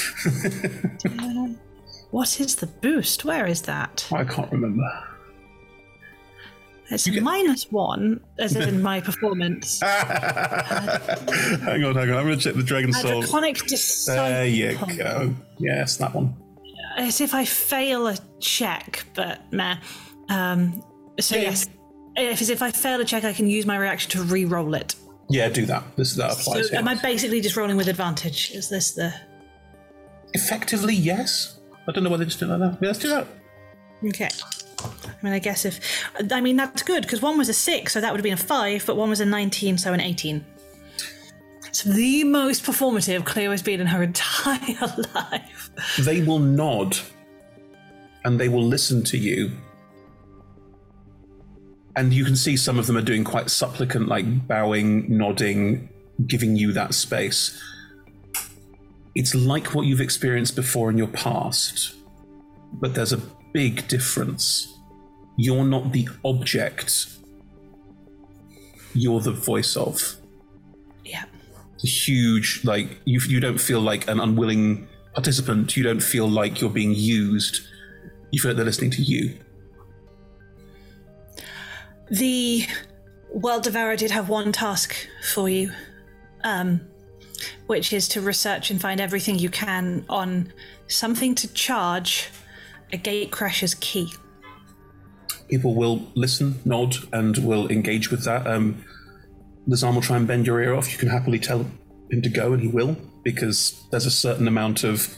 What 2.14 2.38
is 2.38 2.54
the 2.54 2.68
boost? 2.68 3.24
Where 3.24 3.44
is 3.44 3.62
that? 3.62 4.06
I 4.12 4.22
can't 4.22 4.48
remember. 4.52 4.88
It's 6.88 7.08
minus 7.08 7.72
one, 7.72 8.20
as 8.38 8.54
in 8.54 8.80
my 8.90 9.00
performance. 9.00 9.80
hang 9.80 9.98
on, 11.82 11.96
hang 11.96 12.10
on. 12.10 12.16
I'm 12.16 12.24
going 12.24 12.38
to 12.38 12.44
check 12.44 12.54
the 12.54 12.62
dragon 12.62 12.92
soul. 12.92 13.22
draconic 13.22 13.58
There 14.06 14.46
you 14.46 14.78
go. 14.96 15.34
Yes, 15.58 15.96
that 15.96 16.14
one. 16.14 16.36
As 16.96 17.20
if 17.20 17.34
I 17.34 17.44
fail 17.44 18.06
a 18.06 18.16
check, 18.38 19.04
but 19.14 19.52
meh. 19.52 19.74
Um, 20.28 20.84
so 21.18 21.34
yes, 21.34 21.68
if, 22.14 22.42
as 22.42 22.48
if 22.48 22.62
I 22.62 22.70
fail 22.70 23.00
a 23.00 23.04
check, 23.04 23.24
I 23.24 23.32
can 23.32 23.50
use 23.50 23.66
my 23.66 23.76
reaction 23.76 24.12
to 24.12 24.22
re-roll 24.22 24.74
it. 24.74 24.94
Yeah, 25.28 25.48
do 25.48 25.66
that. 25.66 25.82
This 25.96 26.14
that 26.14 26.34
So 26.34 26.52
applies. 26.52 26.70
here. 26.70 26.78
am 26.78 26.86
I 26.86 26.94
basically 26.94 27.40
just 27.40 27.56
rolling 27.56 27.76
with 27.76 27.88
advantage? 27.88 28.52
Is 28.52 28.68
this 28.68 28.92
the? 28.92 29.12
Effectively, 30.32 30.94
yes. 30.94 31.58
I 31.86 31.92
don't 31.92 32.04
know 32.04 32.10
why 32.10 32.16
they 32.16 32.24
just 32.24 32.38
did 32.38 32.48
it 32.48 32.52
like 32.56 32.60
that. 32.60 32.78
Yeah, 32.80 32.88
let's 32.88 32.98
do 32.98 33.08
that. 33.08 33.26
Okay. 34.06 34.28
I 34.82 35.12
mean, 35.22 35.32
I 35.32 35.38
guess 35.38 35.64
if 35.64 35.80
I 36.30 36.40
mean 36.40 36.56
that's 36.56 36.82
good 36.82 37.02
because 37.02 37.22
one 37.22 37.38
was 37.38 37.48
a 37.48 37.54
six, 37.54 37.92
so 37.92 38.00
that 38.00 38.12
would 38.12 38.18
have 38.18 38.24
been 38.24 38.34
a 38.34 38.36
five, 38.36 38.84
but 38.86 38.96
one 38.96 39.08
was 39.08 39.20
a 39.20 39.26
nineteen, 39.26 39.78
so 39.78 39.92
an 39.92 40.00
eighteen. 40.00 40.44
It's 41.66 41.82
the 41.82 42.22
most 42.24 42.64
performative 42.64 43.24
Clio 43.24 43.50
has 43.50 43.62
been 43.62 43.80
in 43.80 43.86
her 43.88 44.02
entire 44.10 44.94
life. 45.14 45.70
They 45.98 46.22
will 46.22 46.38
nod 46.38 46.96
and 48.24 48.38
they 48.38 48.48
will 48.48 48.62
listen 48.62 49.02
to 49.04 49.18
you. 49.18 49.52
And 51.96 52.12
you 52.12 52.24
can 52.24 52.36
see 52.36 52.56
some 52.56 52.78
of 52.78 52.86
them 52.86 52.96
are 52.96 53.02
doing 53.02 53.22
quite 53.22 53.50
supplicant, 53.50 54.08
like 54.08 54.46
bowing, 54.48 55.16
nodding, 55.16 55.88
giving 56.26 56.56
you 56.56 56.72
that 56.72 56.94
space. 56.94 57.60
It's 59.14 59.34
like 59.34 59.74
what 59.74 59.86
you've 59.86 60.00
experienced 60.00 60.56
before 60.56 60.90
in 60.90 60.98
your 60.98 61.08
past, 61.08 61.94
but 62.72 62.94
there's 62.94 63.12
a 63.12 63.20
big 63.52 63.86
difference. 63.86 64.78
You're 65.36 65.64
not 65.64 65.92
the 65.92 66.08
object, 66.24 67.06
you're 68.94 69.20
the 69.20 69.32
voice 69.32 69.76
of. 69.76 70.16
Yeah. 71.04 71.24
It's 71.74 71.84
a 71.84 71.88
huge, 71.88 72.64
like, 72.64 72.98
you, 73.04 73.20
you 73.28 73.40
don't 73.40 73.58
feel 73.58 73.80
like 73.80 74.08
an 74.08 74.18
unwilling 74.20 74.88
participant, 75.12 75.76
you 75.76 75.84
don't 75.84 76.02
feel 76.02 76.28
like 76.28 76.60
you're 76.60 76.70
being 76.70 76.94
used, 76.94 77.60
you 78.32 78.40
feel 78.40 78.50
like 78.50 78.56
they're 78.56 78.64
listening 78.64 78.90
to 78.92 79.02
you. 79.02 79.38
The 82.10 82.66
World 83.32 83.62
Devourer 83.62 83.96
did 83.96 84.10
have 84.10 84.28
one 84.28 84.52
task 84.52 84.94
for 85.22 85.48
you, 85.48 85.72
um, 86.42 86.80
which 87.66 87.92
is 87.92 88.08
to 88.08 88.20
research 88.20 88.70
and 88.70 88.80
find 88.80 89.00
everything 89.00 89.38
you 89.38 89.50
can 89.50 90.04
on 90.08 90.52
something 90.88 91.34
to 91.34 91.52
charge 91.54 92.30
a 92.92 92.98
gatecrasher's 92.98 93.74
key. 93.76 94.12
People 95.48 95.74
will 95.74 96.06
listen, 96.14 96.60
nod, 96.64 96.96
and 97.12 97.38
will 97.38 97.68
engage 97.68 98.10
with 98.10 98.24
that. 98.24 98.46
Um, 98.46 98.84
Lazar 99.66 99.90
will 99.90 100.00
try 100.00 100.16
and 100.16 100.26
bend 100.26 100.46
your 100.46 100.60
ear 100.60 100.74
off. 100.74 100.90
You 100.92 100.98
can 100.98 101.08
happily 101.08 101.38
tell 101.38 101.66
him 102.10 102.22
to 102.22 102.28
go, 102.28 102.52
and 102.52 102.62
he 102.62 102.68
will, 102.68 102.96
because 103.22 103.82
there's 103.90 104.06
a 104.06 104.10
certain 104.10 104.46
amount 104.48 104.84
of 104.84 105.14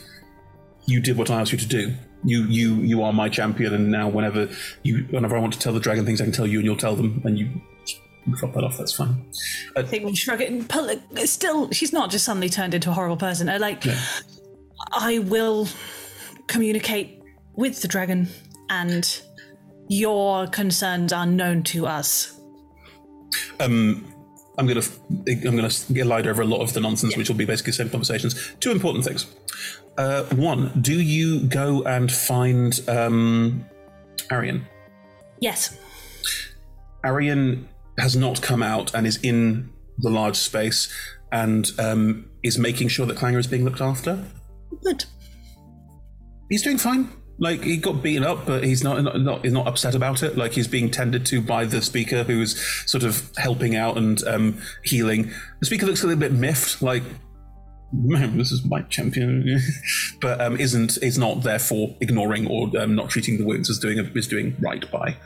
you 0.86 1.00
did 1.00 1.16
what 1.16 1.30
I 1.30 1.40
asked 1.40 1.52
you 1.52 1.58
to 1.58 1.66
do. 1.66 1.94
You, 2.24 2.44
you, 2.44 2.74
you 2.76 3.02
are 3.02 3.12
my 3.12 3.28
champion, 3.28 3.74
and 3.74 3.90
now 3.90 4.08
whenever 4.08 4.48
you, 4.82 5.06
whenever 5.10 5.36
I 5.36 5.40
want 5.40 5.52
to 5.52 5.58
tell 5.58 5.72
the 5.72 5.80
dragon 5.80 6.04
things, 6.04 6.20
I 6.20 6.24
can 6.24 6.32
tell 6.32 6.46
you, 6.46 6.58
and 6.58 6.64
you'll 6.64 6.76
tell 6.76 6.96
them, 6.96 7.22
and 7.24 7.38
you 7.38 7.60
drop 8.34 8.52
that 8.54 8.64
off. 8.64 8.78
That's 8.78 8.92
fine. 8.92 9.26
I 9.76 9.82
think 9.82 10.04
we 10.04 10.14
shrug 10.14 10.40
it 10.40 10.50
and 10.50 10.68
pull 10.68 10.88
it. 10.88 11.00
Still, 11.28 11.70
she's 11.70 11.92
not 11.92 12.10
just 12.10 12.24
suddenly 12.24 12.48
turned 12.48 12.74
into 12.74 12.90
a 12.90 12.92
horrible 12.92 13.16
person. 13.16 13.48
I 13.48 13.58
like, 13.58 13.84
I 14.92 15.18
will 15.20 15.68
communicate 16.46 17.22
with 17.54 17.82
the 17.82 17.88
dragon, 17.88 18.28
and 18.68 19.22
your 19.88 20.46
concerns 20.48 21.12
are 21.12 21.26
known 21.26 21.62
to 21.64 21.86
us. 21.86 22.40
Um, 23.60 24.12
I'm 24.58 24.66
gonna 24.66 24.82
I'm 25.26 25.56
gonna 25.56 25.70
glide 25.92 26.26
over 26.26 26.42
a 26.42 26.46
lot 26.46 26.60
of 26.60 26.72
the 26.72 26.80
nonsense, 26.80 27.16
which 27.16 27.28
will 27.28 27.36
be 27.36 27.44
basically 27.44 27.72
the 27.72 27.76
same 27.76 27.90
conversations. 27.90 28.54
Two 28.60 28.70
important 28.70 29.04
things. 29.04 29.26
Uh, 29.98 30.24
one, 30.34 30.72
do 30.80 31.00
you 31.00 31.40
go 31.40 31.82
and 31.84 32.10
find 32.10 32.80
um, 32.88 33.64
Arian? 34.30 34.66
Yes. 35.40 35.78
Arian 37.04 37.68
has 37.98 38.16
not 38.16 38.42
come 38.42 38.62
out 38.62 38.94
and 38.94 39.06
is 39.06 39.18
in 39.22 39.70
the 39.98 40.10
large 40.10 40.36
space 40.36 40.92
and 41.32 41.70
um, 41.78 42.30
is 42.42 42.58
making 42.58 42.88
sure 42.88 43.06
that 43.06 43.16
Clanger 43.16 43.38
is 43.38 43.46
being 43.46 43.64
looked 43.64 43.80
after. 43.80 44.24
Good. 44.82 45.04
He's 46.48 46.62
doing 46.62 46.78
fine. 46.78 47.10
Like 47.38 47.62
he 47.62 47.76
got 47.76 48.02
beaten 48.02 48.24
up, 48.24 48.46
but 48.46 48.64
he's 48.64 48.82
not 48.82 49.02
not, 49.02 49.20
not 49.20 49.44
he's 49.44 49.52
not 49.52 49.66
upset 49.66 49.94
about 49.94 50.22
it. 50.22 50.38
Like 50.38 50.52
he's 50.52 50.68
being 50.68 50.90
tended 50.90 51.26
to 51.26 51.42
by 51.42 51.66
the 51.66 51.82
speaker, 51.82 52.22
who's 52.22 52.58
sort 52.90 53.04
of 53.04 53.30
helping 53.36 53.76
out 53.76 53.98
and 53.98 54.22
um, 54.26 54.62
healing. 54.84 55.32
The 55.60 55.66
speaker 55.66 55.84
looks 55.84 56.02
a 56.02 56.06
little 56.06 56.20
bit 56.20 56.32
miffed, 56.32 56.80
like 56.80 57.02
man, 57.92 58.38
this 58.38 58.52
is 58.52 58.64
my 58.64 58.82
champion, 58.82 59.60
but 60.20 60.40
um, 60.40 60.56
isn't 60.56 60.96
is 61.02 61.18
not 61.18 61.42
therefore 61.42 61.94
ignoring 62.00 62.46
or 62.46 62.70
um, 62.78 62.94
not 62.94 63.10
treating 63.10 63.38
the 63.38 63.44
wounds 63.44 63.68
as 63.68 63.78
doing 63.78 63.98
is 63.98 64.28
doing 64.28 64.56
right 64.60 64.90
by. 64.90 65.16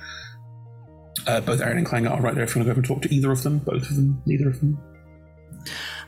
Uh, 1.27 1.41
both 1.41 1.61
Arian 1.61 1.79
and 1.79 1.87
Clanger 1.87 2.11
are 2.11 2.21
right 2.21 2.35
there. 2.35 2.45
If 2.45 2.55
you 2.55 2.61
want 2.61 2.69
to 2.69 2.75
go 2.75 2.79
and 2.79 2.87
talk 2.87 3.03
to 3.03 3.15
either 3.15 3.31
of 3.31 3.43
them, 3.43 3.59
both 3.59 3.89
of 3.91 3.97
them, 3.97 4.23
neither 4.27 4.49
of 4.49 4.61
them. 4.61 4.79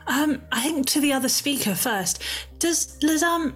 Um, 0.07 0.41
I 0.51 0.61
think 0.61 0.85
to 0.87 0.99
the 0.99 1.13
other 1.13 1.29
speaker 1.29 1.75
first. 1.75 2.21
Does 2.59 2.97
Lizam 2.99 3.53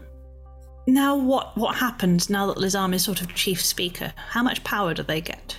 now 0.88 1.16
what 1.16 1.58
what 1.58 1.76
happens 1.76 2.30
now 2.30 2.48
that 2.48 2.58
Lizam 2.58 2.94
is 2.94 3.03
sort 3.03 3.22
of 3.22 3.34
chief 3.36 3.64
speaker? 3.64 4.14
How 4.16 4.44
much 4.44 4.64
power 4.64 4.94
do 4.94 5.03
they 5.03 5.22
get? 5.22 5.58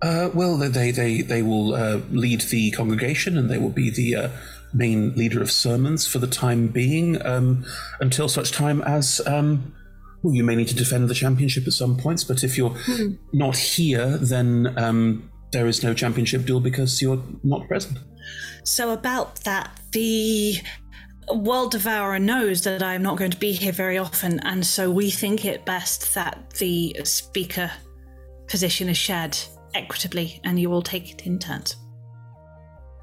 Uh, 0.00 0.30
well, 0.32 0.56
they 0.56 0.68
they 0.68 0.90
they, 0.90 1.22
they 1.22 1.42
will 1.42 1.74
uh, 1.74 2.00
lead 2.10 2.42
the 2.42 2.70
congregation, 2.70 3.36
and 3.36 3.50
they 3.50 3.58
will 3.58 3.70
be 3.70 3.90
the 3.90 4.14
uh, 4.14 4.28
main 4.72 5.14
leader 5.14 5.42
of 5.42 5.50
sermons 5.50 6.06
for 6.06 6.18
the 6.18 6.26
time 6.26 6.68
being, 6.68 7.20
um, 7.26 7.64
until 8.00 8.28
such 8.28 8.52
time 8.52 8.80
as 8.82 9.20
um, 9.26 9.74
well, 10.22 10.34
you 10.34 10.44
may 10.44 10.56
need 10.56 10.68
to 10.68 10.74
defend 10.74 11.08
the 11.08 11.14
championship 11.14 11.66
at 11.66 11.72
some 11.72 11.96
points. 11.96 12.24
But 12.24 12.42
if 12.42 12.58
you're 12.58 12.76
not 13.32 13.56
here, 13.56 14.18
then 14.18 14.74
um, 14.76 15.30
there 15.52 15.66
is 15.66 15.82
no 15.82 15.94
championship 15.94 16.44
duel 16.44 16.60
because 16.60 17.00
you're 17.00 17.22
not 17.42 17.66
present. 17.68 17.98
So 18.64 18.90
about 18.90 19.36
that, 19.44 19.80
the 19.92 20.56
World 21.32 21.72
Devourer 21.72 22.18
knows 22.18 22.62
that 22.62 22.82
I'm 22.82 23.02
not 23.02 23.16
going 23.16 23.30
to 23.30 23.38
be 23.38 23.52
here 23.52 23.72
very 23.72 23.98
often, 23.98 24.40
and 24.40 24.66
so 24.66 24.90
we 24.90 25.10
think 25.10 25.44
it 25.44 25.64
best 25.64 26.14
that 26.14 26.50
the 26.58 26.96
speaker 27.04 27.70
position 28.46 28.88
is 28.88 28.96
shared 28.96 29.38
equitably, 29.74 30.40
and 30.44 30.58
you 30.58 30.72
all 30.72 30.82
take 30.82 31.10
it 31.10 31.26
in 31.26 31.38
turns. 31.38 31.76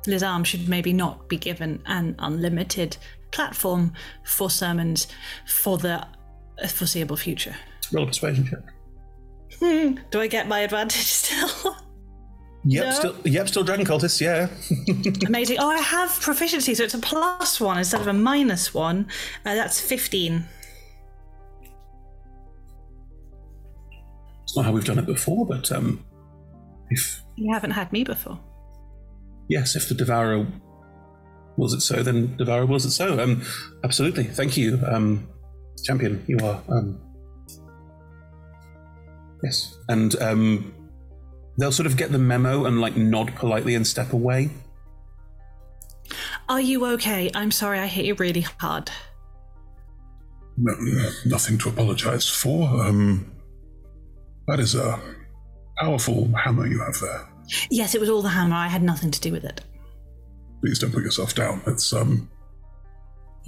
Lizarm 0.07 0.45
should 0.45 0.69
maybe 0.69 0.93
not 0.93 1.27
be 1.29 1.37
given 1.37 1.81
an 1.85 2.15
unlimited 2.19 2.97
platform 3.31 3.93
for 4.23 4.49
sermons 4.49 5.07
for 5.47 5.77
the 5.77 6.05
foreseeable 6.67 7.17
future. 7.17 7.55
Roll 7.91 8.03
a 8.05 8.07
persuasion 8.07 8.45
check. 8.47 8.59
Hmm, 9.59 9.97
do 10.11 10.19
I 10.19 10.27
get 10.27 10.47
my 10.47 10.59
advantage 10.61 11.03
still? 11.05 11.75
Yep, 12.67 12.83
No. 12.85 12.91
still 12.93 13.15
yep, 13.25 13.47
still 13.47 13.63
dragon 13.63 13.85
cultists. 13.85 14.19
Yeah. 14.19 14.47
Amazing. 15.27 15.57
Oh, 15.59 15.69
I 15.69 15.77
have 15.77 16.09
proficiency, 16.19 16.73
so 16.73 16.83
it's 16.83 16.95
a 16.95 16.97
plus 16.97 17.61
one 17.61 17.77
instead 17.77 18.01
of 18.01 18.07
a 18.07 18.13
minus 18.13 18.73
one. 18.73 19.05
Uh, 19.45 19.53
that's 19.53 19.79
15. 19.79 20.43
it's 24.43 24.55
not 24.55 24.65
how 24.65 24.71
we've 24.71 24.83
done 24.85 24.97
it 24.97 25.05
before, 25.05 25.45
but 25.45 25.71
um, 25.71 26.03
if 26.89 27.21
You 27.35 27.53
haven't 27.53 27.71
had 27.71 27.91
me 27.93 28.03
before. 28.03 28.39
yes, 29.47 29.75
if 29.75 29.87
the 29.87 29.93
devourer 29.95 30.47
wills 31.57 31.73
it 31.75 31.81
so, 31.81 32.01
then 32.03 32.35
devourer 32.37 32.65
wills 32.65 32.85
it 32.85 32.91
so. 32.91 33.21
Um, 33.21 33.43
absolutely. 33.83 34.23
Thank 34.23 34.57
you. 34.57 34.81
Um, 34.87 35.27
champion, 35.83 36.23
you 36.27 36.37
are. 36.43 36.61
Um, 36.69 36.99
yes, 39.43 39.77
and 39.89 40.15
um, 40.21 40.73
they'll 41.57 41.71
sort 41.71 41.87
of 41.87 41.97
get 41.97 42.11
the 42.11 42.19
memo 42.19 42.65
and 42.65 42.81
like 42.81 42.95
nod 42.95 43.35
politely 43.35 43.75
and 43.75 43.85
step 43.85 44.13
away. 44.13 44.49
Are 46.47 46.61
you 46.61 46.85
okay? 46.85 47.31
I'm 47.33 47.51
sorry 47.51 47.79
I 47.79 47.87
hit 47.87 48.05
you 48.05 48.13
really 48.15 48.41
hard. 48.41 48.91
No, 50.57 50.73
nothing 51.25 51.57
to 51.59 51.69
apologize 51.69 52.29
for. 52.29 52.69
Um, 52.69 53.31
that 54.47 54.59
is 54.59 54.75
a 54.75 54.99
powerful 55.77 56.31
hammer 56.35 56.67
you 56.67 56.79
have 56.79 56.99
there. 57.01 57.27
Yes, 57.69 57.95
it 57.95 58.01
was 58.01 58.09
all 58.09 58.21
the 58.21 58.29
hammer. 58.29 58.55
I 58.55 58.67
had 58.67 58.83
nothing 58.83 59.11
to 59.11 59.19
do 59.19 59.31
with 59.31 59.43
it. 59.43 59.61
Please 60.61 60.79
don't 60.79 60.91
put 60.91 61.03
yourself 61.03 61.35
down. 61.35 61.61
It's 61.67 61.91
um 61.93 62.29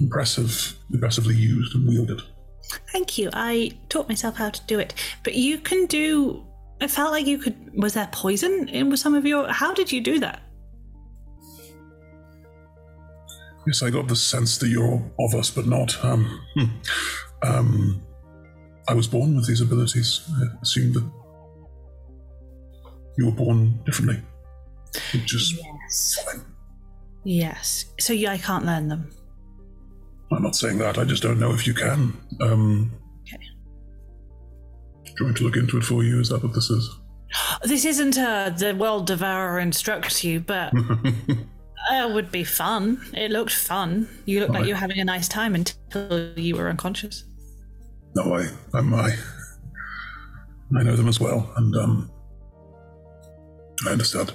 impressive, 0.00 0.76
impressively 0.92 1.34
used 1.34 1.74
and 1.74 1.86
wielded. 1.88 2.22
Thank 2.92 3.18
you. 3.18 3.30
I 3.32 3.72
taught 3.88 4.08
myself 4.08 4.36
how 4.36 4.50
to 4.50 4.60
do 4.66 4.78
it. 4.78 4.94
But 5.24 5.34
you 5.34 5.58
can 5.58 5.86
do. 5.86 6.44
It 6.80 6.90
felt 6.90 7.12
like 7.12 7.26
you 7.26 7.38
could. 7.38 7.56
Was 7.74 7.94
there 7.94 8.08
poison 8.12 8.68
in 8.68 8.90
with 8.90 9.00
some 9.00 9.14
of 9.14 9.26
your. 9.26 9.50
How 9.50 9.72
did 9.72 9.90
you 9.90 10.00
do 10.00 10.18
that? 10.20 10.42
Yes, 13.66 13.82
I 13.82 13.90
got 13.90 14.08
the 14.08 14.16
sense 14.16 14.56
that 14.58 14.68
you're 14.68 15.02
of 15.20 15.34
us, 15.34 15.50
but 15.50 15.66
not. 15.66 16.02
Um, 16.04 16.40
hmm. 16.54 16.64
um, 17.42 18.02
I 18.88 18.94
was 18.94 19.06
born 19.06 19.36
with 19.36 19.46
these 19.46 19.60
abilities. 19.60 20.26
I 20.30 20.44
assumed 20.62 20.94
that 20.94 21.10
you 23.18 23.26
were 23.26 23.32
born 23.32 23.80
differently. 23.84 24.22
It 25.12 25.24
just 25.26 25.54
Yes. 25.54 26.18
Yes. 27.24 27.84
So 28.00 28.12
yeah, 28.12 28.32
I 28.32 28.38
can't 28.38 28.64
learn 28.64 28.88
them. 28.88 29.10
I'm 30.32 30.42
not 30.42 30.56
saying 30.56 30.78
that. 30.78 30.98
I 30.98 31.04
just 31.04 31.22
don't 31.22 31.40
know 31.40 31.52
if 31.52 31.66
you 31.66 31.74
can. 31.74 32.16
Um, 32.40 32.92
Okay. 33.28 33.44
Do 35.04 35.12
you 35.18 35.24
want 35.26 35.34
me 35.34 35.38
to 35.38 35.44
look 35.44 35.56
into 35.56 35.76
it 35.78 35.84
for 35.84 36.02
you? 36.02 36.20
Is 36.20 36.28
that 36.30 36.42
what 36.42 36.54
this 36.54 36.70
is? 36.70 36.88
This 37.64 37.84
isn't 37.84 38.16
uh, 38.16 38.50
the 38.50 38.74
world 38.74 39.06
devourer 39.06 39.58
instructs 39.58 40.24
you, 40.24 40.40
but 40.40 40.72
it 41.90 42.12
would 42.14 42.30
be 42.30 42.44
fun. 42.44 43.00
It 43.12 43.30
looked 43.30 43.52
fun. 43.52 44.08
You 44.24 44.40
looked 44.40 44.52
like 44.52 44.64
you 44.64 44.72
were 44.74 44.78
having 44.80 44.98
a 44.98 45.04
nice 45.04 45.28
time 45.28 45.54
until 45.54 46.32
you 46.38 46.56
were 46.56 46.68
unconscious. 46.68 47.24
No, 48.14 48.34
I, 48.34 48.48
I'm 48.72 48.94
I. 48.94 49.14
I 50.78 50.82
know 50.82 50.96
them 50.96 51.08
as 51.08 51.20
well, 51.20 51.50
and 51.56 51.76
um, 51.76 52.10
I 53.86 53.90
understand. 53.90 54.32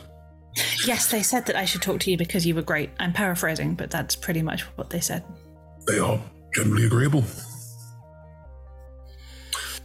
Yes, 0.85 1.09
they 1.09 1.23
said 1.23 1.45
that 1.47 1.55
I 1.55 1.65
should 1.65 1.81
talk 1.81 1.99
to 2.01 2.11
you 2.11 2.17
because 2.17 2.45
you 2.45 2.53
were 2.53 2.61
great. 2.61 2.91
I'm 2.99 3.13
paraphrasing, 3.13 3.75
but 3.75 3.89
that's 3.89 4.15
pretty 4.15 4.41
much 4.41 4.61
what 4.75 4.89
they 4.89 4.99
said. 4.99 5.23
They 5.87 5.99
are 5.99 6.19
generally 6.55 6.85
agreeable. 6.85 7.23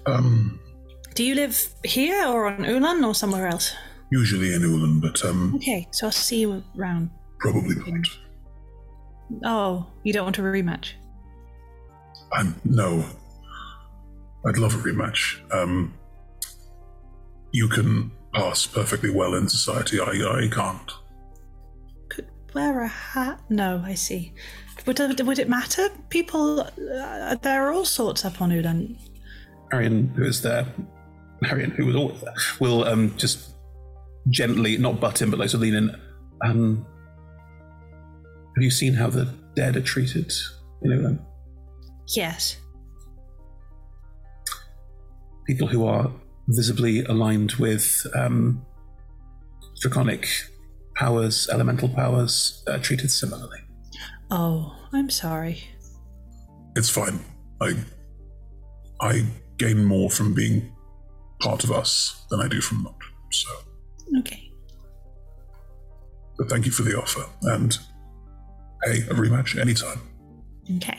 Um, 0.06 0.58
Do 1.14 1.24
you 1.24 1.34
live 1.34 1.68
here 1.84 2.26
or 2.26 2.46
on 2.46 2.64
Ulan 2.64 3.04
or 3.04 3.14
somewhere 3.14 3.46
else? 3.48 3.74
usually 4.10 4.54
in 4.54 4.62
Ulan, 4.62 5.00
but 5.00 5.22
um, 5.22 5.54
Okay, 5.56 5.86
so 5.90 6.06
I'll 6.06 6.12
see 6.12 6.40
you 6.40 6.62
around. 6.78 7.10
probably 7.40 7.74
not. 7.74 8.06
Oh, 9.44 9.86
you 10.02 10.14
don't 10.14 10.24
want 10.24 10.38
a 10.38 10.42
rematch? 10.42 10.92
I'm 12.32 12.58
no. 12.64 13.04
I'd 14.46 14.56
love 14.56 14.74
a 14.74 14.78
rematch. 14.78 15.40
Um, 15.52 15.92
you 17.52 17.68
can 17.68 18.10
pass 18.32 18.64
perfectly 18.66 19.10
well 19.10 19.34
in 19.34 19.46
society. 19.48 20.00
I, 20.00 20.12
I 20.44 20.48
can't. 20.48 20.90
Could 22.08 22.28
wear 22.54 22.80
a 22.80 22.88
hat? 22.88 23.40
No, 23.50 23.82
I 23.84 23.92
see. 23.92 24.32
Would 24.88 25.00
it, 25.00 25.26
would 25.26 25.38
it 25.38 25.50
matter? 25.50 25.90
People, 26.08 26.60
uh, 26.62 27.34
there 27.42 27.66
are 27.68 27.72
all 27.74 27.84
sorts 27.84 28.24
up 28.24 28.40
on 28.40 28.50
Ulan. 28.50 28.96
Marion, 29.70 30.08
who 30.16 30.24
is 30.24 30.40
there, 30.40 30.64
Marion, 31.42 31.72
who 31.72 31.84
was 31.84 31.94
always 31.94 32.18
there, 32.22 32.32
will 32.58 32.84
um, 32.84 33.14
just 33.18 33.50
gently, 34.30 34.78
not 34.78 34.98
butt 34.98 35.20
in, 35.20 35.28
but 35.28 35.38
like 35.38 35.50
to 35.50 35.58
lean 35.58 35.74
in. 35.74 35.94
Um, 36.42 36.86
have 38.56 38.62
you 38.62 38.70
seen 38.70 38.94
how 38.94 39.08
the 39.10 39.26
dead 39.54 39.76
are 39.76 39.82
treated? 39.82 40.32
You 40.80 40.94
know, 40.94 41.08
um, 41.08 41.20
Yes. 42.06 42.56
people 45.46 45.66
who 45.68 45.86
are 45.86 46.10
visibly 46.48 47.04
aligned 47.04 47.52
with 47.56 48.06
um, 48.14 48.64
draconic 49.82 50.26
powers, 50.94 51.46
elemental 51.52 51.90
powers, 51.90 52.64
are 52.66 52.78
treated 52.78 53.10
similarly. 53.10 53.58
Oh, 54.30 54.74
I'm 54.92 55.10
sorry. 55.10 55.62
It's 56.76 56.90
fine. 56.90 57.20
I 57.60 57.74
I 59.00 59.24
gain 59.58 59.84
more 59.84 60.10
from 60.10 60.34
being 60.34 60.72
part 61.40 61.64
of 61.64 61.70
us 61.72 62.24
than 62.30 62.40
I 62.40 62.48
do 62.48 62.60
from 62.60 62.82
not. 62.84 62.94
So, 63.30 63.48
Okay. 64.20 64.50
but 66.38 66.48
thank 66.48 66.64
you 66.66 66.72
for 66.72 66.82
the 66.82 66.98
offer. 66.98 67.24
And 67.42 67.76
hey, 68.84 69.00
a 69.10 69.14
rematch 69.14 69.60
anytime. 69.60 70.00
Okay. 70.76 70.98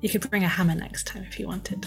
You 0.00 0.08
could 0.10 0.28
bring 0.30 0.44
a 0.44 0.48
hammer 0.48 0.74
next 0.74 1.06
time 1.06 1.24
if 1.28 1.38
you 1.38 1.46
wanted. 1.46 1.86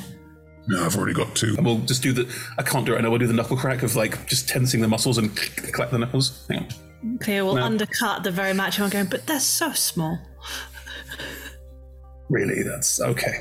No, 0.67 0.83
I've 0.83 0.95
already 0.97 1.13
got 1.13 1.35
two. 1.35 1.53
And 1.57 1.65
we'll 1.65 1.79
just 1.79 2.01
do 2.01 2.11
the. 2.13 2.33
I 2.57 2.63
can't 2.63 2.85
do 2.85 2.93
it 2.93 2.95
right 2.95 3.03
now. 3.03 3.09
We'll 3.11 3.19
do 3.19 3.27
the 3.27 3.33
knuckle 3.33 3.57
crack 3.57 3.83
of 3.83 3.95
like 3.95 4.25
just 4.27 4.47
tensing 4.49 4.81
the 4.81 4.87
muscles 4.87 5.17
and 5.19 5.35
clap 5.35 5.91
the 5.91 5.99
knuckles. 5.99 6.47
Hang 6.49 6.59
on. 7.03 7.17
Clio 7.19 7.45
will 7.45 7.55
No. 7.55 7.63
undercut 7.63 8.23
the 8.23 8.31
very 8.31 8.53
match 8.53 8.79
I'm 8.79 8.89
going, 8.89 9.05
but 9.05 9.27
they're 9.27 9.39
so 9.39 9.73
small. 9.73 10.17
Really, 12.29 12.63
that's 12.63 12.99
okay. 13.01 13.37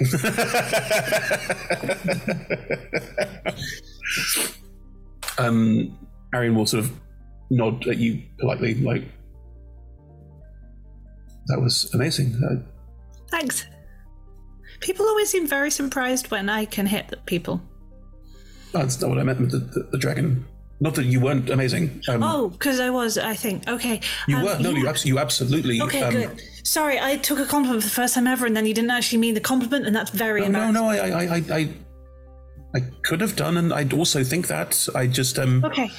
um, 5.38 5.98
Arian 6.34 6.54
will 6.54 6.66
sort 6.66 6.84
of 6.84 6.92
nod 7.50 7.86
at 7.88 7.96
you 7.96 8.22
politely, 8.38 8.74
like, 8.74 9.04
that 11.46 11.60
was 11.60 11.92
amazing. 11.94 12.34
Uh, 12.44 12.56
Thanks. 13.30 13.64
People 14.80 15.06
always 15.06 15.30
seem 15.30 15.46
very 15.46 15.70
surprised 15.70 16.30
when 16.30 16.48
I 16.50 16.66
can 16.66 16.86
hit 16.86 17.08
the 17.08 17.16
people. 17.18 17.62
that's 18.72 19.00
not 19.00 19.08
what 19.10 19.18
I 19.18 19.22
meant 19.22 19.40
with 19.40 19.50
the, 19.52 19.58
the, 19.58 19.88
the 19.92 19.98
dragon. 19.98 20.44
Not 20.80 20.94
that 20.96 21.04
you 21.04 21.20
weren't 21.20 21.50
amazing. 21.50 22.02
Um, 22.08 22.22
oh, 22.22 22.48
because 22.48 22.80
I 22.80 22.90
was, 22.90 23.16
I 23.16 23.34
think. 23.34 23.68
Okay. 23.68 24.00
you 24.26 24.36
um, 24.36 24.44
were. 24.44 24.58
No, 24.58 24.70
you, 24.70 24.88
abs- 24.88 25.06
you 25.06 25.18
absolutely. 25.18 25.80
Okay, 25.80 26.02
um, 26.02 26.12
good. 26.12 26.42
Sorry, 26.64 26.98
I 26.98 27.16
took 27.16 27.38
a 27.38 27.46
compliment 27.46 27.82
for 27.82 27.88
the 27.88 27.94
first 27.94 28.14
time 28.14 28.26
ever, 28.26 28.44
and 28.46 28.56
then 28.56 28.66
you 28.66 28.74
didn't 28.74 28.90
actually 28.90 29.18
mean 29.18 29.34
the 29.34 29.40
compliment, 29.40 29.86
and 29.86 29.94
that's 29.94 30.10
very 30.10 30.40
No, 30.40 30.70
no, 30.70 30.88
embarrassing. 30.88 31.10
no. 31.10 31.16
I, 31.16 31.24
I, 31.24 31.36
I, 31.36 31.58
I, 31.58 31.68
I 32.76 32.80
could 33.02 33.20
have 33.20 33.36
done, 33.36 33.56
and 33.56 33.72
I'd 33.72 33.92
also 33.92 34.24
think 34.24 34.48
that. 34.48 34.88
I 34.94 35.06
just 35.06 35.38
um. 35.38 35.64
Okay. 35.64 35.90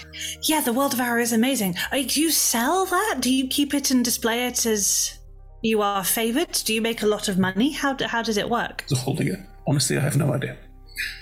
Yeah, 0.44 0.62
the 0.62 0.74
World 0.74 0.92
Devourer 0.92 1.20
is 1.20 1.32
amazing. 1.32 1.76
Uh, 1.92 2.04
do 2.06 2.22
you 2.22 2.32
sell 2.32 2.86
that? 2.86 3.18
Do 3.22 3.34
you 3.34 3.48
keep 3.48 3.74
it 3.74 3.92
and 3.92 4.04
display 4.04 4.46
it 4.48 4.66
as 4.66 5.18
you 5.62 5.82
are 5.82 6.04
favored? 6.04 6.52
Do 6.52 6.74
you 6.74 6.82
make 6.82 7.02
a 7.02 7.08
lot 7.08 7.28
of 7.28 7.40
money? 7.40 7.72
How, 7.72 7.96
how 8.06 8.22
does 8.22 8.38
it 8.38 8.50
work? 8.50 8.84
holding 8.94 9.28
it. 9.30 9.40
Honestly, 9.68 9.98
I 9.98 10.02
have 10.02 10.18
no 10.18 10.34
idea. 10.34 10.58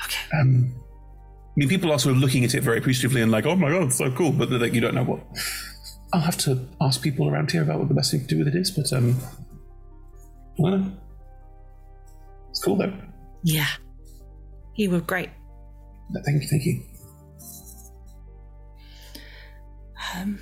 Okay. 0.05 0.37
Um, 0.41 0.73
mean, 1.55 1.69
people 1.69 1.91
are 1.91 1.99
sort 1.99 2.15
of 2.15 2.21
looking 2.21 2.43
at 2.43 2.53
it 2.55 2.61
very 2.61 2.77
appreciatively 2.77 3.21
and 3.21 3.31
like, 3.31 3.45
"Oh 3.45 3.55
my 3.55 3.69
god, 3.69 3.83
it's 3.83 3.97
so 3.97 4.11
cool," 4.11 4.31
but 4.31 4.49
like, 4.49 4.73
you 4.73 4.81
don't 4.81 4.95
know 4.95 5.03
what. 5.03 5.19
I'll 6.13 6.21
have 6.21 6.37
to 6.39 6.67
ask 6.81 7.01
people 7.01 7.27
around 7.29 7.51
here 7.51 7.63
about 7.63 7.79
what 7.79 7.87
the 7.87 7.95
best 7.95 8.11
thing 8.11 8.21
to 8.21 8.27
do 8.27 8.37
with 8.39 8.47
it 8.47 8.55
is, 8.55 8.71
but 8.71 8.91
um, 8.93 9.17
I. 10.63 10.91
It's 12.49 12.63
cool 12.63 12.75
though. 12.75 12.93
Yeah. 13.43 13.67
You 14.75 14.91
were 14.91 15.01
great. 15.01 15.29
Thank 16.25 16.43
you, 16.43 16.47
thank 16.47 16.65
you. 16.65 16.83
Um, 20.15 20.39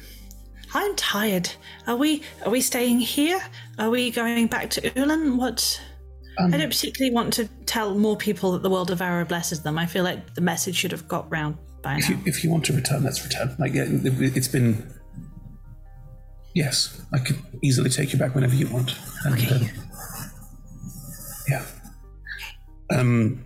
I'm 0.73 0.95
tired. 0.95 1.49
Are 1.87 1.95
we 1.95 2.23
are 2.45 2.51
we 2.51 2.61
staying 2.61 2.99
here? 2.99 3.41
Are 3.79 3.89
we 3.89 4.11
going 4.11 4.47
back 4.47 4.69
to 4.71 4.99
Ulan? 4.99 5.37
What? 5.37 5.81
Um, 6.41 6.53
I 6.53 6.57
don't 6.57 6.69
particularly 6.69 7.13
want 7.13 7.33
to 7.33 7.47
tell 7.65 7.93
more 7.95 8.17
people 8.17 8.53
that 8.53 8.63
the 8.63 8.69
world 8.69 8.87
devourer 8.87 9.25
blesses 9.25 9.61
them. 9.61 9.77
I 9.77 9.85
feel 9.85 10.03
like 10.03 10.33
the 10.33 10.41
message 10.41 10.75
should 10.75 10.91
have 10.91 11.07
got 11.07 11.29
round 11.31 11.57
by 11.81 11.97
If 11.97 12.09
now. 12.09 12.15
you 12.15 12.21
if 12.25 12.43
you 12.43 12.49
want 12.49 12.65
to 12.65 12.73
return, 12.73 13.03
let's 13.03 13.23
return. 13.23 13.55
Like, 13.59 13.73
yeah, 13.73 13.83
it, 13.87 14.35
it's 14.37 14.47
been. 14.47 14.91
Yes, 16.55 17.01
I 17.13 17.19
could 17.19 17.37
easily 17.61 17.89
take 17.89 18.11
you 18.11 18.19
back 18.19 18.35
whenever 18.35 18.55
you 18.55 18.67
want. 18.67 18.95
And, 19.23 19.35
okay. 19.35 19.69
yeah. 21.49 21.63
Um, 22.93 23.45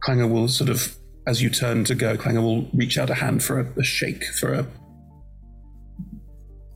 Clanger 0.00 0.26
will 0.26 0.48
sort 0.48 0.70
of, 0.70 0.96
as 1.26 1.42
you 1.42 1.50
turn 1.50 1.84
to 1.84 1.94
go, 1.94 2.16
Clanger 2.16 2.40
will 2.40 2.66
reach 2.72 2.96
out 2.96 3.10
a 3.10 3.14
hand 3.14 3.42
for 3.42 3.60
a, 3.60 3.72
a 3.78 3.84
shake 3.84 4.24
for 4.24 4.54
a. 4.54 4.66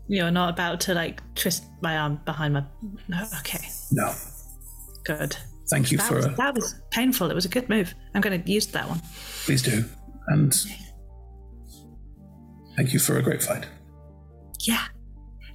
You're 0.07 0.31
not 0.31 0.51
about 0.51 0.81
to 0.81 0.95
like 0.95 1.23
twist 1.35 1.65
my 1.81 1.97
arm 1.97 2.21
behind 2.27 2.55
my. 2.55 2.65
No. 3.09 3.25
Okay. 3.41 3.67
No, 3.91 4.13
Good. 5.05 5.37
thank 5.71 5.93
you 5.93 5.99
that 5.99 6.09
for 6.09 6.17
was, 6.17 6.27
a. 6.27 6.31
that 6.31 6.55
was 6.55 6.75
painful. 6.91 7.31
It 7.31 7.35
was 7.35 7.45
a 7.45 7.49
good 7.49 7.69
move. 7.69 7.95
I'm 8.15 8.21
going 8.21 8.43
to 8.43 8.51
use 8.51 8.67
that 8.69 8.89
one. 8.89 9.01
Please 9.45 9.63
do, 9.63 9.85
and 10.29 10.55
thank 12.77 12.93
you 12.93 12.99
for 12.99 13.19
a 13.19 13.23
great 13.23 13.43
fight. 13.43 13.67
Yeah. 14.61 14.83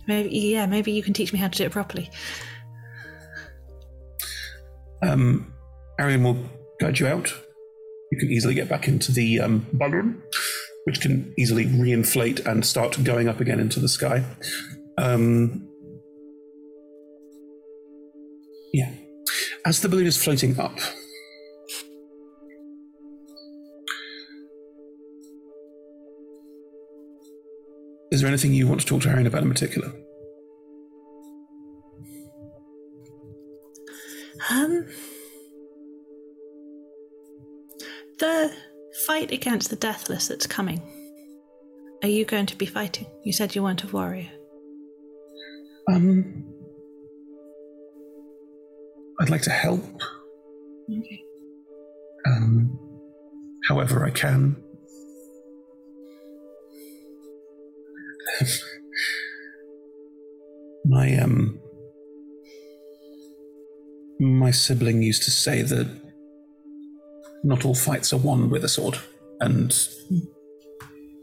Maybe 0.08 0.30
yeah. 0.30 0.66
Maybe 0.66 0.92
you 0.92 1.03
can 1.03 1.14
teach 1.14 1.34
me 1.34 1.40
how 1.40 1.48
to 1.48 1.58
do 1.58 1.66
it 1.66 1.72
properly. 1.72 2.10
Um, 5.02 5.53
Arian 6.00 6.24
will 6.24 6.38
guide 6.80 7.00
you 7.00 7.08
out. 7.08 7.34
You 8.11 8.18
can 8.18 8.32
easily 8.32 8.53
get 8.53 8.68
back 8.68 8.88
into 8.88 9.11
the 9.11 9.40
um, 9.40 9.66
balloon, 9.74 10.22
which 10.86 11.00
can 11.02 11.34
easily 11.38 11.66
reinflate 11.66 12.45
and 12.45 12.66
start 12.66 13.03
going 13.03 13.28
up 13.28 13.40
again 13.40 13.60
into 13.60 13.80
the 13.80 13.88
sky. 13.88 14.24
Um, 14.98 15.68
yeah. 18.74 18.92
As 19.66 19.82
the 19.82 19.90
balloon 19.90 20.08
is 20.08 20.22
floating 20.22 20.60
up, 20.60 20.78
is 28.12 28.22
there 28.22 28.28
anything 28.28 28.54
you 28.54 28.68
want 28.68 28.82
to 28.82 28.88
talk 28.88 29.02
to 29.04 29.10
Arian 29.10 29.28
about 29.28 29.44
in 29.44 29.50
particular? 29.50 29.92
Um, 34.50 34.88
the 38.18 38.52
fight 39.06 39.32
against 39.32 39.70
the 39.70 39.76
Deathless 39.76 40.28
that's 40.28 40.48
coming. 40.48 40.82
Are 42.02 42.10
you 42.10 42.26
going 42.26 42.46
to 42.48 42.56
be 42.56 42.66
fighting? 42.66 43.08
You 43.24 43.34
said 43.34 43.56
you 43.56 43.64
weren't 43.64 43.84
a 43.84 43.88
warrior. 43.88 44.30
Um, 45.92 46.49
I'd 49.22 49.30
like 49.30 49.41
to 49.43 49.51
help. 49.51 49.83
Okay. 50.89 51.22
Um, 52.25 52.77
however 53.67 54.06
I 54.06 54.11
can. 54.11 54.56
my 60.85 61.17
um, 61.17 61.59
my 64.19 64.51
sibling 64.51 65.01
used 65.01 65.23
to 65.23 65.31
say 65.31 65.61
that 65.61 65.88
not 67.43 67.65
all 67.65 67.75
fights 67.75 68.14
are 68.14 68.17
won 68.17 68.49
with 68.49 68.64
a 68.64 68.69
sword, 68.69 68.98
and 69.39 69.88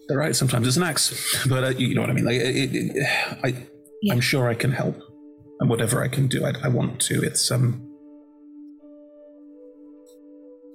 they're 0.08 0.18
right. 0.18 0.36
Sometimes 0.36 0.66
it's 0.66 0.76
an 0.76 0.82
axe, 0.82 1.46
but 1.48 1.64
uh, 1.64 1.68
you 1.70 1.94
know 1.94 2.00
what 2.00 2.10
I 2.10 2.14
mean. 2.14 2.24
Like, 2.24 2.36
it, 2.36 2.74
it, 2.74 3.06
I, 3.42 3.66
I'm 4.10 4.20
sure 4.20 4.48
I 4.48 4.54
can 4.54 4.72
help, 4.72 4.96
and 5.60 5.68
whatever 5.68 6.02
I 6.02 6.08
can 6.08 6.26
do, 6.26 6.44
I, 6.44 6.52
I 6.62 6.68
want 6.68 7.00
to. 7.02 7.22
It's 7.22 7.50
um, 7.50 7.85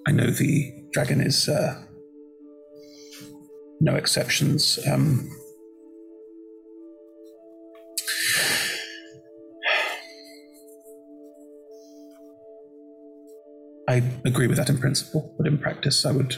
I 0.07 0.11
know 0.11 0.29
the 0.31 0.73
dragon 0.93 1.21
is 1.21 1.47
uh, 1.47 1.83
no 3.79 3.95
exceptions. 3.95 4.79
Um, 4.91 5.29
I 13.89 14.01
agree 14.25 14.47
with 14.47 14.57
that 14.57 14.69
in 14.69 14.77
principle, 14.77 15.35
but 15.37 15.47
in 15.47 15.57
practice, 15.57 16.05
I 16.05 16.11
would 16.11 16.35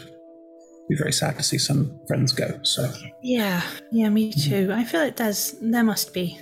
be 0.89 0.95
very 0.95 1.13
sad 1.13 1.37
to 1.37 1.43
see 1.43 1.57
some 1.57 1.99
friends 2.07 2.31
go. 2.33 2.59
So, 2.63 2.91
Yeah, 3.21 3.61
yeah, 3.91 4.09
me 4.09 4.33
too. 4.33 4.71
I 4.73 4.83
feel 4.83 5.01
like 5.01 5.17
there's 5.17 5.55
there 5.61 5.83
must 5.83 6.13
be 6.13 6.37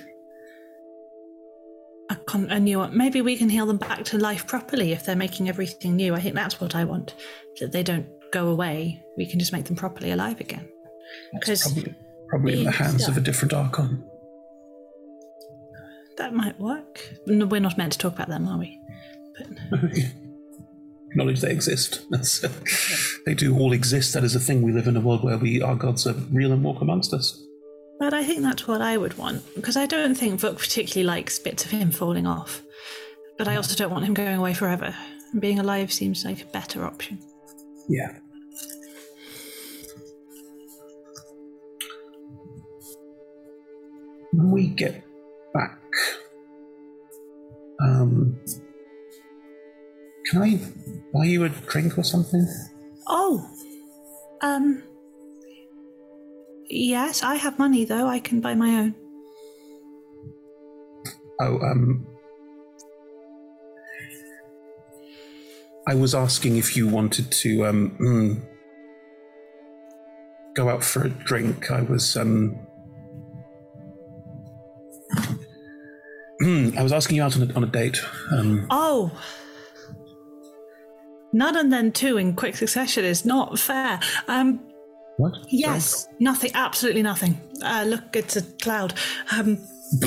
con- 2.32 2.50
a 2.50 2.60
new 2.60 2.80
one. 2.80 2.96
Maybe 2.98 3.22
we 3.22 3.38
can 3.38 3.50
heal 3.50 3.66
them 3.66 3.78
back 3.78 4.06
to 4.06 4.18
life 4.18 4.48
properly 4.48 4.92
if 4.94 5.06
they're 5.06 5.16
making 5.16 5.50
everything 5.50 5.96
new. 5.96 6.16
I 6.16 6.22
think 6.22 6.36
that's 6.36 6.62
what 6.62 6.76
I 6.76 6.84
want. 6.86 7.16
That 7.60 7.72
they 7.72 7.84
don't 7.84 8.08
go 8.32 8.48
away. 8.48 9.04
We 9.18 9.30
can 9.30 9.40
just 9.40 9.52
make 9.52 9.66
them 9.66 9.76
properly 9.76 10.12
alive 10.12 10.40
again. 10.40 10.68
Because 11.34 11.64
probably, 11.64 11.96
probably 12.30 12.60
in 12.60 12.64
the 12.66 12.72
hands 12.72 13.08
of 13.08 13.18
a 13.18 13.22
different 13.22 13.54
archon. 13.54 14.04
that 16.18 16.34
might 16.34 16.58
work. 16.60 17.16
No, 17.28 17.46
we're 17.46 17.60
not 17.60 17.78
meant 17.78 17.94
to 17.94 18.00
talk 18.00 18.14
about 18.14 18.30
them, 18.30 18.48
are 18.48 18.58
we? 18.58 18.80
Knowledge 21.16 21.42
they 21.42 21.52
exist. 21.52 22.06
That's, 22.12 22.44
uh, 22.44 22.50
they 23.26 23.34
do 23.34 23.58
all 23.58 23.74
exist. 23.74 24.14
That 24.14 24.24
is 24.24 24.36
a 24.36 24.40
thing. 24.40 24.62
We 24.62 24.72
live 24.72 24.88
in 24.88 24.96
a 24.96 25.02
world 25.02 25.24
where 25.24 25.38
we 25.38 25.62
our 25.62 25.76
gods 25.76 26.08
are 26.08 26.16
real 26.32 26.54
and 26.54 26.64
walk 26.64 26.82
amongst 26.82 27.14
us. 27.14 27.38
But 28.02 28.16
I 28.16 28.24
think 28.24 28.42
that's 28.42 28.68
what 28.68 28.82
I 28.82 28.98
would 28.98 29.16
want 29.20 29.44
because 29.54 29.78
I 29.78 29.86
don't 29.86 30.16
think 30.16 30.42
Vuk 30.42 30.58
particularly 30.58 31.06
likes 31.06 31.38
bits 31.38 31.66
of 31.66 31.70
him 31.70 31.92
falling 31.92 32.26
off. 32.26 32.64
But 33.38 33.48
I 33.48 33.58
also 33.58 33.76
don't 33.76 33.92
want 33.92 34.06
him 34.06 34.16
going 34.16 34.40
away 34.40 34.56
forever. 34.56 34.96
Being 35.38 35.60
alive 35.60 35.94
seems 35.94 36.26
like 36.26 36.42
a 36.42 36.46
better 36.48 36.84
option. 36.84 37.20
Yeah. 37.88 38.18
When 44.34 44.50
we 44.50 44.70
get 44.70 45.04
back, 45.54 45.80
um, 47.84 48.36
can 50.26 50.42
I 50.42 50.60
buy 51.14 51.26
you 51.26 51.44
a 51.44 51.50
drink 51.50 52.00
or 52.00 52.04
something? 52.04 52.48
Oh, 53.06 53.48
um, 54.42 54.82
yes, 56.72 57.24
I 57.24 57.36
have 57.36 57.60
money 57.60 57.86
though. 57.86 58.08
I 58.08 58.20
can 58.20 58.42
buy 58.42 58.56
my 58.56 58.70
own. 58.80 58.96
Oh, 61.40 61.60
um, 61.60 62.08
I 65.88 65.96
was 65.96 66.14
asking 66.14 66.58
if 66.58 66.78
you 66.78 66.88
wanted 66.88 67.32
to 67.32 67.66
um 67.66 67.98
mm, 68.00 68.42
go 70.56 70.70
out 70.70 70.84
for 70.84 71.04
a 71.04 71.10
drink. 71.10 71.72
I 71.72 71.82
was 71.82 72.16
um. 72.16 72.58
I 76.44 76.82
was 76.82 76.92
asking 76.92 77.18
you 77.18 77.24
out 77.24 77.36
on 77.36 77.52
a, 77.52 77.54
on 77.54 77.64
a 77.64 77.68
date. 77.68 78.02
Um, 78.32 78.66
Oh, 78.72 79.12
none 81.32 81.56
and 81.56 81.72
then 81.72 81.92
two 81.92 82.18
in 82.18 82.34
quick 82.34 82.56
succession 82.56 83.06
is 83.06 83.26
not 83.26 83.60
fair. 83.60 84.00
Um, 84.28 84.60
what? 85.22 85.38
Yes, 85.50 86.08
nothing. 86.20 86.52
Absolutely 86.54 87.04
nothing. 87.04 87.40
Uh, 87.64 87.86
look, 87.88 88.16
it's 88.16 88.36
a 88.36 88.42
cloud. 88.42 88.94
Um, 89.32 89.58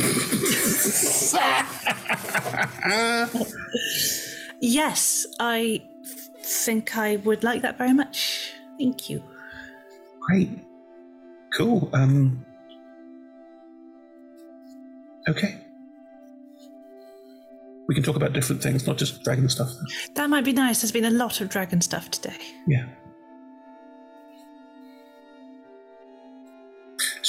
yes, 4.60 5.26
I 5.39 5.83
think 6.43 6.97
I 6.97 7.17
would 7.17 7.44
like 7.44 7.62
that 7.62 7.78
very 7.78 7.93
much. 7.93 8.52
Thank 8.78 9.09
you. 9.09 9.23
Great. 10.20 10.51
Cool. 11.57 11.89
Um. 11.93 12.44
Okay. 15.28 15.60
We 17.86 17.94
can 17.94 18.02
talk 18.02 18.17
about 18.17 18.33
different 18.33 18.62
things, 18.62 18.86
not 18.86 18.97
just 18.97 19.23
dragon 19.23 19.49
stuff. 19.49 19.70
That 20.15 20.31
might 20.31 20.44
be 20.44 20.52
nice. 20.52 20.81
There's 20.81 20.93
been 20.93 21.05
a 21.05 21.10
lot 21.10 21.43
of 21.43 21.51
dragon 21.51 21.83
stuff 21.83 22.10
today. 22.10 22.36
Yeah. 22.67 22.86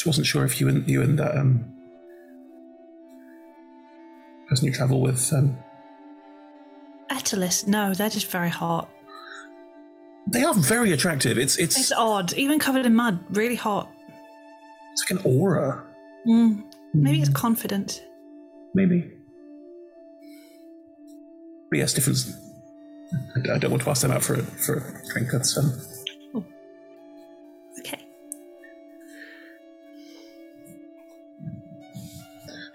Just 0.06 0.18
wasn't 0.20 0.28
sure 0.28 0.46
if 0.46 0.62
you 0.62 0.68
and 0.68 0.88
you 0.88 1.02
and 1.02 1.18
that 1.18 1.36
um 1.36 1.66
person 4.48 4.68
you 4.68 4.72
travel 4.72 5.02
with 5.02 5.34
um 5.34 5.58
Etelis, 7.10 7.66
no, 7.68 7.94
they're 7.96 8.10
just 8.10 8.30
very 8.30 8.50
hot. 8.50 8.88
they 10.28 10.44
are 10.44 10.54
very 10.54 10.92
attractive. 10.92 11.40
It's 11.40 11.58
it's 11.58 11.76
It's 11.80 11.92
odd, 11.92 12.34
even 12.34 12.60
covered 12.60 12.86
in 12.86 12.94
mud, 12.96 13.20
really 13.32 13.56
hot. 13.56 13.90
it's 14.92 15.04
like 15.10 15.20
an 15.20 15.26
aura. 15.32 15.84
Mm. 16.28 16.64
Maybe 16.94 17.20
it's 17.22 17.30
confident. 17.30 18.04
Maybe. 18.76 19.12
But 21.72 21.80
yes, 21.80 21.94
different. 21.94 22.20
I, 23.36 23.56
I 23.56 23.58
don't 23.58 23.72
want 23.72 23.84
to 23.84 23.90
ask 23.90 24.02
them 24.04 24.12
out 24.12 24.24
for 24.24 24.36
a, 24.36 24.44
for 24.44 24.76
a 24.78 25.12
drink. 25.14 25.30
That's 25.32 25.58
um. 25.58 25.74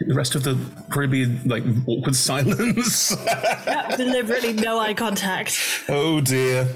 The 0.07 0.15
rest 0.15 0.35
of 0.35 0.45
the 0.45 0.57
probably 0.89 1.27
like 1.27 1.62
awkward 1.87 2.17
silence. 2.31 3.15
Yeah, 3.27 3.97
deliberately 3.97 4.55
no 4.55 4.79
eye 4.79 4.95
contact. 4.95 5.59
oh 5.89 6.20
dear. 6.20 6.69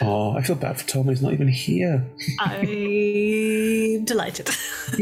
Oh, 0.00 0.34
I 0.36 0.42
feel 0.42 0.56
bad 0.56 0.80
for 0.80 0.86
Tom. 0.88 1.08
He's 1.08 1.20
not 1.20 1.32
even 1.34 1.46
here. 1.48 2.02
I'm 2.38 4.04
delighted. 4.06 4.48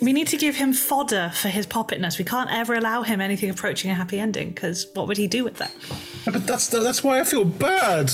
we 0.00 0.12
need 0.14 0.28
to 0.28 0.36
give 0.38 0.56
him 0.56 0.72
fodder 0.72 1.30
for 1.34 1.48
his 1.48 1.66
poppetness. 1.66 2.18
We 2.18 2.24
can't 2.24 2.50
ever 2.50 2.74
allow 2.74 3.02
him 3.02 3.20
anything 3.20 3.50
approaching 3.50 3.90
a 3.90 3.94
happy 3.94 4.18
ending 4.18 4.48
because 4.50 4.86
what 4.94 5.06
would 5.08 5.18
he 5.18 5.26
do 5.26 5.44
with 5.44 5.58
that? 5.58 5.72
Yeah, 6.26 6.32
But 6.32 6.46
that's 6.46 6.68
that's 6.68 7.04
why 7.04 7.20
I 7.20 7.24
feel 7.24 7.44
bad. 7.44 8.12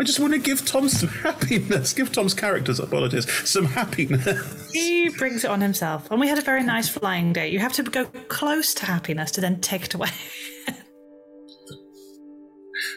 I 0.00 0.04
just 0.04 0.20
want 0.20 0.32
to 0.32 0.38
give 0.38 0.64
Tom 0.64 0.88
some 0.88 1.08
happiness. 1.08 1.92
Give 1.92 2.12
Tom's 2.12 2.34
characters, 2.34 2.78
apologies, 2.78 3.28
some 3.48 3.64
happiness. 3.64 4.70
He 4.72 5.08
brings 5.08 5.44
it 5.44 5.50
on 5.50 5.60
himself. 5.60 6.08
And 6.10 6.20
we 6.20 6.28
had 6.28 6.38
a 6.38 6.42
very 6.42 6.62
nice 6.62 6.88
flying 6.88 7.32
day. 7.32 7.48
You 7.48 7.58
have 7.58 7.72
to 7.74 7.82
go 7.82 8.04
close 8.28 8.74
to 8.74 8.86
happiness 8.86 9.32
to 9.32 9.40
then 9.40 9.60
take 9.60 9.84
it 9.84 9.94
away. 9.94 10.10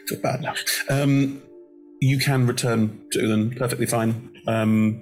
feel 0.07 0.19
bad 0.21 0.41
now. 0.41 0.53
Um, 0.89 1.41
you 2.01 2.19
can 2.19 2.45
return 2.45 2.99
to 3.11 3.19
Ulan 3.19 3.51
perfectly 3.55 3.85
fine. 3.85 4.31
Um, 4.47 5.01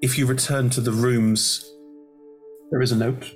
if 0.00 0.16
you 0.18 0.26
return 0.26 0.70
to 0.70 0.80
the 0.80 0.92
rooms, 0.92 1.70
there 2.70 2.80
is 2.80 2.92
a 2.92 2.96
note, 2.96 3.34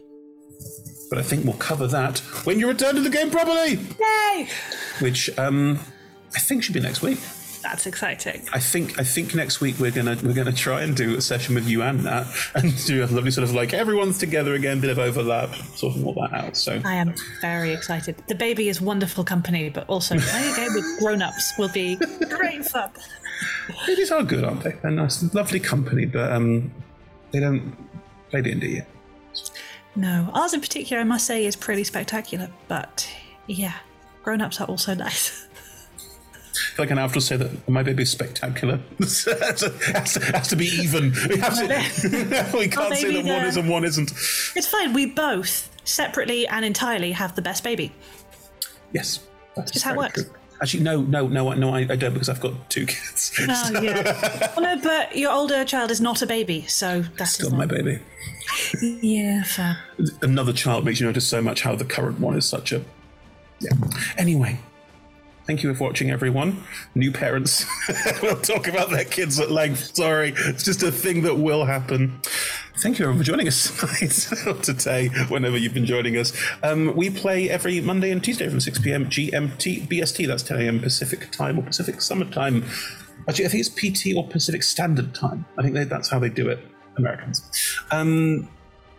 but 1.11 1.19
I 1.19 1.23
think 1.23 1.45
we'll 1.45 1.55
cover 1.55 1.87
that 1.89 2.21
when 2.45 2.59
you 2.59 2.69
return 2.69 2.95
to 2.95 3.03
the 3.03 3.11
game 3.11 3.31
properly, 3.31 3.79
Yay! 4.01 4.49
which 5.01 5.37
um, 5.39 5.79
I 6.35 6.39
think 6.41 6.63
should 6.63 6.75
be 6.75 6.81
next 6.81 7.03
week. 7.03 7.19
That's 7.65 7.87
exciting. 7.87 8.47
I 8.53 8.59
think 8.61 8.99
I 9.01 9.05
think 9.05 9.35
next 9.35 9.63
week 9.63 9.79
we're 9.79 9.91
gonna 9.91 10.19
we're 10.23 10.35
gonna 10.35 10.53
try 10.53 10.83
and 10.83 10.95
do 10.95 11.17
a 11.17 11.21
session 11.23 11.55
with 11.55 11.67
you 11.67 11.83
and 11.83 12.05
Nat 12.05 12.27
and 12.55 12.85
do 12.85 13.03
a 13.03 13.07
lovely 13.07 13.31
sort 13.31 13.49
of 13.49 13.55
like 13.55 13.73
everyone's 13.73 14.19
together 14.19 14.53
again, 14.53 14.81
bit 14.81 14.91
of 14.91 14.99
overlap, 14.99 15.55
sorting 15.75 16.05
all 16.05 16.13
that 16.15 16.35
out. 16.35 16.59
So 16.59 16.83
I 16.85 16.95
am 16.97 17.15
very 17.41 17.73
excited. 17.73 18.23
The 18.29 18.35
baby 18.35 18.69
is 18.69 18.83
wonderful 18.83 19.25
company, 19.25 19.71
but 19.71 19.89
also 19.89 20.19
playing 20.21 20.53
a 20.53 20.57
game 20.57 20.75
with 20.75 20.99
grown-ups 20.99 21.55
will 21.59 21.71
be 21.71 21.97
great 22.29 22.67
fun. 22.67 22.91
babies 23.87 24.11
are 24.11 24.23
good, 24.23 24.45
aren't 24.45 24.63
they? 24.63 24.73
They're 24.83 24.91
nice, 24.91 25.33
lovely 25.33 25.61
company, 25.61 26.05
but 26.05 26.33
um, 26.33 26.71
they 27.31 27.41
don't 27.41 27.75
play 28.29 28.43
D 28.43 28.53
and 28.53 28.61
D 28.61 28.67
yet. 28.77 28.89
No, 29.97 30.29
ours 30.35 30.53
in 30.53 30.61
particular, 30.61 31.01
I 31.01 31.05
must 31.05 31.27
say, 31.27 31.47
is 31.47 31.57
pretty 31.57 31.85
spectacular. 31.85 32.51
But 32.69 33.09
yeah, 33.47 33.75
grown-ups 34.23 34.61
are 34.61 34.67
also 34.67 34.93
nice. 35.07 35.47
I 36.55 36.77
feel 36.77 36.85
like 36.85 36.93
I 36.93 36.95
now 36.95 37.03
have 37.03 37.13
to 37.15 37.21
say 37.21 37.37
that 37.37 37.69
my 37.69 37.83
baby 37.83 38.05
is 38.05 38.11
spectacular. 38.11 38.81
it 38.99 39.05
has, 39.05 39.25
to, 39.25 39.71
has 39.93 40.15
to- 40.15 40.21
has 40.21 40.49
to 40.49 40.57
be 40.57 40.67
even. 40.67 41.11
We, 41.29 41.37
to, 41.37 42.51
we 42.59 42.69
can't 42.69 42.95
say 42.95 43.23
that 43.23 43.25
one 43.25 43.45
is 43.45 43.57
and 43.57 43.67
um, 43.67 43.73
one 43.73 43.85
isn't. 43.85 44.13
It's 44.55 44.67
fine. 44.67 44.93
We 44.93 45.07
both 45.07 45.71
separately 45.85 46.47
and 46.47 46.65
entirely 46.65 47.13
have 47.13 47.35
the 47.35 47.43
best 47.43 47.65
baby. 47.65 47.93
Yes, 48.93 49.21
That's 49.57 49.73
Just 49.73 49.85
how 49.85 49.93
it 49.95 49.97
works. 49.97 50.23
true. 50.23 50.33
Actually, 50.63 50.85
no, 50.85 51.03
no, 51.03 51.27
no, 51.27 51.53
no. 51.55 51.75
I, 51.75 51.81
I 51.81 51.97
don't 51.97 52.13
because 52.15 52.29
I've 52.29 52.41
got 52.41 52.71
two 52.71 52.87
kids. 52.87 53.33
Oh 53.41 53.81
yeah. 53.83 54.53
well, 54.57 54.77
no, 54.77 54.83
but 54.83 55.17
your 55.17 55.33
older 55.33 55.65
child 55.65 55.91
is 55.91 56.01
not 56.01 56.23
a 56.23 56.27
baby, 56.27 56.63
so 56.69 57.03
that's 57.19 57.33
Still 57.33 57.51
my 57.51 57.67
baby. 57.67 57.99
Yeah, 58.81 59.43
fair. 59.43 59.79
Another 60.23 60.53
child 60.53 60.85
makes 60.85 61.01
you 61.01 61.07
notice 61.07 61.27
so 61.27 61.43
much 61.43 61.63
how 61.63 61.75
the 61.75 61.85
current 61.85 62.21
one 62.21 62.37
is 62.37 62.47
such 62.47 62.73
a. 62.73 62.85
Yeah. 63.61 63.73
Anyway, 64.17 64.61
thank 65.47 65.63
you 65.63 65.75
for 65.75 65.85
watching, 65.85 66.11
everyone. 66.11 66.63
New 66.95 67.13
parents. 67.13 67.67
we'll 68.23 68.41
talk 68.41 68.69
about 68.69 68.91
their 68.91 69.05
kids 69.05 69.39
at 69.39 69.51
length. 69.51 69.95
Sorry, 69.97 70.35
it's 70.37 70.65
just 70.65 70.83
a 70.83 70.91
thing 70.93 71.23
that 71.23 71.37
will 71.37 71.65
happen. 71.65 72.21
Thank 72.79 72.99
you 72.99 73.05
everyone 73.05 73.19
for 73.23 73.25
joining 73.25 73.49
us 73.49 73.71
tonight 74.31 74.63
today, 74.63 75.09
whenever 75.29 75.57
you've 75.57 75.75
been 75.75 75.87
joining 75.87 76.17
us. 76.17 76.33
Um, 76.63 76.95
we 76.97 77.11
play 77.11 77.49
every 77.49 77.81
Monday 77.81 78.11
and 78.11 78.23
Tuesday 78.23 78.49
from 78.49 78.61
6 78.61 78.81
p.m. 78.81 79.07
GMT 79.07 79.89
BST. 79.89 80.27
That's 80.27 80.43
10 80.43 80.61
a.m. 80.61 80.81
Pacific 80.81 81.31
time 81.31 81.59
or 81.59 81.63
Pacific 81.63 82.01
Summer 82.01 82.25
Time. 82.27 82.65
Actually, 83.29 83.47
I 83.47 83.49
think 83.49 83.67
it's 83.67 83.71
PT 83.71 84.17
or 84.17 84.27
Pacific 84.29 84.63
Standard 84.63 85.15
Time. 85.15 85.45
I 85.57 85.63
think 85.63 85.75
they, 85.75 85.85
that's 85.85 86.09
how 86.09 86.19
they 86.19 86.29
do 86.29 86.49
it, 86.49 86.61
Americans. 86.97 87.49
Um, 87.91 88.49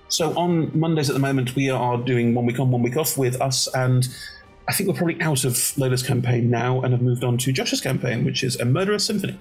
so 0.07 0.37
on 0.37 0.77
Mondays 0.77 1.09
at 1.09 1.13
the 1.13 1.19
moment, 1.19 1.55
we 1.55 1.69
are 1.69 1.97
doing 1.97 2.33
one 2.33 2.45
week 2.45 2.59
on, 2.59 2.71
one 2.71 2.81
week 2.81 2.97
off 2.97 3.17
with 3.17 3.41
us, 3.41 3.67
and 3.75 4.07
I 4.67 4.73
think 4.73 4.89
we're 4.89 4.95
probably 4.95 5.21
out 5.21 5.43
of 5.45 5.77
Lola's 5.77 6.01
campaign 6.01 6.49
now 6.49 6.81
and 6.81 6.91
have 6.93 7.01
moved 7.01 7.23
on 7.23 7.37
to 7.39 7.51
Josh's 7.51 7.81
campaign, 7.81 8.25
which 8.25 8.43
is 8.43 8.55
a 8.59 8.65
Murderous 8.65 9.05
Symphony, 9.05 9.39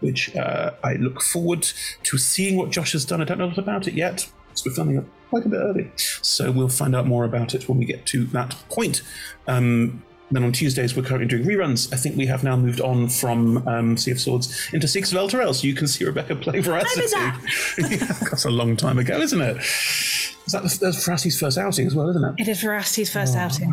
which 0.00 0.34
uh, 0.36 0.72
I 0.84 0.94
look 0.94 1.22
forward 1.22 1.62
to 2.02 2.18
seeing 2.18 2.56
what 2.56 2.70
Josh 2.70 2.92
has 2.92 3.04
done. 3.04 3.22
I 3.22 3.24
don't 3.24 3.38
know 3.38 3.46
a 3.46 3.48
lot 3.48 3.58
about 3.58 3.88
it 3.88 3.94
yet, 3.94 4.28
because 4.48 4.66
we're 4.66 4.72
filming 4.74 4.98
it 4.98 5.04
quite 5.30 5.46
a 5.46 5.48
bit 5.48 5.56
early. 5.60 5.90
So 5.96 6.50
we'll 6.52 6.68
find 6.68 6.94
out 6.94 7.06
more 7.06 7.24
about 7.24 7.54
it 7.54 7.68
when 7.68 7.78
we 7.78 7.86
get 7.86 8.04
to 8.06 8.24
that 8.26 8.54
point. 8.68 9.00
Um, 9.48 10.02
then 10.30 10.42
on 10.42 10.50
Tuesdays, 10.52 10.96
we're 10.96 11.04
currently 11.04 11.28
doing 11.28 11.44
reruns. 11.44 11.92
I 11.92 11.96
think 11.96 12.16
we 12.16 12.26
have 12.26 12.42
now 12.44 12.56
moved 12.56 12.80
on 12.80 13.08
from 13.08 13.66
um, 13.68 13.96
Sea 13.96 14.10
of 14.10 14.20
Swords 14.20 14.68
into 14.72 14.88
Six 14.88 15.12
of 15.12 15.18
Elturel, 15.18 15.54
so 15.54 15.66
you 15.68 15.74
can 15.74 15.86
see 15.86 16.04
Rebecca 16.04 16.34
play 16.36 16.60
Veracity. 16.60 17.06
Yeah, 17.78 18.06
That's 18.28 18.44
a 18.44 18.50
long 18.50 18.76
time 18.76 18.98
ago, 18.98 19.18
isn't 19.20 19.40
it? 19.40 19.56
Is 19.58 20.52
that 20.52 20.62
that's 20.64 21.06
Veracity's 21.06 21.38
first 21.38 21.56
outing 21.58 21.86
as 21.86 21.94
well, 21.94 22.08
isn't 22.10 22.24
it? 22.24 22.34
It 22.38 22.48
is 22.48 22.60
Veracity's 22.60 23.10
first 23.12 23.36
Oh, 23.36 23.40
outing. 23.40 23.72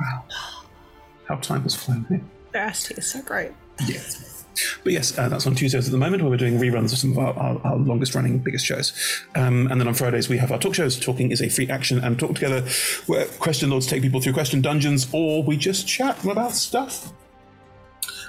How 1.27 1.35
time 1.35 1.63
has 1.63 1.75
flown. 1.75 2.05
eh? 2.11 2.17
Veracity 2.51 2.95
is 2.95 3.07
so 3.07 3.21
great. 3.21 3.51
Yes. 3.87 4.45
But 4.83 4.93
yes, 4.93 5.17
uh, 5.17 5.29
that's 5.29 5.47
on 5.47 5.55
Tuesdays 5.55 5.87
at 5.87 5.91
the 5.91 5.97
moment 5.97 6.21
where 6.21 6.29
we're 6.29 6.37
doing 6.37 6.59
reruns 6.59 6.91
of 6.93 6.99
some 6.99 7.11
of 7.13 7.17
our, 7.17 7.33
our, 7.33 7.61
our 7.65 7.75
longest 7.77 8.13
running, 8.13 8.37
biggest 8.37 8.63
shows. 8.65 8.93
Um, 9.35 9.65
and 9.71 9.81
then 9.81 9.87
on 9.87 9.95
Fridays, 9.95 10.29
we 10.29 10.37
have 10.37 10.51
our 10.51 10.59
talk 10.59 10.75
shows. 10.75 10.99
Talking 10.99 11.31
is 11.31 11.41
a 11.41 11.49
free 11.49 11.67
action 11.69 11.97
and 12.03 12.19
talk 12.19 12.35
together 12.35 12.61
where 13.07 13.25
question 13.25 13.71
lords 13.71 13.87
take 13.87 14.03
people 14.03 14.21
through 14.21 14.33
question 14.33 14.61
dungeons 14.61 15.07
or 15.11 15.41
we 15.43 15.57
just 15.57 15.87
chat 15.87 16.23
about 16.23 16.51
stuff. 16.51 17.11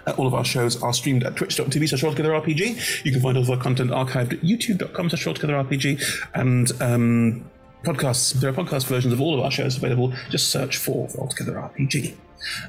Uh, 0.06 0.12
all 0.16 0.26
of 0.26 0.32
our 0.34 0.44
shows 0.44 0.82
are 0.82 0.92
streamed 0.94 1.24
at 1.24 1.36
twitch.tv 1.36 1.88
slash 1.88 2.02
rolltogetherrpg. 2.02 3.04
You 3.04 3.12
can 3.12 3.20
find 3.20 3.36
all 3.36 3.42
of 3.42 3.50
our 3.50 3.56
content 3.58 3.90
archived 3.90 4.32
at 4.32 4.40
youtube.com 4.40 5.10
slash 5.10 5.24
rolltogetherrpg. 5.26 6.02
And 6.34 6.72
um, 6.80 7.50
podcasts, 7.84 8.32
there 8.32 8.48
are 8.50 8.52
podcast 8.54 8.86
versions 8.86 9.12
of 9.12 9.20
all 9.20 9.34
of 9.38 9.40
our 9.44 9.50
shows 9.50 9.76
available. 9.76 10.12
Just 10.30 10.48
search 10.48 10.78
for 10.78 11.08
Roll 11.18 11.28
Together 11.28 11.52
RPG. 11.54 12.14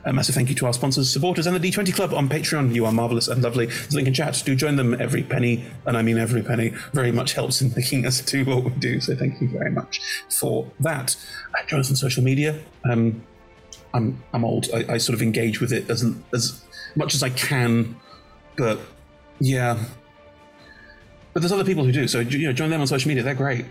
A 0.06 0.14
massive 0.14 0.36
thank 0.36 0.50
you 0.50 0.56
to 0.56 0.66
our 0.66 0.74
sponsors, 0.74 1.10
supporters, 1.10 1.48
and 1.48 1.56
the 1.56 1.72
D20 1.72 1.94
Club 1.94 2.14
on 2.14 2.30
Patreon. 2.30 2.74
You 2.74 2.86
are 2.86 2.92
marvellous 2.92 3.28
and 3.28 3.42
lovely. 3.42 3.66
There's 3.66 3.94
a 3.94 3.96
link 3.96 4.08
in 4.08 4.14
chat. 4.14 4.42
Do 4.46 4.56
join 4.56 4.76
them. 4.76 5.00
Every 5.00 5.24
penny, 5.24 5.66
and 5.86 5.98
I 5.98 6.02
mean 6.02 6.18
every 6.18 6.42
penny, 6.42 6.70
very 6.94 7.12
much 7.12 7.34
helps 7.34 7.62
in 7.62 7.74
making 7.76 8.06
us 8.06 8.22
do 8.22 8.46
what 8.46 8.64
we 8.64 8.72
do. 8.72 9.00
So 9.02 9.16
thank 9.16 9.42
you 9.42 9.50
very 9.50 9.72
much 9.72 10.02
for 10.30 10.72
that. 10.80 11.16
Join 11.68 11.80
us 11.80 11.90
on 11.90 11.96
social 11.96 12.24
media. 12.24 12.60
Um, 12.90 13.24
I'm 13.94 14.22
I'm 14.34 14.44
old. 14.44 14.68
I, 14.74 14.94
I 14.94 14.98
sort 14.98 15.16
of 15.16 15.22
engage 15.22 15.62
with 15.62 15.72
it 15.72 15.90
as 15.90 16.06
as 16.34 16.64
much 16.96 17.16
as 17.16 17.24
I 17.24 17.30
can, 17.30 17.96
but 18.58 18.80
yeah. 19.40 19.84
But 21.34 21.42
there's 21.42 21.52
other 21.52 21.66
people 21.66 21.84
who 21.84 21.92
do. 21.92 22.08
So 22.08 22.20
you 22.20 22.48
know, 22.48 22.54
join 22.54 22.70
them 22.70 22.82
on 22.82 22.88
social 22.88 23.10
media. 23.10 23.24
They're 23.24 23.34
great 23.34 23.66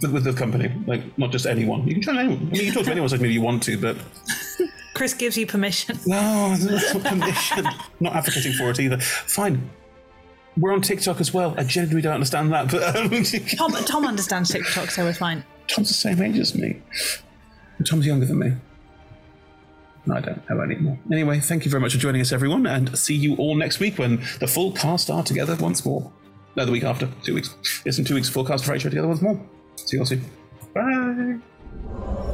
with, 0.00 0.12
with 0.12 0.24
the 0.24 0.32
company. 0.32 0.72
Like 0.86 1.18
not 1.18 1.32
just 1.32 1.46
anyone. 1.46 1.86
You 1.86 1.94
can 1.94 2.02
join 2.02 2.18
anyone. 2.18 2.38
I 2.38 2.44
mean, 2.44 2.54
you 2.54 2.64
can 2.66 2.74
talk 2.74 2.84
to 2.84 2.90
anyone 2.90 3.04
on 3.04 3.08
social 3.08 3.22
media 3.22 3.34
you 3.34 3.44
want 3.44 3.62
to, 3.64 3.78
but 3.78 3.96
Chris 5.00 5.14
gives 5.14 5.38
you 5.38 5.46
permission. 5.46 5.98
no, 6.06 6.54
that's 6.58 6.92
not 6.92 7.04
permission. 7.04 7.66
not 8.00 8.16
advocating 8.16 8.52
for 8.52 8.68
it 8.68 8.78
either. 8.78 8.98
Fine. 8.98 9.70
We're 10.58 10.74
on 10.74 10.82
TikTok 10.82 11.22
as 11.22 11.32
well. 11.32 11.54
I 11.56 11.64
genuinely 11.64 12.02
don't 12.02 12.12
understand 12.12 12.52
that, 12.52 12.70
but 12.70 12.96
um, 12.96 13.22
Tom, 13.56 13.72
Tom 13.86 14.04
understands 14.04 14.50
TikTok, 14.50 14.90
so 14.90 15.04
we're 15.04 15.14
fine. 15.14 15.42
Tom's 15.68 15.88
the 15.88 15.94
same 15.94 16.20
age 16.20 16.38
as 16.38 16.54
me. 16.54 16.82
Tom's 17.82 18.04
younger 18.04 18.26
than 18.26 18.40
me. 18.40 18.52
No, 20.04 20.16
I 20.16 20.20
don't 20.20 20.42
have 20.50 20.60
any 20.60 20.74
more. 20.74 20.98
Anyway, 21.10 21.40
thank 21.40 21.64
you 21.64 21.70
very 21.70 21.80
much 21.80 21.94
for 21.94 21.98
joining 21.98 22.20
us, 22.20 22.30
everyone, 22.30 22.66
and 22.66 22.98
see 22.98 23.14
you 23.14 23.36
all 23.36 23.54
next 23.54 23.80
week 23.80 23.96
when 23.96 24.22
the 24.40 24.46
full 24.46 24.70
cast 24.70 25.08
are 25.08 25.22
together 25.22 25.56
once 25.58 25.82
more. 25.82 26.12
No, 26.56 26.66
the 26.66 26.72
week 26.72 26.84
after. 26.84 27.08
Two 27.22 27.36
weeks. 27.36 27.54
Yes, 27.86 27.98
in 27.98 28.04
two 28.04 28.16
weeks, 28.16 28.28
full 28.28 28.44
cast 28.44 28.68
of 28.68 28.82
together 28.82 29.08
once 29.08 29.22
more. 29.22 29.40
See 29.76 29.96
you 29.96 30.00
all 30.00 30.04
soon. 30.04 30.22
Bye. 30.74 32.29